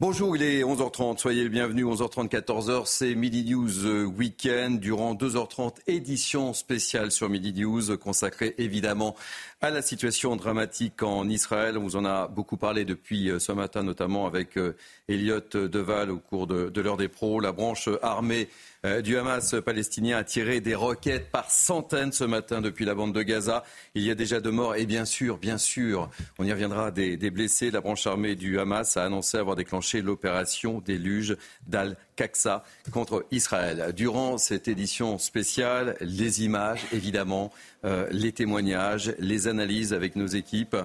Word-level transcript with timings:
Bonjour, 0.00 0.36
il 0.36 0.44
est 0.44 0.62
11h30, 0.62 1.18
soyez 1.18 1.42
le 1.42 1.48
bienvenu, 1.48 1.84
11h30, 1.84 2.28
14h, 2.28 2.82
c'est 2.84 3.16
Midi 3.16 3.44
News 3.50 3.84
euh, 3.84 4.04
Weekend, 4.04 4.78
durant 4.78 5.16
2h30, 5.16 5.78
édition 5.88 6.52
spéciale 6.52 7.10
sur 7.10 7.28
Midi 7.28 7.52
News, 7.52 7.98
consacrée 7.98 8.54
évidemment 8.58 9.16
à 9.60 9.70
la 9.70 9.82
situation 9.82 10.36
dramatique 10.36 11.02
en 11.02 11.28
Israël. 11.28 11.76
On 11.78 11.82
vous 11.82 11.96
en 11.96 12.04
a 12.04 12.28
beaucoup 12.28 12.56
parlé 12.56 12.84
depuis 12.84 13.28
euh, 13.28 13.40
ce 13.40 13.50
matin, 13.50 13.82
notamment 13.82 14.28
avec 14.28 14.56
euh, 14.56 14.76
Elliot 15.08 15.40
Deval 15.52 16.12
au 16.12 16.18
cours 16.20 16.46
de, 16.46 16.68
de 16.68 16.80
l'heure 16.80 16.96
des 16.96 17.08
pros. 17.08 17.40
La 17.40 17.50
branche 17.50 17.88
armée 18.00 18.48
du 18.84 19.18
Hamas 19.18 19.56
palestinien 19.64 20.18
a 20.18 20.24
tiré 20.24 20.60
des 20.60 20.74
roquettes 20.74 21.30
par 21.30 21.50
centaines 21.50 22.12
ce 22.12 22.24
matin 22.24 22.60
depuis 22.60 22.84
la 22.84 22.94
bande 22.94 23.12
de 23.12 23.22
Gaza. 23.22 23.64
Il 23.94 24.02
y 24.02 24.10
a 24.10 24.14
déjà 24.14 24.40
deux 24.40 24.52
morts 24.52 24.76
et 24.76 24.86
bien 24.86 25.04
sûr, 25.04 25.38
bien 25.38 25.58
sûr, 25.58 26.08
on 26.38 26.44
y 26.44 26.52
reviendra 26.52 26.90
des, 26.90 27.16
des 27.16 27.30
blessés. 27.30 27.70
La 27.70 27.80
branche 27.80 28.06
armée 28.06 28.36
du 28.36 28.60
Hamas 28.60 28.96
a 28.96 29.04
annoncé 29.04 29.36
avoir 29.36 29.56
déclenché 29.56 30.00
l'opération 30.00 30.80
déluge 30.80 31.36
d'Al-Qaqsa 31.66 32.62
contre 32.92 33.26
Israël. 33.30 33.92
Durant 33.96 34.38
cette 34.38 34.68
édition 34.68 35.18
spéciale, 35.18 35.96
les 36.00 36.44
images, 36.44 36.86
évidemment, 36.92 37.52
euh, 37.84 38.06
les 38.10 38.32
témoignages, 38.32 39.14
les 39.18 39.48
analyses 39.48 39.92
avec 39.92 40.16
nos 40.16 40.26
équipes 40.26 40.76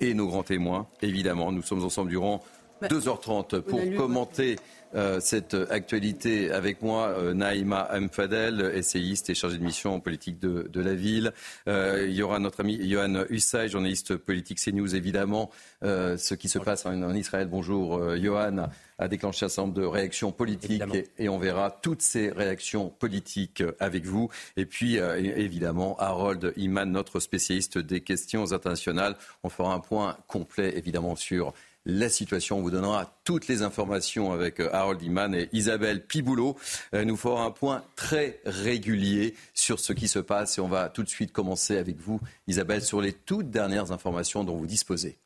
et 0.00 0.14
nos 0.14 0.26
grands 0.26 0.42
témoins, 0.42 0.88
évidemment. 1.00 1.52
Nous 1.52 1.62
sommes 1.62 1.84
ensemble 1.84 2.10
durant 2.10 2.42
2h30 2.82 3.60
pour 3.60 3.80
commenter 3.96 4.56
euh, 4.94 5.20
cette 5.20 5.54
actualité 5.70 6.50
avec 6.50 6.82
moi, 6.82 7.08
euh, 7.08 7.32
Naïma 7.34 7.88
Mfadel, 7.98 8.72
essayiste 8.74 9.30
et 9.30 9.34
chargée 9.34 9.58
de 9.58 9.64
mission 9.64 9.94
en 9.94 10.00
politique 10.00 10.38
de, 10.38 10.68
de 10.70 10.80
la 10.80 10.94
ville. 10.94 11.32
Euh, 11.68 12.06
il 12.08 12.14
y 12.14 12.22
aura 12.22 12.38
notre 12.38 12.60
ami 12.60 12.78
Johan 12.88 13.24
Hussay, 13.30 13.68
journaliste 13.68 14.16
politique 14.16 14.60
CNews, 14.60 14.94
évidemment. 14.94 15.50
Ce 15.82 16.34
qui 16.34 16.48
se 16.48 16.58
passe 16.58 16.86
en, 16.86 17.02
en 17.02 17.14
Israël, 17.14 17.48
bonjour 17.48 18.16
Johan, 18.16 18.68
a 18.98 19.08
déclenché 19.08 19.46
un 19.46 19.48
certain 19.48 19.62
nombre 19.62 19.80
de 19.80 19.86
réactions 19.86 20.30
politiques 20.30 20.82
et, 20.94 21.24
et, 21.24 21.28
on 21.28 21.38
verra 21.38 21.70
toutes 21.70 22.02
ces 22.02 22.30
réactions 22.30 22.88
politiques 22.88 23.62
avec 23.80 24.04
vous. 24.04 24.30
Et 24.56 24.66
puis, 24.66 24.96
évidemment, 24.96 25.96
Harold 25.98 26.52
Iman, 26.56 26.90
notre 26.90 27.18
spécialiste 27.20 27.78
des 27.78 28.00
questions 28.00 28.52
internationales. 28.52 29.16
On 29.42 29.48
fera 29.48 29.74
un 29.74 29.80
point 29.80 30.16
complet, 30.28 30.76
évidemment, 30.76 31.16
sur 31.16 31.52
la 31.84 32.08
situation. 32.08 32.58
On 32.58 32.62
vous 32.62 32.70
donnera 32.70 33.18
toutes 33.24 33.48
les 33.48 33.62
informations 33.62 34.32
avec 34.32 34.60
euh, 34.60 34.68
Harold 34.72 35.02
Iman 35.02 35.34
et 35.34 35.48
Isabelle 35.52 36.06
Piboulot. 36.06 36.56
Euh, 36.94 37.04
nous 37.04 37.16
ferons 37.16 37.42
un 37.42 37.50
point 37.50 37.84
très 37.96 38.40
régulier 38.44 39.34
sur 39.54 39.80
ce 39.80 39.92
qui 39.92 40.08
se 40.08 40.18
passe 40.18 40.58
et 40.58 40.60
on 40.60 40.68
va 40.68 40.88
tout 40.88 41.02
de 41.02 41.08
suite 41.08 41.32
commencer 41.32 41.78
avec 41.78 41.98
vous, 41.98 42.20
Isabelle, 42.46 42.82
sur 42.82 43.00
les 43.00 43.12
toutes 43.12 43.50
dernières 43.50 43.92
informations 43.92 44.44
dont 44.44 44.56
vous 44.56 44.66
disposez. 44.66 45.21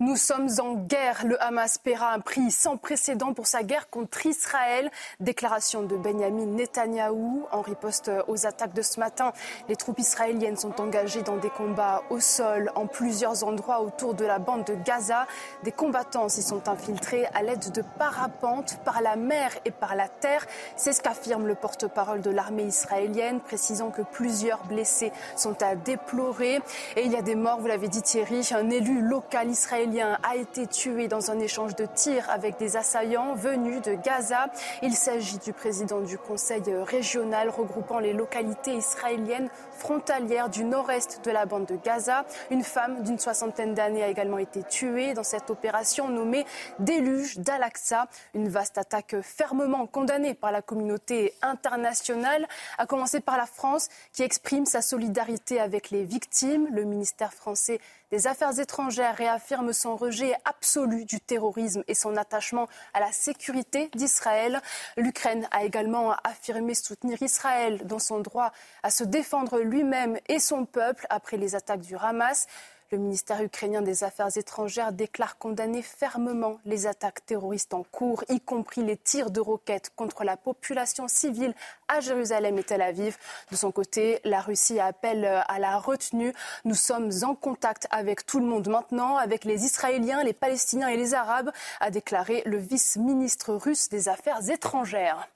Nous 0.00 0.14
sommes 0.14 0.48
en 0.60 0.74
guerre. 0.74 1.26
Le 1.26 1.42
Hamas 1.42 1.76
paiera 1.76 2.12
un 2.12 2.20
prix 2.20 2.52
sans 2.52 2.76
précédent 2.76 3.34
pour 3.34 3.48
sa 3.48 3.64
guerre 3.64 3.90
contre 3.90 4.26
Israël. 4.26 4.92
Déclaration 5.18 5.82
de 5.82 5.96
Benjamin 5.96 6.46
Netanyahou 6.46 7.46
en 7.50 7.62
riposte 7.62 8.08
aux 8.28 8.46
attaques 8.46 8.74
de 8.74 8.82
ce 8.82 9.00
matin. 9.00 9.32
Les 9.68 9.74
troupes 9.74 9.98
israéliennes 9.98 10.56
sont 10.56 10.80
engagées 10.80 11.22
dans 11.22 11.36
des 11.36 11.50
combats 11.50 12.04
au 12.10 12.20
sol 12.20 12.70
en 12.76 12.86
plusieurs 12.86 13.42
endroits 13.42 13.80
autour 13.80 14.14
de 14.14 14.24
la 14.24 14.38
bande 14.38 14.62
de 14.66 14.76
Gaza. 14.76 15.26
Des 15.64 15.72
combattants 15.72 16.28
s'y 16.28 16.42
sont 16.42 16.68
infiltrés 16.68 17.26
à 17.34 17.42
l'aide 17.42 17.72
de 17.72 17.82
parapentes 17.98 18.78
par 18.84 19.02
la 19.02 19.16
mer 19.16 19.50
et 19.64 19.72
par 19.72 19.96
la 19.96 20.06
terre. 20.06 20.46
C'est 20.76 20.92
ce 20.92 21.02
qu'affirme 21.02 21.48
le 21.48 21.56
porte-parole 21.56 22.20
de 22.20 22.30
l'armée 22.30 22.66
israélienne, 22.66 23.40
précisant 23.40 23.90
que 23.90 24.02
plusieurs 24.02 24.64
blessés 24.66 25.10
sont 25.34 25.60
à 25.60 25.74
déplorer. 25.74 26.60
Et 26.94 27.04
il 27.04 27.10
y 27.10 27.16
a 27.16 27.22
des 27.22 27.34
morts, 27.34 27.58
vous 27.58 27.66
l'avez 27.66 27.88
dit 27.88 28.02
Thierry, 28.02 28.48
un 28.54 28.70
élu 28.70 29.00
local 29.00 29.50
israélien 29.50 29.87
a 29.96 30.36
été 30.36 30.66
tué 30.66 31.08
dans 31.08 31.30
un 31.30 31.38
échange 31.38 31.74
de 31.74 31.86
tirs 31.86 32.28
avec 32.30 32.58
des 32.58 32.76
assaillants 32.76 33.34
venus 33.34 33.80
de 33.82 33.94
Gaza. 33.94 34.50
Il 34.82 34.94
s'agit 34.94 35.38
du 35.38 35.52
président 35.52 36.00
du 36.00 36.18
conseil 36.18 36.62
régional 36.86 37.48
regroupant 37.48 37.98
les 37.98 38.12
localités 38.12 38.74
israéliennes 38.74 39.48
frontalières 39.72 40.50
du 40.50 40.64
nord-est 40.64 41.24
de 41.24 41.30
la 41.30 41.46
bande 41.46 41.66
de 41.66 41.76
Gaza. 41.76 42.24
Une 42.50 42.62
femme 42.62 43.02
d'une 43.02 43.18
soixantaine 43.18 43.74
d'années 43.74 44.02
a 44.02 44.08
également 44.08 44.38
été 44.38 44.62
tuée 44.62 45.14
dans 45.14 45.22
cette 45.22 45.48
opération 45.50 46.08
nommée 46.08 46.44
Déluge 46.78 47.38
d'Al-Aqsa. 47.38 48.08
Une 48.34 48.48
vaste 48.48 48.76
attaque 48.76 49.16
fermement 49.22 49.86
condamnée 49.86 50.34
par 50.34 50.52
la 50.52 50.60
communauté 50.60 51.34
internationale, 51.40 52.46
à 52.76 52.86
commencer 52.86 53.20
par 53.20 53.36
la 53.38 53.46
France 53.46 53.88
qui 54.12 54.22
exprime 54.22 54.66
sa 54.66 54.82
solidarité 54.82 55.60
avec 55.60 55.90
les 55.90 56.04
victimes. 56.04 56.68
Le 56.72 56.84
ministère 56.84 57.32
français 57.32 57.80
des 58.10 58.26
Affaires 58.26 58.58
étrangères 58.58 59.16
réaffirme 59.16 59.72
son 59.72 59.96
rejet 59.96 60.34
absolu 60.44 61.04
du 61.04 61.20
terrorisme 61.20 61.84
et 61.88 61.94
son 61.94 62.16
attachement 62.16 62.66
à 62.94 63.00
la 63.00 63.12
sécurité 63.12 63.90
d'Israël. 63.94 64.62
L'Ukraine 64.96 65.46
a 65.50 65.64
également 65.64 66.12
affirmé 66.24 66.74
soutenir 66.74 67.20
Israël 67.22 67.86
dans 67.86 67.98
son 67.98 68.20
droit 68.20 68.52
à 68.82 68.90
se 68.90 69.04
défendre 69.04 69.58
lui-même 69.60 70.18
et 70.28 70.38
son 70.38 70.64
peuple 70.64 71.06
après 71.10 71.36
les 71.36 71.54
attaques 71.54 71.82
du 71.82 71.96
Hamas. 71.96 72.46
Le 72.90 72.96
ministère 72.96 73.42
ukrainien 73.42 73.82
des 73.82 74.02
Affaires 74.02 74.34
étrangères 74.38 74.92
déclare 74.92 75.36
condamner 75.36 75.82
fermement 75.82 76.58
les 76.64 76.86
attaques 76.86 77.26
terroristes 77.26 77.74
en 77.74 77.82
cours, 77.82 78.24
y 78.30 78.40
compris 78.40 78.82
les 78.82 78.96
tirs 78.96 79.30
de 79.30 79.40
roquettes 79.40 79.92
contre 79.94 80.24
la 80.24 80.38
population 80.38 81.06
civile 81.06 81.54
à 81.88 82.00
Jérusalem 82.00 82.56
et 82.56 82.62
Tel 82.62 82.80
Aviv. 82.80 83.18
De 83.50 83.56
son 83.56 83.72
côté, 83.72 84.20
la 84.24 84.40
Russie 84.40 84.80
appelle 84.80 85.26
à 85.26 85.58
la 85.58 85.76
retenue. 85.78 86.32
Nous 86.64 86.74
sommes 86.74 87.10
en 87.24 87.34
contact 87.34 87.86
avec 87.90 88.24
tout 88.24 88.40
le 88.40 88.46
monde 88.46 88.68
maintenant, 88.68 89.16
avec 89.16 89.44
les 89.44 89.66
Israéliens, 89.66 90.24
les 90.24 90.32
Palestiniens 90.32 90.88
et 90.88 90.96
les 90.96 91.12
Arabes, 91.12 91.50
a 91.80 91.90
déclaré 91.90 92.42
le 92.46 92.56
vice-ministre 92.56 93.52
russe 93.52 93.90
des 93.90 94.08
Affaires 94.08 94.48
étrangères. 94.48 95.28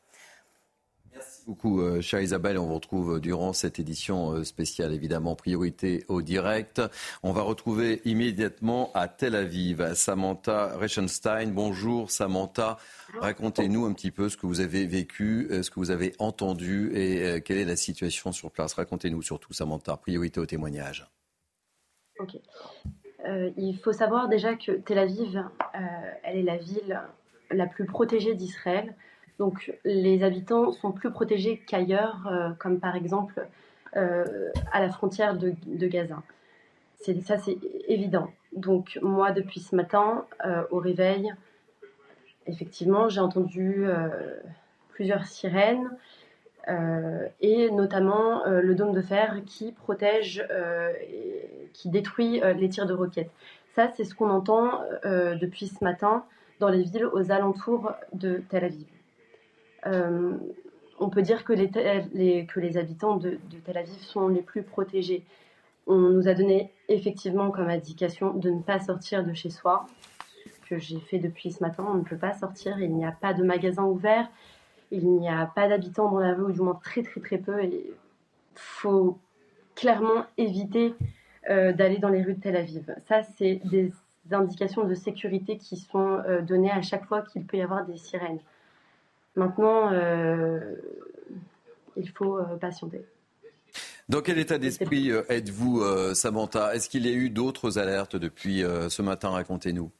Merci 1.14 1.42
beaucoup, 1.46 1.80
euh, 1.80 2.00
chère 2.00 2.20
Isabelle. 2.20 2.58
On 2.58 2.66
vous 2.66 2.74
retrouve 2.74 3.20
durant 3.20 3.52
cette 3.52 3.78
édition 3.78 4.32
euh, 4.32 4.44
spéciale, 4.44 4.92
évidemment, 4.92 5.36
priorité 5.36 6.04
au 6.08 6.22
direct. 6.22 6.80
On 7.22 7.32
va 7.32 7.42
retrouver 7.42 8.00
immédiatement 8.04 8.90
à 8.94 9.08
Tel 9.08 9.34
Aviv 9.34 9.94
Samantha 9.94 10.76
Rechenstein. 10.76 11.52
Bonjour, 11.52 12.10
Samantha. 12.10 12.78
Racontez-nous 13.20 13.84
un 13.84 13.92
petit 13.92 14.10
peu 14.10 14.28
ce 14.28 14.36
que 14.36 14.46
vous 14.46 14.60
avez 14.60 14.86
vécu, 14.86 15.48
euh, 15.50 15.62
ce 15.62 15.70
que 15.70 15.80
vous 15.80 15.90
avez 15.90 16.14
entendu 16.18 16.90
et 16.94 17.40
quelle 17.42 17.58
est 17.58 17.64
la 17.64 17.76
situation 17.76 18.32
sur 18.32 18.50
place. 18.50 18.74
Racontez-nous 18.74 19.22
surtout, 19.22 19.52
Samantha. 19.52 19.96
Priorité 19.96 20.40
au 20.40 20.46
témoignage. 20.46 21.06
Ok. 22.18 22.36
Euh, 23.26 23.50
il 23.56 23.78
faut 23.78 23.92
savoir 23.92 24.28
déjà 24.28 24.54
que 24.54 24.72
Tel 24.72 24.98
Aviv, 24.98 25.36
euh, 25.36 25.78
elle 26.24 26.38
est 26.38 26.42
la 26.42 26.56
ville 26.56 27.00
la 27.50 27.66
plus 27.66 27.86
protégée 27.86 28.34
d'Israël. 28.34 28.94
Donc 29.42 29.72
les 29.84 30.22
habitants 30.22 30.70
sont 30.70 30.92
plus 30.92 31.10
protégés 31.10 31.60
qu'ailleurs, 31.66 32.28
euh, 32.28 32.50
comme 32.60 32.78
par 32.78 32.94
exemple 32.94 33.44
euh, 33.96 34.52
à 34.70 34.78
la 34.78 34.88
frontière 34.88 35.36
de, 35.36 35.52
Gaza. 35.88 36.22
Ça, 37.24 37.38
c'est 37.38 37.58
évident. 37.88 38.28
Donc 38.54 39.00
moi, 39.02 39.32
depuis 39.32 39.58
ce 39.58 39.74
matin, 39.74 40.26
euh, 40.46 40.62
au 40.70 40.78
réveil, 40.78 41.34
effectivement, 42.46 43.08
j'ai 43.08 43.18
entendu 43.18 43.84
plusieurs 44.90 45.26
sirènes. 45.26 45.90
Et 47.40 47.68
notamment 47.72 48.44
le 48.46 48.74
dôme 48.76 48.92
de 48.92 49.02
fer 49.02 49.40
qui 49.44 49.72
protège, 49.72 50.46
qui 51.72 51.88
détruit 51.88 52.40
les 52.60 52.68
tirs 52.68 52.86
de 52.86 52.94
roquettes. 52.94 53.32
Ça, 53.74 53.88
c'est 53.96 54.04
ce 54.04 54.14
qu'on 54.14 54.30
entend 54.30 54.84
depuis 55.02 55.66
ce 55.66 55.82
matin 55.82 56.24
dans 56.60 56.68
les 56.68 56.84
villes 56.84 57.06
aux 57.06 57.32
alentours 57.32 57.90
de 58.12 58.40
Tel 58.48 58.66
Aviv. 58.66 59.01
Euh, 59.86 60.36
on 60.98 61.08
peut 61.08 61.22
dire 61.22 61.44
que 61.44 61.52
les, 61.52 62.76
habitants 62.76 63.16
de, 63.16 63.38
Tel 63.64 63.78
Aviv 63.78 63.98
sont 64.00 64.28
les 64.28 64.42
plus 64.42 64.62
protégés. 64.62 65.24
On 65.86 65.96
nous 65.96 66.28
a 66.28 66.34
donné 66.34 66.70
effectivement 66.88 67.50
comme 67.50 67.68
indication 67.68 68.34
de 68.34 68.50
ne 68.50 68.62
pas 68.62 68.78
sortir 68.78 69.24
de 69.24 69.32
chez 69.32 69.50
soi, 69.50 69.86
que 70.68 70.78
j'ai 70.78 71.00
fait 71.00 71.18
depuis 71.18 71.50
ce 71.50 71.62
matin. 71.62 71.84
On 71.88 71.94
ne 71.94 72.04
peut 72.04 72.16
pas 72.16 72.34
sortir, 72.34 72.80
il 72.80 72.94
n'y 72.94 73.04
a 73.04 73.12
pas 73.12 73.34
de 73.34 73.42
magasin 73.42 73.84
ouvert, 73.84 74.28
il 74.92 75.10
n'y 75.10 75.28
a 75.28 75.46
pas 75.46 75.68
d'habitants 75.68 76.10
dans 76.10 76.20
la 76.20 76.34
rue, 76.34 76.44
ou 76.44 76.52
du 76.52 76.60
moins 76.60 76.78
très 76.82 77.02
très 77.02 77.20
très 77.20 77.38
peu. 77.38 77.64
Il 77.64 77.82
faut 78.54 79.18
clairement 79.74 80.24
éviter 80.38 80.94
euh, 81.50 81.72
d'aller 81.72 81.98
dans 81.98 82.10
les 82.10 82.22
rues 82.22 82.34
de 82.34 82.40
Tel 82.40 82.56
Aviv. 82.56 82.94
Ça, 83.08 83.22
c'est 83.22 83.60
des 83.64 83.92
indications 84.30 84.84
de 84.84 84.94
sécurité 84.94 85.56
qui 85.58 85.76
sont 85.76 86.22
euh, 86.28 86.42
données 86.42 86.70
à 86.70 86.82
chaque 86.82 87.06
fois 87.06 87.22
qu'il 87.22 87.44
peut 87.44 87.56
y 87.56 87.62
avoir 87.62 87.84
des 87.84 87.96
sirènes. 87.96 88.38
Maintenant, 89.34 89.90
euh, 89.92 90.60
il 91.96 92.08
faut 92.10 92.38
euh, 92.38 92.56
patienter. 92.60 93.04
Dans 94.08 94.20
quel 94.20 94.38
état 94.38 94.58
d'esprit 94.58 95.10
euh, 95.10 95.22
êtes-vous, 95.28 95.82
Samantha? 96.14 96.74
Est-ce 96.74 96.88
qu'il 96.88 97.06
y 97.06 97.08
a 97.08 97.16
eu 97.16 97.30
d'autres 97.30 97.78
alertes 97.78 98.16
depuis 98.16 98.60
ce 98.60 99.02
matin 99.02 99.30
Racontez-nous. 99.30 99.90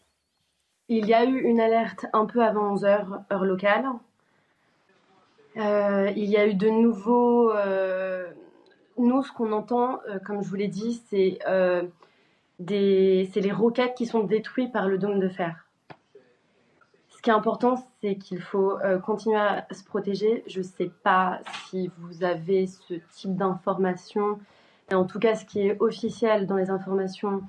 Il 0.89 1.07
y 1.07 1.15
a 1.15 1.25
eu 1.25 1.41
une 1.41 1.61
alerte 1.61 2.07
un 2.13 2.27
peu 2.27 2.43
avant 2.43 2.75
11h, 2.75 3.23
heure 3.33 3.45
locale. 3.45 3.87
Euh, 5.57 6.11
il 6.17 6.25
y 6.25 6.37
a 6.37 6.47
eu 6.47 6.55
de 6.55 6.69
nouveaux... 6.69 7.53
nous, 8.99 9.23
ce 9.23 9.33
qu'on 9.33 9.53
entend, 9.53 10.01
comme 10.27 10.43
je 10.43 10.49
vous 10.49 10.57
l'ai 10.57 10.69
dit, 10.69 11.01
c'est 11.09 11.39
les 12.59 13.53
roquettes 13.53 13.95
qui 13.95 14.05
sont 14.07 14.25
détruites 14.25 14.73
par 14.73 14.89
le 14.89 14.99
dôme 14.99 15.21
de 15.21 15.29
fer. 15.29 15.65
Ce 17.23 17.25
qui 17.25 17.31
est 17.31 17.35
important, 17.35 17.77
c'est 18.01 18.17
qu'il 18.17 18.41
faut 18.41 18.81
euh, 18.81 18.99
continuer 18.99 19.37
à 19.37 19.65
se 19.71 19.85
protéger. 19.85 20.43
Je 20.49 20.59
ne 20.59 20.65
sais 20.65 20.91
pas 21.05 21.39
si 21.69 21.89
vous 21.99 22.25
avez 22.25 22.67
ce 22.67 22.95
type 23.13 23.37
d'informations. 23.37 24.41
En 24.93 25.05
tout 25.05 25.21
cas, 25.21 25.37
ce 25.37 25.45
qui 25.45 25.61
est 25.61 25.81
officiel 25.81 26.49
dans 26.49 26.57
les 26.57 26.69
informations 26.69 27.45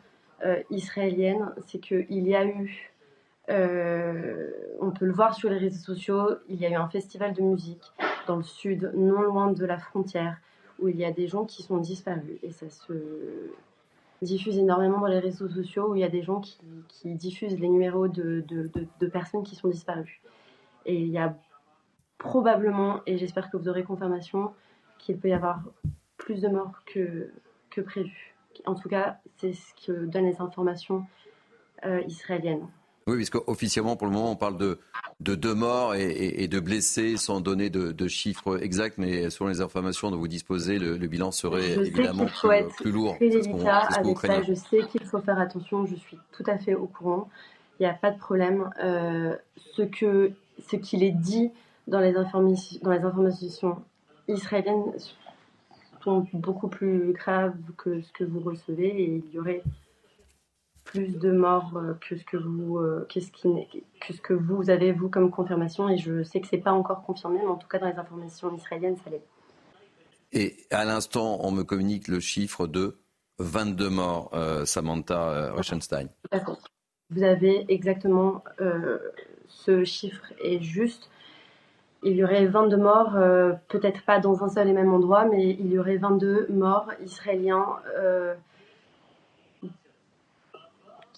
euh, 0.46 0.62
israéliennes, 0.70 1.52
c'est 1.66 1.80
qu'il 1.80 2.06
y 2.28 2.36
a 2.36 2.46
eu, 2.46 2.94
euh, 3.50 4.52
on 4.80 4.92
peut 4.92 5.06
le 5.06 5.12
voir 5.12 5.34
sur 5.34 5.50
les 5.50 5.58
réseaux 5.58 5.84
sociaux, 5.84 6.36
il 6.50 6.62
y 6.62 6.68
a 6.68 6.70
eu 6.70 6.76
un 6.76 6.88
festival 6.88 7.34
de 7.34 7.42
musique 7.42 7.94
dans 8.28 8.36
le 8.36 8.44
sud, 8.44 8.92
non 8.94 9.24
loin 9.24 9.52
de 9.52 9.66
la 9.66 9.80
frontière, 9.80 10.38
où 10.78 10.88
il 10.88 10.98
y 10.98 11.04
a 11.04 11.12
des 11.12 11.28
gens 11.28 11.46
qui 11.46 11.64
sont 11.64 11.78
disparus. 11.78 12.38
Et 12.44 12.52
ça 12.52 12.70
se 12.70 12.94
diffuse 14.24 14.58
énormément 14.58 15.00
dans 15.00 15.08
les 15.08 15.20
réseaux 15.20 15.48
sociaux 15.50 15.92
où 15.92 15.96
il 15.96 16.02
y 16.02 16.04
a 16.04 16.10
des 16.10 16.24
gens 16.24 16.42
qui, 16.42 17.16
diffusent 17.16 17.60
les 17.60 17.70
numéros 17.70 18.08
de, 18.08 18.44
de, 18.48 19.08
personnes 19.08 19.44
qui 19.44 19.56
sont 19.56 19.68
disparues. 19.68 20.22
Et 20.86 20.96
il 20.96 21.10
y 21.10 21.18
a 21.18 21.38
probablement, 22.18 23.02
et 23.06 23.18
j'espère 23.18 23.50
que 23.50 23.58
vous 23.58 23.70
aurez 23.70 23.84
confirmation, 23.84 24.54
qu'il 24.98 25.18
peut 25.18 25.30
y 25.30 25.34
avoir 25.34 25.62
plus 26.18 26.42
de 26.42 26.48
morts 26.48 26.84
que, 26.86 27.32
que 27.70 27.82
prévu. 27.82 28.36
En 28.66 28.76
tout 28.76 28.90
cas, 28.90 29.18
c'est 29.38 29.54
ce 29.54 29.74
que 29.86 30.06
donnent 30.06 30.26
les 30.26 30.42
informations 30.42 31.06
euh, 31.86 32.02
israéliennes. 32.08 32.68
Oui, 33.08 33.16
puisque 33.18 33.36
officiellement, 33.48 33.96
pour 33.96 34.08
le 34.08 34.14
moment, 34.14 34.32
on 34.32 34.36
parle 34.36 34.58
de, 34.58 34.80
de 35.20 35.36
deux 35.36 35.54
morts 35.54 35.96
et, 35.96 36.48
de 36.48 36.60
blessés 36.60 37.18
sans 37.18 37.42
donner 37.42 37.70
de, 37.70 38.08
chiffres 38.08 38.62
exacts, 38.62 38.98
mais 38.98 39.30
selon 39.30 39.50
les 39.50 39.62
informations 39.62 40.12
dont 40.12 40.18
vous 40.18 40.28
disposez, 40.28 40.80
le, 40.80 40.96
bilan 41.08 41.32
serait 41.32 41.74
évidemment 41.74 42.26
plus, 42.78 42.92
lourd. 42.92 43.16
Très 43.16 43.30
délicat 43.30 43.88
avec 43.96 44.18
ça. 44.20 44.42
Je 44.42 44.54
sais 44.54 44.84
qu'il 44.90 45.04
faut 45.06 45.20
faire 45.20 45.40
attention. 45.40 45.86
Je 45.86 45.96
suis 45.96 46.18
tout 46.32 46.44
à 46.48 46.58
fait 46.58 46.76
au 46.76 46.88
courant. 46.88 47.30
Il 47.80 47.84
n'y 47.84 47.90
a 47.90 47.94
pas 47.94 48.12
de 48.12 48.18
problème. 48.18 48.70
Euh, 48.84 49.36
ce 49.76 49.82
que 49.82 50.32
ce 50.70 50.76
qu'il 50.76 51.04
est 51.04 51.12
dit 51.12 51.52
dans 51.88 52.00
les, 52.00 52.14
dans 52.14 52.92
les 52.92 53.00
informations 53.00 53.84
israéliennes 54.28 54.94
sont 56.04 56.28
beaucoup 56.34 56.68
plus 56.68 57.14
graves 57.14 57.56
que 57.78 58.02
ce 58.02 58.12
que 58.12 58.24
vous 58.24 58.40
recevez 58.40 58.88
et 58.88 59.24
il 59.26 59.36
y 59.36 59.40
aurait 59.40 59.64
plus 60.84 61.18
de 61.18 61.32
morts 61.32 61.74
euh, 61.76 61.94
que 62.02 62.16
ce 62.16 62.24
que 62.24 62.38
vous, 62.38 62.78
euh, 62.78 63.08
ce 63.10 63.20
qui, 63.20 63.68
que 64.02 64.14
ce 64.14 64.22
que 64.22 64.34
vous 64.34 64.70
avez 64.70 64.92
vous 64.92 65.10
comme 65.10 65.32
confirmation. 65.32 65.90
Et 65.90 65.98
je 65.98 66.24
sais 66.24 66.42
que 66.42 66.48
c'est 66.48 66.58
pas 66.58 66.72
encore 66.72 67.04
confirmé, 67.04 67.40
mais 67.40 67.48
en 67.48 67.56
tout 67.56 67.68
cas 67.68 67.80
dans 67.80 67.88
les 67.88 67.98
informations 67.98 68.54
israéliennes, 68.56 68.98
ça 69.04 69.10
l'est. 69.10 69.24
Et 70.32 70.58
à 70.72 70.84
l'instant, 70.86 71.40
on 71.42 71.52
me 71.52 71.64
communique 71.64 72.08
le 72.08 72.20
chiffre 72.20 72.68
de 72.68 72.98
22 73.40 73.90
morts, 73.90 74.32
euh, 74.34 74.66
Samantha. 74.66 75.54
D'accord. 76.32 76.60
Vous 77.10 77.24
avez 77.24 77.66
exactement 77.72 78.44
ce 79.48 79.84
chiffre 79.84 80.34
est 80.44 80.62
juste. 80.62 81.12
Il 82.02 82.14
y 82.14 82.24
aurait 82.24 82.48
22 82.48 82.78
morts, 82.78 83.12
peut-être 83.68 84.04
pas 84.04 84.20
dans 84.20 84.44
un 84.44 84.50
seul 84.50 84.68
et 84.68 84.74
même 84.74 84.92
endroit, 84.92 85.26
mais 85.26 85.52
il 85.52 85.72
y 85.72 85.78
aurait 85.78 85.98
22 85.98 86.48
morts 86.50 86.90
israéliens 87.04 87.78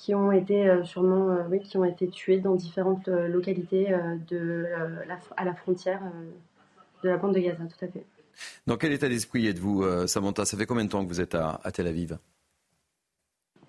qui 0.05 0.13
ont 0.13 0.31
été 0.31 0.69
euh, 0.69 0.83
sûrement 0.83 1.31
euh, 1.31 1.41
oui, 1.49 1.59
qui 1.61 1.77
ont 1.77 1.83
été 1.83 2.07
tués 2.07 2.37
dans 2.37 2.53
différentes 2.53 3.07
euh, 3.07 3.27
localités 3.27 3.87
de, 4.29 4.67
à 5.35 5.43
la 5.43 5.55
frontière 5.55 5.99
de 7.03 7.09
la 7.09 7.17
bande 7.17 7.33
de 7.33 7.39
Gaza, 7.39 7.63
tout 7.63 7.83
à 7.85 7.87
fait. 7.87 8.05
Dans 8.67 8.77
quel 8.77 8.93
état 8.93 9.09
d'esprit 9.09 9.47
êtes-vous, 9.47 9.83
Samantha? 10.07 10.45
Ça 10.45 10.57
fait 10.57 10.67
combien 10.67 10.85
de 10.85 10.89
temps 10.89 11.03
que 11.03 11.09
vous 11.09 11.21
êtes 11.21 11.33
à, 11.33 11.59
Tel 11.73 11.87
Aviv? 11.87 12.19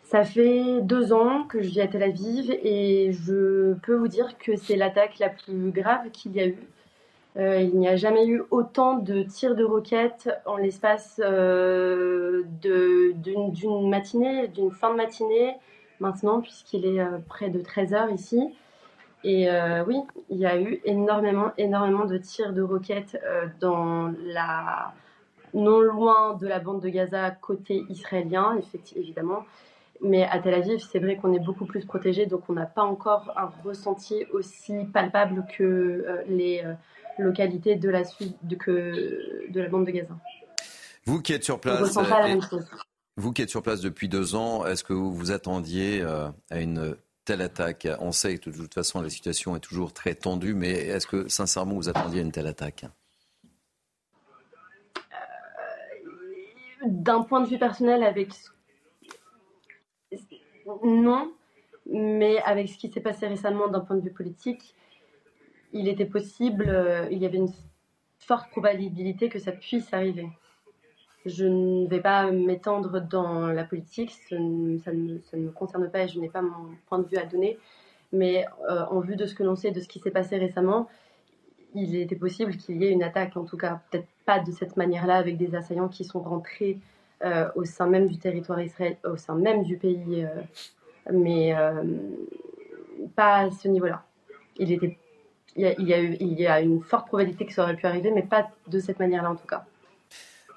Ça 0.03 0.25
fait 0.25 0.83
deux 0.83 1.15
ans 1.15 1.44
que 1.44 1.62
je 1.62 1.69
vis 1.69 1.81
à 1.81 1.87
Tel 1.87 2.03
Aviv 2.03 2.50
et 2.50 3.12
je 3.12 3.73
peux 3.75 3.94
vous 3.94 4.09
dire 4.09 4.37
que 4.39 4.56
c'est 4.56 4.77
l'attaque 4.77 5.19
la 5.19 5.31
plus 5.31 5.71
grave 5.71 6.11
qu'il 6.11 6.32
y 6.32 6.41
a 6.41 6.49
eu. 6.49 6.59
il 7.37 7.79
n'y 7.79 7.89
a 7.89 7.97
jamais 7.97 8.27
eu 8.27 8.43
autant 8.50 8.99
de 8.99 9.23
tirs 9.23 9.55
de 9.55 9.65
roquettes 9.65 10.29
en 10.44 10.56
l'espace 10.56 11.19
d'une 12.61 13.89
matinée, 13.89 14.49
d'une 14.49 14.71
fin 14.71 14.91
de 14.91 14.97
matinée 14.97 15.55
maintenant, 16.00 16.40
puisqu'il 16.40 16.87
est 16.87 17.00
euh, 17.00 17.19
près 17.28 17.50
de 17.50 17.60
13 17.60 17.94
heures 17.94 18.10
ici. 18.10 18.40
Et 19.25 19.50
euh, 19.50 19.84
oui, 19.84 19.96
il 20.31 20.38
y 20.38 20.46
a 20.46 20.60
eu 20.60 20.81
énormément, 20.84 21.52
énormément 21.58 22.04
de 22.04 22.19
tirs 22.19 22.52
de 22.52 22.62
roquettes 22.62 23.19
euh, 23.25 23.46
dans 23.60 24.12
la 24.25 24.93
non 25.54 25.81
loin 25.81 26.34
de 26.34 26.46
la 26.46 26.58
bande 26.58 26.81
de 26.81 26.88
Gaza 26.88 27.31
côté 27.31 27.84
israélien, 27.88 28.58
évidemment. 28.94 29.44
Mais 30.02 30.25
à 30.25 30.38
Tel 30.38 30.52
Aviv, 30.54 30.84
c'est 30.90 30.98
vrai 30.98 31.16
qu'on 31.16 31.32
est 31.32 31.40
beaucoup 31.40 31.64
plus 31.64 31.87
protégé, 31.87 32.26
donc 32.26 32.43
on 32.50 32.52
n'a 32.52 32.66
pas 32.66 32.82
encore 32.82 33.32
un 33.37 33.50
ressenti 33.64 34.26
aussi 34.32 34.84
palpable 34.93 35.46
que 35.56 36.04
les 36.28 36.62
localités 37.16 37.76
de 37.76 37.88
la, 37.88 38.02
de, 38.43 38.56
que, 38.56 39.50
de 39.50 39.60
la 39.60 39.69
bande 39.69 39.87
de 39.87 39.93
Gaza. 39.93 40.14
Vous 41.06 41.22
qui 41.22 41.32
êtes 41.32 41.44
sur 41.44 41.58
place, 41.58 41.78
on 41.81 41.84
ressent 41.84 42.04
pas 42.04 42.20
la 42.20 42.28
même 42.28 42.43
chose. 42.43 42.69
Vous 43.19 43.33
qui 43.33 43.41
êtes 43.41 43.49
sur 43.49 43.63
place 43.63 43.81
depuis 43.81 44.09
deux 44.09 44.35
ans, 44.35 44.67
est-ce 44.67 44.85
que 44.85 44.93
vous 44.93 45.15
vous 45.15 45.31
attendiez 45.31 46.03
euh, 46.03 46.29
à 46.51 46.61
une 46.61 46.97
telle 47.25 47.41
attaque? 47.41 47.89
On 48.01 48.13
sait 48.13 48.37
que 48.37 48.51
de 48.51 48.57
toute 48.57 48.75
façon 48.75 49.01
la 49.01 49.09
situation 49.09 49.57
est 49.57 49.61
toujours 49.61 49.95
très 49.95 50.15
tendue, 50.15 50.53
mais 50.53 50.73
est-ce 50.73 51.07
que 51.07 51.27
sincèrement 51.27 51.77
vous 51.77 51.89
attendiez 51.89 52.21
à 52.21 52.23
une 52.25 52.33
telle 52.33 52.47
attaque? 52.47 52.85
Euh, 54.97 55.01
D'un 56.85 57.23
point 57.23 57.41
de 57.41 57.49
vue 57.49 57.59
personnel, 57.59 58.03
avec 58.03 58.29
non, 60.85 61.33
mais 61.87 62.39
avec 62.43 62.69
ce 62.69 62.77
qui 62.77 62.91
s'est 62.91 63.01
passé 63.01 63.27
récemment 63.27 63.69
d'un 63.69 63.81
point 63.81 63.97
de 63.97 64.03
vue 64.03 64.13
politique, 64.13 64.75
il 65.73 65.89
était 65.89 66.07
possible, 66.07 66.69
euh, 66.69 67.09
il 67.11 67.19
y 67.19 67.27
avait 67.27 67.39
une 67.39 67.53
forte 68.19 68.51
probabilité 68.51 69.31
que 69.31 69.39
ça 69.39 69.53
puisse 69.53 69.93
arriver. 69.95 70.29
Je 71.26 71.44
ne 71.44 71.88
vais 71.88 72.00
pas 72.00 72.31
m'étendre 72.31 73.00
dans 73.00 73.49
la 73.49 73.64
politique, 73.64 74.12
ça 74.28 74.38
ne, 74.38 74.78
me, 74.78 75.50
concerne 75.50 75.90
pas 75.90 76.05
et 76.05 76.08
je 76.08 76.20
n'ai 76.20 76.28
pas 76.28 76.40
mon 76.40 76.70
point 76.87 77.00
de 77.00 77.08
vue 77.08 77.17
à 77.17 77.26
donner. 77.26 77.58
Mais 78.12 78.46
euh, 78.70 78.84
en 78.90 79.00
vue 79.00 79.17
de 79.17 79.26
ce 79.26 79.34
que 79.34 79.43
l'on 79.43 79.56
sait, 79.56 79.73
de 79.73 79.81
ce 79.81 79.88
qui 79.88 79.99
s'est 79.99 80.12
passé 80.12 80.38
récemment, 80.38 80.88
il 81.75 81.96
était 81.96 82.14
possible 82.14 82.56
qu'il 82.56 82.81
y 82.81 82.87
ait 82.87 82.93
une 82.93 83.02
attaque, 83.02 83.37
en 83.37 83.44
tout 83.44 83.56
cas 83.56 83.81
peut-être 83.90 84.06
pas 84.25 84.38
de 84.38 84.52
cette 84.52 84.76
manière-là, 84.76 85.17
avec 85.17 85.37
des 85.37 85.56
assaillants 85.56 85.88
qui 85.88 86.05
sont 86.05 86.20
rentrés 86.20 86.78
euh, 87.25 87.49
au 87.56 87.64
sein 87.64 87.88
même 87.88 88.06
du 88.06 88.19
territoire 88.19 88.61
israélien, 88.62 88.96
au 89.05 89.17
sein 89.17 89.34
même 89.34 89.64
du 89.64 89.76
pays, 89.76 90.25
euh, 90.25 91.11
mais 91.12 91.55
pas 93.17 93.38
à 93.38 93.50
ce 93.50 93.67
niveau-là. 93.67 94.05
Il, 94.58 94.70
y, 95.56 95.65
a, 95.65 96.01
eu, 96.01 96.17
il 96.20 96.41
y 96.41 96.46
a 96.46 96.60
une 96.60 96.82
forte 96.82 97.08
probabilité 97.08 97.46
que 97.46 97.53
ça 97.53 97.65
aurait 97.65 97.77
pu 97.77 97.86
arriver, 97.86 98.12
mais 98.12 98.22
pas 98.22 98.48
de 98.69 98.79
cette 98.79 99.01
manière-là 99.01 99.32
en 99.32 99.36
tout 99.36 99.46
cas. 99.46 99.65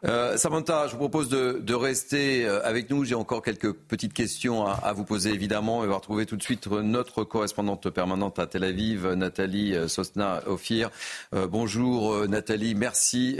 Euh, 0.05 0.37
Samantha, 0.37 0.87
je 0.87 0.93
vous 0.93 0.97
propose 0.97 1.29
de, 1.29 1.73
rester 1.73 2.45
euh, 2.45 2.61
avec 2.63 2.89
nous. 2.89 3.03
J'ai 3.03 3.15
encore 3.15 3.41
quelques 3.41 3.73
petites 3.73 4.13
questions 4.13 4.65
à, 4.65 4.93
vous 4.93 5.03
poser, 5.03 5.31
évidemment. 5.31 5.79
On 5.79 5.87
va 5.87 5.95
retrouver 5.95 6.25
tout 6.25 6.37
de 6.37 6.43
suite 6.43 6.67
notre 6.67 7.23
correspondante 7.23 7.89
permanente 7.89 8.39
à 8.39 8.47
Tel 8.47 8.63
Aviv, 8.63 9.07
Nathalie 9.13 9.75
euh, 9.75 9.87
Sosna-Ophir. 9.87 10.89
bonjour 11.31 12.27
Nathalie, 12.27 12.75
merci 12.75 13.39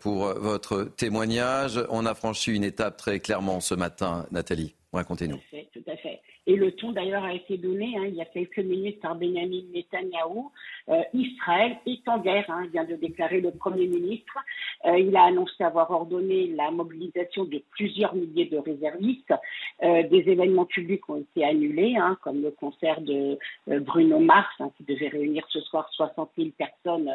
pour 0.00 0.26
votre 0.34 0.84
témoignage. 0.84 1.84
On 1.90 2.06
a 2.06 2.14
franchi 2.14 2.52
une 2.52 2.64
étape 2.64 2.96
très 2.96 3.20
clairement 3.20 3.60
ce 3.60 3.74
matin, 3.74 4.26
Nathalie. 4.30 4.74
Racontez-nous. 4.92 5.38
Tout 5.72 5.90
à 5.90 5.96
fait. 5.96 6.20
Et 6.46 6.54
le 6.54 6.72
ton 6.72 6.92
d'ailleurs 6.92 7.24
a 7.24 7.34
été 7.34 7.58
donné 7.58 7.96
hein, 7.98 8.04
il 8.06 8.14
y 8.14 8.20
a 8.20 8.24
quelques 8.24 8.58
minutes 8.58 9.00
par 9.00 9.16
Benjamin 9.16 9.62
Netanyahou. 9.74 10.52
Euh, 10.88 11.02
Israël 11.12 11.76
est 11.86 12.06
en 12.08 12.18
guerre, 12.18 12.44
hein, 12.48 12.66
vient 12.72 12.84
de 12.84 12.94
déclarer 12.94 13.40
le 13.40 13.50
Premier 13.50 13.86
ministre. 13.86 14.38
Euh, 14.84 14.98
il 14.98 15.16
a 15.16 15.24
annoncé 15.24 15.64
avoir 15.64 15.90
ordonné 15.90 16.48
la 16.48 16.70
mobilisation 16.70 17.44
de 17.44 17.60
plusieurs 17.70 18.14
milliers 18.14 18.46
de 18.46 18.58
réservistes. 18.58 19.34
Euh, 19.82 20.04
des 20.04 20.30
événements 20.30 20.66
publics 20.66 21.08
ont 21.08 21.20
été 21.20 21.44
annulés, 21.44 21.96
hein, 21.96 22.16
comme 22.22 22.42
le 22.42 22.52
concert 22.52 23.00
de 23.00 23.38
Bruno 23.66 24.20
Mars, 24.20 24.54
qui 24.76 24.84
devait 24.84 25.08
réunir 25.08 25.44
ce 25.48 25.60
soir 25.62 25.88
60 25.90 26.30
000 26.36 26.50
personnes 26.56 27.10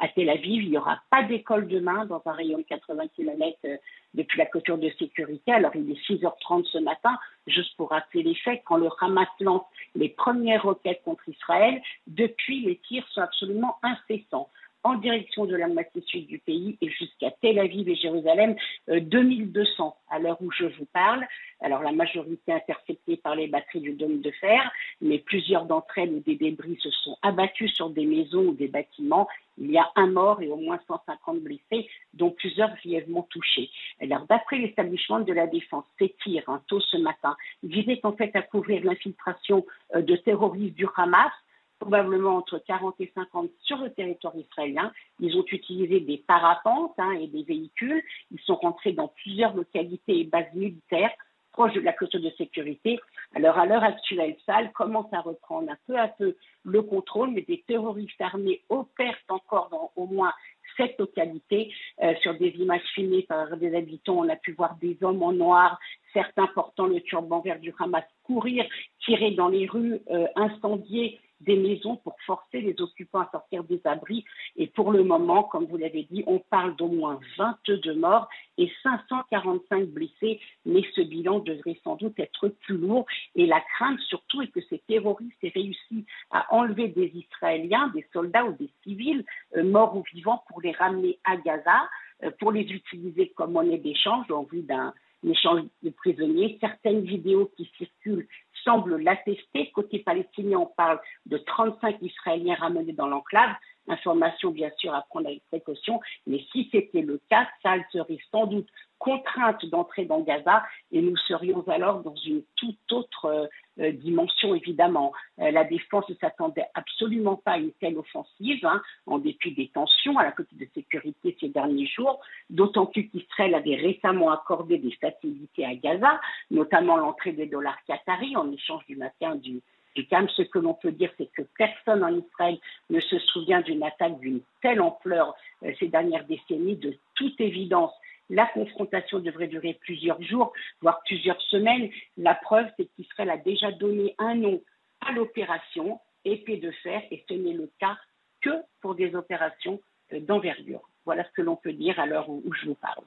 à 0.00 0.08
Tel 0.08 0.30
Aviv. 0.30 0.62
Il 0.62 0.70
n'y 0.70 0.78
aura 0.78 1.00
pas 1.10 1.22
d'école 1.22 1.68
demain 1.68 2.06
dans 2.06 2.22
un 2.26 2.32
rayon 2.32 2.58
de 2.58 2.62
80 2.62 3.08
km 3.16 3.58
euh, 3.64 3.76
depuis 4.14 4.38
la 4.38 4.46
clôture 4.46 4.78
de 4.78 4.90
sécurité. 4.98 5.52
Alors 5.52 5.74
il 5.74 5.90
est 5.90 6.08
6h30 6.08 6.64
ce 6.72 6.78
matin, 6.78 7.18
juste 7.46 7.76
pour 7.76 7.90
rappeler 7.90 8.22
les 8.22 8.34
faits, 8.34 8.62
quand 8.64 8.76
le 8.76 8.88
Hamas 9.00 9.28
lance 9.40 9.62
les 9.94 10.08
premières 10.08 10.62
roquettes 10.62 11.02
contre 11.04 11.28
Israël, 11.28 11.80
depuis 12.06 12.60
les 12.60 12.76
tirs 12.78 13.06
sont 13.10 13.22
absolument 13.22 13.76
incessants 13.82 14.48
en 14.88 14.94
direction 14.94 15.44
de 15.44 15.54
la 15.54 15.68
moitié 15.68 16.02
sud 16.06 16.26
du 16.26 16.38
pays 16.38 16.78
et 16.80 16.88
jusqu'à 16.88 17.30
Tel 17.42 17.58
Aviv 17.58 17.88
et 17.88 17.94
Jérusalem, 17.94 18.56
2200 18.88 19.86
euh, 19.86 20.14
à 20.14 20.18
l'heure 20.18 20.38
où 20.40 20.50
je 20.50 20.64
vous 20.64 20.86
parle. 20.92 21.26
Alors 21.60 21.82
la 21.82 21.92
majorité 21.92 22.52
interceptée 22.52 23.16
par 23.16 23.34
les 23.34 23.48
batteries 23.48 23.80
du 23.80 23.92
dôme 23.92 24.20
de 24.20 24.30
fer, 24.30 24.72
mais 25.00 25.18
plusieurs 25.18 25.66
d'entre 25.66 25.98
elles 25.98 26.12
ou 26.12 26.20
des 26.20 26.36
débris 26.36 26.78
se 26.80 26.90
sont 26.90 27.16
abattus 27.22 27.74
sur 27.74 27.90
des 27.90 28.06
maisons 28.06 28.46
ou 28.46 28.54
des 28.54 28.68
bâtiments. 28.68 29.28
Il 29.58 29.70
y 29.70 29.78
a 29.78 29.90
un 29.96 30.06
mort 30.06 30.40
et 30.40 30.48
au 30.48 30.56
moins 30.56 30.78
150 30.86 31.40
blessés, 31.40 31.88
dont 32.14 32.30
plusieurs 32.30 32.74
grièvement 32.76 33.26
touchés. 33.30 33.70
Alors 34.00 34.24
d'après 34.26 34.58
l'établissement 34.58 35.20
de 35.20 35.32
la 35.32 35.46
défense, 35.46 35.84
ces 35.98 36.14
tirs, 36.22 36.44
tôt 36.68 36.80
ce 36.80 36.96
matin, 36.96 37.36
visaient 37.62 38.00
en 38.04 38.12
fait 38.12 38.34
à 38.36 38.42
couvrir 38.42 38.84
l'infiltration 38.84 39.66
euh, 39.94 40.00
de 40.00 40.16
terroristes 40.16 40.74
du 40.74 40.86
Hamas 40.96 41.32
probablement 41.78 42.36
entre 42.36 42.58
40 42.58 42.96
et 43.00 43.10
50 43.14 43.50
sur 43.62 43.78
le 43.78 43.90
territoire 43.92 44.36
israélien. 44.36 44.92
Ils 45.20 45.36
ont 45.36 45.44
utilisé 45.50 46.00
des 46.00 46.18
parapentes 46.18 46.94
hein, 46.98 47.12
et 47.12 47.26
des 47.26 47.42
véhicules. 47.42 48.02
Ils 48.30 48.40
sont 48.40 48.56
rentrés 48.56 48.92
dans 48.92 49.08
plusieurs 49.08 49.54
localités 49.54 50.20
et 50.20 50.24
bases 50.24 50.52
militaires 50.54 51.12
proches 51.58 51.74
de 51.74 51.80
la 51.80 51.92
clôture 51.92 52.20
de 52.20 52.30
sécurité. 52.38 53.00
Alors 53.34 53.58
à 53.58 53.66
l'heure 53.66 53.82
actuelle, 53.82 54.36
Sal 54.46 54.70
commence 54.70 55.12
à 55.12 55.20
reprendre 55.20 55.68
un 55.68 55.76
peu 55.88 55.98
à 55.98 56.06
peu 56.06 56.36
le 56.64 56.82
contrôle, 56.82 57.32
mais 57.32 57.42
des 57.42 57.64
terroristes 57.66 58.20
armés 58.20 58.62
opèrent 58.68 59.18
encore 59.28 59.68
dans 59.68 59.90
au 59.96 60.06
moins 60.06 60.32
cette 60.76 60.96
localité. 61.00 61.72
Euh, 62.00 62.14
sur 62.22 62.38
des 62.38 62.50
images 62.50 62.86
filmées 62.94 63.24
par 63.24 63.56
des 63.56 63.74
habitants, 63.74 64.18
on 64.18 64.28
a 64.28 64.36
pu 64.36 64.52
voir 64.52 64.76
des 64.76 64.96
hommes 65.02 65.20
en 65.24 65.32
noir, 65.32 65.80
certains 66.12 66.46
portant 66.46 66.86
le 66.86 67.00
turban 67.00 67.40
vert 67.40 67.58
du 67.58 67.74
Hamas, 67.80 68.04
courir, 68.22 68.64
tirer 69.04 69.32
dans 69.32 69.48
les 69.48 69.66
rues, 69.66 70.00
euh, 70.10 70.28
incendier 70.36 71.18
des 71.40 71.56
maisons 71.56 71.96
pour 71.96 72.16
forcer 72.26 72.60
les 72.60 72.80
occupants 72.80 73.20
à 73.20 73.30
sortir 73.30 73.64
des 73.64 73.80
abris. 73.84 74.24
Et 74.56 74.66
pour 74.66 74.92
le 74.92 75.04
moment, 75.04 75.44
comme 75.44 75.66
vous 75.66 75.76
l'avez 75.76 76.04
dit, 76.10 76.24
on 76.26 76.38
parle 76.38 76.76
d'au 76.76 76.88
moins 76.88 77.20
22 77.36 77.94
morts 77.94 78.28
et 78.56 78.70
545 78.82 79.86
blessés, 79.88 80.40
mais 80.66 80.82
ce 80.94 81.02
bilan 81.02 81.40
devrait 81.40 81.78
sans 81.84 81.96
doute 81.96 82.18
être 82.18 82.48
plus 82.48 82.76
lourd. 82.76 83.06
Et 83.34 83.46
la 83.46 83.60
crainte 83.60 84.00
surtout 84.00 84.42
est 84.42 84.48
que 84.48 84.60
ces 84.68 84.78
terroristes 84.80 85.42
aient 85.42 85.52
réussi 85.54 86.04
à 86.30 86.52
enlever 86.54 86.88
des 86.88 87.12
Israéliens, 87.14 87.88
des 87.94 88.06
soldats 88.12 88.44
ou 88.44 88.52
des 88.52 88.70
civils, 88.82 89.24
euh, 89.56 89.62
morts 89.62 89.96
ou 89.96 90.02
vivants, 90.12 90.42
pour 90.48 90.60
les 90.60 90.72
ramener 90.72 91.18
à 91.24 91.36
Gaza, 91.36 91.88
euh, 92.24 92.30
pour 92.38 92.52
les 92.52 92.62
utiliser 92.62 93.28
comme 93.36 93.52
monnaie 93.52 93.78
d'échange 93.78 94.30
en 94.30 94.42
vue 94.42 94.62
d'un 94.62 94.92
échange 95.24 95.62
de 95.82 95.90
prisonniers. 95.90 96.58
Certaines 96.60 97.02
vidéos 97.02 97.50
qui 97.56 97.70
circulent 97.76 98.28
semblent 98.64 98.96
l'attester. 98.96 99.70
Côté 99.72 100.00
palestinien, 100.00 100.58
on 100.58 100.66
parle 100.66 101.00
de 101.26 101.38
35 101.38 101.96
Israéliens 102.02 102.56
ramenés 102.56 102.92
dans 102.92 103.08
l'enclave. 103.08 103.54
Information 103.88 104.50
bien 104.50 104.70
sûr 104.78 104.94
à 104.94 105.02
prendre 105.02 105.26
avec 105.26 105.42
précaution, 105.48 106.00
mais 106.26 106.44
si 106.52 106.68
c'était 106.70 107.02
le 107.02 107.20
cas, 107.30 107.48
ça 107.62 107.76
serait 107.92 108.18
sans 108.30 108.46
doute 108.46 108.68
contrainte 108.98 109.64
d'entrer 109.66 110.04
dans 110.04 110.20
Gaza 110.20 110.64
et 110.92 111.00
nous 111.00 111.16
serions 111.16 111.66
alors 111.68 112.02
dans 112.02 112.14
une 112.16 112.42
toute 112.56 112.92
autre 112.92 113.26
euh, 113.26 113.46
euh, 113.80 113.92
dimension 113.92 114.54
évidemment. 114.54 115.12
Euh, 115.38 115.50
la 115.50 115.64
défense 115.64 116.08
ne 116.08 116.14
s'attendait 116.16 116.66
absolument 116.74 117.36
pas 117.36 117.52
à 117.52 117.58
une 117.58 117.72
telle 117.72 117.96
offensive, 117.96 118.64
hein, 118.66 118.82
en 119.06 119.18
dépit 119.18 119.52
des 119.54 119.68
tensions 119.68 120.18
à 120.18 120.24
la 120.24 120.32
côté 120.32 120.56
de 120.56 120.66
sécurité 120.74 121.36
ces 121.40 121.48
derniers 121.48 121.86
jours, 121.86 122.20
d'autant 122.50 122.86
qu'Israël 122.86 123.54
avait 123.54 123.76
récemment 123.76 124.30
accordé 124.30 124.78
des 124.78 124.92
facilités 125.00 125.64
à 125.64 125.74
Gaza, 125.74 126.20
notamment 126.50 126.96
l'entrée 126.96 127.32
des 127.32 127.46
dollars 127.46 127.78
qataris 127.86 128.36
en 128.36 128.50
échange 128.50 128.84
du 128.86 128.96
maintien 128.96 129.36
du, 129.36 129.62
du. 130.02 130.28
Ce 130.36 130.42
que 130.42 130.58
l'on 130.58 130.74
peut 130.74 130.92
dire, 130.92 131.10
c'est 131.18 131.30
que 131.32 131.42
personne 131.56 132.04
en 132.04 132.16
Israël 132.16 132.58
ne 132.90 133.00
se 133.00 133.18
souvient 133.18 133.60
d'une 133.60 133.82
attaque 133.82 134.18
d'une 134.20 134.40
telle 134.62 134.80
ampleur 134.80 135.34
ces 135.78 135.88
dernières 135.88 136.24
décennies. 136.24 136.76
De 136.76 136.96
toute 137.14 137.40
évidence, 137.40 137.92
la 138.30 138.46
confrontation 138.46 139.20
devrait 139.20 139.48
durer 139.48 139.78
plusieurs 139.80 140.22
jours, 140.22 140.52
voire 140.80 141.00
plusieurs 141.04 141.40
semaines. 141.42 141.90
La 142.16 142.34
preuve, 142.34 142.66
c'est 142.76 142.86
qu'Israël 142.94 143.30
a 143.30 143.36
déjà 143.38 143.72
donné 143.72 144.14
un 144.18 144.34
nom 144.34 144.60
à 145.00 145.12
l'opération, 145.12 146.00
épée 146.24 146.58
de 146.58 146.70
fer, 146.70 147.02
et 147.10 147.24
ce 147.28 147.34
n'est 147.34 147.54
le 147.54 147.70
cas 147.78 147.96
que 148.40 148.50
pour 148.80 148.94
des 148.94 149.14
opérations 149.14 149.80
euh, 150.12 150.20
d'envergure. 150.20 150.82
Voilà 151.04 151.24
ce 151.24 151.30
que 151.30 151.42
l'on 151.42 151.56
peut 151.56 151.72
dire 151.72 151.98
à 151.98 152.06
l'heure 152.06 152.28
où, 152.28 152.42
je 152.54 152.66
vous 152.66 152.74
parle. 152.74 153.04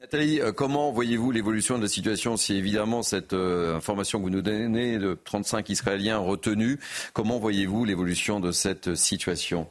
Nathalie, 0.00 0.40
euh, 0.40 0.52
comment 0.52 0.90
voyez-vous 0.90 1.30
l'évolution 1.30 1.76
de 1.78 1.82
la 1.82 1.88
situation 1.88 2.36
si 2.36 2.56
évidemment 2.56 3.02
cette 3.02 3.32
euh, 3.32 3.76
information 3.76 4.18
que 4.18 4.24
vous 4.24 4.30
nous 4.30 4.42
donnez 4.42 4.98
de 4.98 5.14
35 5.14 5.68
Israéliens 5.68 6.18
retenus, 6.18 6.78
comment 7.12 7.38
voyez-vous 7.38 7.84
l'évolution 7.84 8.40
de 8.40 8.50
cette 8.50 8.96
situation? 8.96 9.70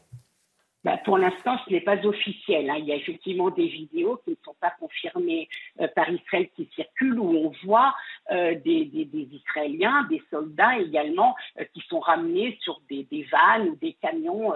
Bah, 0.85 0.97
pour 1.05 1.17
l'instant, 1.17 1.57
ce 1.65 1.71
n'est 1.71 1.81
pas 1.81 1.97
officiel. 2.05 2.69
Hein. 2.69 2.77
Il 2.79 2.85
y 2.85 2.91
a 2.91 2.95
effectivement 2.95 3.49
des 3.51 3.67
vidéos 3.67 4.19
qui 4.23 4.31
ne 4.31 4.35
sont 4.43 4.55
pas 4.59 4.73
confirmées 4.79 5.47
euh, 5.79 5.87
par 5.95 6.09
Israël 6.09 6.49
qui 6.55 6.69
circulent 6.73 7.19
où 7.19 7.37
on 7.37 7.51
voit 7.65 7.93
des, 8.31 8.89
Israéliens, 9.31 10.07
des 10.09 10.21
soldats 10.29 10.79
également, 10.79 11.35
qui 11.73 11.81
sont 11.87 11.99
ramenés 11.99 12.57
sur 12.61 12.81
des, 12.89 13.03
des 13.11 13.23
vannes 13.23 13.69
ou 13.69 13.75
des 13.75 13.93
camions 14.01 14.53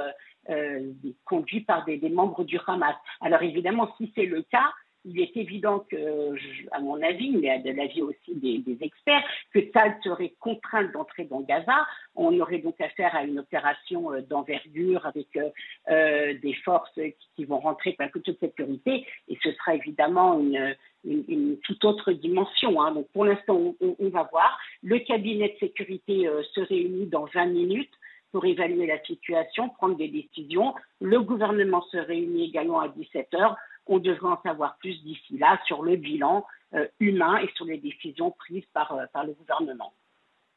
conduits 1.25 1.61
par 1.61 1.83
des, 1.85 1.99
membres 2.09 2.45
du 2.45 2.57
Hamas. 2.65 2.95
Alors 3.21 3.41
évidemment, 3.41 3.93
si 3.97 4.11
c'est 4.15 4.25
le 4.25 4.41
cas, 4.43 4.71
il 5.07 5.21
est 5.21 5.35
évident 5.37 5.85
que, 5.89 6.35
à 6.71 6.79
mon 6.79 7.01
avis, 7.01 7.35
mais 7.37 7.59
de 7.59 7.71
l'avis 7.71 8.01
aussi 8.01 8.35
des, 8.35 8.77
experts, 8.81 9.23
que 9.53 9.59
ça 9.73 9.85
serait 10.03 10.33
contrainte 10.39 10.91
d'entrer 10.91 11.25
dans 11.25 11.41
Gaza. 11.41 11.87
On 12.15 12.37
aurait 12.39 12.59
donc 12.59 12.79
affaire 12.81 13.15
à 13.15 13.23
une 13.23 13.39
opération 13.39 14.11
euh, 14.11 14.21
d'envergure 14.21 15.05
avec 15.05 15.27
euh, 15.35 15.49
euh, 15.89 16.33
des 16.41 16.53
forces 16.53 16.99
qui, 17.35 17.45
vont 17.45 17.59
rentrer 17.59 17.93
par 17.93 18.11
coup 18.11 18.19
de 18.19 18.35
sécurité, 18.39 19.05
et 19.29 19.37
ce 19.41 19.51
sera 19.53 19.75
évidemment 19.75 20.39
une, 20.39 21.57
toute 21.63 21.85
autre 21.85 22.11
dimension. 22.11 22.81
Hein. 22.81 22.91
Donc 22.91 23.07
pour 23.13 23.23
l'instant, 23.23 23.75
on, 23.79 24.09
va 24.09 24.27
voir. 24.31 24.59
Le 24.83 24.99
cabinet 24.99 25.49
de 25.49 25.67
sécurité 25.67 26.29
se 26.53 26.59
réunit 26.59 27.05
dans 27.05 27.25
20 27.25 27.45
minutes 27.45 27.93
pour 28.31 28.45
évaluer 28.45 28.87
la 28.87 29.01
situation, 29.03 29.69
prendre 29.69 29.95
des 29.95 30.09
décisions. 30.09 30.75
Le 30.99 31.21
gouvernement 31.21 31.81
se 31.83 31.97
réunit 31.97 32.45
également 32.45 32.81
à 32.81 32.89
17 32.89 33.33
heures 33.35 33.55
on 33.87 33.99
devrait 33.99 34.29
en 34.29 34.41
savoir 34.41 34.77
plus 34.77 35.01
d'ici 35.03 35.37
là 35.37 35.59
sur 35.65 35.83
le 35.83 35.95
bilan 35.95 36.45
euh, 36.73 36.87
humain 36.99 37.37
et 37.37 37.49
sur 37.55 37.65
les 37.65 37.77
décisions 37.77 38.31
prises 38.31 38.65
par, 38.73 38.91
euh, 38.93 39.05
par 39.13 39.25
le 39.25 39.33
gouvernement. 39.33 39.93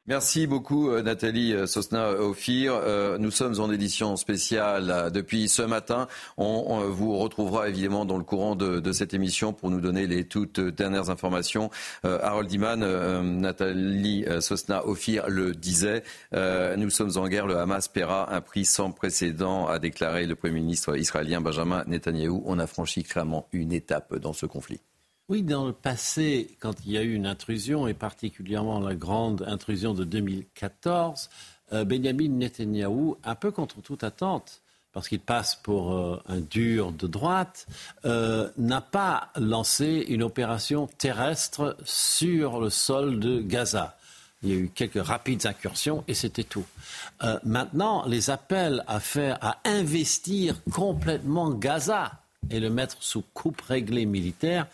Merci 0.06 0.46
beaucoup 0.46 0.90
euh, 0.90 1.02
Nathalie 1.02 1.54
Sosna-Ophir. 1.66 2.80
nous 3.18 3.30
sommes 3.30 3.60
en 3.60 3.70
édition 3.70 4.16
spéciale 4.16 5.10
depuis 5.12 5.48
ce 5.48 5.62
matin. 5.62 6.08
On, 6.36 6.80
vous 6.88 7.18
retrouvera 7.18 7.68
évidemment 7.68 8.04
dans 8.04 8.16
le 8.16 8.24
courant 8.24 8.56
de, 8.56 8.92
cette 8.92 9.14
émission 9.14 9.52
pour 9.52 9.70
nous 9.70 9.80
donner 9.80 10.06
les 10.06 10.24
toutes 10.26 10.58
dernières 10.58 11.10
informations. 11.10 11.70
Harold 12.02 12.50
Iman, 12.50 12.80
Nathalie 13.40 14.24
Sosna-Ophir 14.40 15.28
le 15.28 15.54
disait, 15.54 16.02
nous 16.32 16.90
sommes 16.90 17.16
en 17.16 17.28
guerre. 17.28 17.46
Le 17.46 17.58
Hamas 17.58 17.88
paiera 17.88 18.34
un 18.34 18.40
prix 18.40 18.64
sans 18.64 18.90
précédent, 18.90 19.66
a 19.68 19.78
déclaré 19.78 20.26
le 20.26 20.34
Premier 20.34 20.54
ministre 20.54 20.96
israélien 20.96 21.40
Benjamin 21.40 21.84
Netanyahou. 21.86 22.42
On 22.46 22.58
a 22.58 22.66
franchi 22.66 23.04
clairement 23.04 23.46
une 23.52 23.72
étape 23.72 24.16
dans 24.16 24.32
ce 24.32 24.46
conflit. 24.46 24.80
Oui, 25.30 25.44
dans 25.44 25.64
le 25.64 25.72
passé, 25.72 26.56
quand 26.58 26.74
il 26.84 26.90
y 26.90 26.98
a 26.98 27.02
eu 27.02 27.14
une 27.14 27.24
intrusion, 27.24 27.86
et 27.86 27.94
particulièrement 27.94 28.80
la 28.80 28.96
grande 28.96 29.44
intrusion 29.46 29.94
de 29.94 30.02
2014, 30.02 31.30
euh, 31.72 31.84
Benjamin 31.84 32.30
Netanyahou, 32.30 33.16
un 33.22 33.36
peu 33.36 33.52
contre 33.52 33.80
toute 33.80 34.02
attente, 34.02 34.60
parce 34.92 35.08
qu'il 35.08 35.20
passe 35.20 35.54
pour 35.54 35.92
euh, 35.92 36.20
un 36.26 36.40
dur 36.40 36.90
de 36.90 37.06
droite, 37.06 37.68
euh, 38.06 38.50
n'a 38.58 38.80
pas 38.80 39.30
lancé 39.36 40.04
une 40.08 40.24
opération 40.24 40.88
terrestre 40.98 41.76
sur 41.84 42.58
le 42.58 42.68
sol 42.68 43.20
de 43.20 43.40
Gaza. 43.40 43.96
Il 44.42 44.48
y 44.48 44.52
a 44.52 44.56
eu 44.56 44.68
quelques 44.74 45.00
rapides 45.00 45.46
incursions 45.46 46.02
et 46.08 46.14
c'était 46.14 46.42
tout. 46.42 46.66
maintenant, 47.44 48.04
les 48.06 48.30
appels 48.30 48.82
à 48.88 48.98
faire, 48.98 49.38
à 49.42 49.58
investir 49.64 50.56
complètement 50.72 51.50
Gaza 51.50 52.20
et 52.50 52.58
le 52.58 52.70
mettre 52.70 52.96
sous 53.00 53.22
coupe 53.34 53.60
réglée 53.60 54.06
militaire 54.06 54.66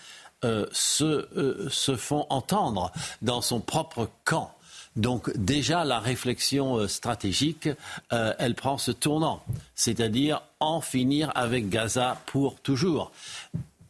euh, 0.44 0.66
euh, 1.00 1.68
se, 1.70 1.96
font 1.96 2.26
entendre 2.28 2.92
dans 3.22 3.40
son 3.40 3.58
propre 3.58 4.10
camp. 4.24 4.54
Donc 4.94 5.34
déjà, 5.34 5.82
la 5.86 5.98
réflexion 5.98 6.76
euh, 6.76 6.88
stratégique, 6.88 7.70
elle 8.10 8.54
prend 8.54 8.76
ce 8.76 8.90
tournant, 8.90 9.42
c'est-à-dire 9.74 10.42
en 10.60 10.82
finir 10.82 11.32
avec 11.34 11.70
Gaza 11.70 12.20
pour 12.26 12.60
toujours. 12.60 13.12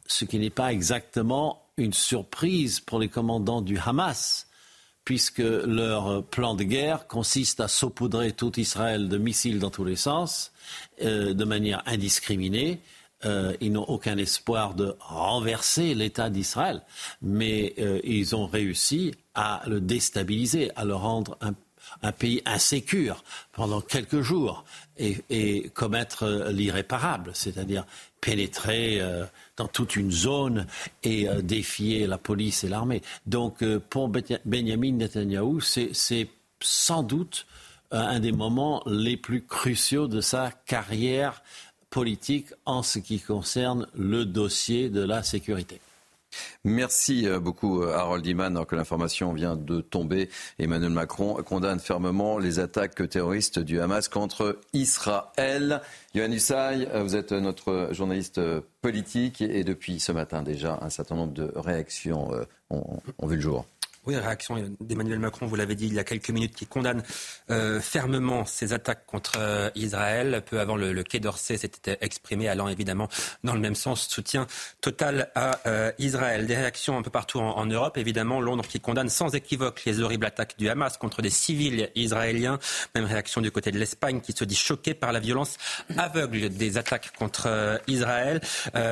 Ce 0.07 0.25
qui 0.25 0.39
n'est 0.39 0.51
pas 0.51 0.73
exactement 0.73 1.63
une 1.79 1.93
surprise 1.93 2.79
pour 2.79 3.01
les 3.01 3.09
commandants 3.09 3.61
du 3.61 3.77
Hamas, 3.79 4.47
puisque 5.05 5.39
leur 5.39 6.23
plan 6.23 6.55
de 6.55 6.63
guerre 6.63 7.09
consiste 7.09 7.59
à 7.59 7.67
saupoudrer 7.67 8.33
tout 8.33 8.59
Israël 8.59 9.09
de 9.09 9.19
missiles 9.19 9.59
dans 9.59 9.71
tous 9.71 9.85
les 9.85 9.97
sens, 9.97 10.53
de 11.01 11.45
manière 11.45 11.83
indiscriminée, 11.87 12.81
euh, 13.25 13.57
ils 13.61 13.73
n'ont 13.73 13.85
aucun 13.85 14.19
espoir 14.19 14.75
de 14.75 14.95
renverser 15.01 15.95
l'État 15.95 16.29
d'Israël, 16.29 16.83
mais 17.23 17.75
euh, 17.79 17.99
ils 18.05 18.37
ont 18.37 18.47
réussi 18.47 19.15
à 19.35 19.63
le 19.67 19.81
déstabiliser, 19.81 20.71
à 20.77 20.85
le 20.85 20.95
rendre 20.95 21.39
un, 21.41 21.55
pays 22.13 22.43
insécure 22.45 23.25
pendant 23.53 23.81
quelques 23.81 24.21
jours 24.21 24.65
et, 24.99 25.71
commettre 25.73 26.25
euh, 26.25 26.53
l'irréparable, 26.53 27.31
c'est-à-dire 27.33 27.87
pénétrer 28.21 29.01
dans 29.57 29.69
toute 29.69 29.95
une 29.95 30.11
zone 30.11 30.67
et 31.05 31.29
défier 31.43 32.09
la 32.09 32.19
police 32.19 32.65
et 32.65 32.69
l'armée. 32.69 33.03
Donc 33.25 33.65
pour 33.89 34.09
Benjamin 34.09 34.93
Netanyahu, 34.93 35.61
c'est 35.61 36.29
sans 36.61 37.05
doute 37.05 37.47
un 37.93 38.19
des 38.19 38.33
moments 38.33 38.83
les 38.87 39.17
plus 39.17 39.45
cruciaux 39.45 40.09
de 40.09 40.21
sa 40.21 40.51
carrière 40.51 41.43
en 42.67 42.83
ce 42.83 42.99
qui 42.99 43.21
concerne 43.21 43.87
le 43.95 44.27
dossier 44.27 44.91
de 44.91 45.01
la 45.01 45.23
sécurité. 45.23 45.81
Merci 46.65 47.27
euh, 47.27 47.41
beaucoup 47.41 47.83
euh, 47.83 47.95
Harold 47.95 48.27
Iman. 48.27 48.55
Alors 48.55 48.67
que 48.67 48.77
l'information 48.77 49.33
vient 49.33 49.57
de 49.57 49.81
tomber, 49.81 50.29
Emmanuel 50.59 50.91
Macron 50.91 51.37
condamne 51.43 51.81
fermement 51.81 52.39
les 52.39 52.59
attaques 52.59 53.09
terroristes 53.09 53.59
du 53.59 53.81
Hamas 53.81 54.09
contre 54.09 54.61
Israël. 54.75 55.81
Yohann 56.15 56.35
Usaï, 56.35 56.87
euh, 56.93 57.03
vous 57.03 57.17
êtes 57.17 57.33
notre 57.33 57.89
journaliste 57.93 58.41
politique 58.83 59.41
et 59.41 59.65
depuis 59.65 59.99
ce 59.99 60.13
matin 60.13 60.43
déjà, 60.43 60.79
un 60.83 60.91
certain 60.91 61.15
nombre 61.15 61.33
de 61.33 61.51
réactions 61.57 62.31
ont 62.71 63.27
vu 63.27 63.37
le 63.37 63.43
jour. 63.43 63.65
Oui, 64.07 64.17
réaction 64.17 64.55
d'Emmanuel 64.79 65.19
Macron, 65.19 65.47
vous 65.47 65.57
l'avez 65.57 65.75
dit 65.75 65.89
il 65.89 65.95
y 65.95 65.99
a 65.99 66.05
quelques 66.05 66.31
minutes, 66.31 66.55
qui 66.55 66.65
condamne 66.65 67.03
euh, 67.51 67.81
fermement 67.81 68.45
ces 68.45 68.73
attaques 68.73 69.05
contre 69.05 69.33
euh, 69.39 69.69
Israël. 69.75 70.45
Peu 70.49 70.61
avant, 70.61 70.77
le, 70.77 71.03
Quai 71.03 71.19
d'Orsay 71.19 71.57
s'était 71.57 71.99
exprimé, 72.01 72.49
allant 72.49 72.69
évidemment 72.69 73.09
dans 73.43 73.55
le 73.55 73.59
même 73.59 73.75
sens, 73.75 74.07
soutien 74.07 74.47
total 74.81 75.33
à 75.35 75.59
euh, 75.67 75.91
Israël. 75.99 76.47
Des 76.47 76.55
réactions 76.55 76.97
un 76.97 77.03
peu 77.03 77.11
partout 77.11 77.41
en, 77.41 77.67
Europe, 77.67 77.99
évidemment. 77.99 78.41
Londres 78.41 78.65
qui 78.69 78.79
condamne 78.79 79.09
sans 79.09 79.35
équivoque 79.35 79.85
les 79.85 80.01
horribles 80.01 80.27
attaques 80.27 80.57
du 80.57 80.69
Hamas 80.69 80.99
contre 80.99 81.21
des 81.21 81.31
civils 81.31 81.91
israéliens. 81.97 82.61
Même 82.95 83.07
réaction 83.07 83.41
du 83.41 83.51
côté 83.51 83.73
de 83.73 83.79
l'Espagne, 83.79 84.21
qui 84.21 84.31
se 84.31 84.45
dit 84.45 84.55
choquée 84.55 84.95
par 84.95 85.11
la 85.11 85.19
violence 85.19 85.57
aveugle 85.99 86.51
des 86.51 86.79
attaques 86.79 87.11
contre 87.19 87.81
Israël. 87.89 88.41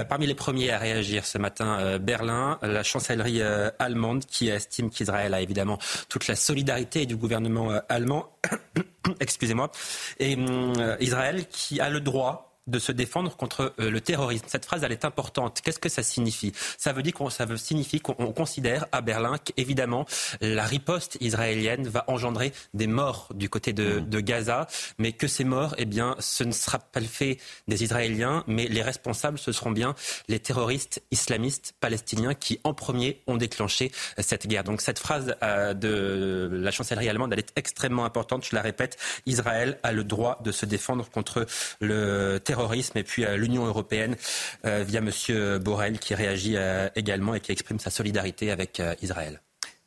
parmi 0.09 0.27
les 0.27 0.35
premiers 0.35 0.73
à 0.73 0.79
réagir 0.79 1.25
ce 1.25 1.39
matin, 1.39 1.99
Berlin, 1.99 2.59
la 2.63 2.83
chancellerie 2.83 3.43
allemande, 3.79 4.25
qui 4.27 4.49
estime 4.49 4.91
qu'il 4.91 5.04
Israël 5.05 5.35
a 5.35 5.41
évidemment 5.41 5.79
toute 6.09 6.27
la 6.27 6.37
solidarité 6.37 7.07
du 7.07 7.17
gouvernement 7.17 7.71
euh, 7.71 7.81
allemand. 7.89 8.29
Excusez-moi. 9.21 9.71
Et 10.19 10.37
euh, 10.37 10.97
Israël 11.01 11.47
qui 11.49 11.81
a 11.81 11.89
le 11.91 12.01
droit 12.01 12.54
de 12.67 12.79
se 12.79 12.93
défendre 12.93 13.37
contre 13.37 13.75
euh, 13.79 13.91
le 13.91 14.01
terrorisme. 14.01 14.47
Cette 14.49 14.65
phrase, 14.65 14.83
elle 14.85 14.93
est 14.93 15.05
importante. 15.05 15.61
Qu'est-ce 15.63 15.79
que 15.79 15.89
ça 15.89 16.03
signifie? 16.03 16.53
Ça 16.79 16.93
veut 16.93 17.03
dire 17.03 17.13
qu'on, 17.13 17.31
ça 17.31 17.45
veut 17.45 17.57
signifie 17.57 18.01
qu'on 18.01 18.33
considère 18.33 18.87
à 18.93 19.01
Berlin 19.01 19.37
qu'évidemment 19.39 20.07
la 20.41 20.65
riposte 20.65 21.19
israélienne 21.21 21.87
va 21.89 22.05
engendrer 22.09 22.53
des 22.73 22.87
morts 22.87 23.29
du 23.35 23.49
côté 23.49 23.73
de, 23.73 24.01
mmh. 24.01 24.09
de, 24.09 24.21
Gaza, 24.21 24.67
mais 24.99 25.13
que 25.13 25.27
ces 25.27 25.45
morts, 25.45 25.75
eh 25.77 25.85
bien, 25.85 26.17
ce 26.19 26.45
ne 26.45 26.53
sera 26.53 26.79
pas 26.79 27.01
le 27.01 27.07
fait 27.07 27.39
des 27.69 27.85
Israéliens, 27.85 28.45
mais 28.47 28.67
les 28.67 28.83
responsables, 28.83 29.39
ce 29.39 29.53
seront 29.53 29.71
bien 29.71 29.95
les 30.29 30.39
terroristes 30.39 31.03
islamistes 31.11 31.75
palestiniens 31.81 32.35
qui, 32.35 32.61
en 32.65 32.73
premier, 32.73 33.23
ont 33.27 33.37
déclenché 33.37 33.93
cette 34.19 34.47
guerre. 34.47 34.65
Donc 34.65 34.81
cette 34.81 34.99
phrase 34.99 35.37
euh, 35.43 35.75
de 35.75 36.49
la 36.53 36.71
chancellerie 36.71 37.09
allemande, 37.09 37.33
elle 37.33 37.41
est 37.41 37.53
extrêmement 37.57 38.05
importante. 38.05 38.45
Je 38.45 38.55
la 38.55 38.63
répète, 38.63 38.97
Israël 39.27 39.79
a 39.83 39.93
le 39.93 40.05
droit 40.05 40.41
de 40.43 40.53
se 40.53 40.65
défendre 40.65 41.09
contre 41.11 41.47
le 41.81 42.39
terrorisme 42.39 42.54
terrorisme 42.55 42.99
et 42.99 43.03
puis 43.03 43.25
euh, 43.25 43.37
l'Union 43.37 43.67
européenne 43.67 44.17
euh, 44.65 44.85
via 44.87 45.01
M. 45.01 45.59
Borrell 45.59 45.99
qui 45.99 46.15
réagit 46.15 46.57
euh, 46.57 46.89
également 46.95 47.35
et 47.35 47.41
qui 47.41 47.51
exprime 47.53 47.81
sa 47.81 47.91
solidarité 47.91 48.51
avec 48.51 48.81
Israël. 49.03 49.41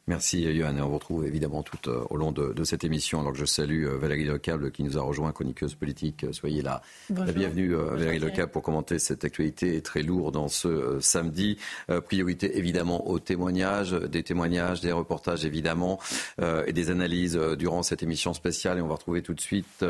Merci 0.10 0.44
Johan. 0.56 0.78
Et 0.78 0.82
on 0.82 0.88
vous 0.88 0.94
retrouve 0.96 1.26
évidemment 1.26 1.64
tout 1.64 1.90
euh, 1.90 2.02
au 2.10 2.16
long 2.16 2.32
de, 2.32 2.64
cette 2.64 2.86
émission. 2.86 3.20
Alors 3.20 3.34
que 3.34 3.38
je 3.38 3.44
salue 3.44 3.86
euh, 3.86 3.98
Valérie 3.98 4.24
Lecable 4.24 4.72
qui 4.72 4.84
nous 4.84 4.98
a 4.98 5.02
rejoint, 5.02 5.34
chroniqueuse 5.34 5.76
politique. 5.76 6.26
Soyez 6.32 6.62
là. 6.62 6.82
La 7.14 7.34
bienvenue 7.34 7.76
euh, 7.76 7.92
Valérie 7.92 8.20
Lecable 8.20 8.50
pour 8.50 8.62
commenter 8.62 9.00
cette 9.00 9.26
actualité 9.26 9.82
très 9.82 10.04
lourde 10.04 10.36
dans 10.36 10.48
ce 10.48 11.00
samedi. 11.02 11.58
priorité 12.06 12.58
évidemment 12.58 13.10
aux 13.10 13.20
témoignages, 13.20 13.92
des 13.92 14.24
témoignages, 14.24 14.80
des 14.80 14.94
reportages 14.94 15.46
évidemment 15.46 16.00
et 16.42 16.74
des 16.74 16.90
analyses 16.90 17.38
durant 17.58 17.84
cette 17.84 18.04
émission 18.04 18.34
spéciale. 18.34 18.78
Et 18.78 18.82
on 18.82 18.88
va 18.88 18.96
retrouver 18.96 19.22
tout 19.22 19.34
de 19.34 19.42
suite, 19.42 19.86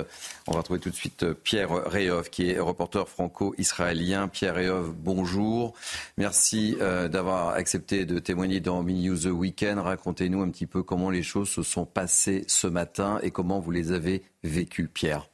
on 0.48 0.54
va 0.54 0.60
retrouver 0.60 0.80
tout 0.80 0.90
de 0.90 0.96
suite 0.96 1.26
Pierre 1.34 1.70
Reyov 1.70 2.30
qui 2.30 2.50
est 2.50 2.60
reporter 2.60 3.08
franco-israélien. 3.08 4.28
Pierre 4.28 4.56
Reyov, 4.56 4.94
bonjour. 4.96 5.74
Merci 6.18 6.78
d'avoir 6.80 7.50
accepté 7.50 8.06
de 8.06 8.20
témoigner 8.20 8.60
dans 8.60 8.82
Mini 8.84 9.10
News 9.10 9.20
The 9.20 9.26
Weekend. 9.32 9.80
Racontez-nous 10.08 10.42
un 10.42 10.50
petit 10.52 10.68
peu 10.68 10.84
comment 10.84 11.10
les 11.10 11.22
choses 11.22 11.50
se 11.50 11.64
sont 11.64 11.86
passées 11.86 12.46
ce 12.48 12.66
matin 12.66 13.20
et 13.24 13.32
comment 13.32 13.60
vous 13.60 13.72
les 13.72 13.92
avez 13.92 14.24
vécues, 14.42 14.88
Pierre. 14.88 15.28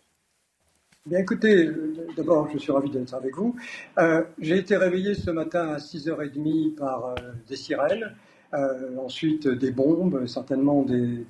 Bien 1.06 1.20
écoutez, 1.20 1.70
d'abord 2.18 2.50
je 2.52 2.58
suis 2.58 2.72
ravi 2.72 2.90
d'être 2.90 3.14
avec 3.14 3.36
vous. 3.36 3.56
Euh, 4.00 4.24
j'ai 4.40 4.58
été 4.58 4.76
réveillé 4.76 5.14
ce 5.14 5.30
matin 5.30 5.74
à 5.74 5.78
6h30 5.78 6.74
par 6.74 7.06
euh, 7.06 7.14
des 7.48 7.56
sirènes, 7.56 8.16
euh, 8.56 8.98
ensuite 8.98 9.48
des 9.48 9.70
bombes, 9.70 10.26
certainement 10.26 10.82
des, 10.82 11.24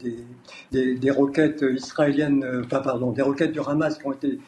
des, 0.71 1.11
roquettes 1.11 1.65
israéliennes, 1.69 2.65
pardon, 2.69 3.11
des 3.11 3.23
roquettes 3.23 3.51
du 3.51 3.59
Hamas 3.59 3.97
qui 3.97 4.07
ont 4.07 4.13
été 4.13 4.39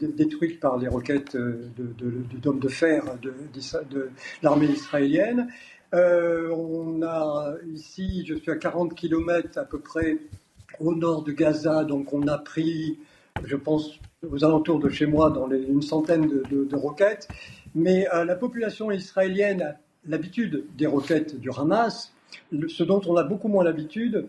détruites 0.00 0.60
par 0.60 0.78
les 0.78 0.86
roquettes 0.86 1.36
de, 1.36 2.38
dôme 2.40 2.60
de 2.60 2.68
fer 2.68 3.02
de, 3.20 3.34
de 3.90 4.10
l'armée 4.40 4.66
israélienne. 4.66 5.48
Euh, 5.94 6.50
on 6.50 7.02
a 7.02 7.54
ici, 7.72 8.24
je 8.26 8.34
suis 8.34 8.50
à 8.50 8.56
40 8.56 8.94
km 8.94 9.58
à 9.58 9.64
peu 9.64 9.78
près 9.78 10.18
au 10.80 10.94
nord 10.94 11.22
de 11.22 11.32
Gaza, 11.32 11.84
donc 11.84 12.12
on 12.12 12.26
a 12.26 12.38
pris, 12.38 12.98
je 13.44 13.56
pense, 13.56 13.98
aux 14.28 14.44
alentours 14.44 14.80
de 14.80 14.88
chez 14.88 15.06
moi, 15.06 15.30
dans 15.30 15.48
une 15.50 15.82
centaine 15.82 16.28
de, 16.28 16.76
roquettes. 16.76 17.28
Mais 17.74 18.08
euh, 18.12 18.24
la 18.24 18.34
population 18.34 18.90
israélienne 18.90 19.62
a 19.62 19.76
l'habitude 20.06 20.64
des 20.76 20.86
roquettes 20.86 21.38
du 21.38 21.50
Hamas, 21.50 22.12
ce 22.68 22.82
dont 22.82 23.00
on 23.06 23.16
a 23.16 23.22
beaucoup 23.22 23.48
moins 23.48 23.64
l'habitude, 23.64 24.28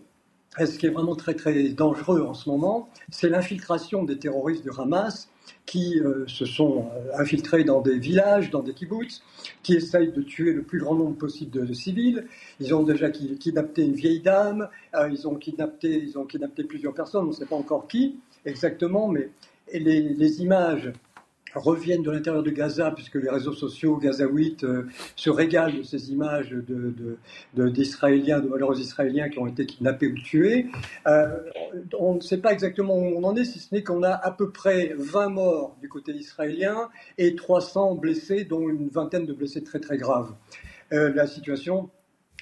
ce 0.58 0.78
qui 0.78 0.86
est 0.86 0.90
vraiment 0.90 1.16
très 1.16 1.36
très 1.36 1.70
dangereux 1.70 2.22
en 2.22 2.34
ce 2.34 2.50
moment, 2.50 2.90
c'est 3.10 3.30
l'infiltration 3.30 4.04
des 4.04 4.18
terroristes 4.18 4.64
du 4.64 4.70
Hamas 4.78 5.30
qui 5.66 6.00
euh, 6.00 6.26
se 6.28 6.46
sont 6.46 6.90
euh, 6.96 7.12
infiltrés 7.18 7.64
dans 7.64 7.82
des 7.82 7.98
villages, 8.00 8.50
dans 8.50 8.64
des 8.64 8.74
kibbutz, 8.74 9.22
qui 9.64 9.76
essayent 9.76 10.12
de 10.12 10.22
tuer 10.22 10.54
le 10.54 10.64
plus 10.64 10.80
grand 10.80 10.96
nombre 10.96 11.16
possible 11.18 11.68
de, 11.68 11.74
civils. 11.74 12.26
Ils 12.60 12.74
ont 12.74 12.84
déjà 12.84 13.10
kidnappé 13.10 13.84
une 13.84 13.94
vieille 13.94 14.22
dame, 14.22 14.70
euh, 14.96 15.10
ils, 15.12 15.28
ont 15.28 15.36
kidnappé, 15.36 15.90
ils 15.90 16.18
ont 16.18 16.26
kidnappé 16.26 16.64
plusieurs 16.64 16.94
personnes, 16.94 17.26
on 17.26 17.30
ne 17.30 17.34
sait 17.34 17.46
pas 17.46 17.56
encore 17.56 17.88
qui 17.88 18.20
exactement, 18.46 19.08
mais 19.10 19.30
les 19.74 20.42
images 20.42 20.92
reviennent 21.56 22.04
de 22.04 22.12
l'intérieur 22.12 22.44
de 22.44 22.52
Gaza, 22.52 22.92
puisque 22.92 23.16
les 23.16 23.30
réseaux 23.30 23.54
sociaux 23.54 23.98
gazaouites 23.98 24.64
euh, 24.64 24.88
se 25.16 25.30
régalent 25.30 25.78
de 25.78 25.84
ces 25.84 26.12
images 26.12 26.54
d'Israéliens, 27.54 28.38
de, 28.38 28.44
de, 28.44 28.48
de, 28.48 28.52
malheureux 28.52 28.80
Israéliens 28.80 29.30
qui 29.30 29.40
ont 29.40 29.48
été 29.48 29.66
kidnappés 29.66 30.08
ou 30.08 30.16
tués. 30.16 30.68
Euh, 31.08 31.28
on 31.98 32.16
ne 32.16 32.22
sait 32.22 32.40
pas 32.40 32.52
exactement 32.52 32.98
où 32.98 33.18
on 33.18 33.24
en 33.24 33.36
est, 33.36 33.46
si 33.46 33.60
ce 33.60 33.74
n'est 33.74 33.84
qu'on 33.84 34.04
a 34.04 34.12
à 34.12 34.32
peu 34.32 34.52
près 34.52 34.94
20 34.98 35.30
morts 35.30 35.78
du 35.82 35.90
côté 35.90 36.14
israélien 36.14 36.90
et 37.18 37.36
300 37.36 37.96
blessés, 37.96 38.44
dont 38.44 38.70
une 38.70 38.90
vingtaine 38.90 39.26
de 39.26 39.34
blessés 39.34 39.64
très 39.64 39.80
très 39.80 39.98
graves. 39.98 40.34
Euh, 40.94 41.12
la 41.14 41.28
situation 41.28 41.90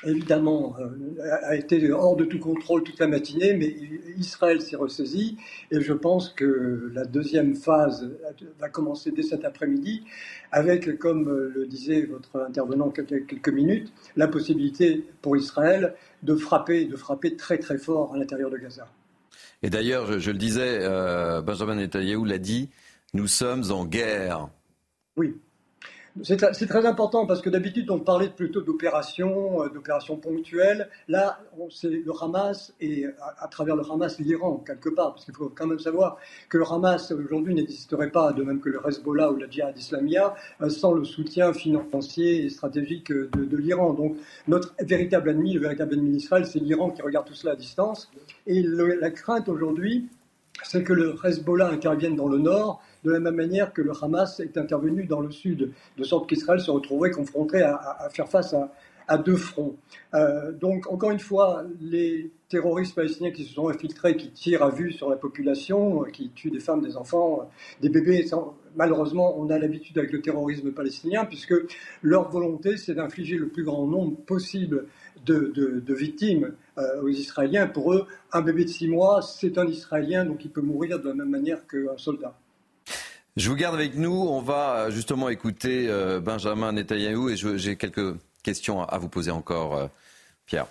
évidemment, 0.03 0.75
euh, 0.79 1.23
a 1.43 1.55
été 1.55 1.91
hors 1.91 2.15
de 2.15 2.25
tout 2.25 2.39
contrôle 2.39 2.83
toute 2.83 2.99
la 2.99 3.07
matinée, 3.07 3.53
mais 3.53 3.75
Israël 4.17 4.61
s'est 4.61 4.75
ressaisi 4.75 5.37
et 5.71 5.81
je 5.81 5.93
pense 5.93 6.29
que 6.29 6.91
la 6.93 7.05
deuxième 7.05 7.55
phase 7.55 8.11
va 8.59 8.69
commencer 8.69 9.11
dès 9.11 9.23
cet 9.23 9.45
après-midi 9.45 10.03
avec, 10.51 10.97
comme 10.99 11.29
le 11.29 11.65
disait 11.65 12.05
votre 12.05 12.41
intervenant 12.41 12.89
quelques, 12.89 13.25
quelques 13.25 13.49
minutes, 13.49 13.93
la 14.15 14.27
possibilité 14.27 15.05
pour 15.21 15.37
Israël 15.37 15.95
de 16.23 16.35
frapper, 16.35 16.85
de 16.85 16.95
frapper 16.95 17.35
très 17.35 17.57
très 17.57 17.77
fort 17.77 18.13
à 18.13 18.17
l'intérieur 18.17 18.49
de 18.49 18.57
Gaza. 18.57 18.87
Et 19.63 19.69
d'ailleurs, 19.69 20.19
je, 20.19 20.31
le 20.31 20.37
disais, 20.37 20.79
euh, 20.81 21.41
Benjamin 21.41 21.75
Netanyahu 21.75 22.25
l'a 22.25 22.37
dit, 22.37 22.69
nous 23.13 23.27
sommes 23.27 23.71
en 23.71 23.85
guerre. 23.85 24.49
Oui. 25.17 25.35
C'est 26.23 26.37
très 26.37 26.85
important 26.85 27.25
parce 27.25 27.41
que 27.41 27.49
d'habitude 27.49 27.91
on 27.91 27.99
parlait 27.99 28.29
plutôt 28.29 28.61
d'opérations, 28.61 29.63
euh, 29.63 29.69
d'opérations 29.69 30.15
ponctuelles. 30.15 30.89
Là, 31.09 31.39
c'est 31.69 31.89
le 31.89 32.11
Hamas 32.21 32.73
et 32.79 33.05
à, 33.37 33.47
travers 33.49 33.75
le 33.75 33.83
Hamas 33.83 34.17
l'Iran 34.19 34.63
quelque 34.65 34.87
part, 34.87 35.13
parce 35.13 35.25
qu'il 35.25 35.33
faut 35.33 35.51
quand 35.53 35.67
même 35.67 35.79
savoir 35.79 36.17
que 36.47 36.57
le 36.57 36.63
Hamas 36.63 37.11
aujourd'hui 37.11 37.53
n'existerait 37.53 38.11
pas, 38.11 38.31
de 38.31 38.43
même 38.43 38.61
que 38.61 38.69
le 38.69 38.79
Hezbollah 38.87 39.29
ou 39.31 39.35
la 39.35 39.49
Djihad 39.49 39.77
Islamia, 39.77 40.35
euh, 40.61 40.69
sans 40.69 40.93
le 40.93 41.03
soutien 41.03 41.51
financier 41.51 42.45
et 42.45 42.49
stratégique 42.49 43.11
de, 43.11 43.57
l'Iran. 43.57 43.93
Donc 43.93 44.15
notre 44.47 44.73
véritable 44.79 45.31
ennemi, 45.31 45.53
le 45.53 45.59
véritable 45.59 45.95
ennemi 45.95 46.11
d'Israël, 46.11 46.45
c'est 46.45 46.59
l'Iran 46.59 46.91
qui 46.91 47.01
regarde 47.01 47.27
tout 47.27 47.33
cela 47.33 47.53
à 47.53 47.55
distance. 47.57 48.09
Et 48.47 48.63
la 48.63 49.11
crainte 49.11 49.49
aujourd'hui, 49.49 50.07
c'est 50.63 50.83
que 50.83 50.93
le 50.93 51.15
Hezbollah 51.23 51.69
intervienne 51.69 52.15
dans 52.15 52.27
le 52.27 52.37
nord 52.37 52.81
de 53.03 53.11
la 53.11 53.19
même 53.19 53.35
manière 53.35 53.71
que 53.71 53.81
le 53.81 53.91
Hamas 54.01 54.39
est 54.39 54.57
intervenu 54.57 55.05
dans 55.05 55.21
le 55.21 55.31
sud, 55.31 55.71
de 55.97 56.03
sorte 56.03 56.27
qu'Israël 56.27 56.59
se 56.59 56.71
retrouverait 56.71 57.11
confronté 57.11 57.61
à, 57.61 58.09
faire 58.11 58.27
face 58.27 58.55
à, 59.07 59.17
deux 59.19 59.35
fronts. 59.35 59.75
Euh, 60.15 60.51
donc, 60.51 60.91
encore 60.91 61.11
une 61.11 61.19
fois, 61.19 61.63
les 61.79 62.31
terroristes 62.49 62.95
palestiniens 62.95 63.29
qui 63.29 63.43
se 63.43 63.53
sont 63.53 63.69
infiltrés, 63.69 64.15
qui 64.15 64.31
tirent 64.31 64.63
à 64.63 64.71
vue 64.71 64.91
sur 64.91 65.11
la 65.11 65.15
population, 65.15 66.03
qui 66.05 66.31
tuent 66.31 66.49
des 66.49 66.59
femmes, 66.59 66.81
des 66.81 66.97
enfants, 66.97 67.47
des 67.81 67.89
bébés, 67.89 68.25
malheureusement, 68.75 69.37
on 69.37 69.51
a 69.51 69.59
l'habitude 69.59 69.97
avec 69.99 70.11
le 70.11 70.21
terrorisme 70.21 70.71
palestinien, 70.71 71.25
puisque 71.25 71.53
leur 72.01 72.31
volonté, 72.31 72.77
c'est 72.77 72.95
d'infliger 72.95 73.37
le 73.37 73.49
plus 73.49 73.63
grand 73.63 73.85
nombre 73.85 74.17
possible 74.25 74.87
de, 75.25 75.83
victimes 75.93 76.53
euh, 76.77 77.01
aux 77.01 77.09
Israéliens. 77.09 77.67
Pour 77.67 77.93
eux, 77.93 78.07
un 78.31 78.41
bébé 78.41 78.65
de 78.65 78.69
six 78.69 78.87
mois, 78.87 79.21
c'est 79.21 79.57
un 79.57 79.65
Israélien, 79.67 80.25
donc 80.25 80.43
il 80.43 80.51
peut 80.51 80.61
mourir 80.61 80.99
de 80.99 81.07
la 81.07 81.15
même 81.15 81.29
manière 81.29 81.65
qu'un 81.67 81.97
soldat. 81.97 82.37
Je 83.37 83.49
vous 83.49 83.55
garde 83.55 83.75
avec 83.75 83.95
nous. 83.95 84.11
On 84.11 84.41
va 84.41 84.75
euh, 84.75 84.91
justement 84.91 85.29
écouter 85.29 85.87
euh, 85.89 86.19
Benjamin 86.19 86.73
Netanyahu 86.73 87.31
et 87.31 87.57
j'ai 87.57 87.75
quelques 87.75 88.15
question 88.43 88.83
à 88.83 88.97
vous 88.99 89.09
poser 89.09 89.31
encore, 89.31 89.89
Pierre. 90.45 90.67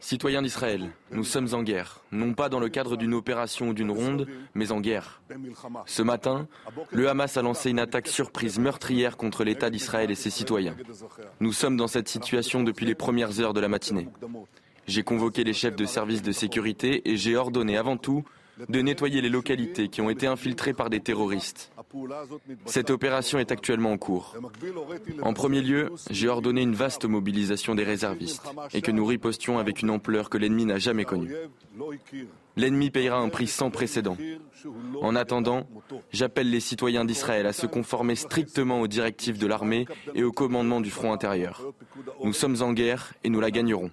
Citoyens 0.00 0.42
d'Israël, 0.42 0.90
nous 1.10 1.24
sommes 1.24 1.48
en 1.52 1.62
guerre, 1.62 2.00
non 2.12 2.34
pas 2.34 2.48
dans 2.48 2.60
le 2.60 2.68
cadre 2.68 2.96
d'une 2.96 3.14
opération 3.14 3.68
ou 3.68 3.74
d'une 3.74 3.90
ronde, 3.90 4.26
mais 4.54 4.72
en 4.72 4.80
guerre. 4.80 5.22
Ce 5.86 6.02
matin, 6.02 6.46
le 6.90 7.08
Hamas 7.08 7.36
a 7.36 7.42
lancé 7.42 7.70
une 7.70 7.78
attaque 7.78 8.08
surprise 8.08 8.58
meurtrière 8.58 9.16
contre 9.16 9.44
l'État 9.44 9.70
d'Israël 9.70 10.10
et 10.10 10.14
ses 10.14 10.30
citoyens. 10.30 10.76
Nous 11.40 11.52
sommes 11.52 11.76
dans 11.76 11.88
cette 11.88 12.08
situation 12.08 12.62
depuis 12.62 12.86
les 12.86 12.94
premières 12.94 13.40
heures 13.40 13.54
de 13.54 13.60
la 13.60 13.68
matinée. 13.68 14.08
J'ai 14.86 15.02
convoqué 15.02 15.44
les 15.44 15.54
chefs 15.54 15.76
de 15.76 15.86
services 15.86 16.22
de 16.22 16.32
sécurité 16.32 17.10
et 17.10 17.16
j'ai 17.16 17.36
ordonné 17.36 17.76
avant 17.76 17.96
tout 17.96 18.24
de 18.68 18.80
nettoyer 18.80 19.20
les 19.20 19.28
localités 19.28 19.88
qui 19.88 20.00
ont 20.00 20.10
été 20.10 20.26
infiltrées 20.26 20.74
par 20.74 20.90
des 20.90 21.00
terroristes. 21.00 21.72
Cette 22.66 22.90
opération 22.90 23.38
est 23.38 23.52
actuellement 23.52 23.92
en 23.92 23.98
cours. 23.98 24.34
En 25.22 25.32
premier 25.32 25.60
lieu, 25.60 25.90
j'ai 26.10 26.28
ordonné 26.28 26.62
une 26.62 26.74
vaste 26.74 27.04
mobilisation 27.04 27.74
des 27.74 27.84
réservistes 27.84 28.42
et 28.72 28.82
que 28.82 28.90
nous 28.90 29.06
ripostions 29.06 29.58
avec 29.58 29.82
une 29.82 29.90
ampleur 29.90 30.30
que 30.30 30.38
l'ennemi 30.38 30.64
n'a 30.64 30.78
jamais 30.78 31.04
connue. 31.04 31.34
L'ennemi 32.56 32.90
payera 32.90 33.18
un 33.18 33.28
prix 33.28 33.48
sans 33.48 33.70
précédent. 33.70 34.16
En 35.02 35.16
attendant, 35.16 35.66
j'appelle 36.12 36.50
les 36.50 36.60
citoyens 36.60 37.04
d'Israël 37.04 37.46
à 37.46 37.52
se 37.52 37.66
conformer 37.66 38.14
strictement 38.14 38.80
aux 38.80 38.86
directives 38.86 39.38
de 39.38 39.46
l'armée 39.46 39.86
et 40.14 40.22
au 40.22 40.32
commandement 40.32 40.80
du 40.80 40.90
front 40.90 41.12
intérieur. 41.12 41.62
Nous 42.22 42.32
sommes 42.32 42.62
en 42.62 42.72
guerre 42.72 43.14
et 43.24 43.28
nous 43.28 43.40
la 43.40 43.50
gagnerons. 43.50 43.90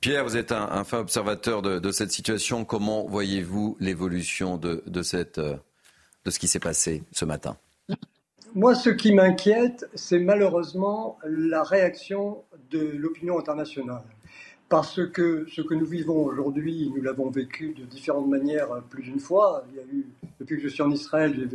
Pierre, 0.00 0.24
vous 0.24 0.38
êtes 0.38 0.50
un, 0.50 0.82
fin 0.84 0.98
observateur 0.98 1.60
de, 1.60 1.90
cette 1.90 2.10
situation. 2.10 2.64
Comment 2.64 3.06
voyez-vous 3.06 3.76
l'évolution 3.80 4.56
de, 4.56 4.82
euh, 4.96 5.56
ce 6.26 6.38
qui 6.38 6.48
s'est 6.48 6.58
passé 6.58 7.04
ce 7.12 7.26
matin? 7.26 7.58
Moi, 8.54 8.74
ce 8.74 8.88
qui 8.88 9.12
m'inquiète, 9.12 9.86
c'est 9.94 10.18
malheureusement 10.18 11.18
la 11.24 11.62
réaction 11.62 12.42
de 12.70 12.78
l'opinion 12.78 13.38
internationale. 13.38 14.04
Parce 14.70 15.06
que 15.06 15.46
ce 15.54 15.60
que 15.60 15.74
nous 15.74 15.84
vivons 15.84 16.24
aujourd'hui, 16.24 16.90
nous 16.96 17.02
l'avons 17.02 17.28
vécu 17.28 17.74
de 17.74 17.84
différentes 17.84 18.28
manières 18.28 18.82
plus 18.88 19.02
d'une 19.02 19.20
fois. 19.20 19.64
Depuis 20.38 20.56
que 20.56 20.62
je 20.62 20.68
suis 20.68 20.82
en 20.82 20.90
Israël, 20.90 21.48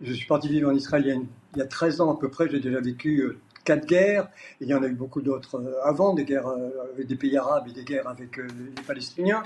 je 0.00 0.12
suis 0.12 0.26
parti 0.26 0.48
vivre 0.48 0.70
en 0.70 0.74
Israël 0.74 1.02
il 1.06 1.08
y, 1.08 1.12
a 1.12 1.20
il 1.56 1.58
y 1.58 1.62
a 1.62 1.66
13 1.66 2.02
ans 2.02 2.14
à 2.14 2.18
peu 2.20 2.28
près, 2.28 2.48
j'ai 2.48 2.60
déjà 2.60 2.80
vécu 2.80 3.22
euh, 3.22 3.38
quatre 3.68 3.86
guerres. 3.86 4.28
il 4.60 4.68
y 4.68 4.74
en 4.74 4.82
a 4.82 4.86
eu 4.86 4.94
beaucoup 4.94 5.20
d'autres 5.20 5.56
euh, 5.60 5.84
avant, 5.84 6.14
des 6.14 6.24
guerres 6.24 6.48
euh, 6.48 6.70
avec 6.94 7.06
des 7.06 7.16
pays 7.16 7.36
arabes 7.36 7.68
et 7.68 7.72
des 7.72 7.84
guerres 7.84 8.08
avec 8.08 8.38
euh, 8.38 8.48
les 8.76 8.82
Palestiniens. 8.82 9.42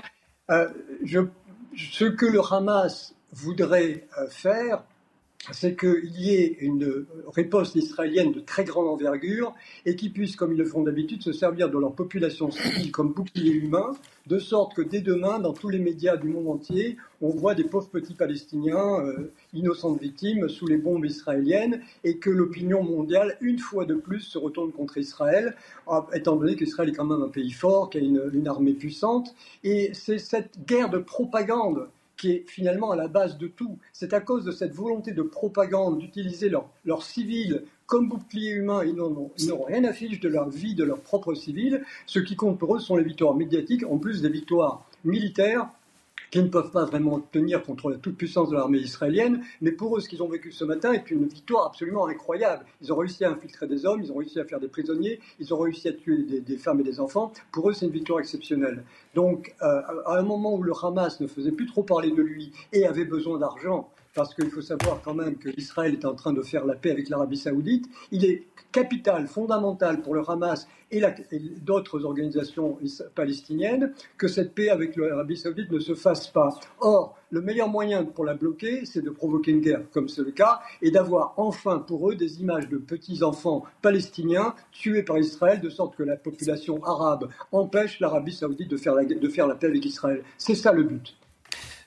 ce 0.47 2.05
que 2.05 2.25
le 2.25 2.39
Hamas 2.49 3.15
voudrait 3.33 4.07
faire, 4.29 4.83
c'est 5.51 5.75
qu'il 5.75 6.19
y 6.19 6.35
ait 6.35 6.57
une 6.61 7.05
riposte 7.27 7.75
israélienne 7.75 8.31
de 8.31 8.39
très 8.39 8.63
grande 8.63 8.87
envergure 8.87 9.53
et 9.85 9.95
qu'ils 9.95 10.13
puissent, 10.13 10.35
comme 10.35 10.53
ils 10.53 10.57
le 10.57 10.65
font 10.65 10.83
d'habitude, 10.83 11.21
se 11.21 11.33
servir 11.33 11.69
de 11.69 11.77
leur 11.77 11.93
population 11.93 12.49
civile 12.49 12.91
comme 12.91 13.11
bouclier 13.13 13.51
humain, 13.51 13.91
de 14.27 14.39
sorte 14.39 14.73
que 14.73 14.81
dès 14.81 15.01
demain, 15.01 15.39
dans 15.39 15.53
tous 15.53 15.67
les 15.67 15.79
médias 15.79 16.15
du 16.15 16.29
monde 16.29 16.47
entier, 16.47 16.97
on 17.21 17.29
voit 17.29 17.55
des 17.55 17.65
pauvres 17.65 17.89
petits 17.89 18.13
Palestiniens, 18.13 19.01
euh, 19.01 19.33
innocentes 19.53 20.01
victimes, 20.01 20.47
sous 20.47 20.65
les 20.65 20.77
bombes 20.77 21.05
israéliennes, 21.05 21.81
et 22.05 22.17
que 22.17 22.29
l'opinion 22.29 22.83
mondiale, 22.83 23.37
une 23.41 23.59
fois 23.59 23.85
de 23.85 23.95
plus, 23.95 24.21
se 24.21 24.37
retourne 24.37 24.71
contre 24.71 24.97
Israël, 24.97 25.55
étant 26.13 26.37
donné 26.37 26.55
qu'Israël 26.55 26.89
est 26.89 26.93
quand 26.93 27.05
même 27.05 27.21
un 27.21 27.29
pays 27.29 27.51
fort, 27.51 27.89
qui 27.89 27.97
a 27.97 28.01
une 28.01 28.47
armée 28.47 28.73
puissante. 28.73 29.35
Et 29.63 29.91
c'est 29.93 30.19
cette 30.19 30.65
guerre 30.65 30.89
de 30.89 30.99
propagande 30.99 31.89
qui 32.23 32.31
est 32.31 32.45
finalement 32.47 32.91
à 32.91 32.95
la 32.95 33.09
base 33.09 33.37
de 33.37 33.47
tout. 33.47 33.77
C'est 33.91 34.13
à 34.13 34.21
cause 34.21 34.45
de 34.45 34.51
cette 34.51 34.73
volonté 34.73 35.11
de 35.11 35.23
propagande 35.23 35.97
d'utiliser 35.97 36.49
leurs 36.85 37.03
civils 37.03 37.63
comme 37.85 38.07
bouclier 38.07 38.51
humain. 38.51 38.81
Ils 38.85 38.95
n'ont 38.95 39.63
rien 39.63 39.83
à 39.83 39.91
fiche 39.91 40.21
de 40.21 40.29
leur 40.29 40.47
vie, 40.49 40.73
de 40.73 40.85
leurs 40.85 41.01
propres 41.01 41.33
civils. 41.33 41.83
Ce 42.05 42.19
qui 42.19 42.37
compte 42.37 42.57
pour 42.57 42.77
eux 42.77 42.79
sont 42.79 42.95
les 42.95 43.03
victoires 43.03 43.35
médiatiques, 43.35 43.83
en 43.85 43.97
plus 43.97 44.21
des 44.21 44.29
victoires 44.29 44.85
militaires 45.03 45.67
qui 46.33 46.41
ne 46.41 46.47
peuvent 46.47 46.71
pas 46.71 46.85
vraiment 46.85 47.19
tenir 47.31 47.61
contre 47.61 47.91
la 47.91 47.97
toute-puissance 47.97 48.49
de 48.49 48.55
l'armée 48.55 48.79
israélienne. 48.79 49.43
Mais 49.61 49.71
pour 49.71 49.95
eux, 49.95 49.99
ce 49.99 50.09
qu'ils 50.09 50.23
ont 50.23 50.27
vécu 50.27 50.51
ce 50.51 50.65
matin 50.65 50.91
est 50.91 51.11
une 51.11 51.27
victoire 51.27 51.67
absolument 51.67 52.07
incroyable. 52.07 52.65
Ils 52.81 52.91
ont 52.91 52.95
réussi 52.95 53.23
à 53.23 53.29
infiltrer 53.29 53.67
des 53.67 53.85
hommes, 53.85 54.01
ils 54.01 54.11
ont 54.11 54.15
réussi 54.15 54.39
à 54.39 54.43
faire 54.43 54.59
des 54.59 54.67
prisonniers, 54.67 55.19
ils 55.39 55.53
ont 55.53 55.59
réussi 55.59 55.89
à 55.89 55.93
tuer 55.93 56.23
des, 56.41 56.57
femmes 56.57 56.79
et 56.79 56.83
des 56.83 56.99
enfants. 56.99 57.31
Pour 57.51 57.69
eux, 57.69 57.73
c'est 57.73 57.85
une 57.85 57.91
victoire 57.91 58.19
exceptionnelle. 58.19 58.83
Donc, 59.13 59.53
euh, 59.61 59.81
à 60.07 60.17
un 60.17 60.23
moment 60.23 60.55
où 60.55 60.63
le 60.63 60.73
Hamas 60.81 61.19
ne 61.19 61.27
faisait 61.27 61.51
plus 61.51 61.67
trop 61.67 61.83
parler 61.83 62.09
de 62.09 62.23
lui 62.23 62.51
et 62.71 62.87
avait 62.87 63.05
besoin 63.05 63.37
d'argent, 63.37 63.91
parce 64.13 64.33
qu'il 64.35 64.49
faut 64.49 64.61
savoir 64.61 65.01
quand 65.03 65.13
même 65.13 65.37
que 65.37 65.49
l'Israël 65.49 65.93
est 65.93 66.05
en 66.05 66.13
train 66.13 66.33
de 66.33 66.41
faire 66.41 66.65
la 66.65 66.75
paix 66.75 66.91
avec 66.91 67.09
l'Arabie 67.09 67.37
saoudite. 67.37 67.85
Il 68.11 68.25
est 68.25 68.43
capital, 68.71 69.27
fondamental 69.27 70.01
pour 70.01 70.15
le 70.15 70.21
Hamas 70.27 70.67
et, 70.91 71.01
d'autres 71.61 72.05
organisations 72.05 72.77
palestiniennes 73.15 73.93
que 74.17 74.27
cette 74.27 74.53
paix 74.53 74.69
avec 74.69 74.95
l'Arabie 74.95 75.37
saoudite 75.37 75.71
ne 75.71 75.79
se 75.79 75.95
fasse 75.95 76.27
pas. 76.27 76.49
Or, 76.79 77.17
le 77.31 77.41
meilleur 77.41 77.67
moyen 77.67 78.03
pour 78.03 78.25
la 78.25 78.35
bloquer, 78.35 78.85
c'est 78.85 79.01
de 79.01 79.09
provoquer 79.09 79.51
une 79.51 79.61
guerre, 79.61 79.81
comme 79.91 80.07
c'est 80.07 80.21
le 80.21 80.31
cas, 80.31 80.59
et 80.81 80.91
d'avoir 80.91 81.33
enfin 81.37 81.79
pour 81.79 82.11
eux 82.11 82.15
des 82.15 82.41
images 82.41 82.69
de 82.69 82.77
petits-enfants 82.77 83.63
palestiniens 83.81 84.53
tués 84.71 85.03
par 85.03 85.17
Israël, 85.17 85.59
de 85.59 85.69
sorte 85.69 85.95
que 85.95 86.03
la 86.03 86.15
population 86.15 86.83
arabe 86.83 87.29
empêche 87.51 87.99
l'Arabie 87.99 88.33
saoudite 88.33 88.69
de 88.69 88.77
faire 88.77 88.93
la, 88.93 89.05
de 89.05 89.29
faire 89.29 89.47
la 89.47 89.55
paix 89.55 89.67
avec 89.67 89.85
Israël. 89.85 90.23
C'est 90.37 90.55
ça 90.55 90.71
le 90.73 90.83
but. 90.83 91.15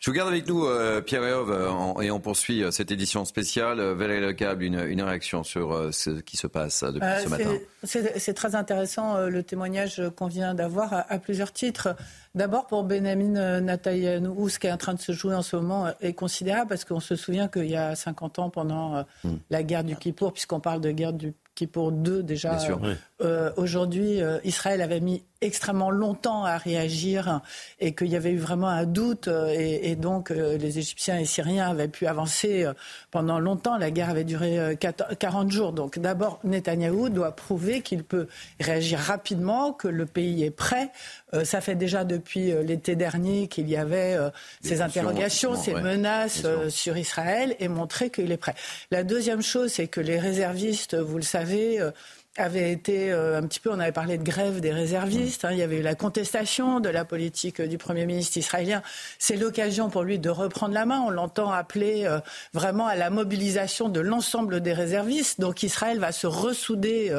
Je 0.06 0.12
vous 0.12 0.14
garde 0.14 0.28
avec 0.28 0.46
nous, 0.46 0.64
euh, 0.64 1.00
Pierre 1.00 1.24
Eov, 1.24 1.50
euh, 1.50 2.00
et 2.00 2.12
on 2.12 2.20
poursuit 2.20 2.62
euh, 2.62 2.70
cette 2.70 2.92
édition 2.92 3.24
spéciale. 3.24 3.80
Valérie 3.80 4.20
Lecable, 4.20 4.62
une, 4.62 4.78
une 4.78 5.02
réaction 5.02 5.42
sur 5.42 5.92
ce 5.92 6.20
qui 6.20 6.36
se 6.36 6.46
passe 6.46 6.84
depuis 6.84 7.24
ce 7.24 7.28
matin. 7.28 7.50
C'est 7.82 8.34
très 8.34 8.54
intéressant 8.54 9.26
le 9.26 9.42
témoignage 9.42 10.00
qu'on 10.14 10.28
vient 10.28 10.54
d'avoir 10.54 10.92
à, 11.08 11.18
plusieurs 11.18 11.52
titres. 11.52 11.96
D'abord 12.36 12.68
pour 12.68 12.84
Benjamin 12.84 13.60
Netanyahu, 13.60 14.48
ce 14.48 14.60
qui 14.60 14.68
est 14.68 14.72
en 14.72 14.76
train 14.76 14.94
de 14.94 15.00
se 15.00 15.10
jouer 15.10 15.34
en 15.34 15.42
ce 15.42 15.56
moment 15.56 15.88
est 16.00 16.14
considérable 16.14 16.68
parce 16.68 16.84
qu'on 16.84 17.00
se 17.00 17.16
souvient 17.16 17.48
qu'il 17.48 17.66
y 17.66 17.76
a 17.76 17.96
50 17.96 18.38
ans, 18.38 18.48
pendant 18.48 19.04
hmm. 19.24 19.38
la 19.50 19.64
guerre 19.64 19.82
du 19.82 19.96
Kippour, 19.96 20.32
puisqu'on 20.32 20.60
parle 20.60 20.82
de 20.82 20.92
guerre 20.92 21.14
du 21.14 21.34
qui 21.56 21.66
pour 21.66 21.90
deux 21.90 22.22
déjà. 22.22 22.58
Euh, 23.22 23.50
aujourd'hui, 23.56 24.22
euh, 24.22 24.38
Israël 24.44 24.82
avait 24.82 25.00
mis 25.00 25.24
extrêmement 25.40 25.90
longtemps 25.90 26.44
à 26.44 26.58
réagir 26.58 27.40
et 27.80 27.94
qu'il 27.94 28.08
y 28.08 28.16
avait 28.16 28.32
eu 28.32 28.38
vraiment 28.38 28.68
un 28.68 28.84
doute 28.84 29.28
euh, 29.28 29.54
et, 29.56 29.90
et, 29.90 29.96
donc 29.96 30.30
les 30.30 30.78
Égyptiens 30.78 31.18
et 31.18 31.24
Syriens 31.24 31.70
avaient 31.70 31.88
pu 31.88 32.06
avancer 32.06 32.70
pendant 33.10 33.38
longtemps. 33.38 33.78
La 33.78 33.90
guerre 33.90 34.10
avait 34.10 34.24
duré 34.24 34.76
40 35.18 35.50
jours. 35.50 35.72
Donc 35.72 35.98
d'abord, 35.98 36.40
Netanyahou 36.44 37.08
doit 37.08 37.32
prouver 37.32 37.80
qu'il 37.80 38.04
peut 38.04 38.28
réagir 38.60 38.98
rapidement, 38.98 39.72
que 39.72 39.88
le 39.88 40.04
pays 40.04 40.44
est 40.44 40.50
prêt. 40.50 40.90
Ça 41.44 41.60
fait 41.60 41.74
déjà 41.74 42.04
depuis 42.04 42.52
l'été 42.64 42.96
dernier 42.96 43.48
qu'il 43.48 43.68
y 43.68 43.76
avait 43.76 44.16
ces 44.62 44.82
interrogations, 44.82 45.54
ces 45.56 45.74
menaces 45.74 46.46
sur 46.68 46.96
Israël 46.96 47.56
et 47.58 47.68
montrer 47.68 48.10
qu'il 48.10 48.32
est 48.32 48.36
prêt. 48.36 48.54
La 48.90 49.02
deuxième 49.02 49.42
chose, 49.42 49.72
c'est 49.72 49.88
que 49.88 50.00
les 50.00 50.18
réservistes, 50.18 50.94
vous 50.94 51.16
le 51.16 51.22
savez, 51.22 51.80
euh, 51.80 51.90
avait 52.36 52.72
été 52.72 53.12
euh, 53.12 53.38
un 53.38 53.42
petit 53.46 53.60
peu, 53.60 53.70
on 53.70 53.80
avait 53.80 53.92
parlé 53.92 54.18
de 54.18 54.22
grève 54.22 54.60
des 54.60 54.72
réservistes, 54.72 55.44
hein. 55.44 55.50
il 55.52 55.58
y 55.58 55.62
avait 55.62 55.78
eu 55.78 55.82
la 55.82 55.94
contestation 55.94 56.80
de 56.80 56.88
la 56.88 57.04
politique 57.04 57.60
du 57.62 57.78
Premier 57.78 58.06
ministre 58.06 58.36
israélien. 58.36 58.82
C'est 59.18 59.36
l'occasion 59.36 59.90
pour 59.90 60.02
lui 60.02 60.18
de 60.18 60.30
reprendre 60.30 60.74
la 60.74 60.86
main. 60.86 61.00
On 61.00 61.10
l'entend 61.10 61.50
appeler 61.50 62.04
euh, 62.04 62.20
vraiment 62.52 62.86
à 62.86 62.94
la 62.94 63.10
mobilisation 63.10 63.88
de 63.88 64.00
l'ensemble 64.00 64.60
des 64.60 64.72
réservistes. 64.72 65.40
Donc 65.40 65.62
Israël 65.62 65.98
va 65.98 66.12
se 66.12 66.26
ressouder 66.26 67.12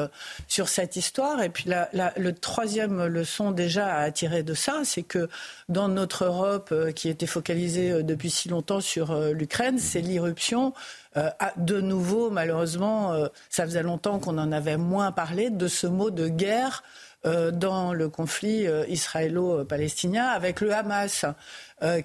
sur 0.46 0.68
cette 0.68 0.96
histoire. 0.96 1.42
Et 1.42 1.48
puis 1.48 1.64
la, 1.66 1.88
le 2.16 2.32
troisième 2.32 3.06
leçon 3.06 3.50
déjà 3.50 3.96
à 3.96 4.10
tirer 4.10 4.42
de 4.42 4.54
ça, 4.54 4.82
c'est 4.84 5.02
que 5.02 5.28
dans 5.68 5.88
notre 5.88 6.24
Europe 6.24 6.74
qui 6.94 7.08
était 7.08 7.26
focalisée 7.26 8.02
depuis 8.02 8.30
si 8.30 8.48
longtemps 8.48 8.80
sur 8.80 9.14
l'Ukraine, 9.32 9.78
c'est 9.78 10.00
l'irruption 10.00 10.72
euh, 11.16 11.30
de 11.56 11.80
nouveau, 11.80 12.30
malheureusement, 12.30 13.12
euh, 13.12 13.28
ça 13.48 13.64
faisait 13.64 13.82
longtemps 13.82 14.18
qu'on 14.18 14.38
en 14.38 14.52
avait 14.52 14.76
moins 14.76 15.12
parlé 15.12 15.50
de 15.50 15.66
ce 15.68 15.86
mot 15.86 16.10
de 16.10 16.28
guerre 16.28 16.82
euh, 17.26 17.50
dans 17.50 17.92
le 17.92 18.08
conflit 18.08 18.66
israélo-palestinien 18.88 20.26
avec 20.26 20.60
le 20.60 20.72
Hamas 20.72 21.24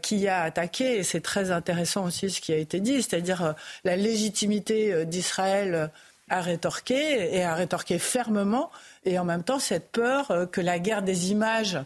qui 0.03 0.27
a 0.27 0.43
attaqué, 0.43 0.97
et 0.97 1.03
c'est 1.03 1.21
très 1.21 1.49
intéressant 1.49 2.05
aussi 2.05 2.29
ce 2.29 2.39
qui 2.39 2.53
a 2.53 2.57
été 2.57 2.79
dit, 2.79 3.01
c'est-à-dire 3.01 3.55
la 3.83 3.95
légitimité 3.95 5.03
d'Israël 5.05 5.89
à 6.29 6.41
rétorquer 6.41 7.35
et 7.35 7.43
à 7.43 7.55
rétorquer 7.55 7.97
fermement, 7.97 8.69
et 9.03 9.17
en 9.17 9.25
même 9.25 9.43
temps 9.43 9.57
cette 9.57 9.91
peur 9.91 10.47
que 10.51 10.61
la 10.61 10.77
guerre 10.77 11.01
des 11.01 11.31
images 11.31 11.79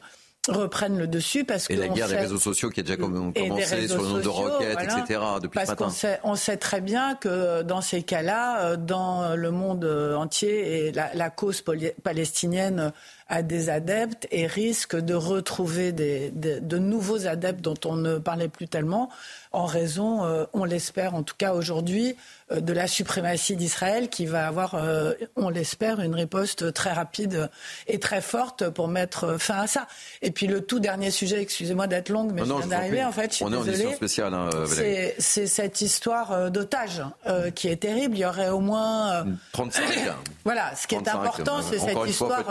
reprennent 0.52 0.98
le 0.98 1.08
dessus 1.08 1.46
parce 1.46 1.68
que 1.68 1.74
et 1.74 1.78
la 1.78 1.88
guerre 1.88 2.08
des 2.08 2.18
réseaux 2.18 2.38
sociaux 2.38 2.70
qui 2.70 2.82
a 2.82 2.84
déjà 2.84 2.98
commencé 2.98 3.88
sur 3.88 4.02
le 4.02 4.08
nombre 4.08 4.22
de 4.22 4.28
roquettes, 4.28 4.80
etc. 4.82 5.20
Depuis 5.42 5.56
parce 5.56 5.68
ce 5.68 5.72
matin. 5.72 5.90
Sait, 5.90 6.20
on 6.24 6.36
sait 6.36 6.58
très 6.58 6.82
bien 6.82 7.16
que 7.16 7.62
dans 7.64 7.82
ces 7.82 8.04
cas-là, 8.04 8.62
euh, 8.62 8.78
dans 8.78 9.36
le 9.36 9.52
monde 9.52 9.86
entier, 10.16 10.88
et 10.88 10.92
la, 10.92 11.30
cause 11.30 11.64
palestinienne 12.04 12.92
à 13.30 13.42
des 13.42 13.70
adeptes 13.70 14.28
et 14.32 14.48
risque 14.48 14.96
de 14.96 15.14
retrouver 15.14 15.92
des, 15.92 16.32
de 16.32 16.78
nouveaux 16.78 17.28
adeptes 17.28 17.62
dont 17.62 17.76
on 17.86 17.96
ne 17.96 18.18
parlait 18.18 18.48
plus 18.48 18.68
tellement 18.68 19.10
en 19.52 19.66
raison, 19.66 20.24
euh, 20.24 20.46
on 20.54 20.66
l'espère 20.66 21.16
en 21.16 21.24
tout 21.24 21.34
cas 21.38 21.54
aujourd'hui, 21.54 22.16
euh, 22.52 22.60
de 22.60 22.74
la 22.74 22.88
suprématie 22.88 23.56
d'Israël 23.56 24.10
qui 24.10 24.26
va 24.26 24.48
avoir, 24.48 24.76
euh, 24.76 25.14
on 25.36 25.50
l'espère, 25.50 26.00
une 26.00 26.14
riposte 26.14 26.74
très 26.74 26.92
rapide 26.92 27.50
et 27.88 28.00
très 28.00 28.22
forte 28.22 28.70
pour 28.70 28.88
mettre 28.88 29.40
fin 29.40 29.62
à 29.62 29.68
ça. 29.68 29.88
Et 30.22 30.32
puis 30.32 30.48
le 30.48 30.62
tout 30.62 30.80
dernier 30.80 31.12
sujet, 31.12 31.42
excusez-moi 31.42 31.88
d'être 31.88 32.10
longue, 32.10 32.34
mais 32.34 32.44
je 32.46 32.54
viens 32.54 32.68
d'arriver 32.68 33.04
en 33.04 33.12
fait, 33.12 33.32
je 33.32 33.36
suis 33.38 33.46
on 33.46 33.50
désolée. 33.50 33.82
Est 33.82 33.88
en 33.88 33.94
spéciale, 33.94 34.34
hein, 34.34 34.50
c'est 34.68 35.48
cette 35.48 35.82
histoire 35.82 36.52
d'otage 36.52 37.02
qui 37.56 37.68
est 37.70 37.78
terrible. 37.78 38.16
Il 38.16 38.22
y 38.22 38.26
aurait 38.26 38.50
au 38.50 38.60
moins 38.60 39.26
35. 39.54 39.84
voilà, 40.44 40.76
ce 40.76 40.88
qui 40.88 40.96
est 40.96 41.08
important, 41.08 41.62
c'est 41.62 41.80
cette 41.80 41.98
histoire 42.08 42.44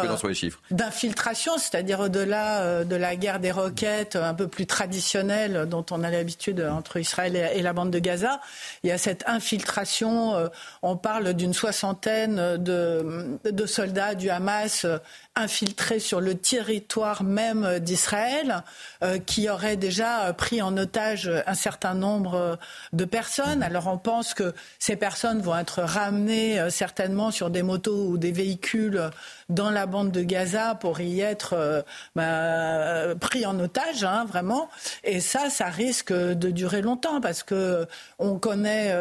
d'infiltration, 0.71 1.59
c'est-à-dire 1.59 2.01
au-delà 2.01 2.85
de 2.85 2.97
la 2.97 3.17
guerre 3.17 3.41
des 3.41 3.53
roquettes 3.53 4.17
un 4.17 4.35
peu 4.35 4.49
plus 4.49 4.67
traditionnelle 4.67 5.67
dont 5.69 5.85
on 5.91 6.03
a 6.03 6.11
l'habitude 6.11 6.61
entre 6.61 6.99
Israël 6.99 7.37
et 7.37 7.63
la 7.63 7.73
bande 7.73 7.91
de 7.91 7.99
Gaza. 7.99 8.41
Il 8.83 8.89
y 8.89 8.93
a 8.93 8.99
cette 8.99 9.25
infiltration. 9.29 10.35
Euh, 10.35 10.49
on 10.83 10.97
parle 10.97 11.35
d'une 11.35 11.55
soixantaine 11.55 12.57
de, 12.57 13.39
de, 13.45 13.67
soldats 13.67 14.15
du 14.15 14.31
Hamas 14.31 14.87
infiltrés 15.37 16.01
sur 16.01 16.21
le 16.21 16.35
territoire 16.35 17.23
même 17.23 17.79
d'Israël, 17.79 18.65
euh, 19.03 19.19
qui 19.19 19.51
auraient 19.51 19.77
déjà 19.77 20.33
pris 20.33 20.63
en 20.63 20.77
otage 20.79 21.31
un 21.47 21.55
certain 21.55 21.95
nombre 21.95 22.59
de 22.95 23.05
personnes. 23.05 23.63
Alors 23.63 23.87
on 23.87 23.99
pense 23.99 24.33
que 24.33 24.55
ces 24.79 24.97
personnes 24.97 25.41
vont 25.41 25.57
être 25.57 25.83
ramenées 25.83 26.59
euh, 26.59 26.71
certainement 26.71 27.31
sur 27.31 27.51
des 27.51 27.63
motos 27.63 28.07
ou 28.07 28.17
des 28.17 28.33
véhicules 28.33 29.11
dans 29.51 29.71
la 29.71 29.87
bande 29.87 30.11
de 30.11 30.23
Gaza 30.23 30.75
pour 30.75 31.01
y 31.01 31.21
être 31.21 31.53
euh, 31.53 31.83
bah, 32.17 33.15
pris 33.21 33.45
en 33.45 33.61
otage, 33.61 34.05
hein, 34.05 34.25
vraiment. 34.27 34.71
Et 35.05 35.21
ça, 35.21 35.51
ça 35.51 35.67
risque 35.67 36.13
de 36.13 36.51
durer 36.51 36.81
longtemps 36.81 37.21
parce 37.21 37.43
que 37.43 37.87
on 38.19 38.39
connaît 38.39 38.95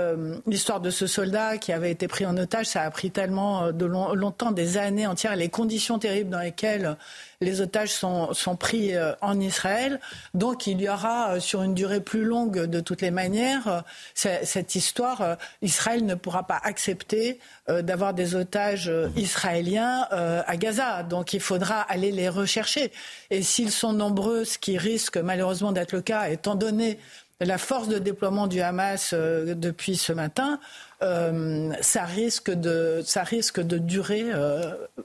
l'histoire 0.46 0.82
de 0.82 0.90
ce 0.90 1.08
soldat 1.08 1.58
qui 1.58 1.72
avait 1.72 1.92
été 1.92 2.08
pris 2.08 2.26
en 2.26 2.36
otage. 2.38 2.66
Ça 2.66 2.82
a 2.82 2.92
pris 2.92 3.12
tellement 3.12 3.72
de 3.72 3.86
longtemps, 3.86 4.52
des 4.52 4.78
années 4.78 5.08
entières, 5.08 5.36
les 5.36 5.50
conditions 5.50 6.00
terribles 6.00 6.25
dans 6.30 6.40
lesquelles 6.40 6.98
les 7.42 7.62
otages 7.62 7.92
sont, 7.92 8.56
pris 8.60 8.96
euh, 8.96 9.14
en 9.22 9.40
Israël. 9.40 10.00
Donc 10.34 10.68
il 10.68 10.82
y 10.82 10.90
aura 10.90 11.32
euh, 11.32 11.40
sur 11.40 11.64
une 11.64 11.74
durée 11.74 12.00
plus 12.00 12.24
longue 12.24 12.66
de 12.66 12.80
toutes 12.80 13.02
les 13.02 13.12
manières 13.12 13.68
euh, 13.68 13.82
cette 14.14 14.76
histoire. 14.76 15.38
Israël 15.62 16.06
ne 16.06 16.16
pourra 16.16 16.48
pas 16.48 16.60
accepter 16.64 17.40
d'avoir 17.68 18.14
des 18.14 18.36
otages 18.36 18.92
israéliens 19.16 20.08
à 20.12 20.58
Gaza. 20.58 21.04
Donc 21.04 21.34
il 21.34 21.40
faudra 21.40 21.82
aller 21.82 22.12
les 22.12 22.30
rechercher. 22.30 22.92
Et 23.30 23.42
s'ils 23.42 23.72
sont 23.72 23.94
nombreux, 23.94 24.46
ce 24.46 24.58
qui 24.58 24.78
risque 24.78 25.18
malheureusement 25.18 25.72
d'être 25.72 25.94
le 25.94 26.02
cas, 26.02 26.30
étant 26.30 26.56
donné 26.56 27.00
la 27.40 27.58
force 27.58 27.88
de 27.88 28.00
déploiement 28.00 28.48
du 28.48 28.62
Hamas 28.62 29.14
depuis 29.14 29.98
ce 29.98 30.14
matin, 30.14 30.60
ça, 31.02 32.06
risque 32.06 32.52
de, 32.52 33.02
ça 33.06 33.24
risque 33.24 33.60
de 33.62 33.78
durer 33.78 34.26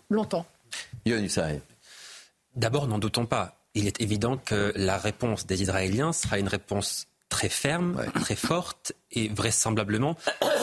longtemps. 0.09 0.47
D'abord, 2.57 2.87
n'en 2.87 2.99
doutons 2.99 3.27
pas. 3.27 3.67
Il 3.75 3.87
est 3.87 4.01
évident 4.01 4.37
que 4.37 4.73
la 4.75 4.99
réponse 4.99 5.47
des 5.47 5.63
Israéliens 5.63 6.13
sera 6.13 6.39
une 6.39 6.49
réponse 6.49 7.07
très 7.29 7.49
ferme, 7.49 8.05
très 8.15 8.35
forte 8.35 8.93
et 9.13 9.29
vraisemblablement 9.29 10.17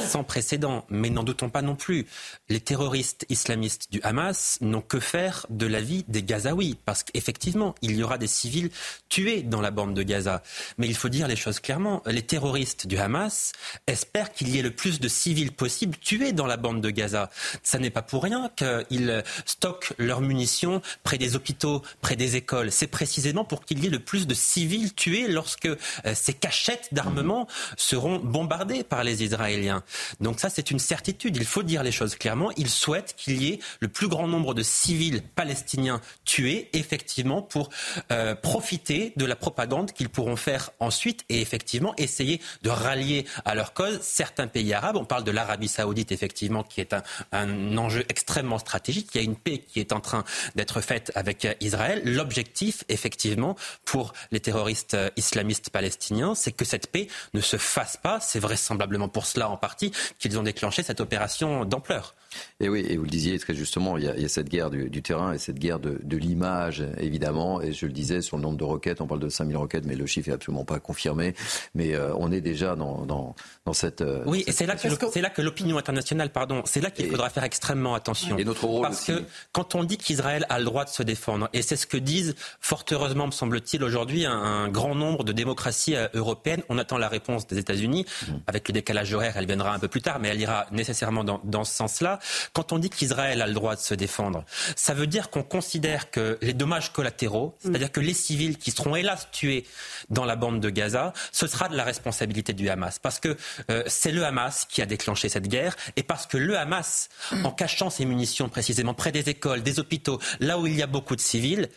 sans 0.07 0.23
précédent. 0.23 0.85
Mais 0.89 1.09
n'en 1.09 1.23
doutons 1.23 1.49
pas 1.49 1.61
non 1.61 1.75
plus. 1.75 2.07
Les 2.49 2.59
terroristes 2.59 3.25
islamistes 3.29 3.91
du 3.91 4.01
Hamas 4.03 4.57
n'ont 4.61 4.81
que 4.81 4.99
faire 4.99 5.45
de 5.49 5.65
la 5.65 5.81
vie 5.81 6.05
des 6.07 6.23
Gazaouis. 6.23 6.77
Parce 6.85 7.03
qu'effectivement, 7.03 7.75
il 7.81 7.95
y 7.95 8.03
aura 8.03 8.17
des 8.17 8.27
civils 8.27 8.69
tués 9.09 9.43
dans 9.43 9.61
la 9.61 9.71
bande 9.71 9.93
de 9.93 10.03
Gaza. 10.03 10.43
Mais 10.77 10.87
il 10.87 10.95
faut 10.95 11.09
dire 11.09 11.27
les 11.27 11.35
choses 11.35 11.59
clairement. 11.59 12.01
Les 12.05 12.21
terroristes 12.21 12.87
du 12.87 12.97
Hamas 12.97 13.51
espèrent 13.87 14.33
qu'il 14.33 14.49
y 14.49 14.59
ait 14.59 14.63
le 14.63 14.71
plus 14.71 14.99
de 14.99 15.07
civils 15.07 15.51
possible 15.51 15.97
tués 15.97 16.31
dans 16.31 16.47
la 16.47 16.57
bande 16.57 16.81
de 16.81 16.89
Gaza. 16.89 17.29
Ça 17.63 17.79
n'est 17.79 17.89
pas 17.89 18.01
pour 18.01 18.23
rien 18.23 18.49
qu'ils 18.55 19.23
stockent 19.45 19.93
leurs 19.97 20.21
munitions 20.21 20.81
près 21.03 21.17
des 21.17 21.35
hôpitaux, 21.35 21.81
près 22.01 22.15
des 22.15 22.35
écoles. 22.35 22.71
C'est 22.71 22.87
précisément 22.87 23.43
pour 23.43 23.65
qu'il 23.65 23.83
y 23.83 23.87
ait 23.87 23.91
le 23.91 23.99
plus 23.99 24.27
de 24.27 24.33
civils 24.33 24.93
tués 24.93 25.27
lorsque 25.27 25.65
euh, 25.65 25.75
ces 26.13 26.33
cachettes 26.33 26.89
d'armement 26.91 27.47
seront 27.75 28.19
bombardés 28.37 28.83
par 28.83 29.03
les 29.03 29.23
Israéliens. 29.23 29.81
Donc 30.19 30.39
ça, 30.39 30.49
c'est 30.51 30.69
une 30.69 30.77
certitude. 30.77 31.35
Il 31.37 31.45
faut 31.45 31.63
dire 31.63 31.81
les 31.81 31.91
choses 31.91 32.15
clairement. 32.15 32.51
Ils 32.55 32.69
souhaitent 32.69 33.15
qu'il 33.17 33.41
y 33.41 33.47
ait 33.53 33.59
le 33.79 33.87
plus 33.87 34.07
grand 34.07 34.27
nombre 34.27 34.53
de 34.53 34.61
civils 34.61 35.23
palestiniens 35.35 36.01
tués, 36.23 36.69
effectivement, 36.73 37.41
pour 37.41 37.69
euh, 38.11 38.35
profiter 38.35 39.13
de 39.15 39.25
la 39.25 39.35
propagande 39.35 39.91
qu'ils 39.91 40.09
pourront 40.09 40.35
faire 40.35 40.69
ensuite 40.79 41.25
et 41.29 41.41
effectivement 41.41 41.95
essayer 41.97 42.39
de 42.61 42.69
rallier 42.69 43.25
à 43.43 43.55
leur 43.55 43.73
cause 43.73 43.99
certains 44.01 44.45
pays 44.45 44.71
arabes. 44.71 44.97
On 44.97 45.05
parle 45.05 45.23
de 45.23 45.31
l'Arabie 45.31 45.67
saoudite, 45.67 46.11
effectivement, 46.11 46.61
qui 46.61 46.79
est 46.79 46.93
un, 46.93 47.01
un 47.31 47.75
enjeu 47.77 48.05
extrêmement 48.07 48.59
stratégique. 48.59 49.09
Il 49.15 49.17
y 49.17 49.21
a 49.21 49.23
une 49.23 49.35
paix 49.35 49.63
qui 49.67 49.79
est 49.79 49.93
en 49.93 49.99
train 49.99 50.23
d'être 50.55 50.79
faite 50.81 51.11
avec 51.15 51.47
Israël. 51.59 52.03
L'objectif, 52.05 52.83
effectivement, 52.87 53.55
pour 53.83 54.13
les 54.31 54.39
terroristes 54.39 54.95
islamistes 55.15 55.71
palestiniens, 55.71 56.35
c'est 56.35 56.51
que 56.51 56.65
cette 56.65 56.91
paix 56.91 57.07
ne 57.33 57.41
se 57.41 57.57
fasse 57.57 57.97
pas 57.97 58.19
c'est 58.27 58.39
vraisemblablement 58.39 59.09
pour 59.09 59.25
cela 59.25 59.49
en 59.49 59.57
partie 59.57 59.91
qu'ils 60.19 60.37
ont 60.37 60.43
déclenché 60.43 60.83
cette 60.83 61.01
opération 61.01 61.65
d'ampleur. 61.65 62.15
Et 62.59 62.69
oui, 62.69 62.83
et 62.89 62.97
vous 62.97 63.03
le 63.03 63.09
disiez 63.09 63.37
très 63.37 63.53
justement, 63.53 63.97
il 63.97 64.05
y 64.05 64.07
a, 64.07 64.29
cette 64.29 64.49
guerre 64.49 64.71
du, 64.71 65.01
terrain 65.03 65.31
et 65.31 65.37
cette 65.37 65.59
guerre 65.59 65.79
de, 65.79 66.17
l'image, 66.17 66.83
évidemment. 66.97 67.61
Et 67.61 67.71
je 67.71 67.85
le 67.85 67.91
disais, 67.91 68.21
sur 68.21 68.35
le 68.37 68.41
nombre 68.41 68.57
de 68.57 68.63
roquettes, 68.63 68.99
on 68.99 69.05
parle 69.05 69.19
de 69.19 69.29
5000 69.29 69.55
roquettes, 69.57 69.85
mais 69.85 69.95
le 69.95 70.07
chiffre 70.07 70.29
est 70.29 70.33
absolument 70.33 70.65
pas 70.65 70.79
confirmé. 70.79 71.35
Mais 71.75 71.93
euh, 71.93 72.15
on 72.17 72.31
est 72.31 72.41
déjà 72.41 72.75
dans, 72.75 73.05
dans, 73.05 73.73
cette. 73.73 74.01
Euh, 74.01 74.23
oui, 74.25 74.43
et 74.47 74.51
c'est 74.51 74.65
là, 74.65 74.75
que, 74.75 74.87
c'est 75.11 75.21
là 75.21 75.29
que 75.29 75.43
l'opinion 75.43 75.77
internationale, 75.77 76.31
pardon, 76.31 76.63
c'est 76.65 76.81
là 76.81 76.89
qu'il 76.89 77.07
faudra 77.11 77.29
faire 77.29 77.43
extrêmement 77.43 77.93
attention. 77.93 78.37
Et 78.39 78.43
notre 78.43 78.65
rôle 78.65 78.81
Parce 78.81 79.05
que 79.05 79.23
quand 79.51 79.75
on 79.75 79.83
dit 79.83 79.97
qu'Israël 79.97 80.47
a 80.49 80.57
le 80.57 80.65
droit 80.65 80.83
de 80.83 80.89
se 80.89 81.03
défendre, 81.03 81.49
et 81.53 81.61
c'est 81.61 81.75
ce 81.75 81.85
que 81.85 81.97
disent, 81.97 82.33
fort 82.59 82.85
heureusement, 82.91 83.27
me 83.27 83.31
semble-t-il, 83.31 83.83
aujourd'hui, 83.83 84.25
un, 84.25 84.67
grand 84.69 84.95
nombre 84.95 85.23
de 85.23 85.31
démocraties 85.31 85.95
euh, 85.95 86.07
européennes, 86.15 86.63
on 86.69 86.79
attend 86.79 86.97
la 86.97 87.07
réponse 87.07 87.45
des 87.45 87.59
États-Unis. 87.59 88.05
Mmh. 88.07 88.33
Avec 88.47 88.67
le 88.67 88.73
décalage 88.73 89.13
horaire, 89.13 89.33
elle 89.37 89.45
viendra 89.45 89.73
un 89.75 89.79
peu 89.79 89.87
plus 89.87 90.01
tard, 90.01 90.17
mais 90.19 90.29
elle 90.29 90.41
ira 90.41 90.65
nécessairement 90.71 91.23
dans, 91.23 91.39
dans 91.43 91.63
ce 91.63 91.75
sens-là. 91.75 92.19
Quand 92.53 92.71
on 92.73 92.79
dit 92.79 92.89
qu'Israël 92.89 93.41
a 93.41 93.47
le 93.47 93.53
droit 93.53 93.75
de 93.75 93.81
se 93.81 93.93
défendre, 93.93 94.45
ça 94.75 94.93
veut 94.93 95.07
dire 95.07 95.29
qu'on 95.29 95.43
considère 95.43 96.11
que 96.11 96.37
les 96.41 96.53
dommages 96.53 96.91
collatéraux, 96.91 97.55
mm. 97.63 97.69
c'est-à-dire 97.69 97.91
que 97.91 97.99
les 97.99 98.13
civils 98.13 98.57
qui 98.57 98.71
seront 98.71 98.95
hélas 98.95 99.27
tués 99.31 99.65
dans 100.09 100.25
la 100.25 100.35
bande 100.35 100.59
de 100.59 100.69
Gaza, 100.69 101.13
ce 101.31 101.47
sera 101.47 101.69
de 101.69 101.75
la 101.75 101.83
responsabilité 101.83 102.53
du 102.53 102.69
Hamas. 102.69 102.99
Parce 102.99 103.19
que 103.19 103.37
euh, 103.69 103.83
c'est 103.87 104.11
le 104.11 104.25
Hamas 104.25 104.65
qui 104.69 104.81
a 104.81 104.85
déclenché 104.85 105.29
cette 105.29 105.47
guerre 105.47 105.75
et 105.95 106.03
parce 106.03 106.25
que 106.25 106.37
le 106.37 106.57
Hamas, 106.57 107.09
en 107.43 107.51
cachant 107.51 107.89
ses 107.89 108.05
munitions 108.05 108.49
précisément 108.49 108.93
près 108.93 109.11
des 109.11 109.29
écoles, 109.29 109.63
des 109.63 109.79
hôpitaux, 109.79 110.19
là 110.39 110.57
où 110.57 110.67
il 110.67 110.75
y 110.75 110.83
a 110.83 110.87
beaucoup 110.87 111.15
de 111.15 111.21
civils, 111.21 111.69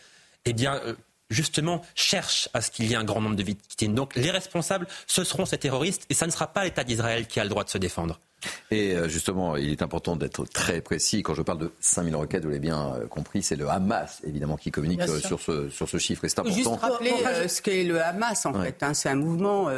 eh 0.45 0.53
bien, 0.53 0.75
euh, 0.85 0.95
justement, 1.29 1.81
cherche 1.95 2.49
à 2.53 2.61
ce 2.61 2.69
qu'il 2.69 2.85
y 2.85 2.93
ait 2.93 2.97
un 2.97 3.03
grand 3.03 3.21
nombre 3.21 3.35
de 3.35 3.43
victimes. 3.43 3.95
Donc 3.95 4.15
les 4.15 4.31
responsables, 4.31 4.87
ce 5.07 5.23
seront 5.23 5.45
ces 5.45 5.57
terroristes 5.57 6.05
et 6.09 6.13
ça 6.13 6.27
ne 6.27 6.31
sera 6.31 6.47
pas 6.47 6.63
l'État 6.63 6.83
d'Israël 6.83 7.27
qui 7.27 7.39
a 7.39 7.43
le 7.43 7.49
droit 7.49 7.63
de 7.63 7.69
se 7.69 7.77
défendre. 7.77 8.19
Et 8.71 8.95
euh, 8.95 9.07
justement, 9.07 9.55
il 9.55 9.69
est 9.69 9.81
important 9.81 10.15
d'être 10.15 10.45
très 10.45 10.81
précis. 10.81 11.23
Quand 11.23 11.33
je 11.33 11.41
parle 11.41 11.59
de 11.59 11.71
5000 11.79 12.15
requêtes, 12.15 12.43
vous 12.43 12.49
l'avez 12.49 12.59
bien 12.59 12.93
euh, 12.95 13.07
compris, 13.07 13.43
c'est 13.43 13.55
le 13.55 13.69
Hamas, 13.69 14.21
évidemment, 14.25 14.57
qui 14.57 14.71
communique 14.71 15.01
euh, 15.01 15.19
sur 15.19 15.39
ce, 15.39 15.69
sur 15.69 15.87
ce 15.89 15.97
chiffre. 15.97 16.25
Et 16.25 16.29
c'est 16.29 16.39
important. 16.39 16.55
Juste 16.55 16.69
rappeler 16.81 17.13
ce 17.47 17.61
qu'est 17.61 17.83
le 17.83 18.01
Hamas, 18.01 18.45
en 18.45 18.53
fait. 18.53 18.81
Hein. 18.83 18.93
c'est 18.93 19.09
un 19.09 19.15
mouvement 19.15 19.69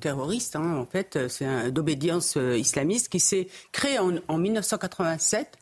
terroriste, 0.00 0.56
hein, 0.56 0.76
en 0.76 0.86
fait, 0.86 1.18
c'est 1.28 1.70
d'obédience 1.72 2.36
islamiste 2.36 3.08
qui 3.08 3.20
s'est 3.20 3.48
créé 3.72 3.98
en, 3.98 4.14
en 4.28 4.38
1987 4.38 5.58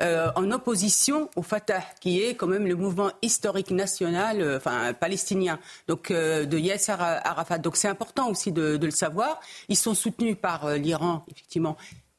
en 0.00 0.50
opposition 0.50 1.30
au 1.36 1.42
Fatah, 1.42 1.82
qui 2.00 2.22
est 2.22 2.34
quand 2.34 2.46
même 2.46 2.66
le 2.66 2.76
mouvement 2.76 3.10
historique 3.22 3.70
national, 3.70 4.56
enfin 4.56 4.92
palestinien, 4.94 5.58
donc 5.88 6.10
de 6.10 6.58
Yasser 6.58 6.96
Arafat. 6.98 7.58
Donc 7.58 7.76
c'est 7.76 7.88
important 7.88 8.30
aussi 8.30 8.52
de, 8.52 8.76
de, 8.76 8.86
le 8.86 8.92
savoir. 8.92 9.40
Ils 9.68 9.76
sont 9.76 9.94
soutenus 9.94 10.36
par 10.40 10.74
l'Iran, 10.76 11.24
effectivement, 11.30 11.76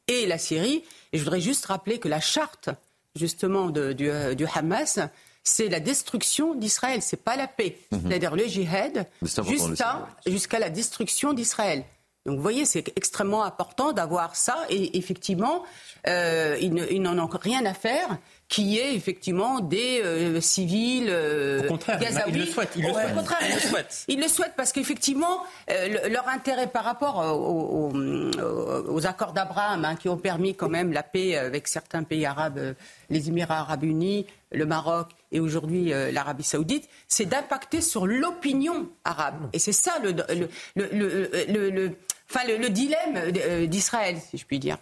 et 0.08 0.26
la 0.26 0.38
Syrie. 0.38 0.84
Et 1.14 1.18
je 1.18 1.24
voudrais 1.24 1.42
juste 1.42 1.66
rappeler 1.66 2.00
que 2.00 2.08
la 2.08 2.20
charte, 2.20 2.70
justement, 3.16 3.70
du, 3.70 4.10
Hamas, 4.54 5.00
c'est 5.44 5.70
la 5.70 5.80
destruction 5.80 6.56
d'Israël, 6.56 7.02
c'est 7.02 7.24
pas 7.24 7.36
la 7.36 7.48
paix. 7.48 7.78
Mhm. 7.92 8.02
C'est-à-dire 8.08 8.36
le 8.36 8.46
djihad 8.46 9.08
jusqu'à 10.26 10.60
la 10.60 10.70
destruction 10.70 11.34
d'Israël. 11.34 11.84
Donc 12.26 12.38
vous 12.38 12.42
voyez, 12.42 12.66
c'est 12.66 12.92
extrêmement 12.96 13.44
important 13.44 13.94
d'avoir 13.94 14.36
ça. 14.36 14.58
Et 14.70 14.98
effectivement, 14.98 15.64
euh, 16.08 16.58
ils, 16.60 17.02
n'en 17.02 17.20
ont 17.20 17.30
rien 17.32 17.66
à 17.66 17.74
faire 17.74 18.18
qu'il 18.48 18.66
y 18.66 18.78
ait 18.78 18.96
effectivement 18.96 19.60
des 19.60 20.02
euh, 20.04 20.42
civils 20.42 21.08
euh, 21.10 21.64
Au 21.64 21.68
contraire, 21.68 22.00
ils 22.28 22.38
le 22.38 22.46
souhaitent. 22.46 22.74
Ils 22.76 22.84
le, 22.84 22.94
souhaitent. 22.94 23.16
Contraire, 23.16 23.40
ils 23.48 23.54
le 23.54 23.60
souhaitent. 23.60 24.06
Ils 24.08 24.20
le 24.20 24.28
souhaitent 24.28 24.54
parce 24.58 24.72
qu'effectivement, 24.72 25.44
euh, 25.70 26.10
leur 26.10 26.28
intérêt 26.28 26.68
par 26.68 26.84
rapport 26.84 27.18
aux, 27.18 27.92
aux, 27.92 29.06
accords 29.06 29.34
d'Abraham, 29.34 29.86
hein, 29.86 29.96
qui 29.96 30.10
ont 30.10 30.18
permis 30.18 30.56
quand 30.56 30.70
même 30.70 30.92
la 30.92 31.04
paix 31.04 31.38
avec 31.38 31.68
certains 31.68 32.04
pays 32.04 32.26
arabes, 32.26 32.76
les 33.10 33.30
Émirats 33.30 33.60
arabes 33.60 33.84
unis, 33.84 34.26
le 34.52 34.66
Maroc 34.66 35.10
et 35.36 35.40
aujourd'hui 35.40 35.92
l'Arabie 36.12 36.44
saoudite, 36.44 36.88
c'est 37.08 37.26
d'impacter 37.26 37.82
sur 37.82 38.08
l'opinion 38.08 38.90
arabe. 39.04 39.50
Et 39.54 39.60
c'est 39.60 39.72
ça 39.72 39.94
le, 40.04 40.12
le, 40.12 40.90
le, 40.92 41.70
le, 41.70 41.92
enfin, 42.30 42.46
le 42.48 42.70
dilemme 42.70 43.32
d'Israël, 43.68 44.18
si 44.30 44.38
je 44.38 44.46
puis 44.46 44.60
dire. 44.60 44.78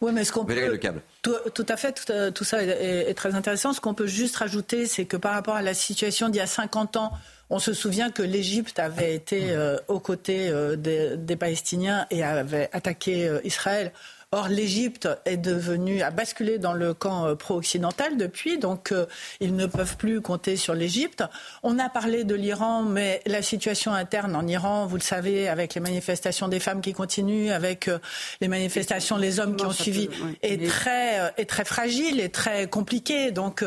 Oui, 0.00 0.12
mais 0.12 0.24
ce 0.24 0.32
qu'on 0.32 0.44
peut. 0.44 0.78
Tout, 1.22 1.34
tout, 1.54 1.66
à 1.68 1.76
fait, 1.76 1.92
tout, 1.92 2.12
tout 2.34 2.44
ça 2.44 2.62
est, 2.62 3.10
est, 3.10 3.14
très 3.14 3.34
intéressant. 3.34 3.72
Ce 3.72 3.80
qu'on 3.80 3.94
peut 3.94 4.06
juste 4.06 4.36
rajouter, 4.36 4.86
c'est 4.86 5.04
que 5.04 5.16
par 5.16 5.32
rapport 5.32 5.54
à 5.54 5.62
la 5.62 5.74
situation 5.74 6.28
d'il 6.28 6.38
y 6.38 6.42
a 6.42 6.46
50 6.46 6.96
ans, 6.96 7.12
on 7.50 7.58
se 7.58 7.74
souvient 7.74 8.10
que 8.10 8.22
l'Égypte 8.22 8.78
avait 8.78 9.14
été 9.14 9.50
euh, 9.50 9.76
aux 9.88 10.00
côtés 10.00 10.48
euh, 10.48 10.74
des, 10.74 11.16
des, 11.18 11.36
Palestiniens 11.36 12.06
et 12.10 12.24
avait 12.24 12.70
attaqué 12.72 13.28
euh, 13.28 13.40
Israël. 13.44 13.92
Or, 14.34 14.48
l'Égypte 14.48 15.10
est 15.26 15.36
devenue, 15.36 16.00
a 16.00 16.10
basculé 16.10 16.56
dans 16.58 16.72
le 16.72 16.94
camp 16.94 17.26
euh, 17.26 17.34
pro-occidental 17.34 18.16
depuis, 18.16 18.56
donc 18.56 18.90
euh, 18.90 19.04
ils 19.40 19.54
ne 19.54 19.66
peuvent 19.66 19.98
plus 19.98 20.22
compter 20.22 20.56
sur 20.56 20.72
l'Égypte. 20.72 21.22
On 21.62 21.78
a 21.78 21.90
parlé 21.90 22.24
de 22.24 22.34
l'Iran, 22.34 22.82
mais 22.82 23.20
la 23.26 23.42
situation 23.42 23.92
interne 23.92 24.34
en 24.34 24.46
Iran, 24.46 24.86
vous 24.86 24.96
le 24.96 25.02
savez, 25.02 25.50
avec 25.50 25.74
les 25.74 25.82
manifestations 25.82 26.48
des 26.48 26.60
femmes 26.60 26.80
qui 26.80 26.94
continuent, 26.94 27.50
avec 27.50 27.88
euh, 27.88 27.98
les 28.40 28.48
manifestations 28.48 29.18
des 29.18 29.38
hommes 29.38 29.54
qui 29.54 29.66
ont 29.66 29.70
suivi, 29.70 30.08
est 30.42 30.66
très, 30.66 31.34
est 31.36 31.44
très 31.44 31.66
fragile 31.66 32.18
et 32.18 32.30
très 32.30 32.66
compliquée. 32.66 33.32
Donc, 33.32 33.62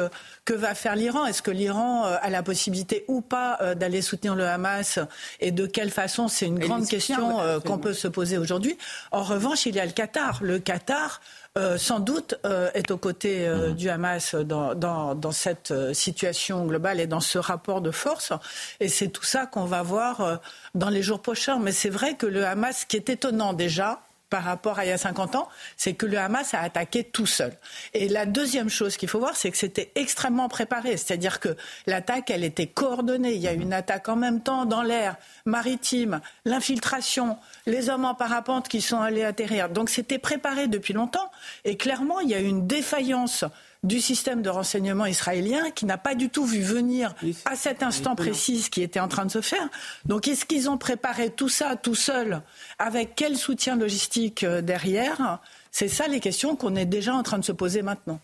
que 0.45 0.53
va 0.55 0.73
faire 0.73 0.95
l'Iran? 0.95 1.27
Est-ce 1.27 1.43
que 1.43 1.51
l'Iran 1.51 2.05
a 2.05 2.29
la 2.31 2.41
possibilité 2.41 3.05
ou 3.07 3.21
pas 3.21 3.75
d'aller 3.75 4.01
soutenir 4.01 4.35
le 4.35 4.47
Hamas 4.47 4.99
Et 5.39 5.51
de 5.51 5.65
quelle 5.67 5.91
façon? 5.91 6.27
C'est 6.27 6.45
une 6.45 6.59
grande 6.59 6.87
question 6.87 7.37
qu'on 7.65 7.77
peut 7.77 7.93
se 7.93 8.07
poser 8.07 8.37
aujourd'hui. 8.37 8.77
En 9.11 9.23
revanche, 9.23 9.65
il 9.65 9.75
y 9.75 9.79
a 9.79 9.85
le 9.85 9.91
Qatar. 9.91 10.39
Le 10.41 10.54
Qatar, 10.57 11.21
euh, 11.57 11.77
sans 11.77 11.99
doute, 11.99 12.35
euh, 12.45 12.69
est 12.73 12.91
aux 12.91 12.97
côtés 12.97 13.47
euh, 13.47 13.69
mhm. 13.69 13.75
du 13.75 13.89
Hamas 13.89 14.35
dans, 14.35 14.75
dans, 14.75 15.31
cette 15.31 15.73
situation 15.93 16.65
globale 16.65 16.99
et 16.99 17.07
dans 17.07 17.21
ce 17.21 17.37
rapport 17.37 17.81
de 17.81 17.91
force. 17.91 18.33
Et 18.79 18.89
c'est 18.89 19.07
tout 19.07 19.23
ça 19.23 19.45
qu'on 19.45 19.65
va 19.65 19.81
voir 19.81 20.39
dans 20.73 20.89
les 20.89 21.01
jours 21.01 21.21
prochains. 21.21 21.59
Mais 21.59 21.71
c'est 21.71 21.89
vrai 21.89 22.15
que 22.15 22.25
le 22.25 22.45
Hamas, 22.45 22.81
ce 22.81 22.85
qui 22.85 22.97
est 22.97 23.09
étonnant 23.09 23.53
déjà, 23.53 24.01
par 24.35 24.43
rapport 24.43 24.79
à 24.79 24.85
il 24.85 24.89
y 24.89 24.91
a 24.91 24.97
50 24.97 25.35
ans, 25.37 25.47
c'est 25.77 25.93
que 25.93 26.05
le 26.05 26.17
Hamas 26.17 26.53
a 26.53 26.59
attaqué 26.59 27.05
tout 27.05 27.25
seul. 27.25 27.53
Et 27.93 28.09
la 28.09 28.25
deuxième 28.25 28.67
chose 28.67 28.97
qu'il 28.97 29.07
faut 29.07 29.19
voir, 29.19 29.37
c'est 29.37 29.49
que 29.49 29.55
c'était 29.55 29.93
extrêmement 29.95 30.49
préparé. 30.49 30.97
C'est-à-dire 30.97 31.39
que 31.39 31.55
l'attaque, 31.87 32.29
elle 32.31 32.43
était 32.43 32.67
coordonnée. 32.67 33.31
Il 33.35 33.39
y 33.39 33.47
a 33.47 33.53
une 33.53 33.71
attaque 33.71 34.09
en 34.09 34.17
même 34.17 34.41
temps 34.41 34.65
dans 34.65 34.81
l'air, 34.81 35.15
maritime, 35.45 36.19
l'infiltration, 36.43 37.37
les 37.65 37.89
hommes 37.89 38.03
en 38.03 38.13
parapente 38.13 38.67
qui 38.67 38.81
sont 38.81 38.99
allés 38.99 39.23
atterrir. 39.23 39.69
Donc 39.69 39.89
c'était 39.89 40.19
préparé 40.19 40.67
depuis 40.67 40.93
longtemps. 40.93 41.31
Et 41.63 41.77
clairement, 41.77 42.19
il 42.19 42.27
y 42.27 42.35
a 42.35 42.39
une 42.39 42.67
défaillance 42.67 43.45
du 43.85 44.01
système 44.01 44.41
de 44.41 44.49
renseignement 44.49 45.05
israélien 45.05 45.71
qui 45.71 45.85
n'a 45.85 45.97
pas 45.97 46.15
du 46.15 46.29
tout 46.29 46.45
vu 46.45 46.61
venir 46.61 47.13
à 47.45 47.55
cet 47.55 47.83
instant 47.83 48.15
précis 48.15 48.63
ce 48.63 48.69
qui 48.69 48.81
était 48.81 48.99
en 48.99 49.07
train 49.07 49.25
de 49.25 49.31
se 49.31 49.41
faire. 49.41 49.69
Donc 50.05 50.27
est-ce 50.27 50.45
qu'ils 50.45 50.69
ont 50.69 50.77
préparé 50.77 51.29
tout 51.29 51.49
ça 51.49 51.75
tout 51.75 51.95
seul 51.95 52.41
avec 52.79 53.13
quel 53.15 53.37
soutien 53.37 53.75
logistique 53.75 54.43
euh, 54.43 54.61
derrière? 54.61 55.39
C'est 55.71 55.87
ça 55.87 56.07
les 56.07 56.19
questions 56.19 56.55
qu'on 56.55 56.75
est 56.75 56.85
déjà 56.85 57.13
en 57.13 57.23
train 57.23 57.37
de 57.37 57.45
se 57.45 57.51
poser 57.51 57.81
maintenant. 57.81 58.19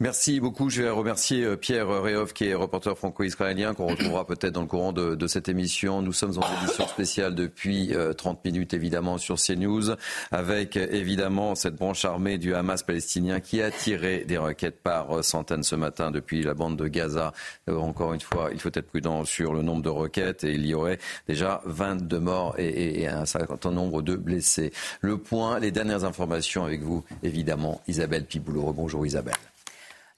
Merci 0.00 0.38
beaucoup. 0.38 0.70
Je 0.70 0.82
vais 0.82 0.90
remercier 0.90 1.42
euh, 1.42 1.56
Pierre 1.56 1.88
Réhoff, 1.88 2.32
qui 2.32 2.44
est 2.44 2.54
reporter 2.54 2.96
franco-israélien, 2.96 3.74
qu'on 3.74 3.88
retrouvera 3.88 4.24
peut-être 4.24 4.52
dans 4.52 4.60
le 4.60 4.68
courant 4.68 4.92
de, 4.92 5.26
cette 5.26 5.48
émission. 5.48 6.02
Nous 6.02 6.12
sommes 6.12 6.38
en 6.38 6.62
édition 6.62 6.86
spéciale 6.86 7.34
depuis 7.34 7.92
30 8.16 8.36
euh, 8.36 8.40
minutes, 8.48 8.74
évidemment, 8.74 9.18
sur 9.18 9.34
CNews, 9.38 9.96
avec 10.30 10.76
évidemment 10.76 11.56
cette 11.56 11.74
branche 11.74 12.04
armée 12.04 12.38
du 12.38 12.54
Hamas 12.54 12.84
palestinien 12.84 13.40
qui 13.40 13.60
a 13.60 13.72
tiré 13.72 14.24
des 14.24 14.38
requêtes 14.38 14.80
par 14.84 15.24
centaines 15.24 15.64
ce 15.64 15.74
matin 15.74 16.12
depuis 16.12 16.44
la 16.44 16.54
bande 16.54 16.76
de 16.76 16.86
Gaza. 16.86 17.32
Euh, 17.68 17.76
encore 17.76 18.14
une 18.14 18.20
fois, 18.20 18.50
il 18.52 18.60
faut 18.60 18.68
être 18.68 18.86
prudent 18.86 19.24
sur 19.24 19.52
le 19.52 19.62
nombre 19.62 19.82
de 19.82 19.88
requêtes 19.88 20.44
et 20.44 20.52
il 20.52 20.64
y 20.64 20.74
aurait 20.74 21.00
déjà 21.26 21.60
22 21.64 22.20
morts 22.20 22.54
et, 22.56 23.00
et 23.00 23.08
un 23.08 23.26
certain 23.26 23.72
nombre 23.72 24.02
de 24.02 24.14
blessés. 24.14 24.72
Le 25.00 25.18
point, 25.18 25.58
les 25.58 25.72
dernières 25.72 26.04
informations 26.04 26.64
avec 26.64 26.82
vous, 26.82 27.02
évidemment, 27.24 27.80
Isabelle 27.88 28.26
Piboulot. 28.26 28.72
Bonjour 28.72 29.04
Isabelle. 29.04 29.34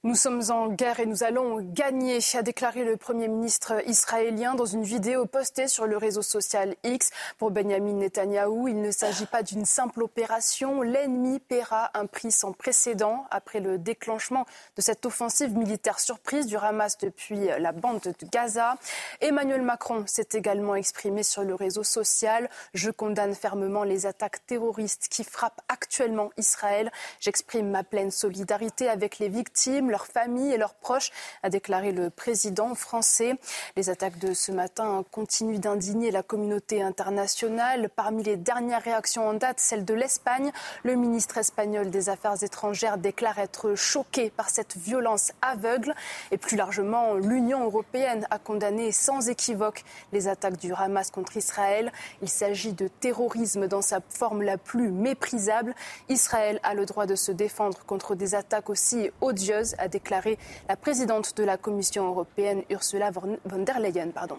Nous 0.02 0.14
sommes 0.14 0.40
en 0.48 0.68
guerre 0.68 0.98
et 0.98 1.04
nous 1.04 1.24
allons 1.24 1.60
gagner, 1.60 2.20
a 2.32 2.40
déclaré 2.40 2.84
le 2.84 2.96
Premier 2.96 3.28
ministre 3.28 3.86
israélien 3.86 4.54
dans 4.54 4.64
une 4.64 4.82
vidéo 4.82 5.26
postée 5.26 5.68
sur 5.68 5.84
le 5.84 5.98
réseau 5.98 6.22
social 6.22 6.74
X. 6.84 7.10
Pour 7.36 7.50
Benjamin 7.50 7.92
Netanyahou, 7.92 8.68
il 8.68 8.80
ne 8.80 8.92
s'agit 8.92 9.26
pas 9.26 9.42
d'une 9.42 9.66
simple 9.66 10.02
opération. 10.02 10.80
L'ennemi 10.80 11.38
paiera 11.38 11.90
un 11.92 12.06
prix 12.06 12.32
sans 12.32 12.54
précédent 12.54 13.26
après 13.30 13.60
le 13.60 13.76
déclenchement 13.76 14.46
de 14.78 14.80
cette 14.80 15.04
offensive 15.04 15.54
militaire 15.54 16.00
surprise 16.00 16.46
du 16.46 16.56
Hamas 16.56 16.96
depuis 16.96 17.50
la 17.58 17.72
bande 17.72 18.00
de 18.00 18.26
Gaza. 18.32 18.76
Emmanuel 19.20 19.60
Macron 19.60 20.04
s'est 20.06 20.28
également 20.32 20.76
exprimé 20.76 21.22
sur 21.22 21.42
le 21.42 21.54
réseau 21.54 21.84
social. 21.84 22.48
Je 22.72 22.90
condamne 22.90 23.34
fermement 23.34 23.84
les 23.84 24.06
attaques 24.06 24.46
terroristes 24.46 25.08
qui 25.10 25.24
frappent 25.24 25.60
actuellement 25.68 26.30
Israël. 26.38 26.90
J'exprime 27.20 27.68
ma 27.68 27.84
pleine 27.84 28.10
solidarité 28.10 28.88
avec 28.88 29.18
les 29.18 29.28
victimes 29.28 29.89
leurs 29.90 30.06
familles 30.06 30.52
et 30.52 30.56
leurs 30.56 30.74
proches, 30.74 31.10
a 31.42 31.50
déclaré 31.50 31.92
le 31.92 32.10
président 32.10 32.74
français. 32.74 33.34
Les 33.76 33.90
attaques 33.90 34.18
de 34.18 34.32
ce 34.32 34.52
matin 34.52 35.04
continuent 35.10 35.58
d'indigner 35.58 36.10
la 36.10 36.22
communauté 36.22 36.82
internationale. 36.82 37.90
Parmi 37.94 38.22
les 38.22 38.36
dernières 38.36 38.82
réactions 38.82 39.28
en 39.28 39.34
date, 39.34 39.60
celle 39.60 39.84
de 39.84 39.94
l'Espagne. 39.94 40.52
Le 40.84 40.94
ministre 40.94 41.38
espagnol 41.38 41.90
des 41.90 42.08
Affaires 42.08 42.42
étrangères 42.42 42.98
déclare 42.98 43.38
être 43.38 43.74
choqué 43.74 44.30
par 44.30 44.50
cette 44.50 44.76
violence 44.76 45.32
aveugle. 45.42 45.94
Et 46.30 46.38
plus 46.38 46.56
largement, 46.56 47.14
l'Union 47.14 47.64
européenne 47.64 48.26
a 48.30 48.38
condamné 48.38 48.92
sans 48.92 49.28
équivoque 49.28 49.84
les 50.12 50.28
attaques 50.28 50.56
du 50.56 50.72
Hamas 50.72 51.10
contre 51.10 51.36
Israël. 51.36 51.92
Il 52.22 52.28
s'agit 52.28 52.72
de 52.72 52.88
terrorisme 52.88 53.66
dans 53.66 53.82
sa 53.82 54.00
forme 54.08 54.42
la 54.42 54.56
plus 54.56 54.90
méprisable. 54.90 55.74
Israël 56.08 56.60
a 56.62 56.74
le 56.74 56.86
droit 56.86 57.06
de 57.06 57.14
se 57.14 57.32
défendre 57.32 57.84
contre 57.86 58.14
des 58.14 58.34
attaques 58.34 58.70
aussi 58.70 59.10
odieuses 59.20 59.74
a 59.80 59.88
déclaré 59.88 60.38
la 60.68 60.76
présidente 60.76 61.36
de 61.36 61.44
la 61.44 61.56
Commission 61.56 62.06
européenne, 62.06 62.62
Ursula 62.70 63.10
von 63.10 63.64
der 63.64 63.80
Leyen. 63.80 64.10
Pardon. 64.12 64.36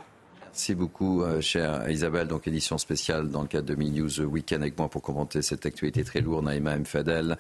Merci 0.52 0.76
beaucoup, 0.76 1.24
euh, 1.24 1.40
chère 1.40 1.90
Isabelle. 1.90 2.28
Donc, 2.28 2.46
édition 2.46 2.78
spéciale 2.78 3.30
dans 3.30 3.42
le 3.42 3.48
cadre 3.48 3.68
de 3.68 3.74
Mini 3.74 4.02
News 4.02 4.20
Weekend 4.20 4.62
avec 4.62 4.78
moi 4.78 4.90
pour 4.90 5.02
commenter 5.02 5.42
cette 5.42 5.66
actualité 5.66 6.04
très 6.04 6.20
lourde. 6.20 6.44
Naïma 6.44 6.74
M. 6.74 6.86
Fadel, 6.86 7.38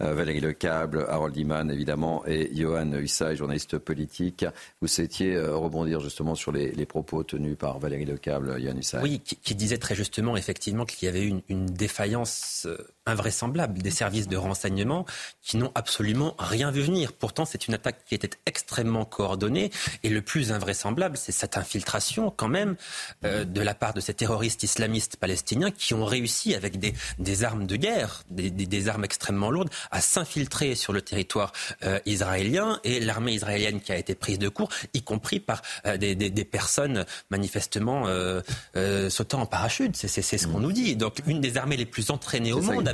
euh, 0.00 0.14
Valérie 0.14 0.40
Lecable, 0.40 1.04
Harold 1.06 1.36
Iman, 1.36 1.70
évidemment, 1.70 2.24
et 2.26 2.50
Johan 2.54 2.90
Hussay, 2.92 3.36
journaliste 3.36 3.76
politique. 3.76 4.46
Vous 4.80 4.88
souhaitiez 4.88 5.36
euh, 5.36 5.54
rebondir 5.54 6.00
justement 6.00 6.34
sur 6.34 6.52
les, 6.52 6.86
propos 6.86 7.22
tenus 7.22 7.58
par 7.58 7.78
Valérie 7.78 8.06
Lecable, 8.06 8.58
Johan 8.58 8.78
Hussay. 8.78 8.98
Oui, 9.02 9.20
qui, 9.20 9.54
disait 9.54 9.76
très 9.76 9.94
justement, 9.94 10.34
effectivement, 10.34 10.86
qu'il 10.86 11.04
y 11.04 11.08
avait 11.10 11.26
une, 11.26 11.42
une 11.50 11.66
défaillance 11.66 12.66
invraisemblable 13.06 13.82
des 13.82 13.90
services 13.90 14.28
de 14.28 14.36
renseignement 14.36 15.04
qui 15.42 15.56
n'ont 15.56 15.72
absolument 15.74 16.34
rien 16.38 16.70
vu 16.70 16.82
venir. 16.82 17.12
Pourtant, 17.12 17.44
c'est 17.44 17.68
une 17.68 17.74
attaque 17.74 18.04
qui 18.06 18.14
était 18.14 18.30
extrêmement 18.46 19.04
coordonnée 19.04 19.70
et 20.02 20.08
le 20.08 20.22
plus 20.22 20.52
invraisemblable, 20.52 21.16
c'est 21.16 21.32
cette 21.32 21.56
infiltration 21.56 22.32
quand 22.34 22.48
même 22.48 22.76
euh, 23.24 23.44
de 23.44 23.60
la 23.60 23.74
part 23.74 23.92
de 23.92 24.00
ces 24.00 24.14
terroristes 24.14 24.62
islamistes 24.62 25.16
palestiniens 25.16 25.70
qui 25.70 25.92
ont 25.94 26.04
réussi 26.04 26.54
avec 26.54 26.78
des, 26.78 26.94
des 27.18 27.44
armes 27.44 27.66
de 27.66 27.76
guerre, 27.76 28.22
des, 28.30 28.50
des, 28.50 28.88
armes 28.88 29.04
extrêmement 29.04 29.50
lourdes, 29.50 29.70
à 29.90 30.00
s'infiltrer 30.00 30.74
sur 30.74 30.92
le 30.92 31.02
territoire 31.02 31.52
euh, 31.84 31.98
israélien 32.06 32.80
et 32.84 33.00
l'armée 33.00 33.32
israélienne 33.32 33.80
qui 33.80 33.92
a 33.92 33.96
été 33.96 34.14
prise 34.14 34.38
de 34.38 34.48
court, 34.48 34.70
y 34.94 35.02
compris 35.02 35.40
par 35.40 35.62
euh, 35.86 35.96
des, 35.96 36.14
des, 36.14 36.44
personnes 36.44 37.04
manifestement 37.30 38.06
sautant 39.08 39.40
en 39.40 39.46
parachute. 39.46 39.96
C'est 39.96 40.08
ce 40.22 40.46
qu'on 40.46 40.60
nous 40.60 40.72
dit. 40.72 40.94
Donc 40.94 41.20
une 41.26 41.40
des 41.40 41.56
armées 41.56 41.76
les 41.76 41.86
plus 41.86 42.10
entraînées 42.10 42.52
au 42.52 42.60
monde 42.60 42.86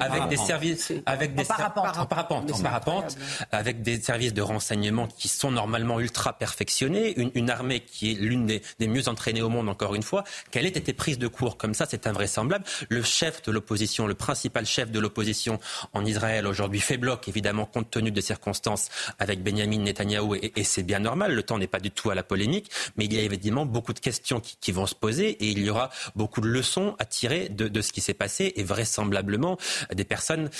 avec, 0.00 0.28
des 0.28 0.36
services, 0.36 0.92
avec 1.06 1.34
des 1.34 1.44
parapente, 1.44 2.62
parapente, 2.62 3.16
avec 3.50 3.82
des 3.82 4.00
services 4.00 4.34
de 4.34 4.42
renseignement 4.42 5.06
qui 5.06 5.28
sont 5.28 5.50
normalement 5.50 6.00
ultra 6.00 6.34
perfectionnés, 6.34 7.14
une, 7.34 7.50
armée 7.50 7.80
qui 7.80 8.12
est 8.12 8.14
l'une 8.14 8.46
des, 8.46 8.62
mieux 8.80 9.06
plus 9.06 9.08
entraînée 9.08 9.42
au 9.42 9.48
monde, 9.48 9.68
encore 9.68 9.94
une 9.94 10.02
fois, 10.02 10.24
qu'elle 10.50 10.66
ait 10.66 10.68
été 10.68 10.92
prise 10.92 11.18
de 11.18 11.28
court 11.28 11.56
comme 11.56 11.74
ça, 11.74 11.86
c'est 11.88 12.06
invraisemblable. 12.06 12.64
Le 12.88 13.02
chef 13.02 13.42
de 13.42 13.52
l'opposition, 13.52 14.06
le 14.06 14.14
principal 14.14 14.66
chef 14.66 14.90
de 14.90 14.98
l'opposition 14.98 15.58
en 15.92 16.04
Israël 16.04 16.46
aujourd'hui 16.46 16.80
fait 16.80 16.96
bloc, 16.96 17.28
évidemment, 17.28 17.66
compte 17.66 17.90
tenu 17.90 18.10
des 18.10 18.22
circonstances 18.22 18.88
avec 19.18 19.42
Benjamin 19.42 19.78
Netanyahou, 19.78 20.34
et, 20.34 20.52
et 20.56 20.64
c'est 20.64 20.82
bien 20.82 20.98
normal. 20.98 21.34
Le 21.34 21.42
temps 21.42 21.58
n'est 21.58 21.66
pas 21.66 21.80
du 21.80 21.90
tout 21.90 22.10
à 22.10 22.14
la 22.14 22.22
polémique, 22.22 22.70
mais 22.96 23.04
il 23.04 23.12
y 23.12 23.18
a 23.18 23.22
évidemment 23.22 23.66
beaucoup 23.66 23.92
de 23.92 24.00
questions 24.00 24.40
qui, 24.40 24.56
qui 24.60 24.72
vont 24.72 24.86
se 24.86 24.94
poser 24.94 25.28
et 25.28 25.50
il 25.50 25.58
y 25.58 25.70
aura 25.70 25.90
beaucoup 26.14 26.40
de 26.40 26.48
leçons 26.48 26.96
à 26.98 27.04
tirer 27.04 27.48
de, 27.48 27.68
de 27.68 27.80
ce 27.80 27.92
qui 27.92 28.00
s'est 28.00 28.14
passé 28.14 28.52
et 28.56 28.64
vraisemblablement 28.64 29.45
des 29.94 30.04
personnes 30.04 30.50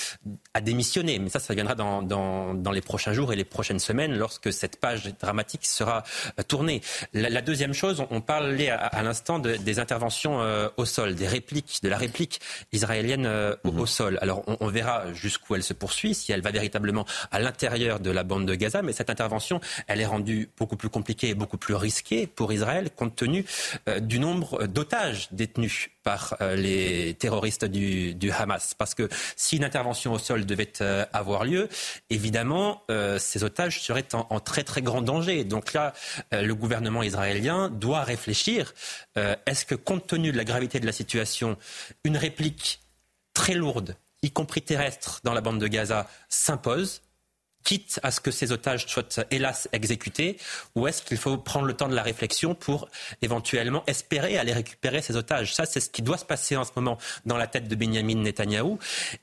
à 0.53 0.61
démissionner. 0.61 1.19
Mais 1.19 1.29
ça, 1.29 1.39
ça 1.39 1.53
viendra 1.53 1.75
dans, 1.75 2.01
dans, 2.01 2.53
dans 2.53 2.71
les 2.71 2.81
prochains 2.81 3.13
jours 3.13 3.33
et 3.33 3.35
les 3.35 3.43
prochaines 3.43 3.79
semaines 3.79 4.15
lorsque 4.17 4.51
cette 4.53 4.79
page 4.79 5.13
dramatique 5.19 5.65
sera 5.65 6.03
euh, 6.39 6.43
tournée. 6.43 6.81
La, 7.13 7.29
la 7.29 7.41
deuxième 7.41 7.73
chose, 7.73 8.03
on, 8.09 8.21
parlait 8.21 8.69
à, 8.69 8.77
à 8.77 9.01
l'instant 9.03 9.39
de, 9.39 9.55
des 9.55 9.79
interventions 9.79 10.41
euh, 10.41 10.69
au 10.77 10.85
sol, 10.85 11.15
des 11.15 11.27
répliques, 11.27 11.79
de 11.83 11.89
la 11.89 11.97
réplique 11.97 12.39
israélienne 12.71 13.25
euh, 13.25 13.55
mmh. 13.63 13.79
au, 13.79 13.85
sol. 13.85 14.19
Alors 14.21 14.43
on, 14.47 14.57
on 14.59 14.67
verra 14.67 15.13
jusqu'où 15.13 15.55
elle 15.55 15.63
se 15.63 15.73
poursuit, 15.73 16.13
si 16.13 16.31
elle 16.31 16.41
va 16.41 16.51
véritablement 16.51 17.05
à 17.31 17.39
l'intérieur 17.39 17.99
de 17.99 18.11
la 18.11 18.23
bande 18.23 18.45
de 18.45 18.55
Gaza, 18.55 18.81
mais 18.81 18.93
cette 18.93 19.09
intervention, 19.09 19.59
elle 19.87 20.01
est 20.01 20.05
rendue 20.05 20.49
beaucoup 20.57 20.77
plus 20.77 20.89
compliquée 20.89 21.29
et 21.29 21.35
beaucoup 21.35 21.57
plus 21.57 21.75
risquée 21.75 22.27
pour 22.27 22.51
Israël 22.53 22.89
compte 22.95 23.15
tenu 23.15 23.45
euh, 23.87 23.99
du 23.99 24.19
nombre 24.19 24.65
d'otages 24.67 25.27
détenus 25.31 25.89
par 26.07 26.37
euh, 26.39 26.55
les 26.55 27.15
terroristes 27.15 27.65
du, 27.65 28.31
Hamas. 28.31 28.73
Parce 28.73 28.95
que 28.95 29.09
si 29.35 29.57
une 29.57 29.65
intervention 29.65 30.13
au 30.13 30.19
sol 30.19 30.45
devait 30.45 30.71
euh, 30.79 31.05
avoir 31.11 31.43
lieu, 31.43 31.67
évidemment, 32.09 32.81
euh, 32.89 33.19
ces 33.19 33.43
otages 33.43 33.81
seraient 33.81 34.07
en, 34.15 34.39
très 34.39 34.63
très 34.63 34.81
grand 34.81 35.01
danger. 35.01 35.43
Donc 35.43 35.73
là, 35.73 35.91
le 36.31 36.53
gouvernement 36.55 37.03
israélien 37.03 37.69
doit 37.69 38.03
réfléchir. 38.03 38.73
Est-ce 39.15 39.65
que 39.65 39.75
compte 39.75 40.07
tenu 40.07 40.31
de 40.31 40.37
la 40.37 40.45
gravité 40.45 40.79
de 40.79 40.85
la 40.85 40.93
situation, 40.93 41.57
une 42.05 42.15
réplique 42.15 42.79
très 43.33 43.53
lourde, 43.53 43.97
y 44.21 44.31
compris 44.31 44.61
terrestre, 44.61 45.19
dans 45.25 45.33
la 45.33 45.41
bande 45.41 45.59
de 45.59 45.67
Gaza, 45.67 46.07
s'impose? 46.29 47.01
Quitte 47.63 47.99
à 48.03 48.11
ce 48.11 48.21
que 48.21 48.31
ces 48.31 48.51
otages 48.51 48.85
soient 48.87 49.03
hélas 49.31 49.67
exécutés, 49.73 50.37
ou 50.75 50.87
est-ce 50.87 51.01
qu'il 51.01 51.17
faut 51.17 51.37
prendre 51.37 51.65
le 51.65 51.73
temps 51.73 51.89
de 51.89 51.95
la 51.95 52.03
réflexion 52.03 52.55
pour 52.55 52.87
éventuellement 53.21 53.83
espérer 53.87 54.37
aller 54.37 54.53
récupérer 54.53 55.01
ces 55.01 55.15
otages? 55.15 55.53
Ça, 55.53 55.65
c'est 55.65 55.79
ce 55.79 55.89
qui 55.89 56.01
doit 56.01 56.17
se 56.17 56.25
passer 56.25 56.55
en 56.55 56.63
ce 56.63 56.71
moment 56.75 56.97
dans 57.25 57.37
la 57.37 57.47
tête 57.47 57.67
de 57.67 57.75
Benjamin 57.75 58.15
Netanyahou, 58.15 58.79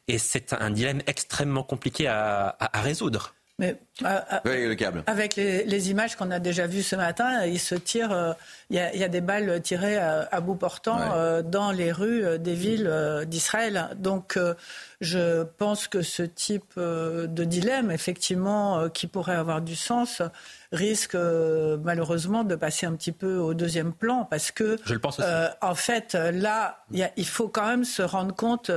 et 0.08 0.18
c'est 0.18 0.52
un 0.52 0.70
dilemme 0.70 1.02
extrêmement 1.06 1.62
compliqué 1.62 2.06
à, 2.06 2.56
résoudre. 2.74 3.33
Mais 3.60 3.80
euh, 4.04 4.18
oui, 4.44 4.66
le 4.66 4.74
câble. 4.74 5.04
avec 5.06 5.36
les, 5.36 5.62
les 5.62 5.90
images 5.90 6.16
qu'on 6.16 6.32
a 6.32 6.40
déjà 6.40 6.66
vues 6.66 6.82
ce 6.82 6.96
matin, 6.96 7.46
il 7.46 7.60
se 7.60 7.76
tire, 7.76 8.08
il 8.10 8.12
euh, 8.12 8.32
y, 8.70 8.78
a, 8.80 8.96
y, 8.96 9.04
a 9.04 9.08
des 9.08 9.20
balles 9.20 9.62
tirées 9.62 9.96
à, 9.96 10.28
à 10.32 10.40
bout 10.40 10.56
portant 10.56 10.98
ouais. 10.98 11.06
euh, 11.14 11.42
dans 11.42 11.70
les 11.70 11.92
rues 11.92 12.24
euh, 12.24 12.36
des 12.36 12.54
villes 12.54 12.88
euh, 12.88 13.24
d'Israël. 13.24 13.90
Donc, 13.94 14.36
je 15.00 15.44
pense 15.44 15.86
que 15.86 16.02
ce 16.02 16.24
type 16.24 16.74
de 16.76 17.44
dilemme, 17.44 17.92
effectivement, 17.92 18.88
qui 18.88 19.06
pourrait 19.06 19.36
avoir 19.36 19.60
du 19.60 19.76
sens, 19.76 20.20
risque 20.72 21.14
malheureusement 21.14 22.42
de 22.42 22.56
passer 22.56 22.86
un 22.86 22.94
petit 22.94 23.12
peu 23.12 23.36
au 23.36 23.54
deuxième 23.54 23.92
plan, 23.92 24.24
parce 24.24 24.50
que, 24.50 24.78
je 24.84 24.94
le 24.94 24.98
pense 24.98 25.20
aussi. 25.20 25.28
en 25.60 25.74
fait, 25.76 26.14
là, 26.14 26.84
y 26.90 27.02
a, 27.02 27.10
il 27.16 27.26
faut 27.26 27.48
quand 27.48 27.66
même 27.68 27.84
se 27.84 28.02
rendre 28.02 28.34
compte 28.34 28.72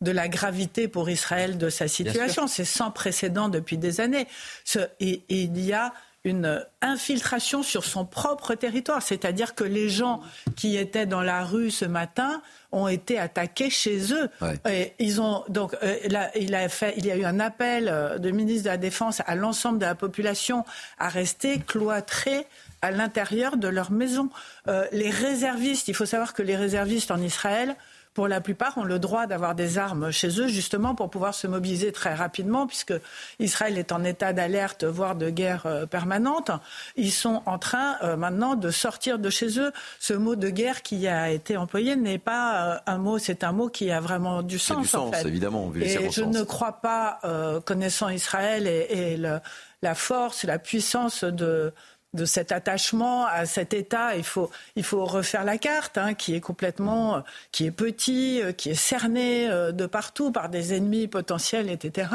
de 0.00 0.10
la 0.12 0.28
gravité 0.28 0.88
pour 0.88 1.10
Israël 1.10 1.58
de 1.58 1.68
sa 1.68 1.88
situation. 1.88 2.46
C'est 2.46 2.64
sans 2.64 2.90
précédent 2.90 3.48
depuis 3.48 3.78
des 3.78 4.00
années. 4.00 4.26
Ce, 4.64 4.78
et, 4.98 5.22
et 5.28 5.42
il 5.42 5.60
y 5.60 5.72
a 5.72 5.92
une 6.24 6.62
infiltration 6.82 7.62
sur 7.62 7.84
son 7.84 8.04
propre 8.04 8.54
territoire, 8.54 9.00
c'est-à-dire 9.00 9.54
que 9.54 9.64
les 9.64 9.88
gens 9.88 10.20
qui 10.54 10.76
étaient 10.76 11.06
dans 11.06 11.22
la 11.22 11.44
rue 11.44 11.70
ce 11.70 11.86
matin 11.86 12.42
ont 12.72 12.88
été 12.88 13.18
attaqués 13.18 13.70
chez 13.70 14.12
eux. 14.12 14.28
Ouais. 14.42 14.60
Et 14.70 14.92
ils 14.98 15.22
ont 15.22 15.44
donc 15.48 15.74
euh, 15.82 15.96
là, 16.08 16.30
il 16.36 16.54
a 16.54 16.68
fait, 16.68 16.92
il 16.98 17.06
y 17.06 17.10
a 17.10 17.16
eu 17.16 17.24
un 17.24 17.40
appel 17.40 17.88
euh, 17.88 18.18
de 18.18 18.30
ministre 18.30 18.64
de 18.64 18.68
la 18.68 18.76
Défense 18.76 19.22
à 19.26 19.34
l'ensemble 19.34 19.78
de 19.78 19.86
la 19.86 19.94
population 19.94 20.66
à 20.98 21.08
rester 21.08 21.58
cloîtrés 21.58 22.46
à 22.82 22.90
l'intérieur 22.90 23.56
de 23.56 23.68
leur 23.68 23.90
maison. 23.90 24.28
Euh, 24.68 24.86
les 24.92 25.10
réservistes, 25.10 25.88
il 25.88 25.94
faut 25.94 26.06
savoir 26.06 26.34
que 26.34 26.42
les 26.42 26.56
réservistes 26.56 27.10
en 27.10 27.20
Israël 27.20 27.76
pour 28.14 28.28
la 28.28 28.40
plupart, 28.40 28.76
ont 28.76 28.84
le 28.84 28.98
droit 28.98 29.26
d'avoir 29.26 29.54
des 29.54 29.78
armes 29.78 30.10
chez 30.10 30.40
eux, 30.40 30.48
justement 30.48 30.94
pour 30.94 31.10
pouvoir 31.10 31.34
se 31.34 31.46
mobiliser 31.46 31.92
très 31.92 32.14
rapidement, 32.14 32.66
puisque 32.66 32.94
Israël 33.38 33.78
est 33.78 33.92
en 33.92 34.02
état 34.04 34.32
d'alerte, 34.32 34.84
voire 34.84 35.14
de 35.14 35.30
guerre 35.30 35.66
euh, 35.66 35.86
permanente. 35.86 36.50
Ils 36.96 37.12
sont 37.12 37.42
en 37.46 37.58
train 37.58 37.96
euh, 38.02 38.16
maintenant 38.16 38.56
de 38.56 38.70
sortir 38.70 39.18
de 39.18 39.30
chez 39.30 39.58
eux. 39.60 39.72
Ce 39.98 40.12
mot 40.12 40.36
de 40.36 40.50
guerre 40.50 40.82
qui 40.82 41.06
a 41.06 41.30
été 41.30 41.56
employé 41.56 41.96
n'est 41.96 42.18
pas 42.18 42.74
euh, 42.74 42.78
un 42.86 42.98
mot, 42.98 43.18
c'est 43.18 43.44
un 43.44 43.52
mot 43.52 43.68
qui 43.68 43.90
a 43.90 44.00
vraiment 44.00 44.42
du 44.42 44.58
sens. 44.58 44.82
Du 44.82 44.88
sens, 44.88 45.08
en 45.08 45.12
fait. 45.12 45.26
évidemment. 45.26 45.72
Et 45.80 46.10
je 46.10 46.22
ne 46.22 46.42
crois 46.42 46.80
pas, 46.80 47.18
euh, 47.24 47.60
connaissant 47.60 48.08
Israël 48.08 48.66
et, 48.66 48.86
et 48.90 49.16
le, 49.16 49.38
la 49.82 49.94
force, 49.94 50.44
la 50.44 50.58
puissance 50.58 51.24
de 51.24 51.72
de 52.14 52.24
cet 52.24 52.52
attachement 52.52 53.26
à 53.26 53.46
cet 53.46 53.72
État. 53.72 54.16
Il 54.16 54.24
faut, 54.24 54.50
il 54.76 54.84
faut 54.84 55.04
refaire 55.04 55.44
la 55.44 55.58
carte, 55.58 55.98
hein, 55.98 56.14
qui 56.14 56.34
est 56.34 56.40
complètement, 56.40 57.22
qui 57.52 57.66
est 57.66 57.70
petit, 57.70 58.40
qui 58.56 58.70
est 58.70 58.74
cerné 58.74 59.48
euh, 59.48 59.72
de 59.72 59.86
partout 59.86 60.32
par 60.32 60.48
des 60.48 60.74
ennemis 60.74 61.06
potentiels, 61.06 61.70
etc. 61.70 62.08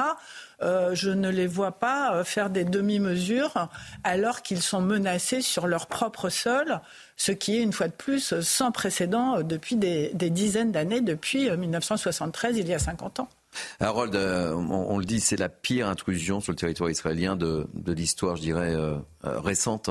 Euh, 0.62 0.96
je 0.96 1.10
ne 1.10 1.30
les 1.30 1.48
vois 1.48 1.74
pas 1.74 2.24
faire 2.24 2.50
des 2.50 2.64
demi-mesures 2.64 3.70
alors 4.04 4.42
qu'ils 4.42 4.62
sont 4.62 4.82
menacés 4.82 5.42
sur 5.42 5.68
leur 5.68 5.88
propre 5.88 6.30
sol, 6.30 6.82
ce 7.18 7.32
qui 7.32 7.58
est 7.58 7.62
une 7.62 7.74
fois 7.74 7.88
de 7.88 7.94
plus 7.94 8.40
sans 8.42 8.72
précédent 8.72 9.42
depuis 9.42 9.76
des, 9.76 10.12
des 10.14 10.30
dizaines 10.30 10.72
d'années, 10.72 11.02
depuis 11.02 11.50
1973, 11.50 12.58
il 12.58 12.68
y 12.68 12.74
a 12.74 12.80
50 12.80 13.20
ans. 13.22 13.30
Harold, 13.80 14.16
euh, 14.16 14.54
on, 14.54 14.98
le 14.98 15.06
dit, 15.06 15.20
c'est 15.20 15.38
la 15.38 15.50
pire 15.50 15.88
intrusion 15.88 16.40
sur 16.42 16.52
le 16.52 16.58
territoire 16.58 16.90
israélien 16.90 17.36
de, 17.36 17.68
l'histoire, 17.88 18.36
je 18.36 18.42
dirais, 18.42 18.74
euh, 18.74 18.98
euh, 19.26 19.40
récente. 19.40 19.90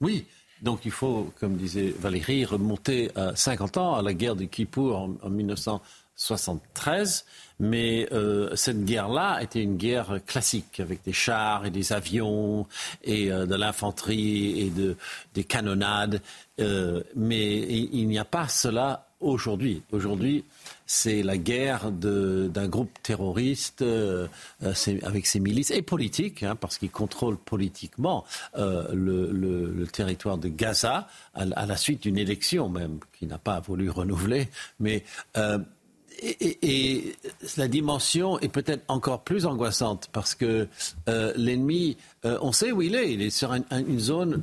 Oui, 0.00 0.26
donc 0.62 0.80
il 0.84 0.90
faut, 0.90 1.32
comme 1.40 1.56
disait 1.56 1.94
Valérie, 1.98 2.44
remonter 2.44 3.10
à 3.16 3.34
50 3.36 3.76
ans 3.76 3.94
à 3.94 4.02
la 4.02 4.14
guerre 4.14 4.36
de 4.36 4.44
Kippour 4.44 4.96
en, 4.96 5.14
en 5.22 5.30
1973. 5.30 7.24
Mais 7.60 8.08
cette 8.56 8.84
guerre-là 8.84 9.40
était 9.40 9.62
une 9.62 9.76
guerre 9.76 10.18
classique, 10.26 10.80
avec 10.80 11.04
des 11.04 11.12
chars 11.12 11.66
et 11.66 11.70
des 11.70 11.92
avions 11.92 12.66
et 13.04 13.28
de 13.28 13.54
l'infanterie 13.54 14.60
et 14.60 14.70
de, 14.70 14.96
des 15.34 15.44
canonnades. 15.44 16.20
Mais 16.58 17.58
il, 17.58 17.90
il 17.94 18.08
n'y 18.08 18.18
a 18.18 18.24
pas 18.24 18.48
cela 18.48 19.06
aujourd'hui. 19.20 19.82
Aujourd'hui, 19.92 20.44
c'est 20.94 21.22
la 21.22 21.36
guerre 21.36 21.90
d'un 21.90 22.68
groupe 22.68 22.90
terroriste 23.02 23.82
euh, 23.82 24.28
avec 25.02 25.26
ses 25.26 25.40
milices 25.40 25.72
et 25.72 25.82
politiques, 25.82 26.44
hein, 26.44 26.54
parce 26.54 26.78
qu'il 26.78 26.90
contrôle 26.90 27.36
politiquement 27.36 28.24
euh, 28.56 28.86
le, 28.92 29.86
territoire 29.92 30.38
de 30.38 30.48
Gaza, 30.48 31.08
à, 31.34 31.66
la 31.66 31.76
suite 31.76 32.02
d'une 32.02 32.16
élection 32.16 32.68
même, 32.68 33.00
qui 33.18 33.26
n'a 33.26 33.38
pas 33.38 33.60
voulu 33.60 33.90
renouveler. 33.90 34.48
Mais, 34.78 35.04
euh, 35.36 35.58
et, 36.22 37.16
la 37.56 37.68
dimension 37.68 38.38
est 38.38 38.48
peut-être 38.48 38.84
encore 38.88 39.24
plus 39.24 39.46
angoissante, 39.46 40.08
parce 40.12 40.34
que 40.36 40.68
euh, 41.08 41.32
l'ennemi, 41.36 41.96
euh, 42.24 42.38
on 42.40 42.52
sait 42.52 42.70
où 42.70 42.82
il 42.82 42.94
est, 42.94 43.12
il 43.12 43.20
est 43.20 43.30
sur 43.30 43.52
un, 43.52 43.62
une 43.70 44.00
zone 44.00 44.42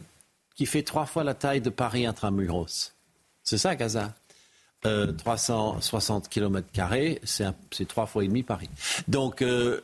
qui 0.55 0.65
fait 0.65 0.83
trois 0.83 1.05
fois 1.05 1.23
la 1.23 1.33
taille 1.33 1.61
de 1.61 1.69
Paris 1.69 2.05
intramuros. 2.05 2.93
C'est 3.43 3.57
ça, 3.57 3.75
Gaza? 3.75 4.13
Euh, 4.85 5.11
360 5.11 6.29
km, 6.29 6.67
c'est 7.23 7.87
trois 7.87 8.05
fois 8.05 8.23
et 8.23 8.27
demi 8.27 8.43
Paris. 8.43 8.69
Donc, 9.07 9.41
euh, 9.41 9.81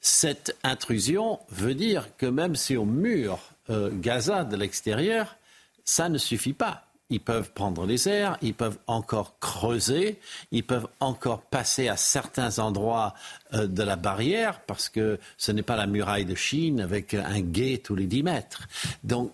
cette 0.00 0.56
intrusion 0.62 1.38
veut 1.50 1.74
dire 1.74 2.16
que 2.16 2.26
même 2.26 2.56
si 2.56 2.76
on 2.76 2.86
mure 2.86 3.38
euh, 3.68 3.90
Gaza 3.92 4.44
de 4.44 4.56
l'extérieur, 4.56 5.36
ça 5.84 6.08
ne 6.08 6.18
suffit 6.18 6.54
pas. 6.54 6.84
Ils 7.10 7.20
peuvent 7.20 7.52
prendre 7.52 7.86
les 7.86 8.08
airs, 8.08 8.38
ils 8.40 8.54
peuvent 8.54 8.78
encore 8.86 9.38
creuser, 9.40 10.20
ils 10.52 10.64
peuvent 10.64 10.86
encore 11.00 11.42
passer 11.42 11.88
à 11.88 11.96
certains 11.96 12.60
endroits 12.60 13.14
euh, 13.52 13.66
de 13.66 13.82
la 13.82 13.96
barrière, 13.96 14.60
parce 14.62 14.88
que 14.88 15.18
ce 15.36 15.50
n'est 15.52 15.62
pas 15.62 15.76
la 15.76 15.86
muraille 15.86 16.24
de 16.24 16.36
Chine 16.36 16.80
avec 16.80 17.14
un 17.14 17.40
guet 17.40 17.78
tous 17.84 17.96
les 17.96 18.06
10 18.06 18.22
mètres. 18.22 18.68
Donc, 19.02 19.32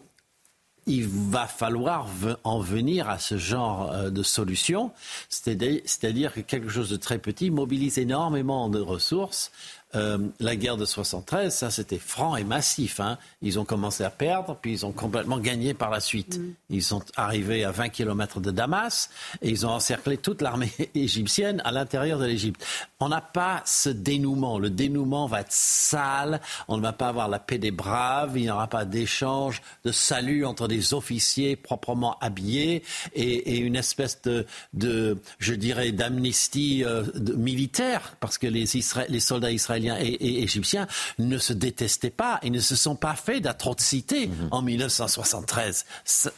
il 0.87 1.09
va 1.09 1.47
falloir 1.47 2.07
en 2.45 2.61
venir 2.61 3.11
à 3.11 3.18
ce 3.18 3.37
genre 3.37 3.93
euh, 3.93 4.11
de 4.11 4.22
solution, 4.22 4.93
c'est-à-dire 5.28 6.32
que 6.32 6.41
quelque 6.41 6.68
chose 6.68 6.91
de 6.91 6.97
très 6.97 7.18
petit 7.18 7.51
mobilise 7.51 7.99
énormément 7.99 8.68
de 8.68 8.80
ressources 8.80 9.51
euh, 9.95 10.18
la 10.41 10.57
guerre 10.57 10.76
de 10.76 10.84
73, 10.84 11.55
ça 11.55 11.70
c'était 11.70 11.99
franc 11.99 12.34
et 12.37 12.43
massif. 12.43 12.99
Hein. 12.99 13.18
Ils 13.41 13.59
ont 13.59 13.64
commencé 13.64 14.03
à 14.03 14.11
perdre, 14.11 14.59
puis 14.61 14.72
ils 14.72 14.84
ont 14.84 14.93
complètement 14.93 15.39
gagné 15.39 15.74
par 15.74 15.91
la 15.91 16.01
suite. 16.01 16.39
Mm. 16.39 16.55
Ils 16.70 16.82
sont 16.82 17.03
arrivés 17.16 17.64
à 17.64 17.70
20 17.70 17.91
km 17.91 18.41
de 18.41 18.51
Damas 18.51 19.11
et 19.43 19.49
ils 19.49 19.64
ont 19.64 19.70
encerclé 19.70 20.16
toute 20.18 20.43
l'armée 20.43 20.72
égyptienne 20.95 21.62
à 21.64 21.70
l'intérieur 21.70 22.18
de 22.18 22.26
l'Égypte. 22.26 22.64
On 22.99 23.09
n'a 23.09 23.20
pas 23.20 23.62
ce 23.64 23.89
dénouement. 23.89 24.59
Le 24.59 24.70
dénouement 24.70 25.26
va 25.26 25.43
être 25.43 25.53
sale. 25.53 26.41
On 26.66 26.76
ne 26.76 26.82
va 26.82 26.93
pas 26.93 27.09
avoir 27.09 27.28
la 27.28 27.39
paix 27.39 27.59
des 27.59 27.70
braves. 27.70 28.32
Il 28.37 28.43
n'y 28.43 28.51
aura 28.51 28.66
pas 28.66 28.84
d'échange, 28.84 29.62
de 29.84 29.93
salut 29.93 30.45
entre 30.45 30.66
des 30.66 30.95
officiers 30.95 31.55
proprement 31.55 32.18
habillés 32.20 32.82
et, 33.14 33.57
une 33.57 33.76
espèce 33.76 34.20
de, 34.22 34.47
de 34.74 35.18
je 35.39 35.55
dirais, 35.55 35.93
d'amnistie 35.93 36.84
euh, 36.84 37.05
militaire 37.37 38.16
parce 38.20 38.37
que 38.37 38.47
les, 38.47 38.64
les 39.09 39.20
soldats 39.20 39.51
israéliens 39.51 39.76
et, 39.77 40.43
égyptiens 40.43 40.87
ne 41.18 41.39
se 41.39 41.53
détestaient 41.53 42.11
pas 42.11 42.39
et 42.43 42.51
ne 42.51 42.61
se 42.61 42.77
sont 42.77 42.97
pas 42.97 43.14
fait 43.14 43.41
d'atrocités 43.41 44.29
mhm. 44.29 44.49
en 44.51 44.62
1973. 44.62 45.85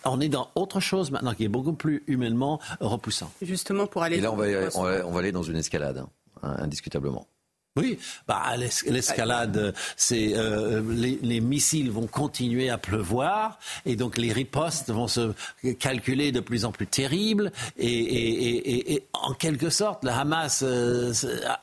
On 0.04 0.20
est 0.20 0.28
dans 0.28 0.50
autre 0.54 0.80
chose 0.80 1.10
maintenant 1.10 1.34
qui 1.34 1.44
est 1.44 1.48
beaucoup 1.48 1.72
plus 1.72 2.02
humainement 2.06 2.60
repoussant. 2.80 3.30
Justement 3.42 3.86
pour 3.86 4.02
aller. 4.02 4.18
Et 4.18 4.20
là, 4.20 4.32
on 4.32 4.36
va, 4.36 4.46
on 5.06 5.10
va, 5.10 5.18
aller 5.18 5.32
dans 5.32 5.42
une 5.42 5.56
escalade, 5.56 6.04
hein, 6.42 6.56
indiscutablement. 6.58 7.26
Oui, 7.78 7.96
bah, 8.26 8.56
l'escalade, 8.56 9.72
c'est 9.96 10.32
euh, 10.34 10.82
les, 10.92 11.40
missiles 11.40 11.92
vont 11.92 12.08
continuer 12.08 12.70
à 12.70 12.76
pleuvoir 12.76 13.60
et 13.86 13.94
donc 13.94 14.18
les 14.18 14.32
ripostes 14.32 14.90
vont 14.90 15.06
se 15.06 15.32
calculer 15.78 16.32
de 16.32 16.40
plus 16.40 16.64
en 16.64 16.72
plus 16.72 16.88
terribles 16.88 17.52
et, 17.78 19.04
en 19.12 19.32
quelque 19.32 19.70
sorte, 19.70 20.02
le 20.02 20.10
Hamas 20.10 20.64
euh, 20.66 21.12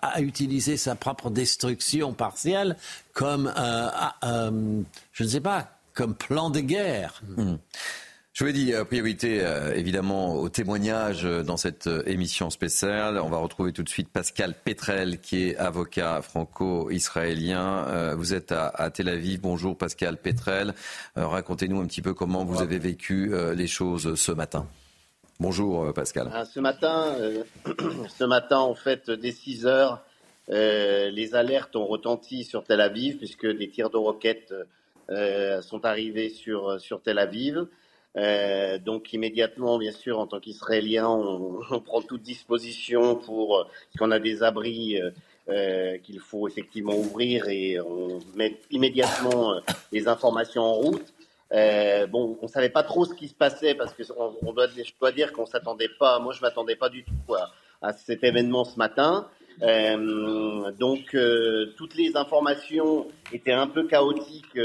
a, 0.02 0.22
utilisé 0.22 0.78
sa 0.78 0.96
propre 0.96 1.30
destruction 1.30 2.14
partielle 2.14 2.78
comme, 3.12 3.52
euh, 3.58 4.82
je 5.12 5.24
ne 5.24 5.30
sais 5.30 5.42
pas, 5.42 5.68
comme 5.94 6.16
plan 6.16 6.50
de 6.50 6.62
guerre. 6.62 7.22
Mmh. 7.36 7.56
Je 8.36 8.44
vous 8.44 8.50
ai 8.50 8.54
dit, 8.54 8.74
priorité 8.90 9.40
euh, 9.46 9.74
évidemment 9.76 10.36
au 10.36 10.50
témoignage 10.50 11.24
euh, 11.24 11.42
dans 11.42 11.56
cette 11.56 11.88
euh, 11.88 12.04
émission 12.06 12.50
spéciale. 12.50 13.18
On 13.18 13.30
va 13.30 13.38
retrouver 13.38 13.72
tout 13.72 13.82
de 13.82 13.88
suite 13.88 14.10
Pascal 14.10 14.54
Petrel, 14.62 15.22
qui 15.22 15.48
est 15.48 15.56
avocat 15.56 16.22
franco-israélien. 16.22 18.14
vous 18.16 18.34
êtes 18.34 18.52
à, 18.52 18.90
Tel 18.94 19.08
Aviv. 19.08 19.40
Bonjour 19.40 19.78
Pascal 19.78 20.18
Petrel. 20.18 20.74
Racontez-nous 21.16 21.80
un 21.80 21.86
petit 21.86 22.02
peu 22.02 22.14
comment 22.14 22.44
vous 22.44 22.62
avez 22.62 22.78
vécu 22.78 23.34
les 23.56 23.68
choses 23.68 24.16
ce 24.16 24.34
matin. 24.34 24.68
Bonjour 25.40 25.94
Pascal. 25.94 26.30
Ah, 26.34 26.44
ce 26.44 26.60
matin, 26.60 27.16
ce 28.10 28.24
matin, 28.26 28.58
en 28.58 28.76
fait, 28.76 29.10
dès 29.10 29.32
6 29.32 29.66
heures, 29.66 30.04
les 30.50 31.36
alertes 31.36 31.78
ont 31.78 31.86
retenti 31.86 32.44
sur 32.44 32.66
Tel 32.66 32.82
Aviv, 32.82 33.16
puisque 33.16 33.48
des 33.48 33.70
tirs 33.70 33.90
de 33.90 33.98
roquettes 33.98 34.54
sont 35.62 35.86
arrivés 35.86 36.30
sur 36.30 37.02
Tel 37.02 37.18
Aviv. 37.18 37.66
Euh, 38.18 38.78
donc 38.80 39.12
immédiatement, 39.14 39.78
bien 39.78 39.92
sûr, 39.92 40.20
en 40.20 40.28
tant 40.28 40.40
qu'Israélien, 40.40 41.08
on, 41.08 41.60
on, 41.70 41.80
prend 41.82 42.02
toute 42.02 42.22
disposition 42.22 43.16
pour 43.16 43.66
parce 43.66 43.98
qu'on 44.00 44.12
a 44.12 44.20
des 44.20 44.42
abris 44.44 45.02
euh, 45.02 45.12
euh, 45.48 46.00
qu'il 46.00 46.20
faut 46.20 46.48
effectivement 46.48 46.96
ouvrir 46.96 47.48
et 47.50 47.80
on 47.80 48.20
met 48.34 48.58
immédiatement 48.72 49.54
euh, 49.54 49.60
les 49.92 50.08
informations 50.08 50.64
en 50.64 50.74
route. 50.74 51.14
Euh, 51.52 52.08
bon, 52.08 52.36
on 52.42 52.48
savait 52.48 52.72
pas 52.72 52.82
trop 52.82 53.06
ce 53.06 53.14
qui 53.14 53.28
se 53.28 53.36
passait 53.36 53.76
parce 53.76 53.94
que 53.94 54.02
on, 54.18 54.54
doit, 54.54 54.66
je 54.70 54.92
dois 55.00 55.12
dire 55.12 55.32
qu'on 55.34 55.46
s'attendait 55.46 55.92
pas. 56.00 56.18
Moi, 56.18 56.34
je 56.34 56.42
m'attendais 56.42 56.76
pas 56.76 56.90
du 56.90 57.04
tout 57.04 57.36
à, 57.36 57.52
à 57.84 57.94
cet 57.94 58.24
événement 58.24 58.66
ce 58.66 58.80
matin. 58.80 59.28
Euh, 59.62 60.72
donc, 60.72 61.16
toutes 61.78 61.94
les 61.96 62.18
informations 62.18 63.08
étaient 63.32 63.52
un 63.52 63.68
peu 63.68 63.86
chaotiques 63.86 64.58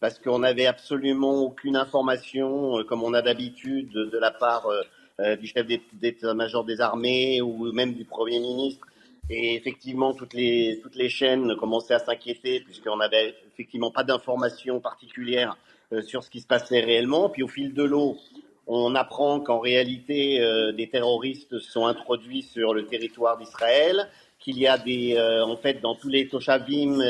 parce 0.00 0.18
qu'on 0.18 0.40
n'avait 0.40 0.66
absolument 0.66 1.42
aucune 1.42 1.76
information, 1.76 2.78
euh, 2.78 2.84
comme 2.84 3.02
on 3.02 3.14
a 3.14 3.22
d'habitude, 3.22 3.90
de, 3.92 4.18
la 4.18 4.30
part 4.30 4.66
euh, 4.66 4.82
euh, 5.20 5.36
du 5.36 5.46
chef 5.46 5.66
d'état-major 5.94 6.64
des 6.64 6.80
armées 6.80 7.40
ou 7.40 7.72
même 7.72 7.94
du 7.94 8.04
Premier 8.04 8.38
ministre. 8.40 8.86
Et 9.30 9.54
effectivement, 9.54 10.12
toutes 10.12 10.34
les, 10.34 10.80
toutes 10.82 10.96
les 10.96 11.08
chaînes 11.08 11.56
commençaient 11.56 11.94
à 11.94 11.98
s'inquiéter 11.98 12.60
puisqu'on 12.60 12.96
n'avait 12.96 13.34
effectivement 13.54 13.90
pas 13.90 14.04
d'informations 14.04 14.80
particulières 14.80 15.56
sur 16.02 16.22
ce 16.22 16.28
qui 16.28 16.40
se 16.40 16.46
passait 16.46 16.80
réellement. 16.80 17.30
Puis 17.30 17.42
au 17.42 17.48
fil 17.48 17.72
de 17.72 17.82
l'eau, 17.84 18.18
on 18.66 18.94
apprend 18.94 19.40
qu'en 19.40 19.60
réalité, 19.60 20.40
des 20.76 20.90
terroristes 20.90 21.58
sont 21.58 21.86
introduits 21.86 22.42
sur 22.42 22.74
le 22.74 22.84
territoire 22.84 23.38
d'Israël, 23.38 24.10
qu'il 24.44 24.58
y 24.58 24.66
a 24.66 24.76
des, 24.76 25.18
en 25.18 25.56
fait, 25.56 25.80
dans 25.80 25.94
tous 25.94 26.08
les 26.08 26.28
Toshavim, 26.28 27.00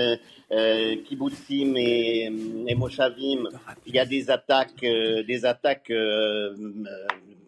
euh, 0.52 0.96
kibbutzim 1.04 1.74
et, 1.76 2.30
et 2.66 2.74
Moshavim, 2.74 3.48
il 3.86 3.94
y 3.94 3.98
a 3.98 4.04
des 4.04 4.30
attaques, 4.30 4.84
euh, 4.84 5.22
des 5.22 5.46
attaques 5.46 5.90
euh, 5.90 6.54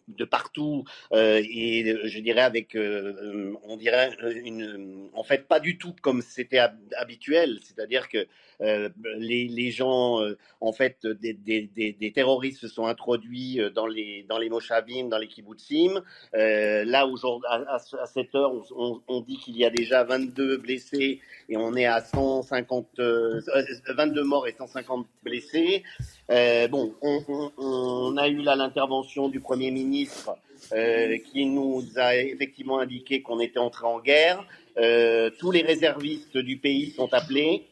de 0.08 0.24
partout 0.24 0.84
euh, 1.12 1.42
et 1.42 1.96
je 2.04 2.18
dirais 2.20 2.42
avec, 2.42 2.76
euh, 2.76 3.54
on 3.64 3.76
dirait 3.76 4.16
une, 4.44 5.08
en 5.14 5.24
fait 5.24 5.48
pas 5.48 5.60
du 5.60 5.78
tout 5.78 5.94
comme 6.00 6.22
c'était 6.22 6.60
habituel, 6.96 7.58
c'est-à-dire 7.62 8.08
que 8.08 8.26
euh, 8.62 8.88
les, 9.18 9.48
les, 9.48 9.70
gens, 9.70 10.20
en 10.60 10.72
fait, 10.72 11.06
des, 11.06 11.34
des, 11.34 11.68
des, 11.76 12.12
terroristes 12.12 12.60
se 12.60 12.68
sont 12.68 12.86
introduits 12.86 13.60
dans 13.74 13.86
les 13.86 14.24
dans 14.28 14.38
les 14.38 14.48
moshavim, 14.48 15.08
dans 15.08 15.18
les 15.18 15.28
kibbutzim. 15.28 16.02
là 16.32 17.06
aujourd'hui, 17.06 17.46
à, 17.50 17.74
à, 17.74 18.06
cette 18.06 18.34
heure, 18.34 18.52
on, 18.74 19.02
on, 19.08 19.20
dit 19.20 19.36
qu'il 19.36 19.56
y 19.58 19.64
a 19.64 19.70
déjà 19.70 20.04
22 20.04 20.56
blessés 20.58 21.20
et 21.48 21.56
on 21.56 21.74
est 21.74 21.86
à 21.86 22.00
150, 22.00 22.88
22 22.98 24.24
morts 24.24 24.46
et 24.48 24.52
150 24.52 25.06
blessés. 25.22 25.82
Bon, 26.28 26.94
on, 27.02 28.16
a 28.16 28.28
eu 28.28 28.42
là 28.42 28.56
l'intervention 28.56 29.28
du 29.28 29.40
premier 29.40 29.70
ministre 29.70 30.36
euh, 30.72 31.18
qui 31.18 31.46
nous 31.46 31.84
a 31.96 32.16
effectivement 32.16 32.80
indiqué 32.80 33.22
qu'on 33.22 33.40
était 33.40 33.58
entré 33.58 33.86
en 33.86 34.00
guerre. 34.00 34.44
Euh, 34.78 35.30
tous 35.38 35.50
les 35.50 35.62
réservistes 35.62 36.36
du 36.36 36.58
pays 36.58 36.90
sont 36.90 37.12
appelés. 37.14 37.66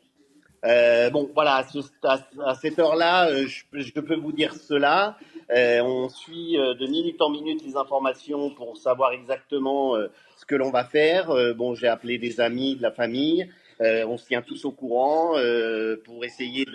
Euh, 0.64 1.11
bon, 1.11 1.28
voilà, 1.34 1.66
à, 2.05 2.55
cette 2.55 2.78
heure-là, 2.78 3.28
je, 3.44 3.92
peux 4.00 4.16
vous 4.16 4.32
dire 4.32 4.55
cela. 4.55 5.18
on 5.50 6.09
suit 6.09 6.52
de 6.57 6.86
minute 6.86 7.20
en 7.20 7.30
minute 7.30 7.62
les 7.66 7.76
informations 7.76 8.50
pour 8.50 8.76
savoir 8.76 9.12
exactement 9.12 9.96
ce 10.36 10.46
que 10.46 10.55
l'on 10.55 10.70
va 10.70 10.84
faire. 10.84 11.55
bon, 11.55 11.74
j'ai 11.74 11.88
appelé 11.88 12.18
des 12.18 12.40
amis, 12.40 12.76
de 12.76 12.82
la 12.82 12.92
famille. 12.92 13.50
Euh, 13.81 14.05
on 14.07 14.16
se 14.16 14.27
tient 14.27 14.43
tous 14.43 14.64
au 14.64 14.72
courant 14.72 15.37
euh, 15.37 15.97
pour 16.05 16.25
essayer 16.25 16.66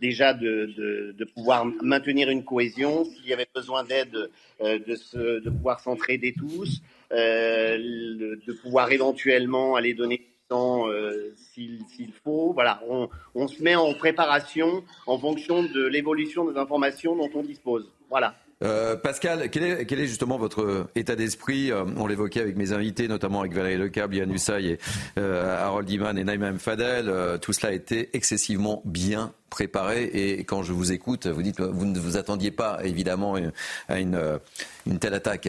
déjà 0.00 0.34
de, 0.34 1.24
pouvoir 1.34 1.64
maintenir 1.82 2.30
une 2.30 2.44
cohésion. 2.44 3.04
S'il 3.04 3.26
y 3.26 3.32
avait 3.32 3.48
besoin 3.54 3.84
d'aide, 3.84 4.30
euh, 4.60 4.78
de, 4.78 5.50
pouvoir 5.50 5.80
s'entraider 5.80 6.34
tous, 6.36 6.82
de 7.10 8.52
pouvoir 8.62 8.90
éventuellement 8.92 9.76
aller 9.76 9.94
donner 9.94 10.26
temps 10.48 10.86
s'il 11.36 12.12
faut. 12.24 12.52
Voilà, 12.54 12.82
on, 12.88 13.10
on 13.34 13.48
se 13.48 13.62
met 13.62 13.74
en 13.74 13.92
préparation 13.92 14.82
en 15.06 15.18
fonction 15.18 15.62
de 15.62 15.86
l'évolution 15.86 16.50
des 16.50 16.58
informations 16.58 17.14
dont 17.14 17.30
on 17.34 17.42
dispose. 17.42 17.92
Voilà. 18.08 18.34
Euh, 18.64 18.96
Pascal, 18.96 19.50
quel 19.50 19.62
est, 19.62 19.86
quel 19.86 20.00
est, 20.00 20.06
justement 20.06 20.36
votre 20.36 20.88
état 20.96 21.14
d'esprit 21.14 21.70
euh, 21.70 21.84
On 21.96 22.08
l'évoquait 22.08 22.40
avec 22.40 22.56
mes 22.56 22.72
invités, 22.72 23.06
notamment 23.06 23.40
avec 23.40 23.52
Valérie 23.52 23.76
Lecable, 23.76 24.16
Yann 24.16 24.32
Hussay 24.32 24.64
et 24.64 24.78
euh, 25.16 25.56
Harold 25.64 25.88
Iman 25.88 26.18
et 26.18 26.24
Naïm 26.24 26.58
Fadel. 26.58 27.38
tout 27.40 27.52
cela 27.52 27.70
a 27.70 27.74
été 27.74 28.10
excessivement 28.14 28.82
bien 28.84 29.32
préparé 29.48 30.04
et 30.04 30.44
quand 30.44 30.62
je 30.62 30.72
vous 30.72 30.92
écoute, 30.92 31.26
vous 31.26 31.42
dites 31.42 31.60
vous 31.60 31.86
ne 31.86 31.98
vous 31.98 32.16
attendiez 32.16 32.50
pas 32.50 32.80
évidemment 32.82 33.36
à 33.88 34.00
une, 34.00 34.40
une 34.86 34.98
telle 34.98 35.14
attaque. 35.14 35.48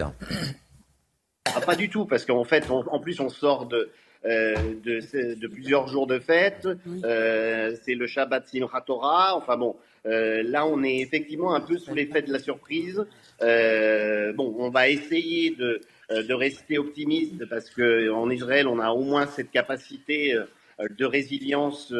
Ah, 1.45 1.61
pas 1.61 1.75
du 1.75 1.89
tout, 1.89 2.05
parce 2.05 2.25
qu'en 2.25 2.43
fait, 2.43 2.69
en 2.69 2.99
plus, 2.99 3.19
on 3.19 3.29
sort 3.29 3.65
de, 3.65 3.89
de, 4.23 5.33
de, 5.35 5.47
plusieurs 5.47 5.87
jours 5.87 6.05
de 6.05 6.19
fête. 6.19 6.67
c'est 7.03 7.95
le 7.95 8.05
Shabbat 8.05 8.47
Simchat 8.47 8.81
Torah. 8.81 9.35
Enfin 9.35 9.57
bon, 9.57 9.75
euh, 10.05 10.43
là, 10.43 10.65
on 10.65 10.83
est 10.83 10.97
effectivement 10.97 11.53
un 11.53 11.61
peu 11.61 11.77
sous 11.77 11.93
l'effet 11.93 12.21
de 12.21 12.31
la 12.31 12.39
surprise. 12.39 13.05
Euh, 13.41 14.33
bon, 14.33 14.55
on 14.57 14.69
va 14.69 14.89
essayer 14.89 15.51
de, 15.51 15.81
euh, 16.11 16.35
rester 16.35 16.77
optimiste 16.77 17.45
parce 17.49 17.69
que 17.69 18.09
en 18.11 18.29
Israël, 18.29 18.67
on 18.67 18.79
a 18.79 18.89
au 18.91 19.03
moins 19.03 19.27
cette 19.27 19.51
capacité 19.51 20.35
de 20.79 21.05
résilience 21.05 21.93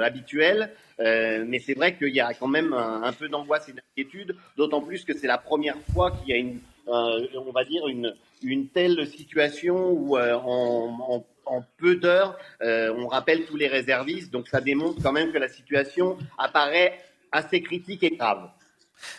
habituelle. 0.00 0.70
mais 0.98 1.58
c'est 1.58 1.74
vrai 1.74 1.96
qu'il 1.96 2.14
y 2.14 2.20
a 2.20 2.32
quand 2.34 2.46
même 2.46 2.72
un, 2.72 3.12
peu 3.12 3.28
d'angoisse 3.28 3.68
et 3.68 3.72
d'inquiétude, 3.72 4.36
d'autant 4.56 4.80
plus 4.80 5.04
que 5.04 5.12
c'est 5.12 5.26
la 5.26 5.38
première 5.38 5.78
fois 5.92 6.12
qu'il 6.12 6.28
y 6.28 6.32
a 6.32 6.36
une, 6.36 6.60
on 6.86 7.52
va 7.52 7.64
dire 7.64 7.82
une 7.88 8.68
telle 8.68 9.06
situation 9.08 9.90
où 9.90 10.16
en, 10.16 11.24
en, 11.46 11.64
peu 11.78 11.96
d'heures, 11.96 12.38
on 12.60 13.08
rappelle 13.08 13.44
tous 13.44 13.56
les 13.56 13.66
réservistes. 13.66 14.32
Donc 14.32 14.46
ça 14.46 14.60
démontre 14.60 15.02
quand 15.02 15.12
même 15.12 15.32
que 15.32 15.38
la 15.38 15.48
situation 15.48 16.16
apparaît 16.38 17.00
assez 17.32 17.62
critique 17.62 18.02
et 18.02 18.16
grave. 18.16 18.50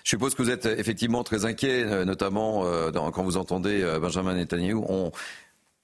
Je 0.04 0.10
suppose 0.10 0.34
que 0.34 0.42
vous 0.42 0.50
êtes 0.50 0.66
effectivement 0.66 1.24
très 1.24 1.46
inquiet, 1.46 1.84
euh, 1.84 2.06
notamment 2.06 2.66
euh, 2.66 2.92
quand 2.92 3.24
vous 3.24 3.38
entendez 3.38 3.82
euh, 3.82 4.00
Benjamin 4.00 4.36
Netanyahu. 4.36 4.76
On, 4.88 5.12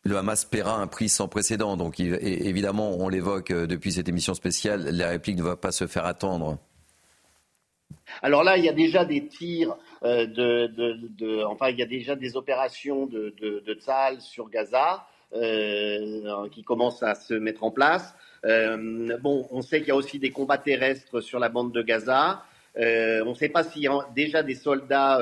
le 0.04 0.18
Hamas 0.18 0.46
paiera 0.46 0.76
un 0.76 0.88
prix 0.88 1.10
sans 1.10 1.28
précédent. 1.28 1.76
Donc 1.76 2.00
évidemment, 2.00 2.92
on 2.98 3.10
l'évoque 3.10 3.52
euh, 3.52 3.68
depuis 3.68 3.92
cette 3.92 4.08
émission 4.08 4.34
spéciale, 4.34 4.90
la 4.92 5.10
réplique 5.10 5.38
ne 5.38 5.44
va 5.44 5.58
pas 5.58 5.72
se 5.72 5.88
faire 5.88 6.06
attendre. 6.06 6.58
Alors 8.22 8.44
là, 8.44 8.58
il 8.58 8.64
y 8.64 8.70
a 8.70 8.74
déjà 8.74 9.06
des 9.06 9.28
tirs, 9.28 9.76
euh, 10.04 10.26
de, 10.26 11.44
enfin, 11.44 11.70
il 11.70 11.78
y 11.78 11.84
a 11.84 11.86
déjà 11.86 12.16
des 12.16 12.38
opérations 12.38 13.06
de, 13.06 13.34
de, 13.40 13.64
de 13.66 14.20
sur 14.20 14.50
Gaza 14.50 15.06
euh, 15.34 16.50
qui 16.50 16.64
commencent 16.64 17.04
à 17.04 17.16
se 17.16 17.34
mettre 17.34 17.64
en 17.64 17.72
place. 17.72 18.16
Bon, 18.44 19.48
on 19.52 19.62
sait 19.62 19.80
qu'il 19.80 19.90
y 19.90 19.92
a 19.92 19.96
aussi 19.96 20.20
des 20.20 20.32
combats 20.32 20.58
terrestres 20.58 21.22
sur 21.22 21.40
la 21.40 21.50
bande 21.50 21.74
de 21.74 21.82
Gaza. 21.82 22.44
on 22.76 23.30
ne 23.30 23.34
sait 23.36 23.50
pas 23.50 23.64
si 23.64 23.88
déjà 24.16 24.44
des 24.44 24.56
soldats 24.56 25.20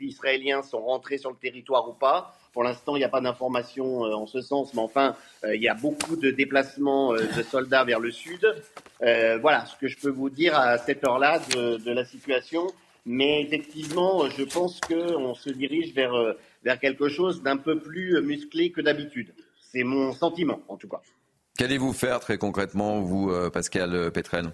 israéliens 0.00 0.62
sont 0.62 0.80
rentrés 0.80 1.18
sur 1.18 1.30
le 1.30 1.36
territoire 1.36 1.88
ou 1.88 1.92
pas. 1.92 2.34
Pour 2.54 2.62
l'instant, 2.62 2.94
il 2.94 3.00
n'y 3.00 3.04
a 3.04 3.08
pas 3.08 3.20
d'informations 3.20 4.06
euh, 4.06 4.14
en 4.14 4.26
ce 4.26 4.40
sens, 4.40 4.72
mais 4.74 4.80
enfin, 4.80 5.16
euh, 5.42 5.56
il 5.56 5.60
y 5.60 5.68
a 5.68 5.74
beaucoup 5.74 6.14
de 6.14 6.30
déplacements 6.30 7.12
euh, 7.12 7.26
de 7.36 7.42
soldats 7.42 7.82
vers 7.82 7.98
le 7.98 8.12
sud. 8.12 8.46
voilà 9.00 9.66
ce 9.66 9.76
que 9.76 9.88
je 9.88 9.98
peux 9.98 10.08
vous 10.08 10.30
dire 10.30 10.56
à 10.56 10.78
cette 10.78 11.04
heure-là 11.04 11.40
de, 11.50 11.90
la 11.90 12.04
situation. 12.04 12.68
Mais 13.06 13.42
effectivement, 13.42 14.30
je 14.30 14.44
pense 14.44 14.80
qu'on 14.80 15.34
se 15.34 15.50
dirige 15.50 15.92
vers, 15.92 16.14
vers 16.62 16.78
quelque 16.78 17.08
chose 17.08 17.42
d'un 17.42 17.58
peu 17.58 17.80
plus 17.80 18.22
musclé 18.22 18.70
que 18.70 18.80
d'habitude. 18.80 19.34
C'est 19.60 19.82
mon 19.82 20.12
sentiment, 20.12 20.60
en 20.68 20.76
tout 20.76 20.88
cas. 20.88 21.02
Qu'allez-vous 21.58 21.92
faire 21.92 22.20
très 22.20 22.38
concrètement, 22.38 23.00
vous, 23.00 23.32
Pascal 23.52 24.10
Petrel 24.12 24.52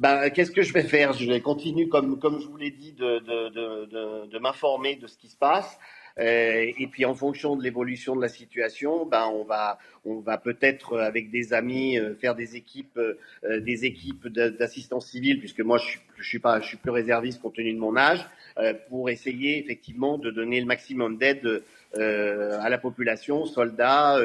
bah, 0.00 0.30
qu'est-ce 0.30 0.50
que 0.50 0.62
je 0.62 0.72
vais 0.72 0.82
faire? 0.82 1.12
Je 1.12 1.30
vais 1.30 1.42
continuer, 1.42 1.86
comme, 1.86 2.18
comme 2.18 2.40
je 2.40 2.46
vous 2.46 2.56
l'ai 2.56 2.70
dit, 2.70 2.94
de, 2.94 3.18
de, 3.18 4.26
de, 4.26 4.38
m'informer 4.38 4.96
de 4.96 5.06
ce 5.06 5.18
qui 5.18 5.28
se 5.28 5.36
passe. 5.36 5.78
Euh, 6.18 6.72
et 6.78 6.86
puis 6.86 7.04
en 7.04 7.14
fonction 7.14 7.54
de 7.54 7.62
l'évolution 7.62 8.16
de 8.16 8.20
la 8.20 8.28
situation, 8.28 9.06
ben 9.06 9.30
on 9.32 9.44
va 9.44 9.78
on 10.04 10.18
va 10.18 10.38
peut-être 10.38 10.98
avec 10.98 11.30
des 11.30 11.52
amis 11.52 11.98
euh, 11.98 12.14
faire 12.16 12.34
des 12.34 12.56
équipes 12.56 12.98
euh, 12.98 13.60
des 13.60 13.84
équipes 13.84 14.26
d'assistance 14.26 15.06
civile 15.06 15.38
puisque 15.38 15.60
moi 15.60 15.78
je 15.78 15.84
suis 15.84 16.00
je 16.18 16.28
suis 16.28 16.40
pas 16.40 16.60
je 16.60 16.66
suis 16.66 16.76
plus 16.78 16.90
réserviste 16.90 17.40
compte 17.40 17.54
tenu 17.54 17.72
de 17.72 17.78
mon 17.78 17.96
âge 17.96 18.26
pour 18.88 19.08
essayer 19.08 19.58
effectivement 19.58 20.18
de 20.18 20.30
donner 20.30 20.60
le 20.60 20.66
maximum 20.66 21.16
d'aide 21.16 21.62
à 21.94 22.68
la 22.68 22.78
population, 22.78 23.46
soldats, 23.46 24.18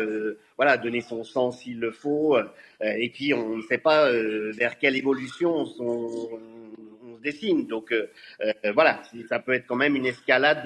voilà, 0.56 0.78
donner 0.78 1.02
son 1.02 1.24
sang 1.24 1.52
s'il 1.52 1.80
le 1.80 1.92
faut. 1.92 2.38
et 2.82 3.10
puis 3.10 3.34
on 3.34 3.58
ne 3.58 3.62
sait 3.64 3.78
pas 3.78 4.12
vers 4.12 4.78
quelle 4.78 4.96
évolution 4.96 5.66
on, 5.80 6.40
dessine. 7.26 7.68
Donc 7.68 7.92
euh, 7.92 8.08
euh, 8.42 8.72
voilà, 8.74 9.02
ça 9.28 9.40
peut 9.40 9.54
être 9.54 9.66
quand 9.68 9.76
même 9.76 9.96
une 9.96 10.06
escalade, 10.06 10.66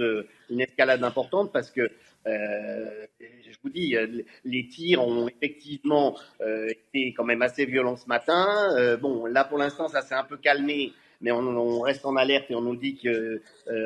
une 0.50 0.62
escalade 0.62 1.04
importante 1.04 1.52
parce 1.52 1.72
que 1.72 1.90
euh, 2.28 3.06
je 3.20 3.58
vous 3.64 3.70
dis, 3.70 3.96
les 4.44 4.68
tirs 4.68 5.02
ont 5.02 5.28
effectivement 5.28 6.16
été 6.40 7.14
quand 7.14 7.24
même 7.24 7.42
assez 7.42 7.66
violents 7.66 7.96
ce 7.96 8.08
matin. 8.08 8.98
bon, 9.02 9.26
là 9.26 9.44
pour 9.46 9.58
l'instant, 9.58 9.88
ça 9.88 10.02
s'est 10.02 10.16
un 10.16 10.24
peu 10.24 10.38
calmé 10.38 10.94
mais 11.22 11.32
on, 11.32 11.82
reste 11.82 12.06
en 12.06 12.16
alerte 12.16 12.50
et 12.50 12.56
on 12.56 12.62
nous 12.62 12.76
dit 12.76 12.98
que 12.98 13.42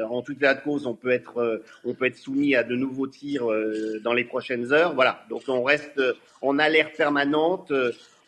en 0.09 0.21
tout 0.21 0.33
état 0.33 0.53
de 0.53 0.61
cause, 0.61 0.85
on 0.85 0.93
peut 0.93 1.09
être, 1.09 1.63
on 1.83 1.93
peut 1.93 2.05
être 2.05 2.17
soumis 2.17 2.55
à 2.55 2.63
de 2.63 2.75
nouveaux 2.75 3.07
tirs 3.07 3.47
dans 4.03 4.13
les 4.13 4.23
prochaines 4.23 4.71
heures. 4.71 4.93
Voilà, 4.93 5.25
donc 5.29 5.43
on 5.47 5.63
reste 5.63 6.01
en 6.41 6.59
alerte 6.59 6.95
permanente 6.95 7.71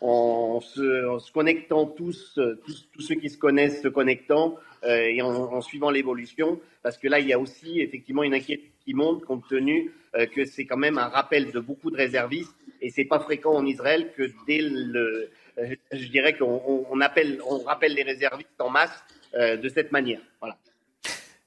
en 0.01 0.59
se, 0.61 1.31
connectant 1.31 1.85
tous, 1.85 2.39
tous, 2.65 2.87
ceux 2.99 3.15
qui 3.15 3.29
se 3.29 3.37
connaissent 3.37 3.81
se 3.81 3.87
connectant 3.87 4.57
euh, 4.85 5.07
et 5.07 5.21
en, 5.21 5.61
suivant 5.61 5.89
l'évolution, 5.89 6.59
parce 6.83 6.97
que 6.97 7.07
là, 7.07 7.19
il 7.19 7.27
y 7.27 7.33
a 7.33 7.39
aussi 7.39 7.79
effectivement 7.81 8.23
une 8.23 8.33
inquiétude 8.33 8.69
qui 8.85 8.93
monte 8.93 9.25
compte 9.25 9.47
tenu 9.47 9.91
euh, 10.15 10.27
que 10.27 10.45
c'est 10.45 10.65
quand 10.65 10.77
même 10.77 10.99
un 10.99 11.07
rappel 11.07 11.51
de 11.51 11.59
beaucoup 11.59 11.89
de 11.89 11.97
réservistes. 11.97 12.55
Et 12.81 12.91
c'est 12.91 13.05
pas 13.05 13.19
fréquent 13.19 13.53
en 13.53 13.65
Israël 13.65 14.11
que 14.15 14.29
dès 14.45 14.61
le, 14.61 15.29
euh, 15.57 15.75
je 15.91 16.07
dirais 16.07 16.37
qu'on 16.37 17.01
appelle, 17.01 17.39
on 17.47 17.59
rappelle 17.59 17.93
les 17.93 18.03
réservistes 18.03 18.59
en 18.59 18.69
masse 18.69 18.91
de 19.33 19.67
cette 19.67 19.91
manière. 19.91 20.21
Voilà. 20.39 20.55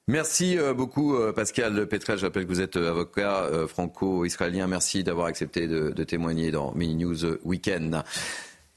Merci 0.07 0.59
beaucoup 0.75 1.17
Pascal 1.35 1.87
Petrel. 1.87 2.19
Je 2.19 2.25
rappelle 2.25 2.43
que 2.43 2.49
vous 2.49 2.61
êtes 2.61 2.75
avocat 2.75 3.49
franco-israélien. 3.67 4.67
Merci 4.67 5.03
d'avoir 5.03 5.25
accepté 5.25 5.67
de, 5.67 5.89
de, 5.89 6.03
témoigner 6.03 6.51
dans 6.51 6.71
Mini 6.75 7.03
News 7.03 7.25
Weekend. 7.43 8.03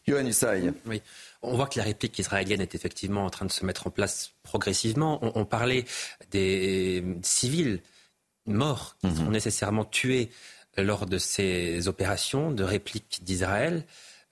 Yohann 0.07 0.31
Oui. 0.87 1.03
On 1.43 1.57
voit 1.57 1.67
que 1.67 1.79
la 1.79 1.85
réplique 1.85 2.19
israélienne 2.19 2.61
est 2.61 2.75
effectivement 2.75 3.25
en 3.25 3.31
train 3.31 3.47
de 3.47 3.53
se 3.53 3.65
mettre 3.65 3.87
en 3.87 3.91
place 3.91 4.33
progressivement. 4.43 5.19
On, 5.37 5.45
parlait 5.45 5.85
des 6.31 7.05
civils 7.23 7.81
morts 8.47 8.97
qui 9.01 9.09
mhm. 9.09 9.17
sont 9.17 9.31
nécessairement 9.31 9.85
tués 9.85 10.31
lors 10.77 11.07
de 11.07 11.19
ces 11.19 11.89
opérations 11.89 12.51
de 12.51 12.63
réplique 12.63 13.21
d'Israël 13.23 13.85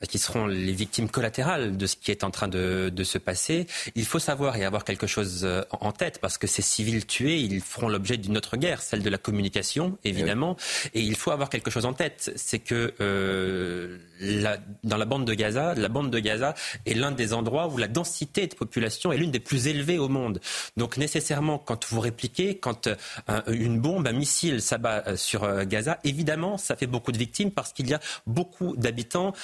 qui 0.07 0.19
seront 0.19 0.47
les 0.47 0.73
victimes 0.73 1.11
collatérales 1.11 1.77
de 1.77 1.87
ce 1.87 1.97
qui 1.97 2.11
est 2.11 2.25
en 2.25 2.31
train 2.31 2.49
de, 2.49 2.91
de, 2.95 3.05
se 3.05 3.19
passer. 3.19 3.67
Il 3.95 4.07
faut 4.07 4.19
savoir 4.19 4.57
et 4.57 4.65
avoir 4.65 4.85
quelque 4.85 5.07
chose 5.07 5.43
euh, 5.45 5.63
en 5.71 5.93
tête 5.93 6.21
parce 6.21 6.39
que 6.39 6.47
ces 6.47 6.63
civils 6.63 7.07
tués, 7.07 7.39
ils 7.39 7.61
feront 7.61 7.89
l'objet 7.89 8.17
d'une 8.17 8.37
autre 8.37 8.57
guerre, 8.57 8.81
celle 8.81 9.03
de 9.03 9.11
la 9.11 9.19
communication, 9.19 9.99
évidemment. 10.05 10.57
Et 10.95 11.01
il 11.01 11.17
faut 11.17 11.33
avoir 11.33 11.51
quelque 11.51 11.71
chose 11.71 11.85
en 11.85 11.93
tête, 11.93 12.33
c'est 12.37 12.61
que 12.61 12.95
euh, 13.01 13.99
la, 14.21 14.59
dans 14.85 14.97
la 14.97 15.05
bande 15.05 15.27
de 15.27 15.35
Gaza, 15.35 15.75
la 15.75 15.89
bande 15.89 16.11
de 16.11 16.19
Gaza 16.19 16.55
est 16.87 16.95
l'un 16.95 17.13
des 17.13 17.35
endroits 17.35 17.69
où 17.69 17.77
la 17.77 17.89
densité 17.89 18.47
de 18.47 18.55
population 18.55 19.13
est 19.13 19.19
l'une 19.19 19.31
des 19.31 19.41
plus 19.41 19.67
élevées 19.67 19.99
au 19.99 20.09
monde. 20.09 20.41
Donc 20.79 20.97
nécessairement, 20.97 21.59
quand 21.59 21.87
vous 21.87 22.01
répliquez, 22.01 22.59
quand 22.59 22.87
euh, 22.87 22.95
une 23.49 23.81
bombe, 23.81 24.07
un 24.07 24.13
missile 24.13 24.63
s'abat 24.63 25.05
euh, 25.07 25.17
sur 25.17 25.65
Gaza, 25.67 25.99
évidemment, 26.05 26.57
ça 26.57 26.75
fait 26.75 26.87
beaucoup 26.87 27.13
de 27.13 27.19
victimes 27.19 27.51
parce 27.51 27.73
qu'il 27.75 27.89
y 27.89 27.95
a 27.95 28.01
beaucoup 28.27 28.77
d'habitants 28.77 29.35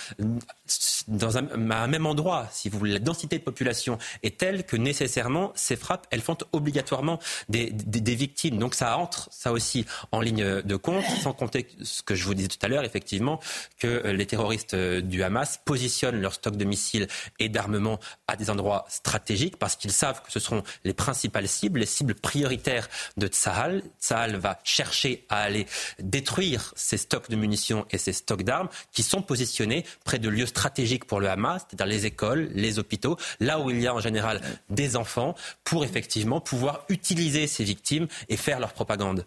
dans 1.08 1.38
un, 1.38 1.42
même 1.42 2.06
endroit, 2.06 2.48
si 2.50 2.68
vous 2.68 2.78
voulez, 2.78 2.92
la 2.92 2.98
densité 2.98 3.38
de 3.38 3.44
population 3.44 3.98
est 4.22 4.38
telle 4.38 4.64
que 4.64 4.76
nécessairement 4.76 5.52
ces 5.54 5.76
frappes, 5.76 6.06
elles 6.10 6.20
font 6.20 6.36
obligatoirement 6.52 7.20
des, 7.48 7.70
des, 7.70 8.14
victimes. 8.14 8.58
Donc 8.58 8.74
ça 8.74 8.96
entre, 8.98 9.28
ça 9.30 9.52
aussi, 9.52 9.86
en 10.10 10.20
ligne 10.20 10.62
de 10.62 10.76
compte, 10.76 11.04
sans 11.22 11.32
compter 11.32 11.68
ce 11.82 12.02
que 12.02 12.14
je 12.14 12.24
vous 12.24 12.34
disais 12.34 12.48
tout 12.48 12.58
à 12.62 12.68
l'heure, 12.68 12.84
effectivement, 12.84 13.40
que 13.78 14.08
les 14.08 14.26
terroristes 14.26 14.74
du 14.74 15.22
Hamas 15.22 15.60
positionnent 15.64 16.20
leur 16.20 16.34
stock 16.34 16.56
de 16.56 16.64
missiles 16.64 17.06
et 17.38 17.48
d'armement 17.48 18.00
à 18.26 18.36
des 18.36 18.50
endroits 18.50 18.86
stratégiques 18.88 19.56
parce 19.58 19.76
qu'ils 19.76 19.92
savent 19.92 20.22
que 20.22 20.32
ce 20.32 20.40
seront 20.40 20.62
les 20.84 20.94
principales 20.94 21.48
cibles, 21.48 21.80
les 21.80 21.86
cibles 21.86 22.14
prioritaires 22.14 22.88
de 23.16 23.26
Tsahal. 23.28 23.82
Tsahal 24.00 24.36
va 24.36 24.58
chercher 24.64 25.24
à 25.28 25.42
aller 25.42 25.66
détruire 26.00 26.72
ces 26.76 26.96
stocks 26.96 27.30
de 27.30 27.36
munitions 27.36 27.86
et 27.90 27.98
ces 27.98 28.12
stocks 28.12 28.42
d'armes 28.42 28.68
qui 28.92 29.02
sont 29.02 29.22
positionnés 29.22 29.84
près 30.04 30.18
de 30.18 30.28
lieux 30.36 30.46
stratégiques 30.46 31.04
pour 31.04 31.20
le 31.20 31.28
Hamas, 31.28 31.66
c'est-à-dire 31.66 31.86
les 31.86 32.06
écoles, 32.06 32.48
les 32.54 32.78
hôpitaux, 32.78 33.16
là 33.40 33.60
où 33.60 33.70
il 33.70 33.80
y 33.80 33.86
a 33.86 33.94
en 33.94 34.00
général 34.00 34.40
des 34.70 34.96
enfants, 34.96 35.34
pour 35.64 35.84
effectivement 35.84 36.40
pouvoir 36.40 36.84
utiliser 36.88 37.46
ces 37.46 37.64
victimes 37.64 38.06
et 38.28 38.36
faire 38.36 38.60
leur 38.60 38.72
propagande. 38.72 39.24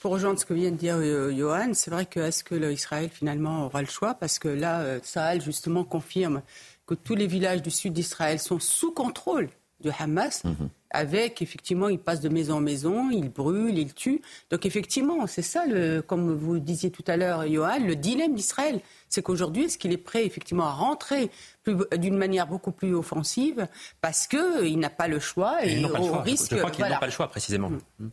Pour 0.00 0.12
rejoindre 0.12 0.40
ce 0.40 0.46
que 0.46 0.54
vient 0.54 0.70
de 0.70 0.76
dire 0.76 0.96
euh, 0.96 1.30
Johan, 1.36 1.72
c'est 1.74 1.90
vrai 1.90 2.06
que 2.06 2.20
est-ce 2.20 2.42
que 2.42 2.54
l'Israël 2.54 3.10
finalement 3.12 3.66
aura 3.66 3.82
le 3.82 3.88
choix? 3.88 4.14
Parce 4.14 4.38
que 4.38 4.48
là, 4.48 4.80
euh, 4.80 5.00
Sahel 5.02 5.42
justement 5.42 5.84
confirme 5.84 6.40
que 6.86 6.94
tous 6.94 7.14
les 7.14 7.26
villages 7.26 7.62
du 7.62 7.70
sud 7.70 7.92
d'Israël 7.92 8.38
sont 8.38 8.58
sous 8.58 8.92
contrôle 8.92 9.50
de 9.80 9.90
Hamas, 9.98 10.44
mhm. 10.44 10.68
avec 10.90 11.42
effectivement, 11.42 11.88
ils 11.88 11.98
passent 11.98 12.20
de 12.20 12.28
maison 12.28 12.56
en 12.56 12.60
maison, 12.60 13.10
ils 13.10 13.28
brûlent, 13.28 13.78
ils 13.78 13.92
tuent. 13.92 14.22
Donc 14.50 14.64
effectivement, 14.66 15.26
c'est 15.26 15.42
ça, 15.42 15.66
le, 15.66 16.00
comme 16.00 16.34
vous 16.34 16.58
disiez 16.58 16.90
tout 16.90 17.04
à 17.06 17.16
l'heure, 17.16 17.46
Johan, 17.46 17.78
le 17.80 17.96
dilemme 17.96 18.34
d'Israël. 18.34 18.80
C'est 19.08 19.22
qu'aujourd'hui, 19.22 19.64
est-ce 19.64 19.78
qu'il 19.78 19.92
est 19.92 19.98
prêt 19.98 20.24
effectivement 20.24 20.66
à 20.66 20.72
rentrer 20.72 21.30
d'une 21.96 22.16
manière 22.16 22.46
beaucoup 22.46 22.72
plus 22.72 22.94
offensive 22.94 23.66
parce 24.00 24.26
qu'il 24.26 24.78
n'a 24.78 24.90
pas 24.90 25.08
le 25.08 25.18
choix 25.18 25.64
et, 25.64 25.84
au 25.84 26.18
risque. 26.18 26.52
Je 26.52 26.58
crois 26.58 26.70
qu'il 26.70 26.84
n'a 26.84 26.98
pas 26.98 27.06
le 27.06 27.12
choix 27.12 27.28
précisément. 27.28 27.70
Mm. 27.98 28.08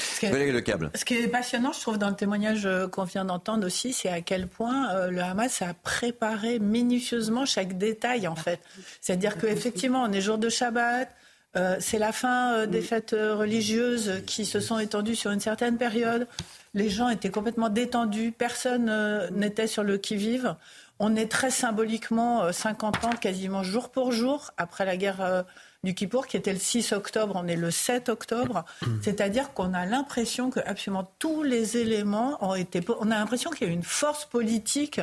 Ce 0.00 0.20
qui, 0.20 0.26
est, 0.26 0.52
le 0.52 0.60
câble. 0.60 0.90
ce 0.94 1.04
qui 1.04 1.14
est 1.14 1.28
passionnant, 1.28 1.72
je 1.72 1.80
trouve, 1.80 1.98
dans 1.98 2.08
le 2.08 2.16
témoignage 2.16 2.66
euh, 2.66 2.88
qu'on 2.88 3.04
vient 3.04 3.24
d'entendre 3.24 3.66
aussi, 3.66 3.92
c'est 3.92 4.08
à 4.08 4.20
quel 4.20 4.46
point 4.46 4.90
euh, 4.90 5.10
le 5.10 5.22
Hamas 5.22 5.62
a 5.62 5.74
préparé 5.74 6.58
minutieusement 6.58 7.46
chaque 7.46 7.78
détail, 7.78 8.26
en 8.26 8.36
fait. 8.36 8.60
C'est-à-dire 9.00 9.38
qu'effectivement, 9.38 10.02
on 10.02 10.12
est 10.12 10.20
jour 10.20 10.38
de 10.38 10.48
Shabbat, 10.48 11.08
euh, 11.56 11.76
c'est 11.80 11.98
la 11.98 12.12
fin 12.12 12.66
des 12.66 12.80
fêtes 12.80 13.12
religieuses 13.12 14.22
qui 14.26 14.44
se 14.44 14.60
sont 14.60 14.78
étendues 14.78 15.16
sur 15.16 15.30
une 15.30 15.40
certaine 15.40 15.76
période. 15.78 16.26
Les 16.74 16.88
gens 16.88 17.08
étaient 17.08 17.30
complètement 17.30 17.68
détendus, 17.68 18.32
personne 18.36 18.92
n'était 19.32 19.66
sur 19.66 19.82
le 19.82 19.98
qui-vive. 19.98 20.54
On 20.98 21.16
est 21.16 21.30
très 21.30 21.50
symboliquement 21.50 22.52
50 22.52 23.04
ans, 23.04 23.10
quasiment 23.20 23.62
jour 23.62 23.88
pour 23.88 24.12
jour, 24.12 24.52
après 24.58 24.84
la 24.84 24.96
guerre 24.96 25.44
du 25.82 25.94
Kippour, 25.94 26.26
qui 26.26 26.36
était 26.36 26.52
le 26.52 26.58
6 26.58 26.92
octobre, 26.92 27.34
on 27.36 27.46
est 27.48 27.56
le 27.56 27.70
7 27.70 28.10
octobre. 28.10 28.64
C'est-à-dire 29.00 29.54
qu'on 29.54 29.72
a 29.72 29.86
l'impression 29.86 30.50
que 30.50 30.60
absolument 30.60 31.10
tous 31.18 31.42
les 31.42 31.78
éléments 31.78 32.36
ont 32.44 32.54
été. 32.54 32.80
On 33.00 33.10
a 33.10 33.18
l'impression 33.18 33.50
qu'il 33.50 33.66
y 33.66 33.70
a 33.70 33.72
une 33.72 33.82
force 33.82 34.26
politique, 34.26 35.00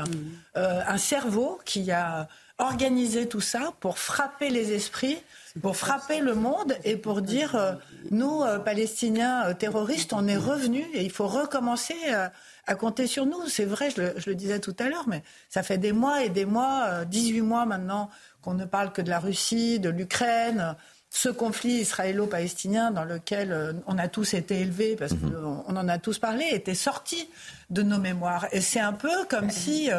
euh, 0.56 0.82
un 0.86 0.98
cerveau 0.98 1.60
qui 1.66 1.92
a 1.92 2.28
organisé 2.60 3.28
tout 3.28 3.42
ça 3.42 3.72
pour 3.80 4.00
frapper 4.00 4.50
les 4.50 4.74
esprits, 4.74 5.18
pour 5.62 5.78
frapper 5.78 6.22
le 6.22 6.34
monde 6.34 6.76
et 6.84 6.98
pour 6.98 7.22
dire 7.22 7.56
euh, 7.56 7.74
nous, 8.10 8.44
euh, 8.44 8.60
Palestiniens 8.60 9.54
terroristes, 9.56 10.14
on 10.14 10.28
est 10.28 10.38
revenus 10.38 10.86
et 10.94 11.04
il 11.04 11.12
faut 11.12 11.28
recommencer 11.28 11.96
à 12.68 12.76
compter 12.76 13.08
sur 13.08 13.26
nous. 13.26 13.48
C'est 13.48 13.66
vrai, 13.66 13.90
je 13.90 14.02
le, 14.02 14.14
je 14.18 14.30
le, 14.30 14.36
disais 14.36 14.60
tout 14.60 14.76
à 14.78 14.90
l'heure, 14.90 15.08
mais 15.08 15.24
ça 15.50 15.64
fait 15.64 15.78
des 15.80 15.92
mois 15.92 16.24
et 16.24 16.30
des 16.30 16.46
mois, 16.46 17.06
18 17.06 17.42
mois 17.42 17.66
maintenant, 17.66 18.10
qu'on 18.48 18.54
ne 18.54 18.64
parle 18.64 18.94
que 18.94 19.02
de 19.02 19.10
la 19.10 19.20
Russie, 19.20 19.78
de 19.78 19.90
l'Ukraine 19.90 20.78
ce 21.10 21.28
conflit 21.28 21.80
israélo-palestinien 21.82 22.92
dans 22.92 23.04
lequel 23.04 23.76
on 23.88 23.98
a 23.98 24.08
tous 24.08 24.34
été 24.34 24.62
élevés, 24.62 24.96
parce 24.96 25.12
mhm. 25.14 25.32
qu'on 25.66 25.76
en 25.76 25.88
a 25.90 25.98
tous 25.98 26.18
parlé, 26.20 26.46
était 26.52 26.74
sorti 26.74 27.28
de 27.70 27.82
nos 27.82 27.98
mémoires. 27.98 28.48
Et 28.54 28.62
c'est 28.62 28.80
un 28.80 28.94
peu 28.94 29.26
comme 29.30 29.50
si 29.50 29.90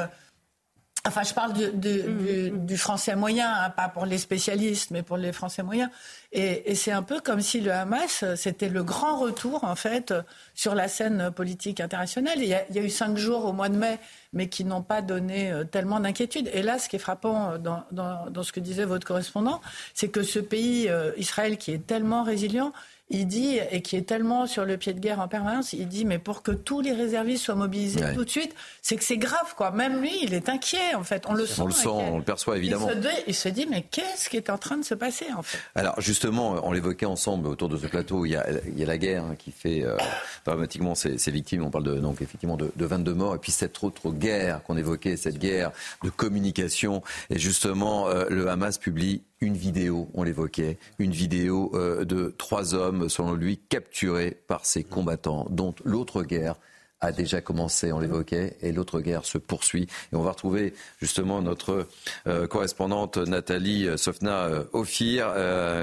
Enfin, 1.06 1.22
je 1.22 1.32
parle 1.32 1.52
mm. 1.52 2.66
du, 2.66 2.76
français 2.76 3.14
moyen, 3.14 3.50
hein, 3.50 3.70
pas 3.70 3.88
pour 3.88 4.04
les 4.04 4.18
spécialistes, 4.18 4.90
mais 4.90 5.02
pour 5.02 5.16
les 5.16 5.32
français 5.32 5.62
moyens. 5.62 5.90
Et, 6.32 6.74
c'est 6.74 6.92
un 6.92 7.02
peu 7.02 7.20
comme 7.20 7.40
si 7.40 7.60
le 7.60 7.72
Hamas, 7.72 8.24
c'était 8.34 8.68
le 8.68 8.82
grand 8.82 9.18
retour, 9.18 9.64
en 9.64 9.76
fait, 9.76 10.12
sur 10.54 10.74
la 10.74 10.88
scène 10.88 11.30
politique 11.30 11.80
internationale. 11.80 12.38
Il 12.38 12.48
y, 12.48 12.54
a, 12.54 12.64
il 12.68 12.76
y 12.76 12.78
a 12.78 12.82
eu 12.82 12.90
cinq 12.90 13.16
jours 13.16 13.46
au 13.46 13.52
mois 13.52 13.68
de 13.68 13.76
mai, 13.76 13.98
mais 14.32 14.48
qui 14.48 14.64
n'ont 14.64 14.82
pas 14.82 15.00
donné 15.00 15.50
euh, 15.50 15.64
tellement 15.64 16.00
d'inquiétude. 16.00 16.50
Et 16.52 16.62
là, 16.62 16.78
ce 16.78 16.88
qui 16.88 16.96
est 16.96 17.00
frappant 17.00 17.52
euh, 17.52 17.58
dans, 17.58 17.84
dans, 17.90 18.42
ce 18.42 18.52
que 18.52 18.60
disait 18.60 18.84
votre 18.84 19.06
correspondant, 19.06 19.60
c'est 19.94 20.08
que 20.08 20.22
ce 20.22 20.38
pays, 20.38 20.88
euh, 20.88 21.12
Israël, 21.16 21.56
qui 21.56 21.72
est 21.72 21.86
tellement 21.86 22.22
résilient, 22.22 22.72
il 23.10 23.26
dit, 23.26 23.58
et 23.70 23.80
qui 23.80 23.96
est 23.96 24.02
tellement 24.02 24.46
sur 24.46 24.64
le 24.64 24.76
pied 24.76 24.92
de 24.92 25.00
guerre 25.00 25.20
en 25.20 25.28
permanence, 25.28 25.72
il 25.72 25.88
dit, 25.88 26.04
mais 26.04 26.18
pour 26.18 26.42
que 26.42 26.52
tous 26.52 26.80
les 26.80 26.92
réservistes 26.92 27.44
soient 27.44 27.54
mobilisés 27.54 28.00
tout 28.14 28.24
de 28.24 28.30
suite, 28.30 28.54
c'est 28.82 28.96
que 28.96 29.04
c'est 29.04 29.16
grave, 29.16 29.54
quoi. 29.56 29.70
Même 29.70 30.00
lui, 30.00 30.12
il 30.22 30.34
est 30.34 30.48
inquiet, 30.48 30.94
en 30.94 31.04
fait. 31.04 31.24
On 31.26 31.32
le 31.32 31.46
sent. 31.46 31.62
On 31.62 31.66
le 31.66 31.72
sent, 31.72 31.88
on 31.88 32.18
le 32.18 32.24
perçoit 32.24 32.58
évidemment. 32.58 32.88
Il 33.26 33.34
se, 33.34 33.48
dit, 33.48 33.66
mais 33.68 33.82
qu'est-ce 33.82 34.28
qui 34.28 34.36
est 34.36 34.50
en 34.50 34.58
train 34.58 34.76
de 34.76 34.84
se 34.84 34.94
passer, 34.94 35.26
en 35.36 35.42
fait? 35.42 35.58
Alors, 35.74 35.98
justement, 36.00 36.60
on 36.62 36.72
l'évoquait 36.72 37.06
ensemble 37.06 37.48
autour 37.48 37.68
de 37.68 37.78
ce 37.78 37.86
plateau, 37.86 38.26
il 38.26 38.32
y 38.32 38.36
a, 38.36 38.46
il 38.66 38.78
y 38.78 38.82
a 38.82 38.86
la 38.86 38.98
guerre 38.98 39.24
hein, 39.24 39.36
qui 39.38 39.52
fait 39.52 39.84
euh, 39.84 39.96
dramatiquement 40.44 40.94
ses, 40.94 41.16
victimes. 41.30 41.64
On 41.64 41.70
parle 41.70 41.84
de, 41.84 41.94
donc, 41.94 42.20
effectivement 42.20 42.56
de, 42.56 42.70
de 42.76 42.84
22 42.84 43.14
morts. 43.14 43.34
Et 43.34 43.38
puis 43.38 43.52
cette 43.52 43.82
autre 43.82 44.10
guerre 44.10 44.62
qu'on 44.64 44.76
évoquait, 44.76 45.16
cette 45.16 45.38
guerre 45.38 45.72
de 46.04 46.10
communication. 46.10 47.02
Et 47.30 47.38
justement, 47.38 48.08
euh, 48.08 48.26
le 48.28 48.48
Hamas 48.48 48.78
publie 48.78 49.22
une 49.40 49.54
vidéo, 49.54 50.08
on 50.14 50.22
l'évoquait, 50.22 50.78
une 50.98 51.12
vidéo 51.12 51.70
euh, 51.74 52.04
de 52.04 52.34
trois 52.36 52.74
hommes, 52.74 53.08
selon 53.08 53.34
lui, 53.34 53.58
capturés 53.58 54.36
par 54.46 54.64
ces 54.64 54.84
combattants, 54.84 55.46
dont 55.50 55.74
l'autre 55.84 56.22
guerre 56.22 56.56
a 57.00 57.12
déjà 57.12 57.40
commencé, 57.40 57.92
on 57.92 58.00
l'évoquait, 58.00 58.56
et 58.60 58.72
l'autre 58.72 59.00
guerre 59.00 59.24
se 59.24 59.38
poursuit. 59.38 59.86
Et 60.12 60.16
on 60.16 60.22
va 60.22 60.32
retrouver 60.32 60.72
justement 61.00 61.40
notre 61.40 61.86
euh, 62.26 62.48
correspondante 62.48 63.18
Nathalie 63.18 63.86
Sofna 63.96 64.46
euh, 64.46 64.64
Ophir, 64.72 65.32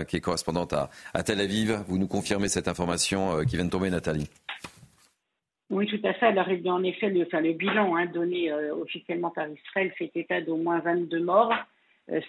qui 0.09 0.17
est 0.17 0.21
correspondante 0.21 0.73
à, 0.73 1.23
Tel 1.23 1.39
Aviv. 1.39 1.83
Vous 1.87 1.97
nous 1.97 2.07
confirmez 2.07 2.49
cette 2.49 2.67
information 2.67 3.45
qui 3.45 3.55
vient 3.55 3.65
de 3.65 3.69
tomber, 3.69 3.89
Nathalie? 3.89 4.29
Oui, 5.69 5.87
tout 5.87 6.05
à 6.05 6.13
fait. 6.13 6.27
Alors, 6.27 6.47
en 6.67 6.83
effet, 6.83 7.09
le, 7.09 7.23
enfin, 7.23 7.39
le 7.39 7.53
bilan 7.53 7.95
hein, 7.95 8.07
donné 8.07 8.51
officiellement 8.51 9.31
par 9.31 9.47
Israël 9.47 9.93
fait 9.97 10.11
état 10.15 10.41
d'au 10.41 10.57
moins 10.57 10.79
22 10.79 11.23
morts 11.23 11.53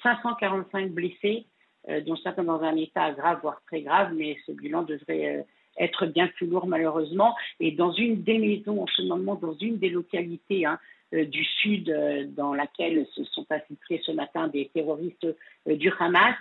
545 0.02 0.84
euh, 0.84 0.88
blessés, 0.88 1.46
euh, 1.88 2.00
dont 2.00 2.16
certains 2.16 2.44
dans 2.44 2.62
un 2.62 2.76
état 2.76 3.10
grave, 3.12 3.40
voire 3.42 3.60
très 3.66 3.82
grave, 3.82 4.12
mais 4.14 4.36
ce 4.46 4.52
bilan 4.52 4.82
devrait 4.82 5.36
euh, 5.36 5.42
être 5.78 6.06
bien 6.06 6.28
plus 6.28 6.46
lourd 6.46 6.66
malheureusement. 6.66 7.34
Et 7.60 7.72
dans 7.72 7.92
une 7.92 8.22
des 8.22 8.38
maisons, 8.38 8.82
en 8.82 8.86
ce 8.86 9.02
moment, 9.02 9.34
dans 9.34 9.54
une 9.54 9.78
des 9.78 9.90
localités 9.90 10.64
hein, 10.64 10.78
du 11.12 11.44
sud 11.44 11.94
dans 12.34 12.52
laquelle 12.52 13.06
se 13.12 13.22
sont 13.24 13.46
infiltrés 13.50 14.00
ce 14.04 14.10
matin 14.10 14.48
des 14.48 14.70
terroristes 14.74 15.26
du 15.66 15.92
Hamas, 16.00 16.34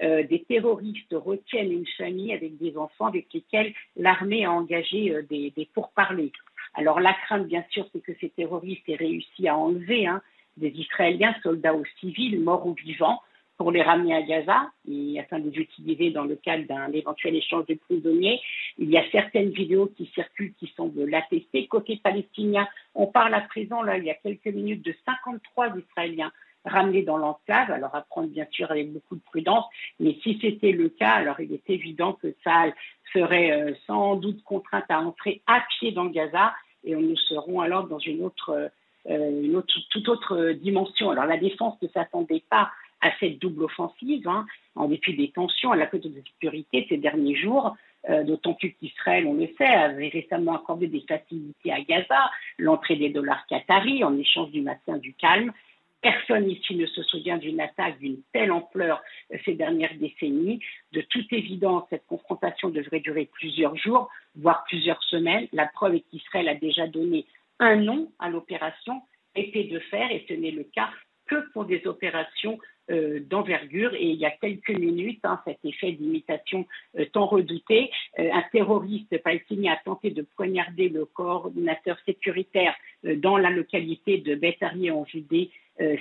des 0.00 0.44
terroristes 0.46 1.12
retiennent 1.12 1.72
une 1.72 1.86
famille 1.98 2.32
avec 2.32 2.56
des 2.58 2.76
enfants 2.76 3.06
avec 3.06 3.32
lesquels 3.32 3.72
l'armée 3.96 4.44
a 4.44 4.52
engagé 4.52 5.22
des, 5.28 5.68
pourparlers. 5.74 6.30
Alors 6.74 7.00
la 7.00 7.14
crainte, 7.14 7.48
bien 7.48 7.64
sûr, 7.70 7.88
c'est 7.92 8.00
que 8.00 8.12
ces 8.20 8.28
terroristes 8.28 8.88
aient 8.88 8.96
réussi 8.96 9.48
à 9.48 9.56
enlever 9.56 10.06
hein, 10.06 10.22
des 10.56 10.68
Israéliens, 10.68 11.34
soldats 11.42 11.74
ou 11.74 11.84
civils, 12.00 12.40
morts 12.40 12.66
ou 12.66 12.74
vivants, 12.74 13.20
pour 13.56 13.70
les 13.70 13.82
ramener 13.82 14.14
à 14.14 14.22
Gaza 14.22 14.70
et 14.90 15.20
afin 15.20 15.38
de 15.38 15.50
les 15.50 15.58
utiliser 15.58 16.10
dans 16.10 16.24
le 16.24 16.36
cadre 16.36 16.66
d'un 16.66 16.90
éventuel 16.92 17.36
échange 17.36 17.66
de 17.66 17.74
prisonniers. 17.74 18.40
Il 18.78 18.90
y 18.90 18.98
a 18.98 19.04
certaines 19.12 19.50
vidéos 19.50 19.86
qui 19.96 20.06
circulent 20.14 20.54
qui 20.58 20.72
semblent 20.76 21.04
l'attester. 21.04 21.66
Côté 21.68 22.00
palestinien, 22.02 22.66
on 22.94 23.06
parle 23.06 23.34
à 23.34 23.42
présent, 23.42 23.82
là, 23.82 23.98
il 23.98 24.04
y 24.04 24.10
a 24.10 24.14
quelques 24.14 24.46
minutes, 24.46 24.84
de 24.84 24.94
53 25.06 25.76
Israéliens 25.78 26.32
ramenés 26.64 27.02
dans 27.02 27.18
l'enclave. 27.18 27.70
Alors 27.70 27.94
à 27.94 28.02
prendre 28.02 28.28
bien 28.28 28.46
sûr 28.50 28.70
avec 28.70 28.92
beaucoup 28.92 29.16
de 29.16 29.22
prudence, 29.22 29.66
mais 30.00 30.16
si 30.22 30.38
c'était 30.40 30.72
le 30.72 30.88
cas, 30.88 31.10
alors 31.10 31.40
il 31.40 31.52
est 31.52 31.70
évident 31.70 32.14
que 32.14 32.34
ça 32.42 32.64
serait 33.12 33.52
euh, 33.52 33.74
sans 33.86 34.16
doute 34.16 34.42
contrainte 34.42 34.86
à 34.88 35.00
entrer 35.00 35.42
à 35.46 35.62
pied 35.78 35.92
dans 35.92 36.06
Gaza 36.06 36.52
et 36.84 36.96
nous 36.96 37.16
serons 37.16 37.60
alors 37.60 37.86
dans 37.86 37.98
une 37.98 38.24
autre 38.24 38.50
euh, 38.50 38.68
une 39.08 39.56
autre, 39.56 39.74
toute 39.90 40.08
autre 40.08 40.52
dimension. 40.52 41.10
Alors 41.10 41.26
la 41.26 41.36
défense 41.36 41.80
ne 41.82 41.88
s'attendait 41.88 42.44
pas 42.48 42.70
à 43.02 43.10
cette 43.18 43.38
double 43.38 43.64
offensive, 43.64 44.26
hein, 44.28 44.46
en 44.76 44.88
dépit 44.88 45.14
des 45.14 45.30
tensions 45.30 45.72
à 45.72 45.76
la 45.76 45.86
côte 45.86 46.06
de 46.06 46.22
sécurité 46.22 46.86
ces 46.88 46.96
derniers 46.96 47.36
jours, 47.36 47.76
euh, 48.08 48.22
d'autant 48.22 48.54
plus 48.54 48.72
qu'Israël, 48.74 49.26
on 49.26 49.34
le 49.34 49.48
sait, 49.58 49.64
avait 49.64 50.08
récemment 50.08 50.54
accordé 50.54 50.86
des 50.86 51.04
facilités 51.06 51.72
à 51.72 51.80
Gaza, 51.80 52.30
l'entrée 52.58 52.96
des 52.96 53.10
dollars 53.10 53.44
qataris 53.46 54.02
en 54.04 54.16
échange 54.18 54.50
du 54.50 54.62
maintien 54.62 54.96
du 54.98 55.14
calme. 55.14 55.52
Personne 56.00 56.50
ici 56.50 56.74
ne 56.74 56.86
se 56.86 57.02
souvient 57.04 57.38
d'une 57.38 57.60
attaque 57.60 58.00
d'une 58.00 58.22
telle 58.32 58.50
ampleur 58.50 59.00
euh, 59.32 59.36
ces 59.44 59.54
dernières 59.54 59.94
décennies. 59.96 60.60
De 60.92 61.00
toute 61.00 61.32
évidence, 61.32 61.84
cette 61.90 62.06
confrontation 62.06 62.70
devrait 62.70 63.00
durer 63.00 63.28
plusieurs 63.32 63.76
jours, 63.76 64.08
voire 64.36 64.64
plusieurs 64.68 65.02
semaines. 65.04 65.48
La 65.52 65.66
preuve 65.66 65.96
est 65.96 66.04
qu'Israël 66.10 66.48
a 66.48 66.54
déjà 66.54 66.86
donné 66.86 67.26
un 67.58 67.76
nom 67.76 68.12
à 68.18 68.28
l'opération 68.28 69.02
épée 69.34 69.64
de 69.64 69.78
fer 69.78 70.10
et 70.10 70.24
ce 70.28 70.34
n'est 70.34 70.50
le 70.50 70.64
cas 70.64 70.90
que 71.26 71.50
pour 71.52 71.64
des 71.64 71.86
opérations 71.86 72.58
euh, 72.90 73.20
d'envergure. 73.20 73.94
Et 73.94 74.06
il 74.06 74.16
y 74.16 74.26
a 74.26 74.30
quelques 74.30 74.70
minutes, 74.70 75.20
hein, 75.22 75.40
cet 75.46 75.58
effet 75.64 75.92
d'imitation 75.92 76.66
euh, 76.98 77.04
tant 77.12 77.26
redouté, 77.26 77.90
euh, 78.18 78.28
un 78.32 78.42
terroriste 78.52 79.22
palestinien 79.22 79.72
a 79.72 79.76
tenté 79.84 80.10
de 80.10 80.22
poignarder 80.22 80.88
le 80.88 81.04
coordinateur 81.04 81.96
sécuritaire 82.04 82.74
dans 83.04 83.36
la 83.36 83.50
localité 83.50 84.18
de 84.18 84.34
Betharié 84.34 84.90
en 84.90 85.04
Judée, 85.04 85.50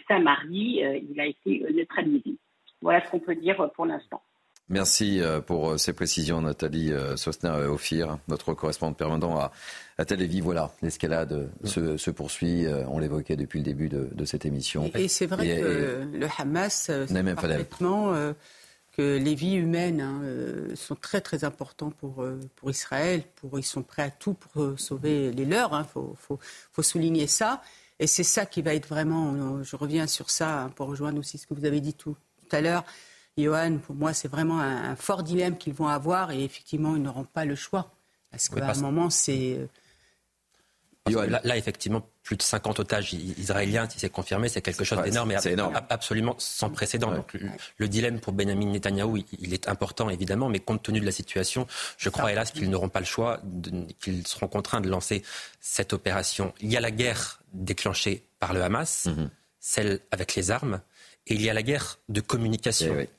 Samarie. 0.07 0.83
il 1.11 1.19
a 1.19 1.25
été 1.25 1.65
neutralisé. 1.73 2.35
Voilà 2.81 3.03
ce 3.03 3.09
qu'on 3.09 3.19
peut 3.19 3.35
dire 3.35 3.71
pour 3.73 3.85
l'instant. 3.85 4.21
Merci 4.69 5.19
euh, 5.19 5.41
pour 5.41 5.71
euh, 5.71 5.77
ces 5.77 5.91
précisions, 5.91 6.41
Nathalie 6.41 6.93
euh, 6.93 7.17
Sosner-Ophir, 7.17 8.19
notre 8.29 8.53
correspondante 8.53 8.97
permanent 8.97 9.37
à, 9.37 9.51
à 9.97 10.05
Tel 10.05 10.21
Aviv. 10.21 10.45
Voilà, 10.45 10.71
l'escalade 10.81 11.49
se, 11.65 12.09
poursuit. 12.09 12.65
On 12.87 12.99
l'évoquait 12.99 13.35
depuis 13.35 13.59
le 13.59 13.65
début 13.65 13.89
de, 13.89 14.25
cette 14.25 14.45
émission. 14.45 14.89
Et, 14.95 15.07
c'est 15.09 15.25
vrai 15.25 15.45
que 15.45 16.07
le 16.13 16.27
Hamas 16.37 16.91
sait 17.07 17.35
parfaitement 17.35 18.13
que 18.97 19.17
les 19.17 19.35
vies 19.35 19.55
humaines 19.55 20.01
hein, 20.01 20.21
sont 20.75 20.95
très 20.95 21.21
très 21.21 21.43
importantes 21.43 21.95
pour, 21.95 22.25
pour 22.55 22.71
Israël. 22.71 23.23
Pour, 23.35 23.59
ils 23.59 23.63
sont 23.63 23.83
prêts 23.83 24.03
à 24.03 24.09
tout 24.09 24.33
pour 24.33 24.79
sauver 24.79 25.31
les 25.31 25.45
leurs. 25.45 25.71
Il 25.71 25.75
hein. 25.75 25.83
faut, 25.91 26.15
faut, 26.17 26.39
faut, 26.71 26.83
souligner 26.83 27.27
ça. 27.27 27.61
Et 27.99 28.07
c'est 28.07 28.23
ça 28.23 28.45
qui 28.45 28.61
va 28.61 28.73
être 28.73 28.87
vraiment, 28.87 29.63
je 29.63 29.75
reviens 29.75 30.07
sur 30.07 30.29
ça 30.29 30.63
hein, 30.63 30.69
pour 30.69 30.87
rejoindre 30.87 31.19
aussi 31.19 31.37
ce 31.37 31.45
que 31.45 31.53
vous 31.53 31.65
avez 31.65 31.81
dit 31.81 31.93
tout, 31.93 32.15
tout 32.41 32.55
à 32.55 32.61
l'heure, 32.61 32.83
Johan, 33.43 33.77
pour 33.77 33.95
moi, 33.95 34.13
c'est 34.13 34.27
vraiment 34.27 34.59
un, 34.59 34.95
fort 34.95 35.23
dilemme 35.23 35.57
qu'ils 35.57 35.73
vont 35.73 35.87
avoir 35.87 36.31
et 36.31 36.43
effectivement, 36.43 36.95
ils 36.95 37.01
n'auront 37.01 37.25
pas 37.25 37.45
le 37.45 37.55
choix. 37.55 37.91
Parce 38.31 38.49
qu'à 38.49 38.71
un 38.71 38.81
moment, 38.81 39.09
c'est. 39.09 39.57
Euh, 39.57 39.67
là, 41.43 41.57
effectivement, 41.57 42.07
plus 42.23 42.37
de 42.37 42.43
50 42.43 42.79
otages 42.79 43.13
israéliens, 43.13 43.89
si 43.89 43.99
c'est 43.99 44.09
confirmé, 44.09 44.47
c'est 44.47 44.61
quelque 44.61 44.83
chose 44.83 45.01
d'énorme 45.01 45.31
et 45.31 45.37
absolument 45.89 46.35
sans 46.37 46.69
précédent. 46.69 47.11
Donc, 47.11 47.35
le, 47.77 47.87
dilemme 47.87 48.19
pour 48.19 48.33
Benjamin 48.33 48.67
Netanyahou, 48.67 49.17
il, 49.39 49.53
est 49.53 49.67
important 49.67 50.09
évidemment, 50.09 50.47
mais 50.47 50.59
compte 50.59 50.83
tenu 50.83 50.99
de 50.99 51.05
la 51.05 51.11
situation, 51.11 51.67
je 51.97 52.09
crois 52.09 52.31
hélas 52.31 52.51
qu'ils 52.51 52.69
n'auront 52.69 52.89
pas 52.89 52.99
le 52.99 53.05
choix, 53.05 53.41
qu'ils 53.99 54.27
seront 54.27 54.47
contraints 54.47 54.81
de 54.81 54.89
lancer 54.89 55.23
cette 55.59 55.93
opération. 55.93 56.53
Il 56.61 56.71
y 56.71 56.77
a 56.77 56.79
la 56.79 56.91
guerre 56.91 57.41
déclenchée 57.53 58.23
par 58.39 58.53
le 58.53 58.61
Hamas, 58.61 59.07
mhm. 59.07 59.29
celle 59.59 59.99
avec 60.11 60.35
les 60.35 60.51
armes, 60.51 60.81
et 61.27 61.33
il 61.33 61.41
y 61.41 61.49
a 61.49 61.53
la 61.53 61.63
guerre 61.63 61.99
de 62.09 62.21
communication. 62.21 62.95
Eh 62.99 63.09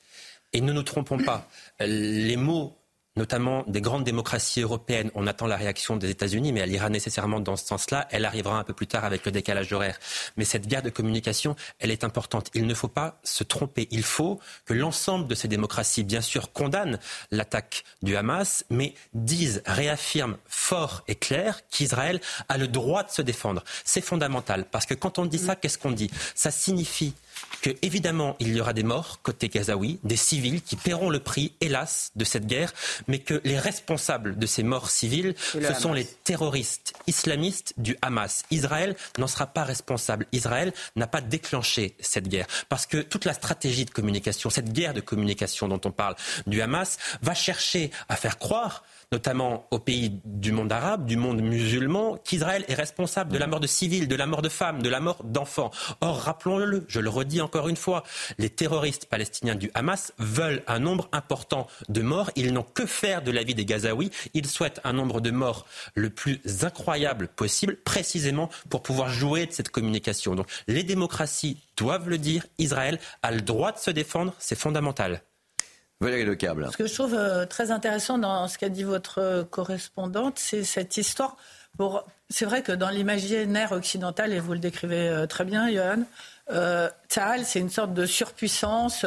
et 0.53 0.61
ne 0.61 0.71
nous 0.71 0.83
trompons 0.83 1.17
pas, 1.17 1.47
les 1.79 2.37
mots 2.37 2.77
notamment 3.15 3.63
des 3.67 3.81
grandes 3.81 4.03
démocraties 4.03 4.61
européennes, 4.61 5.11
on 5.13 5.27
attend 5.27 5.45
la 5.45 5.55
réaction 5.55 5.97
des 5.97 6.09
États-Unis, 6.09 6.51
mais 6.51 6.61
elle 6.61 6.71
ira 6.71 6.89
nécessairement 6.89 7.39
dans 7.39 7.55
ce 7.55 7.65
sens-là. 7.65 8.07
Elle 8.11 8.25
arrivera 8.25 8.57
un 8.57 8.63
peu 8.63 8.73
plus 8.73 8.87
tard 8.87 9.05
avec 9.05 9.25
le 9.25 9.31
décalage 9.31 9.71
horaire. 9.71 9.99
Mais 10.35 10.45
cette 10.45 10.67
guerre 10.67 10.81
de 10.81 10.89
communication, 10.89 11.55
elle 11.79 11.91
est 11.91 12.03
importante. 12.03 12.49
Il 12.55 12.65
ne 12.65 12.73
faut 12.73 12.87
pas 12.87 13.19
se 13.23 13.43
tromper. 13.43 13.87
Il 13.91 14.03
faut 14.03 14.39
que 14.65 14.73
l'ensemble 14.73 15.27
de 15.27 15.35
ces 15.35 15.47
démocraties, 15.47 16.03
bien 16.03 16.21
sûr, 16.21 16.51
condamnent 16.51 16.97
l'attaque 17.29 17.83
du 18.01 18.15
Hamas, 18.15 18.65
mais 18.69 18.95
disent, 19.13 19.61
réaffirment 19.65 20.37
fort 20.47 21.03
et 21.07 21.15
clair 21.15 21.61
qu'Israël 21.69 22.19
a 22.49 22.57
le 22.57 22.67
droit 22.67 23.03
de 23.03 23.11
se 23.11 23.21
défendre. 23.21 23.63
C'est 23.85 24.01
fondamental, 24.01 24.65
parce 24.65 24.85
que 24.85 24.95
quand 24.95 25.19
on 25.19 25.25
dit 25.25 25.37
ça, 25.37 25.55
qu'est-ce 25.55 25.77
qu'on 25.77 25.91
dit? 25.91 26.09
Ça 26.33 26.49
signifie 26.49 27.13
que 27.61 27.69
évidemment 27.81 28.35
il 28.39 28.55
y 28.55 28.61
aura 28.61 28.73
des 28.73 28.83
morts 28.83 29.19
côté 29.23 29.47
gazaoui, 29.47 29.99
des 30.03 30.17
civils 30.17 30.61
qui 30.61 30.75
paieront 30.75 31.09
le 31.09 31.19
prix, 31.19 31.53
hélas, 31.61 32.11
de 32.15 32.25
cette 32.25 32.45
guerre, 32.45 32.73
mais 33.07 33.19
que 33.19 33.41
les 33.43 33.57
responsables 33.57 34.37
de 34.37 34.45
ces 34.45 34.63
morts 34.63 34.89
civiles, 34.89 35.35
ce 35.37 35.73
sont 35.73 35.93
les 35.93 36.05
terroristes 36.05 36.93
islamistes 37.07 37.73
du 37.77 37.97
Hamas. 38.01 38.43
Israël 38.51 38.95
n'en 39.17 39.27
sera 39.27 39.47
pas 39.47 39.63
responsable. 39.63 40.27
Israël 40.31 40.73
n'a 40.95 41.07
pas 41.07 41.21
déclenché 41.21 41.95
cette 41.99 42.27
guerre 42.27 42.47
parce 42.69 42.85
que 42.85 42.97
toute 42.97 43.25
la 43.25 43.33
stratégie 43.33 43.85
de 43.85 43.91
communication, 43.91 44.49
cette 44.49 44.73
guerre 44.73 44.93
de 44.93 45.01
communication 45.01 45.67
dont 45.67 45.81
on 45.85 45.91
parle 45.91 46.15
du 46.47 46.61
Hamas, 46.61 46.97
va 47.21 47.33
chercher 47.33 47.91
à 48.09 48.15
faire 48.15 48.37
croire 48.39 48.83
notamment 49.13 49.67
aux 49.69 49.77
pays 49.77 50.19
du 50.25 50.51
monde 50.51 50.71
arabe, 50.71 51.05
du 51.05 51.17
monde 51.17 51.39
musulman, 51.39 52.17
qu'Israël 52.25 52.65
est 52.67 52.73
responsable 52.73 53.31
de 53.31 53.37
la 53.37 53.45
mort 53.45 53.59
de 53.59 53.67
civils, 53.67 54.07
de 54.07 54.15
la 54.15 54.25
mort 54.25 54.41
de 54.41 54.49
femmes, 54.49 54.81
de 54.81 54.89
la 54.89 54.99
mort 54.99 55.23
d'enfants. 55.23 55.69
Or, 56.01 56.19
rappelons-le, 56.19 56.83
je 56.87 56.99
le 56.99 57.09
redis 57.09 57.39
encore 57.39 57.67
une 57.67 57.75
fois, 57.75 58.03
les 58.39 58.49
terroristes 58.49 59.05
palestiniens 59.05 59.53
du 59.53 59.69
Hamas 59.75 60.13
veulent 60.17 60.63
un 60.65 60.79
nombre 60.79 61.09
important 61.11 61.67
de 61.89 62.01
morts. 62.01 62.31
Ils 62.35 62.53
n'ont 62.53 62.65
que 62.73 62.87
faire 62.87 63.21
de 63.21 63.29
la 63.29 63.43
vie 63.43 63.53
des 63.53 63.65
Gazaouis. 63.65 64.09
Ils 64.33 64.47
souhaitent 64.47 64.81
un 64.83 64.93
nombre 64.93 65.21
de 65.21 65.29
morts 65.29 65.67
le 65.93 66.09
plus 66.09 66.41
incroyable 66.63 67.27
possible, 67.27 67.77
précisément 67.85 68.49
pour 68.71 68.81
pouvoir 68.81 69.09
jouer 69.09 69.45
de 69.45 69.51
cette 69.51 69.69
communication. 69.69 70.33
Donc, 70.33 70.47
les 70.67 70.81
démocraties 70.81 71.59
doivent 71.77 72.09
le 72.09 72.17
dire. 72.17 72.47
Israël 72.57 72.99
a 73.21 73.31
le 73.31 73.41
droit 73.41 73.73
de 73.73 73.77
se 73.77 73.91
défendre. 73.91 74.33
C'est 74.39 74.57
fondamental. 74.57 75.21
Valérie 76.03 76.37
câble. 76.37 76.69
Ce 76.71 76.77
que 76.77 76.87
je 76.87 76.93
trouve 76.93 77.15
euh, 77.15 77.45
très 77.45 77.71
intéressant 77.71 78.17
dans 78.17 78.47
ce 78.47 78.57
qu'a 78.57 78.69
dit 78.69 78.83
votre 78.83 79.19
euh, 79.19 79.43
correspondante, 79.43 80.37
c'est 80.37 80.63
cette 80.63 80.97
histoire. 80.97 81.37
C'est 82.29 82.45
vrai 82.45 82.61
que 82.61 82.71
dans 82.71 82.89
l'imaginaire 82.89 83.71
occidental, 83.71 84.31
et 84.33 84.39
vous 84.39 84.53
le 84.53 84.59
décrivez 84.59 85.07
euh, 85.07 85.25
très 85.25 85.45
bien, 85.45 85.71
Johan, 85.71 86.03
euh, 86.51 86.89
c'est 87.09 87.59
une 87.59 87.69
sorte 87.69 87.93
de 87.93 88.05
surpuissance 88.05 89.05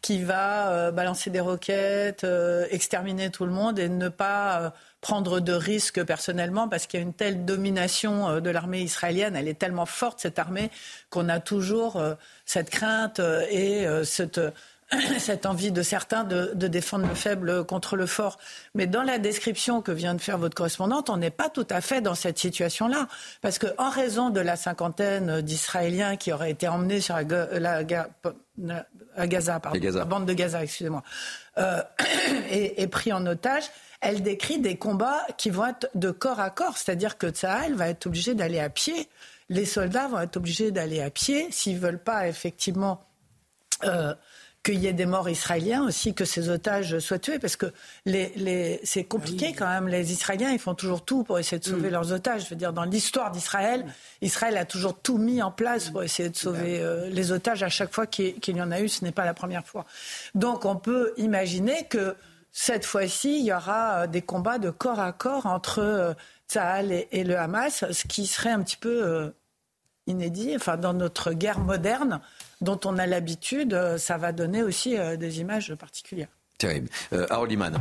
qui 0.00 0.22
va 0.22 0.92
balancer 0.92 1.28
des 1.28 1.40
roquettes, 1.40 2.24
exterminer 2.70 3.30
tout 3.30 3.44
le 3.44 3.50
monde 3.50 3.80
et 3.80 3.88
ne 3.88 4.08
pas 4.08 4.72
prendre 5.00 5.40
de 5.40 5.52
risques 5.52 6.04
personnellement 6.04 6.68
parce 6.68 6.86
qu'il 6.86 7.00
y 7.00 7.02
a 7.02 7.06
une 7.06 7.14
telle 7.14 7.44
domination 7.44 8.40
de 8.40 8.50
l'armée 8.50 8.82
israélienne, 8.82 9.34
elle 9.34 9.48
est 9.48 9.58
tellement 9.58 9.86
forte 9.86 10.20
cette 10.20 10.38
armée 10.38 10.70
qu'on 11.10 11.28
a 11.28 11.40
toujours 11.40 12.00
cette 12.46 12.70
crainte 12.70 13.20
et 13.50 13.88
cette 14.04 14.40
cette 15.18 15.44
envie 15.44 15.70
de 15.70 15.82
certains 15.82 16.24
de, 16.24 16.52
défendre 16.66 17.06
le 17.06 17.14
faible 17.14 17.64
contre 17.64 17.96
le 17.96 18.06
fort. 18.06 18.38
Mais 18.74 18.86
dans 18.86 19.02
la 19.02 19.18
description 19.18 19.82
que 19.82 19.92
vient 19.92 20.14
de 20.14 20.20
faire 20.20 20.38
votre 20.38 20.54
correspondante, 20.54 21.10
on 21.10 21.18
n'est 21.18 21.30
pas 21.30 21.50
tout 21.50 21.66
à 21.70 21.80
fait 21.80 22.00
dans 22.00 22.14
cette 22.14 22.38
situation-là. 22.38 23.08
Parce 23.42 23.58
qu'en 23.58 23.90
raison 23.90 24.30
de 24.30 24.40
la 24.40 24.56
cinquantaine 24.56 25.42
d'Israéliens 25.42 26.16
qui 26.16 26.32
auraient 26.32 26.50
été 26.50 26.68
emmenés 26.68 27.00
sur 27.00 27.16
la, 27.16 27.82
à 29.16 29.26
Gaza, 29.26 29.60
pardon, 29.60 29.78
la 29.80 30.04
bande 30.04 30.26
de 30.26 30.32
Gaza, 30.32 30.62
excusez-moi, 30.62 31.02
euh, 31.58 31.82
et, 32.50 32.86
pris 32.86 33.12
en 33.12 33.26
otage, 33.26 33.64
elle 34.00 34.22
décrit 34.22 34.58
des 34.58 34.76
combats 34.76 35.26
qui 35.36 35.50
vont 35.50 35.66
être 35.66 35.90
de 35.94 36.10
corps 36.10 36.40
à 36.40 36.50
corps. 36.50 36.78
C'est-à-dire 36.78 37.18
que 37.18 37.28
Tsahal 37.28 37.74
va 37.74 37.88
être 37.88 38.06
obligé 38.06 38.34
d'aller 38.34 38.60
à 38.60 38.70
pied. 38.70 39.08
Les 39.50 39.64
soldats 39.64 40.08
vont 40.08 40.20
être 40.20 40.36
obligés 40.36 40.70
d'aller 40.70 41.02
à 41.02 41.10
pied 41.10 41.48
s'ils 41.50 41.78
veulent 41.78 42.02
pas 42.02 42.26
effectivement... 42.26 43.04
Euh, 43.84 44.14
qu'il 44.68 44.80
y 44.80 44.86
ait 44.86 44.92
des 44.92 45.06
morts 45.06 45.30
israéliens 45.30 45.84
aussi, 45.84 46.12
que 46.12 46.26
ces 46.26 46.50
otages 46.50 46.98
soient 46.98 47.18
tués, 47.18 47.38
parce 47.38 47.56
que 47.56 47.72
les, 48.04 48.80
c'est 48.84 49.04
compliqué 49.04 49.54
quand 49.54 49.66
même. 49.66 49.88
Les 49.88 50.12
Israéliens, 50.12 50.50
ils 50.50 50.58
font 50.58 50.74
toujours 50.74 51.04
tout 51.04 51.24
pour 51.24 51.38
essayer 51.38 51.58
de 51.58 51.64
sauver 51.64 51.88
mm. 51.88 51.92
leurs 51.92 52.12
otages. 52.12 52.44
Je 52.44 52.50
veux 52.50 52.56
dire, 52.56 52.74
dans 52.74 52.84
l'histoire 52.84 53.30
d'Israël, 53.30 53.86
Israël 54.20 54.58
a 54.58 54.66
toujours 54.66 54.98
tout 55.00 55.16
mis 55.16 55.40
en 55.40 55.50
place 55.50 55.88
pour 55.88 56.02
essayer 56.02 56.28
de 56.28 56.36
sauver 56.36 56.80
euh, 56.80 57.08
les 57.08 57.32
otages 57.32 57.62
à 57.62 57.70
chaque 57.70 57.94
fois 57.94 58.06
qu'il 58.06 58.56
y 58.56 58.60
en 58.60 58.70
a 58.70 58.80
eu. 58.80 58.88
Ce 58.88 59.04
n'est 59.04 59.12
pas 59.12 59.24
la 59.24 59.34
première 59.34 59.66
fois. 59.66 59.86
Donc, 60.34 60.66
on 60.66 60.76
peut 60.76 61.14
imaginer 61.16 61.86
que 61.88 62.14
cette 62.52 62.84
fois-ci, 62.84 63.38
il 63.38 63.46
y 63.46 63.52
aura 63.54 64.02
euh, 64.02 64.06
des 64.06 64.22
combats 64.22 64.58
de 64.58 64.68
corps 64.68 65.00
à 65.00 65.12
corps 65.12 65.46
entre 65.46 65.78
euh, 65.78 66.12
Tsahal 66.46 66.92
et, 66.92 67.24
le 67.24 67.38
Hamas, 67.38 67.86
ce 67.90 68.06
qui 68.06 68.26
serait 68.26 68.50
un 68.50 68.62
petit 68.62 68.76
peu 68.76 69.32
inédit, 70.08 70.56
enfin, 70.56 70.76
dans 70.76 70.94
notre 70.94 71.32
guerre 71.32 71.60
moderne 71.60 72.20
dont 72.60 72.80
on 72.84 72.98
a 72.98 73.06
l'habitude, 73.06 73.74
euh, 73.74 73.98
ça 73.98 74.16
va 74.16 74.32
donner 74.32 74.62
aussi 74.62 74.96
euh, 74.96 75.16
des 75.16 75.40
images 75.40 75.74
particulières. 75.74 76.28
Terrible. 76.58 76.88
Euh, 77.12 77.26
Harold 77.30 77.52
Iman. 77.52 77.78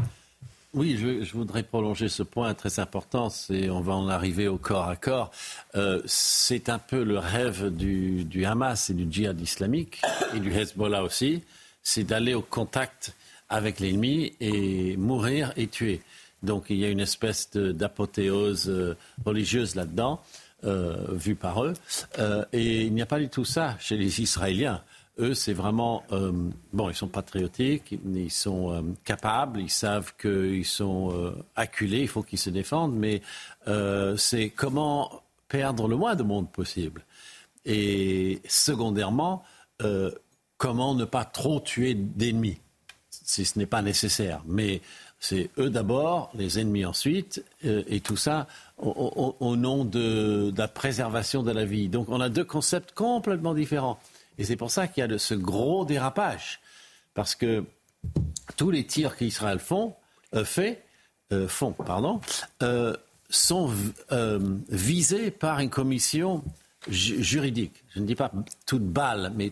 Oui, 0.73 0.97
je, 0.97 1.32
voudrais 1.34 1.63
prolonger 1.63 2.09
ce 2.09 2.21
point 2.21 2.53
très 2.53 2.80
important. 2.80 3.30
C'est, 3.30 3.69
on 3.69 3.80
va 3.80 3.93
en 3.93 4.09
arriver 4.09 4.47
au 4.47 4.57
corps 4.57 4.88
à 4.88 4.95
corps. 4.95 5.32
c'est 6.05 6.69
un 6.69 6.78
peu 6.78 7.03
le 7.03 7.17
rêve 7.17 7.75
du, 7.75 8.25
du, 8.25 8.45
Hamas 8.45 8.89
et 8.91 8.93
du 8.93 9.11
djihad 9.11 9.39
islamique 9.41 10.01
et 10.36 10.39
du 10.39 10.51
Hezbollah 10.51 11.03
aussi. 11.03 11.41
C'est 11.82 12.03
d'aller 12.03 12.36
au 12.36 12.43
contact 12.43 13.15
avec 13.49 13.80
l'ennemi 13.80 14.34
et 14.39 14.97
mourir 14.97 15.51
et 15.55 15.67
tuer. 15.67 16.01
Donc 16.43 16.65
il 16.69 16.75
y 16.75 16.86
a 16.86 16.89
une 16.89 16.99
espèce 16.99 17.49
d'apothéose 17.51 18.95
religieuse 19.25 19.73
là-dedans. 19.73 20.21
Euh, 20.64 20.95
vu 21.12 21.36
par 21.36 21.64
eux. 21.64 21.74
Euh, 22.18 22.43
et 22.51 22.88
il 22.88 22.93
n'y 22.95 23.03
a 23.03 23.05
pas 23.05 23.20
du 23.20 23.30
tout 23.30 23.45
ça 23.45 23.76
chez 23.80 23.95
les 23.95 24.22
Israéliens. 24.22 24.82
Eux, 25.20 25.36
c'est 25.36 25.53
vraiment 25.53 26.03
euh, 26.12 26.32
bon. 26.74 26.89
Ils 26.89 26.95
sont 26.95 27.08
patriotiques, 27.08 27.91
ils 27.91 28.32
sont 28.32 28.84
capables, 29.05 29.62
ils 29.62 29.70
savent 29.70 30.14
qu'ils 30.20 30.66
sont 30.66 31.36
acculés, 31.55 32.01
il 32.01 32.08
faut 32.08 32.24
qu'ils 32.24 32.39
se 32.39 32.49
défendent. 32.49 32.95
Mais 32.95 33.22
c'est 34.18 34.49
comment 34.49 35.22
perdre 35.47 35.88
le 35.88 35.95
moins 35.95 36.16
de 36.16 36.24
monde 36.24 36.49
possible. 36.51 37.05
Et 37.64 38.41
secondairement, 38.47 39.43
comment 40.58 40.95
ne 40.95 41.05
pas 41.05 41.26
trop 41.26 41.60
tuer 41.60 41.93
d'ennemis, 41.93 42.60
si 43.12 43.45
ce 43.45 43.60
n'est 43.60 43.68
pas 43.68 43.84
nécessaire. 43.84 44.41
Mais 44.47 44.82
c'est 45.20 45.51
eux 45.60 45.70
d'abord, 45.70 46.32
les 46.34 46.60
ennemis 46.60 46.86
ensuite, 46.86 47.43
et 47.64 47.99
tout 47.99 48.18
ça 48.18 48.47
au, 48.78 49.55
nom 49.55 49.86
de, 49.86 50.53
la 50.55 50.67
préservation 50.67 51.43
de 51.43 51.51
la 51.51 51.65
vie. 51.65 51.89
Donc 51.89 52.09
on 52.09 52.21
a 52.21 52.30
deux 52.30 52.43
concepts 52.43 52.91
complètement 52.93 53.53
différents. 53.53 53.99
Et 54.38 54.43
c'est 54.43 54.55
pour 54.55 54.71
ça 54.71 54.88
qu'il 54.88 55.03
y 55.03 55.13
a 55.13 55.17
ce 55.17 55.34
gros 55.34 55.86
dérapage. 55.86 56.59
Parce 57.13 57.36
que 57.36 57.63
tous 58.55 58.69
les 58.69 58.86
tirs 58.86 59.15
qu'Israël 59.15 59.59
font, 59.59 59.95
euh, 60.36 60.45
fait, 60.45 60.84
euh, 61.34 61.47
font 61.47 61.71
pardon, 61.71 62.21
euh, 62.61 62.95
sont 63.30 63.73
visés 64.69 65.32
par 65.32 65.59
une 65.59 65.69
commission 65.69 66.43
juridique. 66.88 67.84
Je 67.93 67.99
ne 67.99 68.05
dis 68.05 68.15
pas 68.15 68.32
toute 68.65 68.86
balle, 68.86 69.34
mais 69.36 69.51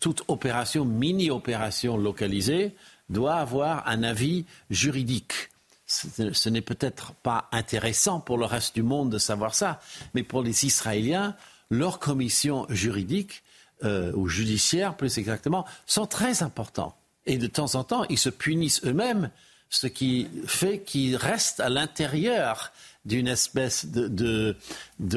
toute 0.00 0.24
opération, 0.26 0.84
mini-opération 0.84 1.96
localisée, 1.96 2.74
doit 3.10 3.34
avoir 3.34 3.86
un 3.86 4.02
avis 4.02 4.46
juridique 4.70 5.50
ce 5.86 6.48
n'est 6.48 6.62
peut-être 6.62 7.12
pas 7.14 7.48
intéressant 7.52 8.20
pour 8.20 8.38
le 8.38 8.46
reste 8.46 8.74
du 8.74 8.82
monde 8.82 9.10
de 9.10 9.18
savoir 9.18 9.54
ça, 9.54 9.80
mais 10.14 10.22
pour 10.22 10.42
les 10.42 10.64
Israéliens, 10.64 11.36
leurs 11.70 11.98
commissions 11.98 12.66
juridiques 12.70 13.42
euh, 13.84 14.12
ou 14.14 14.28
judiciaires 14.28 14.96
plus 14.96 15.18
exactement 15.18 15.66
sont 15.86 16.06
très 16.06 16.42
importants. 16.42 16.96
Et 17.26 17.38
de 17.38 17.46
temps 17.46 17.74
en 17.74 17.84
temps, 17.84 18.04
ils 18.08 18.18
se 18.18 18.30
punissent 18.30 18.84
eux-mêmes, 18.84 19.30
ce 19.68 19.86
qui 19.86 20.28
fait 20.46 20.80
qu'ils 20.80 21.16
restent 21.16 21.60
à 21.60 21.68
l'intérieur 21.68 22.72
d'une 23.04 23.28
espèce 23.28 23.86
de 23.86 24.56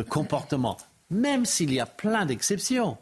comportement, 0.09 0.77
même 1.09 1.45
s'il 1.45 1.71
y 1.73 1.79
a 1.79 1.85
plein 1.85 2.25
d'exceptions. 2.25 2.97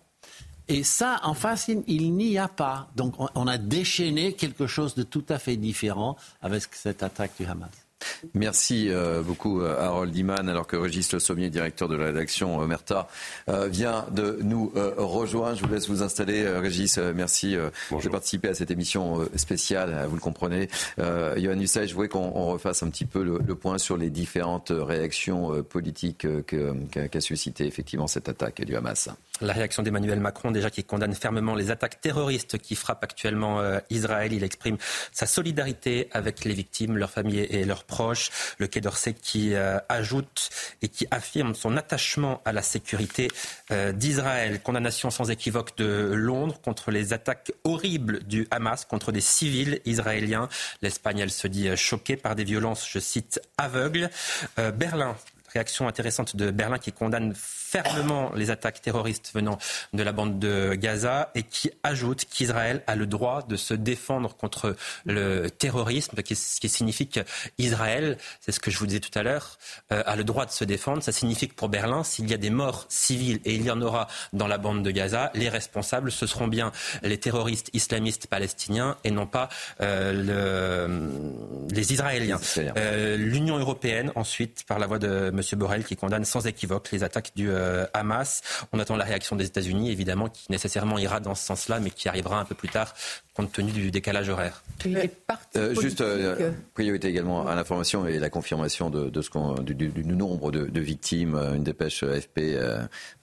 Et 0.68 0.84
ça, 0.84 1.20
en 1.24 1.34
face, 1.36 1.68
il, 1.68 2.14
n'y 2.14 2.38
a 2.38 2.48
pas. 2.48 2.88
Donc 2.96 3.14
on, 3.20 3.48
a 3.48 3.58
déchaîné 3.58 4.34
quelque 4.34 4.66
chose 4.66 4.96
de 4.96 5.04
tout 5.04 5.26
à 5.30 5.38
fait 5.38 5.58
différent 5.58 6.18
avec 6.42 6.64
cette 6.72 7.04
attaque 7.04 7.34
du 7.40 7.46
Hamas. 7.46 7.85
Merci 8.34 8.90
euh, 8.90 9.22
beaucoup 9.22 9.62
euh, 9.62 9.80
Harold 9.80 10.16
Iman, 10.16 10.50
alors 10.50 10.68
que 10.68 10.76
Régis 10.76 11.12
Le 11.14 11.20
Sommier, 11.20 11.50
directeur 11.50 11.88
de 11.88 11.96
la 11.96 12.06
rédaction 12.06 12.58
Omerta, 12.60 13.08
euh, 13.50 13.68
vient 13.68 14.06
de 14.12 14.40
nous 14.42 14.72
rejoindre. 14.98 15.58
Je 15.58 15.66
vous 15.66 15.74
laisse 15.74 15.90
vous 15.90 16.04
installer. 16.04 16.48
Régis, 16.48 16.98
merci 16.98 17.56
de 17.56 18.10
participer 18.10 18.50
à 18.50 18.54
cette 18.54 18.72
émission 18.72 19.28
spéciale, 19.36 20.06
vous 20.10 20.16
le 20.16 20.22
comprenez. 20.22 20.70
Yohann 20.98 21.62
Hussay, 21.62 21.88
je 21.88 21.94
voudrais 21.94 22.10
qu'on 22.10 22.30
refasse 22.30 22.84
un 22.84 22.90
petit 22.90 23.06
peu 23.06 23.24
le, 23.24 23.56
point 23.56 23.78
sur 23.78 23.98
les 23.98 24.10
différentes 24.10 24.72
réactions 24.76 25.64
politiques 25.64 26.28
qu'a 26.46 27.22
suscité 27.22 27.66
effectivement 27.66 28.08
cette 28.08 28.30
attaque 28.30 28.64
du 28.64 28.76
Hamas. 28.76 29.10
La 29.42 29.54
réaction 29.54 29.84
d'Emmanuel 29.84 30.20
Macron, 30.20 30.52
déjà 30.52 30.70
qui 30.70 30.84
condamne 30.84 31.14
fermement 31.14 31.56
les 31.56 31.72
attaques 31.72 32.02
terroristes 32.02 32.58
qui 32.58 32.76
frappent 32.76 33.04
actuellement 33.04 33.62
Israël. 33.90 34.34
Il 34.34 34.44
exprime 34.44 34.78
sa 35.12 35.26
solidarité 35.26 36.10
avec 36.12 36.46
les 36.46 36.54
victimes, 36.54 36.98
leurs 36.98 37.12
familles 37.12 37.48
et 37.50 37.66
leurs 37.66 37.84
le 38.58 38.68
Quai 38.68 38.82
d'Orsay 38.82 39.14
qui 39.14 39.54
euh, 39.54 39.78
ajoute 39.90 40.50
et 40.82 40.88
qui 40.88 41.08
affirme 41.12 41.56
son 41.56 41.78
attachement 41.78 42.42
à 42.46 42.52
la 42.52 42.62
sécurité 42.62 43.30
euh, 43.72 43.92
d'Israël. 43.92 44.62
Condamnation 44.62 45.10
sans 45.10 45.32
équivoque 45.32 45.78
de 45.78 46.12
Londres 46.14 46.60
contre 46.62 46.92
les 46.92 47.14
attaques 47.14 47.52
horribles 47.64 48.24
du 48.24 48.48
Hamas 48.52 48.86
contre 48.86 49.12
des 49.12 49.22
civils 49.22 49.82
israéliens. 49.86 50.50
L'Espagne, 50.82 51.28
se 51.30 51.48
dit 51.48 51.76
choquée 51.76 52.18
par 52.18 52.36
des 52.36 52.44
violences, 52.44 52.88
je 52.90 53.00
cite, 53.00 53.42
aveugles. 53.58 54.10
Euh, 54.60 54.72
Berlin 54.72 55.16
réaction 55.56 55.88
intéressante 55.88 56.36
de 56.36 56.52
Berlin 56.52 56.78
qui 56.78 56.92
condamne 56.92 57.34
fermement 57.84 58.32
les 58.36 58.52
attaques 58.52 58.82
terroristes 58.82 59.32
venant 59.34 59.58
de 59.94 60.04
la 60.04 60.12
bande 60.12 60.40
de 60.40 60.76
Gaza 60.76 61.32
et 61.36 61.44
qui 61.44 61.72
ajoute 61.84 62.26
qu'Israël 62.26 62.84
a 62.88 62.96
le 62.96 63.08
droit 63.08 63.44
de 63.48 63.56
se 63.56 63.74
défendre 63.74 64.36
contre 64.36 64.76
le 65.06 65.50
terrorisme, 65.50 66.16
ce 66.18 66.60
qui 66.60 66.70
signifie 66.70 67.08
qu'Israël, 67.08 68.18
c'est 68.42 68.52
ce 68.52 68.60
que 68.60 68.72
je 68.72 68.80
vous 68.80 68.88
disais 68.88 69.00
tout 69.00 69.18
à 69.18 69.24
l'heure, 69.24 69.58
euh, 69.92 70.04
a 70.06 70.16
le 70.16 70.24
droit 70.24 70.46
de 70.46 70.52
se 70.52 70.64
défendre. 70.64 71.04
Ça 71.04 71.12
signifie 71.12 71.48
que 71.48 71.56
pour 71.56 71.70
Berlin, 71.70 72.04
s'il 72.04 72.30
y 72.30 72.34
a 72.34 72.38
des 72.38 72.50
morts 72.50 72.86
civiles, 72.90 73.40
et 73.46 73.56
il 73.56 73.64
y 73.64 73.72
en 73.72 73.82
aura 73.82 74.08
dans 74.34 74.48
la 74.48 74.58
bande 74.58 74.84
de 74.84 74.92
Gaza, 74.92 75.32
les 75.34 75.50
responsables, 75.50 76.12
ce 76.12 76.28
seront 76.28 76.48
bien 76.48 76.72
les 77.04 77.18
terroristes 77.18 77.70
islamistes 77.74 78.28
palestiniens 78.28 78.98
et 79.04 79.12
non 79.12 79.28
pas 79.28 79.50
euh, 79.82 80.88
le, 81.68 81.76
les 81.76 81.94
Israéliens. 81.94 82.40
Euh, 82.58 83.18
L'Union 83.18 83.58
européenne, 83.58 84.12
ensuite, 84.16 84.64
par 84.68 84.80
la 84.80 84.88
voix 84.88 85.00
de 85.00 85.32
M. 85.34 85.42
Borrell, 85.60 85.84
qui 85.84 85.96
condamne 85.96 86.26
sans 86.26 86.48
équivoque 86.48 86.92
les 86.92 87.04
attaques 87.04 87.32
du 87.36 87.50
Hamas. 87.94 88.42
On 88.74 88.80
attend 88.80 88.96
la 88.96 89.06
réaction 89.06 89.36
des 89.36 89.46
États-Unis, 89.46 89.92
évidemment, 89.92 90.30
qui 90.30 90.52
nécessairement 90.52 90.98
ira 90.98 91.20
dans 91.20 91.36
ce 91.36 91.46
sens-là, 91.46 91.80
mais 91.80 91.90
qui 91.90 92.10
arrivera 92.10 92.40
un 92.40 92.46
peu 92.46 92.56
plus 92.56 92.70
tard, 92.70 92.94
compte 93.34 93.52
tenu 93.52 93.72
du 93.72 93.92
décalage 93.92 94.30
horaire. 94.30 94.64
Euh, 95.56 95.76
juste 95.80 96.02
euh, 96.02 96.52
priorité 96.74 97.08
également 97.08 97.48
à 97.48 97.56
l'information 97.56 98.08
et 98.08 98.20
la 98.20 98.30
confirmation 98.30 98.90
de, 98.90 99.22
ce 99.22 99.30
qu'on, 99.30 99.54
du, 99.54 99.76
nombre 100.06 100.52
de, 100.52 100.80
victimes. 100.80 101.36
Une 101.56 101.64
dépêche 101.64 102.04
AFP, 102.04 102.58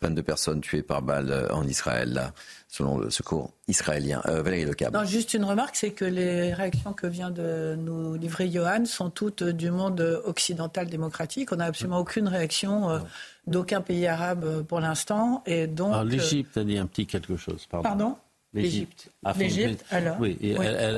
22 0.01 0.22
personnes 0.22 0.61
tuées 0.61 0.82
par 0.82 1.03
balle 1.03 1.49
en 1.51 1.66
Israël, 1.66 2.12
là, 2.12 2.32
selon 2.73 2.97
le 2.97 3.11
secours 3.11 3.53
israélien. 3.68 4.23
Valérie 4.25 4.64
Lecab. 4.64 4.95
Non, 4.95 5.05
juste 5.05 5.35
une 5.35 5.45
remarque, 5.45 5.77
c'est 5.77 5.91
que 5.91 6.07
les 6.07 6.55
réactions 6.55 6.95
que 6.95 7.07
vient 7.07 7.31
de 7.31 7.77
nous 7.79 8.14
livrer 8.14 8.51
Johan 8.51 8.87
sont 8.87 9.11
toutes 9.11 9.43
du 9.43 9.70
monde 9.70 10.01
occidental 10.25 10.89
démocratique. 10.89 11.53
On 11.53 11.57
n'a 11.57 11.66
absolument 11.66 11.99
aucune 11.99 12.29
réaction 12.29 13.03
d'aucun 13.47 13.81
pays 13.81 14.07
arabe 14.07 14.45
euh, 14.45 14.62
pour 14.62 14.81
l'instant. 14.81 15.43
Et 15.47 15.66
donc. 15.66 15.95
Euh, 15.95 16.05
l'Égypte 16.05 16.57
a 16.57 16.64
dit 16.64 16.79
un 16.79 16.87
petit 16.87 17.07
quelque 17.07 17.37
chose. 17.37 17.66
Pardon. 17.68 17.89
Pardon? 17.89 18.16
L'Égypte. 18.55 19.09
L'Égypte, 19.39 19.85
alors? 19.91 20.16
Oui, 20.20 20.37
et 20.43 20.53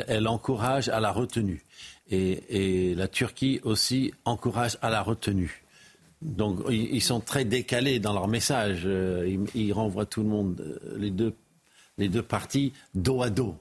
Elle, 0.09 0.27
encourage 0.27 0.89
à 0.89 0.99
la 0.99 1.13
retenue. 1.13 1.63
Et, 2.11 2.95
la 2.97 3.07
Turquie 3.07 3.61
aussi 3.63 4.13
encourage 4.25 4.77
à 4.83 4.91
la 4.91 5.03
retenue. 5.03 5.63
Donc 6.21 6.61
ils, 6.69 7.03
sont 7.03 7.21
très 7.21 7.45
décalés 7.45 8.01
dans 8.01 8.13
leur 8.13 8.27
message. 8.27 8.83
Euh, 8.87 9.39
ils, 9.55 9.73
renvoient 9.73 10.07
tout 10.07 10.23
le 10.23 10.29
monde, 10.29 10.81
les 10.97 11.11
deux, 11.11 11.35
les 11.99 12.09
deux 12.09 12.23
parties, 12.23 12.73
dos 12.95 13.23
à 13.23 13.31
dos. 13.31 13.57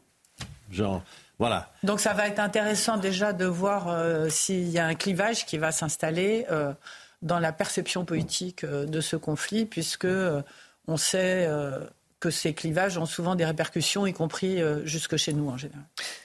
Genre, 0.71 1.03
voilà. 1.39 1.71
Donc 1.83 1.99
ça 1.99 2.13
va 2.13 2.27
être 2.27 2.39
intéressant 2.39 2.97
déjà 2.97 3.33
de 3.33 3.45
voir 3.45 3.95
s'il 4.29 4.69
y 4.69 4.79
a 4.79 4.85
un 4.85 4.95
clivage 4.95 5.45
qui 5.45 5.57
va 5.57 5.71
s'installer 5.71 6.45
dans 7.23 7.39
la 7.39 7.51
perception 7.51 8.05
politique 8.05 8.63
euh, 8.63 8.85
de 8.85 9.01
ce 9.01 9.15
conflit, 9.15 9.65
puisque 9.65 10.05
euh, 10.05 10.41
on 10.87 10.97
sait 10.97 11.47
euh, 11.47 11.79
que 12.19 12.29
ces 12.29 12.53
clivages 12.53 12.97
ont 12.97 13.05
souvent 13.05 13.35
des 13.35 13.45
répercussions, 13.45 14.05
y 14.05 14.13
compris 14.13 14.61
jusque 14.85 15.17
chez 15.17 15.33
nous 15.33 15.49
en 15.49 15.57
général. 15.57 15.83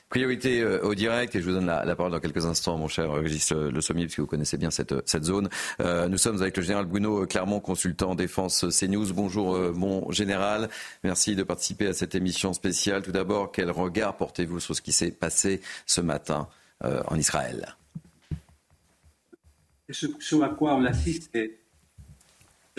Priorité 0.09 0.65
au 0.65 0.95
direct, 0.95 1.37
et 1.37 1.41
je 1.41 1.45
vous 1.45 1.53
donne 1.53 1.67
la, 1.67 1.95
parole 1.95 2.13
dans 2.13 2.21
quelques 2.21 2.47
instants, 2.47 2.79
mon 2.79 2.89
cher 2.89 3.13
Régis 3.13 3.53
Le 3.53 3.81
Sommier, 3.83 4.05
puisque 4.05 4.21
vous 4.21 4.27
connaissez 4.27 4.57
bien 4.57 4.71
cette, 4.71 4.95
cette 5.07 5.25
zone. 5.25 5.51
nous 5.79 6.17
sommes 6.17 6.41
avec 6.41 6.57
le 6.57 6.63
général 6.63 6.87
Bruno 6.87 7.27
Clermont, 7.27 7.61
consultant 7.61 8.15
défense 8.15 8.65
CNews. 8.71 9.13
Bonjour 9.13 9.59
mon 9.75 10.11
général, 10.11 10.71
merci 11.05 11.37
de 11.37 11.43
participer 11.43 11.89
à 11.89 11.93
cette 11.93 12.15
émission 12.15 12.55
spéciale. 12.55 13.03
Tout 13.03 13.13
d'abord, 13.13 13.53
quel 13.53 13.71
regard 13.71 14.17
portez-vous 14.17 14.61
sur 14.61 14.75
ce 14.75 14.81
qui 14.81 14.93
s'est 14.93 15.11
passé 15.11 15.61
ce 15.85 16.01
matin 16.01 16.49
en 16.83 17.17
Israël? 17.17 17.77
Ce, 19.91 20.43
à 20.43 20.49
quoi 20.51 20.75
on 20.75 20.85
assiste, 20.85 21.31
c'est 21.33 21.59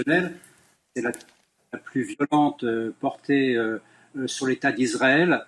la, 0.05 1.80
plus 1.84 2.03
violente 2.03 2.63
euh, 2.63 2.93
portée 2.99 3.55
euh, 3.55 3.82
euh, 4.15 4.27
sur 4.27 4.45
l'État 4.45 4.71
d'Israël. 4.71 5.45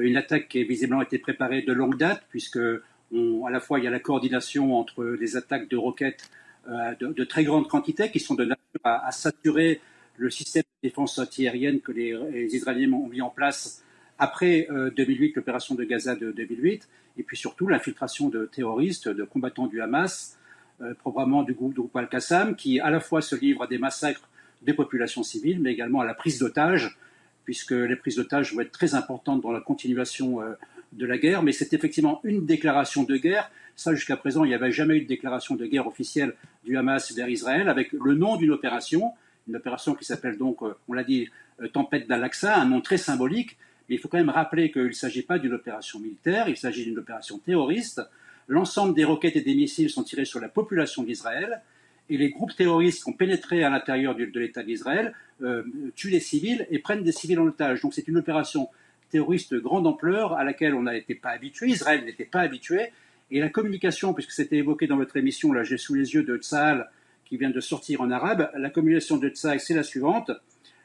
Une 0.00 0.16
attaque 0.16 0.48
qui 0.48 0.64
visiblement 0.64 1.02
été 1.02 1.18
préparée 1.18 1.62
de 1.62 1.72
longue 1.72 1.96
date, 1.96 2.24
puisque 2.30 2.58
à 2.58 3.50
la 3.50 3.60
fois 3.60 3.78
il 3.78 3.84
y 3.84 3.88
a 3.88 3.90
la 3.90 4.00
coordination 4.00 4.78
entre 4.78 5.04
les 5.04 5.36
attaques 5.36 5.68
de 5.68 5.76
roquettes 5.76 6.30
de, 6.66 7.24
très 7.24 7.44
grande 7.44 7.68
quantité 7.68 8.10
qui 8.10 8.20
sont 8.20 8.34
de 8.34 8.44
nature 8.44 8.80
à, 8.84 9.10
saturer 9.10 9.80
le 10.16 10.30
système 10.30 10.62
de 10.62 10.88
défense 10.88 11.18
antiaérienne 11.18 11.80
que 11.80 11.92
les, 11.92 12.14
Israéliens 12.54 12.92
ont 12.92 13.08
mis 13.08 13.20
en 13.20 13.30
place 13.30 13.84
après 14.18 14.68
2008, 14.96 15.36
l'opération 15.36 15.74
de 15.74 15.84
Gaza 15.84 16.14
de 16.14 16.30
2008, 16.30 16.88
et 17.18 17.22
puis 17.22 17.36
surtout 17.36 17.66
l'infiltration 17.66 18.28
de 18.28 18.46
terroristes, 18.46 19.08
de 19.08 19.24
combattants 19.24 19.66
du 19.66 19.80
Hamas, 19.80 20.38
euh, 20.80 20.94
probablement 20.94 21.42
du 21.42 21.54
groupe, 21.54 21.94
Al-Qassam, 21.94 22.56
qui 22.56 22.80
à 22.80 22.90
la 22.90 23.00
fois 23.00 23.20
se 23.20 23.36
livre 23.36 23.62
à 23.62 23.66
des 23.66 23.78
massacres 23.78 24.28
des 24.62 24.74
populations 24.74 25.22
civiles, 25.22 25.60
mais 25.60 25.72
également 25.72 26.00
à 26.00 26.04
la 26.04 26.14
prise 26.14 26.38
d'otages, 26.38 26.96
puisque 27.44 27.72
les 27.72 27.96
prises 27.96 28.16
d'otages 28.16 28.54
vont 28.54 28.60
être 28.60 28.72
très 28.72 28.94
importantes 28.94 29.40
dans 29.40 29.52
la 29.52 29.60
continuation 29.60 30.40
euh, 30.40 30.54
de 30.92 31.06
la 31.06 31.18
guerre. 31.18 31.42
Mais 31.42 31.52
c'est 31.52 31.72
effectivement 31.72 32.20
une 32.24 32.46
déclaration 32.46 33.04
de 33.04 33.16
guerre. 33.16 33.50
Ça, 33.76 33.94
jusqu'à 33.94 34.16
présent, 34.16 34.44
il 34.44 34.48
n'y 34.48 34.54
avait 34.54 34.72
jamais 34.72 34.96
eu 34.96 35.02
de 35.02 35.08
déclaration 35.08 35.54
de 35.54 35.66
guerre 35.66 35.86
officielle 35.86 36.34
du 36.64 36.76
Hamas 36.76 37.12
vers 37.12 37.28
Israël, 37.28 37.68
avec 37.68 37.92
le 37.92 38.14
nom 38.14 38.36
d'une 38.36 38.50
opération, 38.50 39.12
une 39.48 39.56
opération 39.56 39.94
qui 39.94 40.04
s'appelle 40.04 40.38
donc, 40.38 40.62
euh, 40.62 40.74
on 40.88 40.92
l'a 40.92 41.04
dit, 41.04 41.28
Tempête 41.72 42.08
d'Al-Aqsa, 42.08 42.56
un 42.56 42.66
nom 42.66 42.80
très 42.80 42.98
symbolique. 42.98 43.56
Mais 43.88 43.96
il 43.96 43.98
faut 43.98 44.08
quand 44.08 44.18
même 44.18 44.30
rappeler 44.30 44.70
qu'il 44.70 44.86
ne 44.86 44.92
s'agit 44.92 45.22
pas 45.22 45.38
d'une 45.38 45.52
opération 45.52 45.98
militaire, 46.00 46.48
il 46.48 46.56
s'agit 46.56 46.84
d'une 46.84 46.98
opération 46.98 47.38
terroriste 47.38 48.00
l'ensemble 48.48 48.94
des 48.94 49.04
roquettes 49.04 49.36
et 49.36 49.40
des 49.40 49.54
missiles 49.54 49.90
sont 49.90 50.02
tirés 50.02 50.24
sur 50.24 50.40
la 50.40 50.48
population 50.48 51.02
d'Israël 51.02 51.62
et 52.10 52.16
les 52.16 52.30
groupes 52.30 52.54
terroristes 52.54 53.04
qui 53.04 53.10
ont 53.10 53.14
pénétré 53.14 53.64
à 53.64 53.70
l'intérieur 53.70 54.14
de 54.14 54.24
l'État 54.38 54.62
d'Israël 54.62 55.14
euh, 55.42 55.62
tuent 55.94 56.10
des 56.10 56.20
civils 56.20 56.66
et 56.70 56.78
prennent 56.78 57.02
des 57.02 57.12
civils 57.12 57.38
en 57.38 57.46
otage. 57.46 57.80
Donc 57.82 57.94
c'est 57.94 58.08
une 58.08 58.18
opération 58.18 58.68
terroriste 59.10 59.54
de 59.54 59.58
grande 59.58 59.86
ampleur 59.86 60.34
à 60.34 60.44
laquelle 60.44 60.74
on 60.74 60.82
n'était 60.82 61.14
pas 61.14 61.30
habitué, 61.30 61.68
Israël 61.68 62.04
n'était 62.04 62.24
pas 62.24 62.40
habitué, 62.40 62.92
et 63.30 63.40
la 63.40 63.48
communication, 63.48 64.14
puisque 64.14 64.32
c'était 64.32 64.56
évoqué 64.56 64.86
dans 64.86 64.96
votre 64.96 65.16
émission, 65.16 65.52
là 65.52 65.62
j'ai 65.64 65.78
sous 65.78 65.94
les 65.94 66.14
yeux 66.14 66.22
de 66.22 66.36
Tsahal 66.36 66.90
qui 67.24 67.36
vient 67.36 67.50
de 67.50 67.60
sortir 67.60 68.00
en 68.00 68.10
arabe, 68.10 68.50
la 68.56 68.70
communication 68.70 69.16
de 69.16 69.28
Tsahal 69.28 69.60
c'est 69.60 69.74
la 69.74 69.82
suivante. 69.82 70.30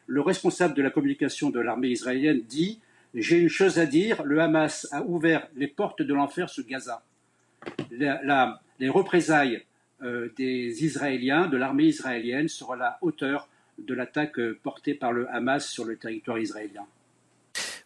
Le 0.08 0.22
responsable 0.22 0.74
de 0.74 0.82
la 0.82 0.90
communication 0.90 1.50
de 1.50 1.60
l'armée 1.60 1.90
israélienne 1.90 2.42
dit 2.48 2.80
J'ai 3.14 3.38
une 3.40 3.50
chose 3.50 3.80
à 3.80 3.86
dire, 3.86 4.24
le 4.24 4.40
Hamas 4.40 4.88
a 4.92 5.04
ouvert 5.04 5.48
les 5.56 5.68
portes 5.68 6.02
de 6.02 6.14
l'enfer 6.14 6.50
sur 6.50 6.66
Gaza 6.66 7.04
les 8.80 8.90
représailles 8.90 9.64
des 10.02 10.84
Israéliens, 10.84 11.48
de 11.48 11.58
l'armée 11.58 11.86
israélienne, 11.86 12.48
sur 12.48 12.76
la 12.76 12.98
hauteur 13.02 13.48
de 13.78 13.94
l'attaque 13.94 14.40
euh, 14.40 14.60
portée 14.64 14.94
par 14.94 15.12
le 15.12 15.28
Hamas 15.30 15.68
sur 15.68 15.86
le 15.86 15.98
territoire 15.98 16.40
israélien. 16.40 16.86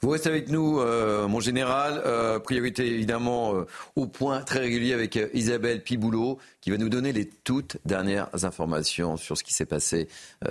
Vous 0.02 0.10
restez 0.10 0.30
avec 0.30 0.50
nous, 0.50 0.80
euh, 0.80 1.28
mon 1.28 1.40
général. 1.40 2.02
priorité 2.44 2.88
évidemment 2.88 3.54
au 3.96 4.08
point 4.08 4.42
très 4.42 4.60
régulier 4.60 4.94
avec 4.94 5.20
Isabelle 5.34 5.84
Piboulot, 5.84 6.40
qui 6.60 6.72
va 6.72 6.78
nous 6.78 6.90
donner 6.90 7.14
les 7.14 7.28
toutes 7.28 7.78
dernières 7.86 8.30
informations 8.44 9.16
sur 9.18 9.38
ce 9.38 9.44
qui 9.44 9.54
s'est 9.54 9.66
passé 9.66 10.08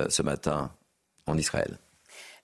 ce 0.08 0.22
matin 0.22 0.70
en 1.26 1.36
Israël. 1.36 1.78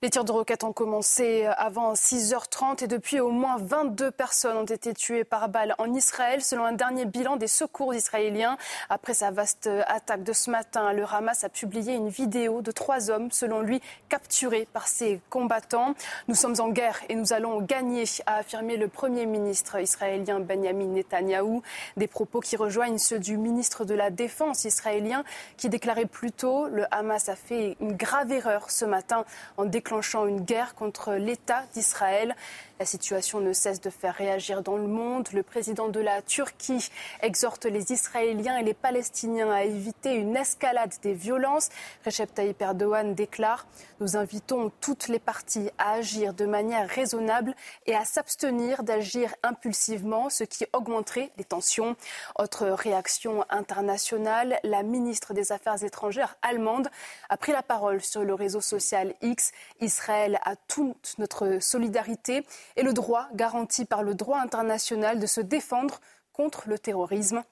Les 0.06 0.10
tirs 0.10 0.22
de 0.22 0.30
roquettes 0.30 0.62
ont 0.62 0.72
commencé 0.72 1.46
avant 1.56 1.94
6h30 1.94 2.84
et 2.84 2.86
depuis 2.86 3.18
au 3.18 3.30
moins 3.30 3.56
22 3.58 4.12
personnes 4.12 4.56
ont 4.56 4.64
été 4.64 4.94
tuées 4.94 5.24
par 5.24 5.48
balle 5.48 5.74
en 5.78 5.92
Israël 5.92 6.44
selon 6.44 6.64
un 6.64 6.74
dernier 6.74 7.06
bilan 7.06 7.34
des 7.34 7.48
secours 7.48 7.92
israéliens. 7.92 8.56
Après 8.88 9.14
sa 9.14 9.32
vaste 9.32 9.68
attaque 9.88 10.22
de 10.22 10.32
ce 10.32 10.48
matin, 10.48 10.92
le 10.92 11.02
Hamas 11.12 11.42
a 11.42 11.48
publié 11.48 11.94
une 11.94 12.08
vidéo 12.08 12.62
de 12.62 12.70
trois 12.70 13.10
hommes, 13.10 13.32
selon 13.32 13.62
lui, 13.62 13.82
capturés 14.08 14.68
par 14.72 14.86
ses 14.86 15.20
combattants. 15.28 15.94
Nous 16.28 16.36
sommes 16.36 16.54
en 16.60 16.68
guerre 16.68 17.00
et 17.08 17.16
nous 17.16 17.32
allons 17.32 17.60
gagner, 17.60 18.04
a 18.26 18.36
affirmé 18.36 18.76
le 18.76 18.86
Premier 18.86 19.26
ministre 19.26 19.80
israélien 19.80 20.38
Benjamin 20.38 20.86
Netanyahou. 20.86 21.62
Des 21.96 22.06
propos 22.06 22.38
qui 22.38 22.54
rejoignent 22.54 22.98
ceux 22.98 23.18
du 23.18 23.38
ministre 23.38 23.84
de 23.84 23.94
la 23.94 24.10
Défense 24.10 24.66
israélien 24.66 25.24
qui 25.56 25.68
déclarait 25.68 26.06
plus 26.06 26.30
tôt 26.30 26.68
le 26.68 26.84
Hamas 26.94 27.28
a 27.28 27.34
fait 27.34 27.76
une 27.80 27.96
grave 27.96 28.30
erreur 28.30 28.70
ce 28.70 28.84
matin 28.84 29.24
en 29.56 29.64
déclarant 29.64 29.95
déclenchant 29.96 30.26
une 30.26 30.42
guerre 30.42 30.74
contre 30.74 31.14
l'État 31.14 31.64
d'Israël. 31.72 32.36
La 32.78 32.84
situation 32.84 33.40
ne 33.40 33.54
cesse 33.54 33.80
de 33.80 33.88
faire 33.88 34.14
réagir 34.14 34.62
dans 34.62 34.76
le 34.76 34.86
monde. 34.86 35.28
Le 35.32 35.42
président 35.42 35.88
de 35.88 35.98
la 35.98 36.20
Turquie 36.20 36.90
exhorte 37.22 37.64
les 37.64 37.90
Israéliens 37.90 38.58
et 38.58 38.62
les 38.62 38.74
Palestiniens 38.74 39.50
à 39.50 39.64
éviter 39.64 40.12
une 40.12 40.36
escalade 40.36 40.92
des 41.00 41.14
violences. 41.14 41.70
Recep 42.04 42.34
Tayyip 42.34 42.60
Erdogan 42.60 43.14
déclare 43.14 43.66
Nous 44.00 44.18
invitons 44.18 44.70
toutes 44.82 45.08
les 45.08 45.18
parties 45.18 45.70
à 45.78 45.92
agir 45.92 46.34
de 46.34 46.44
manière 46.44 46.86
raisonnable 46.86 47.54
et 47.86 47.94
à 47.94 48.04
s'abstenir 48.04 48.82
d'agir 48.82 49.34
impulsivement, 49.42 50.28
ce 50.28 50.44
qui 50.44 50.66
augmenterait 50.74 51.30
les 51.38 51.44
tensions. 51.44 51.96
Autre 52.38 52.66
réaction 52.66 53.42
internationale, 53.48 54.60
la 54.64 54.82
ministre 54.82 55.32
des 55.32 55.50
Affaires 55.50 55.82
étrangères 55.82 56.36
allemande 56.42 56.90
a 57.30 57.38
pris 57.38 57.52
la 57.52 57.62
parole 57.62 58.02
sur 58.02 58.22
le 58.22 58.34
réseau 58.34 58.60
social 58.60 59.14
X. 59.22 59.52
Israël 59.80 60.38
a 60.44 60.56
toute 60.56 61.14
notre 61.16 61.58
solidarité 61.62 62.44
et 62.76 62.82
le 62.82 62.92
droit 62.92 63.28
garanti 63.34 63.84
par 63.84 64.02
le 64.02 64.14
droit 64.14 64.38
international 64.38 65.18
de 65.18 65.26
se 65.26 65.40
défendre 65.40 66.00
contre 66.32 66.68
le 66.68 66.78
terrorisme. 66.78 67.42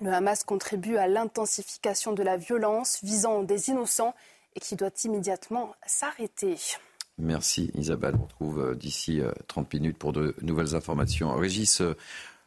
Le 0.00 0.12
Hamas 0.12 0.44
contribue 0.44 0.96
à 0.96 1.06
l'intensification 1.06 2.12
de 2.12 2.22
la 2.22 2.36
violence 2.36 2.98
visant 3.02 3.42
des 3.42 3.68
innocents 3.68 4.14
et 4.54 4.60
qui 4.60 4.76
doit 4.76 4.90
immédiatement 5.04 5.74
s'arrêter. 5.86 6.56
Merci 7.18 7.70
Isabelle. 7.74 8.16
On 8.18 8.24
retrouve 8.24 8.60
euh, 8.60 8.74
d'ici 8.74 9.20
30 9.46 9.66
euh, 9.66 9.78
minutes 9.78 9.98
pour 9.98 10.12
de 10.12 10.34
nouvelles 10.42 10.74
informations. 10.74 11.34
Régis 11.36 11.80
euh, 11.80 11.94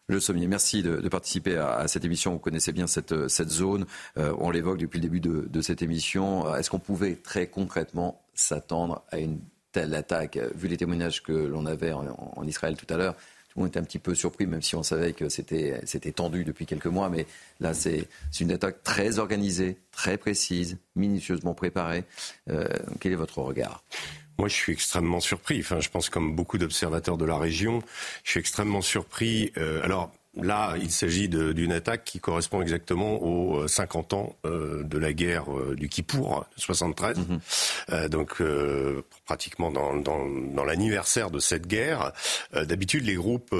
Le 0.07 0.19
Sommier, 0.19 0.47
merci 0.47 0.83
de, 0.83 1.07
participer 1.07 1.55
à, 1.57 1.87
cette 1.87 2.03
émission. 2.03 2.33
Vous 2.33 2.39
connaissez 2.39 2.71
bien 2.71 2.87
cette, 2.87 3.27
cette 3.27 3.49
zone. 3.49 3.85
on 4.15 4.51
l'évoque 4.51 4.77
depuis 4.77 4.97
le 4.99 5.01
début 5.01 5.19
de, 5.19 5.61
cette 5.61 5.81
émission. 5.81 6.53
Est-ce 6.55 6.69
qu'on 6.69 6.79
pouvait 6.79 7.15
très 7.15 7.47
concrètement 7.47 8.21
s'attendre 8.35 9.03
à 9.09 9.17
une 9.17 9.39
telle 9.75 9.93
attaque 9.93 10.39
Vu 10.55 10.69
les 10.69 10.77
témoignages 10.77 11.21
que 11.21 11.33
l'on 11.33 11.65
avait 11.65 11.91
en, 11.91 12.47
Israël 12.47 12.77
tout 12.77 12.91
à 12.93 12.95
l'heure, 12.95 13.13
tout 13.13 13.57
le 13.57 13.63
monde 13.63 13.69
était 13.69 13.79
un 13.79 13.83
petit 13.83 13.99
peu 13.99 14.15
surpris, 14.15 14.47
même 14.47 14.61
si 14.61 14.73
on 14.77 14.83
savait 14.83 15.11
que 15.11 15.27
c'était 15.27 16.11
tendu 16.15 16.45
depuis 16.45 16.65
quelques 16.65 16.85
mois. 16.85 17.09
Mais 17.09 17.25
là, 17.59 17.73
c'est 17.73 18.07
une 18.39 18.51
attaque 18.51 18.83
très 18.83 19.19
organisée, 19.19 19.77
très 19.91 20.17
précise, 20.17 20.77
minutieusement 20.95 21.53
préparée. 21.53 22.05
quel 23.01 23.11
est 23.11 23.15
votre 23.15 23.39
regard? 23.39 23.83
Moi, 24.37 24.47
je 24.47 24.53
suis 24.53 24.71
extrêmement 24.71 25.19
surpris. 25.19 25.59
Enfin, 25.59 25.81
je 25.81 25.89
pense 25.89 26.09
comme 26.09 26.35
beaucoup 26.35 26.57
d'observateurs 26.57 27.17
de 27.17 27.25
la 27.25 27.37
région, 27.37 27.81
je 28.23 28.31
suis 28.31 28.39
extrêmement 28.39 28.81
surpris. 28.81 29.51
Euh, 29.57 29.83
alors, 29.83 30.11
Là, 30.37 30.75
il 30.81 30.91
s'agit 30.91 31.29
d'une 31.29 31.71
attaque 31.71 32.03
qui 32.03 32.19
correspond 32.19 32.61
exactement 32.61 33.23
aux 33.23 33.67
50 33.67 34.11
euh, 34.11 34.15
ans 34.15 34.35
euh, 34.45 34.83
de 34.83 34.97
la 34.97 35.13
guerre 35.13 35.45
euh, 35.55 35.75
du 35.75 35.87
Kippour, 35.87 36.45
73. 36.57 37.17
Mhm. 37.17 38.09
donc, 38.09 38.41
pratiquement 39.25 39.71
dans, 39.71 39.95
dans, 39.95 40.25
dans 40.27 40.63
l'anniversaire 40.63 41.31
de 41.31 41.39
cette 41.39 41.67
guerre. 41.67 42.11
D'habitude, 42.53 43.05
les 43.05 43.15
groupes 43.15 43.55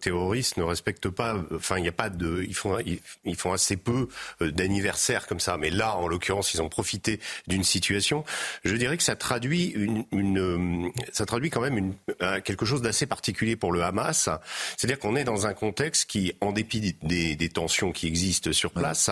terroristes 0.00 0.56
ne 0.56 0.62
respectent 0.62 1.08
pas. 1.08 1.36
Enfin, 1.54 1.78
il 1.78 1.82
n'y 1.82 1.88
a 1.88 1.92
pas 1.92 2.10
de. 2.10 2.42
Ils 2.42 2.54
font, 2.54 2.78
ils, 3.24 3.36
font 3.36 3.52
assez 3.52 3.76
peu 3.76 4.08
d'anniversaires 4.40 5.26
comme 5.26 5.40
ça. 5.40 5.56
Mais 5.56 5.70
là, 5.70 5.96
en 5.96 6.08
l'occurrence, 6.08 6.54
ils 6.54 6.62
ont 6.62 6.68
profité 6.68 7.20
d'une 7.46 7.64
situation. 7.64 8.24
Je 8.64 8.74
dirais 8.76 8.96
que 8.96 9.02
ça 9.02 9.16
traduit 9.16 9.66
une, 9.66 10.04
une 10.12 10.92
ça 11.12 11.26
traduit 11.26 11.50
quand 11.50 11.60
même 11.60 11.78
une, 11.78 11.94
quelque 12.42 12.66
chose 12.66 12.82
d'assez 12.82 13.06
particulier 13.06 13.56
pour 13.56 13.72
le 13.72 13.82
Hamas. 13.82 14.28
C'est-à-dire 14.76 14.98
qu'on 14.98 15.16
est 15.16 15.24
dans 15.24 15.46
un 15.46 15.54
contexte 15.54 16.08
qui, 16.08 16.32
en 16.40 16.52
dépit 16.52 16.96
des, 17.02 17.36
des 17.36 17.48
tensions 17.48 17.92
qui 17.92 18.06
existent 18.06 18.52
sur 18.52 18.72
place, 18.72 19.10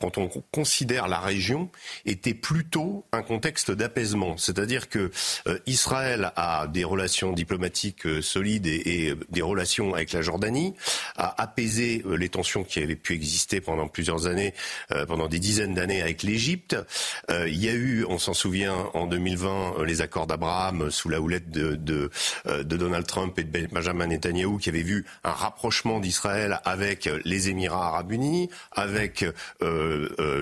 quand 0.00 0.18
on 0.18 0.28
considère 0.52 1.08
la 1.08 1.20
région, 1.20 1.70
était 2.04 2.34
plutôt 2.34 3.04
un 3.12 3.22
contexte 3.22 3.70
d'apaisement. 3.70 4.36
C'est-à-dire 4.36 4.88
que 4.88 5.10
euh, 5.46 5.58
Israël 5.66 6.32
a 6.36 6.66
des 6.66 6.84
relations 6.84 7.32
diplomatiques 7.32 8.06
euh, 8.06 8.20
solides 8.20 8.66
et, 8.66 9.10
euh, 9.10 9.16
des 9.30 9.42
relations 9.42 9.94
avec 9.94 10.12
la 10.12 10.20
Jordanie, 10.20 10.74
a 11.16 11.40
apaisé 11.40 12.04
les 12.18 12.28
tensions 12.28 12.64
qui 12.64 12.80
avaient 12.80 12.96
pu 12.96 13.14
exister 13.14 13.60
pendant 13.60 13.88
plusieurs 13.88 14.26
années, 14.26 14.54
pendant 15.08 15.28
des 15.28 15.38
dizaines 15.38 15.74
d'années 15.74 16.02
avec 16.02 16.22
l'Égypte. 16.22 16.76
il 17.30 17.56
y 17.56 17.68
a 17.68 17.72
eu, 17.72 18.04
on 18.08 18.18
s'en 18.18 18.34
souvient, 18.34 18.90
en 18.94 19.06
2020, 19.06 19.84
les 19.84 20.00
accords 20.00 20.26
d'Abraham 20.26 20.90
sous 20.90 21.08
la 21.08 21.20
houlette 21.20 21.50
de, 21.50 22.10
Donald 22.64 23.06
Trump 23.06 23.38
et 23.38 23.44
de 23.44 23.66
Benjamin 23.68 24.06
Netanyahu, 24.06 24.58
qui 24.58 24.68
avaient 24.68 24.82
vu 24.82 25.04
un 25.24 25.32
rapprochement 25.32 26.00
d'Israël 26.00 26.60
avec 26.64 27.08
les 27.24 27.48
Émirats 27.48 27.88
arabes 27.88 28.12
unis, 28.12 28.50
avec 28.72 29.24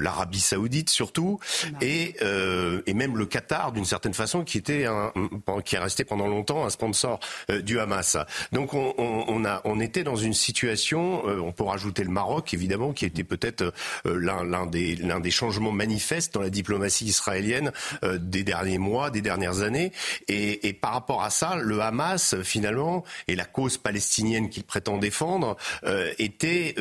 l'Arabie 0.01 0.41
saoudite 0.41 0.91
surtout, 0.91 1.39
et, 1.81 2.15
euh, 2.23 2.83
et 2.87 2.95
même 2.95 3.17
le 3.17 3.27
Qatar 3.27 3.73
d'une 3.73 3.85
certaine 3.85 4.15
façon, 4.15 4.45
qui 4.45 4.59
était 4.59 4.87
un, 4.87 5.13
qui 5.65 5.77
est 5.77 5.79
resté 5.79 6.05
pendant 6.05 6.29
longtemps 6.29 6.65
un 6.65 6.71
sponsor 6.71 7.21
du 7.63 7.79
Hamas. 7.79 8.17
Donc 8.53 8.75
on, 8.75 8.95
on, 8.99 9.25
on, 9.29 9.45
a, 9.45 9.61
on 9.65 9.81
était 9.81 10.05
dans 10.05 10.17
une 10.17 10.35
situation, 10.35 11.25
on 11.25 11.53
peut 11.53 11.65
rajouter 11.65 12.05
le 12.05 12.11
Maroc 12.11 12.55
évidemment, 12.55 12.93
qui 12.93 13.05
était 13.05 13.25
peut-être 13.25 13.73
l'un 14.05 14.67
des, 14.67 14.97
l'un 14.97 15.21
des 15.21 15.31
changements 15.31 15.73
manifestes 15.73 16.35
dans 16.35 16.43
la 16.43 16.51
diplomatie 16.51 17.07
israélienne 17.07 17.73
des 18.03 18.45
derniers 18.45 18.79
mois, 18.79 19.11
des 19.11 19.23
dernières 19.23 19.63
années, 19.63 19.93
et, 20.29 20.69
et, 20.69 20.73
par 20.73 20.93
rapport 20.93 21.23
à 21.23 21.31
ça, 21.31 21.57
le 21.57 21.81
Hamas 21.81 22.37
finalement 22.43 23.05
et 23.29 23.37
la 23.37 23.45
cause 23.45 23.79
palestinienne 23.79 24.49
qu'il 24.49 24.65
prétend 24.65 24.99
défendre 24.99 25.57
était 26.19 26.75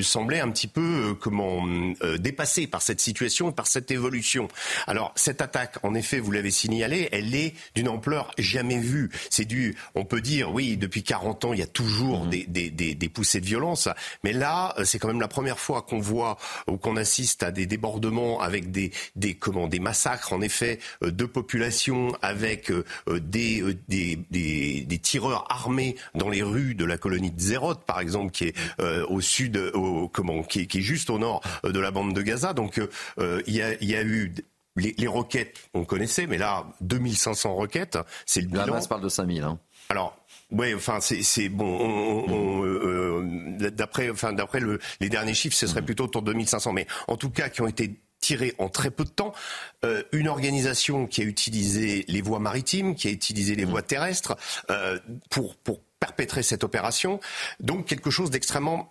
semblait 0.00 0.40
un 0.40 0.50
petit 0.50 0.68
peu 0.68 1.14
comment 1.20 1.64
euh, 2.06 2.18
dépassé 2.18 2.66
par 2.66 2.82
cette 2.82 3.00
situation 3.00 3.50
et 3.50 3.52
par 3.52 3.66
cette 3.66 3.90
évolution. 3.90 4.48
Alors 4.86 5.12
cette 5.16 5.40
attaque, 5.40 5.76
en 5.82 5.94
effet, 5.94 6.18
vous 6.20 6.30
l'avez 6.30 6.50
signalé, 6.50 7.08
elle 7.12 7.34
est 7.34 7.54
d'une 7.74 7.88
ampleur 7.88 8.30
jamais 8.38 8.78
vue. 8.78 9.10
C'est 9.30 9.44
dû, 9.44 9.76
on 9.94 10.04
peut 10.04 10.20
dire, 10.20 10.52
oui, 10.52 10.76
depuis 10.76 11.02
40 11.02 11.44
ans, 11.46 11.52
il 11.52 11.58
y 11.58 11.62
a 11.62 11.66
toujours 11.66 12.24
mhm. 12.24 12.30
des, 12.30 12.70
des, 12.70 12.94
des, 12.94 13.08
poussées 13.08 13.40
de 13.40 13.46
violence, 13.46 13.88
mais 14.24 14.32
là, 14.32 14.74
euh, 14.78 14.84
c'est 14.84 14.98
quand 14.98 15.08
même 15.08 15.20
la 15.20 15.28
première 15.28 15.58
fois 15.58 15.82
qu'on 15.82 16.00
voit 16.00 16.36
ou 16.66 16.76
qu'on 16.76 16.96
assiste 16.96 17.42
à 17.42 17.50
des 17.50 17.66
débordements 17.66 18.40
avec 18.40 18.70
des, 18.70 18.92
des 19.14 19.34
comment, 19.34 19.68
des 19.68 19.80
massacres, 19.80 20.32
en 20.32 20.40
effet, 20.40 20.78
euh, 21.02 21.10
de 21.10 21.24
populations, 21.24 22.16
avec 22.22 22.72
des, 23.06 23.62
des, 23.88 24.18
des, 24.30 24.84
des, 24.86 24.98
tireurs 24.98 25.50
armés 25.50 25.96
dans 26.14 26.28
les 26.28 26.42
rues 26.42 26.74
de 26.74 26.84
la 26.84 26.98
colonie 26.98 27.30
de 27.30 27.40
Zerot, 27.40 27.74
par 27.74 28.00
exemple, 28.00 28.32
qui 28.32 28.44
est 28.44 28.54
au 29.08 29.20
sud, 29.20 29.56
au, 29.74 30.08
comment, 30.08 30.42
qui 30.42 30.60
est, 30.60 30.66
qui 30.66 30.78
est 30.78 30.82
juste 30.82 31.10
au 31.10 31.18
nord 31.18 31.42
de 31.64 31.78
la 31.78 31.90
bande 31.96 32.14
de 32.14 32.22
Gaza. 32.22 32.52
Donc 32.52 32.78
euh, 32.78 32.88
euh, 33.18 33.42
il 33.46 33.54
y, 33.54 33.62
a, 33.62 34.02
eu 34.02 34.34
les, 34.76 35.06
roquettes, 35.06 35.56
on 35.72 35.84
connaissait, 35.84 36.26
mais 36.26 36.38
là, 36.38 36.66
2500 36.82 37.54
roquettes, 37.54 37.98
c'est 38.26 38.42
le 38.42 38.48
bilan. 38.48 38.64
Hamas 38.64 38.86
parle 38.86 39.02
de 39.02 39.08
5000. 39.08 39.42
Hein. 39.42 39.58
Alors, 39.88 40.18
oui, 40.50 40.74
enfin 40.74 40.98
c'est 41.00 41.48
bon. 41.48 42.64
Euh, 42.64 43.70
d'après 43.70 44.10
enfin 44.10 44.32
d'après 44.32 44.60
les 45.00 45.08
derniers 45.08 45.34
chiffres, 45.34 45.56
ce 45.56 45.66
serait 45.66 45.82
plutôt 45.82 46.04
autour 46.04 46.22
de 46.22 46.32
2500, 46.32 46.72
mais 46.72 46.86
en 47.08 47.16
tout 47.16 47.30
cas 47.30 47.48
qui 47.48 47.62
ont 47.62 47.66
été 47.66 47.98
tirés 48.20 48.54
en 48.58 48.68
très 48.68 48.90
peu 48.90 49.04
de 49.04 49.10
temps. 49.10 49.32
une 50.12 50.28
organisation 50.28 51.06
qui 51.06 51.22
a 51.22 51.24
utilisé 51.24 52.04
les 52.08 52.20
voies 52.20 52.40
maritimes, 52.40 52.94
qui 52.94 53.08
a 53.08 53.10
utilisé 53.10 53.54
les 53.54 53.64
voies 53.64 53.82
terrestres 53.82 54.36
pour 55.30 55.56
pour 55.56 55.80
perpétrer 56.00 56.42
cette 56.42 56.64
opération. 56.64 57.20
Donc 57.60 57.86
quelque 57.86 58.10
chose 58.10 58.30
d'extrêmement 58.30 58.90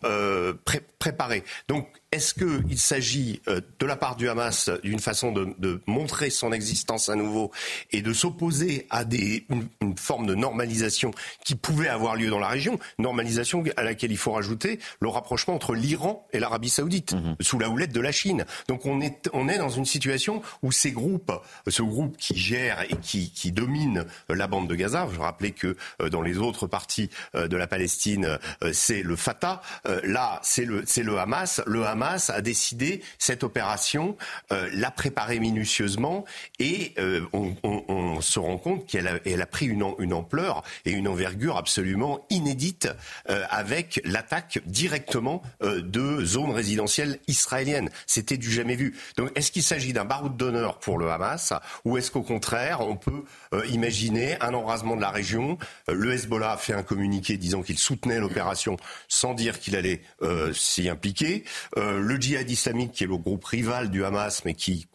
préparé. 1.00 1.44
Donc 1.68 1.88
est-ce 2.16 2.34
qu'il 2.34 2.80
s'agit 2.80 3.42
euh, 3.50 3.60
de 3.80 3.86
la 3.86 3.98
part 3.98 4.16
du 4.16 4.30
Hamas 4.30 4.70
d'une 4.84 5.00
façon 5.00 5.34
de, 5.34 5.82
montrer 5.86 6.30
son 6.30 6.54
existence 6.54 7.10
à 7.10 7.16
nouveau 7.16 7.52
et 7.92 8.02
de 8.02 8.14
s'opposer 8.14 8.88
à 8.90 9.04
des, 9.04 9.46
une, 9.50 9.98
forme 9.98 10.26
de 10.26 10.34
normalisation 10.34 11.12
qui 11.44 11.56
pouvait 11.56 11.90
avoir 11.90 12.16
lieu 12.16 12.30
dans 12.30 12.40
la 12.40 12.48
région 12.48 12.80
Normalisation 13.00 13.64
à 13.76 13.84
laquelle 13.84 14.12
il 14.12 14.18
faut 14.18 14.32
rajouter 14.32 14.80
le 15.02 15.10
rapprochement 15.10 15.56
entre 15.56 15.76
l'Iran 15.76 16.26
et 16.32 16.40
l'Arabie 16.40 16.70
saoudite, 16.70 17.14
mhm. 17.14 17.36
sous 17.42 17.60
la 17.60 17.70
houlette 17.70 17.92
de 17.92 18.00
la 18.00 18.12
Chine? 18.12 18.46
Donc 18.68 18.86
on 18.86 19.02
est, 19.02 19.30
on 19.34 19.50
est 19.50 19.58
dans 19.58 19.70
une 19.70 19.86
situation 19.86 20.42
où 20.64 20.72
ces 20.72 20.92
groupes, 20.92 21.34
ce 21.68 21.82
groupe 21.82 22.16
qui 22.18 22.38
gère 22.38 22.82
et 22.84 22.96
qui, 23.02 23.32
qui 23.32 23.52
domine 23.52 24.06
la 24.30 24.48
bande 24.48 24.70
de 24.70 24.76
Gaza, 24.76 25.08
je 25.14 25.20
rappelais 25.20 25.52
que 25.52 25.76
euh, 26.02 26.10
dans 26.10 26.22
les 26.22 26.38
autres 26.38 26.68
parties 26.68 27.10
euh, 27.36 27.48
de 27.48 27.58
la 27.58 27.68
Palestine, 27.68 28.40
c'est 28.72 29.04
le 29.04 29.16
Fatah, 29.16 29.62
là 30.04 30.40
c'est 30.44 30.66
le, 30.66 30.84
le 31.04 31.20
Hamas. 31.20 31.62
Le 31.66 31.86
Hamas 31.86 32.05
a 32.14 32.42
décidé 32.42 33.02
cette 33.18 33.44
opération, 33.44 34.18
euh, 34.52 34.70
l'a 34.74 34.92
préparée 34.92 35.40
minutieusement 35.40 36.26
et 36.60 36.94
euh, 36.98 37.22
on, 37.34 38.22
se 38.22 38.40
rend 38.40 38.58
compte 38.58 38.88
qu'elle 38.88 39.08
a, 39.08 39.46
pris 39.46 39.66
une, 39.66 40.14
ampleur 40.14 40.64
et 40.86 40.92
une 40.92 41.08
envergure 41.08 41.58
absolument 41.58 42.26
inédite 42.30 42.88
euh, 43.30 43.44
avec 43.50 44.02
l'attaque 44.06 44.60
directement 44.66 45.42
de 45.62 46.24
zones 46.24 46.52
résidentielles 46.52 47.20
israéliennes. 47.28 47.90
C'était 48.08 48.38
du 48.38 48.52
jamais 48.52 48.76
vu. 48.76 48.98
Donc 49.18 49.32
est-ce 49.36 49.52
qu'il 49.52 49.64
s'agit 49.64 49.94
d'un 49.94 50.06
baroud 50.06 50.38
d'honneur 50.38 50.80
pour 50.80 50.98
le 50.98 51.10
Hamas 51.12 51.54
ou 51.84 51.98
est-ce 51.98 52.10
qu'au 52.10 52.22
contraire 52.22 52.82
on 52.82 52.96
peut 52.96 53.26
imaginer 53.68 54.40
un 54.42 54.54
embrasement 54.54 54.96
de 54.96 55.02
la 55.02 55.12
région? 55.12 55.58
Le 55.88 56.14
Hezbollah 56.14 56.54
a 56.54 56.58
fait 56.58 56.74
un 56.74 56.84
communiqué 56.84 57.38
disant 57.38 57.62
qu'il 57.62 57.78
soutenait 57.78 58.20
l'opération 58.20 58.78
sans 59.08 59.34
dire 59.34 59.60
qu'il 59.60 59.76
allait 59.76 60.02
s'y 60.54 60.90
impliquer. 60.90 61.44
Le 62.00 62.16
djihad 62.16 62.50
islamique, 62.50 62.92
qui 62.94 63.04
est 63.04 63.08
le 63.08 63.18
groupe 63.18 63.46
rival 63.46 63.90
du 63.90 64.04
Hamas, 64.04 64.44
mais 64.46 64.54
qui, 64.54 64.88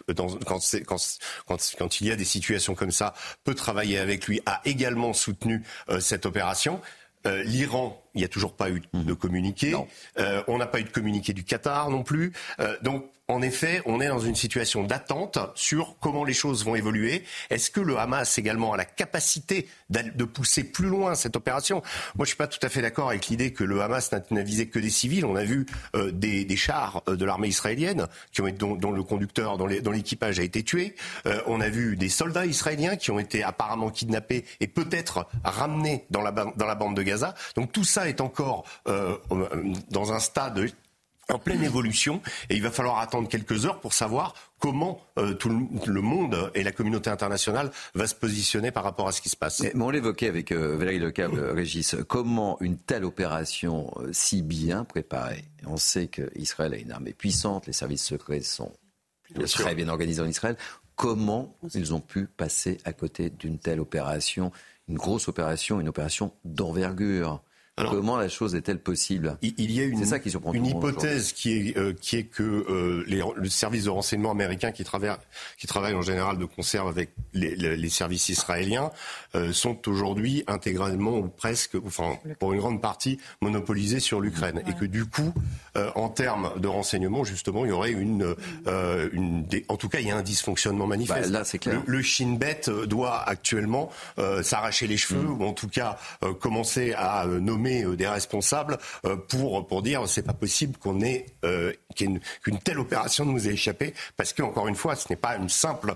quand, 0.47 2.01
il 2.01 2.07
y 2.07 2.11
a 2.11 2.17
des 2.17 2.25
situations 2.25 2.75
comme 2.75 2.91
ça, 2.91 3.15
peut 3.45 3.55
travailler 3.55 3.99
avec 3.99 4.27
lui, 4.27 4.41
a 4.47 4.61
également 4.65 5.13
soutenu 5.13 5.63
euh, 5.89 6.01
cette 6.01 6.27
opération. 6.27 6.81
Euh, 7.27 7.43
L'Iran, 7.43 8.03
il 8.15 8.19
n'y 8.19 8.25
a 8.25 8.29
toujours 8.29 8.55
pas 8.55 8.71
eu 8.71 8.83
de 8.93 9.15
communiqué. 9.15 9.75
on 10.49 10.59
n'a 10.59 10.67
pas 10.67 10.81
eu 10.81 10.85
de 10.85 10.91
communiqué 10.91 11.33
du 11.33 11.45
Qatar 11.45 11.91
non 11.91 12.03
plus. 12.03 12.33
donc 12.83 13.05
en 13.31 13.43
effet, 13.43 13.81
on 13.87 14.01
est 14.01 14.09
dans 14.09 14.19
une 14.19 14.35
situation 14.35 14.83
d'attente 14.83 15.39
sur 15.55 15.97
comment 16.01 16.25
les 16.25 16.33
choses 16.33 16.65
vont 16.65 16.75
évoluer. 16.75 17.23
Est-ce 17.49 17.71
que 17.71 17.81
le 17.81 17.97
Hamas 17.97 18.39
également 18.39 18.73
a 18.73 18.77
la 18.77 18.85
capacité 18.85 19.69
de 19.89 20.25
pousser 20.25 20.65
plus 20.65 20.89
loin 20.89 21.15
cette 21.15 21.37
opération? 21.37 21.81
Moi, 22.17 22.25
je 22.25 22.31
suis 22.31 22.37
pas 22.37 22.49
tout 22.49 22.59
à 22.63 22.69
fait 22.69 22.83
d'accord 22.83 23.09
avec 23.09 23.29
l'idée 23.29 23.53
que 23.53 23.63
le 23.63 23.83
Hamas 23.83 24.11
n'a 24.31 24.43
visé 24.43 24.67
que 24.69 24.81
des 24.81 24.91
civils. 24.91 25.25
On 25.25 25.37
a 25.37 25.45
vu 25.45 25.67
euh, 25.95 26.11
des, 26.11 26.57
chars 26.57 27.03
euh, 27.09 27.15
de 27.15 27.25
l'armée 27.25 27.47
israélienne 27.47 28.09
qui 28.33 28.41
ont 28.41 28.49
été, 28.49 28.59
dont, 28.59 28.91
le 28.91 29.03
conducteur, 29.05 29.59
dont 29.59 29.67
l'équipage 29.67 30.41
a 30.41 30.43
été 30.43 30.65
tué. 30.65 30.97
Euh, 31.27 31.41
on 31.47 31.61
a 31.61 31.69
vu 31.69 31.97
des 31.97 32.09
soldats 32.09 32.47
israéliens 32.47 32.97
qui 32.97 33.13
ont 33.13 33.21
été 33.21 33.45
apparemment 33.45 33.91
kidnappés 33.91 34.45
et 34.59 34.67
peut-être 34.67 35.29
ramenés 35.45 36.05
dans 36.11 36.23
la, 36.23 36.33
dans 36.33 36.67
la 36.67 36.75
bande 36.75 36.97
de 36.97 37.03
Gaza. 37.03 37.35
Donc 37.55 37.71
tout 37.71 37.85
ça 37.85 38.00
est 38.09 38.21
encore 38.21 38.65
dans 39.91 40.13
un 40.13 40.19
stade 40.19 40.71
en 41.31 41.39
pleine 41.39 41.63
évolution 41.63 42.21
et 42.49 42.57
il 42.57 42.63
va 42.63 42.71
falloir 42.71 42.99
attendre 42.99 43.29
quelques 43.29 43.67
heures 43.67 43.81
pour 43.81 43.93
savoir 43.93 44.35
comment 44.59 45.01
euh, 45.19 45.35
tout 45.35 45.49
le, 45.49 46.01
monde 46.01 46.51
et 46.55 46.63
la 46.63 46.73
communauté 46.73 47.11
internationale 47.11 47.71
va 47.95 48.07
se 48.07 48.15
positionner 48.15 48.71
par 48.71 48.85
rapport 48.85 49.09
à 49.09 49.13
ce 49.13 49.21
qui 49.21 49.29
se 49.29 49.37
passe. 49.37 49.61
Mais, 49.61 49.73
on 49.75 49.91
l'évoquait 49.91 50.29
avec 50.29 50.53
euh, 50.53 50.77
Valérie 50.77 50.99
Lecable, 50.99 51.39
euh, 51.39 51.53
Régis, 51.53 51.97
comment 52.09 52.59
une 52.61 52.77
telle 52.77 53.05
opération 53.05 53.93
si 54.13 54.43
bien 54.43 54.85
préparée, 54.85 55.45
on 55.67 55.77
sait 55.77 56.09
qu'Israël 56.09 56.75
a 56.75 56.77
une 56.77 56.93
armée 56.93 57.13
puissante, 57.13 57.67
les 57.67 57.73
services 57.73 58.05
secrets 58.05 58.43
sont 58.43 58.73
très 59.47 59.75
bien 59.75 59.89
organisés 59.89 60.23
en 60.23 60.27
Israël, 60.27 60.57
comment 60.97 61.57
ils 61.75 61.95
ont 61.95 62.01
pu 62.01 62.27
passer 62.27 62.79
à 62.85 62.93
côté 62.93 63.31
d'une 63.31 63.59
telle 63.59 63.81
opération, 63.81 64.53
une 64.89 64.97
grosse 64.97 65.29
opération, 65.29 65.81
une 65.81 65.89
opération 65.89 66.33
d'envergure? 66.45 67.43
Comment 67.89 68.17
la 68.17 68.29
chose 68.29 68.55
est-elle 68.55 68.79
possible? 68.79 69.37
Il 69.43 69.71
y 69.71 69.81
a 69.81 69.85
une, 69.85 70.05
ça 70.05 70.19
qui 70.19 70.31
une 70.53 70.67
hypothèse 70.67 71.33
qui 71.33 71.53
est, 71.53 71.77
euh, 71.77 71.93
qui 71.93 72.17
est 72.17 72.25
que 72.25 72.43
euh, 72.43 73.05
les, 73.07 73.23
le 73.37 73.49
service 73.49 73.85
de 73.85 73.91
renseignement 73.91 74.31
américain 74.31 74.73
qui 74.73 74.85
travaille, 74.85 75.17
qui 75.59 75.67
travaille 75.67 75.95
en 75.95 76.03
général 76.03 76.39
de 76.39 76.45
conserve 76.45 76.89
avec 76.89 77.11
les, 77.33 77.55
les, 77.55 77.89
services 77.89 78.29
israéliens 78.29 78.91
euh, 79.35 79.53
sont 79.53 79.89
aujourd'hui 79.89 80.45
intégralement 80.47 81.19
ou 81.19 81.29
presque, 81.29 81.77
enfin 81.85 82.19
pour 82.39 82.53
une 82.53 82.61
grande 82.61 82.81
partie, 82.81 83.19
monopolisés 83.41 84.01
sur 84.01 84.21
l'Ukraine. 84.21 84.63
Et 84.67 84.75
que 84.75 84.85
du 84.85 85.07
coup, 85.07 85.33
en 85.95 86.09
termes 86.09 86.53
de 86.59 86.69
renseignement, 86.69 87.25
justement, 87.25 87.65
il 87.65 87.69
y 87.69 87.73
aurait 87.73 87.93
une... 87.93 88.35
une 89.13 89.47
en 89.69 89.77
tout 89.77 89.89
cas, 89.89 90.01
il 90.01 90.09
y 90.09 90.11
a 90.11 90.17
un 90.17 90.23
dysfonctionnement 90.23 90.87
manifeste. 90.87 91.31
Bah, 91.31 91.39
là, 91.39 91.45
c'est 91.45 91.59
clair. 91.59 91.83
Le, 91.87 92.03
Shin 92.03 92.37
Bet 92.39 92.63
doit 92.87 93.23
actuellement 93.23 93.91
s'arracher 94.43 94.87
les 94.87 94.97
cheveux, 94.97 95.23
mm. 95.23 95.41
ou 95.41 95.45
en 95.45 95.53
tout 95.53 95.69
cas 95.69 95.99
commencer 96.41 96.95
à 96.97 97.27
nommer 97.27 97.70
euh, 97.71 97.97
des 97.97 98.07
responsables 98.07 98.79
euh, 99.05 99.17
pour, 99.17 99.67
pour 99.67 99.83
dire 99.83 100.09
c'est 100.09 100.23
pas 100.23 100.33
possible 100.33 100.77
qu'on 100.79 101.01
ait 101.01 101.27
euh, 101.45 101.73
qu'une 101.95 102.21
telle 102.65 102.79
opération 102.79 103.25
nous 103.25 103.49
ait 103.49 103.53
échappé 103.53 103.95
parce 104.17 104.33
qu'encore 104.33 104.69
une 104.69 104.75
fois 104.75 104.97
ce 104.97 105.07
n'est 105.11 105.17
pas 105.17 105.37
une 105.37 105.49
simple 105.49 105.95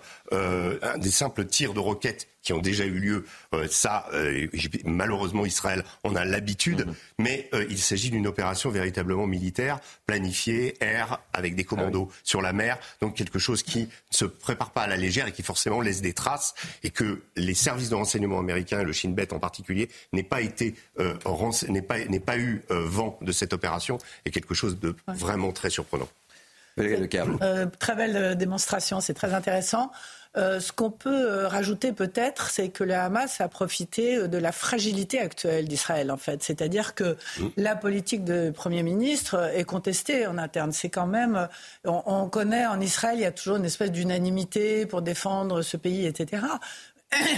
des 0.99 1.11
simples 1.11 1.45
tirs 1.47 1.75
de 1.75 1.81
roquettes 1.81 2.29
qui 2.45 2.53
ont 2.53 2.61
déjà 2.61 2.85
eu 2.85 3.01
lieu. 3.01 3.25
Euh, 3.55 3.67
ça, 3.69 4.07
euh, 4.13 4.47
malheureusement, 4.85 5.45
Israël 5.45 5.83
en 6.05 6.15
a 6.15 6.25
l'habitude, 6.25 6.87
mhm. 6.87 6.95
mais 7.19 7.49
euh, 7.55 7.67
il 7.71 7.79
s'agit 7.79 8.11
d'une 8.11 8.27
opération 8.27 8.71
véritablement 8.71 9.27
militaire, 9.27 9.81
planifiée, 10.07 10.77
air, 10.81 11.19
avec 11.33 11.57
des 11.57 11.65
commandos 11.65 12.09
ah 12.13 12.17
sur 12.23 12.43
la 12.43 12.53
mer, 12.53 12.79
donc 13.01 13.17
quelque 13.17 13.39
chose 13.39 13.63
qui 13.63 13.81
ne 13.81 13.87
se 14.11 14.27
prépare 14.27 14.71
pas 14.71 14.83
à 14.83 14.87
la 14.87 14.97
légère 14.97 15.27
et 15.27 15.33
qui 15.33 15.43
forcément 15.43 15.81
laisse 15.81 16.03
des 16.03 16.13
traces, 16.13 16.55
et 16.83 16.91
que 16.91 17.23
les 17.35 17.55
services 17.55 17.89
de 17.89 17.95
renseignement 17.95 18.39
américains, 18.39 18.83
le 18.83 18.93
Shin 18.93 19.11
Bet 19.11 19.33
en 19.33 19.39
particulier, 19.39 19.89
n'aient 20.13 20.23
pas 20.23 20.43
été, 20.43 20.75
n'aient 21.69 21.83
pas, 21.83 21.97
pas 22.27 22.39
eu 22.39 22.63
vent 22.69 23.19
de 23.23 23.33
cette 23.33 23.55
opération, 23.55 23.99
est 24.27 24.31
quelque 24.31 24.55
chose 24.55 24.79
de 24.79 24.95
vraiment 25.07 25.53
très 25.53 25.71
surprenant. 25.71 26.09
très 27.79 27.97
belle 27.97 28.37
démonstration, 28.37 29.01
c'est 29.01 29.15
très 29.15 29.33
intéressant. 29.33 29.91
Euh, 30.37 30.59
ce 30.59 30.73
qu'on 30.73 30.91
peut 30.91 31.31
euh, 31.31 31.49
rajouter 31.49 31.93
peut-être, 31.93 32.51
c'est 32.51 32.69
que 32.69 32.83
le 32.83 32.95
Hamas 32.95 33.41
a 33.41 33.49
profité 33.49 34.17
euh, 34.17 34.27
de 34.27 34.37
la 34.37 34.51
fragilité 34.51 35.21
actuelle 35.21 35.69
d'Israël, 35.69 36.11
en 36.11 36.17
fait. 36.17 36.43
C'est-à-dire 36.43 36.95
que 36.95 37.17
mmh. 37.39 37.47
la 37.57 37.77
politique 37.77 38.25
du 38.25 38.51
Premier 38.53 38.83
ministre 38.83 39.51
est 39.55 39.65
contestée 39.65 40.27
en 40.27 40.37
interne. 40.37 40.73
C'est 40.73 40.91
quand 40.91 41.07
même, 41.07 41.49
on, 41.85 42.03
on, 42.07 42.29
connaît 42.29 42.67
en 42.67 42.81
Israël, 42.81 43.19
il 43.19 43.23
y 43.23 43.27
a 43.27 43.33
toujours 43.33 43.57
une 43.57 43.65
espèce 43.65 43.93
d'unanimité 43.93 44.87
pour 44.87 45.03
défendre 45.03 45.63
ce 45.63 45.77
pays, 45.77 46.07
etc. 46.07 46.43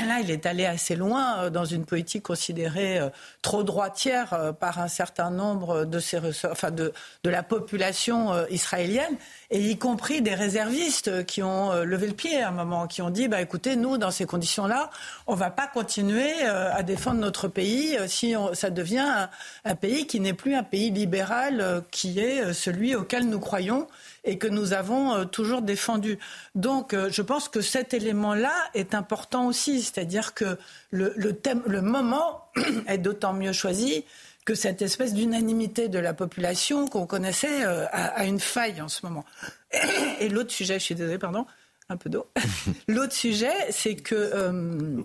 Là, 0.06 0.20
il 0.20 0.30
est 0.30 0.46
allé 0.46 0.64
assez 0.64 0.96
loin 0.96 1.38
euh, 1.38 1.50
dans 1.50 1.64
une 1.64 1.84
politique 1.84 2.22
considérée 2.22 2.98
euh, 2.98 3.08
trop 3.42 3.62
droitière 3.62 4.32
euh, 4.32 4.52
par 4.52 4.78
un 4.78 4.88
certain 4.88 5.30
nombre 5.30 5.84
de, 5.84 6.92
la 7.24 7.42
population 7.42 8.46
israélienne, 8.48 9.16
et 9.50 9.60
y 9.60 9.76
compris 9.76 10.22
des 10.22 10.34
réservistes 10.34 11.26
qui 11.26 11.42
ont 11.42 11.72
levé 11.82 12.06
le 12.06 12.14
pied 12.14 12.40
à 12.40 12.48
un 12.48 12.52
moment, 12.52 12.86
qui 12.86 13.02
ont 13.02 13.10
dit 13.10 13.28
bah, 13.28 13.40
écoutez, 13.40 13.76
nous, 13.76 13.98
dans 13.98 14.10
ces 14.10 14.26
conditions-là, 14.26 14.90
on 15.26 15.34
ne 15.34 15.38
va 15.38 15.50
pas 15.50 15.66
continuer 15.66 16.42
à 16.42 16.82
défendre 16.82 17.20
notre 17.20 17.48
pays 17.48 17.96
si 18.06 18.34
ça 18.54 18.70
devient 18.70 18.98
un, 18.98 19.30
un 19.64 19.74
pays 19.74 20.06
qui 20.06 20.20
n'est 20.20 20.32
plus 20.32 20.54
un 20.54 20.62
pays 20.62 20.90
libéral, 20.90 21.82
qui 21.90 22.20
est 22.20 22.52
celui 22.52 22.94
auquel 22.94 23.28
nous 23.28 23.40
croyons 23.40 23.88
et 24.26 24.38
que 24.38 24.48
nous 24.48 24.72
avons 24.72 25.14
euh, 25.14 25.24
toujours 25.24 25.62
défendu. 25.62 26.18
Donc 26.54 26.92
euh, 26.92 27.08
je 27.10 27.22
pense 27.22 27.48
que 27.48 27.60
cet 27.60 27.94
élément-là 27.94 28.52
est 28.74 28.94
important 28.94 29.46
aussi, 29.46 29.80
c'est-à-dire 29.80 30.34
que 30.34 30.58
le, 30.90 31.32
thème, 31.32 31.62
le 31.66 31.80
moment 31.80 32.50
est 32.88 32.98
d'autant 32.98 33.32
mieux 33.32 33.52
choisi 33.52 34.04
que 34.44 34.54
cette 34.54 34.82
espèce 34.82 35.14
d'unanimité 35.14 35.88
de 35.88 35.98
la 35.98 36.12
population 36.12 36.86
qu'on 36.86 37.06
connaissait 37.06 37.64
euh, 37.64 37.86
a, 37.90 38.24
une 38.24 38.40
faille 38.40 38.82
en 38.82 38.88
ce 38.88 39.06
moment. 39.06 39.24
Et 40.20 40.28
l'autre 40.28 40.52
sujet, 40.52 40.74
je 40.74 40.84
suis 40.84 40.94
désolée, 40.94 41.18
pardon, 41.18 41.46
un 41.88 41.96
peu 41.96 42.10
d'eau. 42.10 42.26
l'autre 42.88 43.12
sujet, 43.12 43.54
c'est 43.70 43.96
que 43.96 45.04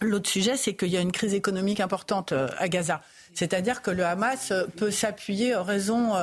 l'autre 0.00 0.28
sujet, 0.28 0.56
c'est 0.56 0.74
qu'il 0.74 0.88
y 0.88 0.96
a 0.96 1.00
une 1.00 1.12
crise 1.12 1.34
économique 1.34 1.80
importante 1.80 2.32
à 2.32 2.68
Gaza. 2.68 3.02
C'est-à-dire 3.34 3.82
que 3.82 3.90
le 3.90 4.04
Hamas 4.04 4.52
peut 4.76 4.90
s'appuyer 4.90 5.54
en 5.54 5.62
raison 5.62 6.14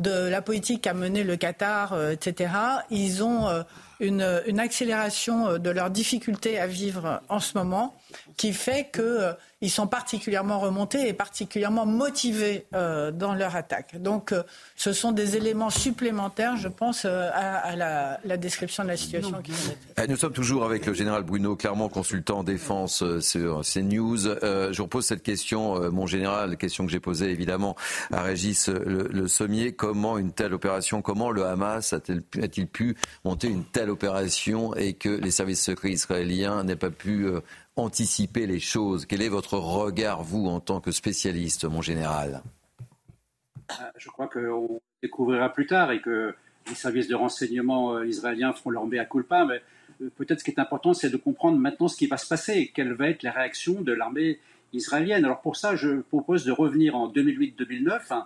de 0.00 0.28
la 0.28 0.42
politique 0.42 0.82
qu'a 0.82 0.94
menée 0.94 1.22
le 1.22 1.36
Qatar, 1.36 1.92
euh, 1.92 2.10
etc., 2.10 2.52
ils 2.90 3.22
ont 3.22 3.48
euh, 4.00 4.40
une, 4.46 4.60
accélération 4.60 5.48
euh, 5.48 5.58
de 5.58 5.70
leurs 5.70 5.90
difficultés 5.90 6.58
à 6.58 6.66
vivre 6.66 7.20
en 7.28 7.38
ce 7.38 7.56
moment 7.56 7.94
qui 8.36 8.52
fait 8.52 8.90
qu'ils 8.92 9.70
sont 9.70 9.86
particulièrement 9.86 10.58
remontés 10.58 11.06
et 11.06 11.12
particulièrement 11.12 11.86
motivés 11.86 12.66
dans 12.72 13.34
leur 13.34 13.54
attaque. 13.54 14.00
Donc 14.00 14.34
ce 14.74 14.92
sont 14.92 15.12
des 15.12 15.36
éléments 15.36 15.70
supplémentaires, 15.70 16.56
je 16.56 16.66
pense, 16.66 17.04
à, 17.04 17.76
la, 17.76 18.36
description 18.36 18.82
de 18.82 18.88
la 18.88 18.96
situation. 18.96 19.40
Nous 20.08 20.16
sommes 20.16 20.32
toujours 20.32 20.64
avec 20.64 20.86
le 20.86 20.94
général 20.94 21.22
Bruno 21.22 21.54
Clermont, 21.54 21.88
consultant 21.88 22.38
en 22.38 22.42
défense 22.42 23.04
sur 23.20 23.60
CNews. 23.60 24.18
je 24.18 24.76
vous 24.76 24.84
repose 24.84 25.06
cette 25.06 25.22
question, 25.22 25.90
mon 25.92 26.06
général, 26.06 26.56
question 26.56 26.86
que 26.86 26.90
j'ai 26.90 27.00
posée 27.00 27.30
évidemment 27.30 27.76
à 28.12 28.22
Régis 28.22 28.68
le, 28.68 29.28
Sommier. 29.28 29.72
Comment 29.72 30.18
une 30.18 30.32
telle 30.32 30.54
opération, 30.54 31.00
comment 31.00 31.30
le 31.30 31.44
Hamas 31.44 31.92
a-t-il 31.92 32.66
pu 32.66 32.96
monter 33.24 33.48
une 33.48 33.64
telle 33.64 33.89
opération 33.90 34.74
et 34.74 34.94
que 34.94 35.08
les 35.08 35.30
services 35.30 35.62
secrets 35.62 35.90
israéliens 35.90 36.64
n'aient 36.64 36.76
pas 36.76 36.90
pu 36.90 37.26
euh, 37.26 37.40
anticiper 37.76 38.46
les 38.46 38.60
choses. 38.60 39.06
Quel 39.06 39.22
est 39.22 39.28
votre 39.28 39.54
regard, 39.54 40.22
vous, 40.22 40.46
en 40.46 40.60
tant 40.60 40.80
que 40.80 40.90
spécialiste, 40.90 41.64
mon 41.64 41.82
général? 41.82 42.42
Je 43.96 44.08
crois 44.08 44.28
qu'on 44.28 44.80
découvrira 45.02 45.52
plus 45.52 45.66
tard 45.66 45.92
et 45.92 46.00
que 46.00 46.34
les 46.68 46.74
services 46.74 47.08
de 47.08 47.14
renseignement 47.14 47.96
euh, 47.96 48.06
israéliens 48.06 48.52
feront 48.52 48.70
leur 48.70 48.84
à 48.98 49.04
culpa, 49.04 49.44
mais 49.44 49.62
euh, 50.02 50.10
peut-être 50.16 50.40
ce 50.40 50.44
qui 50.44 50.50
est 50.50 50.60
important, 50.60 50.94
c'est 50.94 51.10
de 51.10 51.16
comprendre 51.16 51.58
maintenant 51.58 51.88
ce 51.88 51.96
qui 51.96 52.06
va 52.06 52.16
se 52.16 52.26
passer, 52.26 52.72
quelle 52.74 52.92
va 52.94 53.08
être 53.08 53.22
la 53.22 53.32
réaction 53.32 53.80
de 53.82 53.92
l'armée 53.92 54.40
israélienne. 54.72 55.24
Alors 55.24 55.40
pour 55.40 55.56
ça, 55.56 55.76
je 55.76 56.00
propose 56.00 56.44
de 56.44 56.52
revenir 56.52 56.96
en 56.96 57.10
2008-2009. 57.12 58.24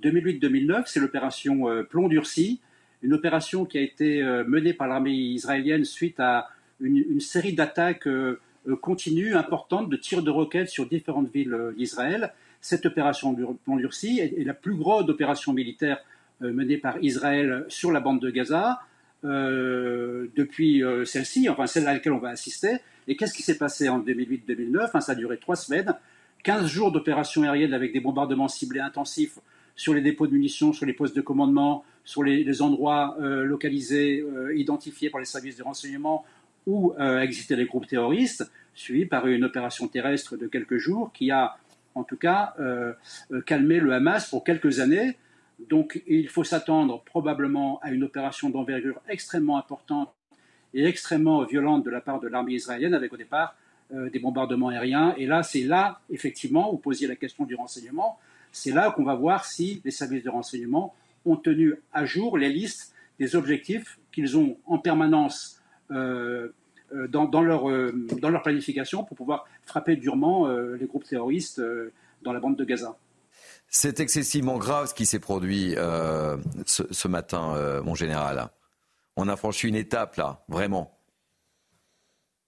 2008-2009, 0.00 0.84
c'est 0.86 1.00
l'opération 1.00 1.66
Plomb 1.90 2.08
durci, 2.08 2.60
une 3.02 3.14
opération 3.14 3.64
qui 3.64 3.78
a 3.78 3.80
été 3.80 4.22
euh, 4.22 4.44
menée 4.44 4.72
par 4.72 4.88
l'armée 4.88 5.12
israélienne 5.12 5.84
suite 5.84 6.20
à 6.20 6.48
une, 6.80 7.20
série 7.20 7.52
d'attaques 7.52 8.06
euh, 8.06 8.40
euh, 8.68 8.76
continues, 8.76 9.34
importantes, 9.34 9.88
de 9.88 9.96
tirs 9.96 10.22
de 10.22 10.30
roquettes 10.30 10.68
sur 10.68 10.86
différentes 10.86 11.32
villes 11.32 11.56
d'Israël. 11.76 12.32
Cette 12.60 12.86
opération 12.86 13.34
Plan 13.64 13.76
Durci 13.76 14.20
est, 14.20 14.44
la 14.44 14.54
plus 14.54 14.74
grosse 14.74 15.08
opération 15.08 15.54
militaire 15.54 15.98
menée 16.40 16.76
par 16.76 17.02
Israël 17.02 17.64
sur 17.68 17.90
la 17.90 18.00
bande 18.00 18.20
de 18.20 18.30
Gaza 18.30 18.80
depuis 19.22 20.82
celle-ci, 21.06 21.48
enfin 21.48 21.66
celle 21.66 21.86
à 21.86 21.94
laquelle 21.94 22.12
on 22.12 22.18
va 22.18 22.28
assister. 22.28 22.76
Et 23.08 23.16
qu'est-ce 23.16 23.32
qui 23.32 23.42
s'est 23.42 23.56
passé 23.56 23.88
en 23.88 23.98
2008-2009 24.00 25.00
Ça 25.00 25.12
a 25.12 25.14
duré 25.14 25.38
trois 25.38 25.56
semaines, 25.56 25.94
15 26.42 26.66
jours 26.66 26.92
d'opération 26.92 27.44
aérienne 27.44 27.72
avec 27.72 27.94
des 27.94 28.00
bombardements 28.00 28.48
ciblés 28.48 28.80
intensifs 28.80 29.38
sur 29.80 29.94
les 29.94 30.02
dépôts 30.02 30.26
de 30.26 30.32
munitions, 30.34 30.74
sur 30.74 30.84
les 30.84 30.92
postes 30.92 31.16
de 31.16 31.22
commandement, 31.22 31.86
sur 32.04 32.22
les, 32.22 32.60
endroits 32.60 33.16
euh, 33.18 33.44
localisés, 33.44 34.20
euh, 34.20 34.54
identifiés 34.54 35.08
par 35.08 35.20
les 35.20 35.24
services 35.24 35.56
de 35.56 35.62
renseignement 35.62 36.26
où 36.66 36.92
euh, 37.00 37.22
existaient 37.22 37.56
les 37.56 37.64
groupes 37.64 37.86
terroristes, 37.86 38.44
suivi 38.74 39.06
par 39.06 39.26
une 39.26 39.42
opération 39.42 39.88
terrestre 39.88 40.36
de 40.36 40.46
quelques 40.48 40.76
jours 40.76 41.12
qui 41.14 41.30
a, 41.30 41.56
en 41.94 42.04
tout 42.04 42.18
cas, 42.18 42.54
calmé 43.46 43.80
le 43.80 43.94
Hamas 43.94 44.28
pour 44.28 44.44
quelques 44.44 44.80
années. 44.80 45.16
Donc 45.70 46.02
il 46.06 46.28
faut 46.28 46.44
s'attendre 46.44 47.02
probablement 47.04 47.80
à 47.80 47.90
une 47.90 48.04
opération 48.04 48.50
d'envergure 48.50 49.00
extrêmement 49.08 49.56
importante 49.56 50.14
et 50.74 50.84
extrêmement 50.84 51.42
violente 51.44 51.86
de 51.86 51.90
la 51.90 52.02
part 52.02 52.20
de 52.20 52.28
l'armée 52.28 52.52
israélienne, 52.52 52.92
avec 52.92 53.14
au 53.14 53.16
départ 53.16 53.56
des 53.90 54.18
bombardements 54.18 54.68
aériens. 54.68 55.14
Et 55.16 55.26
là, 55.26 55.42
c'est 55.42 55.64
là, 55.64 56.00
effectivement, 56.10 56.70
vous 56.70 56.78
posiez 56.78 57.08
la 57.08 57.16
question 57.16 57.44
du 57.44 57.54
renseignement, 57.54 58.18
c'est 58.52 58.72
là 58.72 58.90
qu'on 58.90 59.04
va 59.04 59.14
voir 59.14 59.44
si 59.44 59.80
les 59.84 59.90
services 59.90 60.24
de 60.24 60.30
renseignement 60.30 60.94
ont 61.24 61.36
tenu 61.36 61.74
à 61.92 62.04
jour 62.04 62.38
les 62.38 62.48
listes 62.48 62.94
des 63.18 63.36
objectifs 63.36 63.98
qu'ils 64.12 64.36
ont 64.36 64.56
en 64.66 64.78
permanence 64.78 65.60
euh, 65.90 66.52
euh, 66.92 67.06
dans, 67.06 67.42
leur, 67.42 67.70
euh, 67.70 67.92
dans, 68.20 68.30
leur, 68.30 68.42
planification 68.42 69.04
pour 69.04 69.16
pouvoir 69.16 69.46
frapper 69.64 69.96
durement 69.96 70.48
les 70.48 70.86
groupes 70.86 71.04
terroristes 71.04 71.62
dans 72.22 72.32
la 72.32 72.40
bande 72.40 72.56
de 72.56 72.64
Gaza. 72.64 72.96
C'est 73.68 74.00
excessivement 74.00 74.58
grave 74.58 74.88
ce 74.88 74.94
qui 74.94 75.06
s'est 75.06 75.20
produit 75.20 75.74
ce, 76.66 77.08
matin, 77.08 77.80
mon 77.84 77.94
général. 77.94 78.48
On 79.16 79.28
a 79.28 79.36
franchi 79.36 79.68
une 79.68 79.76
étape 79.76 80.16
là, 80.16 80.42
vraiment. 80.48 80.96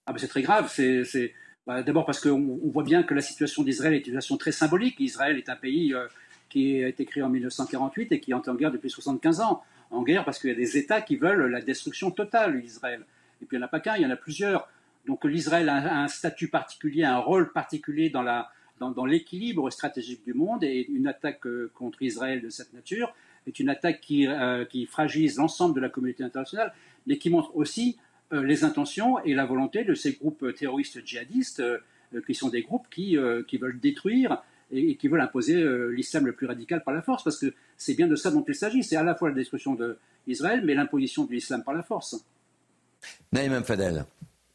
Ah 0.07 0.15
c'est 0.17 0.27
très 0.27 0.43
grave. 0.43 0.69
C'est, 0.69 1.33
bah, 1.67 1.83
d'abord 1.83 2.05
parce 2.05 2.21
qu'on 2.21 2.59
voit 2.65 2.83
bien 2.83 3.03
que 3.03 3.15
la 3.15 3.21
situation 3.21 3.63
d'Israël 3.63 3.95
est 3.95 3.99
une 3.99 4.05
situation 4.05 4.37
très 4.37 4.53
symbolique. 4.53 4.99
Israël 5.01 5.39
est 5.39 5.49
un 5.49 5.57
pays 5.57 5.95
euh, 5.95 6.07
qui 6.49 6.83
a 6.83 6.89
été 6.89 7.05
créé 7.05 7.23
en 7.23 7.29
1948 7.29 8.13
et 8.13 8.21
qui 8.21 8.33
est 8.33 8.35
en 8.35 8.55
guerre 8.55 8.73
depuis 8.73 8.91
75 8.91 9.41
ans. 9.41 9.63
En 9.91 10.03
guerre 10.03 10.25
parce 10.25 10.39
qu'il 10.39 10.51
y 10.51 10.53
a 10.53 10.57
des 10.57 10.77
États 10.77 11.01
qui 11.03 11.17
veulent 11.17 11.51
la 11.51 11.61
destruction 11.61 12.11
totale 12.11 12.61
d'Israël. 12.61 13.05
Et 13.41 13.47
puis 13.47 13.57
il 13.57 13.61
n'y 13.61 13.65
en 13.65 13.67
a 13.67 13.71
pas 13.71 13.81
qu'un, 13.81 13.97
il 13.97 14.03
y 14.03 14.07
en 14.07 14.11
a 14.11 14.17
plusieurs. 14.17 14.69
Donc 15.07 15.25
l'Israël 15.25 15.69
a 15.69 16.03
un 16.03 16.09
statut 16.09 16.49
particulier, 16.49 17.05
un 17.05 17.19
rôle 17.19 17.53
particulier 17.53 18.11
dans 18.11 19.05
l'équilibre 19.05 19.71
stratégique 19.71 20.25
du 20.25 20.33
monde 20.33 20.65
et 20.65 20.87
une 20.89 21.09
attaque 21.09 21.47
euh, 21.47 21.71
contre 21.75 22.03
Israël 22.03 22.41
de 22.41 22.51
cette 22.51 22.73
nature 22.73 23.13
est 23.47 23.59
une 23.59 23.69
attaque 23.69 24.01
qui, 24.01 24.27
euh, 24.27 24.65
qui 24.65 24.87
fragilise 24.87 25.37
l'ensemble 25.37 25.75
de 25.75 25.81
la 25.81 25.89
communauté 25.89 26.23
internationale, 26.23 26.73
mais 27.07 27.19
qui 27.19 27.31
montre 27.31 27.55
aussi 27.57 27.99
les 28.33 28.65
intentions 28.65 29.23
et 29.25 29.35
la 29.35 29.45
volonté 29.45 29.85
de 29.85 29.95
ces 29.95 30.13
groupes 30.13 30.55
terroristes 30.55 31.05
djihadistes, 31.05 31.63
qui 32.27 32.35
sont 32.35 32.49
des 32.49 32.63
groupes 32.63 32.87
qui, 32.91 33.17
qui 33.47 33.59
veulent 33.59 33.79
détruire 33.79 34.43
et, 34.71 34.97
qui 34.97 35.09
veulent 35.09 35.21
imposer 35.21 35.65
l'islam 35.91 36.27
le 36.27 36.33
plus 36.33 36.47
radical 36.47 36.83
par 36.83 36.95
la 36.95 37.03
force, 37.03 37.25
parce 37.25 37.39
que 37.39 37.55
c'est 37.77 37.95
bien 37.95 38.07
de 38.07 38.17
ça 38.17 38.31
dont 38.31 38.45
il 38.47 38.55
s'agit. 38.55 38.83
C'est 38.83 38.97
à 38.97 39.03
la 39.03 39.15
fois 39.15 39.29
la 39.29 39.35
destruction 39.35 39.77
d'Israël, 40.27 40.63
mais 40.65 40.75
l'imposition 40.75 41.25
de 41.25 41.33
l'islam 41.33 41.63
par 41.63 41.75
la 41.75 41.83
force. 41.83 42.17
Naïm 43.33 43.63
Fadel. 43.65 44.05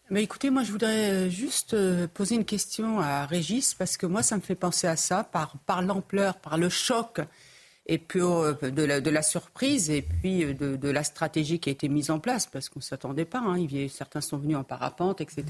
Mais 0.10 0.24
écoutez, 0.24 0.50
moi 0.50 0.64
je 0.64 0.72
voudrais 0.72 1.12
euh, 1.12 1.30
juste 1.30 1.74
euh, 1.74 2.08
poser 2.08 2.36
une 2.36 2.46
question 2.46 3.00
à 3.00 3.26
Régis 3.26 3.74
parce 3.74 3.98
que 3.98 4.06
moi 4.06 4.24
ça 4.24 4.38
me 4.38 4.42
fait 4.42 4.56
penser 4.56 4.88
à 4.88 4.96
ça 4.96 5.26
par, 5.26 5.58
par 5.66 5.82
l'ampleur, 5.82 6.38
par 6.38 6.58
le 6.58 6.70
choc 6.70 7.20
et 7.88 7.98
puis 7.98 8.22
euh, 8.22 8.54
de, 8.54 9.10
la, 9.10 9.22
surprise 9.22 9.90
et 9.90 10.02
puis 10.02 10.54
de, 10.54 10.76
de, 10.76 10.90
la 10.90 11.04
stratégie 11.04 11.60
qui 11.60 11.70
a 11.70 11.72
été 11.72 11.90
mise 11.90 12.12
en 12.12 12.20
place 12.20 12.46
parce 12.46 12.70
qu'on 12.70 12.80
ne 12.80 12.84
s'attendait 12.84 13.26
pas. 13.26 13.40
Hein, 13.40 13.66
certains 13.90 14.22
sont 14.22 14.38
venus 14.38 14.58
en 14.58 14.64
parapente, 14.64 15.22
etc. 15.22 15.46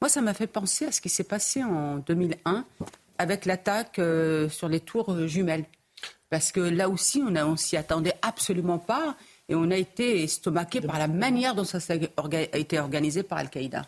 Moi 0.00 0.08
ça 0.08 0.20
m'a 0.20 0.34
fait 0.34 0.46
penser 0.46 0.86
à 0.86 0.92
ce 0.92 1.00
qui 1.00 1.08
s'est 1.08 1.24
passé 1.24 1.62
en 1.64 1.98
2001 1.98 2.64
avec 3.18 3.46
l'attaque 3.46 4.00
sur 4.50 4.68
les 4.68 4.80
tours 4.80 5.26
jumelles. 5.26 5.64
Parce 6.30 6.52
que 6.52 6.60
là 6.60 6.88
aussi, 6.88 7.22
on 7.26 7.30
ne 7.30 7.56
s'y 7.56 7.76
attendait 7.76 8.14
absolument 8.20 8.78
pas 8.78 9.16
et 9.48 9.54
on 9.54 9.70
a 9.70 9.76
été 9.76 10.22
estomaqué 10.22 10.80
par 10.80 10.98
la 10.98 11.08
manière 11.08 11.54
dont 11.54 11.64
ça 11.64 11.78
a 11.78 12.56
été 12.56 12.78
organisé 12.78 13.22
par 13.22 13.38
Al-Qaïda. 13.38 13.82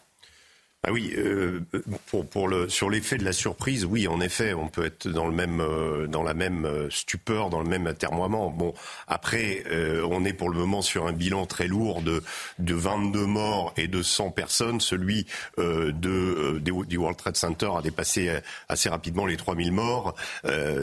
Ah 0.82 0.92
oui, 0.92 1.12
euh, 1.14 1.60
pour, 2.06 2.26
pour 2.26 2.48
le, 2.48 2.70
sur 2.70 2.88
l'effet 2.88 3.18
de 3.18 3.24
la 3.24 3.34
surprise, 3.34 3.84
oui, 3.84 4.08
en 4.08 4.18
effet, 4.18 4.54
on 4.54 4.68
peut 4.68 4.86
être 4.86 5.08
dans 5.08 5.26
le 5.26 5.34
même, 5.34 5.60
euh, 5.60 6.06
dans 6.06 6.22
la 6.22 6.32
même 6.32 6.64
euh, 6.64 6.88
stupeur, 6.88 7.50
dans 7.50 7.60
le 7.60 7.68
même 7.68 7.86
atermoiement. 7.86 8.48
Bon, 8.48 8.72
après, 9.06 9.62
on 10.08 10.24
est 10.24 10.32
pour 10.32 10.48
le 10.48 10.56
moment 10.58 10.80
sur 10.80 11.06
un 11.06 11.12
bilan 11.12 11.44
très 11.44 11.66
lourd 11.66 12.00
de, 12.00 12.22
de 12.58 12.74
22 12.74 13.26
morts 13.26 13.74
et 13.76 13.88
de 13.88 14.02
100 14.02 14.30
personnes. 14.30 14.80
Celui 14.80 15.26
de, 15.58 16.58
du 16.60 16.96
World 16.96 17.18
Trade 17.18 17.36
Center 17.36 17.70
a 17.76 17.82
dépassé 17.82 18.30
assez 18.68 18.88
rapidement 18.88 19.26
les 19.26 19.36
3000 19.36 19.72
morts. 19.72 20.14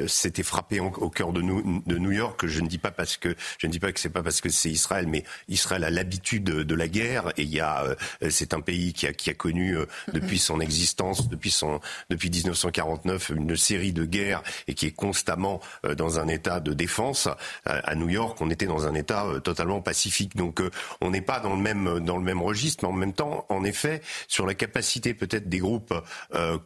C'était 0.08 0.44
frappé 0.44 0.80
au 0.80 1.10
cœur 1.10 1.34
de, 1.34 1.42
de 1.42 1.98
New 1.98 2.12
York. 2.12 2.46
Je 2.46 2.62
ne 2.62 2.68
dis 2.68 2.78
pas 2.78 2.92
parce 2.92 3.18
que 3.18 3.36
je 3.58 3.68
ne 3.68 3.72
dis 3.72 3.80
pas 3.80 3.92
que 3.92 4.00
c'est 4.00 4.10
pas 4.10 4.24
parce 4.24 4.42
que 4.42 4.50
c'est 4.50 4.70
Israël, 4.70 5.08
mais 5.08 5.24
Israël 5.48 5.84
a 5.84 5.90
l'habitude 5.90 6.44
de 6.44 6.76
la 6.76 6.88
guerre 6.88 7.30
et 7.38 7.44
il 7.44 7.54
y 7.54 7.62
a, 7.62 7.96
c'est 8.30 8.54
un 8.54 8.62
pays 8.62 8.94
qui 8.94 9.08
a, 9.08 9.14
qui 9.14 9.30
a 9.30 9.34
connu 9.34 9.78
depuis 10.14 10.40
son 10.40 10.60
existence, 10.60 11.30
depuis 11.30 11.52
son 11.52 11.80
depuis 12.10 12.30
1949, 12.30 13.30
une 13.30 13.56
série 13.56 13.94
de 13.94 14.06
guerres 14.06 14.44
et 14.68 14.74
qui 14.74 14.86
est 14.86 14.92
constamment 14.92 15.62
euh, 15.86 15.96
dans 15.96 16.20
un 16.20 16.28
état 16.28 16.60
de 16.60 16.74
défense. 16.74 17.28
À 17.66 17.96
New 17.96 18.10
York, 18.10 18.38
on 18.42 18.50
était 18.50 18.66
dans 18.66 18.88
un 18.88 18.94
état 18.94 19.26
euh, 19.26 19.40
totalement 19.40 19.82
pacifique. 19.82 20.36
Donc 20.36 20.62
euh, 20.62 20.70
on 21.02 21.12
n'est 21.12 21.22
pas 21.22 21.40
dans 21.40 21.56
le 21.56 21.62
même 21.62 22.00
dans 22.00 22.18
le 22.18 22.24
même 22.24 22.42
registre, 22.42 22.84
mais 22.84 22.90
en 22.90 22.96
même 22.96 23.14
temps, 23.14 23.46
en 23.50 23.64
effet, 23.64 24.02
sur 24.28 24.46
la 24.46 24.54
capacité 24.54 25.14
peut-être 25.14 25.50
des 25.50 25.60
groupes 25.60 25.94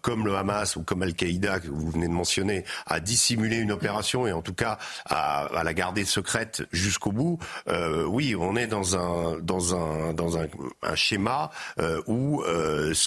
comme 0.01 0.25
le 0.25 0.35
Hamas 0.35 0.75
ou 0.75 0.83
comme 0.83 1.01
Al-Qaïda 1.03 1.59
que 1.59 1.67
vous 1.67 1.91
venez 1.91 2.07
de 2.07 2.13
mentionner 2.13 2.65
à 2.85 2.99
dissimuler 2.99 3.57
une 3.57 3.71
opération 3.71 4.27
et 4.27 4.31
en 4.31 4.41
tout 4.41 4.53
cas 4.53 4.77
à, 5.05 5.49
la 5.63 5.73
garder 5.73 6.05
secrète 6.05 6.63
jusqu'au 6.71 7.11
bout. 7.11 7.39
oui, 8.07 8.35
on 8.35 8.55
est 8.55 8.67
dans 8.67 8.95
un 8.95 9.39
dans 9.39 9.75
un 9.75 10.13
dans 10.13 10.37
un, 10.37 10.47
schéma 10.95 11.51
où 12.07 12.43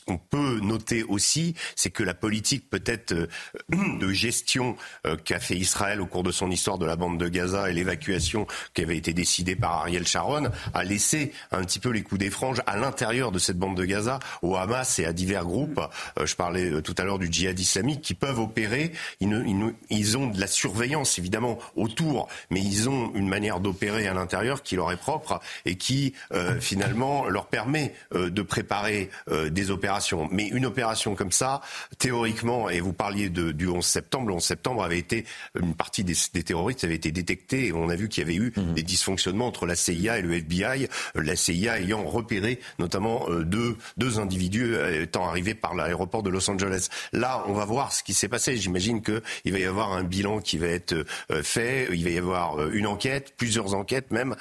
qu'on 0.04 0.18
peut 0.18 0.60
noter 0.60 1.02
aussi, 1.02 1.54
c'est 1.76 1.90
que 1.90 2.02
la 2.02 2.14
politique 2.14 2.68
peut-être 2.68 3.12
euh, 3.12 3.26
de 3.98 4.12
gestion 4.12 4.76
euh, 5.06 5.16
qu'a 5.16 5.40
fait 5.40 5.56
Israël 5.56 6.00
au 6.00 6.06
cours 6.06 6.22
de 6.22 6.32
son 6.32 6.50
histoire 6.50 6.78
de 6.78 6.86
la 6.86 6.96
bande 6.96 7.18
de 7.18 7.28
Gaza 7.28 7.70
et 7.70 7.72
l'évacuation 7.72 8.46
qui 8.74 8.82
avait 8.82 8.96
été 8.96 9.12
décidée 9.12 9.56
par 9.56 9.72
Ariel 9.72 10.06
Sharon 10.06 10.50
a 10.74 10.84
laissé 10.84 11.32
un 11.52 11.64
petit 11.64 11.78
peu 11.78 11.90
les 11.90 12.02
coups 12.02 12.18
des 12.18 12.30
franges 12.30 12.60
à 12.66 12.76
l'intérieur 12.76 13.32
de 13.32 13.38
cette 13.38 13.58
bande 13.58 13.76
de 13.76 13.84
Gaza 13.84 14.18
au 14.42 14.56
Hamas 14.56 14.98
et 14.98 15.06
à 15.06 15.12
divers 15.12 15.44
groupes. 15.44 15.80
Euh, 16.18 16.26
je 16.26 16.36
parlais 16.36 16.82
tout 16.82 16.94
à 16.98 17.04
l'heure 17.04 17.18
du 17.18 17.28
djihad 17.30 17.58
islamique 17.58 18.02
qui 18.02 18.14
peuvent 18.14 18.40
opérer. 18.40 18.92
Ils 19.20 20.18
ont 20.18 20.26
de 20.26 20.40
la 20.40 20.46
surveillance 20.46 21.18
évidemment 21.18 21.58
autour, 21.76 22.28
mais 22.50 22.60
ils 22.60 22.88
ont 22.88 23.12
une 23.14 23.28
manière 23.28 23.60
d'opérer 23.60 24.06
à 24.06 24.14
l'intérieur 24.14 24.62
qui 24.62 24.76
leur 24.76 24.92
est 24.92 24.96
propre 24.96 25.40
et 25.64 25.76
qui 25.76 26.14
finalement 26.60 27.28
leur 27.28 27.46
permet 27.46 27.94
de 28.12 28.42
préparer 28.42 29.10
des 29.50 29.70
opérations 29.70 29.93
mais 30.30 30.48
une 30.48 30.66
opération 30.66 31.14
comme 31.14 31.32
ça, 31.32 31.60
théoriquement, 31.98 32.70
et 32.70 32.80
vous 32.80 32.92
parliez 32.92 33.28
de, 33.28 33.52
du 33.52 33.68
11 33.68 33.84
septembre, 33.84 34.28
le 34.28 34.34
11 34.34 34.44
septembre 34.44 34.82
avait 34.82 34.98
été, 34.98 35.24
une 35.60 35.74
partie 35.74 36.04
des, 36.04 36.14
des 36.32 36.42
terroristes 36.42 36.84
avait 36.84 36.94
été 36.94 37.12
détectée 37.12 37.66
et 37.66 37.72
on 37.72 37.88
a 37.88 37.96
vu 37.96 38.08
qu'il 38.08 38.22
y 38.22 38.26
avait 38.26 38.36
eu 38.36 38.52
mhm. 38.56 38.74
des 38.74 38.82
dysfonctionnements 38.82 39.46
entre 39.46 39.66
la 39.66 39.76
CIA 39.76 40.18
et 40.18 40.22
le 40.22 40.34
FBI, 40.34 40.88
la 41.14 41.36
CIA 41.36 41.80
ayant 41.80 42.04
repéré 42.04 42.60
notamment 42.78 43.26
euh, 43.28 43.44
deux, 43.44 43.76
deux 43.96 44.18
individus 44.18 44.74
euh, 44.74 45.02
étant 45.02 45.26
arrivés 45.26 45.54
par 45.54 45.74
l'aéroport 45.74 46.22
de 46.22 46.30
Los 46.30 46.48
Angeles. 46.50 46.88
Là, 47.12 47.44
on 47.46 47.52
va 47.52 47.64
voir 47.64 47.92
ce 47.92 48.02
qui 48.02 48.14
s'est 48.14 48.28
passé. 48.28 48.56
J'imagine 48.56 49.02
qu'il 49.02 49.52
va 49.52 49.58
y 49.58 49.64
avoir 49.64 49.92
un 49.92 50.04
bilan 50.04 50.40
qui 50.40 50.58
va 50.58 50.66
être 50.66 50.92
euh, 50.92 51.42
fait, 51.42 51.88
il 51.92 52.04
va 52.04 52.10
y 52.10 52.18
avoir 52.18 52.68
une 52.70 52.86
enquête, 52.86 53.34
plusieurs 53.36 53.74
enquêtes 53.74 54.10
même, 54.10 54.36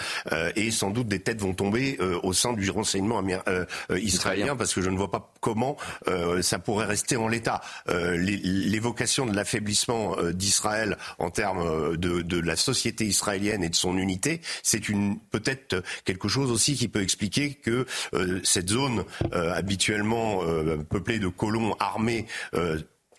et 0.56 0.72
sans 0.72 0.90
doute 0.92 1.08
des 1.08 1.20
têtes 1.20 1.42
vont 1.42 1.54
tomber 1.54 1.98
au 2.24 2.34
sein 2.34 2.54
du 2.54 2.70
renseignement 2.70 3.22
israélien 3.90 4.56
parce 4.56 4.74
que 4.74 4.82
je 4.82 4.90
ne 4.90 4.98
vois 4.98 5.12
pas 5.12 5.34
comment 5.44 5.76
euh, 6.08 6.42
ça 6.42 6.58
pourrait 6.58 6.86
rester 6.86 7.18
en 7.18 7.28
l'état. 7.28 7.62
Euh, 7.90 8.16
l'évocation 8.18 9.26
de 9.28 9.36
l'affaiblissement 9.36 10.18
euh, 10.18 10.32
d'Israël 10.32 10.98
en 11.20 11.30
termes 11.30 11.98
de, 11.98 12.22
de, 12.22 12.40
la 12.40 12.56
société 12.56 13.06
israélienne 13.06 13.64
et 13.64 13.70
de 13.70 13.76
son 13.76 13.98
unité, 13.98 14.42
c'est 14.64 14.88
une 14.88 15.20
peut-être 15.20 15.84
quelque 16.06 16.30
chose 16.30 16.50
aussi 16.50 16.76
qui 16.76 16.88
peut 16.88 17.02
expliquer 17.02 17.56
que 17.56 17.86
cette 18.44 18.70
zone 18.70 19.04
habituellement 19.32 20.42
peuplée 20.90 21.20
de 21.20 21.28
colons 21.28 21.76
armés 21.80 22.26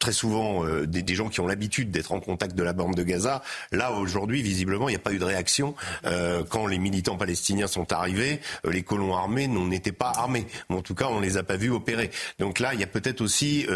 très 0.05 0.13
souvent 0.13 0.67
euh, 0.67 0.87
des, 0.87 1.15
gens 1.15 1.31
qui 1.31 1.41
ont 1.41 1.47
l'habitude 1.47 1.91
d'être 1.91 2.13
en 2.13 2.21
contact 2.21 2.55
de 2.55 2.63
la 2.63 2.75
bande 2.75 2.95
de 2.95 3.03
Gaza. 3.03 3.43
Là, 3.73 3.91
aujourd'hui, 3.93 4.43
visiblement, 4.43 4.87
il 4.91 4.93
n'y 4.93 4.97
a 4.97 5.01
pas 5.01 5.15
eu 5.15 5.19
de 5.19 5.25
réaction. 5.25 5.75
Euh, 6.05 6.45
quand 6.47 6.67
les 6.67 6.77
militants 6.77 7.17
palestiniens 7.17 7.69
sont 7.69 7.91
arrivés, 7.91 8.43
euh, 8.67 8.71
les 8.71 8.83
colons 8.83 9.17
armés 9.17 9.49
n'en 9.49 9.71
étaient 9.71 9.93
pas 9.93 10.13
armés. 10.15 10.47
en 10.69 10.83
tout 10.83 10.95
cas, 10.95 11.07
on 11.09 11.21
ne 11.21 11.25
les 11.25 11.39
a 11.39 11.43
pas 11.43 11.57
vus 11.57 11.71
opérer. 11.71 12.11
Donc 12.39 12.59
là, 12.59 12.75
il 12.75 12.81
y 12.81 12.83
a 12.83 12.87
peut-être 12.87 13.23
aussi... 13.23 13.67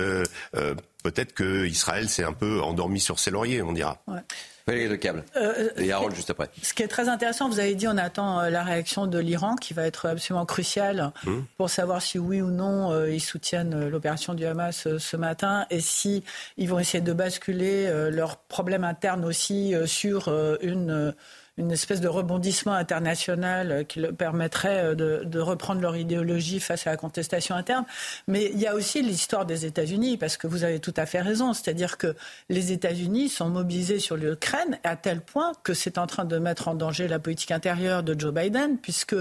peut-être 1.03 1.33
que 1.33 1.65
Israël 1.65 2.11
s'est 2.11 2.25
un 2.25 2.35
peu 2.35 2.61
endormi 2.61 3.01
sur 3.01 3.19
ses 3.19 3.31
lauriers, 3.31 3.63
on 3.63 3.73
dira. 3.73 4.03
Ouais. 4.07 4.21
Le 4.69 4.97
câble. 4.97 5.25
Euh, 5.37 5.71
et 5.79 5.93
Harold 5.93 6.15
juste 6.15 6.31
après. 6.31 6.51
Ce 6.63 6.75
qui 6.75 6.83
est 6.83 6.89
très 6.89 7.09
intéressant, 7.09 7.49
vous 7.49 7.59
avez 7.59 7.75
dit 7.75 7.89
on 7.89 7.97
attend 7.97 8.41
euh, 8.41 8.51
la 8.51 8.63
réaction 8.63 9.07
de 9.07 9.19
l'Iran 9.19 9.57
qui 9.57 9.73
va 9.73 9.87
être 9.87 10.07
absolument 10.07 10.45
cruciale 10.45 11.13
hum. 11.27 11.47
pour 11.57 11.71
savoir 11.71 12.03
si 12.03 12.19
oui 12.19 12.43
ou 12.43 12.51
non 12.51 12.93
euh, 12.93 13.11
ils 13.11 13.21
soutiennent 13.21 13.89
l'opération 13.89 14.35
du 14.35 14.45
Hamas 14.45 14.87
ce 14.99 15.17
matin 15.17 15.67
et 15.71 15.81
si 15.81 16.23
ils 16.59 16.69
vont 16.69 16.79
essayer 16.79 17.03
de 17.03 17.13
basculer 17.13 17.91
leurs 18.11 18.37
problèmes 18.37 18.85
internes 18.85 19.25
aussi 19.25 19.75
sur 19.87 20.29
une 20.61 21.15
une 21.59 21.73
espèce 21.73 22.01
de 22.01 22.09
rebondissement 22.09 22.73
international 22.73 23.85
qui 23.87 24.01
leur 24.01 24.15
permettrait 24.15 24.95
euh, 24.95 25.25
de, 25.25 25.41
reprendre 25.41 25.81
leur 25.81 25.97
idéologie 25.97 26.61
face 26.61 26.87
à 26.87 26.91
la 26.91 26.97
contestation 26.97 27.55
interne. 27.55 27.85
Mais 28.27 28.51
il 28.53 28.59
y 28.59 28.67
a 28.67 28.75
aussi 28.75 29.03
l'histoire 29.03 29.45
des 29.45 29.67
États-Unis, 29.67 30.17
parce 30.17 30.37
que 30.37 30.47
vous 30.47 30.65
avez 30.65 30.79
tout 30.79 30.95
à 30.97 31.05
fait 31.05 31.21
raison. 31.21 31.53
C'est-à-dire 31.53 31.99
que 31.99 32.15
les 32.49 32.73
États-Unis 32.73 33.29
sont 33.29 33.49
mobilisés 33.49 33.99
sur 33.99 34.17
l'Ukraine 34.17 34.79
à 34.85 34.97
tel 34.97 35.21
point 35.21 35.53
que 35.65 35.75
c'est 35.75 35.99
en 35.99 36.07
train 36.07 36.25
de 36.25 36.39
mettre 36.39 36.69
en 36.69 36.75
danger 36.75 37.09
la 37.09 37.19
politique 37.19 37.51
intérieure 37.51 38.03
de 38.03 38.19
Joe 38.19 38.33
Biden, 38.33 38.79
puisque 38.79 39.17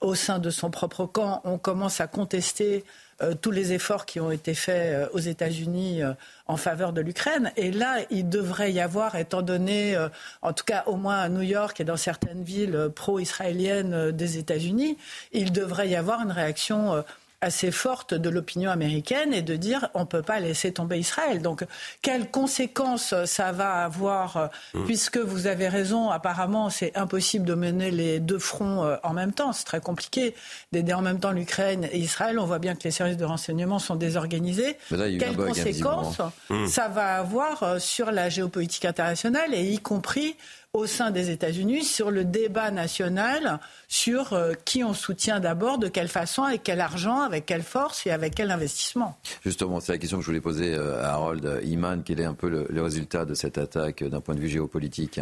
au 0.00 0.14
sein 0.14 0.38
de 0.38 0.50
son 0.50 0.70
propre 0.70 1.06
camp, 1.06 1.40
on 1.44 1.58
commence 1.58 2.00
à 2.00 2.06
contester 2.06 2.84
euh, 3.22 3.34
tous 3.40 3.52
les 3.52 3.72
efforts 3.72 4.06
qui 4.06 4.18
ont 4.18 4.32
été 4.32 4.54
faits 4.54 4.92
euh, 4.92 5.08
aux 5.12 5.20
États-Unis 5.20 6.02
euh, 6.02 6.12
en 6.46 6.56
faveur 6.56 6.92
de 6.92 7.00
l'Ukraine. 7.00 7.52
Et 7.56 7.70
là, 7.70 7.98
il 8.10 8.28
devrait 8.28 8.72
y 8.72 8.80
avoir, 8.80 9.14
étant 9.14 9.42
donné, 9.42 9.96
en 10.42 10.52
tout 10.52 10.64
cas 10.64 10.82
au 10.86 10.96
moins 10.96 11.16
à 11.18 11.28
New 11.28 11.42
York 11.42 11.80
et 11.80 11.84
dans 11.84 11.96
certaines 11.96 12.42
villes 12.42 12.90
pro-israéliennes 12.94 14.10
des 14.10 14.36
États-Unis, 14.36 14.98
il 15.32 15.52
devrait 15.52 15.88
y 15.88 15.96
avoir 15.96 16.20
une 16.20 16.32
réaction 16.32 17.02
assez 17.44 17.70
forte 17.70 18.14
de 18.14 18.28
l'opinion 18.28 18.70
américaine 18.70 19.32
et 19.32 19.42
de 19.42 19.56
dire 19.56 19.88
on 19.94 20.00
ne 20.00 20.04
peut 20.04 20.22
pas 20.22 20.40
laisser 20.40 20.72
tomber 20.72 20.98
Israël. 20.98 21.42
Donc, 21.42 21.64
quelles 22.02 22.30
conséquences 22.30 23.14
ça 23.26 23.52
va 23.52 23.84
avoir, 23.84 24.50
mmh. 24.74 24.84
puisque 24.84 25.18
vous 25.18 25.46
avez 25.46 25.68
raison, 25.68 26.10
apparemment, 26.10 26.70
c'est 26.70 26.96
impossible 26.96 27.44
de 27.44 27.54
mener 27.54 27.90
les 27.90 28.20
deux 28.20 28.38
fronts 28.38 28.84
euh, 28.84 28.96
en 29.02 29.12
même 29.12 29.32
temps. 29.32 29.52
C'est 29.52 29.64
très 29.64 29.80
compliqué 29.80 30.34
d'aider 30.72 30.92
en 30.92 31.02
même 31.02 31.20
temps 31.20 31.32
l'Ukraine 31.32 31.88
et 31.92 31.98
Israël. 31.98 32.38
On 32.38 32.46
voit 32.46 32.58
bien 32.58 32.74
que 32.74 32.84
les 32.84 32.90
services 32.90 33.16
de 33.16 33.24
renseignement 33.24 33.78
sont 33.78 33.96
désorganisés. 33.96 34.76
Quelles 34.88 35.36
conséquences 35.36 36.20
ça 36.66 36.88
va 36.88 37.16
avoir 37.16 37.62
euh, 37.62 37.78
sur 37.78 38.10
la 38.10 38.28
géopolitique 38.28 38.84
internationale 38.84 39.54
et 39.54 39.62
y 39.62 39.78
compris 39.78 40.36
au 40.74 40.86
sein 40.86 41.12
des 41.12 41.30
États-Unis 41.30 41.84
sur 41.84 42.10
le 42.10 42.24
débat 42.24 42.72
national 42.72 43.60
sur 43.88 44.32
euh, 44.32 44.52
qui 44.64 44.82
on 44.82 44.92
soutient 44.92 45.38
d'abord, 45.38 45.78
de 45.78 45.86
quelle 45.88 46.08
façon, 46.08 46.42
avec 46.42 46.64
quel 46.64 46.80
argent, 46.80 47.20
avec 47.20 47.46
quelle 47.46 47.62
force 47.62 48.06
et 48.06 48.10
avec 48.10 48.34
quel 48.34 48.50
investissement. 48.50 49.16
Justement, 49.44 49.78
c'est 49.78 49.92
la 49.92 49.98
question 49.98 50.18
que 50.18 50.24
je 50.24 50.26
voulais 50.26 50.40
poser 50.40 50.74
euh, 50.74 51.02
à 51.02 51.12
Harold 51.12 51.60
Iman. 51.64 52.02
Quel 52.04 52.20
est 52.20 52.24
un 52.24 52.34
peu 52.34 52.48
le, 52.48 52.82
résultat 52.82 53.24
de 53.24 53.34
cette 53.34 53.56
attaque 53.56 54.04
d'un 54.04 54.20
point 54.20 54.34
de 54.34 54.40
vue 54.40 54.48
géopolitique 54.48 55.20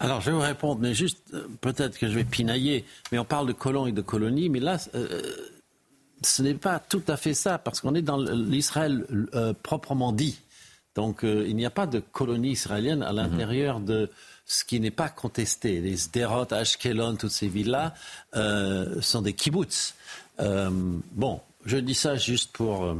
alors, 0.00 0.20
je 0.20 0.26
vais 0.26 0.36
vous 0.36 0.42
répondre, 0.42 0.80
mais 0.82 0.92
juste, 0.92 1.18
peut-être 1.62 1.98
que 1.98 2.08
je 2.08 2.12
vais 2.12 2.22
pinailler, 2.22 2.84
mais 3.10 3.18
on 3.18 3.24
parle 3.24 3.48
de 3.48 3.54
colons 3.54 3.86
et 3.86 3.92
de 3.92 4.02
colonies, 4.02 4.50
mais 4.50 4.60
là, 4.60 4.76
ce 6.22 6.42
n'est 6.42 6.54
pas 6.54 6.78
tout 6.78 7.02
à 7.08 7.16
fait 7.16 7.32
ça, 7.32 7.56
parce 7.56 7.80
qu'on 7.80 7.94
est 7.94 8.02
dans 8.02 8.18
l'Israël 8.18 9.06
proprement 9.62 10.12
dit. 10.12 10.38
Donc 10.98 11.22
euh, 11.22 11.46
il 11.46 11.54
n'y 11.54 11.64
a 11.64 11.70
pas 11.70 11.86
de 11.86 12.00
colonie 12.00 12.50
israélienne 12.50 13.04
à 13.04 13.12
l'intérieur 13.12 13.78
de 13.78 14.10
ce 14.48 14.64
qui 14.64 14.80
n'est 14.80 14.90
pas 14.90 15.08
contesté. 15.08 15.80
Les 15.80 15.96
Sderot, 15.96 16.52
Ashkelon, 16.52 17.14
toutes 17.14 17.30
ces 17.30 17.46
villes-là 17.46 17.94
euh, 18.34 19.00
sont 19.00 19.22
des 19.22 19.34
kibbutz. 19.34 19.94
Euh, 20.40 20.70
bon, 21.12 21.40
je 21.64 21.76
dis 21.76 21.94
ça 21.94 22.16
juste 22.16 22.50
pour 22.52 22.96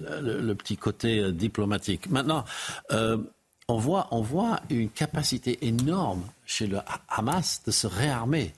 le, 0.00 0.52
petit 0.54 0.76
côté 0.76 1.30
diplomatique. 1.30 2.10
Maintenant, 2.10 2.44
on, 2.90 3.76
voit, 3.76 4.08
on 4.10 4.22
voit 4.22 4.60
une 4.70 4.88
capacité 4.88 5.64
énorme 5.66 6.24
chez 6.46 6.66
le 6.66 6.78
Hamas 7.08 7.62
de 7.64 7.70
se 7.70 7.86
réarmer. 7.86 8.54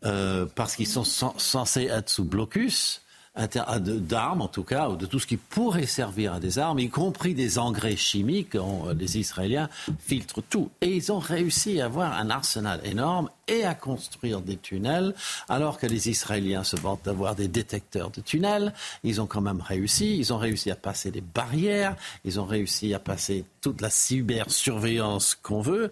parce 0.00 0.76
qu'ils 0.76 0.88
sont 0.88 1.04
censés 1.04 1.84
être 1.84 2.10
sous 2.10 2.24
blocus 2.24 3.00
d'armes 3.38 4.42
en 4.42 4.48
tout 4.48 4.64
cas, 4.64 4.88
ou 4.88 4.96
de 4.96 5.06
tout 5.06 5.18
ce 5.18 5.26
qui 5.26 5.36
pourrait 5.36 5.86
servir 5.86 6.34
à 6.34 6.40
des 6.40 6.58
armes, 6.58 6.78
y 6.78 6.90
compris 6.90 7.34
des 7.34 7.58
engrais 7.58 7.96
chimiques. 7.96 8.56
les 8.98 9.18
Israéliens 9.18 9.68
filtrent 9.98 10.42
tout. 10.42 10.70
Et 10.80 10.96
ils 10.96 11.12
ont 11.12 11.18
réussi 11.18 11.80
à 11.80 11.86
avoir 11.86 12.12
un 12.18 12.30
arsenal 12.30 12.80
énorme 12.84 13.30
et 13.46 13.64
à 13.64 13.74
construire 13.74 14.40
des 14.40 14.56
tunnels, 14.56 15.14
alors 15.48 15.78
que 15.78 15.86
les 15.86 16.10
Israéliens 16.10 16.64
se 16.64 16.76
vantent 16.76 17.04
d'avoir 17.04 17.34
des 17.34 17.48
détecteurs 17.48 18.10
de 18.10 18.20
tunnels. 18.20 18.72
Ils 19.04 19.20
ont 19.20 19.26
quand 19.26 19.40
même 19.40 19.60
réussi. 19.60 20.18
Ils 20.18 20.32
ont 20.32 20.38
réussi 20.38 20.70
à 20.70 20.76
passer 20.76 21.10
les 21.10 21.22
barrières. 21.22 21.96
Ils 22.24 22.40
ont 22.40 22.44
réussi 22.44 22.92
à 22.92 22.98
passer 22.98 23.44
toute 23.60 23.80
la 23.80 23.90
cybersurveillance 23.90 25.34
qu'on 25.34 25.60
veut. 25.60 25.90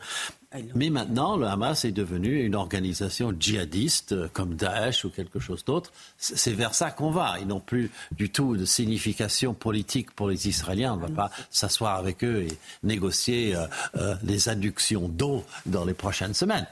Mais 0.74 0.90
maintenant, 0.90 1.36
le 1.36 1.46
Hamas 1.46 1.84
est 1.84 1.92
devenu 1.92 2.42
une 2.42 2.54
organisation 2.54 3.32
djihadiste 3.38 4.12
euh, 4.12 4.28
comme 4.32 4.54
Daesh 4.54 5.04
ou 5.04 5.10
quelque 5.10 5.38
chose 5.38 5.64
d'autre. 5.64 5.92
C'est 6.18 6.52
vers 6.52 6.74
ça 6.74 6.90
qu'on 6.90 7.10
va. 7.10 7.36
Ils 7.40 7.46
n'ont 7.46 7.60
plus 7.60 7.90
du 8.12 8.30
tout 8.30 8.56
de 8.56 8.64
signification 8.64 9.54
politique 9.54 10.10
pour 10.12 10.28
les 10.28 10.48
Israéliens. 10.48 10.94
On 10.94 10.96
ne 10.96 11.02
va 11.02 11.08
pas 11.08 11.30
s'asseoir 11.50 11.96
avec 11.96 12.24
eux 12.24 12.42
et 12.42 12.58
négocier 12.82 13.54
euh, 13.54 13.66
euh, 13.96 14.14
les 14.22 14.48
adductions 14.48 15.08
d'eau 15.08 15.44
dans 15.66 15.84
les 15.84 15.94
prochaines 15.94 16.34
semaines. 16.34 16.66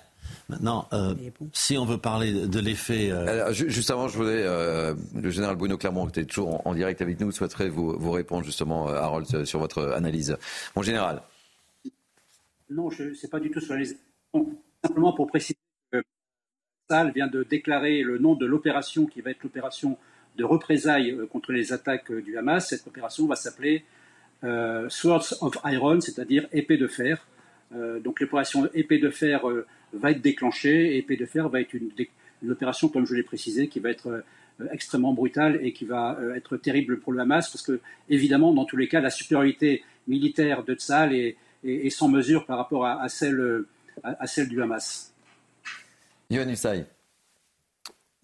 Maintenant, 0.51 0.91
si 1.55 1.79
on 1.79 1.87
veut 1.87 1.97
parler 1.97 2.47
de 2.47 2.61
l'effet. 2.61 3.11
Juste 3.53 3.91
avant, 3.91 4.09
je 4.09 4.17
voulais. 4.19 4.45
le 4.45 5.31
général 5.31 5.57
Bruno 5.57 5.79
Clermont, 5.79 6.05
qui 6.05 6.21
était 6.21 6.29
toujours 6.29 6.67
en, 6.67 6.75
direct 6.75 7.01
avec 7.01 7.19
nous, 7.19 7.33
souhaiterait 7.33 7.71
vous, 7.71 7.97
vous 7.99 8.11
répondre 8.11 8.45
justement, 8.45 8.89
Harold, 8.89 9.47
sur 9.47 9.59
votre 9.59 9.95
analyse. 9.95 10.37
Mon 10.77 10.83
général. 10.83 11.23
Non, 12.75 12.91
ce 12.91 13.05
n'est 13.05 13.31
pas 13.31 13.39
du 13.39 13.53
tout 13.53 13.61
sur 13.61 13.77
les. 13.77 13.87
Simplement 14.85 15.13
pour 15.13 15.29
préciser 15.29 15.57
que 15.93 16.03
Sal 16.91 17.13
vient 17.13 17.29
de 17.29 17.45
déclarer 17.45 18.03
le 18.03 18.19
nom 18.19 18.35
de 18.35 18.47
l'opération 18.47 19.07
qui 19.07 19.21
va 19.21 19.31
être 19.31 19.45
l'opération 19.45 19.97
de 20.37 20.43
représailles 20.43 21.13
euh, 21.13 21.27
contre 21.27 21.53
les 21.53 21.73
attaques 21.73 22.11
euh, 22.11 22.21
du 22.21 22.37
Hamas. 22.37 22.69
Cette 22.69 22.85
opération 22.89 23.29
va 23.29 23.37
s'appeler 23.37 23.85
euh, 24.43 24.89
Swords 24.89 25.35
of 25.41 25.57
Iron, 25.67 26.01
c'est-à-dire 26.01 26.49
épée 26.51 26.77
de 26.77 26.89
fer. 26.89 27.29
donc 28.07 28.21
l'opération 28.21 28.69
épée 28.75 28.99
de 28.99 29.11
fer 29.11 29.41
va 29.93 30.11
être 30.11 30.21
déclenchée. 30.21 30.99
épée 30.99 31.17
de 31.17 31.27
fer 31.27 31.49
va 31.49 31.61
être 31.61 31.75
une, 31.75 31.91
opération, 32.51 32.89
comme 32.89 33.07
je 33.07 33.15
l'ai 33.15 33.23
précisé, 33.23 33.69
qui 33.69 33.79
va 33.79 33.91
être 33.91 34.25
extrêmement 34.73 35.15
brutale 35.15 35.61
et 35.63 35.73
qui 35.73 35.85
va 35.85 36.19
être 36.37 36.57
terrible 36.57 37.01
pour 37.01 37.13
le 37.13 37.21
Hamas 37.21 37.51
parce 37.51 37.63
que, 37.63 37.81
évidemment, 38.09 38.53
dans 38.53 38.65
tous 38.65 38.77
les 38.77 38.89
cas, 38.89 39.01
la 39.01 39.11
supériorité 39.11 39.83
militaire 40.07 40.63
de 40.63 40.75
Tzal 40.75 41.15
est, 41.15 41.37
et, 41.65 41.91
sans 41.91 42.09
mesure 42.09 42.47
par 42.47 42.59
rapport 42.59 42.87
à, 42.87 43.09
celle, 43.09 43.65
à, 44.03 44.27
celle 44.27 44.49
du 44.49 44.63
Hamas. 44.63 45.13
Yohann 46.31 46.55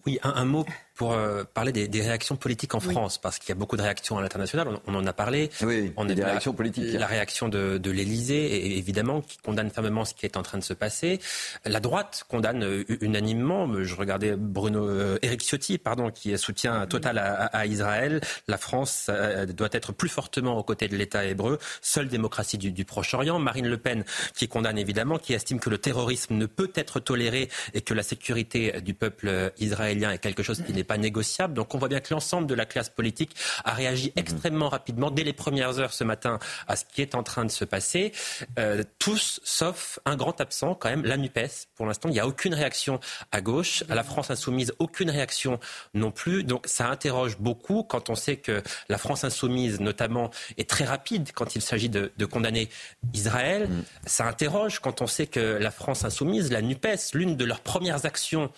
Oui, 0.05 0.19
un, 0.23 0.45
mot 0.45 0.65
pour 1.01 1.13
euh, 1.13 1.43
parler 1.51 1.71
des, 1.71 2.01
réactions 2.01 2.35
politiques 2.35 2.75
en 2.75 2.79
France, 2.79 3.17
parce 3.17 3.39
qu'il 3.39 3.49
y 3.49 3.51
a 3.53 3.55
beaucoup 3.55 3.75
de 3.75 3.81
réactions 3.81 4.19
à 4.19 4.21
l'international, 4.21 4.67
on, 4.85 4.93
en 4.93 5.07
a 5.07 5.13
parlé. 5.13 5.49
Oui, 5.63 5.91
on 5.97 6.07
a 6.07 6.13
des 6.13 6.23
réactions 6.23 6.53
politiques. 6.53 6.93
La 6.93 7.07
réaction 7.07 7.49
de, 7.49 7.79
de 7.79 7.89
l'Élysée, 7.89 8.77
évidemment, 8.77 9.21
qui 9.21 9.39
condamne 9.39 9.71
fermement 9.71 10.05
ce 10.05 10.13
qui 10.13 10.27
est 10.27 10.37
en 10.37 10.43
train 10.43 10.59
de 10.59 10.63
se 10.63 10.75
passer. 10.75 11.19
La 11.65 11.79
droite 11.79 12.23
condamne 12.29 12.63
euh, 12.63 12.83
unanimement. 13.01 13.67
Je 13.81 13.95
regardais 13.95 14.35
Bruno 14.37 14.87
euh, 14.87 15.17
Eric 15.23 15.41
Ciotti, 15.41 15.79
pardon, 15.79 16.11
qui 16.11 16.37
soutient 16.37 16.85
total 16.85 17.17
à, 17.17 17.65
Israël. 17.65 18.21
La 18.47 18.59
France 18.59 19.09
doit 19.57 19.69
être 19.71 19.93
plus 19.93 20.09
fortement 20.09 20.55
aux 20.55 20.63
côtés 20.63 20.87
de 20.87 20.95
l'État 20.95 21.25
hébreu, 21.25 21.57
seule 21.81 22.09
démocratie 22.09 22.59
du, 22.59 22.71
du 22.71 22.85
Proche-Orient. 22.85 23.39
Marine 23.39 23.67
Le 23.67 23.77
Pen, 23.77 24.03
qui 24.35 24.47
condamne 24.47 24.77
évidemment, 24.77 25.17
qui 25.17 25.33
estime 25.33 25.59
que 25.59 25.71
le 25.71 25.79
terrorisme 25.79 26.35
ne 26.35 26.45
peut 26.45 26.71
être 26.75 26.99
toléré 26.99 27.49
et 27.73 27.81
que 27.81 27.95
la 27.95 28.03
sécurité 28.03 28.81
du 28.81 28.93
peuple 28.93 29.51
israélien 29.57 30.11
est 30.11 30.19
quelque 30.19 30.43
chose 30.43 30.61
qui 30.61 30.73
n'est 30.73 30.90
pas 30.91 30.97
négociable. 30.97 31.53
Donc 31.53 31.73
on 31.73 31.77
voit 31.77 31.87
bien 31.87 32.01
que 32.01 32.13
l'ensemble 32.13 32.47
de 32.47 32.53
la 32.53 32.65
classe 32.65 32.89
politique 32.89 33.33
a 33.63 33.73
réagi 33.73 34.07
mhm. 34.07 34.13
extrêmement 34.17 34.67
rapidement 34.67 35.09
dès 35.09 35.23
les 35.23 35.31
premières 35.31 35.79
heures 35.79 35.93
ce 35.93 36.03
matin 36.03 36.37
à 36.67 36.75
ce 36.75 36.83
qui 36.83 37.01
est 37.01 37.15
en 37.15 37.23
train 37.23 37.45
de 37.45 37.51
se 37.51 37.63
passer. 37.63 38.11
Euh, 38.59 38.83
tous, 38.99 39.39
sauf 39.45 39.99
un 40.03 40.17
grand 40.17 40.41
absent 40.41 40.75
quand 40.75 40.89
même, 40.89 41.05
la 41.05 41.15
NUPES. 41.15 41.69
Pour 41.75 41.85
l'instant, 41.85 42.09
il 42.09 42.11
n'y 42.11 42.19
a 42.19 42.27
aucune 42.27 42.53
réaction 42.53 42.99
à 43.31 43.39
gauche. 43.39 43.85
À 43.87 43.95
la 43.95 44.03
France 44.03 44.31
insoumise, 44.31 44.73
aucune 44.79 45.09
réaction 45.09 45.61
non 45.93 46.11
plus. 46.11 46.43
Donc 46.43 46.65
ça 46.67 46.89
interroge 46.89 47.37
beaucoup 47.37 47.83
quand 47.83 48.09
on 48.09 48.15
sait 48.15 48.35
que 48.35 48.61
la 48.89 48.97
France 48.97 49.23
insoumise, 49.23 49.79
notamment, 49.79 50.29
est 50.57 50.69
très 50.69 50.83
rapide 50.83 51.29
quand 51.33 51.55
il 51.55 51.61
s'agit 51.61 51.87
de, 51.87 52.11
condamner 52.25 52.67
Israël. 53.13 53.69
Mhm. 53.69 53.83
Ça 54.05 54.25
interroge 54.27 54.79
quand 54.79 55.01
on 55.01 55.07
sait 55.07 55.27
que 55.27 55.39
la 55.39 55.71
France 55.71 56.03
insoumise, 56.03 56.51
la 56.51 56.61
NUPES, 56.61 57.13
l'une 57.13 57.37
de 57.37 57.45
leurs 57.45 57.61
premières 57.61 58.05
actions 58.05 58.51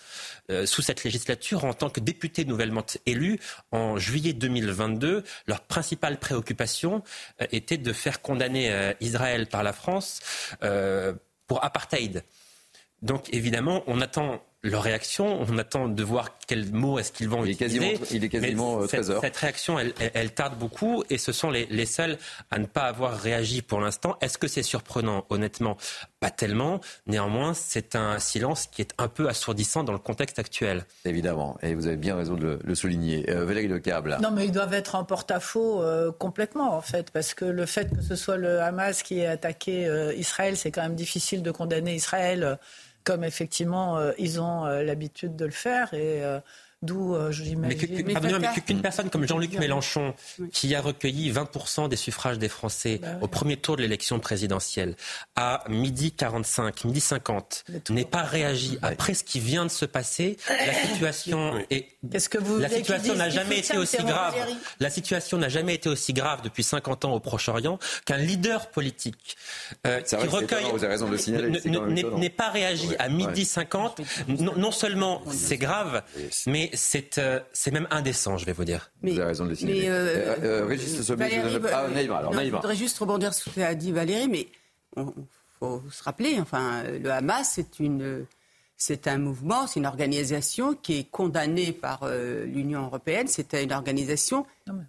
euh, 0.50 0.66
sous 0.66 0.82
cette 0.82 1.04
législature 1.04 1.64
en 1.64 1.74
tant 1.74 1.90
que 1.90 2.00
nouvellement 2.44 2.84
élus 3.06 3.38
en 3.70 3.96
juillet 3.98 4.32
2022. 4.32 5.24
Leur 5.46 5.60
principale 5.62 6.18
préoccupation 6.18 7.02
euh, 7.40 7.46
était 7.52 7.78
de 7.78 7.92
faire 7.92 8.22
condamner 8.22 8.72
euh, 8.72 8.92
Israël 9.00 9.46
par 9.46 9.62
la 9.62 9.72
France 9.72 10.20
pour 11.46 11.64
apartheid. 11.64 12.24
Donc 13.02 13.32
évidemment, 13.32 13.84
on 13.86 14.00
attend 14.00 14.42
leur 14.64 14.82
réaction. 14.82 15.40
On 15.48 15.58
attend 15.58 15.88
de 15.88 16.02
voir 16.02 16.38
quels 16.46 16.72
mots 16.72 16.98
est-ce 16.98 17.12
qu'ils 17.12 17.28
vont 17.28 17.44
il 17.44 17.52
utiliser. 17.52 17.98
il 18.10 18.24
est 18.24 18.28
quasiment 18.28 18.84
13 18.86 19.10
heures. 19.10 19.20
Cette, 19.20 19.36
réaction, 19.36 19.78
elle, 19.78 20.34
tarde 20.34 20.58
beaucoup 20.58 21.04
et 21.10 21.18
ce 21.18 21.32
sont 21.32 21.50
les, 21.50 21.86
seuls 21.86 22.18
à 22.50 22.58
ne 22.58 22.66
pas 22.66 22.84
avoir 22.84 23.16
réagi 23.18 23.62
pour 23.62 23.80
l'instant. 23.80 24.16
Est-ce 24.20 24.38
que 24.38 24.48
c'est 24.48 24.62
surprenant? 24.62 25.26
Honnêtement, 25.28 25.76
pas 26.18 26.30
tellement. 26.30 26.80
Néanmoins, 27.06 27.52
c'est 27.54 27.94
un 27.94 28.18
silence 28.18 28.66
qui 28.66 28.80
est 28.80 28.92
un 28.98 29.08
peu 29.08 29.28
assourdissant 29.28 29.84
dans 29.84 29.92
le 29.92 29.98
contexte 29.98 30.38
actuel. 30.38 30.84
Évidemment, 31.04 31.58
et 31.62 31.74
vous 31.74 31.86
avez 31.86 31.96
bien 31.96 32.16
raison 32.16 32.34
de 32.34 32.58
le, 32.62 32.74
souligner. 32.74 33.30
Euh, 33.30 33.44
Valérie 33.44 33.68
Lecable. 33.68 34.18
Non, 34.22 34.30
mais 34.30 34.46
ils 34.46 34.52
doivent 34.52 34.74
être 34.74 34.94
en 34.94 35.04
porte-à-faux 35.04 35.82
euh, 35.82 36.10
complètement, 36.10 36.74
en 36.74 36.80
fait, 36.80 37.10
parce 37.10 37.34
que 37.34 37.44
le 37.44 37.66
fait 37.66 37.94
que 37.94 38.02
ce 38.02 38.16
soit 38.16 38.38
le 38.38 38.60
Hamas 38.60 39.02
qui 39.02 39.20
ait 39.20 39.26
attaqué 39.26 39.86
euh, 39.86 40.14
Israël, 40.14 40.56
c'est 40.56 40.70
quand 40.70 40.82
même 40.82 40.94
difficile 40.94 41.42
de 41.42 41.50
condamner 41.50 41.94
Israël 41.94 42.58
comme 43.04 43.24
effectivement 43.24 43.98
euh, 43.98 44.12
ils 44.18 44.40
ont 44.40 44.66
euh, 44.66 44.82
l'habitude 44.82 45.36
de 45.36 45.44
le 45.44 45.50
faire. 45.50 45.94
Et 45.94 46.24
euh, 46.24 46.40
D'où, 46.84 47.14
euh, 47.14 47.32
Mais 47.56 47.76
qu'une 47.76 48.82
personne 48.82 49.08
comme 49.08 49.26
Jean-Luc 49.26 49.58
Mélenchon, 49.58 50.14
qui 50.52 50.74
a 50.74 50.82
recueilli 50.82 51.32
20% 51.32 51.88
des 51.88 51.96
suffrages 51.96 52.38
des 52.38 52.50
Français 52.50 53.00
bah 53.00 53.08
au 53.22 53.26
premier 53.26 53.56
tour 53.56 53.76
de 53.76 53.82
l'élection 53.82 54.20
présidentielle, 54.20 54.94
à 55.34 55.64
midi 55.70 56.12
45, 56.12 56.84
midi 56.84 57.00
50, 57.00 57.64
n'ait 57.88 58.04
pas 58.04 58.22
réagi 58.22 58.78
après 58.82 59.14
ce 59.14 59.24
qui 59.24 59.40
vient 59.40 59.64
de 59.64 59.70
se 59.70 59.86
passer, 59.86 60.36
la 60.48 60.74
situation 60.92 61.54
est. 61.70 61.88
Qu'est-ce 62.10 62.28
que 62.28 62.38
vous 62.38 62.58
La 62.58 62.68
situation 62.68 63.14
n'a 63.14 63.30
jamais 63.30 63.60
été 63.60 63.78
aussi 63.78 64.02
grave. 64.02 64.34
La 64.78 64.90
situation 64.90 65.38
n'a 65.38 65.48
jamais 65.48 65.74
été 65.74 65.88
aussi 65.88 66.12
grave 66.12 66.42
depuis 66.42 66.62
50 66.62 67.06
ans 67.06 67.14
au 67.14 67.20
Proche-Orient 67.20 67.78
qu'un 68.04 68.18
leader 68.18 68.70
politique 68.70 69.38
euh, 69.86 70.00
qui 70.02 70.16
recueille 70.16 70.66
n'est 72.18 72.30
pas 72.30 72.50
réagi 72.50 72.90
à 72.98 73.08
midi 73.08 73.46
50. 73.46 74.02
Non, 74.28 74.52
non 74.56 74.70
seulement 74.70 75.22
c'est 75.30 75.56
grave, 75.56 76.02
mais 76.46 76.70
c'est 76.76 77.18
euh, 77.18 77.40
c'est 77.52 77.70
même 77.70 77.86
indécent, 77.90 78.36
je 78.36 78.46
vais 78.46 78.52
vous 78.52 78.64
dire. 78.64 78.90
vous 79.02 79.10
avez 79.10 79.24
raison 79.24 79.44
de 79.44 79.50
le 79.50 79.54
signaler. 79.54 79.86
Euh, 79.88 80.66
Régis 80.66 81.02
Sommet, 81.02 81.30
ah, 81.72 81.86
alors, 82.18 82.32
je 82.32 82.50
voudrais 82.50 82.76
juste 82.76 82.98
rebondir 82.98 83.34
sur 83.34 83.52
ce 83.52 83.60
qu'a 83.60 83.74
dit 83.74 83.92
Valérie, 83.92 84.28
mais 84.28 84.48
il 84.96 85.04
faut 85.58 85.82
se 85.90 86.02
rappeler, 86.02 86.38
enfin, 86.40 86.82
le 86.84 87.10
Hamas, 87.10 87.50
c'est 87.54 87.80
une 87.80 88.26
c'est 88.76 89.06
un 89.06 89.18
mouvement, 89.18 89.66
c'est 89.66 89.80
une 89.80 89.86
organisation 89.86 90.74
qui 90.74 90.98
est 90.98 91.04
condamnée 91.04 91.72
par 91.72 92.00
euh, 92.02 92.44
l'Union 92.44 92.84
européenne. 92.84 93.28
C'est 93.28 93.54
une 93.54 93.72
organisation 93.72 94.46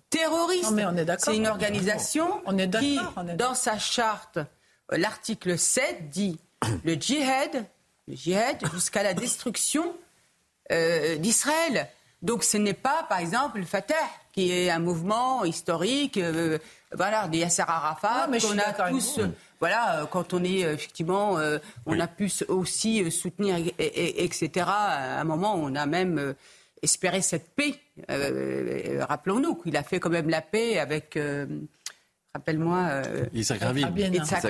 terroriste. 0.10 0.74
C'est 1.20 1.36
une 1.36 1.48
organisation 1.48 2.42
qui, 2.80 3.00
dans 3.38 3.54
sa 3.54 3.78
charte, 3.78 4.38
euh, 4.38 4.98
l'article 4.98 5.58
7 5.58 6.10
dit 6.10 6.40
le 6.84 6.96
djihad, 6.96 7.66
le 8.08 8.16
djihad 8.16 8.58
jusqu'à 8.74 9.04
la 9.04 9.14
destruction 9.14 9.96
euh, 10.72 11.16
d'Israël. 11.18 11.88
Donc 12.22 12.44
ce 12.44 12.58
n'est 12.58 12.74
pas, 12.74 13.06
par 13.08 13.20
exemple, 13.20 13.60
le 13.60 13.66
Fatah, 13.66 13.94
qui 14.32 14.52
est 14.52 14.70
un 14.70 14.80
mouvement 14.80 15.46
historique, 15.46 16.20
voilà, 16.92 17.28
des 17.28 17.40
Yasser 17.40 17.64
Arafat, 17.68 18.28
qu'on 18.42 18.58
a 18.58 18.90
tous 18.90 19.20
voilà, 19.60 20.02
euh, 20.02 20.06
quand 20.06 20.34
on 20.34 20.44
est 20.44 20.66
euh, 20.66 20.74
effectivement, 20.74 21.38
euh, 21.38 21.58
on 21.86 22.00
a 22.00 22.08
pu 22.08 22.32
aussi 22.50 23.10
soutenir, 23.12 23.58
etc. 23.78 24.66
À 24.68 25.22
un 25.22 25.24
moment, 25.24 25.56
on 25.56 25.76
a 25.76 25.86
même 25.86 26.36
espéré 26.82 27.22
cette 27.22 27.56
paix. 27.56 27.76
Rappelons-nous 28.08 29.56
qu'il 29.56 29.78
a 29.78 29.84
fait 29.84 30.00
quand 30.00 30.10
même 30.10 30.30
la 30.30 30.42
paix 30.42 30.80
avec. 30.80 31.18
Rappelle-moi. 32.34 33.02
Isaac 33.34 33.62
Rabin. 33.62 33.92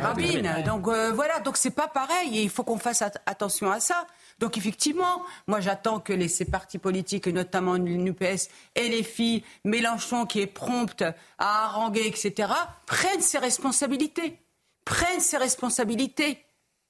Rabin. 0.02 0.62
Donc 0.66 0.88
voilà, 1.14 1.40
donc 1.40 1.56
c'est 1.58 1.76
pas 1.76 1.88
pareil 1.88 2.40
et 2.40 2.44
il 2.44 2.50
faut 2.50 2.64
qu'on 2.64 2.80
fasse 2.80 3.04
attention 3.26 3.72
à 3.72 3.80
ça. 3.80 4.08
Donc 4.40 4.58
effectivement, 4.58 5.24
moi 5.48 5.60
j'attends 5.60 6.00
que 6.00 6.14
les, 6.14 6.28
ces 6.28 6.46
partis 6.46 6.78
politiques, 6.78 7.28
notamment 7.28 7.76
l'UPS 7.76 8.50
et 8.76 8.90
les 8.90 9.04
filles, 9.04 9.44
Mélenchon 9.64 10.26
qui 10.26 10.42
est 10.42 10.48
prompte 10.48 11.04
à 11.38 11.66
haranguer, 11.66 12.06
etc., 12.06 12.50
prennent 12.86 13.22
ses 13.22 13.38
responsabilités 13.38 14.40
prenne 14.86 15.20
ses 15.20 15.38
responsabilités. 15.38 16.46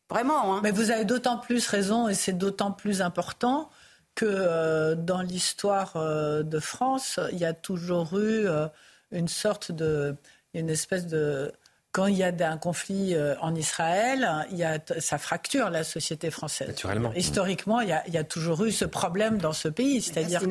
Vraiment. 0.09 0.53
Hein. 0.55 0.59
Mais 0.61 0.72
vous 0.72 0.91
avez 0.91 1.05
d'autant 1.05 1.38
plus 1.38 1.67
raison 1.67 2.07
et 2.07 2.13
c'est 2.13 2.38
d'autant 2.38 2.72
plus 2.72 3.01
important 3.01 3.72
que 4.13 4.26
euh, 4.27 4.95
dans 4.95 5.22
l'histoire 5.22 5.93
euh, 5.95 6.43
de 6.43 6.59
France, 6.59 7.19
il 7.31 7.39
y 7.39 7.45
a 7.45 7.53
toujours 7.53 8.17
eu 8.19 8.47
euh, 8.47 8.67
une 9.11 9.27
sorte 9.27 9.72
de, 9.72 10.15
une 10.53 10.69
espèce 10.69 11.07
de 11.07 11.51
quand 11.95 12.07
il 12.07 12.17
y 12.17 12.23
a 12.23 12.51
un 12.51 12.57
conflit 12.57 13.15
euh, 13.15 13.35
en 13.39 13.55
Israël, 13.55 14.30
il 14.51 14.57
y 14.57 14.65
a, 14.65 14.80
ça 14.99 15.17
fracture 15.17 15.69
la 15.69 15.85
société 15.85 16.30
française. 16.30 16.67
Naturellement. 16.67 17.13
Historiquement, 17.15 17.80
il 17.80 17.88
y, 17.88 17.93
a, 17.93 18.03
il 18.07 18.13
y, 18.13 18.17
a, 18.17 18.26
toujours 18.26 18.65
eu 18.65 18.73
ce 18.73 18.84
problème 18.84 19.38
dans 19.38 19.53
ce 19.53 19.69
pays. 19.69 20.01
C'est-à-dire 20.01 20.41
qu'il 20.41 20.49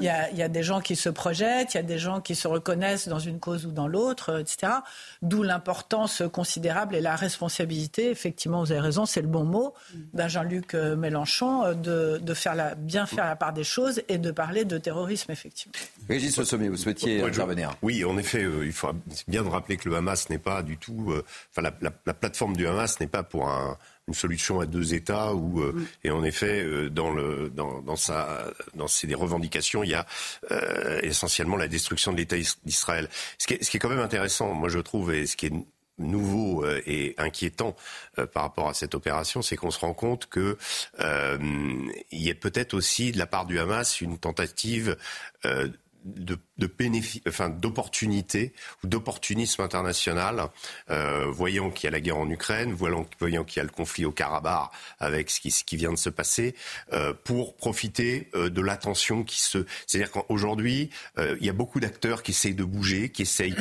y, 0.00 0.08
a, 0.08 0.28
il 0.32 0.36
y 0.36 0.42
a 0.42 0.48
des 0.48 0.64
gens 0.64 0.80
qui 0.80 0.96
se 0.96 1.08
projettent, 1.08 1.74
il 1.74 1.76
y 1.76 1.80
a 1.80 1.84
des 1.84 1.98
gens 1.98 2.20
qui 2.20 2.34
se 2.34 2.48
reconnaissent 2.48 3.06
dans 3.06 3.20
une 3.20 3.38
cause 3.38 3.64
ou 3.64 3.70
dans 3.70 3.86
l'autre, 3.86 4.40
etc. 4.40 4.72
D'où 5.22 5.44
l'importance 5.44 6.24
considérable 6.32 6.96
et 6.96 7.00
la 7.00 7.14
responsabilité, 7.14 8.10
effectivement, 8.10 8.64
vous 8.64 8.72
avez 8.72 8.80
raison, 8.80 9.06
c'est 9.06 9.22
le 9.22 9.28
bon 9.28 9.44
mot, 9.44 9.74
d'un 10.14 10.26
Jean-Luc 10.26 10.74
euh, 10.74 10.96
Mélenchon, 10.96 11.62
euh, 11.62 11.74
de, 11.74 12.18
de 12.20 12.34
faire 12.34 12.56
la, 12.56 12.74
bien 12.74 13.06
faire 13.06 13.26
la 13.26 13.36
part 13.36 13.52
des 13.52 13.62
choses 13.62 14.02
et 14.08 14.18
de 14.18 14.32
parler 14.32 14.64
de 14.64 14.78
terrorisme, 14.78 15.30
effectivement. 15.30 15.74
Régis 16.08 16.36
Le 16.36 16.44
Sommet, 16.44 16.68
vous 16.68 16.76
souhaitiez 16.76 17.22
intervenir 17.22 17.70
Oui, 17.82 18.04
en 18.04 18.18
effet, 18.18 18.44
il 18.64 18.72
faut 18.72 18.90
bien 19.28 19.48
rappeler 19.48 19.76
que 19.76 19.88
le 19.88 19.94
Hamas 19.94 20.28
n'est 20.28 20.38
pas 20.38 20.64
du 20.64 20.71
du 20.72 20.78
tout. 20.78 21.12
Euh, 21.12 21.24
enfin, 21.50 21.70
la, 21.80 21.90
plateforme 21.90 22.56
du 22.56 22.66
Hamas 22.66 22.98
n'est 23.00 23.06
pas 23.06 23.22
pour 23.22 23.48
une 24.08 24.14
solution 24.14 24.60
à 24.60 24.66
deux 24.66 24.94
États 24.94 25.34
où 25.34 25.60
euh, 25.60 25.86
et 26.02 26.10
en 26.10 26.24
effet 26.24 26.62
euh, 26.62 26.88
dans 26.88 27.10
le 27.10 27.50
dans, 27.50 27.80
dans 27.82 27.96
sa 27.96 28.46
dans 28.74 28.88
ses 28.88 29.12
revendications 29.14 29.84
il 29.84 29.90
y 29.90 29.94
a 29.94 30.06
essentiellement 31.02 31.56
la 31.56 31.68
destruction 31.68 32.12
de 32.12 32.16
l'État 32.16 32.36
d'Israël. 32.64 33.08
Ce 33.38 33.46
qui, 33.46 33.54
est, 33.54 33.62
ce 33.62 33.70
qui 33.70 33.76
est 33.76 33.80
quand 33.80 33.88
même 33.88 33.98
intéressant, 34.00 34.54
moi 34.54 34.68
je 34.68 34.78
trouve, 34.78 35.12
et 35.12 35.26
ce 35.26 35.36
qui 35.36 35.46
est 35.46 35.52
nouveau 35.98 36.64
et 36.86 37.14
inquiétant 37.18 37.76
par 38.32 38.44
rapport 38.44 38.68
à 38.68 38.74
cette 38.74 38.94
opération, 38.94 39.42
c'est 39.42 39.56
qu'on 39.56 39.70
se 39.70 39.78
rend 39.78 39.94
compte 39.94 40.26
que 40.26 40.56
il 40.98 42.22
y 42.22 42.30
a 42.30 42.34
peut-être 42.34 42.74
aussi 42.74 43.12
de 43.12 43.18
la 43.18 43.26
part 43.26 43.46
du 43.46 43.58
Hamas 43.58 44.00
une 44.00 44.18
tentative 44.18 44.96
de, 46.04 46.38
de 46.58 46.70
enfin, 47.28 47.48
d'opportunités 47.48 48.52
ou 48.82 48.86
d'opportunisme 48.86 49.62
international, 49.62 50.48
euh, 50.90 51.26
voyant 51.30 51.70
qu'il 51.70 51.84
y 51.84 51.88
a 51.88 51.90
la 51.90 52.00
guerre 52.00 52.18
en 52.18 52.28
Ukraine, 52.28 52.72
voyant, 52.72 53.06
voyant 53.18 53.44
qu'il 53.44 53.58
y 53.58 53.60
a 53.60 53.64
le 53.64 53.70
conflit 53.70 54.04
au 54.04 54.12
Karabakh 54.12 54.70
avec 55.00 55.30
ce 55.30 55.40
qui, 55.40 55.50
ce 55.50 55.64
qui 55.64 55.76
vient 55.76 55.92
de 55.92 55.98
se 55.98 56.10
passer, 56.10 56.54
euh, 56.92 57.14
pour 57.24 57.56
profiter 57.56 58.28
euh, 58.34 58.50
de 58.50 58.60
l'attention 58.60 59.24
qui 59.24 59.40
se... 59.40 59.64
C'est-à-dire 59.86 60.10
qu'aujourd'hui, 60.10 60.90
euh, 61.18 61.36
il 61.40 61.46
y 61.46 61.50
a 61.50 61.54
beaucoup 61.54 61.80
d'acteurs 61.80 62.22
qui 62.22 62.32
essayent 62.32 62.54
de 62.54 62.64
bouger, 62.64 63.08
qui 63.08 63.22
essayent... 63.22 63.54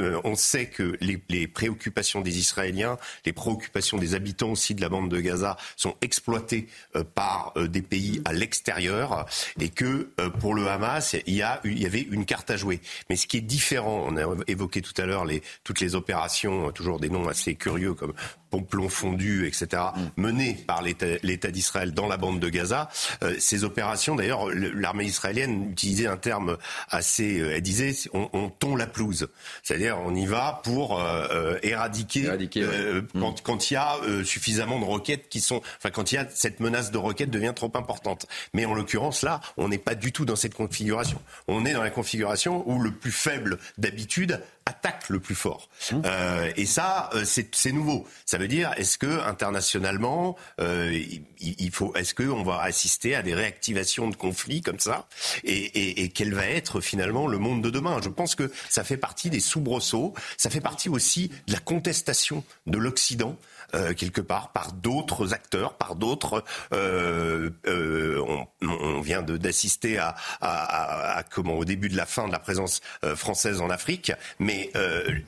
Euh, 0.00 0.20
on 0.24 0.36
sait 0.36 0.66
que 0.66 0.96
les, 1.00 1.22
les, 1.28 1.46
préoccupations 1.48 2.20
des 2.20 2.38
Israéliens, 2.38 2.96
les 3.24 3.32
préoccupations 3.32 3.98
des 3.98 4.14
habitants 4.14 4.52
aussi 4.52 4.74
de 4.74 4.80
la 4.80 4.88
bande 4.88 5.10
de 5.10 5.20
Gaza 5.20 5.56
sont 5.76 5.96
exploitées 6.00 6.68
par 7.14 7.54
des 7.56 7.82
pays 7.82 8.22
à 8.24 8.32
l'extérieur 8.32 9.26
et 9.58 9.68
que 9.68 10.10
pour 10.38 10.54
le 10.54 10.68
Hamas, 10.68 11.16
il 11.26 11.34
y 11.34 11.42
a 11.42 11.60
il 11.64 11.80
y 11.80 11.86
avait 11.86 12.00
une 12.00 12.24
carte 12.30 12.50
à 12.52 12.56
jouer. 12.56 12.80
Mais 13.08 13.16
ce 13.16 13.26
qui 13.26 13.38
est 13.38 13.40
différent, 13.40 14.04
on 14.06 14.16
a 14.16 14.22
évoqué 14.46 14.82
tout 14.82 14.94
à 15.02 15.04
l'heure 15.04 15.26
toutes 15.64 15.80
les 15.80 15.96
opérations, 15.96 16.70
toujours 16.70 17.00
des 17.00 17.08
noms 17.08 17.26
assez 17.28 17.56
curieux 17.56 17.92
comme 17.94 18.12
plomb 18.58 18.88
fondu, 18.88 19.46
etc., 19.46 19.82
mm. 19.94 20.22
menées 20.22 20.54
par 20.66 20.82
l'État 20.82 21.50
d'Israël 21.50 21.92
dans 21.92 22.08
la 22.08 22.16
bande 22.16 22.40
de 22.40 22.48
Gaza. 22.48 22.90
Euh, 23.22 23.36
ces 23.38 23.64
opérations, 23.64 24.16
d'ailleurs, 24.16 24.48
l'armée 24.50 25.04
israélienne 25.04 25.70
utilisait 25.70 26.06
un 26.06 26.16
terme 26.16 26.56
assez, 26.88 27.40
euh, 27.40 27.54
elle 27.54 27.62
disait, 27.62 27.94
on, 28.12 28.28
on 28.32 28.50
tond 28.50 28.76
la 28.76 28.86
pelouse, 28.86 29.28
c'est-à-dire 29.62 29.98
on 30.04 30.14
y 30.14 30.26
va 30.26 30.60
pour 30.64 31.00
euh, 31.00 31.56
éradiquer, 31.62 32.30
mm. 32.30 33.08
quand, 33.18 33.42
quand, 33.42 33.70
il 33.70 33.74
y 33.74 33.76
a 33.76 33.96
suffisamment 34.24 34.78
de 34.80 34.84
roquettes 34.84 35.28
qui 35.28 35.40
sont, 35.40 35.62
enfin 35.78 35.90
quand 35.90 36.12
il 36.12 36.16
y 36.16 36.18
a 36.18 36.26
cette 36.28 36.60
menace 36.60 36.90
de 36.90 36.98
roquettes 36.98 37.30
devient 37.30 37.52
trop 37.54 37.70
importante. 37.74 38.26
Mais 38.54 38.64
en 38.64 38.74
l'occurrence 38.74 39.22
là, 39.22 39.40
on 39.56 39.68
n'est 39.68 39.78
pas 39.78 39.94
du 39.94 40.12
tout 40.12 40.24
dans 40.24 40.36
cette 40.36 40.54
configuration. 40.54 41.20
On 41.48 41.64
est 41.64 41.72
dans 41.72 41.82
la 41.82 41.90
configuration 41.90 42.68
où 42.68 42.80
le 42.80 42.90
plus 42.90 43.12
faible 43.12 43.58
d'habitude 43.78 44.40
attaque 44.70 45.08
le 45.08 45.20
plus 45.20 45.34
fort. 45.34 45.68
Mmh. 45.90 46.02
Euh, 46.04 46.52
et 46.56 46.66
ça, 46.66 47.10
euh, 47.14 47.24
c'est 47.24 47.72
nouveau. 47.72 48.06
Ça 48.24 48.38
veut 48.38 48.48
dire, 48.48 48.72
est-ce 48.76 48.96
que 48.98 49.20
internationalement, 49.26 50.36
euh, 50.60 50.96
il, 51.40 51.70
faut, 51.72 51.94
est-ce 51.96 52.14
qu'on 52.14 52.42
va 52.42 52.62
assister 52.62 53.14
à 53.14 53.22
des 53.22 53.34
réactivations 53.34 54.08
de 54.08 54.16
conflits 54.16 54.60
comme 54.60 54.78
ça 54.78 55.08
Et, 55.44 55.52
et, 55.52 56.02
et 56.04 56.08
quel 56.08 56.34
va 56.34 56.46
être 56.46 56.80
finalement 56.80 57.26
le 57.26 57.38
monde 57.38 57.62
de 57.62 57.70
demain? 57.70 58.00
Je 58.02 58.08
pense 58.08 58.34
que 58.34 58.50
ça 58.68 58.84
fait 58.84 58.96
partie 58.96 59.30
des 59.30 59.40
soubresauts. 59.40 60.14
Ça 60.36 60.50
fait 60.50 60.60
partie 60.60 60.88
aussi 60.88 61.28
de 61.46 61.52
la 61.52 61.60
contestation 61.60 62.44
de 62.66 62.78
l'Occident. 62.78 63.36
Euh, 63.74 63.94
quelque 63.94 64.20
part 64.20 64.52
par 64.52 64.72
d'autres 64.72 65.32
acteurs, 65.32 65.74
par 65.74 65.94
d'autres. 65.94 66.44
Euh, 66.72 67.50
euh, 67.66 68.20
on, 68.26 68.46
on, 68.66 69.00
vient 69.00 69.22
d'assister 69.22 69.98
à, 69.98 70.16
à, 70.40 71.18
à, 71.18 71.22
comment 71.22 71.54
au 71.54 71.64
début 71.64 71.88
de 71.88 71.96
la 71.96 72.06
fin 72.06 72.26
de 72.26 72.32
la 72.32 72.38
présence 72.38 72.80
française 73.14 73.60
en 73.60 73.70
Afrique, 73.70 74.12
mais 74.38 74.70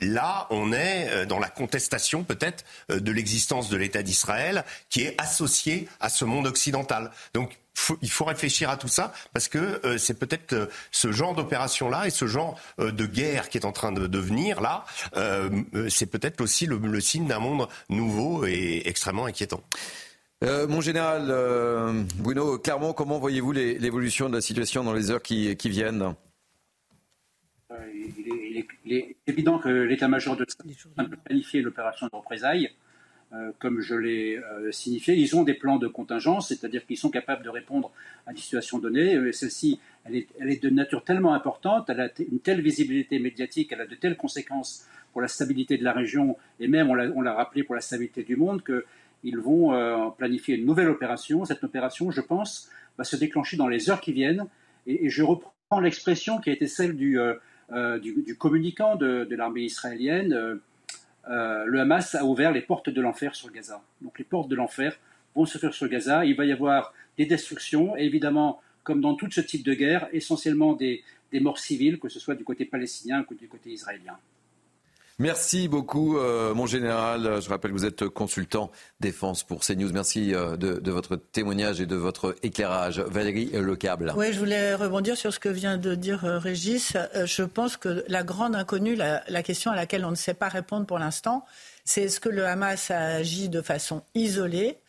là 0.01 0.47
on 0.49 0.71
est 0.73 1.25
dans 1.25 1.39
la 1.39 1.49
contestation 1.49 2.23
peut-être 2.23 2.63
de 2.89 3.11
l'existence 3.11 3.69
de 3.69 3.77
l'État 3.77 4.03
d'Israël 4.03 4.63
qui 4.89 5.01
est 5.01 5.19
associé 5.19 5.87
à 5.99 6.09
ce 6.09 6.25
monde 6.25 6.47
occidental. 6.47 7.11
Donc 7.33 7.57
il 8.01 8.09
faut 8.09 8.25
réfléchir 8.25 8.69
à 8.69 8.77
tout 8.77 8.87
ça 8.87 9.13
parce 9.33 9.47
que 9.47 9.85
euh, 9.85 9.97
c'est 9.97 10.17
peut-être 10.17 10.53
euh, 10.53 10.65
ce 10.91 11.11
genre 11.11 11.35
d'opération-là 11.35 12.07
et 12.07 12.09
ce 12.09 12.27
genre 12.27 12.59
euh, 12.79 12.91
de 12.91 13.05
guerre 13.05 13.49
qui 13.49 13.57
est 13.57 13.65
en 13.65 13.71
train 13.71 13.91
de, 13.91 14.07
devenir 14.07 14.61
là, 14.61 14.85
c'est 15.89 16.05
peut-être 16.05 16.41
aussi 16.41 16.65
le, 16.65 16.99
signe 16.99 17.27
d'un 17.27 17.39
monde 17.39 17.67
nouveau 17.89 18.45
et 18.45 18.83
extrêmement 18.85 19.25
inquiétant. 19.25 19.63
mon 20.41 20.81
général 20.81 21.33
Bruno 22.17 22.57
clairement, 22.59 22.93
comment 22.93 23.17
voyez-vous 23.17 23.53
l'évolution 23.53 24.29
de 24.29 24.35
la 24.35 24.41
situation 24.41 24.83
dans 24.83 24.93
les 24.93 25.09
heures 25.09 25.21
qui, 25.21 25.55
viennent? 25.65 26.15
Il 28.85 28.93
est, 28.93 29.15
évident 29.25 29.57
que 29.57 29.69
l'état-major 29.69 30.35
de 30.35 30.45
peut 30.45 31.17
planifier 31.23 31.61
l'opération 31.61 32.07
de 32.11 32.15
représailles 32.15 32.67
euh, 32.67 32.82
comme 33.59 33.81
je 33.81 33.95
l'ai 33.95 34.37
euh, 34.37 34.71
signifié. 34.71 35.15
Ils 35.15 35.35
ont 35.35 35.43
des 35.43 35.55
plans 35.55 35.77
de 35.77 35.87
contingence, 35.87 36.49
c'est-à-dire 36.49 36.85
qu'ils 36.85 36.97
sont 36.97 37.09
capables 37.09 37.43
de 37.43 37.49
répondre 37.49 37.91
à 38.27 38.33
des 38.33 38.39
situations 38.39 38.77
données. 38.77 39.15
Euh, 39.15 39.31
celle-ci, 39.31 39.79
elle 40.05 40.15
est, 40.15 40.63
de 40.63 40.69
nature 40.69 41.03
tellement 41.03 41.33
importante, 41.33 41.89
elle 41.89 42.01
a 42.01 42.09
une 42.19 42.39
telle 42.39 42.61
visibilité 42.61 43.17
médiatique, 43.17 43.71
elle 43.71 43.81
a 43.81 43.87
de 43.87 43.95
telles 43.95 44.17
conséquences 44.17 44.85
pour 45.13 45.21
la 45.21 45.27
stabilité 45.27 45.77
de 45.77 45.83
la 45.83 45.93
région 45.93 46.37
et 46.59 46.67
même, 46.67 46.89
on 46.89 47.21
l'a 47.21 47.33
rappelé, 47.33 47.63
pour 47.63 47.75
la 47.75 47.81
stabilité 47.81 48.23
du 48.23 48.35
monde, 48.35 48.63
qu'ils 48.63 49.37
vont 49.37 50.11
planifier 50.17 50.55
une 50.55 50.65
nouvelle 50.65 50.89
opération. 50.89 51.45
Cette 51.45 51.63
opération, 51.63 52.09
je 52.09 52.19
pense, 52.19 52.69
va 52.97 53.03
se 53.03 53.15
déclencher 53.15 53.55
dans 53.55 53.67
les 53.67 53.91
heures 53.91 54.01
qui 54.01 54.11
viennent. 54.11 54.47
Et, 54.87 55.09
je 55.09 55.21
reprends 55.21 55.79
l'expression 55.79 56.39
qui 56.39 56.49
a 56.49 56.53
été 56.53 56.65
celle 56.65 56.97
du, 56.97 57.19
du, 58.01 58.23
du 58.23 58.35
communicant 58.35 58.95
de, 58.95 59.27
l'armée 59.35 59.61
israélienne. 59.61 60.33
Euh, 60.33 60.55
le 61.27 61.79
Hamas 61.79 62.15
a 62.15 62.25
ouvert 62.25 62.51
les 62.51 62.61
portes 62.61 62.89
de 62.89 63.01
l'enfer 63.01 63.35
sur 63.35 63.51
Gaza. 63.51 63.81
Donc 64.01 64.19
les 64.19 64.25
portes 64.25 64.49
de 64.49 64.55
l'enfer 64.55 64.97
vont 65.35 65.45
se 65.45 65.57
faire 65.57 65.73
sur 65.73 65.87
Gaza. 65.87 66.25
Il 66.25 66.35
va 66.35 66.45
y 66.45 66.51
avoir 66.51 66.93
des 67.17 67.25
destructions. 67.25 67.95
Et 67.97 68.03
évidemment, 68.03 68.61
comme 68.83 69.01
dans 69.01 69.15
tout 69.15 69.29
ce 69.31 69.41
type 69.41 69.63
de 69.63 69.73
guerre, 69.73 70.07
essentiellement 70.11 70.73
des, 70.73 71.03
des 71.31 71.39
morts 71.39 71.59
civiles, 71.59 71.99
que 71.99 72.09
ce 72.09 72.19
soit 72.19 72.35
du 72.35 72.43
côté 72.43 72.65
palestinien 72.65 73.25
ou 73.29 73.33
du 73.33 73.47
côté 73.47 73.71
israélien. 73.71 74.17
Merci 75.19 75.67
beaucoup, 75.67 76.17
euh, 76.17 76.53
mon 76.55 76.65
général. 76.65 77.41
Je 77.41 77.49
rappelle 77.49 77.71
que 77.71 77.77
vous 77.77 77.85
êtes 77.85 78.07
consultant 78.07 78.71
défense 78.99 79.43
pour 79.43 79.61
CNews. 79.61 79.91
Merci 79.93 80.33
euh, 80.33 80.57
de, 80.57 80.91
votre 80.91 81.15
témoignage 81.15 81.81
et 81.81 81.85
de 81.85 81.95
votre 81.95 82.35
éclairage. 82.41 82.99
Valérie 82.99 83.51
Lecable. 83.53 84.13
Oui, 84.15 84.33
je 84.33 84.39
voulais 84.39 84.73
rebondir 84.73 85.15
sur 85.15 85.33
ce 85.33 85.39
que 85.39 85.49
vient 85.49 85.77
de 85.77 85.93
dire 85.95 86.25
euh, 86.25 86.39
Régis. 86.39 86.97
je 87.25 87.43
pense 87.43 87.77
que 87.77 88.03
la 88.07 88.23
grande 88.23 88.55
inconnue, 88.55 88.95
la, 88.95 89.23
la, 89.27 89.43
question 89.43 89.71
à 89.71 89.75
laquelle 89.75 90.05
on 90.05 90.11
ne 90.11 90.15
sait 90.15 90.33
pas 90.33 90.49
répondre 90.49 90.85
pour 90.85 90.97
l'instant, 90.99 91.45
c'est 91.85 92.03
est-ce 92.03 92.19
que 92.19 92.29
le 92.29 92.45
Hamas 92.45 92.89
a 92.89 92.99
agi 92.99 93.49
de 93.49 93.61
façon 93.61 94.03
isolée 94.15 94.79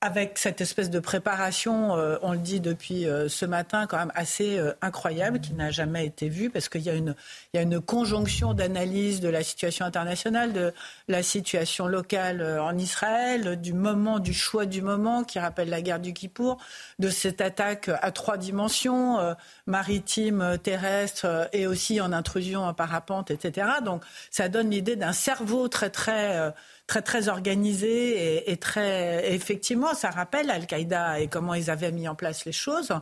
avec 0.00 0.38
cette 0.38 0.60
espèce 0.60 0.90
de 0.90 1.00
préparation, 1.00 1.96
euh, 1.96 2.18
on 2.22 2.30
le 2.30 2.38
dit 2.38 2.60
depuis 2.60 3.06
euh, 3.06 3.28
ce 3.28 3.44
matin, 3.44 3.88
quand 3.88 3.98
même 3.98 4.12
assez 4.14 4.56
euh, 4.56 4.72
incroyable, 4.80 5.40
qui 5.40 5.54
n'a 5.54 5.72
jamais 5.72 6.06
été 6.06 6.28
vue, 6.28 6.50
parce 6.50 6.68
qu'il 6.68 6.82
y, 6.82 6.84
y 6.84 7.58
a 7.58 7.62
une 7.62 7.80
conjonction 7.80 8.54
d'analyse 8.54 9.18
de 9.20 9.28
la 9.28 9.42
situation 9.42 9.84
internationale, 9.86 10.52
de 10.52 10.72
la 11.08 11.24
situation 11.24 11.88
locale 11.88 12.60
en 12.60 12.78
Israël, 12.78 13.60
du 13.60 13.72
moment, 13.72 14.20
du 14.20 14.32
choix 14.32 14.66
du 14.66 14.82
moment, 14.82 15.24
qui 15.24 15.40
rappelle 15.40 15.68
la 15.68 15.82
guerre 15.82 16.00
du 16.00 16.12
Kippour, 16.12 16.58
de 17.00 17.08
cette 17.10 17.40
attaque 17.40 17.90
à 18.00 18.12
trois 18.12 18.36
dimensions, 18.36 19.18
maritime, 19.66 20.58
terrestre, 20.62 21.48
et 21.52 21.66
aussi 21.66 22.00
en 22.00 22.12
intrusion 22.12 22.62
en 22.64 22.74
parapente, 22.74 23.30
etc. 23.30 23.66
Donc 23.84 24.04
ça 24.30 24.48
donne 24.48 24.70
l'idée 24.70 24.96
d'un 24.96 25.12
cerveau 25.12 25.68
très, 25.68 25.90
très 25.90 26.52
très 26.88 27.02
très 27.02 27.28
organisé 27.28 28.50
et, 28.50 28.56
très 28.56 29.32
effectivement 29.32 29.94
ça 29.94 30.10
rappelle 30.10 30.50
Al-Qaïda 30.50 31.20
et 31.20 31.28
comment 31.28 31.52
ils 31.52 31.70
avaient 31.70 31.92
mis 31.92 32.08
en 32.08 32.14
place 32.14 32.46
les 32.46 32.52
choses. 32.52 32.92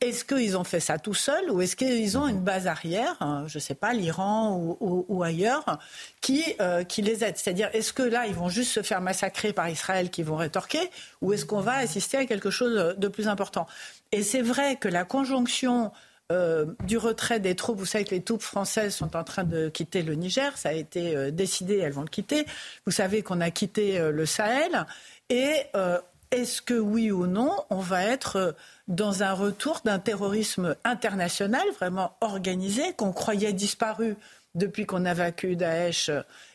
Est-ce 0.00 0.24
qu'ils 0.24 0.58
ont 0.58 0.64
fait 0.64 0.80
ça 0.80 0.98
tout 0.98 1.14
seuls 1.14 1.50
ou 1.50 1.62
est-ce 1.62 1.76
qu'ils 1.76 2.18
ont 2.18 2.26
une 2.26 2.40
base 2.40 2.66
arrière, 2.66 3.16
hein, 3.20 3.44
je 3.46 3.58
ne 3.58 3.60
sais 3.60 3.76
pas, 3.76 3.92
l'Iran 3.92 4.76
ou, 4.80 5.22
ailleurs, 5.22 5.78
qui, 6.20 6.42
euh, 6.60 6.82
qui 6.82 7.00
les 7.00 7.24
aide? 7.24 7.36
C'est-à-dire 7.36 7.70
est-ce 7.72 7.92
que 7.92 8.02
là 8.02 8.26
ils 8.26 8.34
vont 8.34 8.48
juste 8.48 8.72
se 8.72 8.82
faire 8.82 9.00
massacrer 9.00 9.52
par 9.52 9.68
Israël 9.68 10.10
qui 10.10 10.24
vont 10.24 10.36
rétorquer 10.36 10.90
ou 11.22 11.32
est-ce 11.32 11.46
qu'on 11.46 11.60
va 11.60 11.76
assister 11.76 12.16
à 12.16 12.26
quelque 12.26 12.50
chose 12.50 12.96
de 12.98 13.08
plus 13.08 13.28
important? 13.28 13.66
Et 14.10 14.24
c'est 14.24 14.42
vrai 14.42 14.76
que 14.76 14.88
la 14.88 15.04
conjonction 15.04 15.92
euh, 16.32 16.66
du 16.84 16.98
retrait 16.98 17.38
des 17.38 17.54
troupes. 17.54 17.78
Vous 17.78 17.86
savez 17.86 18.04
que 18.04 18.10
les 18.10 18.20
troupes 18.20 18.42
françaises 18.42 18.96
sont 18.96 19.14
en 19.16 19.22
train 19.22 19.44
de 19.44 19.68
quitter 19.68 20.02
le 20.02 20.14
Niger. 20.14 20.58
Ça 20.58 20.70
a 20.70 20.72
été 20.72 21.16
euh, 21.16 21.30
décidé, 21.30 21.78
elles 21.78 21.92
vont 21.92 22.02
le 22.02 22.08
quitter. 22.08 22.46
Vous 22.84 22.90
savez 22.90 23.22
qu'on 23.22 23.40
a 23.40 23.52
quitté 23.52 24.00
euh, 24.00 24.10
le 24.10 24.26
Sahel. 24.26 24.86
Et 25.30 25.54
est-ce 26.32 26.62
que 26.62 26.74
oui 26.74 27.12
ou 27.12 27.26
non, 27.26 27.52
on 27.70 27.78
va 27.78 28.04
être 28.04 28.56
dans 28.88 29.22
un 29.22 29.32
retour 29.32 29.82
d'un 29.84 30.00
terrorisme 30.00 30.74
international 30.84 31.64
vraiment 31.78 32.16
organisé, 32.20 32.92
qu'on 32.96 33.12
croyait 33.12 33.52
disparu 33.52 34.16
depuis 34.56 34.84
qu'on 34.84 35.04
a 35.04 35.14
vaincu 35.14 35.54
Daesh 35.54 36.10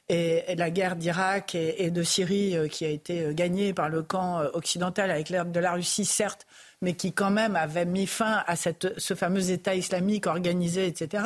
et, 0.10 0.56
la 0.56 0.69
guerre 0.69 0.95
d'Irak 0.98 1.56
et, 1.56 1.91
de 1.91 2.03
Syrie 2.03 2.56
qui 2.69 2.85
a 2.85 2.89
été 2.89 3.34
gagnée 3.34 3.73
par 3.73 3.89
le 3.89 4.03
camp 4.03 4.41
occidental 4.53 5.11
avec 5.11 5.30
l'aide 5.30 5.52
de 5.52 5.60
la 5.60 5.73
Russie, 5.73 6.06
certes, 6.06 6.48
mais 6.81 6.93
qui 6.93 7.13
quand 7.13 7.31
même 7.31 7.55
avait 7.55 7.85
mis 7.85 8.07
fin 8.07 8.43
à 8.47 8.55
ce 8.55 9.13
fameux 9.15 9.51
État 9.51 9.75
islamique 9.75 10.27
organisé, 10.27 10.87
etc. 10.87 11.25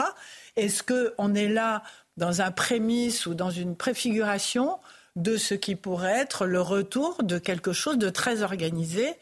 Est-ce 0.56 0.84
qu'on 0.84 1.34
est 1.34 1.48
là 1.48 1.84
dans 2.18 2.42
un 2.42 2.52
prémisse 2.52 3.26
ou 3.26 3.34
dans 3.34 3.50
une 3.50 3.76
préfiguration 3.76 4.78
de 5.16 5.38
ce 5.38 5.54
qui 5.54 5.76
pourrait 5.76 6.20
être 6.20 6.46
le 6.46 6.62
retour 6.62 7.24
de 7.24 7.38
quelque 7.38 7.72
chose 7.72 7.98
de 7.98 8.10
très 8.10 8.44
organisé 8.44 9.14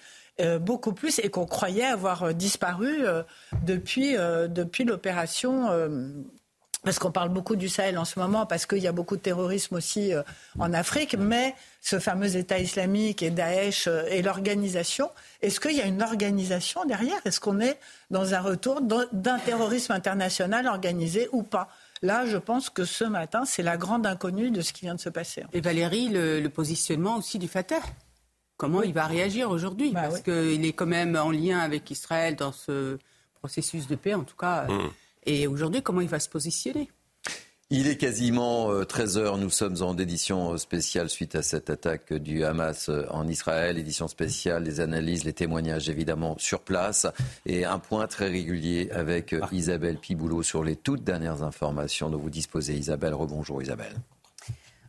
euh, 0.42 0.58
beaucoup 0.58 0.94
plus 0.94 1.20
et 1.20 1.30
qu'on 1.30 1.46
croyait 1.46 1.86
avoir 1.86 2.34
disparu 2.34 3.06
euh, 3.06 3.22
depuis, 3.64 4.18
euh, 4.18 4.48
depuis 4.48 4.84
l'opération 4.84 5.70
parce 6.84 7.00
qu'on 7.00 7.12
parle 7.12 7.30
beaucoup 7.30 7.56
du 7.56 7.70
Sahel 7.70 7.98
en 7.98 8.06
ce 8.06 8.20
moment, 8.20 8.46
parce 8.46 8.66
qu'il 8.66 8.80
y 8.80 8.88
a 8.88 8.92
beaucoup 8.92 9.16
de 9.16 9.22
terrorisme 9.22 9.76
aussi 9.76 10.14
euh, 10.14 10.22
en 10.60 10.74
Afrique, 10.74 11.16
mais 11.18 11.56
ce 11.82 12.00
fameux 12.00 12.36
État 12.36 12.60
islamique 12.60 13.24
et 13.24 13.30
Daesh 13.30 13.88
euh, 13.88 14.04
et 14.10 14.22
l'organisation, 14.22 15.10
est-ce 15.42 15.60
qu'il 15.60 15.76
y 15.76 15.82
a 15.82 15.86
une 15.86 16.04
organisation 16.04 16.86
derrière? 16.86 17.20
Est-ce 17.26 17.40
qu'on 17.40 17.60
est 17.62 17.80
dans 18.12 18.34
un 18.34 18.42
retour 18.42 18.82
d'un 18.82 19.40
terrorisme 19.40 19.94
international 19.94 20.68
organisé 20.68 21.30
ou 21.32 21.44
pas? 21.44 21.70
Là, 22.02 22.26
je 22.26 22.38
pense 22.38 22.70
que 22.70 22.84
ce 22.84 23.06
matin, 23.06 23.46
c'est 23.46 23.64
la 23.64 23.78
grande 23.78 24.06
inconnue 24.06 24.52
de 24.52 24.60
ce 24.60 24.74
qui 24.74 24.82
vient 24.82 24.96
de 24.96 25.00
se 25.00 25.10
passer. 25.10 25.44
Et 25.54 25.62
Valérie, 25.62 26.10
le, 26.10 26.46
positionnement 26.50 27.18
aussi 27.18 27.40
du 27.40 27.48
Fatah 27.48 27.80
Comment 28.58 28.84
il 28.84 28.94
va 28.94 29.08
réagir 29.08 29.50
aujourd'hui? 29.50 29.92
Bah 29.92 30.04
Parce 30.04 30.22
qu'il 30.22 30.64
est 30.64 30.74
quand 30.74 30.86
même 30.86 31.16
en 31.16 31.32
lien 31.32 31.60
avec 31.60 31.90
Israël 31.90 32.36
dans 32.36 32.52
ce 32.52 33.00
processus 33.34 33.88
de 33.88 33.96
paix, 33.96 34.14
en 34.14 34.24
tout 34.24 34.36
cas. 34.36 34.66
Mmh. 34.66 34.90
Et 35.26 35.48
aujourd'hui, 35.48 35.82
comment 35.82 36.02
il 36.02 36.10
va 36.10 36.20
se 36.20 36.30
positionner? 36.30 36.90
Il 37.76 37.88
est 37.88 37.98
quasiment 37.98 38.72
13h, 38.84 39.18
euh, 39.18 39.38
nous 39.38 39.50
sommes 39.50 39.82
en 39.82 39.98
édition 39.98 40.56
spéciale 40.58 41.10
suite 41.10 41.34
à 41.34 41.42
cette 41.42 41.72
attaque 41.72 42.14
du 42.14 42.44
Hamas 42.44 42.90
euh, 42.90 43.08
en 43.10 43.28
Israël, 43.28 43.80
édition 43.80 44.08
spéciale, 44.08 44.64
les 44.64 44.80
analyses, 44.80 45.24
les 45.24 45.34
témoignages 45.34 45.90
évidemment 45.90 46.36
sur 46.38 46.60
place. 46.60 47.08
Et 47.48 47.66
un 47.66 47.80
point 47.80 48.06
très 48.06 48.28
régulier 48.28 48.92
avec 48.92 49.34
euh, 49.34 49.42
Isabelle 49.52 49.98
Piboulot 49.98 50.44
sur 50.44 50.64
les 50.64 50.76
toutes 50.76 51.04
dernières 51.04 51.42
informations 51.42 52.12
dont 52.12 52.20
vous 52.20 52.30
disposez. 52.30 52.76
Isabelle, 52.76 53.16
rebonjour 53.16 53.60
Isabelle. 53.64 53.96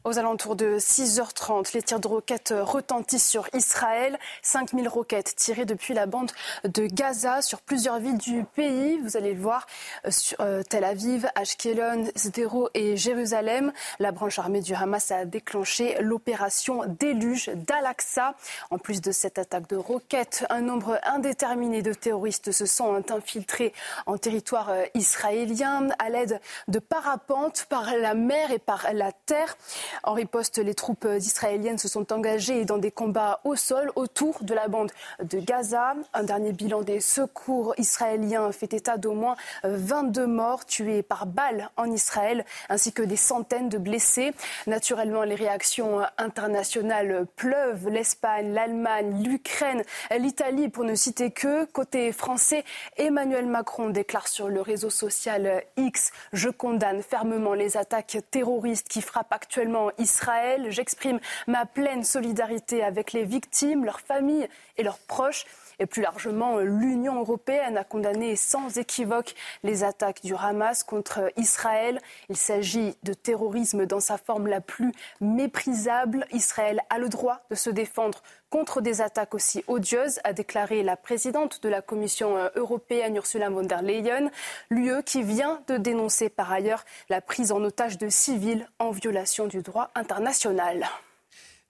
Aux 0.05 0.19
alentours 0.19 0.55
de 0.55 0.79
6h30, 0.79 1.73
les 1.73 1.83
tirs 1.83 1.99
de 1.99 2.09
roquettes 2.09 2.53
retentissent 2.55 3.27
sur 3.27 3.49
Israël. 3.55 4.19
5000 4.43 4.87
roquettes 4.87 5.35
tirées 5.35 5.65
depuis 5.65 5.95
la 5.95 6.05
bande 6.05 6.31
de 6.65 6.87
Gaza 6.87 7.41
sur 7.41 7.63
plusieurs 7.63 8.01
villes 8.01 8.19
du 8.19 8.45
pays. 8.55 8.99
Vous 9.03 9.17
allez 9.17 9.33
le 9.33 9.41
voir 9.41 9.67
euh, 10.05 10.11
sur 10.11 10.39
euh, 10.41 10.63
Tel 10.63 10.85
Aviv, 10.85 11.27
Ashkelon, 11.35 12.05
Sderot 12.17 12.69
et 12.75 12.99
Jérusalem. 12.99 13.73
La 13.99 14.13
branche 14.13 14.39
armée 14.39 14.61
du 14.61 14.75
Hamas 14.75 15.11
a 15.11 15.25
déclenché 15.25 15.97
l'opération 16.01 16.83
déluge 16.87 17.49
d'Al-Aqsa. 17.55 18.35
En 18.71 18.77
plus 18.77 19.01
de 19.01 19.11
cette 19.11 19.39
attaque 19.39 19.71
de 19.71 19.77
roquettes, 19.77 20.45
un 20.51 20.61
nombre 20.61 21.01
indéterminé 21.05 21.81
de 21.81 21.95
terroristes 21.95 22.53
se 22.53 22.67
sont 22.67 23.03
infiltrés 23.11 23.73
en 24.05 24.19
territoire 24.19 24.69
euh, 24.69 24.85
israélien 24.93 25.89
à 25.99 26.11
l'aide 26.11 26.43
de 26.69 26.79
parapentes 26.79 27.65
par 27.71 27.97
la 27.97 28.13
mer 28.13 28.51
et 28.51 28.59
par 28.59 28.93
la 28.93 29.11
terre. 29.11 29.57
En 30.03 30.13
riposte, 30.13 30.59
les 30.59 30.75
troupes 30.75 31.07
israéliennes 31.19 31.79
se 31.79 31.89
sont 31.89 32.13
engagées 32.13 32.65
dans 32.65 32.79
des 32.79 32.91
combats 32.91 33.41
au 33.45 33.57
sol 33.57 33.91
autour 33.97 34.43
de 34.43 34.55
la 34.55 34.69
bande 34.69 34.93
de 35.23 35.39
Gaza. 35.39 35.95
Un 36.13 36.25
dernier 36.25 36.53
bilan 36.53 36.83
des 36.83 37.01
secours 37.01 37.75
israéliens 37.79 38.53
fait 38.53 38.73
état 38.75 38.97
d'au 38.99 39.13
moins 39.15 39.37
22 39.65 40.27
morts 40.27 40.67
tués 40.67 41.03
par 41.03 41.27
balles 41.27 41.71
en 41.77 41.91
Israël, 41.91 42.45
ainsi 42.69 42.93
que 42.93 43.03
des 43.03 43.17
centaines 43.17 43.69
de 43.69 43.79
blessés. 43.79 44.33
Naturellement, 44.67 45.23
les 45.23 45.35
réactions 45.35 46.01
internationales 46.19 47.27
pleuvent. 47.37 47.89
L'Espagne, 47.89 48.53
l'Allemagne, 48.53 49.23
l'Ukraine, 49.23 49.83
l'Italie, 50.19 50.69
pour 50.69 50.85
ne 50.85 50.95
citer 50.95 51.31
que. 51.31 51.65
Côté 51.67 52.13
français, 52.13 52.65
Emmanuel 52.97 53.47
Macron 53.47 53.91
déclare 53.91 54.29
sur 54.29 54.49
le 54.49 54.61
réseau 54.61 54.91
social 54.91 55.63
X 55.77 56.13
Je 56.33 56.49
condamne 56.49 57.03
fermement 57.03 57.55
les 57.55 57.77
attaques 57.77 58.19
terroristes 58.31 58.89
qui 58.89 59.03
frappent 59.03 59.33
actuellement 59.33 59.84
Israël. 59.99 60.67
J'exprime 60.71 61.21
ma 61.47 61.67
pleine 61.67 62.05
solidarité 62.05 62.83
avec 62.83 63.13
les 63.13 63.25
victimes, 63.25 63.85
leurs 63.85 64.01
familles 64.01 64.49
et 64.77 64.83
leurs 64.83 64.99
proches. 64.99 65.45
Et 65.79 65.87
plus 65.87 66.03
largement, 66.03 66.59
l'Union 66.59 67.21
européenne 67.21 67.77
a 67.77 67.85
condamné 67.85 68.37
sans 68.37 68.79
équivoque 68.79 69.35
les 69.63 69.85
attaques 69.85 70.23
du 70.23 70.35
Hamas 70.35 70.83
contre 70.85 71.33
Israël. 71.37 72.01
Il 72.29 72.37
s'agit 72.37 72.97
de 73.03 73.15
terrorisme 73.15 73.87
dans 73.87 74.01
sa 74.01 74.19
forme 74.19 74.47
la 74.47 74.61
plus 74.61 74.93
méprisable. 75.21 76.27
Israël 76.33 76.81
a 76.91 76.99
le 76.99 77.09
droit 77.09 77.41
de 77.51 77.55
se 77.55 77.71
défendre 77.71 78.23
contre 78.51 78.81
des 78.81 79.01
attaques 79.01 79.35
aussi 79.35 79.65
odieuses, 79.67 80.21
a 80.23 80.33
déclaré 80.33 80.85
la 80.85 80.97
présidente 80.97 81.61
de 81.65 81.69
la 81.69 81.83
Commission 81.83 82.37
euh, 82.37 82.49
européenne 82.55 83.17
Ursula 83.17 83.51
von 83.51 83.65
der 83.65 83.83
Leyen, 83.83 84.31
l'UE 84.71 85.03
qui 85.03 85.25
vient 85.25 85.61
de 85.67 85.77
dénoncer 85.77 86.29
par 86.29 86.53
ailleurs 86.53 86.85
la 87.09 87.21
prise 87.21 87.51
en 87.51 87.65
otage 87.65 87.99
de 87.99 88.09
civils 88.09 88.69
en 88.79 88.93
violation 88.93 89.49
du 89.49 89.61
droit 89.61 89.91
international. 89.97 90.87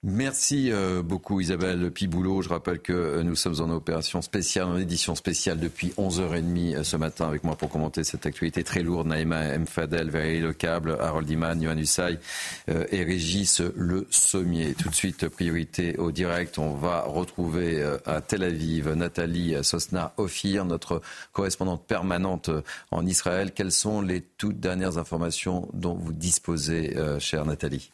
Merci 0.07 0.71
euh, 0.71 1.03
beaucoup 1.03 1.41
Isabelle 1.41 1.91
Piboulot. 1.91 2.43
Je 2.43 2.51
rappelle 2.51 2.81
que 2.81 2.93
euh, 2.93 3.23
nous 3.23 3.35
sommes 3.35 3.63
en 3.63 3.71
opération 3.71 4.21
spéciale, 4.21 4.67
en 4.67 4.77
édition 4.77 5.15
spéciale 5.15 5.59
depuis 5.59 5.95
11h30 5.97 6.77
euh, 6.77 6.85
ce 6.85 6.99
matin 6.99 7.27
avec 7.27 7.43
moi 7.43 7.57
pour 7.57 7.71
commenter 7.71 8.05
cette 8.05 8.27
actualité 8.27 8.65
très 8.65 8.83
lourde. 8.83 9.07
Naïma 9.07 9.57
Mfadel, 9.57 10.11
Valérie 10.11 10.41
Lecable, 10.41 10.99
Harold 11.01 11.31
Iman, 11.31 11.59
Yohann 11.59 11.79
Usaï 11.79 12.19
et 12.69 13.03
Régis 13.03 13.63
Le 13.77 14.07
Sommier. 14.11 14.75
Tout 14.75 14.91
de 14.91 14.95
suite, 14.95 15.27
priorité 15.29 15.97
au 15.97 16.13
direct. 16.13 16.59
On 16.59 16.75
va 16.75 17.01
retrouver 17.01 17.83
à 18.05 18.21
Tel 18.21 18.43
Aviv 18.43 18.93
Nathalie 18.93 19.55
Sosna-Ophir, 19.63 20.67
notre 20.67 21.01
correspondante 21.33 21.87
permanente 21.87 22.51
en 22.91 23.07
Israël. 23.07 23.53
Quelles 23.53 23.73
sont 23.73 24.03
les 24.03 24.21
toutes 24.21 24.61
dernières 24.61 24.99
informations 24.99 25.69
dont 25.73 25.95
vous 25.95 26.13
disposez, 26.13 26.95
chère 27.21 27.47
Nathalie? 27.47 27.91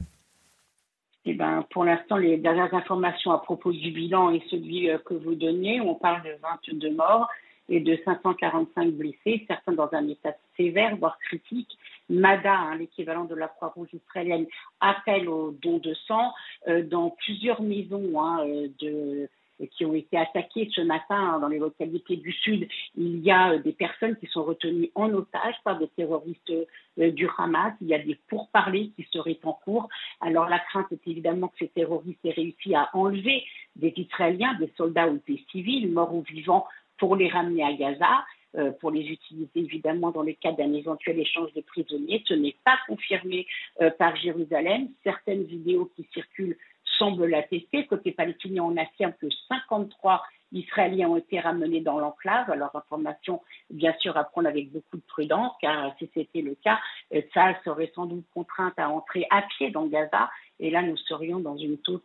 Eh 1.27 1.35
ben, 1.35 1.65
pour 1.71 1.85
l'instant, 1.85 2.17
les 2.17 2.39
dernières 2.39 2.73
informations 2.75 3.31
à 3.33 3.39
propos 3.39 3.73
du 3.73 3.91
bilan 3.91 4.31
et 4.31 4.43
celui 4.51 4.89
que 5.05 5.15
vous 5.15 5.35
donnez, 5.35 5.81
on 5.81 5.95
parle 5.95 6.23
de 6.23 6.31
22 6.71 6.95
morts 6.95 7.29
et 7.71 7.81
de 7.81 7.99
545 8.05 8.91
blessés, 8.91 9.45
certains 9.47 9.73
dans 9.73 9.89
un 9.93 10.09
état 10.09 10.35
sévère, 10.57 10.97
voire 10.97 11.19
critique. 11.21 11.71
MADA, 12.11 12.53
hein, 12.53 12.75
l'équivalent 12.77 13.25
de 13.25 13.37
la 13.37 13.47
Croix-Rouge 13.47 13.91
israélienne, 13.95 14.47
appelle 14.81 15.29
au 15.29 15.53
don 15.53 15.79
de 15.79 15.95
sang 15.95 16.33
euh, 16.67 16.83
dans 16.83 17.11
plusieurs 17.11 17.63
maisons 17.63 18.21
hein, 18.21 18.45
euh, 18.45 18.69
de, 18.81 19.29
qui 19.67 19.85
ont 19.85 19.95
été 19.95 20.17
attaquées 20.17 20.69
ce 20.73 20.81
matin 20.81 21.17
hein, 21.17 21.39
dans 21.41 21.49
les 21.49 21.59
localités 21.59 22.17
du 22.17 22.33
Sud. 22.33 22.69
Il 22.97 23.21
y 23.21 23.31
a 23.31 23.53
euh, 23.53 23.59
des 23.59 23.73
personnes 23.73 24.17
qui 24.17 24.27
sont 24.27 24.45
retenues 24.45 24.91
en 24.95 25.13
otage 25.13 25.55
par 25.65 25.79
des 25.79 25.89
terroristes 25.89 26.53
du 26.97 27.29
Hamas. 27.39 27.75
Il 27.81 27.89
y 27.89 27.95
a 27.95 27.99
des 27.99 28.19
pourparlers 28.29 28.91
qui 28.97 29.07
seraient 29.13 29.39
en 29.45 29.53
cours. 29.53 29.89
Alors 30.21 30.49
la 30.49 30.59
crainte 30.59 30.91
est 30.93 31.07
évidemment 31.07 31.49
que 31.49 31.59
ces 31.59 31.69
terroristes 31.69 32.19
aient 32.25 32.33
réussi 32.33 32.75
à 32.75 32.91
enlever 32.95 33.45
des 33.77 33.93
Israéliens, 33.97 34.55
des 34.55 34.73
soldats 34.77 35.09
ou 35.09 35.21
des 35.27 35.43
civils, 35.51 35.91
morts 35.91 36.15
ou 36.15 36.23
vivants, 36.23 36.67
pour 36.99 37.17
les 37.17 37.29
ramener 37.29 37.63
à 37.65 37.73
Gaza. 37.73 38.25
Euh, 38.57 38.73
pour 38.81 38.91
les 38.91 39.03
utiliser 39.03 39.49
évidemment 39.55 40.11
dans 40.11 40.25
le 40.25 40.33
cadre 40.33 40.57
d'un 40.57 40.73
éventuel 40.73 41.21
échange 41.21 41.53
de 41.53 41.61
prisonniers. 41.61 42.21
Ce 42.27 42.35
n'est 42.35 42.57
pas 42.65 42.77
confirmé 42.89 43.47
euh, 43.81 43.91
par 43.91 44.17
Jérusalem. 44.17 44.89
Certaines 45.05 45.45
vidéos 45.45 45.89
qui 45.95 46.05
circulent 46.13 46.57
semblent 47.01 47.27
l'attester. 47.27 47.87
Côté 47.87 48.13
palestinien, 48.13 48.63
on 48.63 48.77
affirme 48.77 49.15
que 49.21 49.27
53 49.49 50.23
Israéliens 50.53 51.09
ont 51.09 51.17
été 51.17 51.41
ramenés 51.41 51.81
dans 51.81 51.99
l'enclave. 51.99 52.51
Alors, 52.51 52.75
information, 52.75 53.41
bien 53.71 53.95
sûr, 54.01 54.17
à 54.17 54.25
prendre 54.25 54.49
avec 54.49 54.71
beaucoup 54.73 54.97
de 54.97 55.03
prudence, 55.03 55.53
car 55.61 55.95
si 55.99 56.11
c'était 56.15 56.43
le 56.43 56.57
cas, 56.63 56.79
euh, 57.15 57.23
ça 57.35 57.55
serait 57.65 57.93
sans 57.95 58.07
doute 58.07 58.25
contrainte 58.35 58.79
à 58.79 58.89
entrer 58.89 59.27
à 59.31 59.43
pied 59.43 59.71
dans 59.71 59.87
Gaza. 59.87 60.31
Et 60.59 60.71
là, 60.71 60.83
nous 60.83 60.97
serions 60.97 61.41
dans 61.41 61.57
une 61.57 61.79
toute 61.79 62.05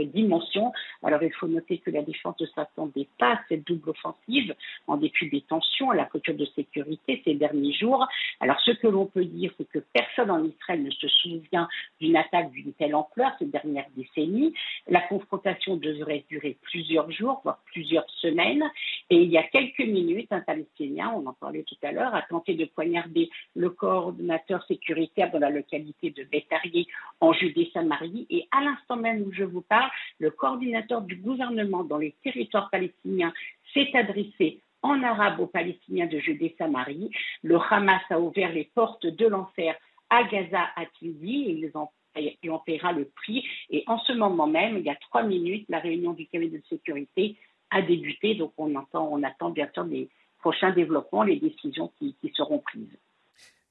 dimension. 0.00 0.72
Alors 1.02 1.22
il 1.22 1.32
faut 1.32 1.48
noter 1.48 1.78
que 1.78 1.90
la 1.90 2.02
défense 2.02 2.40
ne 2.40 2.46
s'attendait 2.46 3.08
pas 3.18 3.34
à 3.34 3.40
cette 3.48 3.66
double 3.66 3.90
offensive 3.90 4.54
en 4.86 4.96
dépit 4.96 5.28
des 5.28 5.42
tensions 5.42 5.90
à 5.90 5.94
la 5.94 6.06
clôture 6.06 6.34
de 6.34 6.46
sécurité 6.46 7.20
ces 7.24 7.34
derniers 7.34 7.74
jours. 7.74 8.06
Alors 8.40 8.58
ce 8.60 8.70
que 8.72 8.86
l'on 8.86 9.06
peut 9.06 9.24
dire, 9.24 9.52
c'est 9.58 9.68
que 9.68 9.80
personne 9.92 10.30
en 10.30 10.44
Israël 10.44 10.82
ne 10.82 10.90
se 10.90 11.08
souvient 11.08 11.68
d'une 12.00 12.16
attaque 12.16 12.50
d'une 12.52 12.72
telle 12.74 12.94
ampleur 12.94 13.32
ces 13.38 13.46
dernières 13.46 13.88
décennies. 13.96 14.54
La 14.88 15.00
confrontation 15.02 15.76
devrait 15.76 16.24
durer 16.28 16.56
plusieurs 16.62 17.10
jours, 17.10 17.40
voire 17.44 17.60
semaines. 18.20 18.64
Et 19.10 19.16
il 19.16 19.30
y 19.30 19.38
a 19.38 19.42
quelques 19.42 19.80
minutes, 19.80 20.32
un 20.32 20.40
Palestinien, 20.40 21.12
on 21.14 21.26
en 21.26 21.32
parlait 21.32 21.64
tout 21.64 21.76
à 21.82 21.92
l'heure, 21.92 22.14
a 22.14 22.22
tenté 22.22 22.54
de 22.54 22.64
poignarder 22.64 23.30
le 23.54 23.70
coordonnateur 23.70 24.64
sécuritaire 24.66 25.30
dans 25.30 25.38
la 25.38 25.50
localité 25.50 26.10
de 26.10 26.24
Bétarié 26.24 26.86
en 27.20 27.32
Judée-Samarie. 27.32 28.26
Et 28.30 28.46
à 28.50 28.62
l'instant 28.62 28.96
même 28.96 29.22
où 29.22 29.32
je 29.32 29.44
vous 29.44 29.62
parle, 29.62 29.90
le 30.18 30.30
coordinateur 30.30 31.02
du 31.02 31.16
gouvernement 31.16 31.84
dans 31.84 31.98
les 31.98 32.14
territoires 32.22 32.70
palestiniens 32.70 33.32
s'est 33.74 33.90
adressé 33.94 34.60
en 34.82 35.02
arabe 35.02 35.40
aux 35.40 35.46
Palestiniens 35.46 36.06
de 36.06 36.18
Judée-Samarie. 36.18 37.10
Le 37.42 37.58
Hamas 37.70 38.02
a 38.10 38.20
ouvert 38.20 38.52
les 38.52 38.70
portes 38.74 39.06
de 39.06 39.26
l'enfer 39.26 39.76
à 40.10 40.24
Gaza, 40.24 40.68
a-t-il 40.76 41.18
dit, 41.18 41.44
et 41.44 41.52
ils 41.52 41.70
en 41.74 41.90
et 42.14 42.38
paiera 42.66 42.92
le 42.92 43.06
prix. 43.06 43.44
Et 43.70 43.84
en 43.86 43.98
ce 44.00 44.12
moment 44.12 44.46
même, 44.46 44.76
il 44.78 44.84
y 44.84 44.90
a 44.90 44.96
trois 44.96 45.22
minutes, 45.22 45.66
la 45.68 45.78
réunion 45.78 46.12
du 46.12 46.26
cabinet 46.26 46.58
de 46.58 46.62
sécurité 46.68 47.36
a 47.72 47.82
débuté. 47.82 48.34
Donc 48.34 48.52
on, 48.58 48.74
entend, 48.74 49.08
on 49.10 49.22
attend 49.22 49.50
bien 49.50 49.68
sûr 49.74 49.84
les 49.84 50.08
prochains 50.40 50.72
développements, 50.72 51.22
les 51.22 51.36
décisions 51.36 51.90
qui, 51.98 52.16
seront 52.34 52.58
prises. 52.58 52.98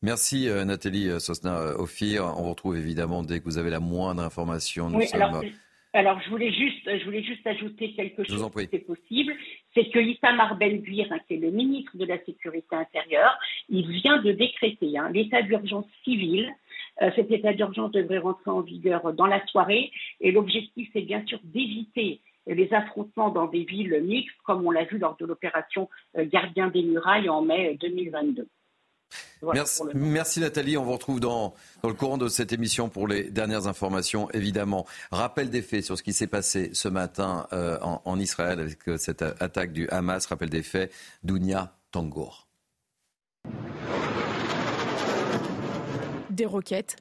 Merci 0.01 0.49
euh, 0.49 0.65
Nathalie 0.65 1.09
Sosna-Ophir. 1.19 2.33
On 2.37 2.43
vous 2.43 2.49
retrouve 2.49 2.77
évidemment 2.77 3.23
dès 3.23 3.39
que 3.39 3.45
vous 3.45 3.57
avez 3.57 3.69
la 3.69 3.79
moindre 3.79 4.23
information. 4.23 4.89
Nous 4.89 5.01
sommes... 5.01 5.41
Alors, 5.93 6.21
je 6.21 6.29
voulais 6.29 6.53
juste, 6.53 6.85
je 6.85 7.03
voulais 7.03 7.23
juste 7.23 7.45
ajouter 7.45 7.91
quelque 7.93 8.23
chose 8.23 8.49
qui 8.55 8.75
est 8.75 8.79
possible. 8.79 9.33
C'est 9.73 9.89
que 9.89 9.99
Itamar 9.99 10.55
Ben-Gvir, 10.55 11.07
hein, 11.11 11.19
qui 11.27 11.33
est 11.33 11.37
le 11.37 11.51
ministre 11.51 11.97
de 11.97 12.05
la 12.05 12.17
Sécurité 12.23 12.75
intérieure, 12.75 13.37
il 13.67 13.89
vient 13.91 14.21
de 14.21 14.31
décréter 14.31 14.97
hein, 14.97 15.09
l'état 15.13 15.41
d'urgence 15.41 15.85
civile. 16.05 16.49
Euh, 17.01 17.11
cet 17.15 17.29
état 17.31 17.53
d'urgence 17.53 17.91
devrait 17.91 18.19
rentrer 18.19 18.51
en 18.51 18.61
vigueur 18.61 19.13
dans 19.13 19.25
la 19.25 19.45
soirée. 19.47 19.91
Et 20.21 20.31
l'objectif, 20.31 20.89
c'est 20.93 21.01
bien 21.01 21.25
sûr 21.25 21.39
d'éviter 21.43 22.21
les 22.47 22.73
affrontements 22.73 23.29
dans 23.29 23.47
des 23.47 23.63
villes 23.63 24.01
mixtes, 24.03 24.35
comme 24.43 24.65
on 24.65 24.71
l'a 24.71 24.85
vu 24.85 24.97
lors 24.97 25.15
de 25.17 25.25
l'opération 25.25 25.89
euh, 26.17 26.25
Gardien 26.25 26.69
des 26.69 26.83
Murailles 26.83 27.29
en 27.29 27.41
mai 27.41 27.77
2022 27.79 28.47
merci, 29.93 30.39
Nathalie. 30.39 30.77
On 30.77 30.83
vous 30.83 30.93
retrouve 30.93 31.19
dans, 31.19 31.53
le 31.83 31.93
courant 31.93 32.17
de 32.17 32.27
cette 32.27 32.53
émission 32.53 32.89
pour 32.89 33.07
les 33.07 33.23
dernières 33.29 33.67
informations, 33.67 34.29
évidemment. 34.31 34.85
Rappel 35.11 35.49
des 35.49 35.61
faits 35.61 35.83
sur 35.83 35.97
ce 35.97 36.03
qui 36.03 36.13
s'est 36.13 36.27
passé 36.27 36.69
ce 36.73 36.87
matin 36.87 37.47
euh, 37.53 37.77
en, 37.81 38.19
Israël 38.19 38.59
avec 38.59 38.87
euh, 38.87 38.97
cette 38.97 39.21
attaque 39.21 39.73
du 39.73 39.87
Hamas. 39.89 40.25
Rappel 40.25 40.49
des 40.49 40.63
faits, 40.63 40.91
Dounia 41.23 41.73
Tangour. 41.91 42.47
Des 46.29 46.45
roquettes 46.45 46.95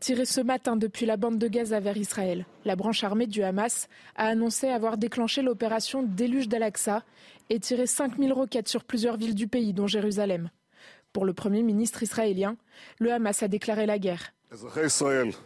tirées 0.00 0.24
ce 0.24 0.40
matin 0.40 0.76
depuis 0.76 1.06
la 1.06 1.16
bande 1.16 1.38
de 1.38 1.48
Gaza 1.48 1.80
vers 1.80 1.96
Israël. 1.96 2.46
La 2.64 2.76
branche 2.76 3.04
armée 3.04 3.26
du 3.26 3.42
Hamas 3.42 3.88
a 4.14 4.26
annoncé 4.26 4.68
avoir 4.68 4.96
déclenché 4.96 5.42
l'opération 5.42 6.02
Déluge 6.02 6.48
d'Al-Aqsa 6.48 7.02
et 7.50 7.60
tiré 7.60 7.86
5000 7.86 8.32
roquettes 8.32 8.68
sur 8.68 8.84
plusieurs 8.84 9.16
villes 9.16 9.34
du 9.34 9.48
pays, 9.48 9.72
dont 9.72 9.86
Jérusalem. 9.86 10.50
Pour 11.12 11.24
le 11.24 11.32
Premier 11.32 11.62
ministre 11.62 12.02
israélien, 12.02 12.56
le 12.98 13.12
Hamas 13.12 13.42
a 13.42 13.48
déclaré 13.48 13.86
la 13.86 13.98
guerre. 13.98 14.32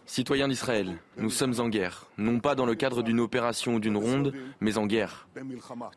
Citoyens 0.06 0.48
d'Israël, 0.48 0.96
nous 1.16 1.30
sommes 1.30 1.54
en 1.58 1.68
guerre, 1.68 2.06
non 2.18 2.40
pas 2.40 2.54
dans 2.54 2.66
le 2.66 2.74
cadre 2.74 3.02
d'une 3.02 3.20
opération 3.20 3.74
ou 3.74 3.80
d'une 3.80 3.96
ronde, 3.96 4.32
mais 4.60 4.78
en 4.78 4.86
guerre. 4.86 5.28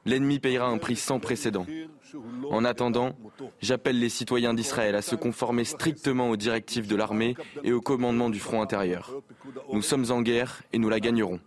L'ennemi 0.06 0.40
payera 0.40 0.68
un 0.68 0.78
prix 0.78 0.96
sans 0.96 1.20
précédent. 1.20 1.66
En 2.50 2.66
attendant, 2.66 3.16
j'appelle 3.62 4.00
les 4.00 4.10
citoyens 4.10 4.54
d'Israël 4.54 4.96
à 4.96 5.02
se 5.02 5.16
conformer 5.16 5.66
strictement 5.66 6.30
aux 6.30 6.38
directives 6.38 6.88
de 6.88 6.96
l'armée 6.96 7.36
et 7.64 7.74
au 7.74 7.82
commandement 7.82 8.30
du 8.30 8.40
front 8.40 8.62
intérieur. 8.62 9.12
Nous 9.72 9.82
sommes 9.82 10.12
en 10.12 10.22
guerre 10.22 10.64
et 10.72 10.80
nous 10.80 10.90
la 10.90 11.00
gagnerons. 11.00 11.40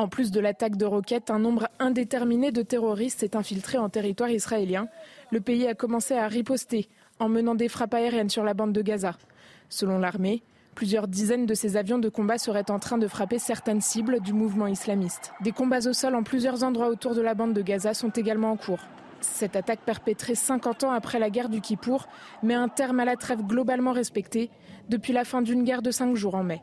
En 0.00 0.08
plus 0.08 0.30
de 0.30 0.40
l'attaque 0.40 0.76
de 0.76 0.86
roquettes, 0.86 1.30
un 1.30 1.38
nombre 1.38 1.68
indéterminé 1.78 2.52
de 2.52 2.62
terroristes 2.62 3.20
s'est 3.20 3.36
infiltré 3.36 3.76
en 3.76 3.90
territoire 3.90 4.30
israélien. 4.30 4.88
Le 5.30 5.40
pays 5.40 5.66
a 5.66 5.74
commencé 5.74 6.14
à 6.14 6.26
riposter 6.26 6.88
en 7.20 7.28
menant 7.28 7.54
des 7.54 7.68
frappes 7.68 7.94
aériennes 7.94 8.30
sur 8.30 8.42
la 8.42 8.54
bande 8.54 8.72
de 8.72 8.82
Gaza. 8.82 9.16
Selon 9.68 9.98
l'armée, 9.98 10.42
plusieurs 10.74 11.06
dizaines 11.06 11.46
de 11.46 11.54
ces 11.54 11.76
avions 11.76 11.98
de 11.98 12.08
combat 12.08 12.38
seraient 12.38 12.70
en 12.70 12.78
train 12.78 12.98
de 12.98 13.06
frapper 13.06 13.38
certaines 13.38 13.80
cibles 13.80 14.20
du 14.20 14.32
mouvement 14.32 14.66
islamiste. 14.66 15.32
Des 15.42 15.52
combats 15.52 15.86
au 15.86 15.92
sol 15.92 16.14
en 16.14 16.22
plusieurs 16.22 16.64
endroits 16.64 16.88
autour 16.88 17.14
de 17.14 17.20
la 17.20 17.34
bande 17.34 17.54
de 17.54 17.62
Gaza 17.62 17.94
sont 17.94 18.10
également 18.10 18.50
en 18.50 18.56
cours. 18.56 18.80
Cette 19.20 19.54
attaque 19.54 19.80
perpétrée 19.80 20.34
50 20.34 20.84
ans 20.84 20.92
après 20.92 21.18
la 21.18 21.30
guerre 21.30 21.50
du 21.50 21.60
Kippour 21.60 22.08
met 22.42 22.54
un 22.54 22.68
terme 22.68 23.00
à 23.00 23.04
la 23.04 23.16
trêve 23.16 23.42
globalement 23.42 23.92
respectée 23.92 24.50
depuis 24.88 25.12
la 25.12 25.24
fin 25.24 25.42
d'une 25.42 25.64
guerre 25.64 25.82
de 25.82 25.90
cinq 25.90 26.16
jours 26.16 26.34
en 26.34 26.42
mai. 26.42 26.62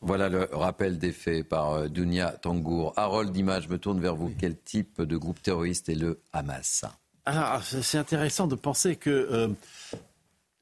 Voilà 0.00 0.28
le 0.28 0.48
rappel 0.52 0.98
des 0.98 1.12
faits 1.12 1.48
par 1.48 1.72
euh, 1.72 1.88
Dunia 1.88 2.32
Tangour. 2.32 2.92
Harold 2.96 3.34
Image, 3.36 3.68
me 3.68 3.78
tourne 3.78 4.00
vers 4.00 4.14
vous. 4.14 4.30
Quel 4.38 4.56
type 4.58 5.00
de 5.00 5.16
groupe 5.16 5.40
terroriste 5.42 5.88
est 5.88 5.94
le 5.94 6.20
Hamas? 6.32 6.84
Ah, 7.26 7.60
C'est 7.62 7.98
intéressant 7.98 8.46
de 8.46 8.54
penser 8.54 8.96
que 8.96 9.10
euh, 9.10 9.48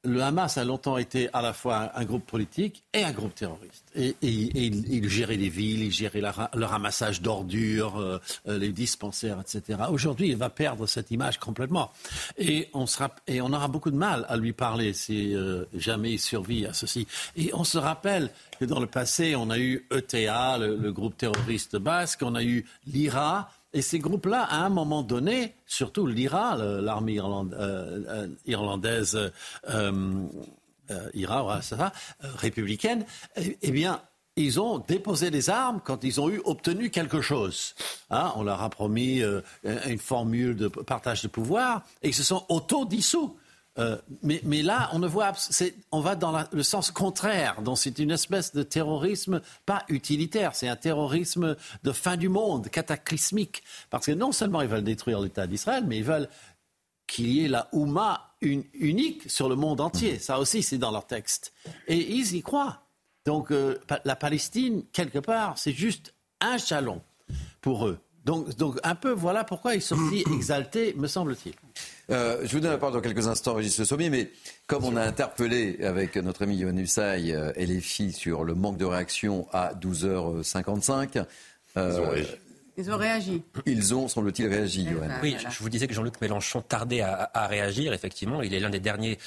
le 0.05 0.21
Hamas 0.21 0.57
a 0.57 0.63
longtemps 0.63 0.97
été 0.97 1.29
à 1.33 1.41
la 1.41 1.51
fois 1.51 1.91
un 1.93 2.05
groupe 2.05 2.25
politique 2.25 2.83
et 2.93 3.03
un 3.03 3.11
groupe 3.11 3.35
terroriste. 3.35 3.83
Et, 3.95 4.15
il, 4.21 5.09
gérait 5.09 5.35
les 5.35 5.49
villes, 5.49 5.83
il 5.83 5.91
gérait 5.91 6.21
le 6.21 6.65
ramassage 6.65 7.21
d'ordures, 7.21 7.99
euh, 7.99 8.19
les 8.45 8.71
dispensaires, 8.71 9.41
etc. 9.41 9.79
Aujourd'hui, 9.89 10.29
il 10.29 10.37
va 10.37 10.49
perdre 10.49 10.87
cette 10.87 11.11
image 11.11 11.37
complètement. 11.37 11.91
Et 12.37 12.69
on, 12.73 12.85
aura 13.53 13.67
beaucoup 13.67 13.91
de 13.91 13.97
mal 13.97 14.25
à 14.29 14.37
lui 14.37 14.53
parler 14.53 14.93
si 14.93 15.35
euh, 15.35 15.65
jamais 15.73 16.13
il 16.13 16.19
survit 16.19 16.65
à 16.65 16.73
ceci. 16.73 17.05
Et 17.35 17.51
on 17.53 17.65
se 17.65 17.77
rappelle 17.77 18.29
que 18.57 18.65
dans 18.65 18.79
le 18.79 18.87
passé, 18.87 19.35
on 19.35 19.49
a 19.49 19.59
eu 19.59 19.85
ETA, 19.91 20.59
le 20.59 20.91
groupe 20.93 21.17
terroriste 21.17 21.75
basque, 21.75 22.21
on 22.21 22.35
a 22.35 22.43
eu 22.43 22.65
l'IRA, 22.87 23.49
et 23.73 23.81
ces 23.81 23.99
groupes-là, 23.99 24.43
à 24.43 24.65
un 24.65 24.69
moment 24.69 25.03
donné, 25.03 25.55
surtout 25.65 26.07
l'IRA, 26.07 26.57
l'armée 26.57 27.19
euh, 27.19 27.23
euh, 27.53 28.27
irlandaise, 28.45 29.31
euh, 29.69 30.17
IRA, 31.13 31.61
ça 31.61 31.93
républicaine, 32.19 33.05
eh, 33.35 33.57
eh, 33.61 33.71
bien, 33.71 34.01
ils 34.35 34.59
ont 34.59 34.79
déposé 34.79 35.29
des 35.29 35.49
armes 35.49 35.81
quand 35.83 36.03
ils 36.03 36.19
ont 36.19 36.29
eu 36.29 36.41
obtenu 36.45 36.89
quelque 36.89 37.21
chose. 37.21 37.75
Hein, 38.09 38.31
on 38.35 38.43
leur 38.43 38.61
a 38.63 38.69
promis 38.69 39.21
une 39.63 39.99
formule 39.99 40.55
de 40.55 40.67
partage 40.67 41.21
de 41.21 41.27
pouvoir 41.27 41.83
et 42.01 42.07
ils 42.07 42.15
se 42.15 42.23
sont 42.23 42.45
auto-dissous. 42.49 43.37
Euh, 43.79 43.97
mais, 44.23 44.61
là, 44.61 44.89
on 44.93 44.99
ne 44.99 45.07
voit, 45.07 45.31
on 45.91 46.01
va 46.01 46.15
dans 46.15 46.43
le 46.51 46.63
sens 46.63 46.91
contraire. 46.91 47.61
Donc 47.61 47.77
c'est 47.77 47.97
une 47.99 48.11
espèce 48.11 48.53
de 48.53 48.63
terrorisme 48.63 49.41
pas 49.65 49.83
utilitaire, 49.87 50.55
c'est 50.55 50.67
un 50.67 50.75
terrorisme 50.75 51.55
de 51.83 51.91
fin 51.91 52.17
du 52.17 52.29
monde, 52.29 52.69
cataclysmique. 52.69 53.63
Parce 53.89 54.07
que 54.07 54.11
non 54.11 54.31
seulement 54.31 54.61
ils 54.61 54.67
veulent 54.67 54.83
détruire 54.83 55.21
l'État 55.21 55.47
d'Israël, 55.47 55.85
mais 55.87 55.97
ils 55.97 56.03
veulent 56.03 56.29
qu'il 57.07 57.29
y 57.29 57.45
ait 57.45 57.47
la 57.47 57.69
Ouma 57.71 58.33
une, 58.41 58.63
unique 58.73 59.29
sur 59.29 59.49
le 59.49 59.55
monde 59.55 59.81
entier. 59.81 60.19
Ça 60.19 60.39
aussi, 60.39 60.61
c'est 60.61 60.77
dans 60.77 60.91
leur 60.91 61.07
texte. 61.07 61.53
Et 61.87 61.97
ils 61.97 62.35
y 62.35 62.41
croient. 62.41 62.81
Donc 63.25 63.51
euh, 63.51 63.79
la 64.05 64.15
Palestine, 64.15 64.83
quelque 64.91 65.19
part, 65.19 65.57
c'est 65.57 65.73
juste 65.73 66.13
un 66.41 66.57
chalon 66.57 67.01
pour 67.61 67.87
eux. 67.87 67.99
Donc, 68.25 68.55
donc 68.57 68.79
un 68.83 68.95
peu, 68.95 69.11
voilà 69.11 69.43
pourquoi 69.43 69.75
ils 69.75 69.81
sont 69.81 69.97
si 70.09 70.23
exaltés, 70.33 70.93
me 70.95 71.07
semble-t-il. 71.07 71.53
Euh, 72.11 72.39
je 72.43 72.51
vous 72.53 72.59
donne 72.59 72.71
la 72.71 72.77
parole 72.77 72.95
dans 72.95 73.01
quelques 73.01 73.27
instants, 73.27 73.53
Régis 73.53 73.77
Le 73.77 73.85
Sommier, 73.85 74.09
mais 74.09 74.31
comme 74.67 74.83
on 74.83 74.95
a 74.95 75.01
interpellé 75.01 75.79
avec 75.83 76.15
notre 76.15 76.43
ami 76.43 76.57
Yohann 76.57 76.79
Usaï 76.79 77.33
euh, 77.33 77.51
et 77.55 77.65
les 77.65 77.81
filles 77.81 78.13
sur 78.13 78.43
le 78.43 78.55
manque 78.55 78.77
de 78.77 78.85
réaction 78.85 79.47
à 79.51 79.73
12h55, 79.75 81.25
ils 82.79 82.91
ont 82.93 82.97
réagi. 82.97 83.43
Ils 83.65 83.93
ont, 83.93 84.07
semble-t-il, 84.07 84.47
réagi. 84.47 84.87
Eh 84.89 84.93
ben, 84.93 85.11
oui, 85.21 85.35
je 85.37 85.59
vous 85.59 85.67
disais 85.67 85.85
que 85.85 85.93
Jean-Luc 85.93 86.21
Mélenchon 86.21 86.61
tardait 86.61 87.01
à, 87.01 87.47
réagir. 87.47 87.91
Effectivement, 87.91 88.41
il 88.41 88.53
est 88.53 88.59
l'un 88.61 88.69
des 88.69 88.79
derniers 88.79 89.17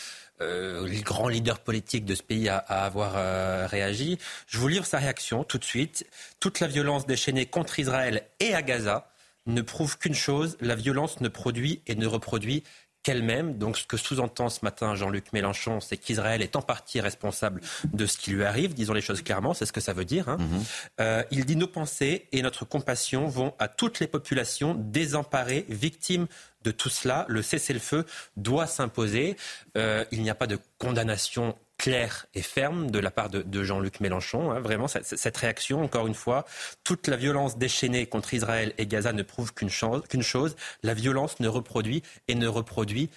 euh, 0.40 0.88
grands 1.02 1.28
leaders 1.28 1.58
politiques 1.60 2.06
de 2.06 2.14
ce 2.14 2.22
pays 2.22 2.48
à, 2.48 2.56
avoir 2.56 3.12
euh, 3.16 3.66
réagi. 3.66 4.18
Je 4.46 4.56
vous 4.56 4.68
livre 4.68 4.86
sa 4.86 4.96
réaction 4.96 5.44
tout 5.44 5.58
de 5.58 5.64
suite. 5.64 6.06
Toute 6.40 6.60
la 6.60 6.66
violence 6.66 7.06
déchaînée 7.06 7.44
contre 7.44 7.78
Israël 7.78 8.22
et 8.40 8.54
à 8.54 8.62
Gaza 8.62 9.11
ne 9.46 9.62
prouve 9.62 9.98
qu'une 9.98 10.14
chose 10.14 10.56
la 10.60 10.74
violence 10.74 11.20
ne 11.20 11.28
produit 11.28 11.82
et 11.86 11.94
ne 11.94 12.06
reproduit 12.06 12.62
qu'elle-même. 13.02 13.58
Donc 13.58 13.76
ce 13.76 13.86
que 13.86 13.96
sous-entend 13.96 14.48
ce 14.48 14.60
matin 14.62 14.94
Jean-Luc 14.94 15.32
Mélenchon, 15.32 15.80
c'est 15.80 15.96
qu'Israël 15.96 16.42
est 16.42 16.56
en 16.56 16.62
partie 16.62 17.00
responsable 17.00 17.60
de 17.92 18.06
ce 18.06 18.16
qui 18.16 18.30
lui 18.30 18.44
arrive. 18.44 18.74
Disons 18.74 18.92
les 18.92 19.00
choses 19.00 19.22
clairement, 19.22 19.54
c'est 19.54 19.66
ce 19.66 19.72
que 19.72 19.80
ça 19.80 19.92
veut 19.92 20.04
dire. 20.04 20.28
Hein. 20.28 20.38
Mhm. 20.38 20.64
Euh, 21.00 21.22
il 21.30 21.44
dit 21.44 21.56
nos 21.56 21.66
pensées 21.66 22.28
et 22.32 22.42
notre 22.42 22.64
compassion 22.64 23.26
vont 23.26 23.54
à 23.58 23.68
toutes 23.68 24.00
les 24.00 24.06
populations 24.06 24.74
désemparées, 24.74 25.66
victimes 25.68 26.26
de 26.62 26.70
tout 26.70 26.90
cela. 26.90 27.26
Le 27.28 27.42
cessez-le-feu 27.42 28.06
doit 28.36 28.66
s'imposer. 28.66 29.36
Euh, 29.76 30.04
il 30.12 30.22
n'y 30.22 30.30
a 30.30 30.34
pas 30.34 30.46
de 30.46 30.58
condamnation 30.78 31.56
claire 31.82 32.26
et 32.32 32.42
ferme 32.42 32.92
de 32.92 33.00
la 33.00 33.10
part 33.10 33.28
de, 33.28 33.62
Jean-Luc 33.64 33.98
Mélenchon. 33.98 34.52
Hein. 34.52 34.60
vraiment, 34.60 34.86
cette, 34.86 35.36
réaction, 35.36 35.82
encore 35.82 36.06
une 36.06 36.14
fois, 36.14 36.46
toute 36.84 37.08
la 37.08 37.16
violence 37.16 37.58
déchaînée 37.58 38.06
contre 38.06 38.34
Israël 38.34 38.72
et 38.78 38.86
Gaza 38.86 39.12
ne 39.12 39.24
prouve 39.24 39.52
qu'une 39.52 39.68
chose, 39.68 40.56
la 40.84 40.94
violence 40.94 41.40
ne 41.40 41.48
reproduit 41.48 42.04
et 42.28 42.36
ne 42.36 42.46
reproduit 42.46 43.10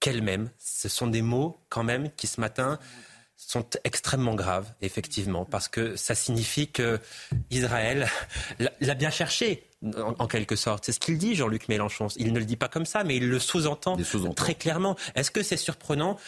qu'elle-même. 0.00 0.50
Ce 0.58 0.90
sont 0.90 1.06
des 1.06 1.22
mots, 1.22 1.58
quand 1.70 1.82
même, 1.82 2.10
qui 2.12 2.26
ce 2.26 2.42
matin 2.42 2.78
sont 3.38 3.64
extrêmement 3.84 4.34
graves, 4.34 4.70
effectivement, 4.82 5.46
parce 5.46 5.68
que 5.68 5.96
ça 5.96 6.14
signifie 6.14 6.68
que 6.68 7.00
Israël 7.50 8.06
l'a 8.80 8.94
bien 8.94 9.10
cherché, 9.10 9.66
en, 9.96 10.26
quelque 10.26 10.56
sorte. 10.56 10.84
C'est 10.84 10.92
ce 10.92 11.00
qu'il 11.00 11.16
dit, 11.16 11.34
Jean-Luc 11.34 11.68
Mélenchon. 11.68 12.08
Il 12.16 12.34
ne 12.34 12.38
le 12.38 12.44
dit 12.44 12.56
pas 12.56 12.68
comme 12.68 12.84
ça, 12.84 13.02
mais 13.02 13.16
il 13.16 13.30
le 13.30 13.38
sous-entend 13.38 13.96
très 14.36 14.54
clairement. 14.54 14.94
Est-ce 15.14 15.30
que 15.30 15.42
c'est 15.42 15.56
surprenant 15.56 16.18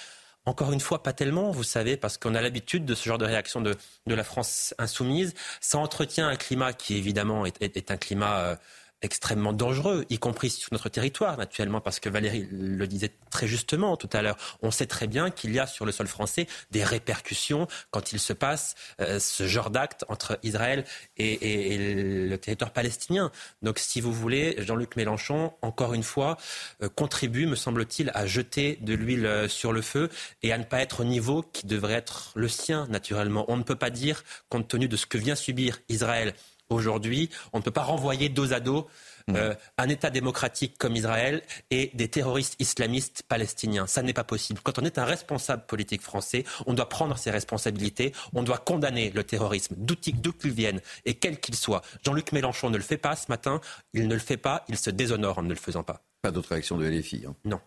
encore 0.45 0.73
une 0.73 0.81
fois, 0.81 1.03
pas 1.03 1.13
tellement, 1.13 1.51
vous 1.51 1.63
savez, 1.63 1.97
parce 1.97 2.19
qu'on 2.19 2.35
a 2.35 2.43
l'habitude 2.43 2.85
de 2.85 2.95
ce 2.95 3.09
genre 3.09 3.19
de 3.19 3.25
réaction 3.25 3.61
de, 3.61 3.77
la 4.07 4.25
France 4.25 4.75
insoumise. 4.79 5.35
Ça 5.61 5.79
entretient 5.79 6.29
un 6.29 6.37
climat 6.37 6.73
qui, 6.73 6.97
évidemment, 6.97 7.47
est, 7.47 7.91
un 7.91 7.97
climat 7.97 8.39
euh, 8.41 8.57
extrêmement 9.03 9.53
dangereux, 9.53 10.07
y 10.11 10.19
compris 10.19 10.51
sur 10.51 10.69
notre 10.73 10.89
territoire, 10.89 11.37
naturellement, 11.37 11.81
parce 11.81 12.01
que 12.01 12.09
Valérie 12.09 12.49
le 12.51 12.87
disait 12.87 13.13
très 13.31 13.47
justement 13.47 13.97
tout 13.97 14.09
à 14.13 14.23
l'heure. 14.23 14.37
On 14.63 14.71
sait 14.71 14.87
très 14.87 15.07
bien 15.07 15.31
qu'il 15.31 15.53
y 15.53 15.59
a 15.59 15.67
sur 15.67 15.85
le 15.85 15.93
sol 15.93 16.07
français 16.07 16.47
des 16.71 16.85
répercussions 16.85 17.67
quand 17.91 18.13
il 18.13 18.21
se 18.21 18.33
passe 18.33 18.75
euh, 19.01 19.19
ce 19.19 19.47
genre 19.47 19.71
d'acte 19.71 20.05
entre 20.09 20.39
Israël 20.43 20.85
et, 21.17 22.29
le 22.29 22.37
territoire 22.37 22.73
palestinien. 22.73 23.31
Donc, 23.63 23.79
si 23.79 24.01
vous 24.01 24.13
voulez, 24.13 24.57
Jean-Luc 24.59 24.97
Mélenchon, 24.97 25.53
encore 25.63 25.95
une 25.95 26.03
fois, 26.03 26.37
euh, 26.83 26.89
contribue, 26.89 27.47
me 27.47 27.57
semble-t-il, 27.57 28.11
à 28.15 28.27
jeter 28.27 28.79
de 28.81 28.95
l'huile 28.95 29.27
euh, 29.27 29.49
sur 29.49 29.73
le 29.73 29.83
feu 29.83 30.09
et 30.43 30.53
à 30.53 30.59
ne 30.59 30.65
pas 30.65 30.81
être 30.81 31.01
au 31.01 31.05
niveau 31.05 31.43
qui 31.43 31.67
devrait 31.67 31.95
être 31.95 32.33
le 32.35 32.49
sien, 32.49 32.87
naturellement. 32.89 33.45
On 33.49 33.57
ne 33.57 33.63
peut 33.63 33.77
pas 33.77 33.91
dire, 33.91 34.25
compte 34.49 34.69
tenu 34.69 34.89
de 34.89 34.97
ce 34.97 35.07
que 35.07 35.19
vient 35.19 35.35
subir 35.35 35.81
Israël 35.89 36.35
Aujourd'hui, 36.73 37.31
on 37.53 37.59
ne 37.59 37.63
peut 37.63 37.71
pas 37.71 37.83
renvoyer 37.83 38.29
dos 38.29 38.53
à 38.53 38.61
dos 38.61 38.89
euh, 39.31 39.55
un 39.79 39.89
État 39.89 40.11
démocratique 40.11 40.77
comme 40.79 40.97
Israël 40.97 41.43
et 41.71 41.91
des 41.95 42.09
terroristes 42.09 42.57
islamistes 42.59 43.23
palestiniens. 43.29 43.87
Ça 43.87 44.03
n'est 44.03 44.13
pas 44.13 44.25
possible. 44.25 44.61
Quand 44.63 44.79
on 44.79 44.85
est 44.85 44.99
un 44.99 45.05
responsable 45.05 45.65
politique 45.67 46.03
français, 46.03 46.45
on 46.67 46.75
doit 46.75 46.89
prendre 46.89 47.17
ses 47.17 47.31
responsabilités, 47.31 48.13
on 48.33 48.43
doit 48.43 48.59
condamner 48.59 49.11
le 49.11 49.25
terrorisme, 49.25 49.75
d'où 49.79 49.95
qu'il 49.95 50.53
vienne 50.53 50.81
et 51.05 51.15
quel 51.15 51.39
qu'il 51.39 51.55
soit. 51.55 51.83
Jean-Luc 52.05 52.33
Mélenchon 52.33 52.71
ne 52.71 52.77
le 52.77 52.83
fait 52.83 52.97
pas 52.97 53.17
ce 53.17 53.27
matin, 53.29 53.61
il 53.93 54.09
ne 54.09 54.15
le 54.15 54.21
fait 54.21 54.37
pas, 54.37 54.65
il 54.69 54.77
se 54.77 54.91
déshonore 54.91 55.39
en 55.39 55.43
ne 55.43 55.51
le 55.51 55.55
faisant 55.55 55.85
pas. 55.85 56.03
Pas 56.23 56.31
d'autre 56.31 56.51
réaction 56.51 56.79
de 56.79 56.87
LFI 56.87 57.25
hein. 57.27 57.35
Non 57.45 57.61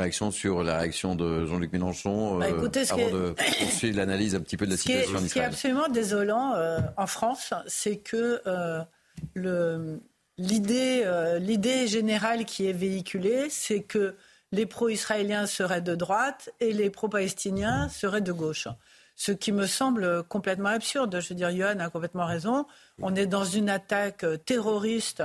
réaction 0.00 0.30
sur 0.30 0.62
la 0.62 0.78
réaction 0.78 1.14
de 1.14 1.44
Jean-Luc 1.46 1.72
Mélenchon 1.72 2.38
bah, 2.38 2.46
euh, 2.46 2.68
avant 2.90 3.10
de 3.10 3.34
poursuivre 3.58 3.98
l'analyse 3.98 4.34
un 4.34 4.40
petit 4.40 4.56
peu 4.56 4.64
de 4.64 4.70
la 4.70 4.76
situation 4.76 5.18
en 5.18 5.22
Israël. 5.22 5.28
Ce 5.28 5.34
qui 5.34 5.38
est 5.38 5.44
absolument 5.44 5.88
désolant 5.88 6.54
euh, 6.54 6.80
en 6.96 7.06
France, 7.06 7.52
c'est 7.66 7.98
que 7.98 8.40
euh, 8.46 9.98
l'idée 10.38 11.86
générale 11.86 12.44
qui 12.46 12.66
est 12.66 12.72
véhiculée, 12.72 13.48
c'est 13.50 13.82
que 13.82 14.14
les 14.50 14.66
pro-israéliens 14.66 15.46
seraient 15.46 15.82
de 15.82 15.94
droite 15.94 16.50
et 16.60 16.72
les 16.72 16.90
pro-palestiniens 16.90 17.88
seraient 17.88 18.20
de 18.20 18.32
gauche. 18.32 18.68
Ce 19.14 19.32
qui 19.32 19.52
me 19.52 19.66
semble 19.66 20.22
complètement 20.24 20.70
absurde. 20.70 21.20
Je 21.20 21.28
veux 21.28 21.34
dire, 21.34 21.54
Johan 21.54 21.78
a 21.80 21.90
complètement 21.90 22.26
raison. 22.26 22.66
On 23.00 23.14
est 23.14 23.26
dans 23.26 23.44
une 23.44 23.68
attaque 23.68 24.24
terroriste 24.46 25.22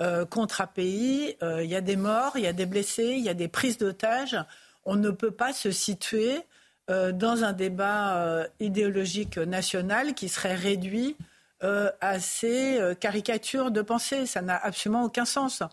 euh, 0.00 0.24
contre 0.24 0.66
pays, 0.68 1.36
euh, 1.42 1.64
il 1.64 1.68
y 1.68 1.74
a 1.74 1.80
des 1.80 1.96
morts, 1.96 2.32
il 2.36 2.42
y 2.42 2.46
a 2.46 2.52
des 2.52 2.66
blessés, 2.66 3.14
il 3.18 3.24
y 3.24 3.28
a 3.28 3.34
des 3.34 3.48
prises 3.48 3.78
d'otages. 3.78 4.36
On 4.84 4.94
ne 4.94 5.10
peut 5.10 5.32
pas 5.32 5.52
se 5.52 5.72
situer 5.72 6.40
euh, 6.88 7.10
dans 7.10 7.42
un 7.42 7.52
débat 7.52 8.46
idéologique 8.60 9.38
national 9.38 10.14
qui 10.14 10.28
serait 10.28 10.54
réduit 10.54 11.16
à 11.60 12.20
ces 12.20 12.80
caricatures 13.00 13.72
de 13.72 13.82
pensée. 13.82 14.26
Ça 14.26 14.42
n'a 14.42 14.56
absolument 14.56 15.02
aucun 15.02 15.24
sens. 15.24 15.64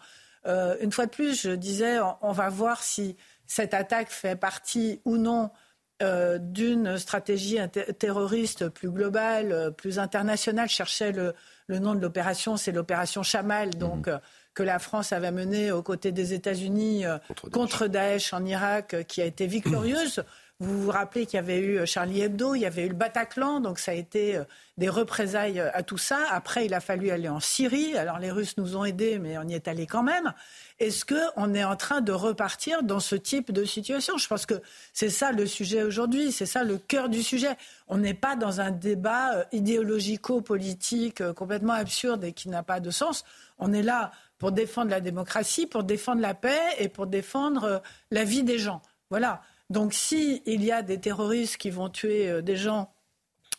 une 0.46 0.92
fois 0.92 1.06
de 1.06 1.12
plus, 1.12 1.44
je 1.44 1.52
disais, 1.52 2.00
on, 2.22 2.32
va 2.32 2.50
voir 2.50 2.82
si 2.82 3.16
cette 3.46 3.76
attaque 3.76 4.10
fait 4.10 4.36
partie 4.36 5.00
ou 5.06 5.18
non 5.18 5.52
d'une 6.02 6.98
stratégie 6.98 7.58
terroriste 8.00 8.70
plus 8.70 8.90
globale, 8.90 9.74
plus 9.78 9.98
internationale. 9.98 10.68
Je 10.68 10.76
cherchais 10.76 11.12
le, 11.12 11.34
le 11.68 11.80
nom 11.80 11.96
de 11.96 12.00
l'opération, 12.00 12.58
c'est 12.58 12.72
l'opération 12.72 13.24
Chamal, 13.24 13.72
donc 13.72 14.08
mhm. 14.08 14.14
euh, 14.14 14.18
que 14.54 14.64
la 14.64 14.80
France 14.80 15.12
avait 15.12 15.32
menée 15.32 15.72
aux 15.72 15.82
côtés 15.82 16.12
des 16.12 16.34
États-Unis 16.34 17.06
euh, 17.06 17.18
contre, 17.52 17.88
Daesh. 17.88 18.34
en 18.34 18.46
Irak, 18.46 18.94
euh, 18.94 19.04
qui 19.04 19.22
a 19.22 19.26
été 19.26 19.48
victorieuse. 19.48 20.24
Vous 20.60 20.84
vous 20.84 20.91
rappelez 20.91 21.26
qu'il 21.26 21.36
y 21.36 21.40
avait 21.40 21.60
eu 21.60 21.86
Charlie 21.86 22.22
Hebdo, 22.22 22.56
il 22.56 22.61
y 22.61 22.65
avait 22.65 22.86
eu 22.86 22.90
le 22.90 22.95
Bataclan, 22.95 23.60
donc 23.60 23.77
ça 23.77 23.91
a 23.91 23.95
été 23.95 24.40
des 24.77 24.88
représailles 24.88 25.60
à 25.60 25.84
tout 25.84 25.98
ça. 25.98 26.19
Après, 26.32 26.65
il 26.65 26.73
a 26.73 26.80
fallu 26.80 27.10
aller 27.10 27.27
en 27.27 27.41
Syrie. 27.41 27.98
Alors 27.98 28.19
les 28.19 28.32
Russes 28.32 28.56
nous 28.57 28.77
ont 28.77 28.86
aidés, 28.86 29.19
mais 29.19 29.38
on 29.38 29.44
y 29.44 29.53
est 29.53 29.68
allé 29.68 29.86
quand 29.86 30.03
même. 30.03 30.34
Est-ce 30.80 31.06
qu'on 31.06 31.53
est 31.53 31.64
en 31.64 31.77
train 31.77 32.02
de 32.02 32.11
repartir 32.11 32.84
dans 32.84 32.99
ce 32.99 33.15
type 33.15 33.52
de 33.53 33.64
situation? 33.64 34.18
Je 34.18 34.27
pense 34.27 34.45
que 34.45 34.56
c'est 34.91 35.10
ça 35.10 35.32
le 35.32 35.45
sujet 35.45 35.84
aujourd'hui, 35.84 36.34
c'est 36.34 36.45
ça 36.45 36.64
le 36.64 36.77
cœur 36.77 37.07
du 37.07 37.23
sujet. 37.23 37.56
On 37.88 37.98
n'est 37.98 38.14
pas 38.14 38.36
dans 38.36 38.60
un 38.60 38.72
débat 38.72 39.36
euh, 39.36 39.44
idéologico-politique 39.53 41.22
euh, 41.22 41.34
complètement 41.34 41.73
absurde 41.73 42.26
et 42.26 42.34
qui 42.34 42.49
n'a 42.49 42.61
pas 42.61 42.82
de 42.82 42.91
sens. 42.91 43.23
On 43.57 43.72
est 43.72 43.84
là 43.84 44.11
pour 44.38 44.52
défendre 44.52 44.91
la 44.91 44.99
démocratie, 44.99 45.65
pour 45.65 45.86
défendre 45.86 46.22
la 46.22 46.34
paix 46.34 46.60
et 46.77 46.90
pour 46.90 47.07
défendre 47.07 47.64
euh, 47.64 47.80
la 48.11 48.26
vie 48.26 48.44
des 48.44 48.57
gens. 48.57 48.82
Voilà. 49.10 49.41
Donc 49.70 49.94
s'il 49.94 50.42
y 50.46 50.72
a 50.72 50.82
des 50.82 51.00
terroristes 51.00 51.58
qui 51.58 51.70
vont 51.70 51.90
tuer 51.90 52.42
des 52.42 52.56
gens 52.56 52.94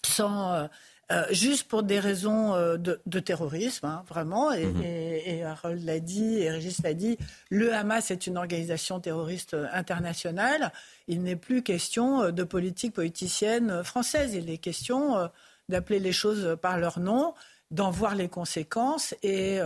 sans 0.04 0.68
euh, 1.12 1.24
juste 1.30 1.68
pour 1.68 1.84
des 1.84 2.00
raisons 2.00 2.54
euh, 2.54 2.76
de, 2.78 3.20
terrorisme, 3.20 3.86
hein, 3.86 4.02
vraiment. 4.08 4.50
Mhm. 4.50 4.82
Et, 4.82 5.44
Harold 5.44 5.84
l'a 5.84 6.00
dit, 6.00 6.38
et 6.38 6.50
Régis 6.50 6.82
l'a 6.82 6.94
dit, 6.94 7.16
le 7.48 7.72
Hamas 7.72 8.10
est 8.10 8.26
une 8.26 8.36
organisation 8.36 8.98
terroriste 8.98 9.54
euh, 9.54 9.68
internationale. 9.72 10.72
Il 11.06 11.22
n'est 11.22 11.36
plus 11.36 11.62
question 11.62 12.32
de 12.32 12.42
politique 12.42 12.92
politicienne 12.92 13.84
française. 13.84 14.34
Il 14.34 14.50
est 14.50 14.58
question 14.58 15.30
d'appeler 15.68 16.00
les 16.00 16.12
choses 16.12 16.56
par 16.60 16.78
leur 16.78 16.98
nom, 16.98 17.34
d'en 17.70 17.92
voir 17.92 18.16
les 18.16 18.28
conséquences 18.28 19.14
et 19.22 19.60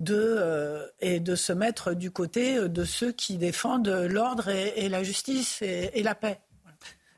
de, 0.00 0.90
et 1.00 1.20
de 1.20 1.34
se 1.34 1.52
mettre 1.52 1.94
du 1.94 2.10
côté 2.10 2.68
de 2.68 2.84
ceux 2.84 3.12
qui 3.12 3.36
défendent 3.36 3.88
l'ordre 3.88 4.48
et, 4.48 4.88
la 4.88 5.02
justice 5.02 5.62
et 5.62 6.02
la 6.02 6.14
paix. 6.14 6.40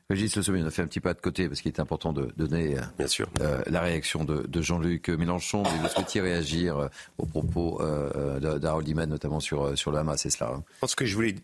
Régis 0.09 0.35
Le 0.35 0.43
Sommier, 0.43 0.61
on 0.61 0.67
a 0.67 0.69
fait 0.69 0.81
un 0.81 0.87
petit 0.87 0.99
pas 0.99 1.13
de 1.13 1.21
côté 1.21 1.47
parce 1.47 1.61
qu'il 1.61 1.71
est 1.71 1.79
important 1.79 2.11
de 2.13 2.31
donner 2.37 2.75
Bien 2.97 3.07
sûr. 3.07 3.27
Euh, 3.41 3.63
la 3.67 3.81
réaction 3.81 4.25
de, 4.25 4.61
Jean-Luc 4.61 5.09
Mélenchon. 5.09 5.63
Mais 5.63 5.77
vous 5.79 5.87
souhaitiez 5.87 6.21
réagir 6.21 6.77
euh, 6.77 6.87
aux 7.17 7.25
propos 7.25 7.81
euh, 7.81 8.59
d'Harold 8.59 8.87
Iman, 8.87 9.09
notamment 9.09 9.39
sur, 9.39 9.77
sur 9.77 9.91
le 9.91 9.97
Hamas, 9.97 10.21
c'est 10.21 10.29
cela 10.29 10.51
hein 10.51 10.87
Ce 10.87 10.95
que 10.95 11.05
je 11.05 11.15
voulais 11.15 11.35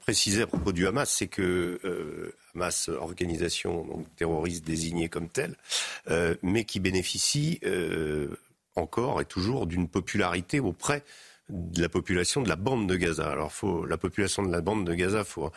préciser 0.00 0.42
à 0.42 0.46
propos 0.46 0.72
du 0.72 0.86
Hamas, 0.86 1.10
c'est 1.10 1.26
que 1.26 2.32
Hamas, 2.54 2.88
organisation 2.88 4.04
terroriste 4.16 4.64
désignée 4.64 5.08
comme 5.08 5.28
telle, 5.28 5.56
mais 6.42 6.64
qui 6.64 6.80
bénéficie 6.80 7.60
encore 8.76 9.20
et 9.20 9.24
toujours 9.24 9.66
d'une 9.66 9.88
popularité 9.88 10.60
auprès 10.60 11.04
de 11.48 11.82
la 11.82 11.88
population 11.88 12.42
de 12.42 12.48
la 12.48 12.56
bande 12.56 12.88
de 12.88 12.96
Gaza. 12.96 13.30
Alors, 13.30 13.52
la 13.86 13.98
population 13.98 14.42
de 14.42 14.52
la 14.52 14.60
bande 14.60 14.86
de 14.86 14.94
Gaza, 14.94 15.24
faut 15.24 15.50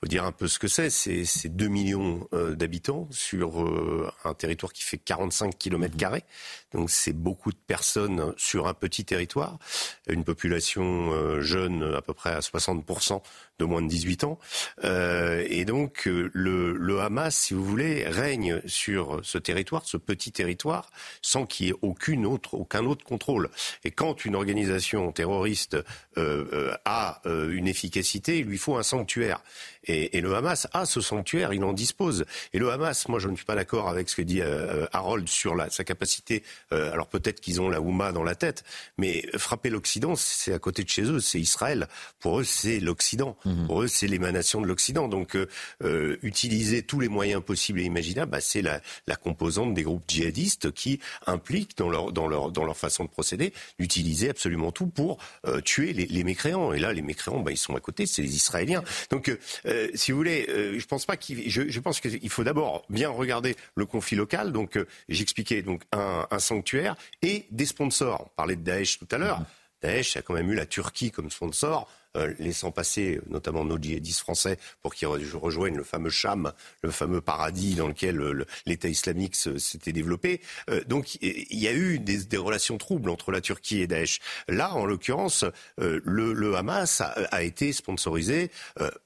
faut 0.00 0.06
dire 0.06 0.24
un 0.24 0.32
peu 0.32 0.46
ce 0.46 0.58
que 0.58 0.68
c'est. 0.68 0.90
C'est 0.90 1.48
2 1.48 1.68
millions 1.68 2.28
euh, 2.34 2.54
d'habitants 2.54 3.08
sur 3.10 3.62
euh, 3.62 4.10
un 4.24 4.34
territoire 4.34 4.72
qui 4.72 4.82
fait 4.82 4.98
45 4.98 5.56
km 5.58 5.96
carrés. 5.96 6.24
Donc 6.72 6.90
c'est 6.90 7.14
beaucoup 7.14 7.50
de 7.50 7.58
personnes 7.66 8.34
sur 8.36 8.66
un 8.68 8.74
petit 8.74 9.04
territoire. 9.04 9.58
Une 10.06 10.24
population 10.24 11.12
euh, 11.12 11.40
jeune 11.40 11.82
à 11.82 12.02
peu 12.02 12.12
près 12.12 12.32
à 12.32 12.40
60% 12.40 13.22
de 13.58 13.64
moins 13.64 13.82
de 13.82 13.88
18 13.88 14.24
ans. 14.24 14.38
et 14.82 15.64
donc 15.64 16.04
le, 16.06 16.72
le, 16.72 17.00
Hamas, 17.00 17.36
si 17.36 17.54
vous 17.54 17.64
voulez, 17.64 18.04
règne 18.06 18.60
sur 18.66 19.20
ce 19.22 19.38
territoire, 19.38 19.84
ce 19.84 19.96
petit 19.96 20.32
territoire, 20.32 20.90
sans 21.22 21.46
qu'il 21.46 21.66
y 21.66 21.70
ait 21.70 21.74
aucune 21.82 22.26
autre, 22.26 22.54
aucun 22.54 22.84
autre 22.84 23.04
contrôle. 23.04 23.50
Et 23.84 23.90
quand 23.90 24.24
une 24.24 24.34
organisation 24.34 25.12
terroriste 25.12 25.76
a 26.16 27.20
une 27.24 27.68
efficacité, 27.68 28.38
il 28.38 28.46
lui 28.46 28.58
faut 28.58 28.76
un 28.76 28.82
sanctuaire. 28.82 29.42
Et, 29.86 30.20
le 30.20 30.34
Hamas 30.34 30.66
a 30.72 30.84
ce 30.84 31.00
sanctuaire, 31.00 31.52
il 31.52 31.62
en 31.64 31.72
dispose. 31.72 32.24
Et 32.52 32.58
le 32.58 32.70
Hamas, 32.70 33.08
moi 33.08 33.18
je 33.18 33.28
ne 33.28 33.36
suis 33.36 33.44
pas 33.44 33.54
d'accord 33.54 33.88
avec 33.88 34.08
ce 34.08 34.16
que 34.16 34.22
dit 34.22 34.40
euh, 34.40 34.86
Harold 34.92 35.28
sur 35.28 35.54
la, 35.54 35.70
sa 35.70 35.84
capacité. 35.84 36.42
Euh, 36.72 36.92
alors 36.92 37.06
peut-être 37.06 37.40
qu'ils 37.40 37.60
ont 37.60 37.68
la 37.68 37.80
Houma 37.80 38.12
dans 38.12 38.24
la 38.24 38.34
tête, 38.34 38.64
mais 38.98 39.24
frapper 39.36 39.70
l'Occident, 39.70 40.16
c'est 40.16 40.52
à 40.52 40.58
côté 40.58 40.82
de 40.82 40.88
chez 40.88 41.02
eux, 41.02 41.20
c'est 41.20 41.40
Israël. 41.40 41.88
Pour 42.18 42.40
eux, 42.40 42.44
c'est 42.44 42.80
l'Occident. 42.80 43.36
Mhm. 43.46 43.66
Pour 43.66 43.82
eux, 43.82 43.88
c'est 43.88 44.06
l'émanation 44.06 44.60
de 44.60 44.66
l'Occident. 44.66 45.08
Donc 45.08 45.36
euh, 45.36 46.16
utiliser 46.22 46.82
tous 46.82 47.00
les 47.00 47.08
moyens 47.08 47.42
possibles 47.42 47.80
et 47.80 47.84
imaginables, 47.84 48.30
bah, 48.30 48.40
c'est 48.40 48.62
la, 48.62 48.80
la, 49.06 49.16
composante 49.16 49.74
des 49.74 49.82
groupes 49.82 50.04
djihadistes 50.06 50.72
qui 50.72 51.00
impliquent 51.26 51.76
dans 51.78 51.88
leur, 51.88 52.12
dans 52.12 52.28
leur, 52.28 52.50
dans 52.50 52.64
leur 52.64 52.76
façon 52.76 53.04
de 53.04 53.08
procéder 53.08 53.52
d'utiliser 53.78 54.28
absolument 54.30 54.72
tout 54.72 54.86
pour 54.86 55.18
tuer 55.64 55.92
les, 55.92 56.06
les, 56.06 56.24
mécréants. 56.24 56.72
Et 56.72 56.78
là, 56.78 56.92
les 56.92 57.02
mécréants, 57.02 57.40
bah, 57.40 57.52
ils 57.52 57.56
sont 57.56 57.74
à 57.74 57.80
côté, 57.80 58.06
c'est 58.06 58.22
les 58.22 58.36
Israéliens. 58.36 58.82
Donc 59.10 59.36
euh, 59.66 59.88
si 59.94 60.12
vous 60.12 60.18
voulez, 60.18 60.46
euh, 60.48 60.78
je 60.78 60.86
pense 60.86 61.06
pas 61.06 61.16
qu'il. 61.16 61.48
Je, 61.50 61.68
je, 61.68 61.80
pense 61.80 62.00
qu'il 62.00 62.30
faut 62.30 62.44
d'abord 62.44 62.84
bien 62.90 63.08
regarder 63.08 63.56
le 63.74 63.86
conflit 63.86 64.16
local. 64.16 64.52
Donc, 64.52 64.76
euh, 64.76 64.86
j'expliquais 65.08 65.62
donc 65.62 65.82
un, 65.92 66.26
un, 66.30 66.38
sanctuaire 66.38 66.96
et 67.22 67.46
des 67.50 67.66
sponsors. 67.66 68.22
On 68.26 68.30
parlait 68.36 68.56
de 68.56 68.62
Daesh 68.62 68.98
tout 68.98 69.08
à 69.10 69.18
l'heure. 69.18 69.40
Mm-hmm. 69.40 69.82
Daesh 69.82 70.16
a 70.16 70.22
quand 70.22 70.34
même 70.34 70.50
eu 70.50 70.54
la 70.54 70.66
Turquie 70.66 71.10
comme 71.10 71.30
sponsor. 71.30 71.88
Euh, 72.16 72.34
laissant 72.38 72.70
passer 72.70 73.20
notamment 73.28 73.64
nos 73.64 73.78
djihadistes 73.78 74.20
français 74.20 74.58
pour 74.82 74.94
qu'ils 74.94 75.08
rejoignent 75.08 75.76
le 75.76 75.84
fameux 75.84 76.10
Cham, 76.10 76.52
le 76.82 76.90
fameux 76.90 77.20
paradis 77.20 77.74
dans 77.74 77.88
lequel 77.88 78.20
euh, 78.20 78.46
l'État 78.64 78.88
islamique 78.88 79.34
s'était 79.34 79.92
développé. 79.92 80.40
Euh, 80.70 80.82
donc 80.84 81.16
il 81.16 81.58
y 81.58 81.68
a 81.68 81.72
eu 81.72 81.98
des, 81.98 82.36
relations 82.36 82.78
troubles 82.78 83.10
entre 83.10 83.32
la 83.32 83.40
Turquie 83.40 83.80
et 83.80 83.86
Daesh. 83.86 84.20
Là, 84.48 84.74
en 84.74 84.84
l'occurrence, 84.84 85.44
le, 85.78 86.54
Hamas 86.54 87.00
a, 87.00 87.42
été 87.42 87.72
sponsorisé, 87.72 88.50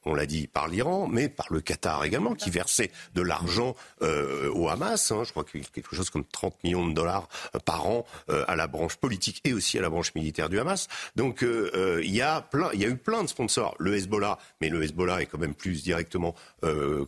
on 0.05 0.15
l'a 0.15 0.27
dit, 0.27 0.49
par 0.49 0.69
l'Iran, 0.69 1.07
mais 1.07 1.29
par 1.29 1.47
le 1.51 1.61
Qatar 1.61 2.05
également, 2.05 2.35
qui 2.35 2.51
versait 2.51 2.91
de 3.15 3.23
l'argent 3.23 3.77
au 4.01 4.69
Hamas. 4.69 5.13
Hein. 5.13 5.23
je 5.25 5.31
crois 5.31 5.45
a 5.45 5.59
quelque 5.73 5.95
chose 5.95 6.11
comme 6.11 6.25
30 6.25 6.63
millions 6.65 6.87
de 6.87 6.93
dollars 6.93 7.29
par 7.65 7.87
an 7.87 8.05
à 8.29 8.57
la 8.57 8.67
branche 8.67 8.97
politique 8.97 9.41
et 9.45 9.53
aussi 9.53 9.79
à 9.79 9.83
la 9.83 9.89
branche 9.89 10.15
militaire 10.15 10.49
du 10.49 10.59
Hamas. 10.59 10.89
Donc 11.15 11.43
il 11.43 12.11
y 12.11 12.21
a 12.21 12.43
plein, 12.43 12.71
il 12.75 12.81
y 12.81 12.85
a 12.85 12.89
eu 12.89 12.97
plein 13.03 13.23
de 13.23 13.29
sponsors. 13.29 13.75
Le 13.79 13.95
Hezbollah, 13.95 14.39
mais 14.61 14.69
le 14.69 14.83
Hezbollah 14.83 15.23
est 15.23 15.27
quand 15.27 15.39
même 15.39 15.55
plus 15.55 15.83
directement 15.83 16.35
euh, 16.65 17.05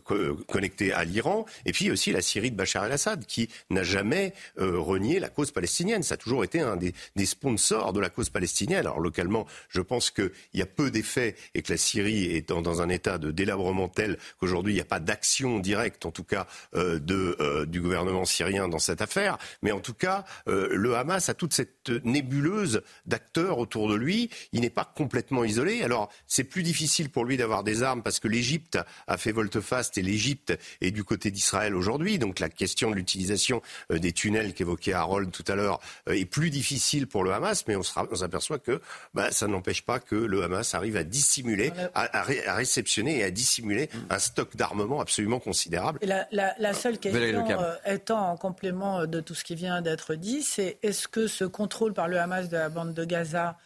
connecté 0.47 0.91
à 0.93 1.03
l'Iran. 1.03 1.45
Et 1.65 1.71
puis 1.71 1.91
aussi 1.91 2.11
la 2.11 2.21
Syrie 2.21 2.51
de 2.51 2.55
Bachar 2.55 2.85
el-Assad, 2.85 3.25
qui 3.25 3.49
n'a 3.69 3.83
jamais 3.83 4.33
euh, 4.59 4.79
renié 4.79 5.19
la 5.19 5.29
cause 5.29 5.51
palestinienne. 5.51 6.03
Ça 6.03 6.15
a 6.15 6.17
toujours 6.17 6.43
été 6.43 6.61
un 6.61 6.75
des, 6.75 6.93
sponsors 7.25 7.93
de 7.93 7.99
la 7.99 8.09
cause 8.09 8.29
palestinienne. 8.29 8.79
Alors 8.79 8.99
localement, 8.99 9.45
je 9.69 9.81
pense 9.81 10.11
qu'il 10.11 10.31
y 10.53 10.61
a 10.61 10.65
peu 10.65 10.91
d'effets 10.91 11.35
et 11.53 11.61
que 11.61 11.71
la 11.71 11.77
Syrie 11.77 12.25
est 12.35 12.49
dans, 12.49 12.81
un 12.81 12.89
état 12.89 13.17
de 13.17 13.31
délabrement 13.31 13.87
tel 13.87 14.17
qu'aujourd'hui 14.39 14.73
il 14.73 14.75
n'y 14.75 14.81
a 14.81 14.85
pas 14.85 14.99
d'action 14.99 15.59
directe, 15.59 16.05
en 16.05 16.11
tout 16.11 16.23
cas, 16.23 16.47
euh, 16.75 16.99
de, 16.99 17.65
du 17.65 17.81
gouvernement 17.81 18.25
syrien 18.25 18.67
dans 18.67 18.79
cette 18.79 19.01
affaire. 19.01 19.37
Mais 19.61 19.71
en 19.71 19.79
tout 19.79 19.93
cas, 19.93 20.25
le 20.47 20.95
Hamas 20.95 21.29
a 21.29 21.33
toute 21.33 21.53
cette 21.53 21.89
nébuleuse 22.03 22.81
d'acteurs 23.05 23.57
autour 23.57 23.89
de 23.89 23.95
lui. 23.95 24.29
Il 24.51 24.61
n'est 24.61 24.69
pas 24.69 24.85
complètement 24.85 25.43
isolé. 25.43 25.82
Alors, 25.83 26.09
c'est 26.27 26.43
plus 26.43 26.63
difficile 26.63 27.09
pour 27.09 27.25
lui 27.25 27.37
d'avoir 27.37 27.63
des 27.63 27.83
armes 27.83 28.03
parce 28.03 28.19
que 28.19 28.27
l'Égypte 28.27 28.79
a 29.07 29.17
fait 29.17 29.31
volte-face 29.31 29.91
et 29.97 30.01
l'Égypte 30.01 30.57
est 30.81 30.91
du 30.91 31.03
côté 31.03 31.31
d'Israël 31.31 31.75
aujourd'hui. 31.75 32.19
Donc, 32.19 32.39
la 32.39 32.49
question 32.49 32.89
de 32.89 32.95
l'utilisation 32.95 33.61
euh, 33.91 33.99
des 33.99 34.11
tunnels 34.11 34.53
qu'évoquait 34.53 34.93
Harold 34.93 35.31
tout 35.31 35.43
à 35.47 35.55
l'heure 35.55 35.79
euh, 36.07 36.13
est 36.13 36.25
plus 36.25 36.49
difficile 36.49 37.07
pour 37.07 37.23
le 37.23 37.33
Hamas, 37.33 37.65
mais 37.67 37.75
on 37.75 37.83
s'aperçoit 37.83 38.59
que 38.59 38.81
bah, 39.13 39.31
ça 39.31 39.47
n'empêche 39.47 39.81
pas 39.81 39.99
que 39.99 40.15
le 40.15 40.43
Hamas 40.43 40.73
arrive 40.73 40.97
à 40.97 41.03
dissimuler, 41.03 41.71
à, 41.93 42.23
réceptionner 42.23 43.19
et 43.19 43.23
à 43.23 43.31
dissimuler 43.31 43.89
un 44.09 44.19
stock 44.19 44.55
d'armement 44.55 45.01
absolument 45.01 45.39
considérable. 45.39 45.99
la, 46.01 46.73
seule 46.73 46.97
question 46.97 47.49
euh, 47.49 47.75
étant 47.85 48.29
en 48.31 48.37
complément 48.37 49.05
de 49.05 49.19
tout 49.19 49.35
ce 49.35 49.43
qui 49.43 49.55
vient 49.55 49.81
d'être 49.81 50.15
dit, 50.15 50.41
c'est 50.43 50.77
est-ce 50.83 51.07
que 51.07 51.27
ce 51.27 51.45
contrôle 51.45 51.93
par 51.93 52.07
le 52.07 52.19
Hamas 52.19 52.49
de 52.49 52.57
la 52.57 52.69
bande 52.69 52.93
de 52.93 53.05
Gaza, 53.05 53.57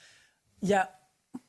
il 0.61 0.69
y 0.69 0.73
a 0.73 0.96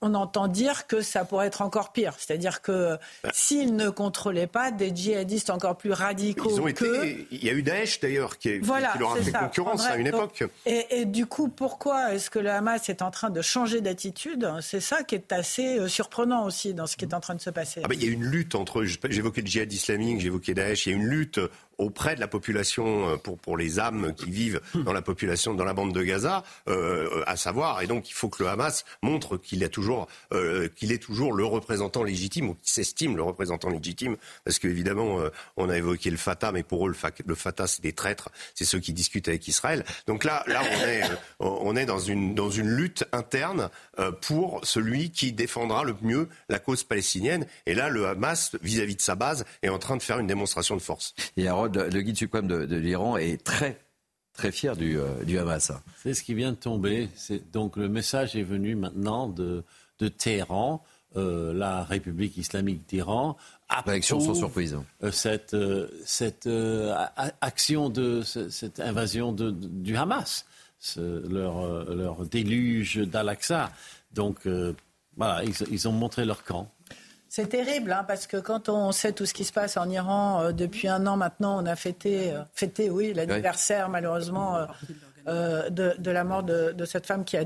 on 0.01 0.15
entend 0.15 0.49
dire 0.49 0.87
que 0.87 1.01
ça 1.01 1.25
pourrait 1.25 1.47
être 1.47 1.63
encore 1.63 1.93
pire. 1.93 2.15
C'est-à-dire 2.19 2.63
que 2.63 2.97
bah. 3.23 3.31
s'ils 3.33 3.75
ne 3.77 3.91
contrôlaient 3.91 4.47
pas 4.47 4.71
des 4.71 4.95
djihadistes 4.95 5.51
encore 5.51 5.77
plus 5.77 5.93
radicaux 5.93 6.51
Ils 6.51 6.61
ont 6.61 6.69
Été... 6.69 7.27
Il 7.31 7.45
y 7.45 7.51
a 7.51 7.53
eu 7.53 7.63
Daesh 7.63 8.01
d'ailleurs 8.01 8.39
qui, 8.39 8.59
leur 8.59 9.13
a 9.13 9.17
fait 9.17 9.33
concurrence 9.33 9.85
à 9.87 9.97
une 9.97 10.07
époque. 10.07 10.45
Et, 10.67 11.05
du 11.05 11.27
coup, 11.27 11.49
pourquoi 11.49 12.15
est-ce 12.15 12.31
que 12.31 12.39
le 12.39 12.51
Hamas 12.51 12.89
est 12.89 13.03
en 13.03 13.11
train 13.11 13.31
de 13.31 13.43
changer 13.43 13.81
d'attitude? 13.81 14.51
C'est 14.61 14.81
ça 14.81 15.03
qui 15.03 15.15
est 15.15 15.33
assez 15.33 15.79
euh, 15.79 15.89
surprenant 15.89 16.45
aussi 16.45 16.75
dans 16.75 16.87
ce 16.87 16.97
qui 16.97 17.05
est 17.05 17.15
en 17.15 17.21
train 17.21 17.35
de 17.35 17.41
se 17.41 17.51
passer. 17.51 17.81
Ah 17.85 17.89
bah, 17.89 17.95
il 17.95 18.05
y 18.05 18.09
a 18.09 18.11
une 18.11 18.25
lutte 18.25 18.55
entre, 18.55 18.85
j'évoquais 18.85 19.41
le 19.41 19.47
djihad 19.47 19.73
islamique, 19.73 20.21
j'évoquais 20.21 20.55
Daesh, 20.55 20.87
il 20.87 20.91
y 20.91 20.93
a 20.95 20.97
une 20.97 21.07
lutte 21.07 21.41
auprès 21.79 22.15
de 22.15 22.21
la 22.21 22.29
population, 22.29 23.11
euh, 23.11 23.17
pour, 23.17 23.39
pour 23.39 23.57
les 23.57 23.79
âmes 23.79 24.15
qui 24.15 24.31
vivent 24.31 24.61
dans 24.75 24.93
la 24.93 25.03
population, 25.03 25.55
dans 25.55 25.65
la 25.65 25.75
bande 25.75 25.95
de 25.95 26.03
Gaza, 26.03 26.45
euh, 26.69 27.23
à 27.27 27.37
savoir, 27.37 27.83
et 27.83 27.87
donc 27.87 28.11
il 28.11 28.13
faut 28.13 28.29
que 28.29 28.43
le 28.43 28.49
Hamas 28.49 28.85
montre 29.03 29.37
qu'il 29.37 29.63
a 29.65 29.69
toujours, 29.69 30.09
euh, 30.33 30.69
qu'il 30.75 30.93
est 30.93 31.03
toujours 31.03 31.33
le 31.33 31.45
représentant 31.45 32.03
légitime, 32.03 32.51
ou 32.51 32.55
qu'il 32.55 32.71
s'estime 32.71 33.17
le 33.17 33.23
représentant 33.23 33.71
légitime, 33.71 34.17
parce 34.45 34.59
qu'évidemment, 34.59 35.21
euh, 35.21 35.31
on 35.57 35.69
a 35.71 35.77
évoqué 35.77 36.11
le 36.11 36.17
Fatah, 36.17 36.53
mais 36.53 36.63
pour 36.63 36.87
eux, 36.87 36.95
le, 37.27 37.35
Fatah, 37.35 37.67
c'est 37.67 37.83
des 37.83 37.93
traîtres, 37.93 38.31
c'est 38.55 38.65
ceux 38.65 38.81
qui 38.81 38.93
discutent 38.93 39.29
avec 39.29 39.47
Israël. 39.49 39.85
Donc 40.07 40.25
là, 40.25 40.45
là 40.47 40.63
on 40.63 40.87
est, 40.87 41.03
euh, 41.05 41.15
on 41.39 41.77
est 41.77 41.87
dans, 41.87 41.99
une, 42.01 42.35
dans 42.35 42.51
une 42.51 42.69
lutte 42.69 43.05
interne 43.13 43.71
pour 44.23 44.61
celui 44.65 45.11
qui 45.11 45.33
défendra 45.33 45.83
le 45.83 45.95
mieux 46.03 46.29
la 46.49 46.59
cause 46.59 46.85
palestinienne, 46.85 47.47
et 47.67 47.75
là, 47.75 47.89
le 47.89 48.07
Hamas, 48.07 48.53
vis-à-vis 48.63 48.97
de 48.97 49.01
sa 49.01 49.15
base, 49.15 49.45
est 49.63 49.69
en 49.69 49.79
train 49.79 49.97
de 49.97 50.03
faire 50.03 50.19
une 50.19 50.27
démonstration 50.27 50.77
de 50.77 50.81
force. 50.81 51.15
Le 51.75 52.01
guide 52.01 52.17
suprême 52.17 52.47
de, 52.47 52.77
l'Iran 52.77 53.17
est 53.17 53.43
très 53.43 53.81
très 54.39 54.53
fier 54.53 54.77
du, 54.77 54.99
euh, 54.99 55.25
du 55.25 55.37
Hamas. 55.39 55.73
C'est 56.03 56.15
ce 56.15 56.23
qui 56.23 56.33
vient 56.33 56.53
de 56.53 56.57
tomber. 56.57 57.09
Donc 57.53 57.77
le 57.77 57.89
message 57.89 58.37
est 58.37 58.45
venu 58.45 58.77
maintenant 58.77 59.29
de, 59.29 59.65
de 59.99 60.09
Téhéran. 60.09 60.83
Euh, 61.17 61.55
la 61.55 61.85
République 61.85 62.37
islamique 62.37 62.87
d'Iran 62.87 63.39
Action 63.71 64.21
sans 64.21 64.35
surprise. 64.35 64.77
Euh, 65.03 65.11
cette, 65.11 65.57
cette 66.05 66.49
action 67.41 67.89
de 67.89 68.23
cette 68.23 68.79
invasion 68.79 69.33
de, 69.33 69.51
du 69.51 69.97
Hamas, 69.97 70.47
leur, 70.97 71.85
leur 71.95 72.27
déluge 72.27 72.99
d'Al-Aqsa. 72.99 73.73
Donc 74.13 74.47
voilà, 75.17 75.43
ils, 75.45 75.55
ils 75.71 75.89
ont 75.89 75.93
montré 75.93 76.25
leur 76.25 76.45
camp. 76.45 76.71
C'est 77.29 77.49
terrible, 77.49 77.93
hein, 77.93 78.05
parce 78.09 78.27
que 78.27 78.39
quand 78.39 78.71
on 78.71 78.91
sait 78.91 79.13
tout 79.13 79.27
ce 79.27 79.35
qui 79.35 79.45
se 79.45 79.53
passe 79.53 79.77
en 79.77 79.89
Iran 79.91 80.41
euh, 80.41 80.53
depuis 80.53 80.89
un 80.89 81.07
an 81.07 81.19
maintenant, 81.19 81.63
on 81.63 81.67
a 81.67 81.77
fêté, 81.77 82.33
euh, 82.33 82.41
fêté 82.55 82.89
oui, 82.89 83.13
l'anniversaire 83.13 83.91
malheureusement 83.91 84.67
euh, 85.29 85.69
de, 85.69 86.11
la 86.11 86.25
mort 86.25 86.43
de, 86.43 86.85
cette 86.87 87.07
femme 87.07 87.27
qui 87.27 87.37
a, 87.37 87.45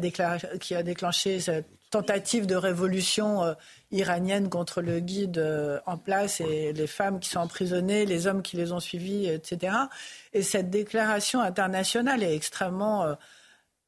qui 0.61 0.77
a 0.77 0.83
déclenché 0.85 1.41
cette 1.41 1.67
tentative 1.91 2.47
de 2.47 2.55
révolution 2.55 3.55
iranienne 3.91 4.49
contre 4.49 4.81
le 4.81 5.01
guide 5.01 5.45
en 5.85 5.99
place 5.99 6.41
et 6.41 6.73
les 6.73 6.87
femmes 6.87 7.21
qui 7.21 7.29
sont 7.29 7.41
emprisonnées, 7.41 8.07
les 8.07 8.27
hommes 8.27 8.41
qui 8.41 8.57
les 8.57 8.73
ont 8.73 8.81
suivis, 8.81 9.27
etc. 9.27 9.77
Et 10.33 10.43
cette 10.43 10.71
déclaration 10.71 11.43
internationale 11.43 12.23
est 12.23 12.35
extrêmement 12.35 13.15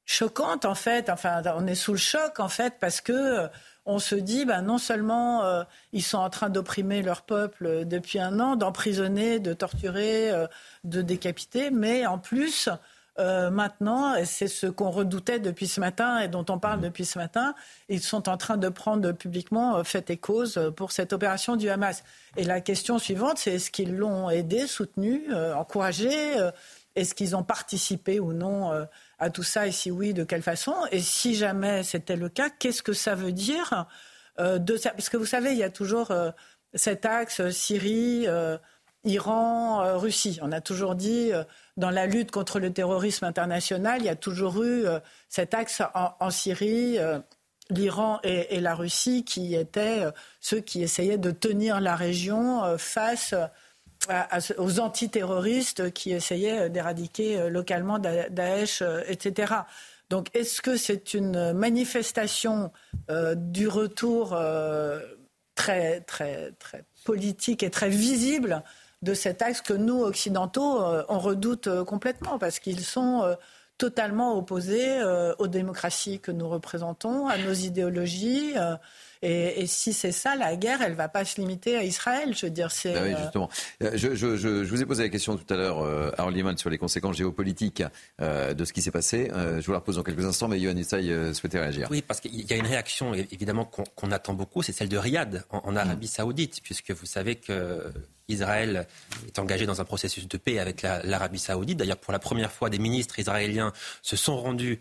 choquante 0.05 0.67
en 0.67 0.75
fait. 0.75 1.09
Enfin, 1.09 1.41
on 1.57 1.67
est 1.67 1.75
sous 1.75 1.93
le 1.93 1.99
choc 1.99 2.41
en 2.41 2.51
fait 2.51 2.75
parce 2.79 3.01
que 3.01 3.49
on 3.87 3.99
se 3.99 4.15
dit, 4.15 4.45
ben, 4.45 4.63
non 4.63 4.79
seulement 4.79 5.45
euh, 5.45 5.63
ils 5.93 6.03
sont 6.03 6.19
en 6.19 6.31
train 6.31 6.49
d'opprimer 6.49 7.03
leur 7.03 7.23
peuple 7.23 7.85
depuis 7.85 8.19
un 8.19 8.41
an, 8.41 8.57
d'emprisonner, 8.57 9.41
de 9.41 9.53
torturer, 9.53 10.31
euh, 10.31 10.47
de 10.85 11.03
décapiter, 11.03 11.71
mais 11.71 12.07
en 12.07 12.19
plus, 12.19 12.69
euh, 13.19 13.51
maintenant, 13.51 14.15
et 14.15 14.25
c'est 14.25 14.49
ce 14.49 14.67
qu'on 14.67 14.91
redoutait 14.91 15.39
depuis 15.39 15.69
ce 15.69 15.81
matin 15.81 16.19
et 16.19 16.29
dont 16.29 16.47
on 16.49 16.59
parle 16.59 16.81
mmh. 16.81 16.85
depuis 16.85 17.05
ce 17.05 17.19
matin, 17.19 17.55
ils 17.89 18.01
sont 18.01 18.29
en 18.29 18.37
train 18.37 18.57
de 18.57 18.69
prendre 18.69 19.13
publiquement 19.13 19.85
fait 19.85 20.11
et 20.11 20.17
cause 20.17 20.73
pour 20.77 20.91
cette 20.91 21.13
opération 21.13 21.57
du 21.57 21.69
Hamas. 21.69 22.03
Et 22.37 22.45
la 22.45 22.61
question 22.61 22.99
suivante, 22.99 23.39
c'est 23.39 23.53
est-ce 23.53 23.71
qu'ils 23.71 23.97
l'ont 23.97 24.31
aidé, 24.31 24.67
soutenu, 24.67 25.33
encouragé 25.55 26.11
Est-ce 26.97 27.15
qu'ils 27.15 27.37
ont 27.37 27.45
participé 27.45 28.19
ou 28.19 28.33
non 28.33 28.73
à 29.25 29.31
tout 29.31 29.43
ça 29.43 29.67
et 29.67 29.73
si 29.73 29.91
oui, 29.91 30.13
de 30.13 30.23
quelle 30.23 30.43
façon 30.43 30.75
Et 30.93 31.01
si 31.01 31.35
jamais 31.35 31.83
c'était 31.83 32.17
le 32.17 32.29
cas, 32.29 32.51
qu'est-ce 32.51 32.83
que 32.83 32.93
ça 32.93 33.15
veut 33.15 33.33
dire 33.33 33.87
ça? 34.37 34.91
Parce 34.91 35.09
que 35.09 35.17
vous 35.17 35.25
savez, 35.25 35.53
il 35.53 35.59
y 35.59 35.63
a 35.63 35.71
toujours 35.71 36.13
cet 36.75 37.07
axe 37.07 37.49
Syrie, 37.51 38.27
Iran, 39.05 39.99
Russie. 39.99 40.39
On 40.43 40.53
a 40.53 40.61
toujours 40.61 40.95
dit 40.95 41.31
dans 41.79 41.91
la 41.91 42.07
lutte 42.07 42.33
contre 42.33 42.61
le 42.61 42.71
terrorisme 42.71 43.25
international, 43.25 44.01
il 44.01 44.05
y 44.05 44.11
a 44.11 44.17
toujours 44.17 44.63
eu 44.63 44.85
cet 45.31 45.55
axe 45.55 45.81
en, 45.95 46.31
Syrie 46.31 46.99
l'Iran 47.71 48.21
et, 48.25 48.61
la 48.61 48.75
Russie 48.75 49.25
qui 49.25 49.55
étaient 49.55 50.05
ceux 50.41 50.61
qui 50.61 50.83
essayaient 50.83 51.17
de 51.17 51.31
tenir 51.31 51.81
la 51.81 51.97
région 51.97 52.77
face 52.77 53.35
aux 54.59 54.81
antiterroristes 54.81 55.93
qui 55.93 56.13
essayaient 56.13 56.71
d'éradiquer 56.71 57.39
euh, 57.39 57.49
localement 57.49 57.99
Daesh, 57.99 58.83
euh, 58.83 59.01
etc. 59.09 59.55
Donc 60.11 60.29
est-ce 60.35 60.61
que 60.61 60.77
c'est 60.77 61.15
une 61.15 61.53
manifestation 61.53 62.71
euh, 63.11 63.35
du 63.35 63.69
retour 63.69 64.37
très, 65.55 66.01
très, 66.01 66.53
très 66.59 66.85
politique 67.05 67.63
et 67.63 67.71
très 67.71 67.89
visible 67.89 68.63
de 69.03 69.15
cet 69.15 69.43
axe 69.43 69.61
que 69.61 69.75
nous, 69.75 70.03
occidentaux, 70.03 70.81
on 71.09 71.19
redoute 71.19 71.69
complètement 71.85 72.39
parce 72.39 72.59
qu'ils 72.59 72.85
sont 72.85 73.37
totalement 73.77 74.37
opposés 74.39 75.03
aux 75.39 75.47
démocraties 75.47 76.21
que 76.21 76.33
nous 76.33 76.49
représentons, 76.49 77.27
à 77.27 77.37
nos 77.37 77.53
idéologies. 77.53 78.55
Et, 79.25 79.67
si 79.67 79.95
c'est 79.95 80.13
ça, 80.13 80.37
la 80.37 80.55
guerre, 80.55 80.83
elle 80.83 80.93
ne 80.93 80.97
va 80.97 81.09
pas 81.09 81.25
se 81.25 81.41
limiter 81.41 81.77
à 81.77 81.83
Israël. 81.83 82.35
Je 82.37 82.47
veux 82.47 82.51
dire, 82.51 82.71
c'est. 82.71 82.95
Ah 82.95 83.03
oui, 83.03 83.15
euh, 83.15 83.23
justement. 83.23 83.49
Euh, 83.83 83.91
je, 83.95 84.65
vous 84.65 84.83
ai 84.83 84.85
posé 84.85 85.03
la 85.03 85.09
question 85.09 85.37
tout 85.37 85.53
à 85.53 85.57
l'heure, 85.57 85.83
euh, 85.83 86.11
Harold 86.19 86.37
Lehmann, 86.37 86.59
sur 86.59 86.69
les 86.69 86.77
conséquences 86.77 87.17
géopolitiques 87.17 87.83
de 88.21 88.65
ce 88.65 88.73
qui 88.73 88.83
s'est 88.83 88.91
passé. 88.91 89.31
je 89.33 89.65
vous 89.65 89.73
la 89.73 89.79
repose 89.79 89.97
dans 89.97 90.03
quelques 90.03 90.27
instants, 90.27 90.49
mais 90.49 90.61
Yohann 90.61 90.79
Issaï 90.79 91.35
souhaitait 91.35 91.59
réagir. 91.59 91.89
Oui, 91.91 92.03
parce 92.03 92.21
qu'il 92.21 92.49
y 92.49 92.53
a 92.53 92.57
une 92.57 92.67
réaction, 92.67 93.15
évidemment, 93.15 93.65
qu'on 93.65 94.11
attend 94.11 94.35
beaucoup, 94.35 94.63
c'est 94.63 94.73
celle 94.73 94.91
de 94.91 94.99
Riyad, 94.99 95.45
en, 95.51 95.75
Arabie 95.75 96.09
Saoudite, 96.09 96.61
puisque 96.63 96.91
vous 96.91 97.07
savez 97.07 97.37
que. 97.37 97.93
Israël 98.27 98.87
est 99.27 99.39
engagé 99.39 99.67
dans 99.67 99.83
un 99.83 99.85
processus 99.85 100.27
de 100.27 100.39
paix 100.39 100.59
avec 100.59 100.81
l'Arabie 100.81 101.39
saoudite. 101.39 101.77
D'ailleurs, 101.77 101.99
pour 101.99 102.11
la 102.11 102.19
première 102.19 102.51
fois, 102.51 102.71
des 102.71 102.79
ministres 102.79 103.19
israéliens 103.19 103.71
se 104.01 104.17
sont 104.17 104.39
rendus 104.39 104.81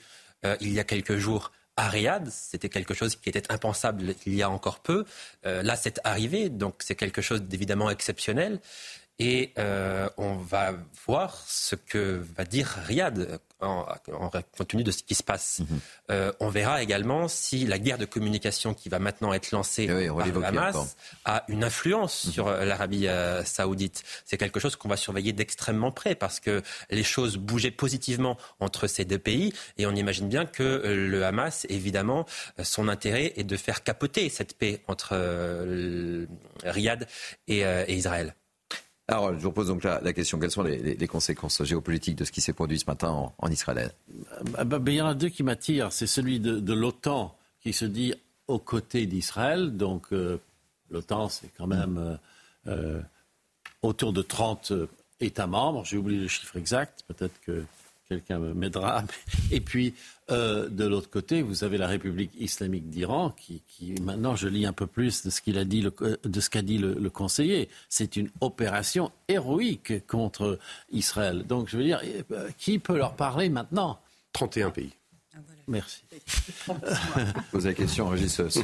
il 0.62 0.72
y 0.72 0.80
a 0.80 0.86
quelques 0.86 1.18
jours 1.18 1.52
à 1.76 1.90
Riyad. 1.90 2.30
C'était 2.30 2.70
quelque 2.70 2.94
chose 2.94 3.16
qui 3.16 3.30
était 3.30 3.52
impensable 3.52 4.16
il 4.26 4.36
y 4.36 4.44
a 4.44 4.50
encore 4.50 4.80
peu. 4.80 5.06
Euh, 5.46 5.64
là, 5.64 5.76
c'est 5.76 6.00
arrivé, 6.04 6.50
donc 6.50 6.76
c'est 6.80 6.96
quelque 6.96 7.22
chose 7.22 7.44
d'évidemment 7.44 7.90
exceptionnel. 7.90 8.60
Et 9.20 9.54
euh, 9.60 10.10
on 10.18 10.36
va 10.36 10.74
voir 11.06 11.44
ce 11.48 11.76
que 11.76 12.24
va 12.36 12.46
dire 12.46 12.68
Riyad 12.88 13.40
en, 13.64 13.86
compte 14.32 14.68
tenu 14.68 14.84
de 14.84 14.92
ce 14.92 15.04
qui 15.04 15.16
se 15.16 15.24
passe. 15.24 15.60
Mhm. 15.60 15.80
Euh, 16.12 16.32
on 16.40 16.50
verra 16.50 16.82
également 16.82 17.28
si 17.28 17.66
la 17.66 17.80
guerre 17.80 17.98
de 17.98 18.06
communication 18.06 18.74
qui 18.74 18.90
va 18.90 19.00
maintenant 19.00 19.34
être 19.34 19.52
lancée 19.52 19.88
par 19.88 20.28
le 20.28 20.44
Hamas 20.44 20.96
a 21.26 21.44
une 21.48 21.64
influence 21.64 22.26
mhm. 22.26 22.32
sur 22.32 22.48
euh, 22.48 22.66
l'Arabie 22.66 23.08
saoudite. 23.46 24.04
C'est 24.26 24.38
quelque 24.38 24.60
chose 24.60 24.76
qu'on 24.76 24.90
va 24.90 24.98
surveiller 24.98 25.34
d'extrêmement 25.34 25.92
près 25.92 26.16
parce 26.16 26.40
que 26.40 26.62
les 26.90 27.04
choses 27.04 27.38
bougeaient 27.38 27.72
positivement 27.72 28.38
entre 28.60 28.88
ces 28.88 29.06
deux 29.06 29.20
pays 29.20 29.54
et 29.78 29.86
on 29.86 29.96
imagine 29.96 30.28
bien 30.28 30.46
que 30.46 30.64
le 30.64 31.26
Hamas, 31.26 31.66
évidemment, 31.70 32.26
son 32.62 32.88
intérêt 32.88 33.34
est 33.36 33.44
de 33.44 33.58
faire 33.58 33.84
capoter 33.84 34.30
cette 34.30 34.58
paix 34.58 34.82
entre 34.88 35.16
Riyad 36.64 37.08
et 37.48 37.94
Israël. 37.94 38.36
Alors, 39.08 39.34
je 39.34 39.44
vous 39.44 39.52
pose 39.52 39.68
donc 39.68 39.84
la, 39.84 40.14
question 40.14 40.40
quelles 40.40 40.52
sont 40.52 40.64
les, 40.64 41.08
conséquences 41.08 41.62
géopolitiques 41.64 42.16
de 42.16 42.24
ce 42.24 42.32
qui 42.32 42.40
s'est 42.40 42.54
produit 42.54 42.80
ce 42.80 42.86
matin 42.86 43.32
en, 43.38 43.50
Israël? 43.50 43.92
Ah 44.58 44.64
bah, 44.64 44.80
Il 44.88 44.94
y 44.94 45.02
en 45.02 45.08
a 45.08 45.14
deux 45.14 45.30
qui 45.30 45.44
m'attirent. 45.44 45.92
C'est 45.92 46.08
celui 46.08 46.40
de, 46.40 46.74
l'OTAN 46.74 47.36
qui 47.62 47.74
se 47.74 47.86
dit 47.86 48.14
aux 48.48 48.60
côtés 48.60 49.06
d'Israël. 49.06 49.76
Donc, 49.76 50.06
euh, 50.14 50.40
l'OTAN, 50.90 51.28
c'est 51.28 51.50
quand 51.58 51.68
même 51.68 51.98
euh, 51.98 52.16
euh, 52.68 53.02
autour 53.82 54.14
de 54.14 54.22
30 54.22 54.72
États 55.20 55.48
membres. 55.48 55.84
J'ai 55.84 55.98
oublié 55.98 56.22
le 56.22 56.28
chiffre 56.30 56.56
exact. 56.56 57.04
Peut-être 57.08 57.40
que 57.42 57.66
quelqu'un 58.14 58.40
m'aidera. 58.40 59.04
Et 59.52 59.60
puis, 59.60 59.94
euh, 60.32 60.70
de 60.70 60.86
l'autre 60.86 61.10
côté, 61.10 61.42
vous 61.42 61.64
avez 61.64 61.78
la 61.78 61.88
République 61.88 62.32
islamique 62.40 62.90
d'Iran, 62.90 63.34
qui, 63.36 63.62
maintenant, 64.02 64.36
je 64.36 64.48
lis 64.48 64.66
un 64.66 64.74
peu 64.74 64.88
plus 64.88 65.24
de 65.24 65.30
ce 65.30 65.42
qu'il 65.42 65.58
a 65.58 65.66
dit, 65.66 65.82
de 65.82 66.40
ce 66.40 66.50
qu'a 66.50 66.62
dit 66.62 66.78
le, 66.78 67.10
conseiller. 67.10 67.70
C'est 67.90 68.16
une 68.16 68.30
opération 68.42 69.12
héroïque 69.28 70.06
contre 70.08 70.60
Israël. 70.92 71.44
Donc, 71.46 71.70
je 71.70 71.78
veux 71.78 71.84
dire, 71.84 72.02
euh, 72.32 72.50
qui 72.58 72.80
peut 72.80 72.98
leur 72.98 73.16
parler 73.16 73.50
maintenant? 73.50 74.00
31 74.34 74.72
pays. 74.72 74.94
Merci. 75.68 76.04
Posez 77.52 77.70
la 77.70 77.74
question, 77.74 78.10
Régis 78.10 78.40
vous, 78.40 78.64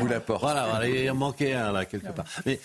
vous 0.00 0.06
la 0.06 0.20
porte. 0.20 0.40
Voilà, 0.40 0.88
il 0.88 1.10
en 1.10 1.14
manquait 1.14 1.52
un 1.52 1.72
là, 1.72 1.84
quelque 1.84 2.12
part. 2.12 2.24
Mais, 2.46 2.58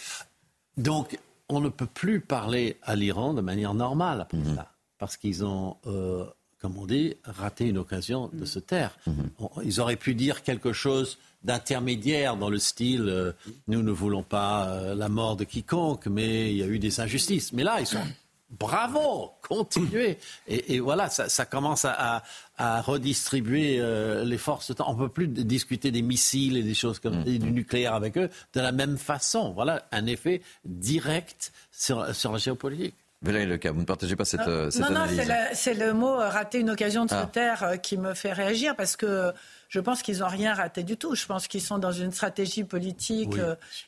donc, 0.78 1.18
on 1.50 1.60
ne 1.60 1.70
peut 1.70 1.88
plus 1.88 2.22
parler 2.22 2.78
à 2.84 2.96
l'Iran 2.96 3.34
de 3.34 3.42
manière 3.42 3.74
normale 3.74 4.22
après 4.22 4.38
mhm. 4.38 4.56
ça 4.56 4.73
parce 5.04 5.18
qu'ils 5.18 5.44
ont, 5.44 5.76
euh, 5.86 6.24
comme 6.60 6.78
on 6.78 6.86
dit, 6.86 7.18
raté 7.26 7.68
une 7.68 7.78
occasion 7.78 8.30
de 8.32 8.46
se 8.46 8.58
taire. 8.58 8.98
Mhm. 9.06 9.30
Ils 9.66 9.82
auraient 9.82 9.98
pu 9.98 10.16
dire 10.16 10.44
quelque 10.44 10.72
chose 10.72 11.18
d'intermédiaire 11.44 12.38
dans 12.38 12.50
le 12.50 12.58
style 12.58 13.10
euh, 13.10 13.34
nous 13.68 13.84
ne 13.84 13.92
voulons 13.92 14.24
pas 14.24 14.70
euh, 14.70 14.96
la 14.96 15.10
mort 15.10 15.36
de 15.36 15.44
quiconque, 15.44 16.08
mais 16.08 16.52
il 16.52 16.58
y 16.58 16.64
a 16.64 16.68
eu 16.68 16.80
des 16.80 17.02
injustices. 17.02 17.52
Mais 17.52 17.64
là, 17.64 17.82
ils 17.82 17.86
sont 17.86 18.00
bravo, 18.50 19.32
continuez. 19.46 20.20
Et, 20.48 20.80
voilà, 20.80 21.10
ça, 21.10 21.46
commence 21.46 21.84
à, 21.84 22.24
redistribuer 22.58 23.84
les 24.24 24.38
forces. 24.38 24.72
On 24.88 24.94
ne 24.94 25.00
peut 25.00 25.10
plus 25.10 25.28
discuter 25.28 25.92
des 25.92 26.02
missiles 26.02 26.56
et 26.56 26.64
des 26.64 26.76
choses 26.76 27.00
comme 27.00 27.18
mhm. 27.26 27.40
du 27.40 27.52
nucléaire 27.52 27.94
avec 27.94 28.18
eux 28.18 28.30
de 28.54 28.62
la 28.62 28.72
même 28.72 28.98
façon. 28.98 29.52
Voilà 29.52 29.86
un 29.92 30.06
effet 30.06 30.42
direct 30.64 31.52
sur, 31.74 32.16
sur 32.16 32.32
la 32.32 32.38
géopolitique. 32.38 32.96
Valérie 33.24 33.46
Leca, 33.46 33.72
vous 33.72 33.80
ne 33.80 33.86
partagez 33.86 34.18
pas 34.18 34.26
cette, 34.26 34.42
euh, 34.42 34.70
cette 34.70 34.82
non, 34.82 34.88
analyse 34.88 35.28
Non, 35.28 35.36
c'est 35.54 35.74
le, 35.74 35.94
mot 35.94 36.20
euh, 36.20 36.28
rater 36.28 36.60
une 36.60 36.70
occasion 36.70 37.06
de 37.06 37.10
se 37.10 37.16
ah. 37.16 37.30
taire 37.32 37.64
euh, 37.64 37.76
qui 37.78 37.98
me 37.98 38.14
fait 38.14 38.34
réagir 38.34 38.76
parce 38.76 38.98
que 38.98 39.32
je 39.70 39.80
pense 39.80 40.02
qu'ils 40.02 40.20
n'ont 40.20 40.28
rien 40.28 40.54
raté 40.54 40.84
du 40.84 40.98
tout. 40.98 41.16
Je 41.16 41.26
pense 41.26 41.48
qu'ils 41.48 41.62
sont 41.62 41.78
dans 41.78 41.94
une 41.94 42.12
stratégie 42.12 42.66
politique 42.66 43.38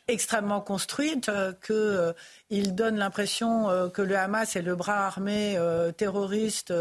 extrêmement 0.07 0.59
construite, 0.59 1.29
qu'ils 1.63 2.73
donnent 2.73 2.97
l'impression 2.97 3.91
que 3.91 4.01
le 4.01 4.17
Hamas 4.17 4.55
est 4.55 4.63
le 4.63 4.75
bras 4.75 5.05
armé 5.05 5.59
terroriste 5.95 6.73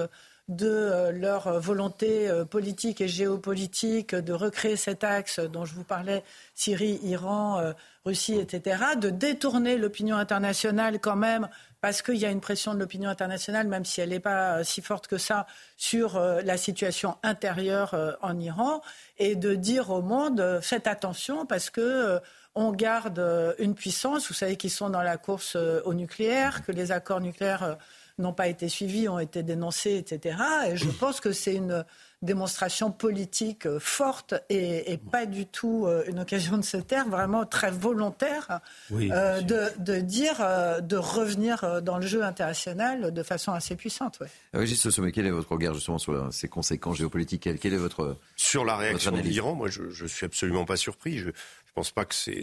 de 0.48 1.10
leur 1.10 1.60
volonté 1.60 2.30
politique 2.48 3.02
et 3.02 3.08
géopolitique 3.08 4.14
de 4.14 4.32
recréer 4.32 4.76
cet 4.76 5.04
axe 5.04 5.38
dont 5.38 5.66
je 5.66 5.74
vous 5.74 5.84
parlais, 5.84 6.24
Syrie, 6.54 6.98
Iran, 7.02 7.74
Russie, 8.06 8.38
etc., 8.38 8.84
de 8.96 9.10
détourner 9.10 9.76
l'opinion 9.76 10.16
internationale 10.16 10.98
quand 10.98 11.16
même 11.16 11.50
parce 11.84 12.00
qu'il 12.00 12.16
y 12.16 12.24
a 12.24 12.30
une 12.30 12.40
pression 12.40 12.72
de 12.72 12.78
l'opinion 12.78 13.10
internationale, 13.10 13.68
même 13.68 13.84
si 13.84 14.00
elle 14.00 14.08
n'est 14.08 14.18
pas 14.18 14.60
euh, 14.60 14.64
si 14.64 14.80
forte 14.80 15.06
que 15.06 15.18
ça, 15.18 15.46
sur 15.76 16.16
euh, 16.16 16.40
la 16.40 16.56
situation 16.56 17.18
intérieure 17.22 17.92
euh, 17.92 18.12
en 18.22 18.40
Iran, 18.40 18.80
et 19.18 19.36
de 19.36 19.54
dire 19.54 19.90
au 19.90 20.00
monde 20.00 20.60
faites 20.62 20.86
attention 20.86 21.44
parce 21.44 21.68
que 21.68 22.18
on 22.54 22.72
garde 22.72 23.20
une 23.58 23.74
puissance. 23.74 24.28
Vous 24.28 24.34
savez 24.34 24.56
qu'ils 24.56 24.70
sont 24.70 24.88
dans 24.88 25.02
la 25.02 25.18
course 25.18 25.56
au 25.56 25.92
nucléaire, 25.92 26.64
que 26.64 26.72
les 26.72 26.90
accords 26.90 27.20
nucléaires 27.20 27.76
n'ont 28.16 28.32
pas 28.32 28.48
été 28.48 28.70
suivis, 28.70 29.06
ont 29.06 29.18
été 29.18 29.42
dénoncés, 29.42 29.96
etc. 29.96 30.38
Et 30.68 30.76
je 30.78 30.88
pense 30.88 31.20
que 31.20 31.32
c'est 31.32 31.54
une 31.54 31.84
démonstration 32.24 32.90
politique 32.90 33.66
euh, 33.66 33.78
forte 33.78 34.34
et, 34.48 34.98
pas 35.12 35.26
du 35.26 35.46
tout 35.46 35.86
euh, 35.86 36.04
une 36.08 36.18
occasion 36.18 36.56
de 36.56 36.64
se 36.64 36.76
taire, 36.76 37.08
vraiment 37.08 37.44
très 37.46 37.70
volontaire, 37.70 38.60
euh, 38.92 39.40
de, 39.40 40.00
dire, 40.00 40.36
de 40.82 40.96
revenir 40.96 41.82
dans 41.82 41.98
le 41.98 42.06
jeu 42.06 42.24
international 42.24 43.12
de 43.12 43.22
façon 43.22 43.52
assez 43.52 43.76
puissante. 43.76 44.18
Ouais. 44.20 44.28
Régis 44.52 44.88
Sommet, 44.88 45.12
quel 45.12 45.26
est 45.26 45.30
votre 45.30 45.52
regard 45.52 45.74
justement 45.74 45.98
sur 45.98 46.32
ces 46.32 46.48
conséquences 46.48 46.96
géopolitiques? 46.98 47.48
Quel, 47.60 47.72
est 47.72 47.76
votre 47.76 48.16
Sur 48.36 48.64
la 48.64 48.76
réaction 48.76 49.12
de 49.12 49.20
l'Iran, 49.20 49.54
moi 49.54 49.68
je 49.68 50.02
ne 50.02 50.08
suis 50.08 50.26
absolument 50.26 50.64
pas 50.64 50.76
surpris. 50.76 51.18
Je 51.18 51.28
ne 51.28 51.32
pense 51.74 51.90
pas 51.90 52.04
que, 52.04 52.14
c'est, 52.14 52.42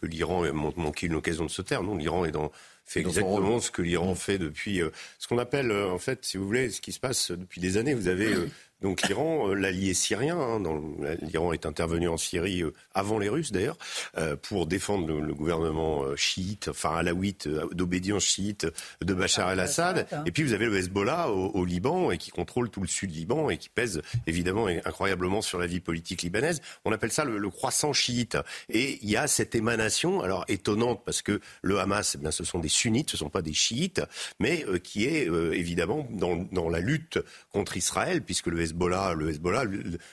que 0.00 0.06
l'Iran 0.06 0.44
ait 0.44 0.52
manqué 0.52 1.06
une 1.06 1.14
occasion 1.14 1.44
de 1.44 1.50
se 1.50 1.62
taire. 1.62 1.82
Non, 1.82 1.96
l'Iran 1.96 2.24
est 2.24 2.32
dans 2.32 2.50
fait 2.88 3.00
exactement 3.00 3.60
ce 3.60 3.70
que 3.70 3.82
l'Iran 3.82 4.14
fait 4.14 4.38
depuis 4.38 4.80
euh, 4.80 4.90
ce 5.18 5.28
qu'on 5.28 5.38
appelle, 5.38 5.70
euh, 5.70 5.90
en 5.90 5.98
fait, 5.98 6.24
si 6.24 6.38
vous 6.38 6.46
voulez, 6.46 6.70
ce 6.70 6.80
qui 6.80 6.92
se 6.92 7.00
passe 7.00 7.30
depuis 7.30 7.60
des 7.60 7.76
années. 7.76 7.94
Vous 7.94 8.08
avez 8.08 8.34
donc 8.80 9.02
l'Iran, 9.08 9.48
l'allié 9.54 9.92
syrien, 9.92 10.38
hein, 10.38 10.62
l'Iran 11.22 11.52
est 11.52 11.66
intervenu 11.66 12.08
en 12.08 12.16
Syrie 12.16 12.62
avant 12.94 13.18
les 13.18 13.28
Russes 13.28 13.50
d'ailleurs, 13.50 13.76
pour 14.42 14.66
défendre 14.66 15.20
le, 15.20 15.34
gouvernement 15.34 16.04
chiite, 16.16 16.68
enfin 16.68 16.96
alaouite, 16.96 17.48
d'obédience 17.72 18.24
chiite 18.24 18.66
de 19.00 19.14
Bachar 19.14 19.50
el-Assad. 19.50 20.06
Hein. 20.12 20.22
Et 20.26 20.32
puis 20.32 20.42
vous 20.42 20.52
avez 20.52 20.66
le 20.66 20.76
Hezbollah 20.76 21.30
au, 21.30 21.64
Liban 21.64 22.10
et 22.10 22.18
qui 22.18 22.30
contrôle 22.30 22.70
tout 22.70 22.80
le 22.80 22.86
sud 22.86 23.10
Liban 23.10 23.50
et 23.50 23.58
qui 23.58 23.68
pèse 23.68 24.02
évidemment 24.26 24.66
incroyablement 24.66 25.42
sur 25.42 25.58
la 25.58 25.66
vie 25.66 25.80
politique 25.80 26.22
libanaise. 26.22 26.60
On 26.84 26.92
appelle 26.92 27.12
ça 27.12 27.24
le, 27.24 27.48
croissant 27.50 27.92
chiite. 27.92 28.36
Et 28.68 28.98
il 29.02 29.10
y 29.10 29.16
a 29.16 29.26
cette 29.26 29.54
émanation, 29.54 30.20
alors 30.20 30.44
étonnante 30.48 31.02
parce 31.04 31.22
que 31.22 31.40
le 31.62 31.80
Hamas, 31.80 32.14
eh 32.14 32.18
bien, 32.18 32.30
ce 32.30 32.44
sont 32.44 32.58
des 32.58 32.68
sunnites, 32.68 33.10
ce 33.10 33.16
ne 33.16 33.20
sont 33.20 33.30
pas 33.30 33.42
des 33.42 33.54
chiites, 33.54 34.02
mais 34.38 34.64
qui 34.82 35.06
est 35.06 35.26
évidemment 35.52 36.06
dans, 36.10 36.36
dans 36.52 36.68
la 36.68 36.80
lutte 36.80 37.18
contre 37.52 37.76
Israël, 37.76 38.22
puisque 38.22 38.46
le 38.46 38.60
Hezbollah, 38.68 39.14
le 39.14 39.30
Hezbollah, 39.30 39.64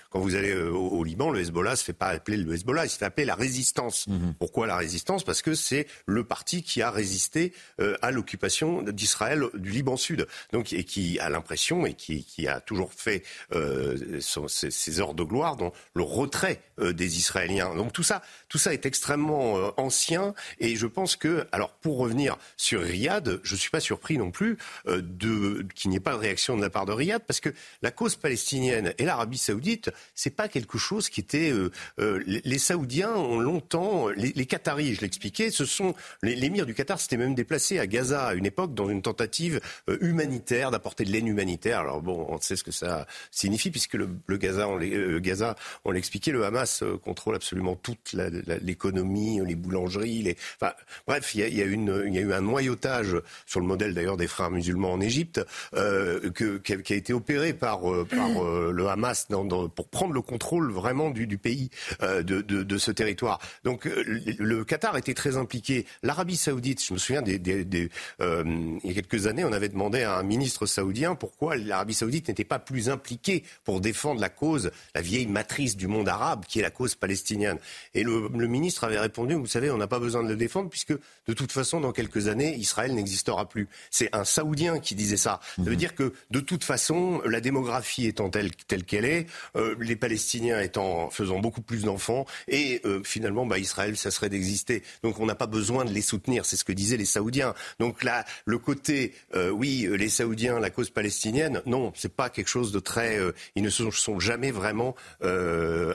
quand 0.09 0.19
vous 0.19 0.35
allez 0.35 0.51
euh, 0.51 0.71
au, 0.71 1.03
Liban, 1.03 1.31
le 1.31 1.39
Hezbollah 1.39 1.75
se 1.75 1.83
fait 1.83 1.93
pas 1.93 2.07
appeler 2.07 2.37
le 2.37 2.53
Hezbollah, 2.53 2.85
il 2.85 2.89
se 2.89 2.97
fait 2.97 3.05
appeler 3.05 3.25
la 3.25 3.35
résistance. 3.35 4.07
Mhm. 4.07 4.35
Pourquoi 4.39 4.67
la 4.67 4.77
résistance? 4.77 5.23
Parce 5.23 5.41
que 5.41 5.53
c'est 5.53 5.87
le 6.05 6.23
parti 6.23 6.63
qui 6.63 6.81
a 6.81 6.89
résisté 6.91 7.53
euh, 7.79 7.95
à 8.01 8.11
l'occupation 8.11 8.81
d'Israël 8.81 9.43
du 9.55 9.71
Liban 9.71 9.97
Sud, 9.97 10.27
donc 10.51 10.73
et 10.73 10.83
qui 10.83 11.19
a 11.19 11.29
l'impression 11.29 11.85
et 11.85 11.93
qui, 11.93 12.23
qui, 12.23 12.47
a 12.47 12.59
toujours 12.59 12.93
fait 12.93 13.23
euh, 13.53 14.19
ses, 14.19 14.99
heures 14.99 15.13
de 15.13 15.23
gloire 15.23 15.57
dans 15.57 15.73
le 15.93 16.03
retrait 16.03 16.61
des 16.79 17.17
Israéliens. 17.17 17.75
Donc 17.75 17.93
tout 17.93 18.03
ça, 18.03 18.21
tout 18.49 18.57
ça 18.57 18.73
est 18.73 18.85
extrêmement 18.85 19.73
ancien 19.77 20.33
et 20.59 20.75
je 20.75 20.87
pense 20.87 21.15
que, 21.15 21.47
alors 21.51 21.71
pour 21.71 21.97
revenir 21.97 22.37
sur 22.57 22.81
Riyad, 22.81 23.39
je 23.43 23.55
suis 23.55 23.69
pas 23.69 23.79
surpris 23.79 24.17
non 24.17 24.31
plus 24.31 24.57
de 24.85 25.65
qu'il 25.73 25.89
n'y 25.89 25.97
ait 25.97 26.01
pas 26.01 26.13
de 26.13 26.19
réaction 26.19 26.55
de 26.55 26.61
la 26.61 26.69
part 26.69 26.85
de 26.85 26.91
Riyad 26.91 27.23
parce 27.25 27.39
que 27.39 27.49
la 27.81 27.91
cause 27.91 28.15
palestinienne 28.15 28.44
et 28.53 29.05
l'Arabie 29.05 29.37
saoudite, 29.37 29.91
c'est 30.13 30.35
pas 30.35 30.47
quelque 30.47 30.77
chose 30.77 31.09
qui 31.09 31.21
était... 31.21 31.51
Euh, 31.51 31.71
euh, 31.99 32.21
les, 32.25 32.57
Saoudiens 32.57 33.13
ont 33.15 33.39
longtemps... 33.39 34.09
Les, 34.09 34.31
les 34.35 34.45
Qataris, 34.45 34.95
je 34.95 35.01
l'expliquais, 35.01 35.51
ce 35.51 35.65
sont... 35.65 35.93
L'émir 36.21 36.65
du 36.65 36.73
Qatar 36.73 36.99
s'était 36.99 37.17
même 37.17 37.35
déplacé 37.35 37.79
à 37.79 37.87
Gaza 37.87 38.27
à 38.27 38.33
une 38.33 38.45
époque 38.45 38.73
dans 38.73 38.89
une 38.89 39.01
tentative 39.01 39.59
euh, 39.89 39.97
humanitaire, 40.01 40.71
d'apporter 40.71 41.05
de 41.05 41.11
l'aide 41.11 41.27
humanitaire. 41.27 41.79
Alors 41.79 42.01
bon, 42.01 42.25
on 42.29 42.39
sait 42.39 42.55
ce 42.55 42.63
que 42.63 42.71
ça 42.71 43.07
signifie 43.31 43.71
puisque 43.71 43.95
le, 43.95 44.07
Gaza, 44.37 44.67
on 44.67 44.79
Gaza, 45.19 45.55
on 45.83 45.91
l'expliquait, 45.91 46.31
le 46.31 46.45
Hamas 46.45 46.83
contrôle 47.03 47.35
absolument 47.35 47.75
toute 47.75 48.15
l'économie, 48.61 49.41
les 49.45 49.55
boulangeries, 49.55 50.23
les... 50.23 50.37
Enfin, 50.59 50.73
bref, 51.07 51.33
il 51.35 51.41
y 51.41 51.43
a, 51.43 51.47
y, 51.47 51.61
a 51.61 51.65
y 51.65 52.17
a 52.17 52.21
eu 52.21 52.33
un 52.33 52.41
noyautage 52.41 53.15
sur 53.45 53.59
le 53.59 53.65
modèle 53.65 53.93
d'ailleurs 53.93 54.17
des 54.17 54.27
frères 54.27 54.51
musulmans 54.51 54.93
en 54.93 55.01
Égypte 55.01 55.41
euh, 55.75 56.29
que, 56.31 56.57
qui, 56.57 56.73
a, 56.73 56.77
qui, 56.77 56.93
a, 56.93 56.95
été 56.95 57.13
opéré 57.13 57.53
par, 57.53 57.91
euh, 57.91 58.05
par 58.05 58.29
euh, 58.43 58.71
le 58.71 58.87
Hamas 58.87 59.27
dans, 59.29 59.45
dans, 59.45 59.69
pour 59.69 59.87
prendre 59.87 60.13
le 60.13 60.21
contrôle 60.21 60.71
vraiment 60.71 61.09
du, 61.09 61.27
du 61.27 61.37
pays, 61.37 61.69
euh, 62.01 62.23
de, 62.23 62.41
de, 62.41 62.63
de, 62.63 62.77
ce 62.77 62.91
territoire. 62.91 63.39
Donc 63.63 63.85
le 63.85 64.63
Qatar 64.65 64.97
était 64.97 65.13
très 65.13 65.37
impliqué. 65.37 65.85
L'Arabie 66.03 66.37
saoudite, 66.37 66.83
je 66.83 66.93
me 66.93 66.97
souviens, 66.97 67.21
des, 67.21 67.39
des, 67.39 67.65
des 67.65 67.89
il 68.19 68.79
y 68.83 68.89
a 68.89 68.93
quelques 68.93 69.27
années, 69.27 69.43
on 69.43 69.53
avait 69.53 69.69
demandé 69.69 70.03
à 70.03 70.17
un 70.17 70.23
ministre 70.23 70.65
saoudien 70.65 71.15
pourquoi 71.15 71.55
l'Arabie 71.55 71.93
saoudite 71.93 72.27
n'était 72.27 72.43
pas 72.43 72.59
plus 72.59 72.89
impliquée 72.89 73.43
pour 73.63 73.81
défendre 73.81 74.21
la 74.21 74.29
cause, 74.29 74.71
la 74.93 75.01
vieille 75.01 75.27
matrice 75.27 75.77
du 75.77 75.87
monde 75.87 76.09
arabe, 76.09 76.45
qui 76.47 76.59
est 76.59 76.63
la 76.63 76.71
cause 76.71 76.95
palestinienne. 76.95 77.57
Et 77.93 78.03
le, 78.03 78.29
le 78.33 78.47
ministre 78.47 78.83
avait 78.83 78.99
répondu, 78.99 79.35
vous 79.35 79.45
savez, 79.45 79.71
on 79.71 79.77
n'a 79.77 79.87
pas 79.87 79.99
besoin 79.99 80.23
de 80.23 80.29
le 80.29 80.35
défendre, 80.35 80.69
puisque 80.69 80.93
de 81.27 81.33
toute 81.33 81.51
façon, 81.51 81.79
dans 81.81 81.91
quelques 81.91 82.27
années, 82.27 82.55
Israël 82.55 82.93
n'existera 82.93 83.47
plus. 83.47 83.67
C'est 83.89 84.09
un 84.13 84.23
Saoudien 84.23 84.79
qui 84.79 84.95
disait 84.95 85.17
ça. 85.17 85.39
Ça 85.57 85.63
veut 85.63 85.75
dire 85.75 85.95
que 85.95 86.13
de 86.31 86.39
toute 86.39 86.63
façon, 86.63 87.21
la 87.25 87.41
démographie 87.41 88.05
étant 88.07 88.24
telle 88.29 88.83
qu'elle 88.83 89.05
est, 89.05 89.27
euh, 89.55 89.75
les 89.79 89.95
Palestiniens 89.95 90.59
étant 90.61 91.09
faisant 91.09 91.39
beaucoup 91.39 91.61
plus 91.61 91.83
d'enfants, 91.83 92.25
et 92.47 92.81
euh, 92.85 93.01
finalement, 93.03 93.45
bah, 93.45 93.57
Israël, 93.57 93.97
ça 93.97 94.11
serait 94.11 94.29
d'exister. 94.29 94.83
Donc 95.03 95.19
on 95.19 95.25
n'a 95.25 95.35
pas 95.35 95.47
besoin 95.47 95.85
de 95.85 95.91
les 95.91 96.01
soutenir. 96.01 96.45
C'est 96.45 96.57
ce 96.57 96.63
que 96.63 96.71
disaient 96.71 96.97
les 96.97 97.05
Saoudiens. 97.05 97.53
Donc 97.79 98.03
là, 98.03 98.25
le 98.45 98.57
côté, 98.57 99.13
euh, 99.35 99.49
oui, 99.49 99.87
les 99.97 100.09
Saoudiens, 100.09 100.59
la 100.59 100.69
cause 100.69 100.89
palestinienne, 100.89 101.61
non, 101.65 101.91
c'est 101.95 102.13
pas 102.13 102.29
quelque 102.29 102.47
chose 102.47 102.71
de 102.71 102.79
très. 102.79 103.19
ils 103.55 103.63
ne 103.63 103.69
se 103.69 103.89
sont 103.91 104.19
jamais 104.19 104.51
vraiment 104.51 104.95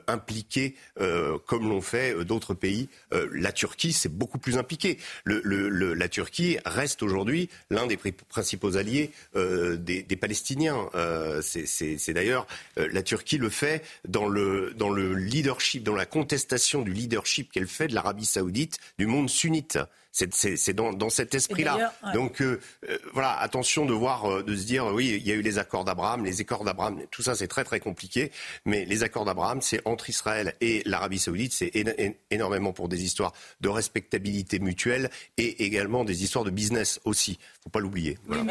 impliqués 0.07 0.74
comme 1.47 1.69
l'ont 1.69 1.81
fait 1.81 2.24
d'autres 2.24 2.55
pays. 2.55 2.89
la 3.12 3.52
Turquie, 3.52 3.93
c'est 3.93 4.12
beaucoup 4.12 4.39
plus 4.39 4.59
impliqué. 4.59 4.98
La 5.24 6.09
Turquie 6.09 6.59
reste 6.65 7.02
aujourd'hui 7.02 7.48
l'un 7.70 7.86
des 7.86 7.97
principaux 8.28 8.77
alliés 8.77 9.11
des, 9.35 10.19
Palestiniens. 10.20 10.89
C'est 11.43 12.12
d'ailleurs 12.20 12.47
euh, 12.78 12.88
la 12.92 13.02
Turquie 13.02 13.38
le 13.38 13.48
fait 13.48 13.82
dans 14.06 14.28
le, 14.28 14.74
dans 14.76 14.90
le 14.90 15.14
leadership, 15.14 15.82
dans 15.82 15.94
la 15.94 16.05
contestation 16.05 16.82
du 16.82 16.92
leadership 16.92 17.51
qu'elle 17.51 17.66
fait 17.66 17.88
de 17.88 17.94
l'Arabie 17.94 18.26
saoudite 18.26 18.78
du 18.98 19.06
monde 19.06 19.30
sunnite. 19.30 19.78
C'est 20.12 20.72
dans, 20.72 20.92
dans, 20.92 21.09
cet 21.09 21.34
esprit-là. 21.34 21.94
Donc 22.14 22.42
euh, 22.42 22.60
euh, 22.88 22.98
voilà, 23.12 23.38
attention 23.38 23.86
de 23.86 23.92
voir, 23.92 24.26
euh, 24.26 24.42
de 24.42 24.56
se 24.56 24.64
dire, 24.64 24.86
oui, 24.86 25.16
il 25.20 25.26
y 25.26 25.30
a 25.30 25.34
eu 25.34 25.42
les 25.42 25.59
accords 25.59 25.84
d'Abraham, 25.84 26.24
les 26.24 26.40
accords 26.40 26.64
d'Abraham, 26.64 27.01
tout 27.12 27.22
ça 27.22 27.36
c'est 27.36 27.47
très 27.47 27.62
très 27.62 27.78
compliqué, 27.78 28.32
mais 28.64 28.84
les 28.84 29.05
accords 29.05 29.24
d'Abraham, 29.24 29.60
c'est 29.62 29.80
entre 29.84 30.10
Israël 30.10 30.55
et 30.60 30.82
l'Arabie 30.84 31.20
saoudite, 31.20 31.52
c'est 31.52 31.72
énormément 32.30 32.72
pour 32.72 32.88
des 32.88 33.05
histoires 33.05 33.32
de 33.60 33.68
respectabilité 33.68 34.59
mutuelle 34.59 35.10
et 35.36 35.64
également 35.64 36.05
des 36.05 36.24
histoires 36.24 36.44
de 36.44 36.51
business 36.51 37.01
aussi. 37.05 37.38
faut 37.62 37.70
pas 37.70 37.80
l'oublier. 37.80 38.18
Voilà. 38.26 38.42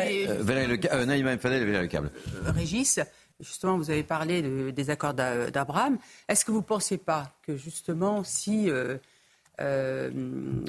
le, 0.66 1.88
câble. 1.88 2.12
Régis, 2.56 3.00
justement, 3.40 3.78
vous 3.78 3.90
avez 3.90 4.04
parlé 4.04 4.72
des 4.72 4.90
accords 4.90 5.14
d'Abraham. 5.14 5.98
Est-ce 6.28 6.46
que 6.46 6.52
vous 6.52 6.60
ne 6.60 6.64
pensez 6.64 6.98
pas 6.98 7.32
que 7.42 7.58
justement, 7.58 8.24
si 8.24 8.70
euh, 8.70 8.98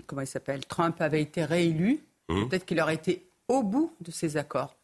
comment 0.06 0.22
il 0.22 0.26
s'appelle, 0.26 0.66
Trump 0.66 1.01
avait 1.01 1.22
été 1.22 1.44
réélu, 1.44 2.01
mmh. 2.28 2.48
peut-être 2.48 2.66
qu'il 2.66 2.80
aurait 2.80 2.94
été 2.94 3.30
au 3.48 3.62
bout 3.62 3.94
de 4.01 4.10
ces 4.10 4.36
accords? 4.36 4.76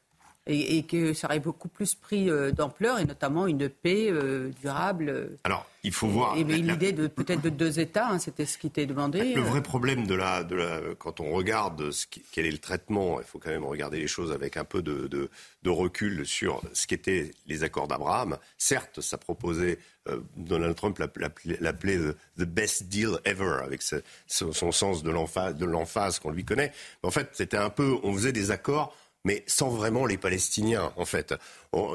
Et, 0.46 0.82
que 0.84 1.12
ça 1.12 1.26
aurait 1.26 1.40
beaucoup 1.40 1.68
plus 1.68 1.94
pris 1.94 2.30
euh, 2.30 2.52
d'ampleur 2.52 2.98
et 2.98 3.04
notamment 3.04 3.46
une 3.46 3.68
paix 3.68 4.08
euh, 4.10 4.50
durable. 4.60 5.30
Alors, 5.44 5.66
il 5.82 5.92
faut 5.92 6.06
voir. 6.06 6.36
Et, 6.36 6.44
l'idée 6.44 6.92
de 6.92 7.08
peut-être 7.08 7.42
de 7.42 7.48
deux 7.48 7.80
États, 7.80 8.08
hein, 8.08 8.18
c'était 8.18 8.46
ce 8.46 8.56
qui 8.56 8.68
était 8.68 8.86
demandé. 8.86 9.34
Le 9.34 9.40
vrai 9.40 9.62
problème 9.62 10.06
de 10.06 10.14
la, 10.14 10.44
de 10.44 10.54
la, 10.54 10.80
quand 10.98 11.20
on 11.20 11.32
regarde 11.32 11.90
ce 11.90 12.06
quel 12.30 12.46
est 12.46 12.52
le 12.52 12.58
traitement, 12.58 13.20
il 13.20 13.26
faut 13.26 13.38
quand 13.38 13.50
même 13.50 13.64
regarder 13.64 13.98
les 13.98 14.06
choses 14.06 14.30
avec 14.32 14.56
un 14.56 14.64
peu 14.64 14.82
de, 14.82 15.08
de, 15.08 15.30
de 15.62 15.70
recul 15.70 16.24
sur 16.24 16.62
ce 16.72 16.86
qu'étaient 16.86 17.32
les 17.46 17.64
accords 17.64 17.88
d'Abraham. 17.88 18.38
Certes, 18.56 19.00
ça 19.00 19.18
proposait 19.18 19.78
Donald 20.36 20.76
Trump 20.76 20.98
l'appelait 20.98 21.98
the, 22.38 22.44
best 22.44 22.84
deal 22.84 23.18
ever, 23.24 23.58
avec 23.64 23.82
son 23.82 24.72
sens 24.72 25.02
de 25.02 25.10
l'emphase 25.10 26.18
qu'on 26.20 26.30
lui 26.30 26.44
connaît. 26.44 26.72
Mais 27.02 27.08
en 27.08 27.10
fait, 27.10 27.30
c'était 27.32 27.56
un 27.56 27.70
peu, 27.70 27.96
on 28.04 28.12
faisait 28.12 28.32
des 28.32 28.52
accords 28.52 28.96
mais 29.26 29.42
sans 29.48 29.70
vraiment 29.70 30.06
les 30.06 30.18
Palestiniens, 30.18 30.92
en 30.96 31.04
fait. 31.04 31.34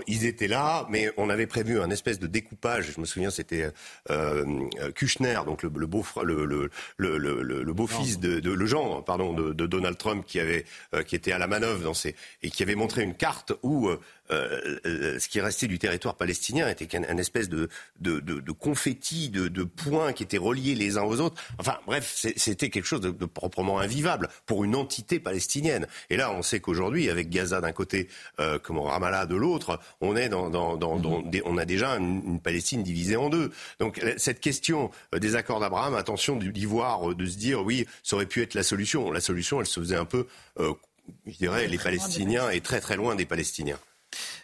ils 0.05 0.25
étaient 0.25 0.49
là, 0.49 0.85
mais 0.89 1.13
on 1.15 1.29
avait 1.29 1.47
prévu 1.47 1.79
un 1.79 1.89
espèce 1.89 2.19
de 2.19 2.27
découpage. 2.27 2.91
Je 2.93 2.99
me 2.99 3.05
souviens, 3.05 3.29
c'était 3.29 3.69
euh, 4.09 4.67
Kushner, 4.95 5.39
donc 5.45 5.63
le, 5.63 5.69
beau 5.69 6.03
le, 6.23 6.45
le, 6.45 6.69
le 7.17 7.73
beau-fils 7.73 8.19
de, 8.19 8.41
de, 8.41 8.51
le 8.51 8.65
genre, 8.65 9.05
pardon, 9.05 9.31
de, 9.31 9.65
Donald 9.65 9.97
Trump, 9.97 10.25
qui 10.27 10.41
avait 10.41 10.65
euh, 10.93 11.03
qui 11.03 11.15
était 11.15 11.31
à 11.31 11.37
la 11.37 11.47
manœuvre 11.47 11.81
dans 11.81 11.93
ces 11.93 12.15
et 12.43 12.49
qui 12.49 12.63
avait 12.63 12.75
montré 12.75 13.01
une 13.01 13.15
carte 13.15 13.53
où 13.63 13.89
euh, 14.31 14.61
euh, 14.61 14.79
euh, 14.85 15.19
ce 15.19 15.27
qui 15.27 15.41
restait 15.41 15.67
du 15.67 15.79
territoire 15.79 16.15
palestinien 16.15 16.69
était 16.69 16.85
qu'un 16.85 17.17
espèce 17.17 17.49
de, 17.49 17.69
de, 17.99 18.19
de, 18.19 18.39
de 18.39 18.51
confetti, 18.51 19.29
de, 19.29 19.47
de, 19.47 19.63
points 19.63 20.13
qui 20.13 20.23
étaient 20.23 20.37
reliés 20.37 20.75
les 20.75 20.97
uns 20.97 21.03
aux 21.03 21.19
autres. 21.19 21.41
Enfin, 21.57 21.77
bref, 21.85 22.13
c'était 22.35 22.69
quelque 22.69 22.85
chose 22.85 23.01
de, 23.01 23.11
proprement 23.25 23.79
invivable 23.79 24.29
pour 24.45 24.63
une 24.63 24.75
entité 24.75 25.19
palestinienne. 25.19 25.87
Et 26.09 26.17
là, 26.17 26.31
on 26.31 26.41
sait 26.41 26.59
qu'aujourd'hui, 26.59 27.09
avec 27.09 27.29
Gaza 27.29 27.61
d'un 27.61 27.71
côté, 27.71 28.07
euh, 28.39 28.57
comme 28.59 28.79
Ramallah 28.79 29.25
de 29.25 29.35
l'autre, 29.35 29.79
on 29.99 30.15
est 30.15 30.29
dans, 30.29 30.49
dans, 30.49 30.77
dans, 30.77 30.97
mm-hmm. 30.97 31.41
on 31.45 31.57
a 31.57 31.65
déjà 31.65 31.97
une, 31.97 32.39
Palestine 32.39 32.83
divisée 32.83 33.17
en 33.17 33.29
deux. 33.29 33.51
Donc 33.79 34.01
cette 34.17 34.39
question 34.39 34.91
euh, 35.13 35.19
des 35.19 35.35
accords 35.35 35.59
d'Abraham, 35.59 35.95
attention 35.95 36.37
d'y 36.37 36.65
voir, 36.65 37.15
de 37.15 37.25
se 37.25 37.37
dire 37.37 37.63
oui, 37.63 37.85
ça 38.03 38.15
aurait 38.15 38.25
pu 38.25 38.41
être 38.41 38.53
la 38.53 38.63
solution. 38.63 39.11
La 39.11 39.21
solution, 39.21 39.59
elle 39.59 39.67
se 39.67 39.79
faisait 39.79 39.95
un 39.95 40.05
peu, 40.05 40.27
je 40.57 41.37
dirais, 41.37 41.67
les 41.67 41.77
Palestiniens 41.77 42.49
et 42.49 42.61
très 42.61 42.79
très 42.79 42.95
loin 42.95 43.15
des 43.15 43.25
Palestiniens. 43.25 43.79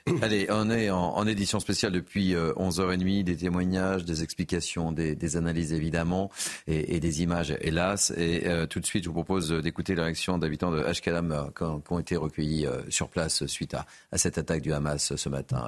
Allez, 0.22 0.48
on 0.50 0.70
est 0.70 0.90
en, 0.90 1.28
édition 1.28 1.60
spéciale 1.60 1.92
depuis 1.92 2.34
11h30, 2.34 3.20
euh, 3.20 3.24
des 3.24 3.36
témoignages, 3.36 4.06
des 4.06 4.24
explications, 4.24 4.92
des, 4.92 5.38
analyses 5.38 5.74
évidemment, 5.74 6.32
et, 6.68 7.00
des 7.00 7.22
images, 7.22 7.56
hélas. 7.62 8.14
Et 8.16 8.48
euh, 8.48 8.66
tout 8.66 8.80
de 8.80 8.86
suite, 8.86 9.04
je 9.04 9.10
vous 9.10 9.16
propose 9.16 9.50
d'écouter 9.50 9.96
les 9.96 10.02
réactions 10.02 10.38
d'habitants 10.38 10.72
de 10.72 10.84
Ashkelon 10.84 11.32
euh, 11.32 11.80
qui, 11.82 11.94
ont 11.94 12.00
été 12.00 12.16
recueillis 12.16 12.68
sur 12.90 13.10
place 13.10 13.46
suite 13.48 13.74
à, 13.74 13.86
cette 14.18 14.38
attaque 14.38 14.62
du 14.62 14.74
Hamas 14.74 15.16
ce 15.16 15.30
matin 15.30 15.66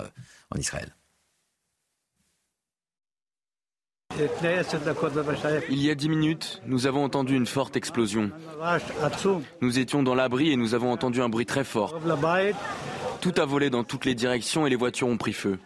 en 0.51 0.57
Israël. 0.57 0.93
Il 5.69 5.81
y 5.81 5.91
a 5.91 5.95
dix 5.95 6.09
minutes, 6.09 6.61
nous 6.65 6.87
avons 6.87 7.03
entendu 7.03 7.35
une 7.35 7.45
forte 7.45 7.77
explosion. 7.77 8.31
Nous 9.61 9.79
étions 9.79 10.03
dans 10.03 10.15
l'abri 10.15 10.51
et 10.51 10.55
nous 10.55 10.73
avons 10.73 10.91
entendu 10.91 11.21
un 11.21 11.29
bruit 11.29 11.45
très 11.45 11.63
fort. 11.63 11.99
Tout 13.21 13.33
a 13.37 13.45
volé 13.45 13.69
dans 13.69 13.83
toutes 13.83 14.05
les 14.05 14.15
directions 14.15 14.65
et 14.65 14.69
les 14.69 14.75
voitures 14.75 15.07
ont 15.07 15.17
pris 15.17 15.33
feu. 15.33 15.59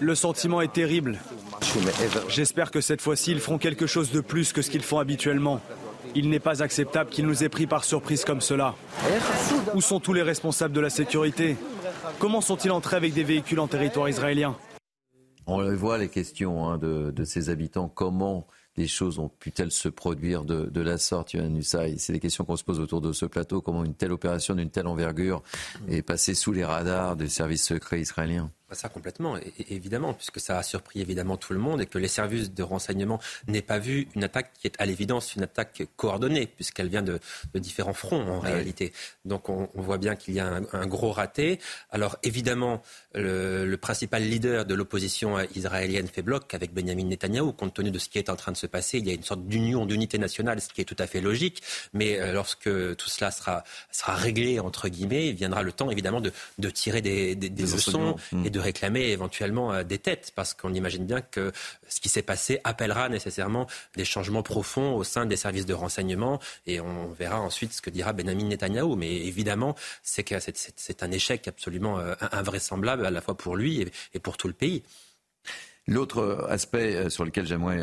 Le 0.00 0.14
sentiment 0.14 0.60
est 0.60 0.72
terrible. 0.72 1.18
J'espère 2.28 2.70
que 2.70 2.80
cette 2.80 3.00
fois-ci, 3.00 3.32
ils 3.32 3.40
feront 3.40 3.58
quelque 3.58 3.86
chose 3.86 4.10
de 4.10 4.20
plus 4.20 4.52
que 4.52 4.62
ce 4.62 4.70
qu'ils 4.70 4.82
font 4.82 4.98
habituellement. 4.98 5.60
Il 6.14 6.28
n'est 6.28 6.40
pas 6.40 6.62
acceptable 6.62 7.10
qu'ils 7.10 7.26
nous 7.26 7.42
aient 7.42 7.48
pris 7.48 7.66
par 7.66 7.84
surprise 7.84 8.24
comme 8.24 8.40
cela. 8.40 8.74
Où 9.74 9.80
sont 9.80 10.00
tous 10.00 10.12
les 10.12 10.22
responsables 10.22 10.74
de 10.74 10.80
la 10.80 10.90
sécurité? 10.90 11.56
Comment 12.18 12.40
sont-ils 12.40 12.70
entrés 12.70 12.96
avec 12.96 13.14
des 13.14 13.24
véhicules 13.24 13.60
en 13.60 13.68
territoire 13.68 14.08
israélien? 14.08 14.56
On 15.46 15.74
voit 15.74 15.98
les 15.98 16.08
questions 16.08 16.68
hein, 16.68 16.78
de, 16.78 17.24
ces 17.24 17.48
habitants. 17.48 17.88
Comment 17.88 18.46
les 18.76 18.88
choses 18.88 19.18
ont 19.18 19.28
pu-elles 19.28 19.70
se 19.70 19.88
produire 19.88 20.44
de, 20.44 20.80
la 20.80 20.98
sorte, 20.98 21.34
Yohann 21.34 21.60
C'est 21.62 22.12
des 22.12 22.20
questions 22.20 22.44
qu'on 22.44 22.56
se 22.56 22.64
pose 22.64 22.80
autour 22.80 23.00
de 23.00 23.12
ce 23.12 23.26
plateau. 23.26 23.60
Comment 23.60 23.84
une 23.84 23.94
telle 23.94 24.12
opération 24.12 24.54
d'une 24.54 24.70
telle 24.70 24.86
envergure 24.86 25.42
est 25.88 26.02
passée 26.02 26.34
sous 26.34 26.52
les 26.52 26.64
radars 26.64 27.16
des 27.16 27.28
services 27.28 27.64
secrets 27.64 28.00
israéliens 28.00 28.50
ça 28.74 28.88
complètement, 28.88 29.36
évidemment, 29.68 30.14
puisque 30.14 30.40
ça 30.40 30.58
a 30.58 30.62
surpris 30.62 31.00
évidemment 31.00 31.36
tout 31.36 31.52
le 31.52 31.58
monde 31.58 31.80
et 31.80 31.86
que 31.86 31.98
les 31.98 32.08
services 32.08 32.52
de 32.52 32.62
renseignement 32.62 33.20
n'aient 33.48 33.62
pas 33.62 33.78
vu 33.78 34.08
une 34.14 34.24
attaque 34.24 34.52
qui 34.58 34.66
est 34.66 34.74
à 34.78 34.86
l'évidence 34.86 35.34
une 35.34 35.42
attaque 35.42 35.82
coordonnée, 35.96 36.46
puisqu'elle 36.46 36.88
vient 36.88 37.02
de, 37.02 37.20
différents 37.54 37.92
fronts 37.92 38.26
en 38.28 38.40
réalité. 38.40 38.92
Donc 39.24 39.48
on, 39.48 39.68
voit 39.74 39.98
bien 39.98 40.16
qu'il 40.16 40.34
y 40.34 40.40
a 40.40 40.60
un, 40.72 40.86
gros 40.86 41.12
raté. 41.12 41.58
Alors 41.90 42.16
évidemment, 42.22 42.82
le, 43.14 43.76
principal 43.76 44.22
leader 44.22 44.64
de 44.64 44.74
l'opposition 44.74 45.38
israélienne 45.54 46.06
fait 46.06 46.22
bloc 46.22 46.54
avec 46.54 46.72
Benjamin 46.72 47.04
Netanyahou, 47.04 47.52
compte 47.52 47.74
tenu 47.74 47.90
de 47.90 47.98
ce 47.98 48.08
qui 48.08 48.18
est 48.18 48.30
en 48.30 48.36
train 48.36 48.52
de 48.52 48.56
se 48.56 48.66
passer. 48.66 48.98
Il 48.98 49.06
y 49.06 49.10
a 49.10 49.14
une 49.14 49.22
sorte 49.22 49.46
d'union, 49.46 49.86
d'unité 49.86 50.18
nationale, 50.18 50.60
ce 50.60 50.68
qui 50.68 50.80
est 50.80 50.84
tout 50.84 50.96
à 50.98 51.06
fait 51.06 51.20
logique. 51.20 51.62
Mais 51.92 52.20
euh, 52.20 52.32
lorsque 52.32 52.70
tout 52.96 53.08
cela 53.08 53.30
sera, 53.30 53.64
sera 53.90 54.14
réglé, 54.14 54.60
entre 54.60 54.88
guillemets, 54.88 55.28
il 55.28 55.34
viendra 55.34 55.62
le 55.62 55.72
temps 55.72 55.90
évidemment 55.90 56.20
de, 56.20 56.70
tirer 56.70 57.00
des, 57.00 57.34
leçons 57.34 58.16
et 58.44 58.50
de 58.50 58.60
réclamer 58.62 59.10
éventuellement 59.10 59.72
euh, 59.72 59.82
des 59.82 59.98
têtes, 59.98 60.32
parce 60.34 60.54
qu'on 60.54 60.72
imagine 60.72 61.04
bien 61.04 61.20
que 61.20 61.52
ce 61.88 62.00
qui 62.00 62.08
s'est 62.08 62.22
passé 62.22 62.60
appellera 62.64 63.08
nécessairement 63.08 63.66
des 63.96 64.04
changements 64.04 64.42
profonds 64.42 64.94
au 64.94 65.04
sein 65.04 65.26
des 65.26 65.36
services 65.36 65.66
de 65.66 65.74
renseignement, 65.74 66.40
et 66.66 66.80
on 66.80 67.10
verra 67.10 67.40
ensuite 67.40 67.72
ce 67.72 67.82
que 67.82 67.90
dira 67.90 68.12
Benjamin 68.12 68.44
Netanyahou. 68.44 68.96
Mais 68.96 69.14
évidemment, 69.14 69.74
c'est 70.02 71.02
un 71.02 71.10
échec 71.10 71.48
absolument 71.48 71.98
euh, 71.98 72.14
invraisemblable 72.32 73.04
à 73.04 73.10
la 73.10 73.20
fois 73.20 73.36
pour 73.36 73.56
lui 73.56 73.86
et 74.14 74.18
pour 74.18 74.36
tout 74.36 74.48
le 74.48 74.54
pays. 74.54 74.82
L'autre 75.88 76.46
aspect 76.48 76.94
euh, 76.94 77.10
sur 77.10 77.24
lequel 77.24 77.46
j'aimerais 77.46 77.80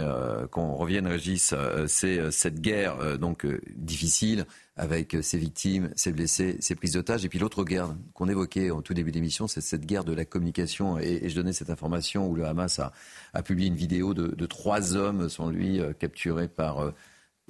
qu'on 0.51 0.73
revienne, 0.75 1.07
Régis, 1.07 1.53
c'est 1.87 2.31
cette 2.31 2.61
guerre 2.61 3.17
donc 3.17 3.45
difficile 3.75 4.45
avec 4.79 5.17
ses 5.21 5.37
victimes, 5.37 5.91
ses 5.95 6.13
blessés, 6.13 6.55
ses 6.61 6.73
prises 6.73 6.93
d'otages. 6.93 7.25
Et 7.25 7.29
puis 7.29 7.37
l'autre 7.37 7.65
guerre 7.65 7.93
qu'on 8.13 8.29
évoquait 8.29 8.69
au 8.69 8.81
tout 8.81 8.93
début 8.93 9.11
d'émission, 9.11 9.45
c'est 9.45 9.59
cette 9.59 9.85
guerre 9.85 10.05
de 10.05 10.13
la 10.13 10.23
communication. 10.23 10.97
Et, 10.97 11.27
je 11.27 11.35
donnais 11.35 11.51
cette 11.51 11.69
information 11.69 12.27
où 12.27 12.33
le 12.33 12.45
Hamas 12.45 12.79
a, 12.79 13.43
publié 13.43 13.67
une 13.67 13.75
vidéo 13.75 14.13
de, 14.13 14.45
trois 14.45 14.95
hommes, 14.95 15.27
sont 15.27 15.49
lui, 15.49 15.81
euh, 15.81 15.91
capturés 15.91 16.47
par, 16.47 16.79
euh, 16.79 16.91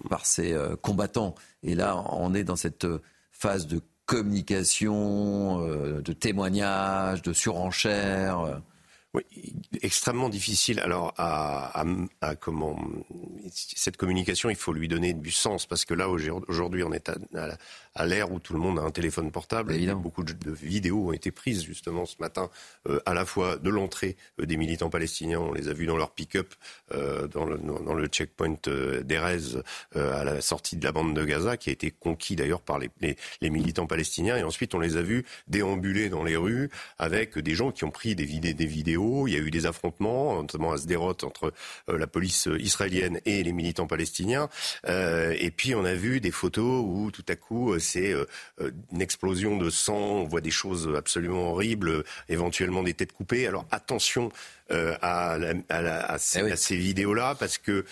par 0.10 0.26
ses 0.26 0.54
euh, 0.54 0.76
combattants. 0.76 1.36
Et 1.62 1.76
là, 1.76 2.04
on 2.14 2.34
est 2.34 2.44
dans 2.44 2.56
cette 2.56 2.88
phase 3.32 3.68
de 3.68 3.80
communication, 4.08 5.60
de 5.60 6.14
témoignage, 6.14 7.22
de 7.22 7.32
surenchère. 7.32 8.60
Oui, 9.16 9.24
extrêmement 9.82 10.30
difficile. 10.30 10.80
Alors, 10.82 11.16
à, 11.18 11.84
comment 12.40 12.80
cette 13.52 13.98
communication, 13.98 14.52
il 14.52 14.56
faut 14.56 14.72
lui 14.72 14.88
donner 14.88 15.14
du 15.14 15.32
sens 15.32 15.66
parce 15.66 15.84
que 15.84 15.96
là 15.96 16.10
aujourd'hui, 16.10 16.84
on 16.84 16.94
est 16.94 17.10
à, 17.10 17.18
à 18.00 18.06
l'ère 18.06 18.32
où 18.32 18.40
tout 18.40 18.54
le 18.54 18.60
monde 18.60 18.80
a 18.80 18.82
un 18.82 18.92
téléphone 18.92 19.30
portable. 19.30 19.74
Et 19.74 19.86
beaucoup 19.94 20.24
de, 20.24 20.34
vidéos 20.52 21.10
ont 21.10 21.12
été 21.12 21.32
prises 21.32 21.64
justement 21.64 22.06
ce 22.06 22.16
matin, 22.20 22.50
euh, 22.88 23.00
à 23.06 23.14
la 23.14 23.26
fois 23.26 23.58
de 23.58 23.70
l'entrée 23.70 24.16
euh, 24.40 24.46
des 24.46 24.56
militants 24.56 24.90
palestiniens, 24.90 25.40
on 25.40 25.52
les 25.52 25.68
a 25.68 25.74
vus 25.74 25.86
dans 25.86 25.98
leur 25.98 26.12
pick-up 26.12 26.54
euh, 26.94 27.28
dans, 27.28 27.44
le, 27.44 27.58
dans, 27.58 27.94
le, 27.94 28.08
checkpoint 28.08 28.56
d'Erez 29.04 29.62
à 29.96 30.24
la 30.24 30.40
sortie 30.40 30.78
de 30.78 30.84
la 30.84 30.94
bande 30.94 31.14
de 31.14 31.26
Gaza, 31.26 31.58
qui 31.58 31.70
a 31.70 31.74
été 31.74 31.92
conquis 31.92 32.38
d'ailleurs 32.38 32.62
par 32.62 32.80
les, 32.80 32.90
les, 33.02 33.50
militants 33.50 33.86
palestiniens. 33.86 34.38
Et 34.38 34.44
ensuite, 34.44 34.74
on 34.74 34.80
les 34.80 34.96
a 34.96 35.02
vus 35.02 35.26
déambuler 35.48 36.08
dans 36.08 36.24
les 36.24 36.38
rues 36.38 36.70
avec 36.98 37.38
des 37.38 37.54
gens 37.54 37.72
qui 37.72 37.84
ont 37.84 37.92
pris 37.92 38.16
des, 38.16 38.26
des 38.26 38.66
vidéos. 38.66 39.28
Il 39.28 39.34
y 39.34 39.36
a 39.36 39.40
eu 39.40 39.52
des 39.52 39.66
affrontements, 39.66 40.42
notamment 40.42 40.72
à 40.72 40.78
Sderot, 40.78 41.18
entre 41.24 41.52
la 41.88 42.08
police 42.08 42.48
israélienne 42.60 43.20
et 43.26 43.44
les 43.44 43.52
militants 43.52 43.88
palestiniens. 43.88 44.48
et 44.88 45.52
puis, 45.52 45.76
on 45.76 45.84
a 45.84 45.94
vu 45.94 46.22
des 46.22 46.32
photos 46.32 46.84
où 46.86 47.12
tout 47.12 47.26
à 47.28 47.36
coup, 47.36 47.78
c'est 47.90 48.14
euh, 48.14 48.26
euh, 48.62 48.72
une 48.92 49.02
explosion 49.02 49.58
de 49.58 49.70
sang, 49.70 49.98
on 49.98 50.24
voit 50.26 50.42
des 50.42 50.52
choses 50.52 50.94
absolument 50.96 51.52
horribles, 51.52 52.04
éventuellement 52.28 52.84
des 52.84 52.94
têtes 52.94 53.14
coupées. 53.14 53.48
Alors 53.48 53.66
attention 53.72 54.32
euh, 54.72 54.96
à, 55.02 55.38
à, 55.70 56.16
eh 56.16 56.56
ces, 56.56 56.76
vidéos-là, 56.76 57.36
parce 57.36 57.58
que 57.58 57.86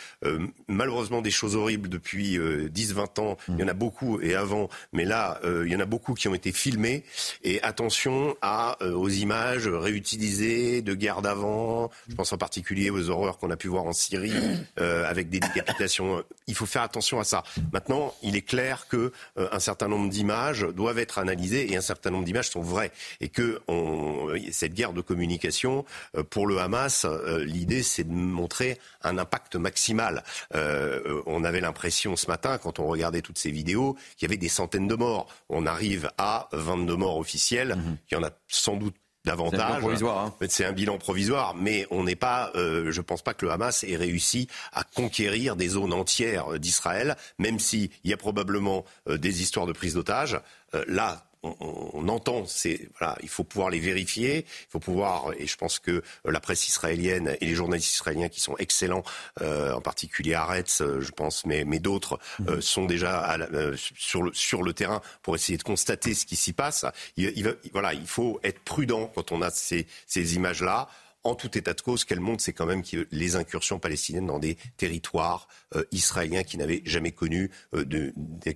malheureusement 0.67 1.21
des 1.21 1.31
choses 1.31 1.55
horribles 1.55 1.89
depuis 1.89 2.37
10-20 2.37 3.21
ans, 3.21 3.37
il 3.49 3.59
y 3.59 3.63
en 3.63 3.67
a 3.67 3.73
beaucoup 3.73 4.19
et 4.21 4.35
avant, 4.35 4.69
mais 4.93 5.05
là, 5.05 5.39
il 5.43 5.71
y 5.71 5.75
en 5.75 5.79
a 5.79 5.85
beaucoup 5.85 6.13
qui 6.13 6.27
ont 6.27 6.35
été 6.35 6.51
filmées. 6.51 7.03
Et 7.43 7.61
attention 7.63 8.35
à, 8.41 8.77
aux 8.83 9.09
images 9.09 9.67
réutilisées 9.67 10.81
de 10.81 10.93
guerre 10.93 11.21
d'avant. 11.21 11.89
Je 12.09 12.15
pense 12.15 12.31
en 12.33 12.37
particulier 12.37 12.89
aux 12.89 13.09
horreurs 13.09 13.37
qu'on 13.37 13.51
a 13.51 13.57
pu 13.57 13.67
voir 13.67 13.85
en 13.85 13.93
Syrie 13.93 14.33
avec 14.77 15.29
des 15.29 15.39
décapitations. 15.39 16.23
Il 16.47 16.55
faut 16.55 16.65
faire 16.65 16.83
attention 16.83 17.19
à 17.19 17.23
ça. 17.23 17.43
Maintenant, 17.73 18.13
il 18.23 18.35
est 18.35 18.41
clair 18.41 18.87
que 18.87 19.11
un 19.37 19.59
certain 19.59 19.87
nombre 19.87 20.09
d'images 20.09 20.61
doivent 20.61 20.99
être 20.99 21.17
analysées 21.17 21.71
et 21.71 21.77
un 21.77 21.81
certain 21.81 22.11
nombre 22.11 22.25
d'images 22.25 22.49
sont 22.49 22.61
vraies. 22.61 22.91
Et 23.21 23.29
que 23.29 23.61
on, 23.67 24.29
cette 24.51 24.73
guerre 24.73 24.93
de 24.93 25.01
communication, 25.01 25.85
euh, 26.15 26.23
pour 26.23 26.47
le 26.47 26.59
Hamas, 26.59 26.66
euh, 27.05 27.43
l'idée 27.43 27.83
c'est 27.83 28.03
de 28.03 28.13
montrer 28.13 28.79
un 29.03 29.17
impact 29.17 29.55
maximal. 29.55 30.23
Euh, 30.55 31.21
on 31.25 31.43
avait 31.43 31.61
l'impression 31.61 32.15
ce 32.15 32.27
matin, 32.27 32.57
quand 32.57 32.79
on 32.79 32.87
regardait 32.87 33.21
toutes 33.21 33.37
ces 33.37 33.51
vidéos, 33.51 33.95
qu'il 34.17 34.27
y 34.27 34.29
avait 34.29 34.37
des 34.37 34.49
centaines 34.49 34.87
de 34.87 34.95
morts. 34.95 35.27
On 35.49 35.65
arrive 35.65 36.09
à 36.17 36.49
22 36.53 36.95
morts 36.95 37.17
officiels. 37.17 37.75
Mhm. 37.75 37.97
Il 38.11 38.13
y 38.15 38.17
en 38.17 38.23
a 38.23 38.31
sans 38.47 38.75
doute 38.75 38.95
davantage. 39.27 39.83
Hein. 39.83 40.33
C'est 40.47 40.65
un 40.65 40.71
bilan 40.71 40.97
provisoire, 40.97 41.53
mais 41.55 41.85
on 41.91 42.03
n'est 42.03 42.15
pas. 42.15 42.51
Euh, 42.55 42.91
je 42.91 42.99
ne 42.99 43.05
pense 43.05 43.21
pas 43.21 43.33
que 43.33 43.45
le 43.45 43.51
Hamas 43.51 43.83
ait 43.83 43.95
réussi 43.95 44.47
à 44.73 44.83
conquérir 44.83 45.55
des 45.55 45.69
zones 45.69 45.93
entières 45.93 46.59
d'Israël, 46.59 47.15
même 47.37 47.59
s'il 47.59 47.89
y 48.03 48.13
a 48.13 48.17
probablement 48.17 48.85
euh, 49.07 49.17
des 49.17 49.41
histoires 49.41 49.65
de 49.65 49.73
prise 49.73 49.93
d'otages. 49.93 50.39
Euh, 50.73 50.83
là, 50.87 51.26
on, 51.43 52.07
entend, 52.07 52.45
c'est 52.45 52.89
voilà, 52.99 53.17
il 53.21 53.29
faut 53.29 53.43
pouvoir 53.43 53.69
les 53.69 53.79
vérifier, 53.79 54.39
il 54.39 54.69
faut 54.69 54.79
pouvoir, 54.79 55.31
et 55.37 55.47
je 55.47 55.57
pense 55.57 55.79
que 55.79 56.03
la 56.25 56.39
presse 56.39 56.67
israélienne 56.67 57.35
et 57.39 57.45
les 57.45 57.55
journalistes 57.55 57.93
israéliens 57.93 58.29
qui 58.29 58.39
sont 58.39 58.55
excellents, 58.57 59.03
en 59.41 59.81
particulier 59.81 60.33
Aretz, 60.33 60.81
je 60.81 61.11
pense, 61.11 61.45
mais, 61.45 61.63
mais 61.65 61.79
d'autres 61.79 62.19
mhm. 62.39 62.61
sont 62.61 62.85
déjà 62.85 63.37
sur, 63.75 64.23
le, 64.23 64.33
sur 64.33 64.63
le 64.63 64.73
terrain 64.73 65.01
pour 65.21 65.35
essayer 65.35 65.57
de 65.57 65.63
constater 65.63 66.13
ce 66.13 66.25
qui 66.25 66.35
s'y 66.35 66.53
passe. 66.53 66.85
Il, 67.17 67.55
voilà, 67.71 67.93
il 67.93 68.07
faut 68.07 68.39
être 68.43 68.59
prudent 68.59 69.11
quand 69.13 69.31
on 69.31 69.41
a 69.41 69.49
ces, 69.49 69.87
ces 70.05 70.35
images-là 70.35 70.87
en 71.23 71.35
tout 71.35 71.57
état 71.57 71.73
de 71.73 71.81
cause, 71.81 72.05
qu'elle 72.05 72.19
montre, 72.19 72.41
c'est 72.41 72.53
quand 72.53 72.65
même 72.65 72.83
que 72.83 73.07
les 73.11 73.35
incursions 73.35 73.79
palestiniennes 73.79 74.27
dans 74.27 74.39
des 74.39 74.57
territoires 74.77 75.47
israéliens 75.91 76.43
qui 76.43 76.57
n'avaient 76.57 76.81
jamais 76.85 77.11
connu 77.11 77.51
euh, 77.73 77.83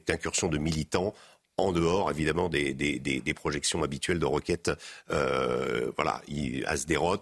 d'incursions 0.08 0.48
de 0.48 0.58
militants 0.58 1.14
en 1.58 1.72
dehors 1.72 2.10
évidemment 2.12 2.50
des, 2.50 3.34
projections 3.36 3.84
habituelles 3.84 4.20
de 4.20 4.26
roquettes. 4.26 4.72
Euh, 5.12 5.92
voilà, 5.96 6.22
à 6.66 6.76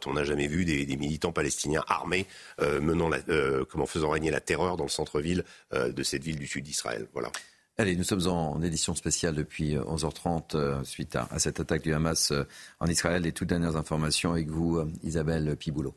on 0.06 0.14
n'a 0.14 0.24
jamais 0.24 0.48
vu 0.48 0.66
des, 0.66 0.98
militants 0.98 1.32
palestiniens 1.32 1.84
armés 1.88 2.26
euh, 2.62 2.82
menant 2.82 3.10
euh, 3.30 3.64
comment 3.70 3.86
faisant 3.86 4.10
régner 4.10 4.32
la 4.32 4.42
terreur 4.42 4.78
dans 4.78 4.86
le 4.86 4.90
centre-ville 4.90 5.44
de 5.74 6.04
cette 6.04 6.24
ville 6.24 6.40
du 6.40 6.48
sud 6.48 6.64
d'Israël. 6.64 7.08
Voilà. 7.14 7.32
Allez, 7.78 7.96
nous 7.96 8.04
sommes 8.04 8.28
en 8.28 8.62
édition 8.62 8.94
spéciale 8.94 9.36
depuis 9.36 9.76
11h30 9.76 10.84
suite 10.84 11.16
à, 11.16 11.28
à, 11.32 11.40
cette 11.40 11.60
attaque 11.60 11.84
du 11.84 11.94
Hamas 11.94 12.34
en 12.80 12.88
Israël. 12.88 13.24
Les 13.24 13.32
toutes 13.32 13.48
dernières 13.48 13.78
informations 13.78 14.34
avec 14.34 14.50
vous, 14.50 14.82
Isabelle 15.04 15.56
Piboulot. 15.56 15.96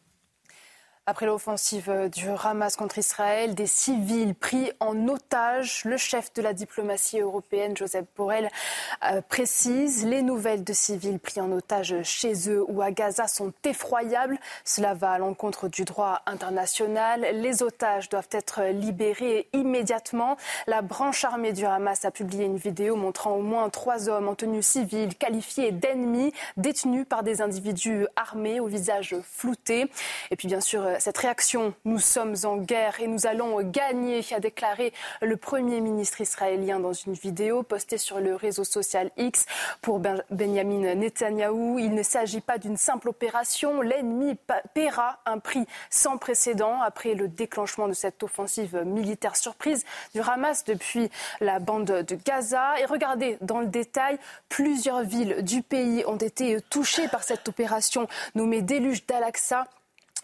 Après 1.05 1.27
l'offensive 1.27 2.11
du 2.13 2.29
Hamas 2.29 2.77
contre 2.77 2.97
Israël, 2.97 3.57
des 3.57 3.67
civils 3.67 4.37
pris 4.37 4.71
en 4.79 5.09
otage, 5.09 5.83
le 5.85 5.97
chef 5.97 6.33
de 6.33 6.41
la 6.43 6.53
diplomatie 6.53 7.19
européenne, 7.19 7.77
Joseph 7.77 8.05
Borrell, 8.17 8.49
euh, 9.11 9.21
précise 9.21 10.07
les 10.07 10.23
nouvelles 10.23 10.63
de 10.63 10.73
civils 10.73 11.19
pris 11.19 11.41
en 11.41 11.51
otage 11.51 11.97
chez 12.05 12.49
eux 12.49 12.65
ou 12.69 12.83
à 12.83 12.93
Gaza 12.93 13.27
sont 13.27 13.53
effroyables. 13.65 14.39
Cela 14.65 14.95
va 14.95 15.11
à 15.11 15.19
l'encontre 15.19 15.67
du 15.67 15.85
droit 15.85 16.23
international. 16.27 17.27
Les 17.33 17.65
otages 17.65 18.09
doivent 18.09 18.29
être 18.31 18.63
libérés 18.71 19.49
immédiatement. 19.53 20.37
La 20.69 20.83
branche 20.83 21.25
armée 21.25 21.53
du 21.53 21.65
Hamas 21.65 22.05
a 22.05 22.13
publié 22.13 22.45
une 22.45 22.59
vidéo 22.59 22.95
montrant 22.95 23.33
au 23.33 23.43
moins 23.43 23.71
trois 23.71 24.09
hommes 24.09 24.29
en 24.29 24.37
tenue 24.37 24.63
civile 24.63 25.17
qualifiés 25.17 25.73
d'ennemis, 25.73 26.33
détenus 26.57 27.07
par 27.09 27.25
des 27.25 27.43
individus 27.43 28.07
armés 28.15 28.61
au 28.61 28.69
visage 28.69 29.17
flouté. 29.25 29.91
Et 30.31 30.37
puis 30.37 30.47
bien 30.47 30.61
sûr, 30.61 30.92
cette 30.99 31.19
réaction. 31.19 31.75
Nous 31.85 31.99
sommes 31.99 32.35
en 32.45 32.57
guerre 32.57 33.01
et 33.01 33.07
nous 33.07 33.27
allons 33.27 33.61
gagner, 33.63 34.23
a 34.33 34.41
déclaré 34.41 34.93
le 35.21 35.37
Premier 35.37 35.81
ministre 35.81 36.21
israélien 36.21 36.81
dans 36.81 36.93
une 36.93 37.13
vidéo 37.13 37.63
postée 37.63 37.99
sur 37.99 38.21
le 38.21 38.35
réseau 38.35 38.65
social 38.65 39.11
X. 39.17 39.47
Pour 39.81 40.01
Benjamin 40.31 40.95
Netanyahou, 40.95 41.79
il 41.79 41.95
ne 41.95 42.03
s'agit 42.03 42.41
pas 42.41 42.59
d'une 42.59 42.77
simple 42.77 43.09
opération. 43.09 43.83
L'ennemi 43.83 44.37
paiera 44.75 45.19
un 45.27 45.39
prix 45.39 45.67
sans 45.91 46.19
précédent 46.19 46.81
après 46.81 47.15
le 47.15 47.29
déclenchement 47.29 47.89
de 47.89 47.93
cette 47.93 48.23
offensive 48.23 48.83
militaire 48.85 49.37
surprise 49.37 49.85
du 50.15 50.21
Hamas 50.21 50.65
depuis 50.65 51.11
la 51.41 51.59
bande 51.59 51.85
de 51.85 52.15
Gaza. 52.15 52.79
Et 52.81 52.87
regardez 52.87 53.39
dans 53.41 53.61
le 53.61 53.67
détail, 53.67 54.19
plusieurs 54.49 55.03
villes 55.03 55.43
du 55.43 55.63
pays 55.63 56.05
ont 56.07 56.17
été 56.17 56.61
touchées 56.71 57.09
par 57.09 57.23
cette 57.23 57.49
opération 57.49 58.07
nommée 58.35 58.63
Déluge 58.63 59.07
d'Al-Aqsa. 59.07 59.67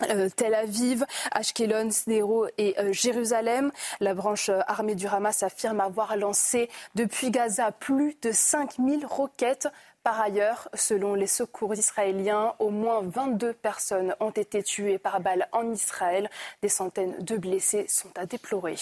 Euh, 0.04 0.28
Tel 0.34 0.54
Aviv, 0.54 1.04
Ashkelon, 1.32 1.90
Sderot 1.90 2.46
et 2.56 2.78
euh, 2.78 2.92
Jérusalem. 2.92 3.72
La 3.98 4.14
branche 4.14 4.48
euh, 4.48 4.60
armée 4.68 4.94
du 4.94 5.08
Hamas 5.08 5.42
affirme 5.42 5.80
avoir 5.80 6.16
lancé 6.16 6.70
depuis 6.94 7.30
Gaza 7.30 7.72
plus 7.72 8.16
de 8.22 8.30
5000 8.30 9.04
roquettes. 9.06 9.68
Par 10.04 10.20
ailleurs, 10.20 10.68
selon 10.74 11.14
les 11.14 11.26
secours 11.26 11.74
israéliens, 11.74 12.54
au 12.60 12.70
moins 12.70 13.02
22 13.02 13.52
personnes 13.52 14.14
ont 14.20 14.30
été 14.30 14.62
tuées 14.62 14.98
par 14.98 15.20
balle 15.20 15.48
en 15.50 15.72
Israël. 15.72 16.30
Des 16.62 16.68
centaines 16.68 17.16
de 17.18 17.36
blessés 17.36 17.86
sont 17.88 18.16
à 18.16 18.24
déplorer. 18.24 18.76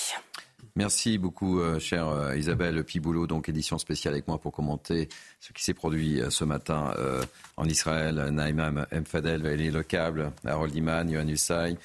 Merci 0.77 1.17
beaucoup, 1.17 1.59
euh, 1.59 1.79
chère 1.79 2.09
euh, 2.09 2.37
Isabelle 2.37 2.85
Piboulot. 2.85 3.27
Donc, 3.27 3.49
édition 3.49 3.79
spéciale 3.79 4.13
avec 4.13 4.29
moi 4.29 4.39
pour 4.39 4.53
commenter 4.53 5.09
ce 5.41 5.55
qui 5.55 5.65
s'est 5.65 5.73
produit 5.73 6.21
euh, 6.21 6.29
ce 6.29 6.45
matin 6.45 6.93
en 7.57 7.65
Israël. 7.65 8.17
Naïma 8.31 8.87
Mfadel, 8.93 9.43
Valérie 9.43 9.71
Lecable, 9.71 10.33
Harold 10.45 10.75
Iman, 10.75 11.09
Yohann 11.09 11.31
Hussay 11.31 11.77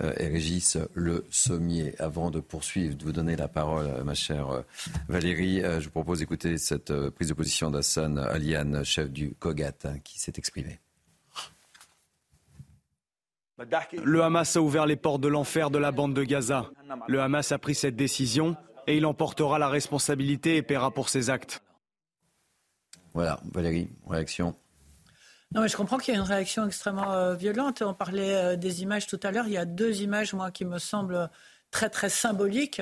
et 0.00 0.26
Régis 0.26 0.78
Le 0.94 1.24
Sommier. 1.30 1.94
Avant 2.00 2.32
de 2.32 2.40
poursuivre, 2.40 2.96
de 2.96 3.04
vous 3.04 3.12
donner 3.12 3.36
la 3.36 3.46
parole, 3.46 3.86
ma 4.04 4.14
chère 4.14 4.64
Valérie, 5.08 5.60
je 5.62 5.84
vous 5.84 5.90
propose 5.90 6.18
d'écouter 6.18 6.58
cette 6.58 6.92
prise 7.10 7.28
de 7.28 7.34
position 7.34 7.70
d'Hassan 7.70 8.18
Alian, 8.18 8.82
chef 8.82 9.10
du 9.10 9.34
COGAT, 9.38 9.72
hein, 9.84 9.98
qui 10.02 10.18
s'est 10.18 10.34
exprimé. 10.36 10.80
Le 14.02 14.22
Hamas 14.22 14.56
a 14.56 14.60
ouvert 14.60 14.86
les 14.86 14.96
portes 14.96 15.20
de 15.20 15.28
l'enfer 15.28 15.70
de 15.70 15.78
la 15.78 15.92
bande 15.92 16.14
de 16.14 16.22
Gaza. 16.22 16.70
Le 17.08 17.20
Hamas 17.20 17.52
a 17.52 17.58
pris 17.58 17.74
cette 17.74 17.96
décision 17.96 18.56
et 18.86 18.96
il 18.96 19.06
en 19.06 19.14
portera 19.14 19.58
la 19.58 19.68
responsabilité 19.68 20.56
et 20.56 20.62
paiera 20.62 20.90
pour 20.90 21.08
ses 21.08 21.30
actes. 21.30 21.62
Voilà, 23.12 23.40
Valérie, 23.52 23.90
réaction. 24.08 24.54
Non, 25.52 25.62
mais 25.62 25.68
je 25.68 25.76
comprends 25.76 25.98
qu'il 25.98 26.14
y 26.14 26.16
a 26.16 26.20
une 26.20 26.26
réaction 26.26 26.66
extrêmement 26.66 27.12
euh, 27.12 27.34
violente. 27.34 27.82
On 27.82 27.92
parlait 27.92 28.34
euh, 28.34 28.56
des 28.56 28.82
images 28.82 29.08
tout 29.08 29.18
à 29.22 29.32
l'heure. 29.32 29.48
Il 29.48 29.52
y 29.52 29.58
a 29.58 29.64
deux 29.64 30.00
images, 30.00 30.32
moi, 30.32 30.52
qui 30.52 30.64
me 30.64 30.78
semblent 30.78 31.28
très, 31.72 31.90
très 31.90 32.08
symboliques. 32.08 32.80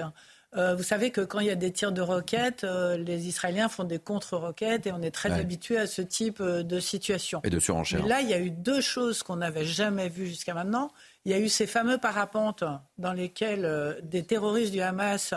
Euh, 0.56 0.74
vous 0.74 0.82
savez 0.82 1.10
que 1.10 1.20
quand 1.20 1.40
il 1.40 1.46
y 1.46 1.50
a 1.50 1.54
des 1.56 1.72
tirs 1.72 1.92
de 1.92 2.00
roquettes, 2.00 2.64
euh, 2.64 2.96
les 2.96 3.28
Israéliens 3.28 3.68
font 3.68 3.84
des 3.84 3.98
contre-roquettes 3.98 4.86
et 4.86 4.92
on 4.92 5.02
est 5.02 5.10
très 5.10 5.30
habitué 5.32 5.76
à 5.76 5.86
ce 5.86 6.00
type 6.00 6.40
euh, 6.40 6.62
de 6.62 6.80
situation. 6.80 7.42
Et 7.44 7.50
de 7.50 7.58
surenchère. 7.58 8.06
là, 8.06 8.22
il 8.22 8.30
y 8.30 8.34
a 8.34 8.38
eu 8.38 8.50
deux 8.50 8.80
choses 8.80 9.22
qu'on 9.22 9.36
n'avait 9.36 9.66
jamais 9.66 10.08
vues 10.08 10.26
jusqu'à 10.26 10.54
maintenant. 10.54 10.90
Il 11.26 11.32
y 11.32 11.34
a 11.34 11.38
eu 11.38 11.50
ces 11.50 11.66
fameux 11.66 11.98
parapentes 11.98 12.64
dans 12.96 13.12
lesquels 13.12 13.98
des 14.02 14.22
terroristes 14.22 14.72
du 14.72 14.80
Hamas 14.80 15.34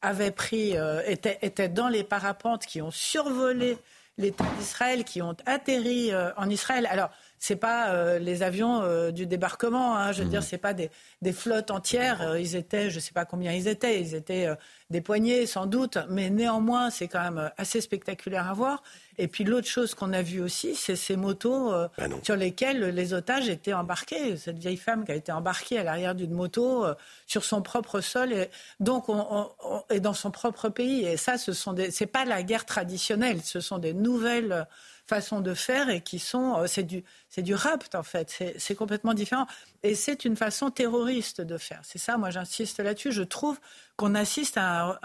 avaient 0.00 0.30
pris, 0.30 0.74
étaient, 1.06 1.38
étaient, 1.42 1.68
dans 1.68 1.88
les 1.88 2.02
parapentes 2.02 2.64
qui 2.64 2.80
ont 2.80 2.90
survolé 2.90 3.76
l'État 4.16 4.46
d'Israël, 4.58 5.04
qui 5.04 5.20
ont 5.20 5.36
atterri 5.44 6.12
en 6.38 6.48
Israël. 6.48 6.86
Alors, 6.90 7.10
c'est 7.44 7.56
pas 7.56 7.90
euh, 7.90 8.18
les 8.18 8.42
avions 8.42 8.80
euh, 8.80 9.10
du 9.10 9.26
débarquement. 9.26 9.98
Hein, 9.98 10.12
je 10.12 10.22
veux 10.22 10.28
dire, 10.30 10.40
mmh. 10.40 10.44
c'est 10.44 10.56
pas 10.56 10.72
des, 10.72 10.90
flottes 11.32 11.70
entières. 11.70 12.22
Euh, 12.22 12.40
ils 12.40 12.56
étaient, 12.56 12.88
je 12.88 12.98
sais 12.98 13.12
pas 13.12 13.26
combien 13.26 13.52
ils 13.52 13.68
étaient. 13.68 14.00
Ils 14.00 14.14
étaient 14.14 14.48
des 14.88 15.02
poignées 15.02 15.44
sans 15.44 15.66
doute, 15.66 15.98
mais 16.08 16.30
néanmoins, 16.30 16.88
c'est 16.88 17.06
quand 17.06 17.20
même 17.20 17.50
assez 17.58 17.82
spectaculaire 17.82 18.48
à 18.48 18.54
voir. 18.54 18.82
Et 19.18 19.28
puis 19.28 19.44
l'autre 19.44 19.68
chose 19.68 19.94
qu'on 19.94 20.14
a 20.14 20.22
vu 20.22 20.40
aussi, 20.40 20.74
c'est 20.74 20.96
ces 20.96 21.16
motos 21.16 21.70
bah 21.70 22.04
sur 22.22 22.34
lesquelles 22.34 22.88
les 22.88 23.12
otages 23.12 23.48
étaient 23.48 23.74
embarqués. 23.74 24.36
Cette 24.36 24.58
vieille 24.58 24.76
femme 24.76 25.04
qui 25.04 25.12
a 25.12 25.14
été 25.14 25.30
embarquée 25.30 25.78
à 25.78 25.84
l'arrière 25.84 26.14
d'une 26.14 26.32
moto 26.32 26.84
sur 27.26 27.44
son 27.44 27.62
propre 27.62 28.00
sol 28.00 28.32
et 28.32 28.48
donc 28.80 29.08
on, 29.08 29.50
et 29.90 30.00
dans 30.00 30.14
son 30.14 30.32
propre 30.32 30.68
pays. 30.68 31.04
Et 31.04 31.16
ça, 31.16 31.38
ce 31.38 31.52
sont 31.52 31.74
des, 31.74 31.92
c'est 31.92 32.06
pas 32.06 32.24
la 32.24 32.42
guerre 32.42 32.66
traditionnelle. 32.66 33.40
Ce 33.44 33.60
sont 33.60 33.78
des 33.78 33.92
nouvelles 33.94 34.66
façons 35.06 35.40
de 35.40 35.54
faire 35.54 35.90
et 35.90 36.00
qui 36.00 36.18
sont, 36.18 36.58
euh, 36.58 36.66
c'est 36.66 36.82
du, 36.82 37.04
c'est 37.28 37.42
du 37.42 37.54
rapt 37.54 37.94
en 37.94 38.02
fait, 38.02 38.42
c'est 38.56 38.74
complètement 38.74 39.14
différent. 39.14 39.46
Et 39.82 39.94
c'est 39.94 40.24
une 40.24 40.36
façon 40.36 40.70
terroriste 40.70 41.40
de 41.40 41.58
faire. 41.58 41.80
C'est 41.82 41.98
ça, 41.98 42.16
moi 42.16 42.30
j'insiste 42.30 42.80
là-dessus. 42.80 43.12
Je 43.12 43.22
trouve 43.22 43.58
qu'on 43.96 44.14
assiste 44.14 44.56
à 44.56 44.98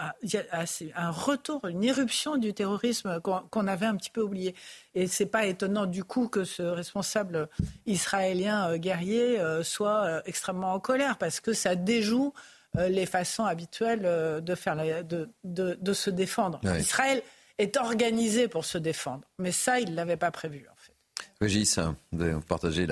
un, 0.96 1.10
retour, 1.10 1.66
une 1.66 1.84
éruption 1.84 2.36
du 2.36 2.54
terrorisme 2.54 3.20
qu'on 3.20 3.66
avait 3.66 3.86
un 3.86 3.96
petit 3.96 4.10
peu 4.10 4.22
oublié. 4.22 4.54
Et 4.94 5.06
c'est 5.06 5.26
pas 5.26 5.44
étonnant 5.46 5.86
du 5.86 6.02
coup 6.02 6.28
que 6.28 6.44
ce 6.44 6.62
responsable 6.62 7.48
israélien 7.86 8.70
euh, 8.70 8.76
guerrier 8.78 9.38
euh, 9.38 9.62
soit 9.62 10.22
extrêmement 10.26 10.72
en 10.72 10.80
colère 10.80 11.18
parce 11.18 11.40
que 11.40 11.52
ça 11.52 11.74
déjoue 11.74 12.32
les 12.74 13.04
façons 13.04 13.44
habituelles 13.44 14.02
de, 14.44 14.54
faire 14.54 14.76
de, 14.76 15.28
de, 15.42 15.92
se 15.92 16.08
défendre. 16.08 16.60
Israël 16.78 17.20
est 17.60 17.76
organisé 17.76 18.48
pour 18.48 18.64
se 18.64 18.78
défendre. 18.78 19.24
Mais 19.38 19.52
ça, 19.52 19.80
il 19.80 19.90
ne 19.90 19.96
l'avait 19.96 20.16
pas 20.16 20.30
prévu, 20.30 20.66
en 20.70 20.76
fait. 20.76 20.94
Régis, 21.40 21.78
vous 22.12 22.40
partagez 22.42 22.86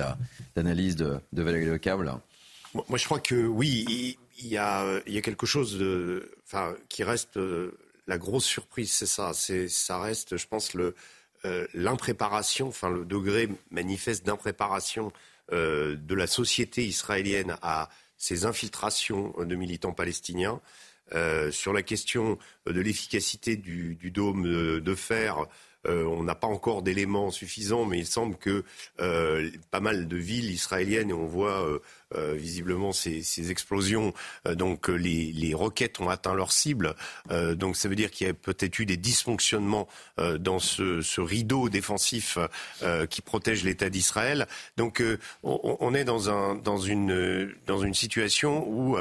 l'analyse 0.55 0.95
de, 0.95 1.19
de 1.33 1.43
Valérie 1.43 1.65
Lecable. 1.65 2.13
Moi, 2.73 2.97
je 2.97 3.05
crois 3.05 3.19
que 3.19 3.47
oui, 3.47 4.17
il 4.37 4.47
y 4.47 4.57
a, 4.57 5.01
il 5.07 5.13
y 5.13 5.17
a 5.17 5.21
quelque 5.21 5.45
chose 5.45 5.77
de, 5.77 6.31
enfin, 6.45 6.75
qui 6.87 7.03
reste 7.03 7.37
euh, 7.37 7.77
la 8.07 8.17
grosse 8.17 8.45
surprise, 8.45 8.91
c'est 8.91 9.07
ça. 9.07 9.31
C'est, 9.33 9.67
ça 9.67 9.99
reste, 9.99 10.37
je 10.37 10.47
pense, 10.47 10.73
le, 10.75 10.95
euh, 11.45 11.65
l'impréparation, 11.73 12.67
enfin, 12.67 12.89
le 12.89 13.05
degré 13.05 13.49
manifeste 13.71 14.25
d'impréparation 14.25 15.11
euh, 15.51 15.95
de 15.95 16.15
la 16.15 16.27
société 16.27 16.85
israélienne 16.85 17.57
à 17.61 17.89
ces 18.17 18.45
infiltrations 18.45 19.33
de 19.39 19.55
militants 19.55 19.93
palestiniens. 19.93 20.61
Euh, 21.13 21.49
sur 21.49 21.73
la 21.73 21.81
question 21.81 22.37
de 22.67 22.79
l'efficacité 22.79 23.55
du, 23.55 23.97
dôme 24.11 24.43
de 24.43 24.95
fer, 24.95 25.47
euh, 25.87 26.03
on 26.05 26.23
n'a 26.23 26.35
pas 26.35 26.47
encore 26.47 26.81
d'éléments 26.81 27.31
suffisants, 27.31 27.85
mais 27.85 27.99
il 27.99 28.05
semble 28.05 28.35
que 28.35 28.63
euh, 28.99 29.49
pas 29.71 29.79
mal 29.79 30.07
de 30.07 30.17
villes 30.17 30.51
israéliennes, 30.51 31.09
et 31.09 31.13
on 31.13 31.25
voit 31.25 31.65
euh, 32.15 32.33
visiblement 32.35 32.91
ces, 32.91 33.51
explosions, 33.51 34.13
donc 34.55 34.89
les, 34.89 35.53
roquettes 35.53 35.99
ont 35.99 36.09
atteint 36.09 36.33
leur 36.33 36.51
cible. 36.51 36.95
donc 37.29 37.75
ça 37.75 37.87
veut 37.87 37.95
dire 37.95 38.11
qu'il 38.11 38.27
y 38.27 38.29
a 38.29 38.33
peut-être 38.33 38.79
eu 38.79 38.85
des 38.85 38.97
dysfonctionnements 38.97 39.87
dans 40.39 40.59
ce, 40.59 41.21
rideau 41.21 41.69
défensif 41.69 42.37
qui 43.09 43.21
protège 43.21 43.63
l'État 43.63 43.89
d'Israël. 43.89 44.47
Donc 44.77 45.03
on, 45.43 45.93
est 45.93 46.03
dans, 46.03 46.29
un, 46.29 46.55
dans, 46.55 46.77
une, 46.77 47.93
situation 47.93 48.67
où 48.67 48.97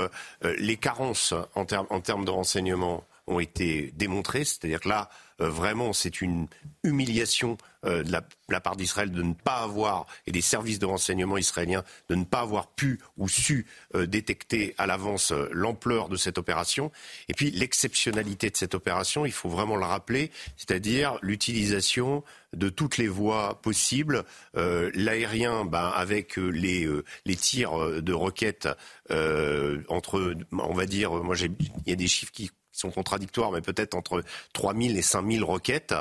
les 0.59 0.77
carences 0.77 1.35
en 1.55 1.65
termes 1.65 1.87
en 1.91 2.01
termes 2.01 2.25
de 2.25 2.31
renseignement 2.31 3.05
ont 3.29 3.41
été 3.41 3.93
démontrées, 3.97 4.45
c'est-à-dire 4.45 4.81
que 4.81 4.89
là, 4.89 5.09
euh, 5.41 5.49
vraiment, 5.49 5.93
c'est 5.93 6.21
une 6.21 6.49
humiliation 6.83 7.59
euh, 7.85 8.03
de, 8.03 8.13
la, 8.49 8.61
part 8.61 8.77
d'Israël 8.77 9.11
de 9.11 9.23
ne 9.23 9.35
pas 9.35 9.59
avoir, 9.59 10.07
et 10.27 10.33
des 10.33 10.41
services 10.41 10.81
de 10.81 10.87
renseignement 10.87 11.39
israéliens, 11.39 11.85
de 12.09 12.17
ne 12.17 12.25
pas 12.25 12.41
avoir 12.41 12.69
pu 12.69 12.99
ou 13.17 13.29
su 13.29 13.67
euh, 13.95 14.07
détecter 14.07 14.75
à 14.79 14.87
l'avance 14.87 15.33
l'ampleur 15.53 16.09
de 16.09 16.17
cette 16.17 16.39
opération. 16.39 16.91
Et 17.29 17.35
puis 17.35 17.51
l'exceptionnalité 17.53 18.51
de 18.51 18.57
cette 18.57 18.75
opération, 18.75 19.27
il 19.27 19.33
faut 19.33 19.49
vraiment 19.49 19.77
la 19.77 19.87
rappeler, 19.87 20.33
c'est-à-dire 20.57 21.19
l'utilisation 21.23 22.25
de 22.55 22.69
toutes 22.69 22.97
les 22.97 23.09
voies 23.09 23.61
possibles, 23.61 24.25
l'aérien 24.55 25.67
ben, 25.67 25.93
avec 25.95 26.37
les, 26.37 26.89
les 27.27 27.37
tirs 27.37 28.03
de 28.03 28.13
roquettes 28.15 28.71
entre, 29.11 30.35
on 30.53 30.73
va 30.73 30.87
dire, 30.87 31.13
moi 31.13 31.37
il 31.37 31.53
y 31.87 31.93
a 31.93 31.97
des 31.97 32.09
chiffres 32.09 32.33
qui 32.33 32.51
sont 32.79 32.91
contradictoires, 32.91 33.53
mais 33.53 33.61
peut-être 33.61 33.95
entre 33.95 34.23
3000 34.53 34.97
et 34.97 35.03
5000 35.03 35.45
roquettes, 35.45 35.95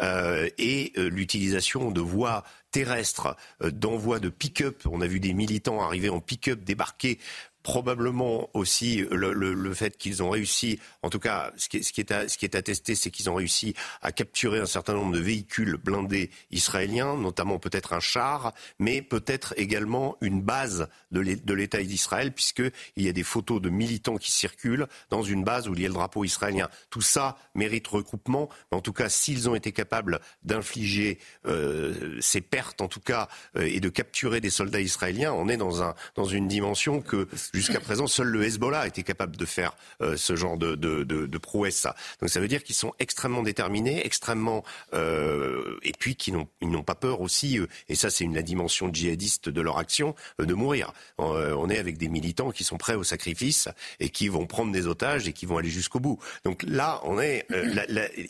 euh, 0.00 0.48
et 0.58 0.92
euh, 0.98 1.08
l'utilisation 1.08 1.90
de 1.90 2.00
voies 2.00 2.44
terrestres, 2.70 3.36
euh, 3.62 3.70
d'envoi 3.70 4.18
de 4.18 4.28
pick-up. 4.28 4.82
On 4.90 5.00
a 5.00 5.06
vu 5.06 5.20
des 5.20 5.32
militants 5.32 5.80
arriver 5.80 6.08
en 6.08 6.20
pick-up, 6.20 6.64
débarquer 6.64 7.18
probablement 7.64 8.50
aussi 8.52 9.04
le, 9.10 9.74
fait 9.74 9.96
qu'ils 9.96 10.22
ont 10.22 10.30
réussi, 10.30 10.78
en 11.02 11.08
tout 11.08 11.18
cas, 11.18 11.50
ce 11.56 11.68
qui 11.68 11.82
ce 11.82 11.92
qui 11.92 12.02
est, 12.02 12.28
ce 12.28 12.38
qui 12.38 12.44
est 12.44 12.54
attesté, 12.54 12.94
c'est 12.94 13.10
qu'ils 13.10 13.30
ont 13.30 13.34
réussi 13.34 13.74
à 14.02 14.12
capturer 14.12 14.60
un 14.60 14.66
certain 14.66 14.92
nombre 14.92 15.14
de 15.14 15.18
véhicules 15.18 15.78
blindés 15.82 16.30
israéliens, 16.50 17.16
notamment 17.16 17.58
peut-être 17.58 17.94
un 17.94 18.00
char, 18.00 18.52
mais 18.78 19.00
peut-être 19.00 19.54
également 19.56 20.16
une 20.20 20.42
base 20.42 20.88
de 21.10 21.54
l'État 21.54 21.82
d'Israël, 21.82 22.32
puisqu'il 22.32 22.72
y 22.96 23.08
a 23.08 23.12
des 23.12 23.22
photos 23.22 23.62
de 23.62 23.70
militants 23.70 24.18
qui 24.18 24.30
circulent 24.30 24.86
dans 25.08 25.22
une 25.22 25.42
base 25.42 25.66
où 25.66 25.74
il 25.74 25.80
y 25.80 25.86
a 25.86 25.88
le 25.88 25.94
drapeau 25.94 26.22
israélien. 26.22 26.68
Tout 26.90 27.00
ça 27.00 27.38
mérite 27.54 27.86
recoupement, 27.88 28.50
mais 28.70 28.76
en 28.76 28.82
tout 28.82 28.92
cas, 28.92 29.08
s'ils 29.08 29.48
ont 29.48 29.54
été 29.54 29.72
capables 29.72 30.20
d'infliger 30.42 31.18
euh, 31.46 32.18
ces 32.20 32.42
pertes, 32.42 32.82
en 32.82 32.88
tout 32.88 33.00
cas, 33.00 33.28
euh, 33.56 33.62
et 33.62 33.80
de 33.80 33.88
capturer 33.88 34.42
des 34.42 34.50
soldats 34.50 34.80
israéliens, 34.82 35.32
on 35.32 35.48
est 35.48 35.56
dans, 35.56 35.82
un, 35.82 35.94
dans 36.14 36.26
une 36.26 36.46
dimension 36.46 37.00
que 37.00 37.26
jusqu'à 37.54 37.80
présent, 37.80 38.06
seul 38.06 38.28
le 38.28 38.44
Hezbollah 38.44 38.86
été 38.86 39.02
capable 39.02 39.36
de 39.36 39.46
faire 39.46 39.74
euh, 40.02 40.16
ce 40.16 40.36
genre 40.36 40.58
de, 40.58 40.74
de, 40.74 41.04
de, 41.04 41.26
de 41.26 41.38
prouesse. 41.38 41.86
Donc 42.20 42.28
ça 42.28 42.40
veut 42.40 42.48
dire 42.48 42.62
qu'ils 42.62 42.74
sont 42.74 42.92
extrêmement 42.98 43.42
déterminés, 43.42 44.04
extrêmement... 44.04 44.64
et 44.92 45.92
puis 45.98 46.16
qu'ils 46.16 46.34
n'ont 46.34 46.82
pas 46.82 46.94
peur 46.94 47.20
aussi, 47.20 47.58
et 47.88 47.94
ça 47.94 48.10
c'est 48.10 48.24
une 48.24 48.34
la 48.34 48.42
dimension 48.42 48.92
djihadiste 48.92 49.48
de 49.48 49.60
leur 49.60 49.78
action, 49.78 50.14
de 50.38 50.54
mourir. 50.54 50.92
on 51.18 51.70
est 51.70 51.78
avec 51.78 51.98
des 51.98 52.08
militants 52.08 52.50
qui 52.50 52.64
sont 52.64 52.76
prêts 52.76 52.94
au 52.94 53.04
sacrifice 53.04 53.68
et 54.00 54.08
qui 54.10 54.28
vont 54.28 54.46
prendre 54.46 54.72
des 54.72 54.86
otages 54.86 55.28
et 55.28 55.32
qui 55.32 55.46
vont 55.46 55.58
aller 55.58 55.68
jusqu'au 55.68 56.00
bout. 56.00 56.18
Donc 56.44 56.64
là, 56.66 57.00
on 57.04 57.20
est, 57.20 57.46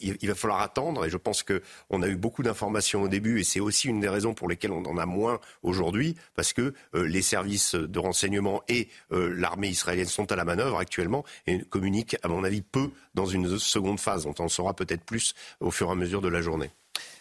il 0.00 0.28
va 0.28 0.34
falloir 0.34 0.60
attendre, 0.60 1.06
et 1.06 1.10
je 1.10 1.16
pense 1.16 1.42
qu'on 1.42 2.02
a 2.02 2.08
eu 2.08 2.16
beaucoup 2.16 2.42
d'informations 2.42 3.02
au 3.02 3.08
début, 3.08 3.40
et 3.40 3.44
c'est 3.44 3.60
aussi 3.60 3.88
une 3.88 4.00
des 4.00 4.08
raisons 4.08 4.34
pour 4.34 4.48
lesquelles 4.48 4.72
on 4.72 4.84
en 4.84 4.98
a 4.98 5.06
moins 5.06 5.40
aujourd'hui, 5.62 6.16
parce 6.36 6.52
que 6.52 6.74
euh, 6.94 7.06
les 7.06 7.22
services 7.22 7.74
de 7.74 7.98
renseignement 7.98 8.62
et 8.68 8.88
euh, 9.12 9.13
l'armée 9.14 9.68
israélienne 9.68 10.06
sont 10.06 10.30
à 10.32 10.36
la 10.36 10.44
manœuvre 10.44 10.78
actuellement 10.78 11.24
et 11.46 11.60
communiquent, 11.60 12.16
à 12.22 12.28
mon 12.28 12.44
avis, 12.44 12.62
peu 12.62 12.90
dans 13.14 13.26
une 13.26 13.58
seconde 13.58 14.00
phase. 14.00 14.26
On 14.26 14.42
en 14.42 14.48
saura 14.48 14.74
peut-être 14.74 15.04
plus 15.04 15.34
au 15.60 15.70
fur 15.70 15.88
et 15.88 15.92
à 15.92 15.94
mesure 15.94 16.20
de 16.20 16.28
la 16.28 16.40
journée. 16.40 16.70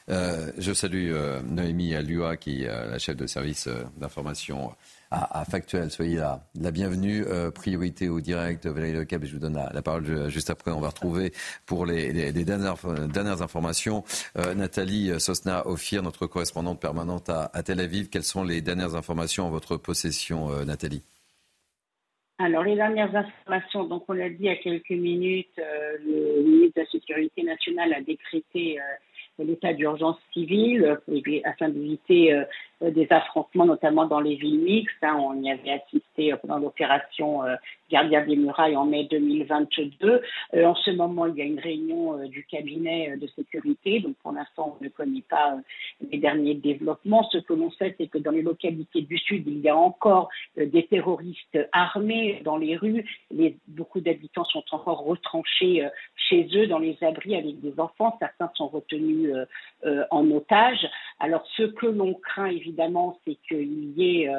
Euh, 0.10 0.52
je 0.58 0.74
salue 0.74 1.14
Noémie 1.46 1.96
Alua, 1.96 2.36
qui 2.38 2.64
est 2.64 2.68
la 2.68 3.00
chef 3.00 3.16
de 3.16 3.28
service 3.28 3.70
d'information 3.98 4.74
à, 5.14 5.46
Factuel. 5.46 5.92
Soyez 5.92 6.18
la, 6.18 6.44
la 6.60 6.72
bienvenue. 6.72 7.24
Euh, 7.28 7.52
priorité 7.52 8.10
au 8.10 8.20
direct, 8.20 8.66
Valérie 8.66 8.94
Lecap, 8.94 9.24
je 9.24 9.34
vous 9.34 9.40
donne 9.40 9.62
la, 9.72 9.82
parole 9.82 10.30
juste 10.30 10.50
après. 10.50 10.72
On 10.72 10.80
va 10.80 10.90
retrouver 10.90 11.34
pour 11.66 11.86
les, 11.86 12.32
dernières, 12.34 13.42
informations 13.42 14.04
euh, 14.38 14.54
Nathalie 14.56 15.20
Sosna-Ophir, 15.20 16.02
notre 16.02 16.26
correspondante 16.28 16.80
permanente 16.80 17.30
à, 17.30 17.50
Tel 17.64 17.80
Aviv. 17.80 18.10
Quelles 18.10 18.24
sont 18.24 18.44
les 18.44 18.62
dernières 18.62 18.96
informations 18.96 19.46
en 19.46 19.50
votre 19.50 19.78
possession, 19.78 20.52
euh, 20.52 20.66
Nathalie? 20.66 21.04
Alors, 22.40 22.64
les 22.64 22.76
dernières 22.76 23.16
informations, 23.16 23.84
donc 23.84 24.06
on 24.08 24.14
l'a 24.14 24.30
dit 24.30 24.38
il 24.40 24.46
y 24.46 24.50
a 24.50 24.56
quelques 24.56 24.90
minutes, 24.90 25.56
le 25.58 26.42
ministre 26.42 26.74
de 26.76 26.82
la 26.82 26.88
Sécurité 26.88 27.44
nationale 27.44 27.94
a 27.94 28.02
décrété 28.02 28.80
l'état 29.40 29.74
d'urgence 29.74 30.18
civile 30.32 31.00
euh, 31.10 31.40
afin 31.46 31.70
d'éviter 31.70 32.34
euh, 32.34 32.44
des 32.92 33.08
affrontements, 33.10 33.66
notamment 33.66 34.06
dans 34.06 34.20
les 34.20 34.36
villes 34.36 34.60
mixtes. 34.60 35.04
Hein. 35.04 35.18
on 35.20 35.42
y 35.42 35.52
avait 35.52 35.72
assisté 35.72 36.34
pendant 36.42 36.60
l'opération 36.60 37.44
Gardien 37.94 38.26
des 38.26 38.36
Murailles 38.36 38.76
en 38.76 38.86
mai 38.86 39.08
2022. 39.12 40.22
Euh, 40.56 40.66
en 40.66 40.74
ce 40.74 40.90
moment, 40.90 41.28
il 41.28 41.36
y 41.36 41.44
a 41.44 41.46
une 41.46 41.60
réunion 41.60 42.18
euh, 42.18 42.28
du 42.28 42.44
cabinet 42.44 43.12
euh, 43.12 43.18
de 43.18 43.28
sécurité. 43.28 44.00
Donc, 44.00 44.16
pour 44.24 44.32
l'instant, 44.32 44.76
on 44.80 44.84
ne 44.84 44.90
connaît 44.90 45.24
pas 45.30 45.58
les 46.12 46.18
derniers 46.18 46.56
développements. 46.56 47.30
Ce 47.32 47.38
que 47.38 47.54
l'on 47.54 47.70
sait, 47.70 47.94
c'est 48.00 48.08
que 48.08 48.18
dans 48.18 48.32
les 48.32 48.42
localités 48.42 49.04
du 49.04 49.20
Sud, 49.20 49.44
il 49.46 49.60
y 49.60 49.70
a 49.70 49.78
encore 49.78 50.30
des 50.58 50.88
terroristes 50.88 51.60
armés 51.72 52.42
dans 52.44 52.58
les 52.58 52.76
rues. 52.76 53.06
Beaucoup 53.68 54.00
d'habitants 54.00 54.46
sont 54.46 54.64
encore 54.72 55.04
retranchés 55.04 55.88
chez 56.16 56.48
eux 56.56 56.66
dans 56.66 56.80
les 56.80 56.98
abris 57.02 57.36
avec 57.36 57.60
des 57.62 57.80
enfants. 57.80 58.18
Certains 58.20 58.52
sont 58.56 58.68
retenus 58.68 59.32
en 60.12 60.32
otage. 60.32 60.88
Alors, 61.20 61.46
ce 61.56 61.64
que 61.64 61.86
l'on 61.86 62.14
craint, 62.16 62.48
évidemment, 62.48 62.73
c'est 63.26 63.38
qu'il 63.48 63.98
y 63.98 64.24
ait 64.24 64.30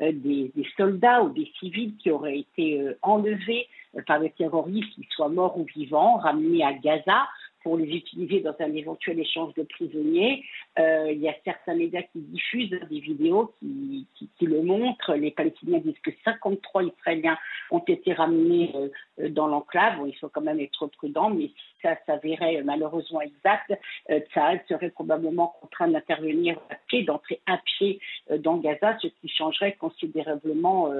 des, 0.00 0.52
des, 0.54 0.66
soldats 0.76 1.22
ou 1.22 1.30
des 1.30 1.50
civils 1.58 1.96
qui 1.96 2.10
auraient 2.10 2.40
été 2.40 2.80
enlevés 3.02 3.66
par 4.06 4.20
des 4.20 4.30
terroristes, 4.30 4.92
qu'ils 4.94 5.06
soient 5.10 5.28
morts 5.28 5.58
ou 5.58 5.64
vivants, 5.64 6.16
ramenés 6.16 6.64
à 6.64 6.72
Gaza 6.72 7.26
pour 7.64 7.78
les 7.78 7.86
utiliser 7.86 8.40
dans 8.40 8.54
un 8.60 8.72
éventuel 8.74 9.18
échange 9.18 9.54
de 9.54 9.62
prisonniers. 9.62 10.44
Euh, 10.78 11.10
il 11.10 11.20
y 11.20 11.28
a 11.28 11.34
certains 11.44 11.74
médias 11.74 12.02
qui 12.02 12.20
diffusent 12.20 12.70
des 12.70 13.00
vidéos 13.00 13.52
qui, 13.58 14.06
le 14.42 14.62
montrent. 14.62 15.14
Les 15.14 15.30
Palestiniens 15.30 15.78
disent 15.78 15.98
que 16.04 16.10
53 16.24 16.84
Israéliens 16.84 17.38
ont 17.70 17.78
été 17.78 18.12
ramenés 18.12 18.70
euh, 19.18 19.30
dans 19.30 19.46
l'enclave. 19.46 19.98
il 20.06 20.16
faut 20.18 20.28
quand 20.28 20.42
même 20.42 20.60
être 20.60 20.86
prudent, 20.88 21.30
mais 21.30 21.46
si 21.46 21.54
ça 21.82 21.96
s'avérait 22.06 22.62
malheureusement 22.62 23.22
exact, 23.22 23.72
euh, 24.10 24.20
serait 24.68 24.90
probablement 24.90 25.54
contraint 25.60 25.88
d'intervenir 25.88 26.58
à 26.70 26.74
pied, 26.88 27.04
d'entrer 27.04 27.40
à 27.46 27.58
pied 27.58 28.00
euh, 28.30 28.38
dans 28.38 28.58
Gaza, 28.58 28.96
ce 29.00 29.08
qui 29.08 29.28
changerait 29.28 29.72
considérablement 29.72 30.90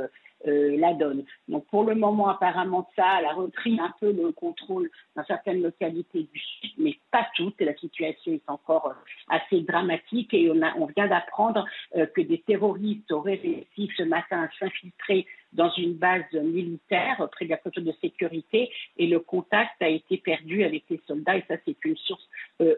euh, 0.47 0.77
la 0.79 0.93
donne. 0.93 1.25
Donc 1.49 1.67
pour 1.69 1.85
le 1.85 1.95
moment, 1.95 2.29
apparemment, 2.29 2.89
ça 2.97 3.05
a 3.05 3.33
repris 3.33 3.79
un 3.81 3.93
peu 3.99 4.13
le 4.13 4.31
contrôle 4.33 4.91
dans 5.17 5.25
certaines 5.25 5.63
localités 5.63 6.25
du 6.25 6.39
sud, 6.39 6.71
mais 6.79 6.99
pas 7.11 7.27
toutes. 7.35 7.61
La 7.61 7.75
situation 7.77 8.33
est 8.33 8.51
encore 8.51 8.89
euh, 8.89 8.95
assez 9.29 9.63
dramatique 9.63 10.35
et 10.35 10.51
on, 10.51 10.61
a, 10.63 10.75
on 10.77 10.87
vient 10.87 11.09
d'apprendre 11.09 11.65
euh, 11.97 12.07
que 12.07 12.21
des 12.21 12.39
terroristes 12.43 13.11
auraient 13.11 13.41
réussi 13.43 13.91
ce 13.97 14.03
matin 14.03 14.43
à 14.43 14.49
s'infiltrer 14.59 15.27
dans 15.53 15.71
une 15.71 15.95
base 15.95 16.31
militaire 16.33 17.27
près 17.33 17.47
de 17.47 17.51
la 17.51 17.57
côte 17.57 17.79
de 17.79 17.93
sécurité 18.01 18.71
et 18.97 19.07
le 19.07 19.21
contact 19.21 19.81
a 19.81 19.89
été 19.89 20.19
perdu 20.19 20.65
avec 20.65 20.85
les 20.91 21.01
soldats 21.07 21.37
et 21.37 21.45
ça 21.49 21.55
c'est 21.65 21.77
une 21.85 21.97
source 21.97 22.29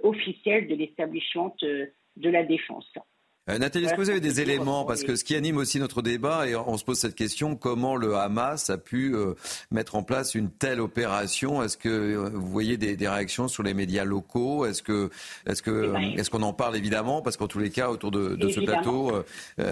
officielle 0.02 0.68
de 0.68 0.74
l'établissement 0.74 1.56
de 1.62 2.30
la 2.30 2.42
défense. 2.42 2.92
Euh, 3.48 3.58
Nathalie, 3.58 3.84
est-ce 3.84 3.94
que 3.94 4.00
vous 4.00 4.10
avez 4.10 4.20
des 4.20 4.40
éléments? 4.40 4.84
Parce 4.84 5.04
que 5.04 5.14
ce 5.14 5.22
qui 5.22 5.36
anime 5.36 5.56
aussi 5.58 5.78
notre 5.78 6.02
débat, 6.02 6.48
et 6.48 6.56
on 6.56 6.76
se 6.76 6.84
pose 6.84 6.98
cette 6.98 7.14
question, 7.14 7.54
comment 7.54 7.94
le 7.94 8.16
Hamas 8.16 8.70
a 8.70 8.78
pu 8.78 9.14
euh, 9.14 9.34
mettre 9.70 9.94
en 9.94 10.02
place 10.02 10.34
une 10.34 10.50
telle 10.50 10.80
opération? 10.80 11.62
Est-ce 11.62 11.76
que 11.76 11.88
euh, 11.88 12.28
vous 12.32 12.48
voyez 12.48 12.76
des, 12.76 12.96
réactions 13.06 13.46
sur 13.46 13.62
les 13.62 13.72
médias 13.72 14.04
locaux? 14.04 14.66
Est-ce 14.66 14.82
que, 14.82 15.10
est-ce 15.46 15.62
que, 15.62 15.86
eh 15.88 15.92
ben, 15.92 16.18
est-ce 16.18 16.28
qu'on 16.28 16.42
en 16.42 16.52
parle 16.52 16.76
évidemment? 16.76 17.22
Parce 17.22 17.36
qu'en 17.36 17.46
tous 17.46 17.60
les 17.60 17.70
cas, 17.70 17.88
autour 17.88 18.10
de, 18.10 18.48
ce 18.48 18.60
plateau, 18.60 19.12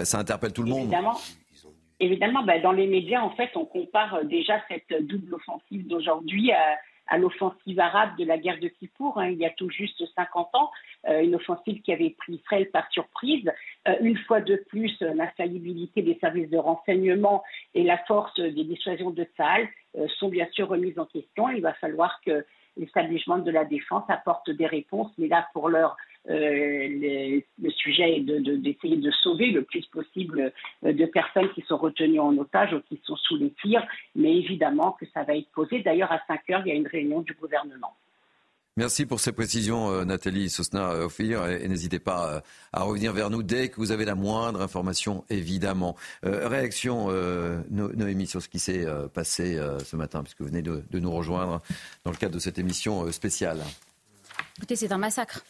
ça 0.03 0.19
interpelle 0.19 0.53
tout 0.53 0.63
le 0.63 0.69
monde. 0.69 0.83
Évidemment. 0.83 1.19
Évidemment, 1.99 2.43
ben, 2.43 2.61
dans 2.61 2.71
les 2.71 2.87
médias, 2.87 3.21
en 3.21 3.31
fait, 3.31 3.49
on 3.55 3.65
compare 3.65 4.23
déjà 4.25 4.53
cette 4.69 5.05
double 5.05 5.33
offensive 5.33 5.85
d'aujourd'hui 5.87 6.51
à 6.51 6.77
à 7.07 7.17
l'offensive 7.17 7.79
arabe 7.79 8.17
de 8.17 8.25
la 8.25 8.37
guerre 8.37 8.59
de 8.59 8.67
Kippour, 8.67 9.19
hein, 9.19 9.29
il 9.29 9.37
y 9.37 9.45
a 9.45 9.51
tout 9.51 9.69
juste 9.69 10.03
50 10.15 10.49
ans, 10.55 10.71
euh, 11.07 11.21
une 11.21 11.35
offensive 11.35 11.81
qui 11.81 11.93
avait 11.93 12.11
pris 12.11 12.33
Israël 12.33 12.69
par 12.71 12.89
surprise. 12.91 13.51
Euh, 13.87 13.95
une 14.01 14.17
fois 14.17 14.41
de 14.41 14.55
plus, 14.67 14.95
euh, 15.01 15.13
l'infaillibilité 15.13 16.01
des 16.01 16.17
services 16.19 16.49
de 16.49 16.57
renseignement 16.57 17.43
et 17.73 17.83
la 17.83 17.97
force 17.99 18.39
des 18.39 18.63
dissuasions 18.63 19.11
de 19.11 19.27
Sahel 19.37 19.67
sont 20.19 20.29
bien 20.29 20.47
sûr 20.51 20.67
remises 20.67 20.99
en 20.99 21.05
question. 21.05 21.49
Il 21.49 21.61
va 21.61 21.73
falloir 21.73 22.19
que 22.25 22.45
l'établissement 22.75 23.37
de 23.37 23.51
la 23.51 23.63
défense 23.63 24.03
apporte 24.09 24.49
des 24.49 24.65
réponses, 24.65 25.11
mais 25.17 25.27
là, 25.27 25.47
pour 25.53 25.69
l'heure, 25.69 25.95
euh, 26.29 27.41
le, 27.61 27.69
sujet 27.71 28.17
est 28.17 28.21
d'essayer 28.21 28.97
de, 28.97 29.11
sauver 29.11 29.51
le 29.51 29.63
plus 29.63 29.85
possible 29.87 30.51
euh, 30.83 30.93
de 30.93 31.05
personnes 31.05 31.51
qui 31.53 31.61
sont 31.67 31.77
retenues 31.77 32.19
en 32.19 32.35
otage 32.37 32.73
ou 32.73 32.79
qui 32.89 32.99
sont 33.05 33.15
sous 33.15 33.37
les 33.37 33.51
tirs, 33.61 33.85
mais 34.15 34.37
évidemment 34.37 34.93
que 34.99 35.05
ça 35.13 35.23
va 35.23 35.35
être 35.35 35.49
posé. 35.51 35.81
D'ailleurs, 35.81 36.11
à 36.11 36.19
5 36.27 36.49
heures, 36.49 36.61
il 36.65 36.69
y 36.69 36.71
a 36.71 36.75
une 36.75 36.87
réunion 36.87 37.21
du 37.21 37.33
gouvernement. 37.33 37.95
Merci 38.77 39.05
pour 39.05 39.19
ces 39.19 39.31
précisions, 39.31 39.89
euh, 39.89 40.03
Nathalie 40.03 40.49
Sosna-Ophir. 40.49 41.45
Et, 41.45 41.67
n'hésitez 41.67 41.99
pas 41.99 42.41
à 42.73 42.83
revenir 42.83 43.13
vers 43.13 43.29
nous 43.29 43.43
dès 43.43 43.69
que 43.69 43.75
vous 43.77 43.91
avez 43.91 44.03
la 44.03 44.15
moindre 44.15 44.61
information, 44.61 45.23
évidemment. 45.29 45.95
réaction, 46.23 47.07
Noémie, 47.69 48.27
sur 48.27 48.41
ce 48.41 48.49
qui 48.49 48.59
s'est 48.59 48.85
passé 49.13 49.57
ce 49.85 49.95
matin, 49.95 50.23
puisque 50.23 50.41
vous 50.41 50.47
venez 50.47 50.61
de, 50.61 50.83
de, 50.89 50.99
nous 50.99 51.11
rejoindre 51.11 51.61
dans 52.03 52.11
le 52.11 52.17
cadre 52.17 52.33
de 52.33 52.39
cette 52.39 52.59
émission 52.59 53.09
spéciale. 53.13 53.59
Écoutez, 54.57 54.75
c'est 54.75 54.91
un 54.91 54.97
massacre. 54.97 55.45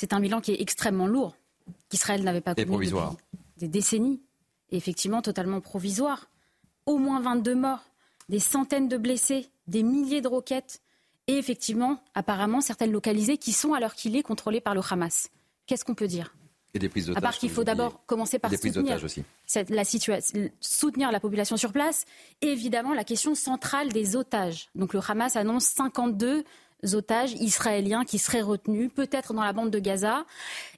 C'est 0.00 0.14
un 0.14 0.20
bilan 0.20 0.40
qui 0.40 0.52
est 0.52 0.62
extrêmement 0.62 1.06
lourd, 1.06 1.36
qu'Israël 1.90 2.24
n'avait 2.24 2.40
pas 2.40 2.54
connu 2.54 2.86
depuis 2.86 3.16
des 3.58 3.68
décennies, 3.68 4.22
et 4.70 4.78
effectivement 4.78 5.20
totalement 5.20 5.60
provisoire. 5.60 6.30
Au 6.86 6.96
moins 6.96 7.20
22 7.20 7.54
morts, 7.54 7.84
des 8.30 8.38
centaines 8.38 8.88
de 8.88 8.96
blessés, 8.96 9.50
des 9.66 9.82
milliers 9.82 10.22
de 10.22 10.28
roquettes, 10.28 10.80
et 11.26 11.36
effectivement, 11.36 12.02
apparemment, 12.14 12.62
certaines 12.62 12.92
localisées 12.92 13.36
qui 13.36 13.52
sont, 13.52 13.74
à 13.74 13.80
l'heure 13.80 13.94
qu'il 13.94 14.16
est, 14.16 14.22
contrôlées 14.22 14.62
par 14.62 14.74
le 14.74 14.80
Hamas. 14.88 15.28
Qu'est-ce 15.66 15.84
qu'on 15.84 15.94
peut 15.94 16.08
dire? 16.08 16.34
Et 16.72 16.78
des 16.78 16.88
prises 16.88 17.12
À 17.14 17.20
part 17.20 17.36
qu'il 17.36 17.50
faut 17.50 17.64
d'abord 17.64 18.06
commencer 18.06 18.38
par 18.38 18.50
soutenir, 18.50 18.98
la 19.68 19.84
soutenir 20.60 21.12
la 21.12 21.20
population 21.20 21.58
sur 21.58 21.72
place. 21.72 22.06
Et 22.40 22.46
évidemment, 22.46 22.94
la 22.94 23.04
question 23.04 23.34
centrale 23.34 23.90
des 23.92 24.16
otages. 24.16 24.70
Donc 24.74 24.94
le 24.94 25.00
Hamas 25.06 25.36
annonce 25.36 25.64
52 25.64 26.44
otages 26.94 27.32
israéliens 27.32 28.04
qui 28.04 28.18
seraient 28.18 28.42
retenus, 28.42 28.90
peut-être 28.94 29.34
dans 29.34 29.44
la 29.44 29.52
bande 29.52 29.70
de 29.70 29.78
Gaza. 29.78 30.24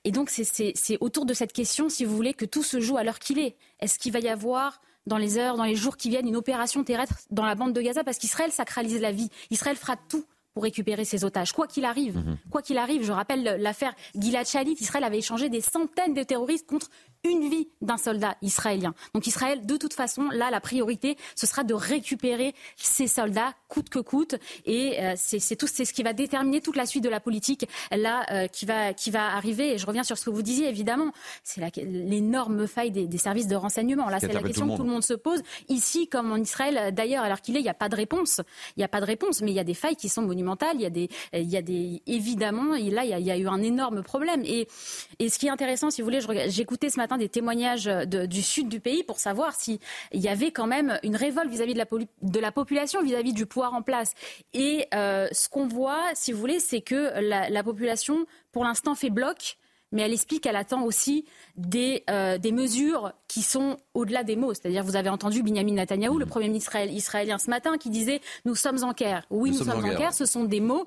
Et 0.05 0.13
donc, 0.13 0.31
c'est 0.31 0.99
autour 1.01 1.27
de 1.27 1.35
cette 1.35 1.53
question, 1.53 1.89
si 1.89 2.05
vous 2.05 2.15
voulez, 2.15 2.35
que 2.35 2.45
tout 2.45 2.63
se 2.63 2.81
joue 2.81 2.97
à 2.97 3.05
l'heure 3.05 3.19
qu'il 3.19 3.39
est. 3.39 3.57
Est-ce 3.81 3.99
qu'il 3.99 4.13
va 4.13 4.21
y 4.21 4.29
avoir 4.29 4.81
dans 5.07 5.19
les 5.19 5.39
heures, 5.39 5.57
dans 5.57 5.65
les 5.65 5.75
jours 5.75 5.97
qui 5.97 6.09
viennent, 6.11 6.29
une 6.29 6.37
opération 6.37 6.85
terrestre 6.85 7.15
dans 7.31 7.45
la 7.45 7.55
bande 7.55 7.73
de 7.73 7.81
Gaza? 7.81 8.05
Parce 8.05 8.19
qu'Israël 8.19 8.53
sacralise 8.53 9.01
la 9.01 9.13
vie. 9.13 9.31
Israël 9.51 9.77
fera 9.77 9.97
tout 9.97 10.25
pour 10.55 10.65
récupérer 10.65 11.05
ses 11.05 11.25
otages, 11.25 11.53
quoi 11.53 11.67
qu'il 11.67 11.85
arrive. 11.85 12.19
Mhm. 12.19 12.37
Quoi 12.51 12.63
qu'il 12.63 12.79
arrive, 12.79 13.05
je 13.05 13.13
rappelle 13.13 13.43
l'affaire 13.59 13.95
Gilad 14.15 14.47
Shalit, 14.47 14.77
Israël 14.81 15.05
avait 15.05 15.19
échangé 15.19 15.49
des 15.49 15.63
centaines 15.63 16.15
de 16.15 16.23
terroristes 16.23 16.67
contre 16.67 16.91
une 17.25 17.49
vie 17.49 17.69
d'un 17.81 17.97
soldat 17.97 18.37
israélien. 18.43 18.95
Donc 19.15 19.27
Israël, 19.27 19.65
de 19.65 19.77
toute 19.77 19.95
façon, 19.95 20.29
là, 20.31 20.51
la 20.51 20.61
priorité, 20.61 21.17
ce 21.37 21.47
sera 21.47 21.63
de 21.63 21.75
récupérer 21.75 22.55
ces 22.77 23.07
soldats, 23.07 23.55
coûte 23.69 23.89
que 23.89 24.01
coûte. 24.01 24.35
Et 24.67 25.01
euh, 25.01 25.15
c'est 25.17 25.57
tout, 25.57 25.69
c'est 25.69 25.85
ce 25.85 25.93
qui 25.93 26.03
va 26.03 26.13
déterminer 26.13 26.61
toute 26.61 26.77
la 26.77 26.87
suite 26.87 27.05
de 27.05 27.09
la 27.09 27.21
politique 27.21 27.69
là 27.93 28.27
euh, 28.31 28.47
qui 28.49 28.67
va 28.67 28.93
qui 28.93 29.11
va 29.11 29.35
arriver. 29.35 29.75
Et 29.75 29.79
je 29.79 29.87
reviens 29.87 30.03
sur 30.03 30.19
ce 30.19 30.25
que 30.25 30.31
vous 30.31 30.43
disiez, 30.43 30.69
évidemment, 30.69 31.13
c'est 31.45 31.61
l'énorme 31.77 32.67
faille 32.67 32.91
des, 32.91 33.19
services 33.19 33.47
de 33.47 33.55
renseignement. 33.55 34.09
Là, 34.09 34.19
c'est 34.19 34.33
la 34.33 34.43
question 34.43 34.69
que 34.69 34.77
tout 34.77 34.85
le 34.85 34.91
monde 34.91 35.05
se 35.05 35.15
pose. 35.15 35.43
Ici, 35.69 36.09
comme 36.09 36.33
en 36.33 36.37
Israël, 36.37 36.93
d'ailleurs, 36.93 37.23
alors 37.23 37.41
qu'il 37.41 37.57
est, 37.57 37.61
il 37.61 37.65
n'y 37.65 37.69
a 37.69 37.75
pas 37.75 37.89
de 37.89 37.97
réponse. 37.97 38.41
Il 38.77 38.81
n'y 38.81 38.85
a 38.85 38.89
pas 38.89 39.01
de 39.01 39.07
réponse, 39.07 39.43
mais 39.43 39.53
il 39.53 39.55
y 39.55 39.61
a 39.61 39.65
des 39.65 39.75
failles 39.75 39.97
qui 39.97 40.09
sont 40.09 40.23
monumentales. 40.23 40.75
Il 40.75 40.83
y 40.83 40.87
a 40.87 40.91
des, 40.91 41.09
il 41.33 41.49
y 41.49 41.57
a 41.57 41.63
des, 41.63 42.03
évidemment, 42.07 42.75
et 42.75 42.91
là, 42.91 43.05
il 43.05 43.11
y, 43.11 43.15
a, 43.15 43.19
il 43.21 43.27
y 43.27 43.31
a 43.31 43.37
eu 43.37 43.47
un 43.47 43.63
énorme 43.63 44.03
problème. 44.03 44.43
Et, 44.45 44.67
et 45.21 45.29
ce 45.29 45.39
qui 45.39 45.47
est 45.47 45.51
intéressant, 45.51 45.91
si 45.91 46.03
vous 46.03 46.07
voulez, 46.07 46.21
j'écoutais 46.49 46.91
ce 46.91 46.97
matin 46.97 47.12
des 47.19 47.29
témoignages 47.29 47.87
du 47.87 48.43
sud 48.43 48.69
du 48.69 48.81
pays 48.81 49.03
pour 49.03 49.19
savoir 49.19 49.55
s'il 49.55 49.79
y 50.13 50.29
avait 50.29 50.51
quand 50.51 50.67
même 50.67 50.99
une 51.03 51.17
révolte 51.17 51.51
vis-à-vis 51.51 51.75
de, 51.75 51.79
la, 51.79 51.87
de 52.23 52.41
la 52.41 52.53
population, 52.53 53.03
vis-à-vis 53.03 53.33
du 53.33 53.47
pouvoir 53.47 53.75
en 53.75 53.83
place. 53.83 54.15
Et 54.53 54.87
euh, 54.95 55.29
ce 55.33 55.49
qu'on 55.49 55.67
voit, 55.67 56.03
si 56.15 56.33
vous 56.33 56.39
voulez, 56.39 56.61
c'est 56.61 56.81
que 56.81 57.21
la, 57.21 57.63
population, 57.63 58.27
pour 58.53 58.65
l'instant, 58.65 58.95
fait 58.95 59.11
bloc 59.11 59.57
mais 59.95 60.01
elle 60.01 60.13
explique 60.15 60.45
qu'elle 60.45 60.57
attend 60.57 60.85
aussi 60.85 61.27
des, 61.59 62.03
euh, 62.09 62.39
des 62.39 62.51
mesures 62.51 63.13
qui 63.29 63.43
sont 63.43 63.77
au-delà 63.93 64.25
des 64.25 64.37
mots. 64.37 64.55
C'est-à-dire, 64.55 64.83
vous 64.83 64.97
avez 64.97 65.11
entendu 65.11 65.43
Benjamin 65.43 65.75
Netanyahou, 65.75 66.19
le 66.19 66.25
mmh. 66.25 66.29
Premier 66.29 66.49
ministre 66.49 66.77
israélien 66.77 67.37
ce 67.37 67.51
matin, 67.51 67.77
qui 67.77 67.91
disait 67.91 68.23
Nous 68.47 68.55
sommes 68.55 68.83
en 68.85 68.93
guerre. 68.95 69.27
Oui, 69.29 69.51
nous, 69.51 69.59
sommes, 69.59 69.85
en 69.85 69.95
guerre. 69.95 70.15
Ce 70.15 70.25
sont 70.25 70.45
des 70.45 70.61
mots 70.61 70.87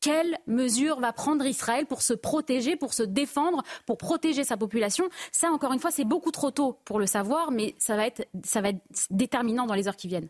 quelles 0.00 0.38
mesures 0.46 1.00
va 1.00 1.12
prendre 1.12 1.44
Israël 1.46 1.86
pour 1.86 2.02
se 2.02 2.14
protéger, 2.14 2.76
pour 2.76 2.94
se 2.94 3.02
défendre, 3.02 3.62
pour 3.86 3.98
protéger 3.98 4.44
sa 4.44 4.56
population? 4.56 5.08
Ça, 5.32 5.50
encore 5.50 5.72
une 5.72 5.80
fois, 5.80 5.90
c'est 5.90 6.04
beaucoup 6.04 6.30
trop 6.30 6.50
tôt 6.50 6.78
pour 6.84 6.98
le 6.98 7.06
savoir, 7.06 7.50
mais 7.50 7.74
ça 7.78 7.96
va 7.96 8.06
être, 8.06 8.26
ça 8.44 8.60
va 8.60 8.70
être 8.70 8.80
déterminant 9.10 9.66
dans 9.66 9.74
les 9.74 9.88
heures 9.88 9.96
qui 9.96 10.08
viennent. 10.08 10.28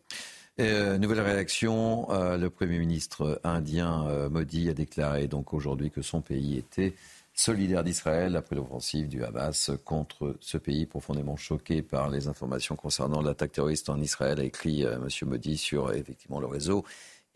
Euh, 0.59 0.99
nouvelle 0.99 1.21
réaction, 1.21 2.11
euh, 2.11 2.37
le 2.37 2.51
Premier 2.51 2.79
ministre 2.79 3.41
indien 3.45 4.07
euh, 4.09 4.29
Modi 4.29 4.69
a 4.69 4.75
déclaré 4.75 5.27
donc 5.27 5.55
aujourd'hui 5.55 5.91
que 5.91 6.03
son 6.03 6.21
pays 6.21 6.59
était 6.59 6.95
solidaire 7.33 7.83
d'Israël 7.83 8.37
après 8.37 8.57
l'offensive 8.57 9.09
du 9.09 9.25
Hamas 9.25 9.71
contre 9.85 10.37
ce 10.41 10.59
pays 10.59 10.85
profondément 10.85 11.37
choqué 11.37 11.81
par 11.81 12.11
les 12.11 12.29
informations 12.29 12.77
concernant 12.77 13.23
l'attaque 13.23 13.53
terroriste 13.53 13.89
en 13.89 14.01
Israël, 14.01 14.41
a 14.41 14.45
écrit 14.45 14.83
M. 14.83 15.09
Modi 15.23 15.57
sur 15.57 15.93
effectivement 15.93 16.41
le 16.41 16.47
réseau 16.47 16.85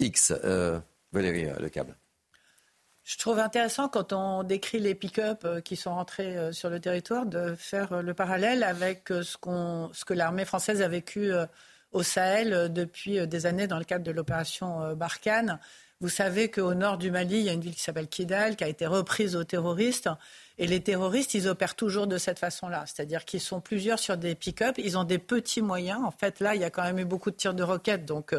X. 0.01 0.35
Valérie 1.13 1.47
Le 1.59 1.69
Câble. 1.71 1.97
Je 3.05 3.19
trouve 3.19 3.39
intéressant 3.39 3.89
quand 3.89 4.15
on 4.15 4.45
décrit 4.45 4.81
les 4.81 4.95
pick-up 4.95 5.43
euh, 5.45 5.61
qui 5.61 5.77
sont 5.77 5.95
rentrés 5.95 6.39
euh, 6.39 6.53
sur 6.53 6.71
le 6.71 6.81
territoire 6.81 7.27
de 7.27 7.55
faire 7.55 7.93
euh, 7.93 8.03
le 8.03 8.15
parallèle 8.15 8.63
avec 8.63 9.09
ce, 9.09 9.23
ce 9.93 10.05
que 10.07 10.15
l'armée 10.15 10.47
française 10.47 10.81
a 10.81 10.89
vécu 10.89 11.31
au 11.93 12.03
Sahel 12.03 12.73
depuis 12.73 13.27
des 13.27 13.47
années 13.47 13.67
dans 13.67 13.79
le 13.79 13.85
cadre 13.85 14.05
de 14.05 14.11
l'opération 14.11 14.95
Barkhane. 14.95 15.61
Vous 16.01 16.09
savez 16.09 16.51
qu'au 16.51 16.75
nord 16.75 16.99
du 16.99 17.11
Mali, 17.11 17.39
il 17.39 17.45
y 17.45 17.49
a 17.51 17.53
une 17.53 17.61
ville 17.61 17.75
qui 17.75 17.83
s'appelle 17.83 18.09
Kidal, 18.09 18.57
qui 18.57 18.65
a 18.65 18.69
été 18.69 18.87
reprise 18.87 19.37
aux 19.37 19.45
terroristes. 19.45 20.09
Et 20.59 20.67
les 20.67 20.83
terroristes, 20.83 21.35
ils 21.35 21.47
opèrent 21.47 21.77
toujours 21.77 22.07
de 22.07 22.19
cette 22.19 22.39
façon-là. 22.39 22.85
C'est-à-dire 22.87 23.25
qu'ils 23.25 23.41
sont 23.41 23.61
plusieurs 23.61 23.99
sur 23.99 24.17
des 24.17 24.35
pick-up. 24.35 24.77
Ils 24.79 24.99
ont 24.99 25.05
des 25.05 25.19
petits 25.19 25.63
moyens. 25.63 26.01
En 26.05 26.11
fait, 26.11 26.41
là, 26.41 26.55
il 26.55 26.61
y 26.61 26.65
a 26.65 26.71
quand 26.71 26.83
même 26.83 26.99
eu 26.99 27.05
beaucoup 27.05 27.31
de 27.31 27.37
tirs 27.37 27.55
de 27.55 27.63
roquettes. 27.63 28.05
Donc, 28.07 28.35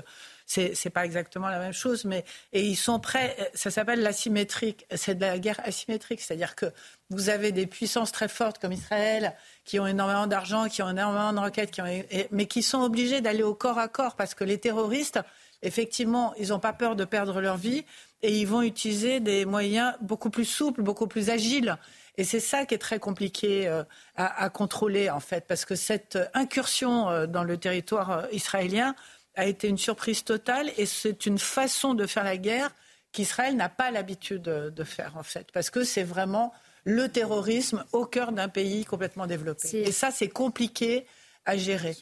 c'est 0.46 0.74
n'est 0.86 0.92
pas 0.92 1.06
exactement 1.06 1.50
la 1.50 1.60
même 1.60 1.74
chose, 1.74 2.06
mais 2.06 2.24
et 2.54 2.64
ils 2.64 2.76
sont 2.76 3.00
prêts. 3.00 3.36
Ça 3.54 3.72
s'appelle 3.72 4.02
l'asymétrique. 4.02 4.86
C'est 4.96 5.16
de 5.16 5.22
la 5.22 5.40
guerre 5.40 5.60
asymétrique, 5.64 6.22
c'est-à-dire 6.22 6.56
que 6.56 6.68
vous 7.10 7.30
avez 7.30 7.52
des 7.52 7.66
puissances 7.66 8.12
très 8.12 8.28
fortes 8.28 8.60
comme 8.60 8.72
Israël 8.72 9.34
qui 9.64 9.80
ont 9.80 9.88
énormément 9.88 10.28
d'argent, 10.28 10.68
qui 10.68 10.82
ont 10.82 10.90
énormément 10.90 11.34
de 11.34 11.40
roquettes, 11.40 11.72
qui 11.72 11.82
ont, 11.82 12.04
mais 12.32 12.46
qui 12.46 12.62
sont 12.62 12.82
obligés 12.82 13.22
d'aller 13.22 13.44
au 13.44 13.56
corps 13.56 13.80
à 13.80 13.88
corps 13.88 14.16
parce 14.16 14.36
que 14.36 14.44
les 14.44 14.60
terroristes, 14.60 15.20
effectivement, 15.64 16.34
ils 16.38 16.50
n'ont 16.50 16.60
pas 16.60 16.74
peur 16.74 16.96
de 16.96 17.06
perdre 17.06 17.42
leur 17.42 17.58
vie 17.58 17.84
et 18.22 18.40
ils 18.40 18.48
vont 18.48 18.62
utiliser 18.62 19.20
des 19.20 19.46
moyens 19.46 19.94
beaucoup 20.02 20.30
plus 20.30 20.46
souples, 20.46 20.82
beaucoup 20.82 21.08
plus 21.08 21.30
agiles. 21.30 21.78
Et 22.18 22.24
c'est 22.24 22.40
ça 22.40 22.66
qui 22.66 22.74
est 22.74 22.80
très 22.80 23.00
compliqué 23.00 23.68
euh, 23.68 23.84
à, 24.16 24.44
à, 24.44 24.50
contrôler, 24.50 25.10
en 25.10 25.20
fait, 25.20 25.46
parce 25.48 25.66
que 25.66 25.76
cette 25.76 26.18
incursion 26.34 27.10
euh, 27.10 27.28
dans 27.28 27.44
le 27.44 27.58
territoire 27.58 28.12
euh, 28.12 28.24
israélien 28.32 28.96
a 29.36 29.45
été 29.45 29.68
une 29.68 29.78
surprise 29.78 30.24
totale 30.24 30.72
et 30.78 30.86
c'est 30.86 31.26
une 31.26 31.40
façon 31.40 31.94
de 31.94 32.06
faire 32.06 32.24
la 32.24 32.38
guerre 32.38 32.72
qu'Israël 33.12 33.56
n'a 33.56 33.70
pas 33.70 33.91
l'habitude 33.91 34.41
de 34.41 34.84
faire 34.84 35.18
en 35.18 35.24
fait, 35.24 35.52
parce 35.53 35.70
que 35.70 35.84
c'est 35.84 36.03
vraiment 36.03 36.53
le 36.86 37.10
terrorisme 37.10 37.84
au 37.91 38.06
cœur 38.06 38.32
d'un 38.32 38.48
pays 38.48 38.86
complètement 38.86 39.26
développé. 39.28 39.68
Et 39.74 39.91
ça, 39.91 40.12
c'est 40.12 40.30
compliqué 40.30 41.06
à 41.45 41.57
gérer. 41.57 41.95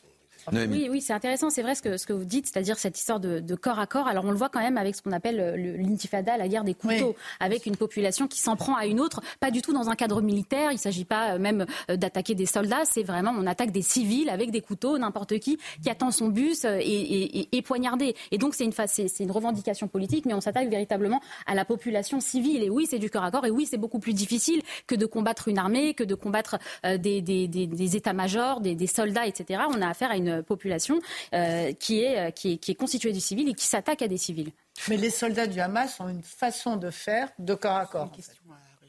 Oui, 0.52 0.88
oui, 0.90 1.02
c'est 1.02 1.14
intéressant, 1.14 1.50
c'est 1.50 1.62
vrai 1.62 1.76
ce 1.76 1.82
que, 1.82 1.98
ce 1.98 2.06
que 2.06 2.14
vous 2.14 2.26
dites, 2.26 2.48
c'est-à-dire 2.48 2.78
cette 2.78 2.98
histoire 2.98 3.20
de, 3.20 3.56
corps 3.56 3.80
à 3.80 3.88
corps. 3.88 4.08
Alors 4.08 4.26
on 4.26 4.32
le 4.32 4.38
voit 4.38 4.50
quand 4.50 4.60
même 4.60 4.78
avec 4.78 4.96
ce 4.96 5.02
qu'on 5.02 5.12
appelle 5.12 5.56
l'intifada, 5.80 6.38
la 6.38 6.48
guerre 6.48 6.64
des 6.64 6.74
couteaux, 6.74 7.16
avec 7.40 7.66
une 7.66 7.78
population 7.78 8.28
qui 8.28 8.40
s'en 8.40 8.56
prend 8.56 8.76
à 8.76 8.86
une 8.86 9.00
autre, 9.00 9.22
pas 9.40 9.52
du 9.52 9.62
tout 9.62 9.74
dans 9.74 9.90
un 9.90 9.96
cadre 9.96 10.22
militaire, 10.22 10.72
il 10.72 10.76
ne 10.76 10.80
s'agit 10.80 11.06
pas 11.06 11.34
euh, 11.34 11.40
même 11.40 11.66
euh, 11.90 11.96
d'attaquer 11.96 12.36
des 12.36 12.46
soldats, 12.46 12.84
c'est 12.86 13.04
vraiment 13.04 13.34
on 13.38 13.46
attaque 13.46 13.72
des 13.72 13.82
civils 13.82 14.30
avec 14.30 14.52
des 14.52 14.62
couteaux, 14.62 14.98
n'importe 14.98 15.40
qui 15.40 15.58
qui 15.82 15.90
attend 15.90 16.12
son 16.12 16.28
bus 16.28 16.66
euh, 16.66 16.78
et, 16.80 17.56
et, 17.56 17.62
poignardé. 17.62 18.16
Et 18.32 18.38
donc 18.38 18.56
c'est 18.56 18.66
une, 18.66 18.74
c'est 18.74 19.20
une 19.20 19.32
revendication 19.32 19.88
politique, 19.88 20.26
mais 20.26 20.34
on 20.34 20.42
s'attaque 20.42 20.70
véritablement 20.70 21.22
à 21.46 21.56
la 21.56 21.66
population 21.66 22.20
civile. 22.20 22.64
Et 22.64 22.70
oui, 22.70 22.88
c'est 22.90 23.00
du 23.00 23.10
corps 23.10 23.24
à 23.24 23.32
corps, 23.32 23.46
et 23.46 23.52
oui, 23.52 23.66
c'est 23.70 23.78
beaucoup 23.78 24.00
plus 24.00 24.14
difficile 24.14 24.62
que 24.88 24.96
de 24.96 25.06
combattre 25.06 25.48
une 25.48 25.58
armée, 25.58 25.94
que 25.94 26.04
de 26.04 26.16
combattre 26.16 26.58
des, 26.84 27.22
des, 27.22 27.48
des, 27.48 27.68
des 27.68 27.96
états-majors, 27.96 28.60
des, 28.60 28.76
des 28.76 28.88
soldats, 28.88 29.26
etc. 29.26 29.62
On 29.70 29.82
a 29.82 29.88
affaire 29.88 30.12
à 30.12 30.18
une 30.18 30.33
population 30.42 31.00
euh, 31.34 31.74
qui, 31.74 32.02
est, 32.02 32.20
euh, 32.20 32.32
qui, 32.32 32.54
est, 32.54 32.58
qui 32.58 32.72
est 32.72 32.76
constituée 32.76 33.12
du 33.12 33.20
civil 33.20 33.50
et 33.50 33.54
qui 33.54 33.66
s'attaque 33.66 34.02
à 34.02 34.08
des 34.08 34.18
civils. 34.18 34.52
Mais 34.90 34.98
les 34.98 35.10
soldats 35.10 35.48
du 35.48 35.60
Hamas 35.60 36.00
ont 36.00 36.10
une 36.10 36.24
façon 36.24 36.76
de 36.76 36.90
faire 36.90 37.30
de 37.40 37.54
corps 37.54 37.78
à 37.78 37.86
corps. 37.86 38.12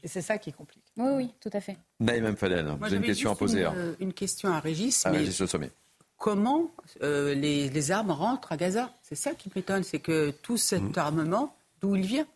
Et 0.02 0.08
c'est 0.08 0.22
ça 0.22 0.38
qui 0.38 0.52
complique. 0.52 0.84
Oui, 0.96 1.10
oui, 1.14 1.34
tout 1.40 1.50
à 1.52 1.60
fait. 1.60 1.76
Naïm 2.00 2.36
Fadel, 2.36 2.66
vous 2.78 2.84
avez 2.84 2.96
une 2.96 3.02
question 3.02 3.30
à 3.30 3.34
poser. 3.34 3.60
Une, 3.60 3.66
hein. 3.66 3.96
une, 4.00 4.12
question 4.12 4.50
à 4.50 4.60
Régis. 4.60 5.06
À 5.06 5.10
Régis 5.10 5.38
Le 5.40 5.46
Sommet. 5.46 5.70
Comment 6.18 6.70
euh, 7.02 7.34
les, 7.34 7.68
les, 7.68 7.90
armes 7.90 8.10
rentrent 8.10 8.52
à 8.52 8.56
Gaza? 8.56 8.92
C'est 9.02 9.14
ça 9.14 9.34
qui 9.34 9.50
m'étonne, 9.54 9.82
c'est 9.82 9.98
que 9.98 10.30
tout 10.42 10.56
cet 10.56 10.82
mm. 10.82 10.92
armement, 10.96 11.56
d'où 11.80 11.96
il 11.96 12.06
vient? 12.06 12.26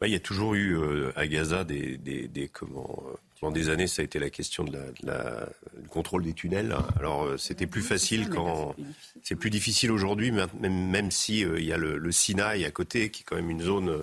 Bah, 0.00 0.06
il 0.06 0.12
y 0.12 0.16
a 0.16 0.20
toujours 0.20 0.54
eu 0.54 0.78
à 1.14 1.26
Gaza 1.26 1.64
des, 1.64 1.96
des, 1.98 2.28
des 2.28 2.48
comment, 2.48 3.02
pendant 3.40 3.52
des 3.52 3.68
années, 3.68 3.86
ça 3.86 4.02
a 4.02 4.04
été 4.04 4.18
la 4.18 4.30
question 4.30 4.64
de 4.64 4.78
la, 5.02 5.48
du 5.76 5.88
contrôle 5.88 6.22
des 6.22 6.32
tunnels. 6.32 6.74
Alors, 6.98 7.24
euh, 7.24 7.36
c'était 7.36 7.66
plus 7.66 7.82
facile 7.82 8.28
quand. 8.28 8.74
C'est 9.22 9.36
plus 9.36 9.50
difficile 9.50 9.90
aujourd'hui, 9.90 10.30
même, 10.30 10.48
même 10.60 11.10
si 11.10 11.44
euh, 11.44 11.58
il 11.58 11.66
y 11.66 11.72
a 11.72 11.76
le, 11.76 12.12
Sinaï 12.12 12.64
à 12.64 12.70
côté, 12.70 13.10
qui 13.10 13.22
est 13.22 13.24
quand 13.24 13.36
même 13.36 13.50
une 13.50 13.62
zone 13.62 13.88
euh, 13.88 14.02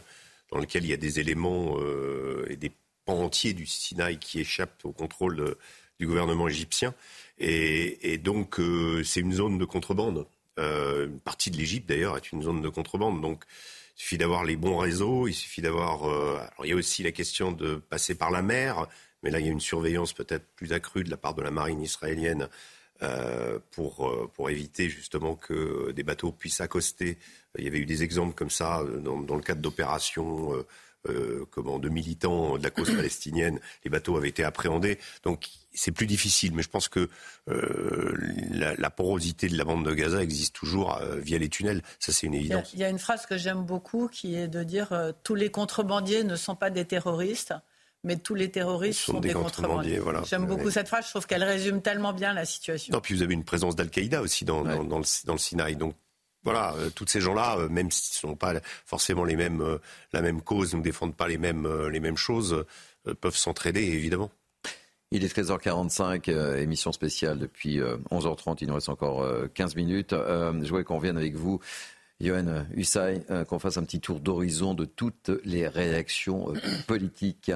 dans 0.51 0.59
laquelle 0.59 0.83
il 0.83 0.89
y 0.89 0.93
a 0.93 0.97
des 0.97 1.19
éléments 1.19 1.77
et 2.49 2.57
des 2.57 2.71
pans 3.05 3.23
entiers 3.23 3.53
du 3.53 3.65
Sinaï 3.65 4.19
qui 4.19 4.41
échappent 4.41 4.83
au 4.83 4.91
contrôle 4.91 5.55
du 5.97 6.07
gouvernement 6.07 6.49
égyptien. 6.49 6.93
Et, 7.39 8.17
donc, 8.17 8.59
c'est 9.05 9.21
une 9.21 9.31
zone 9.31 9.57
de 9.57 9.63
contrebande. 9.63 10.25
une 10.57 11.19
partie 11.23 11.51
de 11.51 11.57
l'Égypte, 11.57 11.87
d'ailleurs, 11.87 12.17
est 12.17 12.33
une 12.33 12.43
zone 12.43 12.61
de 12.61 12.67
contrebande. 12.67 13.21
Donc, 13.21 13.45
il 13.95 14.01
suffit 14.01 14.17
d'avoir 14.17 14.43
les 14.43 14.57
bons 14.57 14.75
réseaux, 14.75 15.29
il 15.29 15.33
suffit 15.33 15.61
d'avoir. 15.61 16.03
alors, 16.03 16.65
il 16.65 16.69
y 16.69 16.73
a 16.73 16.75
aussi 16.75 17.01
la 17.01 17.13
question 17.13 17.53
de 17.53 17.75
passer 17.75 18.13
par 18.13 18.29
la 18.29 18.41
mer. 18.41 18.89
Mais 19.23 19.29
là, 19.29 19.39
il 19.39 19.45
y 19.45 19.49
a 19.49 19.51
une 19.51 19.59
surveillance 19.59 20.13
peut-être 20.13 20.45
plus 20.55 20.73
accrue 20.73 21.03
de 21.03 21.09
la 21.09 21.17
part 21.17 21.33
de 21.35 21.41
la 21.41 21.51
marine 21.51 21.81
israélienne 21.81 22.47
euh, 23.03 23.57
pour, 23.71 24.07
euh, 24.07 24.29
pour 24.35 24.51
éviter 24.51 24.87
justement 24.87 25.35
que 25.35 25.91
des 25.91 26.03
bateaux 26.03 26.31
puissent 26.31 26.61
accoster. 26.61 27.17
Il 27.57 27.63
y 27.63 27.67
avait 27.67 27.79
eu 27.79 27.85
des 27.87 28.03
exemples 28.03 28.35
comme 28.35 28.51
ça 28.51 28.81
euh, 28.81 28.99
dans, 28.99 29.35
le 29.35 29.41
cadre 29.41 29.59
d'opérations 29.59 30.53
euh, 31.07 31.45
comment, 31.49 31.79
de 31.79 31.89
militants 31.89 32.59
de 32.59 32.63
la 32.63 32.69
cause 32.69 32.95
palestinienne. 32.95 33.59
Les 33.83 33.89
bateaux 33.89 34.17
avaient 34.17 34.29
été 34.29 34.43
appréhendés. 34.43 34.99
Donc 35.23 35.47
c'est 35.73 35.91
plus 35.91 36.05
difficile. 36.05 36.53
Mais 36.53 36.61
je 36.61 36.69
pense 36.69 36.89
que 36.89 37.09
la, 37.47 38.75
la, 38.75 38.89
porosité 38.91 39.47
de 39.47 39.57
la 39.57 39.63
bande 39.63 39.83
de 39.83 39.95
Gaza 39.95 40.21
existe 40.21 40.53
toujours 40.53 40.99
via 41.17 41.39
les 41.39 41.49
tunnels. 41.49 41.81
Ça, 41.97 42.11
c'est 42.11 42.27
une 42.27 42.35
évidence. 42.35 42.71
Il 42.73 42.79
y, 42.79 42.83
a, 42.83 42.89
une 42.89 42.99
phrase 42.99 43.25
que 43.25 43.37
j'aime 43.37 43.63
beaucoup 43.63 44.09
qui 44.09 44.35
est 44.35 44.47
de 44.47 44.63
dire 44.63 45.13
tous 45.23 45.33
les 45.33 45.49
contrebandiers 45.49 46.23
ne 46.23 46.35
sont 46.35 46.55
pas 46.55 46.69
des 46.69 46.85
terroristes 46.85 47.53
mais 48.03 48.17
tous 48.17 48.35
les 48.35 48.49
terroristes 48.49 48.99
sont, 48.99 49.19
des, 49.19 49.33
contrebandiers. 49.33 49.99
Voilà. 49.99 50.23
J'aime 50.23 50.45
beaucoup 50.45 50.71
cette 50.71 50.87
phrase, 50.87 51.05
je 51.05 51.11
trouve 51.11 51.27
qu'elle 51.27 51.43
résume 51.43 51.81
tellement 51.81 52.13
bien 52.13 52.33
la 52.33 52.45
situation. 52.45 52.93
Non, 52.93 52.99
puis 52.99 53.15
vous 53.15 53.21
avez 53.21 53.33
une 53.33 53.43
présence 53.43 53.75
d'Al-Qaïda 53.75 54.21
aussi 54.21 54.45
dans, 54.45 54.63
dans, 54.63 54.83
dans, 54.83 54.99
le, 54.99 55.05
dans, 55.25 55.33
le, 55.33 55.39
Sinaï. 55.39 55.75
Donc 55.75 55.95
voilà, 56.43 56.73
euh, 56.77 56.89
tous 56.89 57.05
ces 57.07 57.21
gens-là, 57.21 57.57
euh, 57.57 57.69
même 57.69 57.91
s'ils 57.91 58.25
ne 58.25 58.31
sont 58.31 58.35
pas 58.35 58.59
forcément 58.85 59.23
les 59.23 59.35
mêmes, 59.35 59.61
euh, 59.61 59.77
la 60.13 60.21
même 60.21 60.41
cause, 60.41 60.73
ne 60.73 60.81
défendent 60.81 61.15
pas 61.15 61.27
les 61.27 61.37
mêmes, 61.37 61.67
les 61.87 61.99
mêmes 61.99 62.17
choses, 62.17 62.65
peuvent 63.19 63.35
s'entraider, 63.35 63.81
évidemment. 63.81 64.31
Il 65.11 65.25
est 65.25 65.35
13h45, 65.35 66.29
euh, 66.29 66.57
émission 66.57 66.91
spéciale 66.91 67.37
depuis 67.37 67.79
11h30, 68.11 68.57
il 68.61 68.67
nous 68.67 68.75
reste 68.75 68.89
encore 68.89 69.27
15 69.53 69.75
minutes. 69.75 70.11
je 70.13 70.69
voulais 70.69 70.83
qu'on 70.83 70.97
revienne 70.97 71.17
avec 71.17 71.35
vous, 71.35 71.59
Johan 72.21 72.65
Hussay, 72.73 73.23
qu'on 73.47 73.59
fasse 73.59 73.77
un 73.77 73.83
petit 73.83 73.99
tour 73.99 74.19
d'horizon 74.19 74.73
de 74.73 74.85
toutes 74.85 75.31
les 75.43 75.67
réactions 75.67 76.53
politiques 76.87 77.51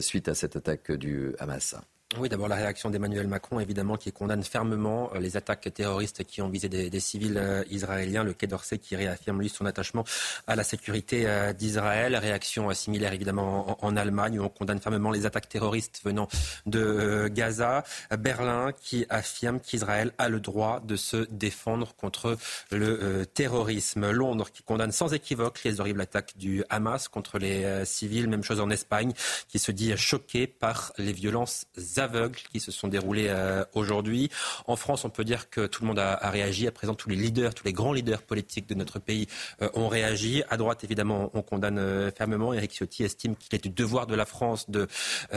suite 0.00 0.28
à 0.28 0.34
cette 0.34 0.56
attaque 0.56 0.92
du 0.92 1.34
Hamas. 1.38 1.76
Oui, 2.16 2.28
d'abord 2.28 2.46
la 2.46 2.54
réaction 2.54 2.90
d'Emmanuel 2.90 3.26
Macron, 3.26 3.58
évidemment, 3.58 3.96
qui 3.96 4.12
condamne 4.12 4.44
fermement 4.44 5.10
euh, 5.14 5.18
les 5.18 5.36
attaques 5.36 5.72
terroristes 5.74 6.22
qui 6.22 6.42
ont 6.42 6.48
visé 6.48 6.68
des, 6.68 7.00
civils 7.00 7.36
euh, 7.36 7.64
israéliens. 7.70 8.22
Le 8.22 8.34
Quai 8.34 8.46
d'Orsay 8.46 8.78
qui 8.78 8.94
réaffirme, 8.94 9.40
lui, 9.40 9.48
son 9.48 9.66
attachement 9.66 10.04
à 10.46 10.54
la 10.54 10.62
sécurité 10.62 11.24
euh, 11.26 11.52
d'Israël. 11.52 12.14
Réaction 12.14 12.72
similaire, 12.72 13.12
évidemment, 13.12 13.84
en, 13.84 13.96
Allemagne, 13.96 14.38
où 14.38 14.44
on 14.44 14.48
condamne 14.48 14.80
fermement 14.80 15.10
les 15.10 15.26
attaques 15.26 15.48
terroristes 15.48 16.02
venant 16.04 16.28
de 16.66 17.28
Gaza. 17.28 17.82
Berlin 18.16 18.70
qui 18.80 19.06
affirme 19.08 19.58
qu'Israël 19.58 20.12
a 20.18 20.28
le 20.28 20.40
droit 20.40 20.80
de 20.80 20.96
se 20.96 21.26
défendre 21.30 21.94
contre 21.96 22.36
le 22.70 23.24
terrorisme. 23.24 24.10
Londres 24.10 24.50
qui 24.52 24.62
condamne 24.62 24.92
sans 24.92 25.14
équivoque 25.14 25.62
les 25.64 25.80
horribles 25.80 26.00
attaques 26.00 26.36
du 26.36 26.64
Hamas 26.70 27.08
contre 27.08 27.38
les 27.38 27.84
civils. 27.84 28.28
Même 28.28 28.44
chose 28.44 28.60
en 28.60 28.70
Espagne, 28.70 29.12
qui 29.48 29.58
se 29.58 29.72
dit 29.72 29.96
choqué 29.96 30.46
par 30.46 30.92
les 30.98 31.12
violences 31.12 31.66
aveugles 32.04 32.38
qui 32.52 32.60
se 32.60 32.70
sont 32.70 32.88
déroulés 32.88 33.26
euh, 33.28 33.64
aujourd'hui. 33.74 34.30
En 34.66 34.76
France, 34.76 35.04
on 35.04 35.10
peut 35.10 35.24
dire 35.24 35.50
que 35.50 35.66
tout 35.66 35.82
le 35.82 35.88
monde 35.88 35.98
a, 35.98 36.16
réagi. 36.30 36.66
À 36.66 36.70
présent, 36.70 36.94
tous 36.94 37.08
les 37.08 37.16
leaders, 37.16 37.54
tous 37.54 37.64
les 37.64 37.72
grands 37.72 37.92
leaders 37.92 38.22
politiques 38.22 38.68
de 38.68 38.74
notre 38.74 38.98
pays 38.98 39.26
euh, 39.62 39.68
ont 39.74 39.88
réagi. 39.88 40.42
À 40.50 40.56
droite, 40.56 40.84
évidemment, 40.84 41.30
on 41.34 41.42
condamne 41.42 41.78
euh, 41.78 42.10
fermement. 42.10 42.52
Eric 42.54 42.72
Ciotti 42.72 43.04
estime 43.04 43.36
qu'il 43.36 43.54
est 43.54 43.62
du 43.62 43.70
devoir 43.70 44.06
de 44.06 44.14
la 44.14 44.26
France 44.26 44.70
de 44.70 44.86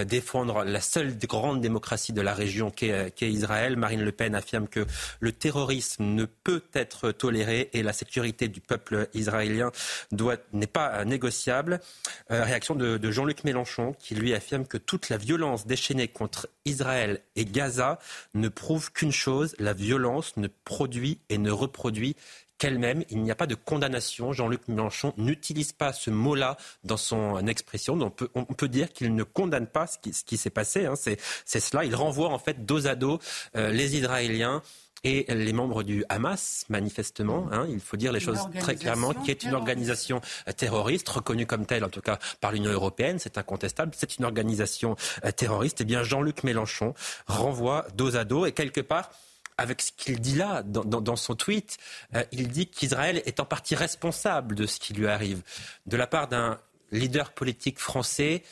défendre 0.06 0.64
la 0.64 0.82
seule 0.82 1.18
grande 1.18 1.62
démocratie 1.62 2.14
de 2.14 2.22
la 2.22 2.34
région 2.34 2.70
qu'est 2.70 3.14
Israël. 3.22 3.76
Marine 3.78 4.04
Le 4.04 4.12
Pen 4.12 4.36
affirme 4.36 4.68
que 4.68 4.86
le 5.20 5.32
terrorisme 5.32 6.04
ne 6.04 6.26
peut 6.26 6.64
être 6.74 7.12
toléré 7.12 7.70
et 7.74 7.84
la 7.84 7.94
sécurité 7.94 8.48
du 8.48 8.62
peuple 8.62 9.08
israélien 9.14 9.72
n'est 10.54 10.68
pas 10.68 11.06
négociable. 11.06 11.80
réaction 12.30 12.76
de 12.76 13.12
Jean-Luc 13.12 13.44
Mélenchon 13.44 13.96
qui 14.00 14.16
lui 14.16 14.34
affirme 14.34 14.66
que 14.66 14.78
toute 14.78 15.10
la 15.10 15.18
violence 15.18 15.68
déchaînée 15.68 16.08
contre 16.08 16.47
Israël 16.66 17.22
et 17.36 17.46
Gaza 17.46 18.00
ne 18.34 18.50
prouve 18.50 18.92
qu'une 18.92 19.12
chose, 19.12 19.56
la 19.60 19.74
violence 19.74 20.36
ne 20.38 20.48
produit 20.48 21.20
et 21.30 21.38
ne 21.38 21.52
reproduit 21.52 22.16
qu'elle-même. 22.58 23.04
Il 23.10 23.22
n'y 23.22 23.32
a 23.32 23.36
pas 23.36 23.48
de 23.48 23.56
condamnation. 23.56 24.34
Jean-Luc 24.34 24.68
Mélenchon 24.68 25.14
n'utilise 25.18 25.72
pas 25.72 25.94
ce 25.94 26.10
mot-là 26.10 26.58
dans 26.84 26.98
son 26.98 27.46
expression. 27.48 27.98
On 28.36 28.46
peut, 28.46 28.68
dire 28.68 28.92
qu'il 28.92 29.16
ne 29.16 29.24
condamne 29.24 29.68
pas 29.68 29.88
ce 29.88 29.98
qui, 29.98 30.14
ce 30.14 30.24
qui 30.24 30.38
s'est 30.38 30.50
passé. 30.50 30.86
Hein. 30.86 30.96
C'est 30.96 31.60
cela. 31.60 31.86
Il 31.86 31.96
renvoie 31.96 32.30
en 32.30 32.40
fait 32.40 32.66
dos 32.66 32.88
à 32.88 32.96
dos 32.96 33.20
euh, 33.56 33.72
les 33.72 33.96
Israéliens 33.96 34.62
et 35.04 35.26
les 35.34 35.54
membres 35.54 35.84
du 35.84 36.04
Hamas, 36.10 36.66
manifestement, 36.70 37.48
hein, 37.52 37.66
il 37.70 37.80
faut 37.80 37.98
dire 37.98 38.12
les 38.12 38.20
choses 38.20 38.40
très 38.60 38.76
clairement, 38.76 39.14
qui 39.14 39.32
est 39.32 39.44
une 39.44 39.54
organisation 39.54 40.22
euh, 40.48 40.52
terroriste, 40.52 41.08
reconnue 41.10 41.46
comme 41.46 41.66
telle 41.66 41.84
en 41.84 41.90
tout 41.90 42.02
cas 42.02 42.20
par 42.42 42.52
l'Union 42.52 42.72
européenne, 42.72 43.20
c'est 43.20 43.38
incontestable, 43.38 43.92
c'est 43.96 44.18
une 44.18 44.26
organisation 44.26 44.96
euh, 45.26 45.32
terroriste, 45.32 45.82
et 45.82 45.84
eh 45.84 45.86
bien 45.86 46.04
Jean-Luc 46.04 46.44
Mélenchon 46.44 46.94
renvoie 47.28 47.86
dos 47.96 48.16
à 48.16 48.26
dos, 48.26 48.46
et 48.46 48.52
quelque 48.52 48.82
part, 48.82 49.12
avec 49.58 49.82
ce 49.82 49.92
qu'il 49.92 50.20
dit 50.20 50.36
là, 50.36 50.62
dans, 50.64 51.16
son 51.16 51.36
tweet, 51.36 51.78
euh, 52.16 52.24
il 52.32 52.48
dit 52.50 52.68
qu'Israël 52.68 53.24
est 53.26 53.40
en 53.40 53.46
partie 53.46 53.76
responsable 53.76 54.54
de 54.54 54.68
ce 54.68 54.80
qui 54.80 54.94
lui 54.94 55.08
arrive. 55.08 55.42
De 55.88 55.98
la 55.98 56.06
part 56.06 56.28
d'un 56.28 56.60
leader 56.92 57.32
politique 57.32 57.80
français, 57.80 58.44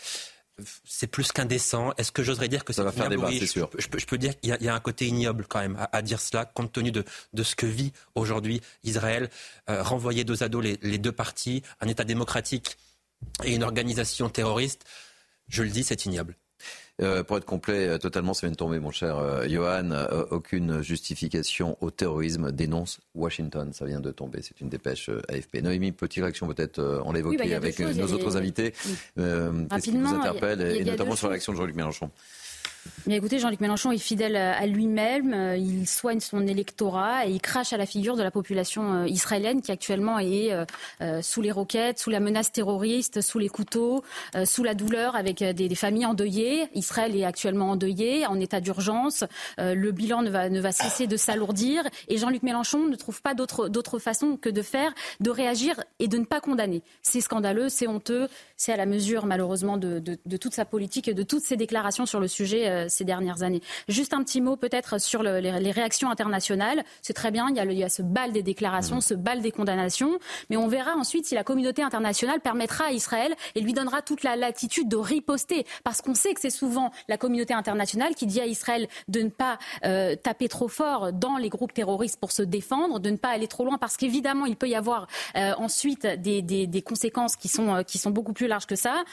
c'est 0.84 1.08
plus 1.08 1.32
qu'indécent. 1.32 1.93
Est-ce 1.98 2.11
que 2.11 2.24
j'oserais 2.24 2.48
dire 2.48 2.64
que 2.64 2.74
ça 2.74 2.84
va 2.84 2.92
faire 2.92 3.09
débat, 3.09 3.30
c'est 3.32 3.45
sûr. 3.45 3.69
Je, 3.77 3.88
peux, 4.06 4.17
dire 4.17 4.40
qu'il 4.40 4.56
y, 4.59 4.67
a 4.67 4.75
un 4.75 4.80
côté 4.80 5.08
ignoble 5.08 5.45
quand 5.48 5.59
même 5.59 5.77
à, 5.92 6.01
dire 6.01 6.22
cela, 6.22 6.45
compte 6.45 6.72
tenu 6.72 6.92
de, 6.92 7.03
ce 7.43 7.56
que 7.56 7.66
vit 7.66 7.92
aujourd'hui 8.16 8.61
Israël, 8.84 9.30
euh, 9.69 9.84
renvoyer 9.84 10.24
dos 10.24 10.43
à 10.43 10.50
dos 10.50 10.61
les, 10.61 10.80
les, 10.82 10.98
deux 10.98 11.11
parties, 11.11 11.61
un 11.82 11.88
État 11.88 12.03
démocratique 12.03 12.77
et 13.43 13.53
une 13.53 13.64
organisation 13.64 14.30
terroriste. 14.30 14.85
Je 15.48 15.64
le 15.64 15.69
dis, 15.69 15.84
c'est 15.84 16.06
ignoble. 16.06 16.35
Euh, 17.01 17.24
pour 17.24 17.38
être 17.38 17.45
complet, 17.45 17.88
euh, 17.88 17.98
totalement, 17.98 18.33
ça 18.33 18.48
vient 18.48 18.51
de 18.51 18.57
tomber, 18.57 18.80
mon 18.80 18.91
cher 18.91 19.17
euh, 19.17 19.45
Johan. 19.48 19.91
aucune 20.32 20.82
justification 20.82 21.77
au 21.82 21.91
terrorisme 21.91 22.51
dénonce 22.51 22.99
Washington. 23.14 23.74
Ça 23.74 23.85
vient 23.85 23.99
de 23.99 24.11
tomber. 24.11 24.41
C'est 24.41 24.61
une 24.61 24.69
dépêche 24.69 25.09
AFP. 25.27 25.61
Noémie, 25.61 25.91
petite 25.91 26.24
réaction 26.24 26.48
peut-être, 26.48 27.01
on 27.06 27.11
l'a 27.11 27.19
évoqué 27.19 27.38
bah, 27.38 27.56
avec 27.57 27.80
nos 27.80 28.14
autres 28.14 28.38
invités. 28.38 28.72
Qu'est-ce 28.72 29.83
qui 29.83 29.91
vous 29.91 30.07
interpelle, 30.07 30.61
et 30.61 30.85
notamment 30.85 31.15
sur 31.15 31.30
l'action 31.30 31.53
de 31.53 31.57
Jean-Luc 31.57 31.75
Mélenchon 31.75 32.11
écoutez, 33.14 33.39
Jean-Luc 33.39 33.59
Mélenchon 33.59 33.91
est 33.91 33.97
fidèle 33.97 34.35
à 34.35 34.65
lui-même, 34.65 35.33
euh, 35.33 35.57
il 35.57 35.88
soigne 35.88 36.19
son 36.19 36.45
électorat 36.47 37.27
et 37.27 37.31
il 37.31 37.41
crache 37.41 37.73
à 37.73 37.77
la 37.77 37.85
figure 37.85 38.15
de 38.15 38.23
la 38.23 38.31
population 38.31 38.93
euh, 38.93 39.07
israélienne 39.07 39.61
qui 39.61 39.72
actuellement 39.72 40.19
est 40.19 40.51
euh, 41.01 41.22
sous 41.22 41.41
les 41.41 41.51
roquettes, 41.51 41.99
sous 41.99 42.09
la 42.09 42.19
menace 42.19 42.51
terroriste, 42.51 43.22
sous 43.22 43.39
les 43.39 43.49
couteaux, 43.49 44.03
sous 44.45 44.64
la 44.64 44.73
douleur 44.73 45.15
avec 45.15 45.43
des, 45.43 45.75
familles 45.75 46.05
endeuillées. 46.05 46.67
Israël 46.73 47.15
est 47.15 47.25
actuellement 47.25 47.72
endeuillé, 47.72 48.25
en 48.25 48.39
état 48.39 48.61
d'urgence. 48.61 49.23
Le 49.57 49.91
bilan 49.91 50.22
ne 50.22 50.30
va, 50.30 50.49
ne 50.49 50.59
va 50.59 50.72
cesser 50.72 51.07
de 51.07 51.17
s'alourdir 51.17 51.83
et 52.07 52.17
Jean-Luc 52.17 52.43
Mélenchon 52.43 52.88
ne 52.88 52.95
trouve 52.95 53.22
pas 53.22 53.33
d'autre 53.33 53.99
façon 53.99 54.38
que 54.38 54.49
de 54.49 54.61
faire, 54.61 54.93
de 55.19 55.30
réagir 55.30 55.75
et 55.99 56.07
de 56.07 56.17
ne 56.17 56.25
pas 56.25 56.39
condamner. 56.39 56.81
C'est 57.01 57.22
scandaleux, 57.22 57.69
c'est 57.69 57.88
honteux, 57.88 58.27
c'est 58.57 58.72
à 58.72 58.77
la 58.77 58.85
mesure 58.85 59.25
malheureusement 59.25 59.77
de, 59.77 59.99
de, 59.99 60.38
toute 60.38 60.53
sa 60.53 60.65
politique 60.65 61.07
et 61.07 61.14
de 61.14 61.23
toutes 61.23 61.43
ses 61.43 61.57
déclarations 61.57 62.05
sur 62.05 62.19
le 62.19 62.27
sujet 62.27 62.67
euh, 62.75 62.85
ces 62.89 63.03
dernières 63.03 63.43
années. 63.43 63.61
Juste 63.87 64.13
un 64.13 64.23
petit 64.23 64.41
mot 64.41 64.55
peut-être 64.55 64.99
sur 64.99 65.23
les, 65.23 65.71
réactions 65.71 66.09
internationales. 66.09 66.83
C'est 67.01 67.13
très 67.13 67.31
bien, 67.31 67.47
il 67.49 67.55
y, 67.55 67.59
a 67.59 67.65
il 67.65 67.77
y, 67.77 67.83
a 67.83 67.89
ce 67.89 68.01
bal 68.01 68.31
des 68.31 68.43
déclarations, 68.43 68.97
mmh. 68.97 69.01
ce 69.01 69.13
bal 69.13 69.41
des 69.41 69.51
condamnations, 69.51 70.19
mais 70.49 70.57
on 70.57 70.67
verra 70.67 70.95
ensuite 70.95 71.25
si 71.25 71.35
la 71.35 71.43
communauté 71.43 71.81
internationale 71.81 72.39
permettra 72.39 72.85
à 72.85 72.91
Israël 72.91 73.35
et 73.55 73.61
lui 73.61 73.73
donnera 73.73 74.01
toute 74.01 74.23
la 74.23 74.35
latitude 74.35 74.87
de 74.87 74.95
riposter, 74.97 75.65
parce 75.83 76.01
qu'on 76.01 76.15
sait 76.15 76.33
que 76.33 76.41
c'est 76.41 76.49
souvent 76.49 76.91
la 77.07 77.17
communauté 77.17 77.53
internationale 77.53 78.15
qui 78.15 78.25
dit 78.25 78.41
à 78.41 78.45
Israël 78.45 78.87
de 79.07 79.21
ne 79.21 79.29
pas 79.29 79.57
euh, 79.83 80.15
taper 80.15 80.47
trop 80.47 80.67
fort 80.67 81.11
dans 81.11 81.37
les 81.37 81.49
groupes 81.49 81.73
terroristes 81.73 82.19
pour 82.19 82.31
se 82.31 82.41
défendre, 82.41 82.99
de 82.99 83.09
ne 83.09 83.17
pas 83.17 83.29
aller 83.29 83.47
trop 83.47 83.65
loin, 83.65 83.77
parce 83.77 83.97
qu'évidemment 83.97 84.45
il 84.45 84.55
peut 84.55 84.69
y 84.69 84.75
avoir 84.75 85.07
euh, 85.35 85.53
ensuite 85.57 86.05
des, 86.05 86.41
des, 86.41 86.67
des, 86.67 86.81
conséquences 86.81 87.35
qui 87.35 87.47
sont, 87.47 87.83
qui 87.83 87.97
sont 87.97 88.11
beaucoup 88.11 88.33
plus 88.33 88.47
larges 88.47 88.67
que 88.67 88.75
ça. 88.75 89.03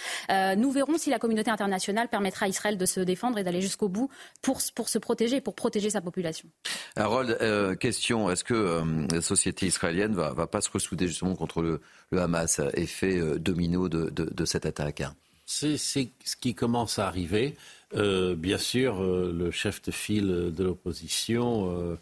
nous 0.57 0.71
verrons 0.71 0.99
si 0.99 1.11
la 1.11 1.19
communauté 1.19 1.51
internationale 1.51 2.09
permettra 2.09 2.47
à 2.47 2.49
Israël 2.49 2.77
de 2.77 2.87
se 2.87 3.01
défendre 3.01 3.39
et 3.39 3.45
d'aller 3.45 3.52
jusqu'au 3.61 3.89
bout 3.89 4.11
pour, 4.41 4.61
pour 4.75 4.89
se 4.89 4.99
protéger, 4.99 5.41
pour 5.41 5.55
protéger 5.55 5.91
sa 5.91 6.01
population. 6.01 6.49
Harold, 6.97 7.37
euh, 7.41 7.75
question, 7.75 8.31
est-ce 8.31 8.45
que 8.45 8.55
euh, 8.55 9.07
la 9.11 9.23
société 9.23 9.67
israélienne 9.67 10.15
va, 10.15 10.33
va 10.33 10.47
pas 10.47 10.61
se 10.61 10.71
ressouder 10.71 11.09
justement 11.09 11.35
contre 11.35 11.63
le, 11.63 11.81
Hamas, 12.17 12.61
effet 12.75 13.19
euh, 13.19 13.39
domino 13.39 13.89
de, 13.89 14.11
de, 14.11 14.45
cette 14.45 14.67
attaque 14.67 15.03
C'est 15.47 15.79
ce 15.79 16.07
qui 16.41 16.55
commence 16.55 16.99
à 16.99 17.07
arriver. 17.07 17.57
bien 17.95 18.59
sûr, 18.59 19.03
le 19.03 19.51
chef 19.51 19.83
de 19.83 19.91
file 19.91 20.53
de 20.55 20.65
l'opposition, 20.65 21.99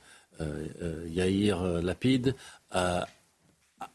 Yair 1.09 1.63
Lapid, 1.83 2.35
a, 2.71 3.07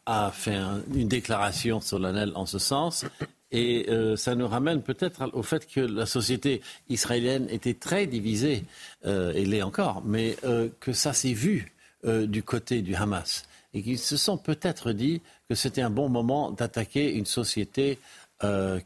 a 0.06 0.32
fait 0.32 0.60
une 0.94 1.08
déclaration 1.08 1.82
solennelle 1.82 2.32
en 2.36 2.46
ce 2.46 2.60
sens. 2.60 3.06
Et 3.52 3.86
euh, 3.90 4.16
ça 4.16 4.36
nous 4.36 4.48
ramène 4.48 4.82
peut-être 4.82 5.30
au 5.34 5.44
fait 5.44 5.68
que 5.68 5.80
la 5.80 6.06
société 6.06 6.62
israélienne 6.90 7.48
était 7.50 7.76
très 7.76 8.08
divisée, 8.08 8.64
euh, 9.06 9.34
et 9.34 9.46
l'est 9.46 9.62
encore, 9.62 10.02
mais 10.06 10.36
euh, 10.44 10.70
que 10.80 10.94
ça 10.94 11.14
s'est 11.14 11.34
vu 11.34 11.72
du 12.04 12.44
côté 12.44 12.84
du 12.84 12.94
Hamas. 12.94 13.48
Et 13.74 13.82
qu'ils 13.82 13.98
se 13.98 14.16
sont 14.16 14.38
peut-être 14.38 14.92
dit 14.92 15.24
que 15.50 15.56
c'était 15.56 15.82
un 15.82 15.90
bon 15.90 16.08
moment 16.08 16.52
d'attaquer 16.52 17.12
une 17.12 17.26
société 17.26 17.98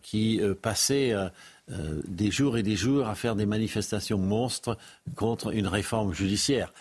qui 0.02 0.40
passait 0.62 1.14
des 1.68 2.32
jours 2.32 2.58
et 2.58 2.64
des 2.64 2.78
jours 2.78 3.10
à 3.10 3.16
faire 3.16 3.36
des 3.36 3.46
manifestations 3.46 4.18
monstres 4.18 4.78
contre 5.16 5.54
une 5.54 5.68
réforme 5.68 6.14
judiciaire. 6.14 6.72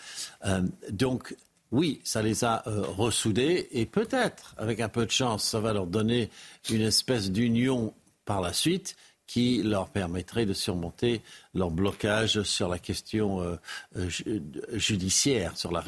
donc 0.89 1.35
oui, 1.71 2.01
ça 2.03 2.21
les 2.21 2.43
a 2.43 2.63
euh, 2.67 2.81
ressoudés 2.81 3.67
et 3.71 3.85
peut-être, 3.85 4.55
avec 4.57 4.79
un 4.79 4.89
peu 4.89 5.05
de 5.05 5.11
chance, 5.11 5.43
ça 5.43 5.59
va 5.59 5.73
leur 5.73 5.85
donner 5.85 6.29
une 6.69 6.81
espèce 6.81 7.31
d'union 7.31 7.93
par 8.25 8.41
la 8.41 8.53
suite 8.53 8.95
qui 9.27 9.61
leur 9.61 9.89
permettrait 9.89 10.47
de 10.47 10.53
surmonter 10.53 11.21
leur 11.53 11.69
blocage 11.69 12.41
sur 12.41 12.67
la 12.67 12.79
question 12.79 13.41
euh, 13.41 13.55
euh, 13.97 14.09
judiciaire, 14.73 15.55
sur 15.55 15.71
la 15.71 15.83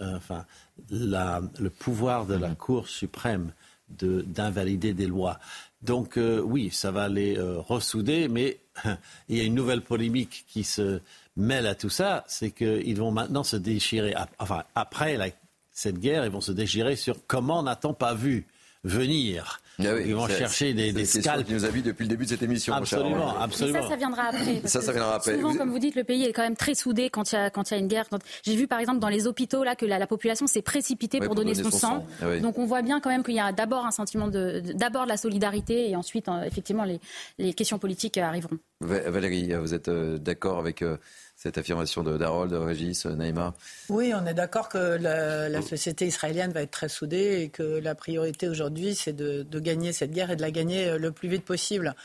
enfin, 0.00 0.44
le 0.90 1.68
pouvoir 1.68 2.26
de 2.26 2.34
la 2.34 2.54
Cour 2.54 2.86
suprême 2.86 3.52
d'invalider 3.88 4.94
des 4.94 5.08
lois. 5.08 5.38
Donc 5.82 6.16
oui, 6.16 6.70
ça 6.70 6.92
va 6.92 7.08
les 7.08 7.38
ressouder, 7.38 8.28
mais 8.28 8.60
il 9.28 9.36
y 9.36 9.40
a 9.40 9.42
une 9.42 9.54
nouvelle 9.54 9.82
polémique 9.82 10.46
qui 10.48 10.64
se 10.64 11.00
mêle 11.36 11.66
à 11.66 11.74
tout 11.74 11.88
ça, 11.88 12.24
c'est 12.26 12.50
qu'ils 12.50 12.96
vont 12.96 13.10
maintenant 13.10 13.44
se 13.44 13.56
déchirer, 13.56 14.14
enfin, 14.38 14.64
après 14.74 15.36
cette 15.70 15.98
guerre, 15.98 16.24
ils 16.24 16.30
vont 16.30 16.40
se 16.40 16.52
déchirer 16.52 16.96
sur 16.96 17.26
comment 17.26 17.62
n'a-t-on 17.62 17.94
pas 17.94 18.14
vu 18.14 18.46
venir. 18.84 19.60
Ah 19.78 19.98
ils 20.04 20.14
vont 20.14 20.28
chercher 20.28 20.74
des, 20.74 20.92
des 20.92 21.04
scalps. 21.04 21.46
qui 21.46 21.54
nous 21.54 21.64
habite 21.64 21.86
depuis 21.86 22.04
le 22.04 22.08
début 22.08 22.24
de 22.24 22.30
cette 22.30 22.42
émission. 22.42 22.74
Absolument, 22.74 23.38
absolument. 23.38 23.82
ça, 23.82 23.88
ça 23.88 23.96
viendra 23.96 24.22
après. 24.24 24.62
Ça, 24.64 24.82
ça 24.82 24.92
viendra 24.92 25.14
après. 25.14 25.36
Souvent, 25.36 25.54
comme 25.54 25.70
vous 25.70 25.78
dites, 25.78 25.94
le 25.94 26.04
pays 26.04 26.24
est 26.24 26.32
quand 26.32 26.42
même 26.42 26.56
très 26.56 26.74
soudé 26.74 27.10
quand 27.10 27.32
il 27.32 27.36
y 27.36 27.38
a, 27.38 27.50
quand 27.50 27.70
il 27.70 27.74
y 27.74 27.76
a 27.76 27.80
une 27.80 27.88
guerre. 27.88 28.06
J'ai 28.42 28.54
vu, 28.54 28.66
par 28.66 28.80
exemple, 28.80 28.98
dans 28.98 29.08
les 29.08 29.26
hôpitaux, 29.26 29.64
là, 29.64 29.74
que 29.74 29.86
la, 29.86 30.06
population 30.06 30.46
s'est 30.46 30.62
précipitée 30.62 31.20
pour, 31.20 31.34
donner, 31.34 31.54
son, 31.54 31.70
sang. 31.70 32.06
Ah 32.20 32.38
Donc, 32.38 32.58
on 32.58 32.66
voit 32.66 32.82
bien 32.82 33.00
quand 33.00 33.10
même 33.10 33.22
qu'il 33.22 33.34
y 33.34 33.40
a 33.40 33.52
d'abord 33.52 33.86
un 33.86 33.90
sentiment 33.90 34.28
de, 34.28 34.62
d'abord 34.74 35.04
de 35.04 35.08
la 35.08 35.16
solidarité 35.16 35.90
et 35.90 35.96
ensuite, 35.96 36.28
euh, 36.28 36.42
effectivement, 36.42 36.84
les, 36.84 37.00
les 37.38 37.54
questions 37.54 37.78
politiques 37.78 38.18
arriveront. 38.18 38.58
Valérie, 38.80 39.54
vous 39.54 39.74
êtes 39.74 39.88
euh, 39.88 40.18
d'accord 40.18 40.58
avec 40.58 40.82
euh, 40.82 40.96
cette 41.42 41.58
affirmation 41.58 42.04
de 42.04 42.16
Darold, 42.16 42.52
de 42.52 42.56
Régis, 42.56 43.04
Naïma 43.04 43.52
Oui, 43.88 44.12
on 44.14 44.24
est 44.26 44.34
d'accord 44.34 44.68
que 44.68 44.78
la, 44.78 45.60
société 45.60 46.06
israélienne 46.06 46.52
va 46.52 46.62
être 46.62 46.70
très 46.70 46.88
soudée 46.88 47.42
et 47.42 47.48
que 47.48 47.80
la 47.80 47.96
priorité 47.96 48.48
aujourd'hui, 48.48 48.94
c'est 48.94 49.12
de, 49.12 49.58
gagner 49.58 49.92
cette 49.92 50.12
guerre 50.12 50.30
et 50.30 50.36
de 50.36 50.40
la 50.40 50.52
gagner 50.52 50.88
euh, 50.88 50.98
le 50.98 51.10
plus 51.10 51.28
vite 51.28 51.44
possible. 51.44 51.96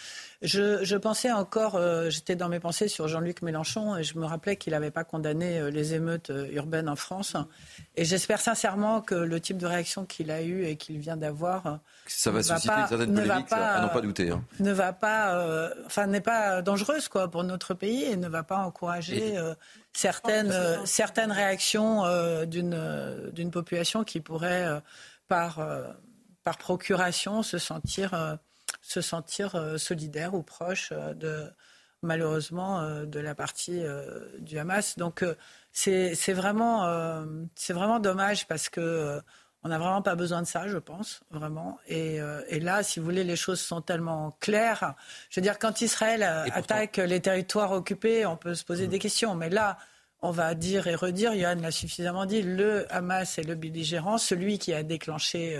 Je, 0.43 0.95
pensais 0.97 1.31
encore, 1.31 1.75
euh, 1.75 2.11
j'étais 2.11 2.35
dans 2.35 2.47
mes 2.47 2.59
pensées 2.59 2.87
sur 2.87 3.07
Jean-Luc 3.07 3.41
Mélenchon 3.41 3.97
et 3.97 4.03
je 4.03 4.19
me 4.19 4.25
rappelais 4.25 4.55
qu'il 4.55 4.73
n'avait 4.73 4.91
pas 4.91 5.03
condamné 5.03 5.57
euh, 5.57 5.71
les 5.71 5.95
émeutes 5.95 6.31
urbaines 6.51 6.89
en 6.89 6.95
France. 6.95 7.35
Et 7.95 8.05
j'espère 8.05 8.39
sincèrement 8.39 9.01
que 9.01 9.15
le 9.15 9.41
type 9.41 9.57
de 9.57 9.65
réaction 9.65 10.05
qu'il 10.05 10.29
a 10.29 10.43
eu 10.43 10.65
et 10.65 10.75
qu'il 10.75 10.99
vient 10.99 11.17
d'avoir. 11.17 11.79
Ça 12.05 12.29
va 12.29 12.43
susciter 12.43 12.71
une 12.71 12.87
certaine 12.87 13.13
polémique, 13.15 13.51
à 13.51 13.81
n'en 13.81 13.89
pas 13.89 14.01
douter. 14.01 14.29
Hein. 14.29 14.43
Ne 14.59 14.71
va 14.71 14.93
pas, 14.93 15.71
enfin, 15.87 16.05
n'est 16.05 16.21
pas 16.21 16.61
dangereuse 16.61 17.07
quoi, 17.07 17.29
pour 17.29 17.43
notre 17.43 17.73
pays 17.73 18.03
et 18.03 18.15
ne 18.15 18.27
va 18.27 18.43
pas 18.43 18.57
encourager 18.57 19.35
certaines, 19.91 20.53
certaines 20.85 21.31
réactions 21.31 22.03
d'une, 22.45 23.31
d'une 23.33 23.49
population 23.49 24.03
qui 24.03 24.19
pourrait, 24.19 24.67
par, 25.27 25.59
par 26.43 26.57
procuration, 26.57 27.41
se 27.41 27.57
sentir 27.57 28.37
se 28.81 29.01
sentir 29.01 29.55
euh, 29.55 29.77
solidaire 29.77 30.33
ou 30.33 30.43
proche 30.43 30.89
euh, 30.91 31.13
de 31.13 31.51
malheureusement 32.01 32.79
euh, 32.79 33.05
de 33.05 33.19
la 33.19 33.35
partie 33.35 33.83
du 34.39 34.57
Hamas. 34.57 34.97
Donc 34.97 35.25
c'est 35.71 36.13
vraiment 36.33 37.25
c'est 37.55 37.73
vraiment 37.73 37.99
dommage 37.99 38.47
parce 38.47 38.69
que 38.69 39.19
on 39.63 39.69
n'a 39.69 39.79
vraiment 39.79 40.03
pas 40.03 40.15
besoin 40.15 40.43
de 40.43 40.47
ça, 40.47 40.67
je 40.67 40.77
pense, 40.77 41.21
vraiment. 41.31 41.79
Et, 41.87 42.19
là, 42.61 42.83
si 42.83 42.99
vous 42.99 43.05
voulez, 43.05 43.23
les 43.23 43.35
choses 43.35 43.59
sont 43.59 43.81
tellement 43.81 44.37
claires. 44.39 44.93
Je 45.29 45.39
veux 45.39 45.43
dire, 45.43 45.57
quand 45.57 45.81
Israël 45.81 46.23
attaque 46.23 46.97
les 46.97 47.19
territoires 47.19 47.71
occupés, 47.71 48.25
on 48.27 48.37
peut 48.37 48.53
se 48.53 48.63
poser 48.63 48.85
mmh. 48.85 48.91
des 48.91 48.99
questions. 48.99 49.35
Mais 49.35 49.49
là, 49.49 49.77
on 50.21 50.29
va 50.29 50.53
dire 50.53 50.87
et 50.87 50.95
redire, 50.95 51.33
Yann 51.33 51.61
l'a 51.61 51.71
suffisamment 51.71 52.25
dit, 52.25 52.43
le 52.43 52.85
Hamas 52.93 53.39
est 53.39 53.43
le 53.43 53.55
belligérant, 53.55 54.19
celui 54.19 54.59
qui 54.59 54.73
a 54.73 54.83
déclenché 54.83 55.59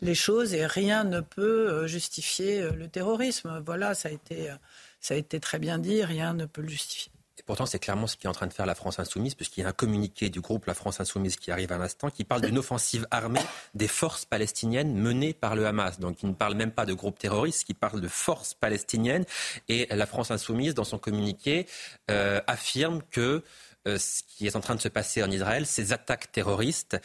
les 0.00 0.14
choses 0.14 0.54
et 0.54 0.66
rien 0.66 1.04
ne 1.04 1.20
peut 1.20 1.70
euh, 1.70 1.86
justifier 1.86 2.60
euh, 2.60 2.72
le 2.72 2.88
terrorisme. 2.88 3.62
Voilà, 3.64 3.94
ça 3.94 4.08
a 4.08 4.12
été, 4.12 4.50
euh, 4.50 4.54
ça 5.00 5.14
a 5.14 5.16
été 5.16 5.40
très 5.40 5.58
bien 5.58 5.78
dit, 5.78 6.04
rien 6.04 6.34
ne 6.34 6.46
peut 6.46 6.62
le 6.62 6.68
justifier. 6.68 7.12
Et 7.36 7.42
pourtant, 7.42 7.66
c'est 7.66 7.80
clairement 7.80 8.06
ce 8.06 8.16
qui 8.16 8.26
est 8.26 8.30
en 8.30 8.32
train 8.32 8.46
de 8.46 8.52
faire 8.52 8.66
la 8.66 8.76
France 8.76 9.00
insoumise, 9.00 9.34
puisqu'il 9.34 9.62
y 9.62 9.64
a 9.64 9.68
un 9.68 9.72
communiqué 9.72 10.28
du 10.30 10.40
groupe 10.40 10.66
La 10.66 10.74
France 10.74 11.00
insoumise 11.00 11.34
qui 11.34 11.50
arrive 11.50 11.72
à 11.72 11.78
l'instant, 11.78 12.08
qui 12.08 12.22
parle 12.22 12.42
d'une 12.42 12.58
offensive 12.58 13.08
armée 13.10 13.40
des 13.74 13.88
forces 13.88 14.24
palestiniennes 14.24 14.94
menées 14.94 15.34
par 15.34 15.56
le 15.56 15.66
Hamas. 15.66 15.98
Donc, 15.98 16.22
il 16.22 16.28
ne 16.28 16.34
parle 16.34 16.54
même 16.54 16.70
pas 16.70 16.86
de 16.86 16.92
groupe 16.92 17.18
terroriste, 17.18 17.64
qui 17.64 17.74
parle 17.74 18.00
de 18.00 18.06
forces 18.06 18.54
palestiniennes. 18.54 19.24
Et 19.68 19.88
la 19.90 20.06
France 20.06 20.30
insoumise, 20.30 20.74
dans 20.74 20.84
son 20.84 20.98
communiqué, 20.98 21.66
affirme 22.06 23.02
que 23.10 23.42
euh, 23.86 23.98
ce 23.98 24.22
qui 24.26 24.46
est 24.46 24.56
en 24.56 24.60
train 24.60 24.74
de 24.74 24.80
se 24.80 24.88
passer 24.88 25.22
en 25.22 25.30
Israël, 25.30 25.66
ces 25.66 25.92
attaques 25.92 26.32
terroristes 26.32 26.96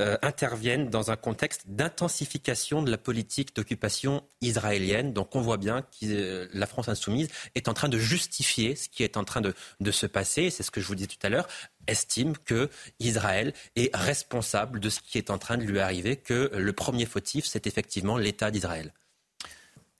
euh, 0.00 0.16
interviennent 0.22 0.90
dans 0.90 1.10
un 1.10 1.16
contexte 1.16 1.62
d'intensification 1.66 2.82
de 2.82 2.90
la 2.90 2.98
politique 2.98 3.54
d'occupation 3.54 4.24
israélienne. 4.40 5.12
Donc 5.12 5.36
on 5.36 5.40
voit 5.40 5.56
bien 5.56 5.82
que 5.82 6.06
euh, 6.06 6.48
la 6.52 6.66
France 6.66 6.88
insoumise 6.88 7.28
est 7.54 7.68
en 7.68 7.74
train 7.74 7.88
de 7.88 7.98
justifier 7.98 8.76
ce 8.76 8.88
qui 8.88 9.02
est 9.02 9.16
en 9.16 9.24
train 9.24 9.40
de, 9.40 9.54
de 9.80 9.90
se 9.90 10.06
passer. 10.06 10.50
C'est 10.50 10.62
ce 10.62 10.70
que 10.70 10.80
je 10.80 10.86
vous 10.86 10.94
disais 10.94 11.08
tout 11.08 11.24
à 11.24 11.28
l'heure 11.28 11.48
estime 11.86 12.36
que 12.36 12.68
Israël 12.98 13.52
est 13.76 13.94
responsable 13.94 14.80
de 14.80 14.90
ce 14.90 15.00
qui 15.00 15.18
est 15.18 15.30
en 15.30 15.38
train 15.38 15.56
de 15.56 15.62
lui 15.62 15.78
arriver, 15.78 16.16
que 16.16 16.50
le 16.52 16.72
premier 16.72 17.06
fautif, 17.06 17.46
c'est 17.46 17.66
effectivement 17.66 18.18
l'État 18.18 18.50
d'Israël. 18.50 18.92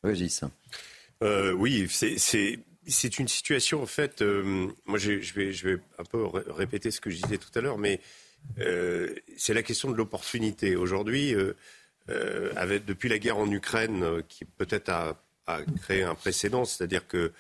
Oui, 0.03 0.29
euh, 1.23 1.53
oui, 1.53 1.89
c'est 1.91 2.59
c'est 2.87 3.19
une 3.19 3.29
situation, 3.29 3.83
en 3.83 3.87
fait, 3.87 4.23
euh, 4.23 4.69
moi 4.87 4.99
je 4.99 5.13
vais, 5.35 5.53
je 5.53 5.69
vais 5.69 5.81
un 5.99 6.05
peu 6.05 6.25
répéter 6.25 6.91
ce 6.91 7.01
que 7.01 7.11
je 7.11 7.17
disais 7.17 7.39
tout 7.39 7.51
à 7.55 7.61
l'heure, 7.61 7.79
mais 7.79 8.01
euh, 8.59 9.15
c'est 9.37 9.55
la 9.55 9.63
question 9.63 9.91
de 9.91 9.97
l'opportunité. 9.97 10.77
Aujourd'hui, 10.77 11.35
euh, 11.35 11.55
depuis 12.87 13.09
la 13.09 13.19
guerre 13.19 13.39
en 13.39 13.51
Ukraine, 13.51 14.23
qui 14.29 14.45
peut-être 14.45 14.89
a, 14.91 15.17
créé 15.81 16.03
un 16.03 16.15
précédent, 16.15 16.65
c'est-à-dire 16.65 17.07
que 17.07 17.33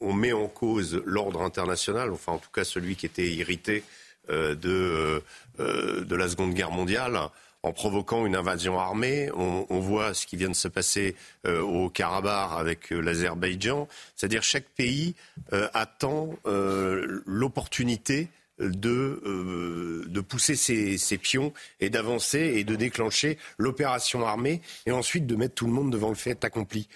on 0.00 0.12
met 0.14 0.32
en 0.32 0.48
cause 0.48 1.02
l'ordre 1.04 1.42
international, 1.42 2.12
enfin 2.12 2.32
en 2.32 2.38
tout 2.38 2.50
cas 2.50 2.64
celui 2.64 2.96
qui 2.96 3.06
était 3.06 3.28
irrité 3.28 3.84
de 4.28 5.22
la 5.58 6.28
Seconde 6.28 6.54
Guerre 6.54 6.70
mondiale 6.70 7.18
en 7.62 7.72
provoquant 7.72 8.26
une 8.26 8.36
invasion 8.36 8.78
armée. 8.78 9.30
On, 9.34 9.66
on 9.70 9.80
voit 9.80 10.14
ce 10.14 10.26
qui 10.26 10.36
vient 10.36 10.48
de 10.48 10.54
se 10.54 10.68
passer 10.68 11.14
euh, 11.46 11.60
au 11.60 11.88
Karabakh 11.90 12.50
avec 12.58 12.92
euh, 12.92 13.00
l'Azerbaïdjan. 13.00 13.88
C'est-à-dire 14.16 14.42
chaque 14.42 14.68
pays 14.68 15.14
euh, 15.52 15.68
attend 15.72 16.34
l'opportunité 16.44 18.28
de, 18.58 20.04
de 20.06 20.20
pousser 20.20 20.56
ses, 20.56 20.98
ses 20.98 21.18
pions 21.18 21.52
et 21.80 21.90
d'avancer 21.90 22.38
et 22.38 22.64
de 22.64 22.76
déclencher 22.76 23.38
l'opération 23.58 24.26
armée 24.26 24.60
et 24.86 24.92
ensuite 24.92 25.26
de 25.26 25.34
mettre 25.36 25.54
tout 25.54 25.66
le 25.66 25.72
monde 25.72 25.90
devant 25.90 26.10
le 26.10 26.14
fait 26.14 26.44
accompli. 26.44 26.88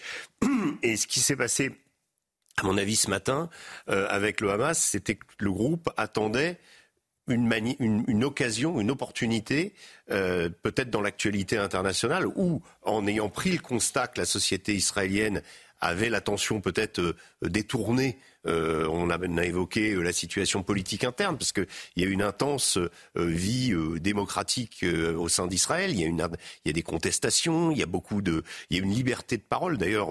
Et 0.82 0.96
ce 0.96 1.06
qui 1.06 1.20
s'est 1.20 1.36
passé, 1.36 1.72
à 2.58 2.64
mon 2.64 2.76
avis, 2.76 2.96
ce 2.96 3.10
matin, 3.10 3.48
avec 3.86 4.40
le 4.40 4.50
Hamas, 4.50 4.78
c'était 4.78 5.16
que 5.16 5.24
le 5.38 5.50
groupe 5.50 5.90
attendait 5.96 6.58
une, 7.28 8.04
une, 8.06 8.24
occasion, 8.24 8.80
une 8.80 8.90
opportunité, 8.90 9.74
euh, 10.10 10.48
peut-être 10.62 10.90
dans 10.90 11.00
l'actualité 11.00 11.58
internationale, 11.58 12.26
ou 12.36 12.62
en 12.82 13.06
ayant 13.06 13.28
pris 13.28 13.52
le 13.52 13.58
constat 13.58 14.08
que 14.08 14.20
la 14.20 14.26
société 14.26 14.74
israélienne 14.74 15.42
avait 15.80 16.08
l'attention 16.08 16.60
peut-être 16.60 17.00
euh, 17.00 17.16
détournée 17.42 18.18
euh, 18.46 18.86
on, 18.88 19.10
a, 19.10 19.44
évoqué 19.44 19.92
euh, 19.92 20.02
la 20.02 20.12
situation 20.12 20.62
politique 20.62 21.04
interne, 21.04 21.36
parce 21.36 21.52
qu'il 21.52 21.66
y 21.96 22.04
a 22.04 22.06
une 22.06 22.22
intense 22.22 22.78
euh, 22.78 22.88
vie 23.16 23.74
démocratique 24.00 24.84
au 25.16 25.28
sein 25.28 25.46
d'Israël. 25.46 25.90
Il 25.90 26.00
y 26.00 26.04
a 26.04 26.06
une, 26.06 26.26
il 26.64 26.68
y 26.68 26.70
a 26.70 26.72
des 26.72 26.82
contestations, 26.82 27.70
il 27.70 27.78
y 27.78 27.82
a 27.82 27.86
beaucoup 27.86 28.22
de, 28.22 28.42
il 28.70 28.76
y 28.76 28.80
a 28.80 28.82
une 28.82 28.92
liberté 28.92 29.36
de 29.36 29.42
parole 29.42 29.78
d'ailleurs, 29.78 30.08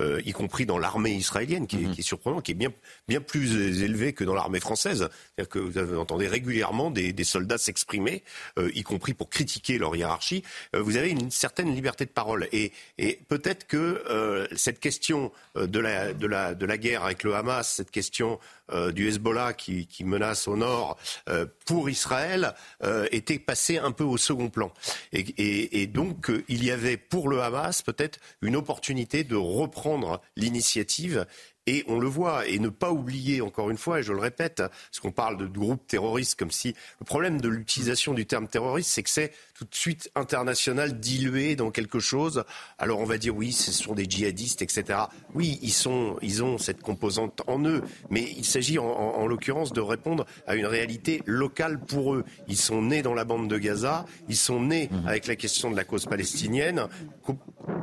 y 0.00 0.32
compris 0.32 0.66
dans 0.66 0.78
l'armée 0.78 1.12
israélienne, 1.12 1.66
qui 1.66 1.76
est, 1.76 1.86
mhm. 1.86 1.94
qui 1.94 2.00
est 2.00 2.04
surprenante, 2.04 2.44
qui 2.44 2.52
est 2.52 2.56
bien, 2.56 2.72
bien 3.08 3.20
plus 3.20 3.82
élevée 3.82 4.12
que 4.12 4.24
dans 4.24 4.34
l'armée 4.34 4.60
française. 4.60 5.08
C'est-à-dire 5.36 5.48
que 5.48 5.58
vous 5.58 5.98
entendez 5.98 6.28
régulièrement 6.28 6.90
des, 6.90 7.12
des 7.12 7.24
soldats 7.24 7.58
s'exprimer, 7.58 8.22
y 8.58 8.82
compris 8.82 9.14
pour 9.14 9.28
critiquer 9.28 9.78
leur 9.78 9.96
hiérarchie. 9.96 10.42
vous 10.72 10.96
avez 10.96 11.10
une 11.10 11.30
certaine 11.30 11.74
liberté 11.74 12.04
de 12.04 12.10
parole, 12.10 12.48
et, 12.52 12.72
et 12.98 13.18
peut-être 13.28 13.66
que 13.66 14.48
cette 14.56 14.80
question 14.80 15.32
de 15.56 15.78
la, 15.78 16.12
de 16.12 16.26
la, 16.26 16.54
de 16.54 16.66
la 16.66 16.78
guerre 16.78 17.04
avec 17.04 17.22
le 17.22 17.34
Hamas 17.34 17.63
cette 17.68 17.90
question 17.90 18.38
euh, 18.72 18.92
du 18.92 19.08
Hezbollah 19.08 19.52
qui, 19.52 19.86
menace 20.04 20.48
au 20.48 20.56
nord 20.56 20.96
euh, 21.28 21.46
pour 21.66 21.90
Israël 21.90 22.54
euh, 22.82 23.06
était 23.10 23.38
passée 23.38 23.78
un 23.78 23.92
peu 23.92 24.04
au 24.04 24.16
second 24.16 24.48
plan. 24.48 24.72
Et, 25.12 25.86
donc 25.86 26.30
il 26.48 26.64
y 26.64 26.70
avait 26.70 26.96
pour 26.96 27.28
le 27.28 27.42
Hamas 27.42 27.82
peut-être 27.82 28.18
une 28.42 28.56
opportunité 28.56 29.24
de 29.24 29.36
reprendre 29.36 30.20
l'initiative 30.36 31.26
et 31.66 31.84
on 31.88 31.98
le 31.98 32.06
voit, 32.06 32.46
et 32.46 32.58
ne 32.58 32.68
pas 32.68 32.90
oublier, 32.90 33.40
encore 33.40 33.70
une 33.70 33.78
fois, 33.78 34.00
et 34.00 34.02
je 34.02 34.12
le 34.12 34.18
répète, 34.18 34.58
parce 34.58 35.00
qu'on 35.00 35.12
parle 35.12 35.38
de 35.38 35.46
groupes 35.46 35.86
terroristes 35.86 36.38
comme 36.38 36.50
si... 36.50 36.74
Le 37.00 37.06
problème 37.06 37.40
de 37.40 37.48
l'utilisation 37.48 38.12
du 38.12 38.26
terme 38.26 38.48
terroriste, 38.48 38.90
c'est 38.90 39.02
que 39.02 39.08
c'est 39.08 39.32
tout 39.54 39.64
de 39.64 39.74
suite 39.74 40.10
international, 40.16 40.98
dilué 40.98 41.54
dans 41.54 41.70
quelque 41.70 42.00
chose. 42.00 42.44
Alors 42.78 42.98
on 42.98 43.04
va 43.04 43.18
dire 43.18 43.36
oui, 43.36 43.52
ce 43.52 43.70
sont 43.70 43.94
des 43.94 44.04
djihadistes, 44.04 44.62
etc. 44.62 44.98
Oui, 45.34 45.60
ils, 45.62 45.72
sont, 45.72 46.16
ils 46.22 46.42
ont 46.42 46.58
cette 46.58 46.82
composante 46.82 47.42
en 47.46 47.64
eux, 47.64 47.82
mais 48.10 48.22
il 48.36 48.44
s'agit 48.44 48.78
en, 48.80 49.26
l'occurrence 49.26 49.72
de 49.72 49.80
répondre 49.80 50.26
à 50.48 50.56
une 50.56 50.66
réalité 50.66 51.22
locale 51.24 51.78
pour 51.78 52.14
eux. 52.14 52.24
Ils 52.48 52.56
sont 52.56 52.82
nés 52.82 53.02
dans 53.02 53.14
la 53.14 53.24
bande 53.24 53.48
de 53.48 53.56
Gaza, 53.56 54.06
ils 54.28 54.36
sont 54.36 54.60
nés 54.60 54.88
mmh. 54.90 55.06
avec 55.06 55.26
la 55.28 55.36
question 55.36 55.70
de 55.70 55.76
la 55.76 55.84
cause 55.84 56.06
palestinienne. 56.06 56.88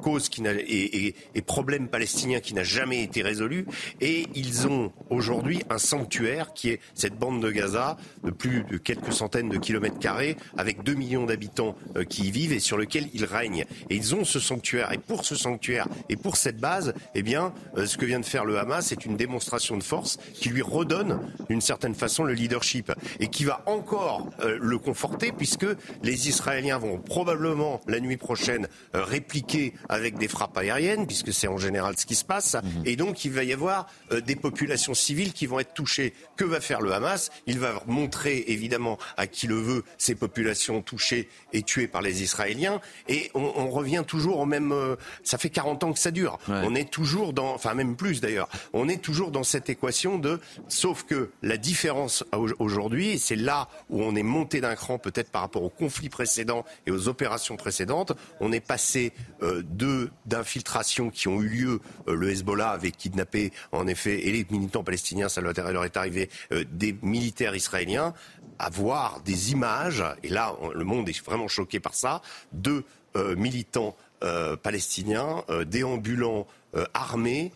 cause 0.01 0.29
qui 0.29 0.41
n'a, 0.41 0.51
et, 0.53 1.15
et, 1.33 1.41
problème 1.41 1.87
palestinien 1.87 2.39
qui 2.39 2.53
n'a 2.53 2.63
jamais 2.63 3.01
été 3.03 3.21
résolu. 3.21 3.65
Et 4.01 4.27
ils 4.35 4.67
ont 4.67 4.91
aujourd'hui 5.09 5.63
un 5.69 5.77
sanctuaire 5.77 6.53
qui 6.53 6.69
est 6.69 6.79
cette 6.95 7.17
bande 7.17 7.41
de 7.41 7.49
Gaza 7.49 7.97
de 8.23 8.31
plus 8.31 8.63
de 8.63 8.77
quelques 8.77 9.13
centaines 9.13 9.49
de 9.49 9.57
kilomètres 9.57 9.99
carrés 9.99 10.37
avec 10.57 10.83
2 10.83 10.93
millions 10.93 11.25
d'habitants 11.25 11.60
euh, 11.95 12.03
qui 12.03 12.27
y 12.27 12.31
vivent 12.31 12.53
et 12.53 12.59
sur 12.59 12.77
lequel 12.77 13.07
ils 13.13 13.25
règnent. 13.25 13.65
Et 13.89 13.95
ils 13.95 14.15
ont 14.15 14.23
ce 14.23 14.39
sanctuaire. 14.39 14.91
Et 14.91 14.97
pour 14.97 15.25
ce 15.25 15.35
sanctuaire 15.35 15.87
et 16.09 16.15
pour 16.15 16.37
cette 16.37 16.57
base, 16.57 16.93
eh 17.15 17.23
bien, 17.23 17.53
euh, 17.77 17.85
ce 17.85 17.97
que 17.97 18.05
vient 18.05 18.19
de 18.19 18.25
faire 18.25 18.45
le 18.45 18.57
Hamas, 18.57 18.87
c'est 18.87 19.05
une 19.05 19.17
démonstration 19.17 19.77
de 19.77 19.83
force 19.83 20.17
qui 20.33 20.49
lui 20.49 20.61
redonne 20.61 21.19
d'une 21.49 21.61
certaine 21.61 21.95
façon 21.95 22.23
le 22.23 22.33
leadership 22.33 22.91
et 23.19 23.27
qui 23.27 23.43
va 23.43 23.63
encore 23.65 24.29
euh, 24.41 24.57
le 24.59 24.77
conforter 24.77 25.31
puisque 25.31 25.67
les 26.03 26.29
Israéliens 26.29 26.77
vont 26.77 26.97
probablement 26.97 27.81
la 27.87 27.99
nuit 27.99 28.17
prochaine 28.17 28.67
répliquer 28.93 29.73
avec 29.89 30.17
des 30.17 30.27
frappes 30.27 30.57
aériennes 30.57 31.07
puisque 31.07 31.33
c'est 31.33 31.47
en 31.47 31.57
général 31.57 31.97
ce 31.97 32.05
qui 32.05 32.15
se 32.15 32.25
passe. 32.25 32.55
Mhm. 32.55 32.83
Et 32.85 32.95
donc 32.95 33.25
il 33.25 33.31
va 33.31 33.43
y 33.43 33.53
avoir 33.53 33.87
des 34.25 34.35
populations 34.35 34.93
civiles 34.93 35.33
qui 35.33 35.45
vont 35.45 35.59
être 35.59 35.73
touchées. 35.73 36.13
Que 36.35 36.45
va 36.45 36.59
faire 36.59 36.81
le 36.81 36.93
Hamas? 36.93 37.31
Il 37.45 37.59
va 37.59 37.81
montrer 37.87 38.45
évidemment 38.47 38.97
à 39.17 39.27
qui 39.27 39.47
le 39.47 39.55
veut 39.55 39.83
ces 39.97 40.15
populations 40.15 40.81
touchées 40.81 41.29
et 41.53 41.63
tuées 41.63 41.87
par 41.87 42.01
les 42.01 42.23
Israéliens. 42.23 42.81
Et 43.07 43.31
on, 43.33 43.69
revient 43.69 44.03
toujours 44.05 44.39
au 44.39 44.45
même. 44.45 44.71
Euh, 44.71 44.95
ça 45.23 45.37
fait 45.37 45.49
40 45.49 45.83
ans 45.83 45.93
que 45.93 45.99
ça 45.99 46.11
dure. 46.11 46.37
On 46.47 46.75
est 46.75 46.89
toujours 46.89 47.33
dans, 47.33 47.53
enfin 47.53 47.73
même 47.73 47.95
plus 47.95 48.21
d'ailleurs. 48.21 48.49
On 48.73 48.89
est 48.89 49.01
toujours 49.01 49.31
dans 49.31 49.43
cette 49.43 49.69
équation 49.69 50.17
de. 50.17 50.39
Sauf 50.67 51.03
que 51.03 51.31
la 51.41 51.57
différence 51.57 52.23
aujourd'hui, 52.59 53.17
c'est 53.17 53.35
là 53.35 53.69
où 53.89 54.01
on 54.03 54.15
est 54.15 54.23
monté 54.23 54.61
d'un 54.61 54.75
cran 54.75 54.97
peut-être 54.97 55.29
par 55.29 55.41
rapport 55.41 55.63
aux 55.63 55.69
conflits 55.69 56.09
précédents 56.09 56.65
et 56.85 56.91
aux 56.91 57.07
opérations 57.07 57.55
précédentes. 57.55 58.13
On 58.39 58.51
est 58.51 58.59
passé 58.59 59.13
euh, 59.41 59.63
de 59.65 60.09
d'infiltrations 60.25 61.09
qui 61.09 61.27
ont 61.27 61.41
eu 61.41 61.47
lieu. 61.47 61.79
Euh, 62.07 62.15
le 62.15 62.29
Hezbollah 62.29 62.71
avait 62.71 62.91
kidnappé 62.91 63.51
en 63.71 63.87
effet 63.87 64.27
et 64.27 64.31
les 64.31 64.45
militants 64.49 64.83
palestiniens, 64.83 65.29
ça 65.29 65.41
leur 65.41 65.85
est 65.85 65.97
arrivé 65.97 66.29
des 66.71 66.95
militaires 67.01 67.55
israéliens 67.55 68.13
à 68.59 68.69
voir 68.69 69.21
des 69.21 69.51
images, 69.51 70.03
et 70.23 70.29
là 70.29 70.55
le 70.73 70.83
monde 70.83 71.09
est 71.09 71.25
vraiment 71.25 71.47
choqué 71.47 71.79
par 71.79 71.95
ça, 71.95 72.21
de 72.51 72.83
euh, 73.17 73.35
militants 73.35 73.95
euh, 74.23 74.55
palestiniens 74.55 75.43
euh, 75.49 75.65
déambulants 75.65 76.47
armés 76.93 77.51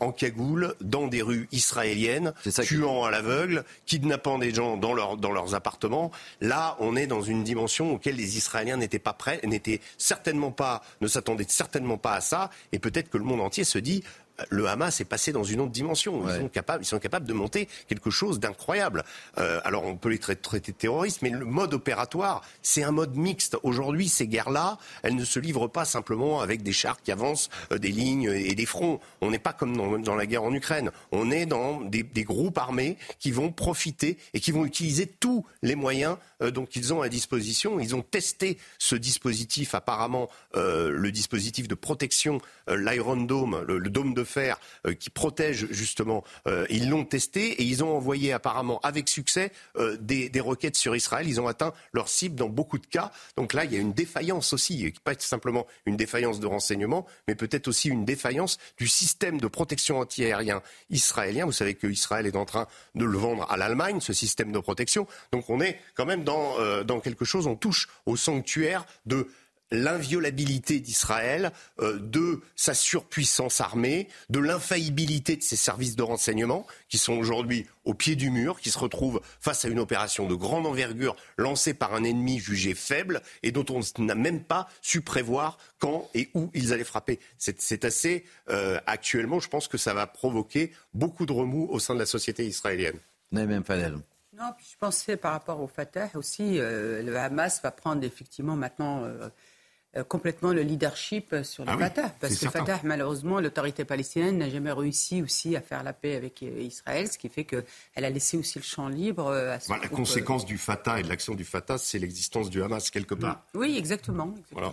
en 0.00 0.10
cagoule 0.10 0.74
dans 0.80 1.06
des 1.06 1.22
rues 1.22 1.46
israéliennes, 1.52 2.32
tuant 2.64 3.04
à 3.04 3.12
l'aveugle, 3.12 3.64
kidnappant 3.86 4.38
des 4.38 4.52
gens 4.52 4.76
dans, 4.76 5.16
dans 5.16 5.30
leurs 5.30 5.54
appartements. 5.54 6.10
Là, 6.40 6.76
on 6.80 6.96
est 6.96 7.06
dans 7.06 7.22
une 7.22 7.44
dimension 7.44 7.92
auquel 7.92 8.16
les 8.16 8.38
Israéliens 8.38 8.78
n'étaient 8.78 8.98
pas 8.98 9.12
prêts, 9.12 9.38
n'étaient 9.44 9.80
certainement 9.98 10.50
pas, 10.50 10.82
ne 11.00 11.06
s'attendaient 11.06 11.46
certainement 11.46 11.98
pas 11.98 12.14
à 12.14 12.20
ça, 12.20 12.50
et 12.72 12.80
peut-être 12.80 13.10
que 13.10 13.18
le 13.18 13.24
monde 13.24 13.42
entier 13.42 13.62
se 13.62 13.78
dit 13.78 14.02
le 14.48 14.66
Hamas 14.66 15.00
est 15.00 15.04
passé 15.04 15.32
dans 15.32 15.44
une 15.44 15.60
autre 15.60 15.72
dimension. 15.72 16.22
Ils, 16.28 16.40
sont, 16.40 16.48
capables, 16.48 16.82
ils 16.82 16.86
sont 16.86 16.98
capables 16.98 17.26
de 17.26 17.32
monter 17.32 17.68
quelque 17.88 18.10
chose 18.10 18.40
d'incroyable. 18.40 19.04
Euh, 19.38 19.60
alors 19.64 19.84
on 19.84 19.96
peut 19.96 20.08
les 20.08 20.18
traiter 20.18 20.72
de 20.72 20.76
terroristes, 20.76 21.22
mais 21.22 21.30
le 21.30 21.44
mode 21.44 21.74
opératoire, 21.74 22.42
c'est 22.62 22.82
un 22.82 22.90
mode 22.90 23.16
mixte. 23.16 23.56
Aujourd'hui, 23.62 24.08
ces 24.08 24.26
guerres-là, 24.26 24.78
elles 25.02 25.16
ne 25.16 25.24
se 25.24 25.38
livrent 25.38 25.68
pas 25.68 25.84
simplement 25.84 26.40
avec 26.40 26.62
des 26.62 26.72
chars 26.72 27.00
qui 27.02 27.12
avancent 27.12 27.50
euh, 27.72 27.78
des 27.78 27.90
lignes 27.90 28.30
et 28.32 28.54
des 28.54 28.66
fronts. 28.66 29.00
On 29.20 29.30
n'est 29.30 29.38
pas 29.38 29.52
comme 29.52 29.76
dans, 29.76 30.14
la 30.14 30.26
guerre 30.26 30.44
en 30.44 30.52
Ukraine. 30.52 30.90
On 31.12 31.30
est 31.30 31.46
dans 31.46 31.80
des, 31.80 32.04
groupes 32.24 32.58
armés 32.58 32.96
qui 33.18 33.30
vont 33.30 33.50
profiter 33.50 34.18
et 34.34 34.40
qui 34.40 34.52
vont 34.52 34.64
utiliser 34.64 35.06
tous 35.06 35.44
les 35.62 35.74
moyens 35.74 36.16
euh, 36.42 36.50
dont 36.50 36.66
ils 36.66 36.92
ont 36.92 37.02
à 37.02 37.08
disposition. 37.08 37.80
Ils 37.80 37.94
ont 37.94 38.02
testé 38.02 38.58
ce 38.78 38.96
dispositif, 38.96 39.74
apparemment 39.74 40.28
le 40.54 41.10
dispositif 41.10 41.68
de 41.68 41.74
protection, 41.74 42.40
l'Iron 42.68 43.16
Dome, 43.16 43.64
le, 43.66 43.80
dôme 43.90 44.14
de 44.14 44.24
fer 44.24 44.60
euh, 44.86 44.94
qui 44.94 45.10
protège 45.10 45.66
justement. 45.70 46.24
Euh, 46.46 46.66
ils 46.70 46.88
l'ont 46.88 47.04
testé 47.04 47.50
et 47.52 47.62
ils 47.62 47.82
ont 47.84 47.96
envoyé 47.96 48.32
apparemment 48.32 48.80
avec 48.82 49.08
succès 49.08 49.52
euh, 49.76 49.96
des, 50.00 50.30
roquettes 50.40 50.76
sur 50.76 50.96
Israël. 50.96 51.28
Ils 51.28 51.40
ont 51.40 51.48
atteint 51.48 51.72
leur 51.92 52.08
cible 52.08 52.36
dans 52.36 52.48
beaucoup 52.48 52.78
de 52.78 52.86
cas. 52.86 53.12
Donc 53.36 53.52
là, 53.52 53.64
il 53.64 53.72
y 53.72 53.76
a 53.76 53.80
une 53.80 53.92
défaillance 53.92 54.52
aussi, 54.52 54.92
pas 55.04 55.14
simplement 55.18 55.66
une 55.86 55.96
défaillance 55.96 56.40
de 56.40 56.46
renseignement, 56.46 57.06
mais 57.28 57.34
peut-être 57.34 57.68
aussi 57.68 57.88
une 57.88 58.04
défaillance 58.04 58.58
du 58.78 58.88
système 58.88 59.40
de 59.40 59.46
protection 59.46 59.98
antiaérien 59.98 60.62
israélien. 60.88 61.44
Vous 61.44 61.52
savez 61.52 61.74
qu'Israël 61.74 62.26
est 62.26 62.36
en 62.36 62.44
train 62.44 62.66
de 62.94 63.04
le 63.04 63.18
vendre 63.18 63.46
à 63.50 63.56
l'Allemagne, 63.56 64.00
ce 64.00 64.12
système 64.12 64.52
de 64.52 64.58
protection. 64.58 65.06
Donc 65.32 65.50
on 65.50 65.60
est 65.60 65.78
quand 65.94 66.06
même 66.06 66.24
dans 66.84 67.00
quelque 67.00 67.24
chose, 67.24 67.46
on 67.46 67.56
touche 67.56 67.88
au 68.06 68.16
sanctuaire 68.16 68.86
de 69.06 69.28
l'inviolabilité 69.72 70.80
d'Israël, 70.80 71.52
euh, 71.80 71.98
de 72.00 72.40
sa 72.56 72.74
surpuissance 72.74 73.60
armée, 73.60 74.08
de 74.28 74.40
l'infaillibilité 74.40 75.36
de 75.36 75.42
ses 75.42 75.56
services 75.56 75.96
de 75.96 76.02
renseignement, 76.02 76.66
qui 76.88 76.98
sont 76.98 77.14
aujourd'hui 77.14 77.66
au 77.84 77.94
pied 77.94 78.16
du 78.16 78.30
mur, 78.30 78.60
qui 78.60 78.70
se 78.70 78.78
retrouvent 78.78 79.20
face 79.40 79.64
à 79.64 79.68
une 79.68 79.78
opération 79.78 80.26
de 80.26 80.34
grande 80.34 80.66
envergure 80.66 81.16
lancée 81.36 81.74
par 81.74 81.94
un 81.94 82.04
ennemi 82.04 82.38
jugé 82.38 82.74
faible 82.74 83.22
et 83.42 83.52
dont 83.52 83.64
on 83.70 84.02
n'a 84.02 84.14
même 84.14 84.42
pas 84.42 84.68
su 84.82 85.00
prévoir 85.00 85.58
quand 85.78 86.10
et 86.14 86.30
où 86.34 86.50
ils 86.52 86.72
allaient 86.72 86.84
frapper. 86.84 87.20
C'est 87.38 87.84
assez 87.84 88.24
euh, 88.48 88.80
actuellement, 88.86 89.40
je 89.40 89.48
pense 89.48 89.68
que 89.68 89.78
ça 89.78 89.94
va 89.94 90.06
provoquer 90.06 90.72
beaucoup 90.94 91.26
de 91.26 91.32
remous 91.32 91.68
au 91.70 91.78
sein 91.78 91.94
de 91.94 92.00
la 92.00 92.06
société 92.06 92.44
israélienne. 92.44 92.98
Même 93.32 93.64
Fadel. 93.64 93.98
Non, 94.36 94.52
je 94.58 94.76
pensais 94.78 95.16
par 95.16 95.32
rapport 95.32 95.60
au 95.60 95.66
Fatah 95.66 96.08
aussi, 96.14 96.58
euh, 96.58 97.02
le 97.02 97.16
Hamas 97.16 97.60
va 97.62 97.70
prendre 97.70 98.04
effectivement 98.04 98.56
maintenant 98.56 99.04
euh, 99.96 100.04
complètement 100.04 100.52
le 100.52 100.62
leadership 100.62 101.34
sur 101.42 101.64
le 101.64 101.72
ah 101.72 101.76
Fatah. 101.76 102.10
parce 102.20 102.36
que 102.38 102.48
Fatah, 102.48 102.78
malheureusement, 102.84 103.40
l'autorité 103.40 103.84
palestinienne 103.84 104.38
n'a 104.38 104.48
jamais 104.48 104.70
réussi 104.70 105.20
aussi 105.20 105.56
à 105.56 105.60
faire 105.60 105.82
la 105.82 105.92
paix 105.92 106.14
avec 106.14 106.44
euh, 106.44 106.60
Israël, 106.60 107.10
ce 107.10 107.18
qui 107.18 107.28
fait 107.28 107.42
qu'elle 107.42 107.64
a 107.96 108.08
laissé 108.08 108.36
aussi 108.36 108.60
le 108.60 108.64
champ 108.64 108.86
libre 108.86 109.26
euh, 109.26 109.54
à 109.54 109.58
ce 109.58 109.72
La 109.72 109.88
conséquence 109.88 110.46
du 110.46 110.58
Fatah 110.58 111.00
et 111.00 111.02
de 111.02 111.08
l'action 111.08 111.34
du 111.34 111.44
Fatah, 111.44 111.76
c'est 111.76 111.98
l'existence 111.98 112.50
du 112.50 112.62
Hamas 112.62 112.88
quelque 112.90 113.16
part. 113.16 113.42
Oui, 113.54 113.76
exactement. 113.76 114.32
Voilà. 114.52 114.72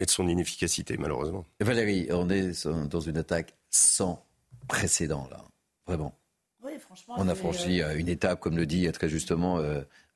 Et 0.00 0.04
de 0.04 0.10
son 0.10 0.28
inefficacité, 0.28 0.98
malheureusement. 0.98 1.46
Valérie, 1.58 2.08
on 2.10 2.28
est 2.28 2.66
dans 2.66 3.00
une 3.00 3.16
attaque 3.16 3.54
sans 3.70 4.22
précédent, 4.68 5.26
là. 5.30 5.42
Vraiment. 5.86 6.14
Oui, 6.64 6.72
franchement, 6.78 7.14
on 7.18 7.28
a 7.28 7.34
franchi 7.34 7.80
une 7.96 8.08
étape, 8.08 8.40
comme 8.40 8.56
le 8.56 8.66
dit 8.66 8.90
très 8.92 9.08
justement 9.08 9.62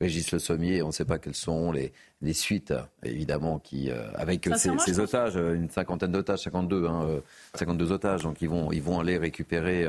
Régis 0.03 0.33
Le 0.33 0.39
Sommier. 0.41 0.83
On 0.83 0.89
ne 0.89 0.93
sait 0.93 1.05
pas 1.05 1.19
quelles 1.19 1.37
sont 1.37 1.71
les, 1.71 1.93
les 2.23 2.33
suites, 2.33 2.75
évidemment, 3.05 3.59
qui, 3.59 3.91
euh, 3.91 4.03
avec 4.15 4.49
ces, 4.57 4.99
otages, 4.99 5.37
euh, 5.37 5.55
une 5.55 5.71
cinquantaine 5.71 6.11
d'otages, 6.13 6.41
52, 6.41 6.87
hein, 6.87 7.21
52 7.55 7.91
euh, 7.91 7.95
otages, 7.95 8.23
donc 8.23 8.43
ils 8.43 8.49
vont, 8.49 8.73
ils 8.73 8.83
vont 8.83 9.01
aller 9.01 9.17
récupérer 9.17 9.87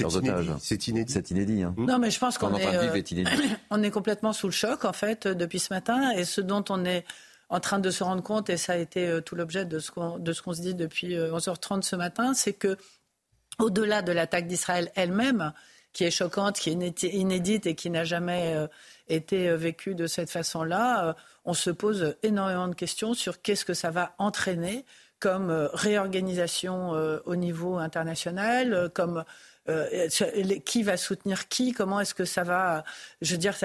leurs 0.00 0.16
otages. 0.16 0.50
C'est 0.60 0.88
inédit. 0.88 1.12
C'est 1.12 1.30
inédit. 1.30 1.62
Hein. 1.62 1.74
Non, 1.78 1.98
mais 1.98 2.10
je 2.10 2.18
pense 2.18 2.38
qu'on 2.38 2.54
est, 2.54 2.66
on 3.70 3.82
est 3.82 3.90
complètement 3.90 4.32
sous 4.32 4.48
le 4.48 4.52
choc, 4.52 4.84
en 4.84 4.92
fait, 4.92 5.26
depuis 5.26 5.58
ce 5.58 5.72
matin. 5.72 6.10
Et 6.12 6.24
ce 6.24 6.40
dont 6.40 6.64
on 6.68 6.84
est 6.84 7.04
en 7.48 7.60
train 7.60 7.78
de 7.78 7.90
se 7.90 8.04
rendre 8.04 8.22
compte, 8.22 8.50
et 8.50 8.56
ça 8.56 8.74
a 8.74 8.76
été 8.76 9.20
tout 9.24 9.36
l'objet 9.36 9.64
de 9.64 9.78
ce 9.78 9.90
qu'on 9.90 10.52
se 10.52 10.60
dit 10.60 10.74
depuis 10.74 11.14
11h30 11.14 11.82
ce 11.82 11.96
matin, 11.96 12.34
c'est 12.34 12.54
que 12.54 12.76
au-delà 13.58 14.02
de 14.02 14.12
l'attaque 14.12 14.46
d'Israël 14.46 14.90
elle-même, 14.94 15.52
qui 15.94 16.04
est 16.04 16.10
choquante, 16.10 16.58
qui 16.58 16.70
est 16.70 17.02
inédite 17.04 17.66
et 17.66 17.74
qui 17.74 17.88
n'a 17.88 18.04
jamais 18.04 18.68
été 19.08 19.48
euh, 19.48 19.56
vécu 19.56 19.94
de 19.94 20.06
cette 20.06 20.30
façon-là, 20.30 21.08
euh, 21.08 21.12
on 21.44 21.54
se 21.54 21.70
pose 21.70 22.16
énormément 22.22 22.68
de 22.68 22.74
questions 22.74 23.14
sur 23.14 23.42
qu'est-ce 23.42 23.64
que 23.64 23.74
ça 23.74 23.90
va 23.90 24.14
entraîner 24.18 24.84
comme 25.20 25.50
euh, 25.50 25.68
réorganisation 25.72 26.90
au 27.24 27.36
niveau 27.36 27.76
international, 27.76 28.90
comme 28.94 29.24
qui 30.64 30.82
va 30.82 30.96
soutenir 30.96 31.48
qui 31.48 31.72
Comment 31.72 32.00
est-ce 32.00 32.14
que 32.14 32.24
ça 32.24 32.42
va 32.42 32.84
Je 33.22 33.32
veux 33.32 33.38
dire, 33.38 33.56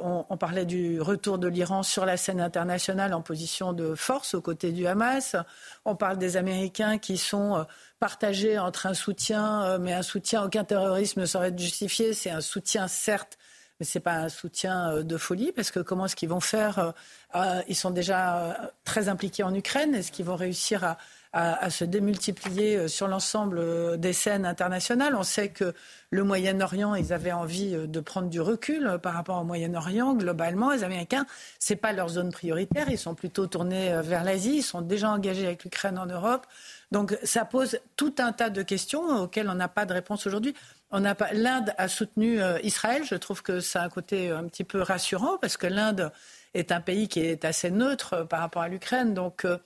on, 0.00 0.36
parlait 0.36 0.64
du 0.64 1.00
retour 1.00 1.38
de 1.38 1.46
l'Iran 1.48 1.82
sur 1.82 2.04
la 2.04 2.16
scène 2.16 2.40
internationale 2.40 3.14
en 3.14 3.22
position 3.22 3.72
de 3.72 3.94
force 3.94 4.34
aux 4.34 4.42
côtés 4.42 4.72
du 4.72 4.86
Hamas. 4.86 5.36
On 5.84 5.94
parle 5.94 6.18
des 6.18 6.36
Américains 6.36 6.98
qui 6.98 7.18
sont 7.18 7.64
partagés 8.00 8.58
entre 8.58 8.86
un 8.86 8.94
soutien, 8.94 9.78
mais 9.78 9.92
un 9.92 10.02
soutien 10.02 10.44
aucun 10.44 10.64
terrorisme 10.64 11.20
ne 11.20 11.26
saurait 11.26 11.48
être 11.48 11.58
justifié. 11.58 12.14
C'est 12.14 12.30
un 12.30 12.40
soutien 12.40 12.88
certes 12.88 13.38
mais 13.80 13.86
ce 13.86 13.98
n'est 13.98 14.02
pas 14.02 14.14
un 14.14 14.28
soutien 14.28 14.90
euh, 14.90 15.02
de 15.02 15.16
folie, 15.16 15.52
parce 15.52 15.70
que 15.70 15.80
comment 15.80 16.06
est-ce 16.06 16.16
qu'ils 16.16 16.28
vont 16.28 16.40
faire 16.40 16.78
euh, 16.78 16.92
euh, 17.34 17.62
Ils 17.68 17.74
sont 17.76 17.90
déjà 17.90 18.72
très 18.84 19.08
impliqués 19.08 19.42
en 19.42 19.54
Ukraine. 19.54 19.94
Est-ce 19.94 20.12
qu'ils 20.12 20.24
vont 20.24 20.36
réussir 20.36 20.84
à, 20.84 20.98
se 21.34 21.84
démultiplier 21.84 22.88
sur 22.88 23.08
l'ensemble 23.08 23.98
des 23.98 24.12
scènes 24.12 24.46
internationales 24.46 25.16
On 25.16 25.22
sait 25.22 25.48
que 25.48 25.74
le 26.10 26.22
Moyen-Orient, 26.22 26.94
ils 26.94 27.12
avaient 27.12 27.32
envie 27.32 27.72
de 27.72 28.00
prendre 28.00 28.28
du 28.28 28.40
recul 28.40 28.98
par 29.02 29.14
rapport 29.14 29.40
au 29.40 29.44
Moyen-Orient. 29.44 30.14
Globalement, 30.14 30.70
les 30.70 30.84
Américains, 30.84 31.26
ce 31.58 31.72
n'est 31.72 31.76
pas 31.76 31.92
leur 31.92 32.08
zone 32.08 32.30
prioritaire. 32.30 32.88
Ils 32.88 32.98
sont 32.98 33.16
plutôt 33.16 33.48
tournés 33.48 34.00
vers 34.02 34.22
l'Asie. 34.22 34.58
Ils 34.58 34.62
sont 34.62 34.80
déjà 34.80 35.10
engagés 35.10 35.46
avec 35.46 35.64
l'Ukraine 35.64 35.98
en 35.98 36.06
Europe. 36.06 36.46
Donc 36.92 37.18
ça 37.24 37.44
pose 37.44 37.80
tout 37.96 38.14
un 38.18 38.30
tas 38.32 38.50
de 38.50 38.62
questions 38.62 39.22
auxquelles 39.22 39.48
on 39.48 39.54
n'a 39.54 39.66
pas 39.66 39.86
de 39.86 39.92
réponse 39.92 40.28
aujourd'hui. 40.28 40.54
L'Inde 40.92 41.74
a 41.76 41.88
soutenu 41.88 42.40
euh, 42.40 42.58
Israël. 42.62 43.02
Je 43.04 43.16
trouve 43.16 43.42
que 43.42 43.58
ça 43.58 43.82
a 43.82 43.86
un 43.86 43.88
côté 43.88 44.30
un 44.30 44.44
petit 44.44 44.62
peu 44.64 44.80
rassurant 44.80 45.38
parce 45.38 45.56
que 45.56 45.66
l'Inde 45.66 46.12
est 46.54 46.70
un 46.70 46.80
pays 46.80 47.08
qui 47.08 47.20
est 47.20 47.44
assez 47.44 47.70
neutre 47.70 48.24
par 48.28 48.40
rapport 48.40 48.62
à 48.62 48.68
l'Ukraine. 48.68 49.12
Donc, 49.12 49.44
euh, 49.44 49.58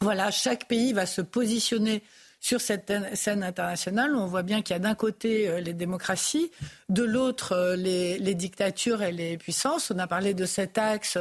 voilà, 0.00 0.30
chaque 0.30 0.68
pays 0.68 0.92
va 0.92 1.06
se 1.06 1.22
positionner 1.22 2.02
sur 2.44 2.60
cette 2.60 2.92
scène 3.14 3.42
internationale. 3.42 4.14
On 4.14 4.26
voit 4.26 4.42
bien 4.42 4.60
qu'il 4.60 4.74
y 4.74 4.76
a 4.76 4.78
d'un 4.78 4.94
côté 4.94 5.48
euh, 5.48 5.60
les 5.60 5.72
démocraties, 5.72 6.50
de 6.90 7.02
l'autre 7.02 7.52
euh, 7.52 7.74
les, 7.74 8.34
dictatures 8.34 9.02
et 9.02 9.12
les 9.12 9.38
puissances. 9.38 9.90
On 9.90 9.98
a 9.98 10.06
parlé 10.06 10.34
de 10.34 10.44
cet 10.44 10.76
axe 10.76 11.16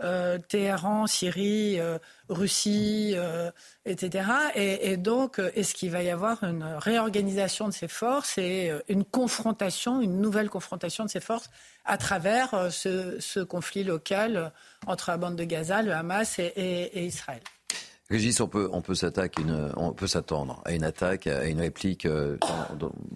euh, 0.00 0.38
Téhéran, 0.38 1.08
Syrie, 1.08 1.80
Russie, 2.28 3.16
etc. 3.84 4.28
Et, 4.54 4.96
donc, 4.96 5.40
est-ce 5.56 5.74
qu'il 5.74 5.90
va 5.90 6.04
y 6.04 6.08
avoir 6.08 6.44
une 6.44 6.62
réorganisation 6.62 7.66
de 7.66 7.74
ces 7.74 7.88
forces 7.88 8.38
et 8.38 8.72
une 8.88 9.04
confrontation, 9.04 10.00
une 10.00 10.20
nouvelle 10.20 10.48
confrontation 10.48 11.04
de 11.04 11.10
ces 11.10 11.20
forces 11.20 11.50
à 11.84 11.98
travers 11.98 12.68
ce, 12.70 13.42
conflit 13.42 13.84
local 13.84 14.52
entre 14.86 15.10
la 15.10 15.16
bande 15.18 15.36
de 15.36 15.44
Gaza, 15.44 15.82
le 15.82 15.92
Hamas 15.92 16.38
et 16.38 17.04
Israël? 17.04 17.42
Régis, 18.10 18.40
on 18.40 18.48
peut, 18.48 18.68
on 18.72 18.82
peut 18.82 18.94
on 19.76 19.92
peut 19.92 20.06
s'attendre 20.08 20.60
à 20.64 20.72
une 20.72 20.82
attaque, 20.82 21.28
à 21.28 21.44
une 21.44 21.60
réplique. 21.60 22.06
Euh, 22.06 22.38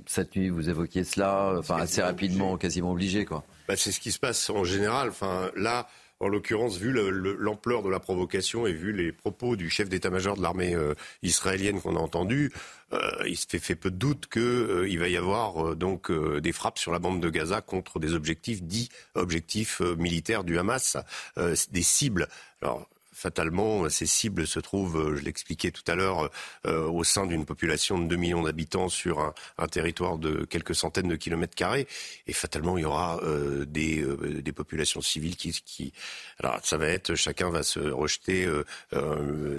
cette 0.07 0.37
nuit, 0.37 0.51
vous 0.51 0.71
évoquiez 0.71 1.03
cela, 1.03 1.57
enfin 1.59 1.79
assez 1.79 2.01
rapidement, 2.01 2.57
quasiment 2.57 2.93
obligé, 2.93 3.25
quoi. 3.25 3.43
Bah, 3.67 3.75
c'est 3.77 3.91
ce 3.91 3.99
qui 3.99 4.13
se 4.13 4.21
passe 4.21 4.49
en 4.51 4.63
général. 4.63 5.09
Enfin, 5.09 5.51
là, 5.57 5.89
en 6.21 6.29
l'occurrence, 6.29 6.79
vu 6.79 6.93
l'ampleur 6.93 7.83
de 7.83 7.91
la 7.91 7.99
provocation 7.99 8.69
et 8.69 8.73
vu 8.73 8.93
les 8.93 9.11
propos 9.11 9.57
du 9.57 9.69
chef 9.69 9.89
d'état-major 9.89 10.37
de 10.37 10.43
l'armée 10.43 10.77
euh, 10.77 10.95
israélienne 11.25 11.81
qu'on 11.81 11.97
a 11.97 12.01
entendu, 12.01 12.53
euh, 12.93 13.01
il 13.27 13.37
se 13.37 13.47
fait, 13.49 13.59
fait, 13.59 13.75
peu 13.75 13.91
de 13.91 13.97
doute 13.97 14.29
qu'il 14.29 14.99
va 15.01 15.09
y 15.09 15.17
avoir 15.17 15.75
donc 15.75 16.13
des 16.13 16.53
frappes 16.53 16.79
sur 16.79 16.93
la 16.93 17.01
bande 17.01 17.21
de 17.21 17.31
Gaza 17.31 17.63
contre 17.63 17.99
des 17.99 18.15
objectifs 18.15 18.63
dits 18.63 18.91
objectifs 19.17 19.81
militaires 19.81 20.45
du 20.45 20.57
Hamas, 20.57 20.97
des 21.37 21.83
cibles. 21.83 22.29
Alors, 22.63 22.89
fatalement, 23.25 23.89
ces 23.89 24.05
cibles 24.05 24.47
se 24.47 24.61
trouvent, 24.61 24.99
euh, 24.99 25.17
je 25.17 25.23
l'expliquais 25.23 25.71
tout 25.71 25.83
à 25.87 25.95
l'heure, 25.95 26.31
euh, 26.67 26.87
au 26.87 27.05
sein 27.05 27.25
d'une 27.25 27.47
population 27.47 27.99
de 27.99 28.07
2 28.07 28.17
millions 28.17 28.43
d'habitants 28.43 28.91
sur 28.91 29.33
un, 29.59 29.67
territoire 29.69 30.19
de 30.19 30.45
quelques 30.45 30.75
centaines 30.75 31.09
de 31.09 31.17
kilomètres 31.17 31.55
carrés. 31.55 31.87
Et 32.27 32.35
fatalement, 32.35 32.77
il 32.77 32.83
y 32.83 32.85
aura 32.85 33.19
euh, 33.23 33.65
des, 33.65 34.05
des, 34.43 34.53
populations 34.53 35.01
civiles 35.01 35.37
qui, 35.37 35.53
qui, 35.65 35.95
Alors, 36.39 36.61
ça 36.63 36.77
va 36.77 36.87
être, 36.89 37.15
chacun 37.15 37.49
va 37.49 37.63
se 37.63 37.81
rejeter 37.81 38.47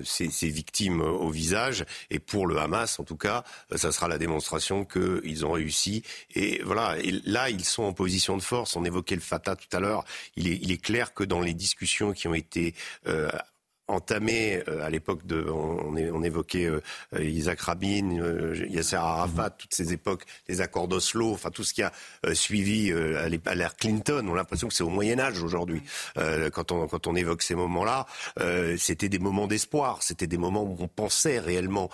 ses, 0.03 0.30
ses, 0.30 0.50
victimes 0.50 1.02
au 1.02 1.32
visage. 1.32 1.85
Et 2.11 2.19
pour 2.19 2.45
le 2.45 2.58
Hamas, 2.60 3.00
en 3.00 3.03
tout 3.03 3.18
cas, 3.18 3.44
ça 3.76 3.92
sera 3.92 4.08
la 4.08 4.19
démonstration 4.19 4.85
qu'ils 4.85 5.44
ont 5.45 5.53
réussi. 5.53 6.03
Et 6.35 6.61
voilà, 6.64 6.98
et 7.00 7.19
là, 7.26 7.50
ils 7.50 7.66
sont 7.66 7.84
en 7.84 7.94
position 7.94 8.38
de 8.38 8.44
force. 8.44 8.76
On 8.76 8.85
évoquait 8.85 9.16
le 9.16 9.22
Fatah 9.22 9.56
tout 9.56 9.76
à 9.76 9.80
l'heure. 9.80 10.06
Il 10.35 10.48
est, 10.48 10.60
il 10.61 10.72
est 10.72 10.82
clair 10.82 11.16
que 11.16 11.24
dans 11.24 11.42
les 11.42 11.56
discussions 11.56 12.14
qui 12.14 12.27
ont 12.27 12.35
été 12.35 12.76
entamé 13.88 14.64
euh, 14.68 14.84
à 14.84 14.90
l'époque 14.90 15.26
de, 15.26 15.46
on, 15.50 15.96
on 15.96 16.24
évoquait 16.24 16.66
euh, 16.66 16.82
Isaac 17.20 17.62
Rabin, 17.62 18.20
euh, 18.20 18.66
Yasser 18.70 18.96
Arafat, 18.96 19.52
toutes 19.52 19.74
ces 19.74 19.94
époques, 19.94 20.24
les 20.48 20.62
accords 20.62 20.88
d'Oslo, 20.88 21.32
enfin 21.32 21.52
tout 21.52 21.64
ce 21.64 21.74
qui 21.74 21.84
a 21.84 21.92
suivi 22.34 22.92
à 22.92 23.56
l'ère 23.56 23.76
Clinton, 23.76 24.26
on 24.28 24.34
a 24.34 24.38
l'impression 24.38 24.68
que 24.68 24.74
c'est 24.74 24.84
au 24.84 24.90
Moyen 24.90 25.20
Âge 25.20 25.42
aujourd'hui. 25.42 25.82
quand 26.54 26.72
on 26.72 26.88
quand 26.88 27.08
on 27.08 27.16
évoque 27.16 27.42
ces 27.42 27.56
moments-là, 27.56 28.06
c'était 28.78 29.10
des 29.10 29.20
moments 29.20 29.48
d'espoir, 29.48 30.02
c'était 30.02 30.28
des 30.28 30.38
moments 30.38 30.64
où 30.64 30.76
on 30.80 30.88
pensait 30.88 31.40
réellement 31.40 31.90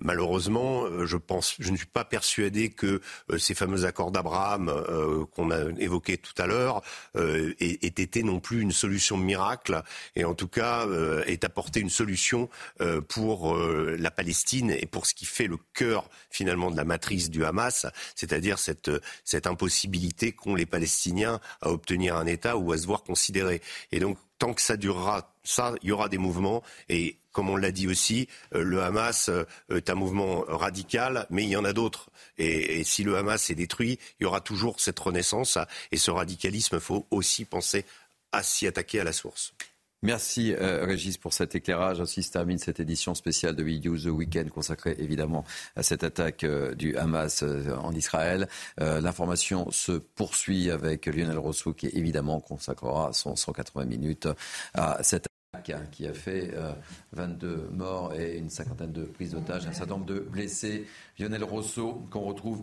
Malheureusement, 0.00 0.84
euh, 0.84 1.06
je 1.06 1.16
pense, 1.16 1.54
je 1.60 1.70
ne 1.70 1.76
suis 1.76 1.86
pas 1.86 2.04
persuadé 2.04 2.70
que 2.70 3.00
euh, 3.30 3.38
ces 3.38 3.54
fameux 3.54 3.84
accords 3.84 4.10
d'Abraham 4.10 4.68
euh, 4.68 5.24
qu'on 5.26 5.52
a 5.52 5.70
évoqués 5.78 6.18
tout 6.18 6.34
à 6.42 6.46
l'heure 6.46 6.82
aient, 7.14 7.56
été 7.60 8.22
non 8.22 8.40
plus 8.40 8.60
une 8.60 8.72
solution 8.72 9.16
miracle 9.16 9.82
et 10.16 10.24
en 10.24 10.34
tout 10.34 10.48
cas 10.48 10.86
aient 11.26 11.44
apporté 11.44 11.80
une 11.80 11.90
solution 11.90 12.48
pour 13.08 13.56
la 13.56 14.10
Palestine 14.10 14.70
et 14.70 14.86
pour 14.86 15.06
ce 15.06 15.14
qui 15.14 15.26
fait 15.26 15.46
le 15.46 15.58
cœur 15.74 16.08
finalement 16.30 16.70
de 16.70 16.76
la 16.76 16.84
matrice 16.84 17.30
du 17.30 17.44
Hamas, 17.44 17.86
c'est-à-dire 18.14 18.58
cette, 18.58 18.90
cette 19.24 19.46
impossibilité 19.46 20.32
qu'ont 20.32 20.54
les 20.54 20.66
Palestiniens 20.66 21.40
à 21.60 21.70
obtenir 21.70 22.16
un 22.16 22.26
État 22.26 22.56
ou 22.56 22.72
à 22.72 22.78
se 22.78 22.86
voir 22.86 23.02
considérés. 23.02 23.62
Et 23.92 24.00
donc 24.00 24.18
tant 24.38 24.54
que 24.54 24.62
ça 24.62 24.76
durera, 24.76 25.32
ça, 25.42 25.74
il 25.82 25.88
y 25.88 25.92
aura 25.92 26.08
des 26.08 26.18
mouvements 26.18 26.62
et 26.88 27.18
comme 27.34 27.50
on 27.50 27.56
l'a 27.56 27.72
dit 27.72 27.88
aussi, 27.88 28.28
euh, 28.54 28.62
le 28.62 28.82
Hamas 28.82 29.28
euh, 29.28 29.44
est 29.74 29.90
un 29.90 29.94
mouvement 29.94 30.44
radical, 30.46 31.26
mais 31.30 31.42
il 31.42 31.48
y 31.48 31.56
en 31.56 31.64
a 31.64 31.72
d'autres. 31.72 32.08
Et, 32.38 32.84
si 32.84 33.02
le 33.02 33.16
Hamas 33.16 33.50
est 33.50 33.56
détruit, 33.56 33.98
il 34.20 34.22
y 34.22 34.26
aura 34.26 34.40
toujours 34.40 34.80
cette 34.80 34.98
renaissance. 34.98 35.58
Et 35.90 35.96
ce 35.96 36.12
radicalisme, 36.12 36.76
il 36.76 36.80
faut 36.80 37.06
aussi 37.10 37.44
penser 37.44 37.84
à 38.30 38.42
s'y 38.42 38.66
attaquer 38.66 39.00
à 39.00 39.04
la 39.04 39.12
source. 39.12 39.52
Merci 40.04 40.52
euh, 40.52 40.84
Régis 40.84 41.16
pour 41.16 41.32
cet 41.32 41.54
éclairage. 41.54 41.98
Ainsi 41.98 42.22
se 42.22 42.30
termine 42.30 42.58
cette 42.58 42.78
édition 42.78 43.14
spéciale 43.14 43.56
de 43.56 43.62
Video 43.62 43.96
The 43.96 44.08
Weekend 44.08 44.50
consacrée 44.50 44.94
évidemment 44.98 45.46
à 45.76 45.82
cette 45.82 46.04
attaque 46.04 46.44
du 46.44 46.94
Hamas 46.94 47.42
en 47.42 47.90
Israël. 47.92 48.46
L'information 48.78 49.70
se 49.70 49.92
poursuit 49.92 50.70
avec 50.70 51.06
Lionel 51.06 51.38
Rousseau 51.38 51.72
qui 51.72 51.86
évidemment 51.86 52.38
consacrera 52.40 53.14
son 53.14 53.34
180 53.34 53.86
minutes 53.86 54.28
à 54.74 55.02
cette 55.02 55.26
qui 55.62 56.06
a 56.06 56.12
fait 56.12 56.52
22 57.12 57.46
euh, 57.46 57.70
morts 57.70 58.14
et 58.14 58.38
une 58.38 58.50
cinquantaine 58.50 58.92
de 58.92 59.04
prises 59.04 59.32
d'otages, 59.32 59.66
un 59.66 59.72
certain 59.72 59.94
nombre 59.94 60.06
de 60.06 60.18
blessés. 60.18 60.86
Lionel 61.18 61.44
Rousseau, 61.44 62.02
qu'on 62.10 62.22
retrouve 62.22 62.62